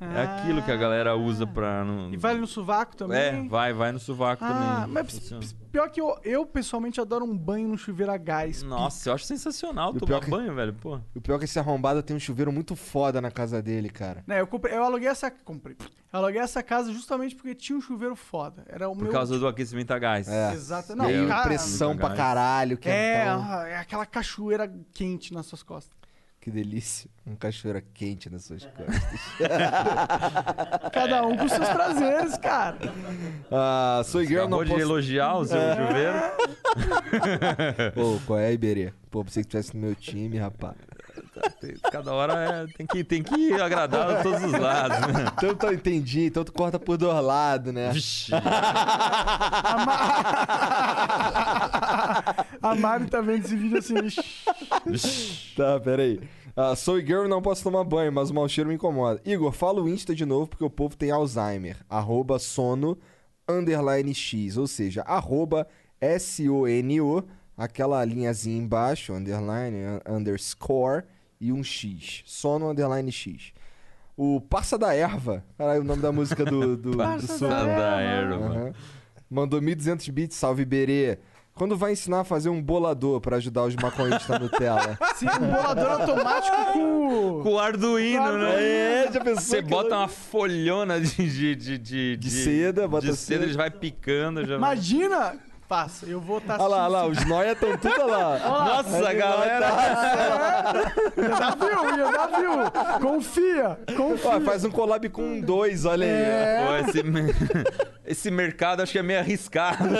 É 0.00 0.22
aquilo 0.22 0.62
que 0.62 0.70
a 0.70 0.76
galera 0.76 1.16
usa 1.16 1.46
pra. 1.46 1.84
Não... 1.84 2.12
E 2.12 2.16
vai 2.16 2.34
no 2.34 2.46
sovaco 2.46 2.96
também? 2.96 3.18
É, 3.18 3.48
vai, 3.48 3.72
vai 3.72 3.92
no 3.92 3.98
sovaco 3.98 4.44
Ah, 4.44 4.82
também. 4.86 4.92
mas 4.94 5.54
pior 5.76 5.90
que 5.90 6.00
eu, 6.00 6.18
eu 6.24 6.46
pessoalmente 6.46 7.00
adoro 7.00 7.24
um 7.24 7.36
banho 7.36 7.68
no 7.68 7.76
chuveiro 7.76 8.10
a 8.10 8.16
gás. 8.16 8.62
Nossa, 8.62 9.10
eu 9.10 9.14
acho 9.14 9.24
sensacional 9.26 9.92
E 9.92 9.96
o 9.96 10.00
tomar 10.00 10.06
pior 10.06 10.20
que- 10.24 10.30
banho, 10.30 10.54
velho. 10.54 10.72
Pô. 10.74 10.98
O 11.14 11.20
pior 11.20 11.36
é 11.36 11.38
que 11.40 11.44
esse 11.44 11.58
arrombado 11.58 12.02
tem 12.02 12.16
um 12.16 12.18
chuveiro 12.20 12.50
muito 12.50 12.74
foda 12.74 13.20
na 13.20 13.30
casa 13.30 13.60
dele, 13.60 13.90
cara. 13.90 14.24
Né, 14.26 14.40
eu, 14.40 14.46
comprei, 14.46 14.74
eu 14.74 14.82
aluguei 14.82 15.08
essa. 15.08 15.30
Comprei. 15.30 15.76
Eu 16.12 16.18
aluguei 16.20 16.40
essa 16.40 16.62
casa 16.62 16.90
justamente 16.92 17.34
porque 17.36 17.54
tinha 17.54 17.76
um 17.76 17.80
chuveiro 17.80 18.16
foda. 18.16 18.64
Era 18.68 18.88
o 18.88 18.94
Por 18.94 19.02
meu. 19.04 19.12
causa 19.12 19.38
do 19.38 19.46
aquecimento 19.46 19.90
a 19.90 19.98
gás. 19.98 20.26
É. 20.28 20.54
Exato. 20.54 20.92
E 20.92 20.96
Não, 20.96 21.04
aí, 21.04 21.26
cara, 21.26 21.42
pressão 21.42 21.94
pra 21.96 22.14
caralho, 22.14 22.78
que 22.78 22.88
É, 22.88 23.26
é 23.68 23.76
aquela 23.76 24.06
cachoeira 24.06 24.72
quente 24.94 25.34
nas 25.34 25.44
suas 25.44 25.62
costas. 25.62 25.94
Que 26.46 26.50
delícia. 26.52 27.10
Um 27.26 27.34
cachoeira 27.34 27.82
quente 27.92 28.30
nas 28.30 28.44
suas 28.44 28.62
costas. 28.70 29.20
Cada 30.92 31.26
um 31.26 31.36
com 31.36 31.48
seus 31.48 31.68
prazeres, 31.68 32.38
cara. 32.38 32.76
ah, 33.50 34.00
sou 34.04 34.22
girl, 34.22 34.46
não 34.46 34.58
Acabou 34.60 34.64
de 34.64 34.70
posso... 34.70 34.80
elogiar 34.82 35.38
o 35.38 35.44
seu 35.44 35.58
É. 35.58 35.74
chuveiro. 35.76 36.14
Pô, 37.94 38.20
qual 38.24 38.38
é, 38.38 38.52
Iberê? 38.52 38.92
Pô, 39.10 39.24
pensei 39.24 39.42
que 39.42 39.48
tivesse 39.48 39.74
no 39.74 39.82
meu 39.82 39.96
time, 39.96 40.38
rapaz. 40.38 40.76
Cada 41.90 42.12
hora 42.12 42.32
é- 42.34 42.66
tem, 42.76 42.86
que, 42.86 43.04
tem 43.04 43.22
que 43.22 43.52
agradar 43.54 44.10
a 44.10 44.22
todos 44.22 44.42
os 44.42 44.52
lados, 44.52 44.98
né? 45.12 45.24
Então, 45.36 45.50
então 45.50 45.72
entendi. 45.72 46.26
Então 46.26 46.44
tu 46.44 46.52
corta 46.52 46.78
por 46.78 46.96
dois 46.96 47.22
lados, 47.22 47.72
né? 47.72 47.90
Vixe. 47.92 48.32
A 52.62 52.74
Mari 52.80 53.06
tá 53.06 53.20
vendo 53.20 53.44
esse 53.44 53.56
vídeo 53.56 53.78
assim. 53.78 53.94
"Ixi". 54.86 55.54
Tá, 55.56 55.78
peraí. 55.80 56.20
Ah, 56.56 56.74
sou 56.74 56.98
girl 57.00 57.24
e 57.26 57.28
não 57.28 57.42
posso 57.42 57.62
tomar 57.62 57.84
banho, 57.84 58.10
mas 58.12 58.30
o 58.30 58.34
mau 58.34 58.48
cheiro 58.48 58.68
me 58.68 58.76
incomoda. 58.76 59.20
Igor, 59.24 59.52
fala 59.52 59.82
o 59.82 59.88
Insta 59.88 60.14
de 60.14 60.24
novo 60.24 60.46
porque 60.48 60.64
o 60.64 60.70
povo 60.70 60.96
tem 60.96 61.10
Alzheimer. 61.10 61.76
Arroba 61.88 62.38
sono 62.38 62.96
underline 63.48 64.14
X, 64.14 64.56
ou 64.56 64.66
seja, 64.66 65.02
arroba 65.02 65.66
S-O-N-O, 66.00 67.22
aquela 67.56 68.04
linhazinha 68.04 68.56
embaixo, 68.58 69.12
underline, 69.12 69.76
un- 70.08 70.16
underscore 70.16 71.04
e 71.40 71.52
um 71.52 71.62
X. 71.62 72.22
Sono 72.26 72.70
underline 72.70 73.10
X. 73.12 73.52
O 74.16 74.40
Passa 74.40 74.78
da 74.78 74.94
Erva, 74.94 75.44
caralho, 75.58 75.82
o 75.82 75.84
nome 75.84 76.00
da 76.00 76.10
música 76.10 76.44
do, 76.44 76.76
do, 76.76 76.92
do 76.92 76.96
Passa 76.98 77.48
da 77.48 78.00
Erva. 78.00 78.34
Aham. 78.46 78.72
Mandou 79.28 79.60
1.200 79.60 80.10
bits, 80.10 80.36
salve 80.36 80.64
Berê. 80.64 81.18
Quando 81.54 81.74
vai 81.76 81.92
ensinar 81.92 82.20
a 82.20 82.24
fazer 82.24 82.50
um 82.50 82.62
bolador 82.62 83.18
pra 83.20 83.36
ajudar 83.38 83.64
os 83.64 83.74
maconhistas 83.76 84.28
na 84.28 84.38
Nutella? 84.38 84.98
Sim, 85.16 85.26
um 85.26 85.50
bolador 85.50 86.00
automático 86.00 86.56
com. 86.72 87.40
Com 87.42 87.52
o 87.54 87.58
Arduino, 87.58 88.22
Com 88.24 88.36
né? 88.38 88.62
É, 89.06 89.12
já 89.12 89.20
pensou 89.20 89.42
Você 89.42 89.62
bota 89.62 89.88
ela- 89.88 89.98
uma 90.02 90.08
folhona 90.08 91.00
de, 91.00 91.14
de, 91.16 91.54
de, 91.56 91.78
de, 91.78 92.16
De 92.16 92.30
seda, 92.30 92.86
bota 92.88 93.06
de 93.06 93.16
seda, 93.16 93.40
seda. 93.40 93.44
ele 93.44 93.56
vai 93.56 93.70
picando. 93.70 94.44
Já 94.44 94.58
vai- 94.58 94.72
Imagina! 94.74 95.38
Faça, 95.68 96.06
eu 96.06 96.20
vou 96.20 96.38
estar 96.38 96.60
Olha 96.60 96.68
lá, 96.68 96.84
olha 96.84 96.88
lá, 96.88 97.06
os 97.06 97.24
nóia 97.26 97.52
estão 97.52 97.76
tudo 97.76 98.06
lá. 98.06 98.38
Nossa, 98.38 99.12
galera! 99.12 99.68
Já 101.16 101.38
dá 101.38 101.50
viu, 101.56 102.12
já 102.12 102.26
viu. 102.38 103.00
Confia, 103.00 103.78
confia. 103.96 104.30
Ó, 104.30 104.40
faz 104.42 104.64
um 104.64 104.70
collab 104.70 105.08
com 105.08 105.22
um 105.22 105.40
dois, 105.40 105.84
olha 105.84 106.06
aí. 106.06 106.12
É. 106.12 106.64
Pô, 106.64 106.88
esse, 106.88 107.02
esse 108.06 108.30
mercado 108.30 108.80
acho 108.82 108.92
que 108.92 108.98
é 108.98 109.02
meio 109.02 109.18
arriscado. 109.20 109.88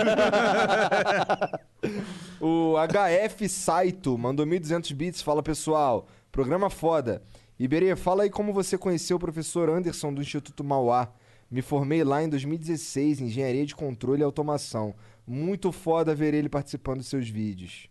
O 2.40 2.74
HF 2.76 3.48
Saito 3.48 4.18
mandou 4.18 4.44
1.200 4.46 4.94
bits. 4.94 5.22
Fala, 5.22 5.42
pessoal. 5.42 6.06
Programa 6.30 6.68
foda. 6.68 7.22
Iberê, 7.58 7.96
fala 7.96 8.24
aí 8.24 8.30
como 8.30 8.52
você 8.52 8.76
conheceu 8.76 9.16
o 9.16 9.20
professor 9.20 9.70
Anderson 9.70 10.12
do 10.12 10.20
Instituto 10.20 10.62
Mauá. 10.62 11.08
Me 11.50 11.62
formei 11.62 12.02
lá 12.02 12.22
em 12.22 12.28
2016 12.28 13.20
em 13.20 13.26
Engenharia 13.26 13.64
de 13.64 13.74
Controle 13.74 14.20
e 14.20 14.24
Automação. 14.24 14.94
Muito 15.26 15.70
foda 15.72 16.14
ver 16.14 16.34
ele 16.34 16.48
participando 16.48 16.98
dos 16.98 17.08
seus 17.08 17.28
vídeos. 17.28 17.88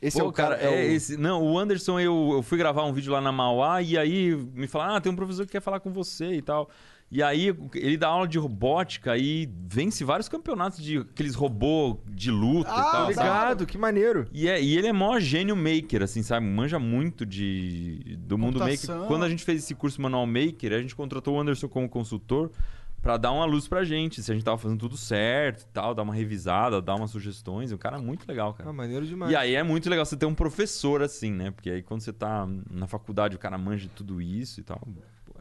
Esse 0.00 0.18
Pô, 0.18 0.26
é 0.26 0.28
o 0.28 0.32
cara. 0.32 0.54
é 0.56 0.68
o- 0.68 0.92
esse. 0.92 1.16
Não, 1.16 1.42
o 1.44 1.58
Anderson, 1.58 1.98
eu, 1.98 2.30
eu 2.34 2.42
fui 2.42 2.56
gravar 2.56 2.84
um 2.84 2.92
vídeo 2.92 3.12
lá 3.12 3.20
na 3.20 3.32
Mauá 3.32 3.82
e 3.82 3.98
aí 3.98 4.34
me 4.54 4.68
falaram: 4.68 4.94
ah, 4.94 5.00
tem 5.00 5.10
um 5.10 5.16
professor 5.16 5.44
que 5.44 5.52
quer 5.52 5.60
falar 5.60 5.80
com 5.80 5.92
você 5.92 6.34
e 6.34 6.42
tal. 6.42 6.70
E 7.10 7.22
aí 7.22 7.56
ele 7.74 7.96
dá 7.96 8.08
aula 8.08 8.28
de 8.28 8.38
robótica 8.38 9.16
e 9.16 9.48
vence 9.66 10.04
vários 10.04 10.28
campeonatos 10.28 10.82
de 10.82 10.98
aqueles 10.98 11.34
robôs 11.34 11.96
de 12.06 12.30
luta 12.30 12.70
Ah, 12.70 12.78
e 12.78 12.92
tal. 12.92 13.02
Obrigado, 13.04 13.66
que 13.66 13.78
maneiro. 13.78 14.26
E, 14.32 14.46
é, 14.46 14.62
e 14.62 14.76
ele 14.76 14.88
é 14.88 14.92
mó 14.92 15.18
gênio 15.18 15.56
maker, 15.56 16.02
assim, 16.02 16.22
sabe? 16.22 16.44
Manja 16.46 16.78
muito 16.78 17.24
de, 17.24 18.18
do 18.20 18.36
mundo 18.36 18.58
maker. 18.58 19.06
Quando 19.06 19.24
a 19.24 19.28
gente 19.28 19.42
fez 19.42 19.62
esse 19.64 19.74
curso 19.74 20.02
Manual 20.02 20.26
Maker, 20.26 20.72
a 20.74 20.80
gente 20.80 20.94
contratou 20.94 21.36
o 21.36 21.40
Anderson 21.40 21.66
como 21.68 21.88
consultor 21.88 22.50
pra 23.00 23.16
dar 23.16 23.32
uma 23.32 23.44
luz 23.44 23.66
pra 23.68 23.84
gente, 23.84 24.22
se 24.22 24.30
a 24.30 24.34
gente 24.34 24.44
tava 24.44 24.58
fazendo 24.58 24.80
tudo 24.80 24.96
certo 24.96 25.62
e 25.62 25.66
tal, 25.72 25.94
dar 25.94 26.02
uma 26.02 26.14
revisada, 26.14 26.82
dar 26.82 26.96
umas 26.96 27.10
sugestões. 27.10 27.72
O 27.72 27.78
cara 27.78 27.96
é 27.96 28.00
muito 28.00 28.28
legal, 28.28 28.52
cara. 28.52 28.68
Ah, 28.68 28.72
maneiro 28.72 29.06
demais. 29.06 29.32
E 29.32 29.36
aí 29.36 29.54
é 29.54 29.62
muito 29.62 29.88
legal 29.88 30.04
você 30.04 30.16
ter 30.16 30.26
um 30.26 30.34
professor 30.34 31.00
assim, 31.00 31.32
né? 31.32 31.50
Porque 31.52 31.70
aí 31.70 31.82
quando 31.82 32.00
você 32.02 32.12
tá 32.12 32.46
na 32.70 32.86
faculdade, 32.86 33.36
o 33.36 33.38
cara 33.38 33.56
manja 33.56 33.84
de 33.84 33.90
tudo 33.90 34.20
isso 34.20 34.60
e 34.60 34.62
tal. 34.62 34.80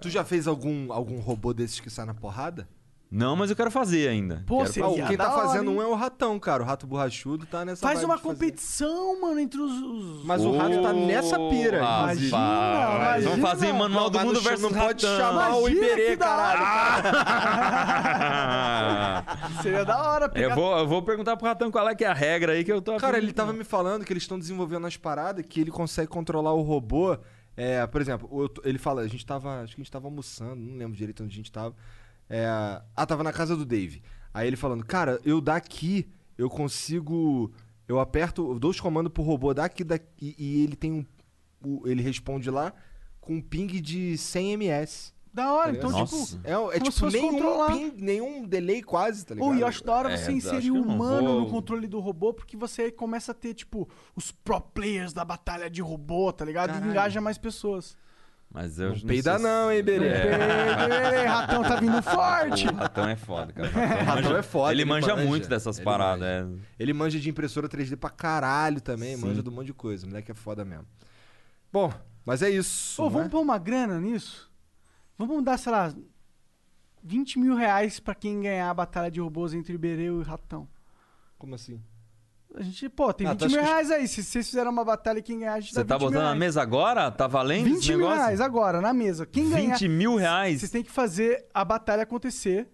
Tu 0.02 0.10
já 0.10 0.24
fez 0.24 0.48
algum, 0.48 0.92
algum 0.94 1.20
robô 1.20 1.54
desses 1.54 1.80
que 1.80 1.90
sai 1.90 2.06
na 2.06 2.14
porrada? 2.14 2.68
Não, 3.10 3.38
mas 3.38 3.50
eu 3.50 3.56
quero 3.56 3.72
fazer 3.72 4.10
ainda. 4.10 4.44
Pô, 4.46 4.58
Quero 4.58 4.74
seria 4.74 5.06
Ah, 5.06 5.08
quem 5.08 5.16
tá 5.16 5.32
fazendo 5.32 5.72
um 5.72 5.82
é 5.82 5.86
o 5.88 5.96
ratão, 5.96 6.38
cara. 6.38 6.62
O 6.62 6.66
rato 6.66 6.86
borrachudo 6.86 7.46
tá 7.46 7.64
nessa 7.64 7.82
Faz 7.82 8.04
uma 8.04 8.18
de 8.18 8.22
fazer. 8.22 8.34
competição, 8.36 9.22
mano, 9.22 9.40
entre 9.40 9.62
os. 9.62 9.72
os- 9.72 10.26
Mas 10.26 10.44
o 10.44 10.52
rato 10.58 10.82
tá 10.82 10.92
nessa 10.92 11.38
pira. 11.50 11.82
Ah, 11.88 12.02
inclusive. 12.14 12.28
Imagina, 12.28 12.90
Vamos 12.90 13.24
imagina. 13.24 13.48
fazer 13.48 13.72
manual 13.74 14.04
Não, 14.04 14.10
do 14.12 14.20
mundo 14.20 14.42
versus 14.42 14.62
não 14.62 14.72
pode 14.78 15.06
ratão. 15.06 15.18
chamar 15.26 15.56
o 15.56 15.70
Imagina 15.70 15.86
Iberê, 15.86 16.16
da 16.18 16.36
hora, 16.36 16.58
caralho. 16.58 17.08
Seria 19.64 19.86
da 19.86 20.12
hora 20.12 20.28
pegar. 20.30 20.50
Eu 20.50 20.56
vou, 20.56 20.78
eu 20.78 20.88
vou 20.88 21.02
perguntar 21.02 21.38
pro 21.38 21.48
Ratão 21.48 21.72
qual 21.72 21.88
é 21.88 21.96
que 21.96 22.04
é 22.04 22.08
a 22.10 22.14
regra 22.14 22.52
aí 22.54 22.64
que 22.66 22.72
eu 22.74 22.82
tô 22.82 22.98
Cara, 22.98 23.18
ele 23.18 23.32
tava 23.32 23.54
me 23.54 23.64
falando 23.64 24.04
que 24.04 24.12
eles 24.12 24.24
estão 24.24 24.38
desenvolvendo 24.38 24.86
as 24.86 24.98
paradas 24.98 25.46
que 25.48 25.62
ele 25.62 25.72
consegue 25.72 26.10
controlar 26.10 26.52
o 26.54 26.62
robô. 26.62 27.18
É, 27.58 27.86
por 27.88 28.00
exemplo, 28.00 28.30
ele 28.64 28.78
fala, 28.78 29.02
a 29.02 29.08
gente 29.08 29.26
tava. 29.26 29.64
Acho 29.64 29.76
que 29.76 29.82
a 29.82 29.84
gente 29.84 29.92
tava 29.92 30.08
almoçando, 30.08 30.56
não 30.56 30.78
lembro 30.78 30.96
direito 30.96 31.24
onde 31.24 31.34
a 31.34 31.38
gente 31.38 31.52
tava. 31.52 31.76
É, 32.30 32.46
ah, 32.96 33.06
tava 33.06 33.24
na 33.24 33.34
casa 33.34 33.58
do 33.58 33.66
Dave. 33.66 34.04
Aí 34.32 34.48
ele 34.48 34.56
falando, 34.56 34.86
cara, 34.86 35.20
eu 35.26 35.42
daqui 35.42 36.08
eu 36.38 36.50
consigo. 36.50 37.52
Eu 37.88 38.00
aperto, 38.00 38.52
eu 38.52 38.60
dou 38.60 38.70
os 38.70 38.80
comandos 38.80 39.12
pro 39.12 39.24
robô 39.24 39.54
daqui, 39.54 39.84
daqui 39.84 40.36
e 40.38 40.64
ele 40.64 40.76
tem 40.76 40.92
um. 41.64 41.82
ele 41.86 42.04
responde 42.04 42.52
lá 42.52 42.74
com 43.20 43.36
um 43.36 43.42
ping 43.42 43.68
de 43.82 44.18
100 44.18 44.54
ms. 44.54 45.14
Da 45.38 45.54
hora, 45.54 45.72
então, 45.72 45.92
Nossa. 45.92 46.36
tipo. 46.36 46.40
É, 46.48 46.78
é 46.78 46.80
tipo 46.80 47.10
nenhum, 47.12 47.32
controlar. 47.34 47.68
ping, 47.72 47.94
nenhum 47.98 48.44
delay 48.48 48.82
quase, 48.82 49.24
tá 49.24 49.36
ligado? 49.36 49.50
Pô, 49.50 49.54
e 49.56 49.62
eu 49.62 49.68
acho 49.68 49.84
da 49.84 49.94
hora 49.94 50.12
É, 50.12 50.18
você 50.18 50.32
inserir 50.32 50.72
o 50.72 50.82
humano 50.82 51.28
vou- 51.28 51.42
no 51.42 51.50
controle 51.52 51.86
do 51.88 52.00
robô, 52.00 52.34
porque 52.34 52.58
você 52.58 52.90
começa 52.90 53.34
a 53.34 53.36
ter, 53.36 53.54
tipo, 53.54 53.88
os 54.16 54.32
pro 54.32 54.60
players 54.60 55.14
da 55.14 55.24
batalha 55.24 55.70
de 55.70 55.80
robô, 55.80 56.34
tá 56.34 56.44
ligado? 56.44 56.70
Caralho. 56.70 56.88
E 56.88 56.90
engaja 56.90 57.22
mais 57.22 57.38
pessoas. 57.38 57.96
Mas 58.50 58.80
eu 58.80 58.90
Não 58.90 58.96
sei 58.96 59.08
peida 59.08 59.38
não, 59.38 59.72
hein, 59.72 59.84
Berê? 59.84 60.08
Ei, 60.08 61.26
ratão 61.28 61.62
tá 61.62 61.76
vindo 61.80 62.02
forte! 62.02 62.68
O 62.68 62.74
ratão 62.74 63.08
é 63.08 63.16
foda, 63.16 63.54
cara. 63.54 63.68
O 63.68 63.72
O 64.02 64.06
ratão 64.06 64.38
é 64.38 64.42
foda. 64.42 64.72
Ele, 64.72 64.86
manja, 64.86 65.16
muito 65.18 65.48
dessas 65.48 65.78
Ele 65.78 65.86
paradas. 65.86 66.46
manja. 66.46 66.60
é. 66.62 66.66
Ele 66.84 66.94
manja 66.94 67.20
de 67.20 67.30
impressora 67.30 67.68
3D 67.70 67.96
pra 67.96 68.10
caralho 68.10 68.82
também, 68.82 69.16
Sim. 69.18 69.26
manja 69.26 69.44
de 69.44 69.50
um 69.50 69.52
monte 69.52 69.68
de 69.68 69.74
coisa. 69.74 70.06
O 70.06 70.10
moleque 70.10 70.32
é 70.32 70.34
foda 70.34 70.66
mesmo. 70.66 70.86
Bom, 71.72 71.94
mas 72.26 72.42
é 72.42 72.50
isso. 72.50 73.00
Ô, 73.04 73.06
né? 73.06 73.12
vamos 73.12 73.28
pôr 73.30 73.42
uma 73.42 73.58
grana 73.60 74.00
nisso? 74.00 74.50
Vamos 75.18 75.44
dar, 75.44 75.58
sei 75.58 75.72
lá, 75.72 75.94
20 77.04 77.40
mil 77.40 77.56
reais 77.56 78.00
pra 78.00 78.14
quem 78.16 78.42
ganhar 78.42 78.70
a 78.70 78.74
batalha 78.74 79.10
de 79.10 79.20
robôs 79.20 79.54
entre 79.54 79.74
Iberê 79.74 80.06
e 80.08 80.24
Ratão. 80.24 80.68
Como 81.38 81.56
assim? 81.56 81.82
A 82.56 82.62
gente, 82.64 82.88
pô, 82.90 83.12
tem 83.14 83.28
Ah, 83.28 83.32
20 83.32 83.40
tu 83.40 83.46
acha 83.46 83.56
mil 83.56 83.64
que- 83.64 83.70
reais 83.70 83.92
aí. 83.92 84.08
Se 84.08 84.24
vocês 84.24 84.48
fizerem 84.48 84.70
uma 84.72 84.84
batalha 84.84 85.20
e 85.20 85.22
quem 85.22 85.40
ganhar, 85.40 85.54
a 85.56 85.60
gente 85.60 85.74
Você 85.74 85.84
dá 85.84 85.86
tá 85.86 85.96
20 85.96 86.02
mil 86.02 86.10
botando 86.10 86.22
na 86.24 86.28
reais. 86.30 86.40
mesa 86.40 86.62
agora? 86.62 87.12
Tá 87.12 87.28
valendo 87.28 87.66
20 87.66 87.78
esse 87.80 87.90
mil 87.90 87.98
negócio? 88.00 88.20
reais 88.22 88.42
agora, 88.42 88.82
na 88.82 88.94
mesa. 88.94 89.26
Quem 89.26 89.50
ganhar... 89.50 89.74
20 89.78 89.88
mil 89.90 90.16
reais? 90.16 90.60
Vocês 90.60 90.72
têm 90.72 90.84
que 90.84 90.92
fazer 90.92 91.46
a 91.54 91.64
batalha 91.66 92.04
acontecer. 92.04 92.70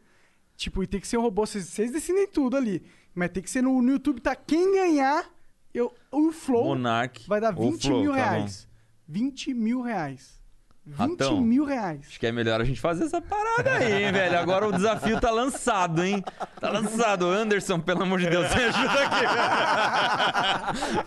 Tipo, 0.55 0.83
e 0.83 0.87
tem 0.87 0.99
que 0.99 1.07
ser 1.07 1.17
um 1.17 1.21
robô. 1.21 1.45
Vocês, 1.45 1.65
vocês 1.65 1.91
decidem 1.91 2.27
tudo 2.27 2.55
ali. 2.55 2.83
Mas 3.15 3.29
tem 3.31 3.41
que 3.43 3.49
ser 3.49 3.61
no, 3.63 3.81
no 3.81 3.91
YouTube, 3.91 4.21
tá? 4.21 4.35
Quem 4.35 4.73
ganhar, 4.73 5.25
eu, 5.73 5.93
o 6.11 6.31
Flow 6.31 6.65
Monark. 6.65 7.27
vai 7.27 7.41
dar 7.41 7.57
ou 7.57 7.71
20 7.71 7.87
Flow, 7.87 8.01
mil 8.01 8.11
tá 8.11 8.17
bom. 8.17 8.23
reais. 8.23 8.67
20 9.07 9.53
mil 9.53 9.81
reais. 9.81 10.39
20 10.85 10.97
Ratão. 10.97 11.39
mil 11.41 11.63
reais. 11.63 12.01
Acho 12.07 12.19
que 12.19 12.27
é 12.27 12.31
melhor 12.31 12.59
a 12.59 12.63
gente 12.65 12.81
fazer 12.81 13.05
essa 13.05 13.21
parada 13.21 13.71
aí, 13.71 14.03
hein, 14.03 14.11
velho? 14.13 14.37
Agora 14.37 14.67
o 14.67 14.71
desafio 14.71 15.19
tá 15.19 15.31
lançado, 15.31 16.03
hein? 16.03 16.21
Tá 16.59 16.69
lançado. 16.69 17.25
Anderson, 17.27 17.79
pelo 17.79 18.03
amor 18.03 18.19
de 18.19 18.29
Deus, 18.29 18.53
me 18.53 18.63
ajuda 18.63 18.99
aqui. 19.03 19.25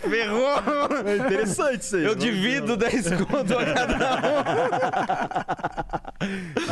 Ferrou! 0.09 0.57
É 1.07 1.17
interessante 1.17 1.83
isso 1.83 1.97
aí. 1.97 2.05
Eu 2.05 2.15
divido 2.15 2.69
ver. 2.79 2.91
10 2.91 3.11
conto 3.25 3.59
a 3.59 3.65
cada 3.75 3.97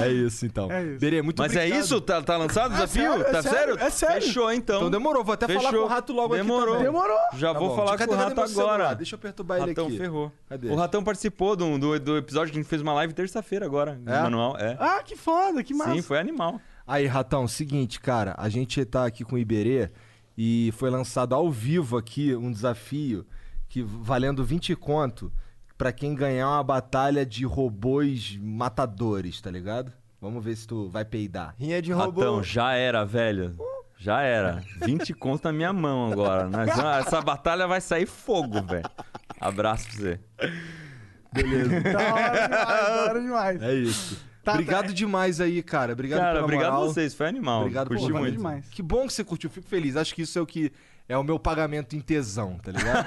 É 0.03 0.09
isso, 0.11 0.47
então. 0.47 0.71
É 0.71 0.83
isso. 0.85 0.99
Berê, 1.01 1.21
muito 1.23 1.39
Mas 1.41 1.55
é 1.55 1.59
obrigado. 1.61 1.81
isso? 1.85 2.01
Tá, 2.01 2.23
tá 2.23 2.37
lançado 2.37 2.71
o 2.73 2.75
É 2.75 2.87
desafio? 2.87 3.03
sério, 3.13 3.21
é 3.27 3.31
tá 3.31 3.43
sério, 3.43 3.59
sério? 3.75 3.79
é 3.81 3.91
sério. 3.91 4.23
Fechou, 4.23 4.53
então. 4.53 4.77
Então 4.77 4.91
demorou, 4.91 5.23
vou 5.25 5.35
até 5.35 5.47
falar 5.47 5.61
Fechou. 5.61 5.81
com 5.81 5.85
o 5.87 5.89
Rato 5.89 6.13
logo 6.13 6.35
Demorou. 6.35 6.63
aqui 6.63 6.73
também. 6.85 6.87
Demorou. 6.93 7.19
Já 7.35 7.53
Tá 7.53 7.59
vou 7.59 7.69
bom. 7.69 7.77
falar 7.77 7.99
com 7.99 8.13
o 8.13 8.17
Rato 8.17 8.41
agora. 8.41 8.95
Deixa 8.95 9.15
eu 9.15 9.19
perturbar 9.19 9.59
ele 9.59 9.69
Ratão 9.71 9.87
aqui. 9.87 9.99
ferrou. 9.99 10.33
Cadê? 10.49 10.69
O 10.69 10.75
Ratão 10.75 11.05
participou 11.05 11.55
do, 11.55 11.79
do, 11.79 12.01
do 12.01 12.17
episódio 12.17 12.53
que 12.53 12.59
a 12.59 12.63
gente 12.63 12.69
fez 12.71 12.81
uma 12.83 12.94
live 12.95 13.13
terça-feira 13.13 13.67
agora, 13.67 14.01
É? 14.07 14.23
manual. 14.23 14.57
É. 14.57 14.77
Ah, 14.81 15.03
que 15.05 15.17
foda, 15.17 15.63
que 15.63 15.75
massa. 15.75 15.93
Sim, 15.95 16.03
foi 16.03 16.19
animal. 16.19 16.61
Aí, 16.87 17.07
Ratão, 17.07 17.47
seguinte, 17.49 18.01
cara, 18.01 18.35
a 18.39 18.49
gente 18.49 18.85
tá 18.85 19.07
aqui 19.07 19.25
com 19.25 19.37
o 19.37 19.39
Iberê 19.39 19.91
e 20.37 20.73
foi 20.77 20.91
lançado 20.91 21.35
ao 21.35 21.51
vivo 21.51 21.97
aqui 21.97 22.35
um 22.35 22.51
desafio 22.53 23.27
que 23.69 23.83
valendo 23.83 24.45
20 24.45 24.75
conto 24.77 25.33
pra 25.79 25.93
quem 25.93 26.15
ganhar 26.15 26.49
uma 26.49 26.63
batalha 26.63 27.25
de 27.27 27.45
robôs 27.45 28.39
matadores, 28.41 29.41
tá 29.41 29.51
ligado? 29.51 29.93
Vamos 30.21 30.45
ver 30.45 30.57
se 30.57 30.67
tu 30.67 30.89
vai 30.89 31.05
peidar. 31.05 31.55
Rinha 31.59 31.83
de 31.83 31.93
robô. 31.93 32.21
Ratão, 32.21 32.43
já 32.43 32.73
era, 32.75 33.05
velho. 33.05 33.57
Já 33.99 34.21
era. 34.23 34.63
20 34.83 35.15
conto 35.15 35.45
na 35.45 35.53
minha 35.53 35.73
mão 35.73 36.13
agora. 36.13 36.49
Nós 36.49 36.69
Essa 37.07 37.21
batalha 37.23 37.67
vai 37.67 37.81
sair 37.81 38.07
fogo, 38.07 38.61
velho. 38.63 38.85
Abraço 39.41 39.87
pra 39.89 39.97
você. 39.97 40.21
Beleza. 41.35 41.81
Da 41.93 42.15
hora 42.15 42.49
demais, 42.49 42.87
da 42.87 43.03
hora 43.05 43.21
demais. 43.21 43.63
É 43.63 43.75
isso. 43.75 44.19
Tá, 44.43 44.53
obrigado 44.53 44.93
demais 44.93 45.41
aí, 45.41 45.63
cara. 45.63 45.93
Obrigado 45.95 46.21
Cara, 46.21 46.33
pela 46.35 46.45
obrigado 46.45 46.69
a 46.69 46.75
moral. 46.77 46.89
vocês, 46.93 47.15
foi 47.15 47.27
animal. 47.27 47.61
Obrigado 47.63 47.89
Curti 47.89 48.03
por 48.03 48.13
valeu 48.13 48.25
muito. 48.27 48.37
demais. 48.37 48.67
Que 48.69 48.83
bom 48.83 49.07
que 49.07 49.13
você 49.15 49.25
curtiu, 49.25 49.49
fico 49.49 49.67
feliz. 49.67 49.97
Acho 49.97 50.15
que 50.15 50.23
isso 50.23 50.39
é 50.39 50.43
o 50.43 50.47
que 50.47 50.71
é 51.09 51.17
o 51.19 51.23
meu 51.23 51.39
pagamento 51.39 51.95
em 51.95 52.01
tesão, 52.01 52.59
tá 52.63 52.73
ligado? 52.73 53.07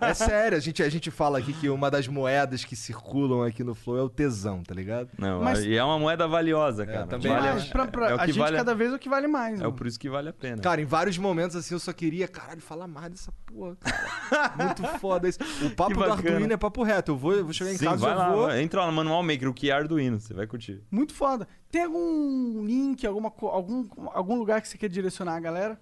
é 0.00 0.14
sério, 0.14 0.56
a 0.56 0.60
gente, 0.60 0.82
a 0.82 0.88
gente 0.88 1.10
fala 1.10 1.38
aqui 1.38 1.52
que 1.52 1.68
uma 1.68 1.90
das 1.90 2.08
moedas 2.08 2.64
que 2.64 2.74
circulam 2.74 3.42
aqui 3.42 3.62
no 3.62 3.74
Flow 3.74 3.98
é 3.98 4.02
o 4.02 4.08
tesão, 4.08 4.62
tá 4.62 4.74
ligado? 4.74 5.10
Não, 5.18 5.42
Mas- 5.42 5.60
e 5.64 5.74
é 5.76 5.84
uma 5.84 5.98
moeda 5.98 6.26
valiosa, 6.26 6.86
cara. 6.86 7.06
também 7.06 7.30
Vale 7.30 7.48
a- 7.48 7.54
Mas 7.54 7.64
pra, 7.68 7.86
pra- 7.86 8.10
é 8.10 8.12
o 8.12 8.16
a 8.16 8.20
que 8.20 8.26
gente 8.28 8.38
vale 8.38 8.56
a- 8.56 8.58
cada 8.60 8.74
vez 8.74 8.92
é 8.92 8.96
o 8.96 8.98
que 8.98 9.08
vale 9.08 9.26
mais. 9.28 9.60
É 9.60 9.62
mano. 9.62 9.74
por 9.76 9.86
isso 9.86 9.98
que 10.00 10.08
vale 10.08 10.28
a 10.28 10.32
pena. 10.32 10.62
Cara, 10.62 10.80
em 10.80 10.86
vários 10.86 11.18
momentos 11.18 11.54
assim 11.56 11.74
eu 11.74 11.78
só 11.80 11.92
queria, 11.92 12.26
caralho, 12.26 12.60
falar 12.62 12.86
mais 12.86 13.10
dessa 13.10 13.32
porra, 13.44 13.76
cara. 13.76 14.52
Muito 14.56 14.82
foda 14.98 15.28
isso. 15.28 15.38
O 15.64 15.70
papo 15.70 15.90
Que 15.92 16.04
do. 16.04 16.12
Arduino 16.12 16.52
é 16.52 16.56
papo 16.56 16.82
reto. 16.82 17.12
Eu 17.12 17.16
vou, 17.16 17.34
eu 17.34 17.44
vou 17.44 17.52
chegar 17.52 17.72
em 17.72 17.76
Sim, 17.76 17.84
casa 17.84 17.98
vai 18.06 18.12
eu 18.14 18.18
lá, 18.18 18.30
vou. 18.32 18.46
vai. 18.46 18.62
entra 18.62 18.80
lá 18.80 18.86
no 18.86 18.92
Manual 18.92 19.22
Maker, 19.22 19.48
o 19.48 19.54
que 19.54 19.70
é 19.70 19.74
Arduino, 19.74 20.18
você 20.20 20.32
vai 20.32 20.46
curtir. 20.46 20.82
Muito 20.90 21.12
foda. 21.14 21.46
Tem 21.70 21.84
algum 21.84 22.64
link, 22.64 23.06
alguma, 23.06 23.30
algum, 23.42 23.86
algum 24.14 24.36
lugar 24.36 24.62
que 24.62 24.68
você 24.68 24.78
quer 24.78 24.88
direcionar 24.88 25.36
a 25.36 25.40
galera? 25.40 25.78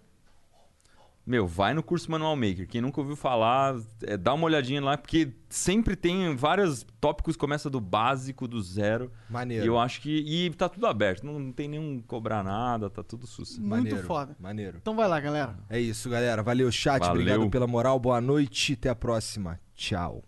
Meu, 1.27 1.45
vai 1.45 1.75
no 1.75 1.83
curso 1.83 2.09
Manual 2.09 2.37
Maker. 2.37 2.69
Quem 2.69 2.81
nunca 2.81 3.01
ouviu 3.01 3.17
falar, 3.17 3.75
é, 4.03 4.17
dá 4.17 4.33
uma 4.33 4.45
olhadinha 4.45 4.81
lá, 4.81 4.97
porque 4.97 5.33
sempre 5.49 5.97
tem 5.97 6.37
vários 6.37 6.87
tópicos, 7.01 7.37
começa 7.37 7.69
do 7.69 7.81
básico, 7.81 8.47
do 8.47 8.63
zero. 8.63 9.11
Maneiro. 9.29 9.65
E 9.65 9.67
eu 9.67 9.77
acho 9.77 10.01
que. 10.01 10.25
E 10.25 10.51
tá 10.51 10.69
tudo 10.69 10.87
aberto, 10.87 11.25
não, 11.25 11.41
não 11.41 11.53
tem 11.53 11.67
nenhum 11.67 12.01
cobrar 12.07 12.45
nada, 12.45 12.89
tá 12.89 13.03
tudo 13.03 13.27
sus. 13.27 13.59
Muito 13.59 13.69
Maneiro, 13.69 14.07
foda. 14.07 14.37
Maneiro. 14.39 14.79
Então 14.81 14.95
vai 14.95 15.09
lá, 15.09 15.19
galera. 15.19 15.59
É 15.69 15.81
isso, 15.81 16.09
galera. 16.09 16.45
Valeu, 16.45 16.71
chat. 16.71 17.01
Valeu. 17.01 17.21
Obrigado 17.23 17.51
pela 17.51 17.67
moral. 17.67 17.99
Boa 17.99 18.21
noite. 18.21 18.75
Até 18.75 18.89
a 18.89 18.95
próxima. 18.95 19.59
Tchau. 19.75 20.23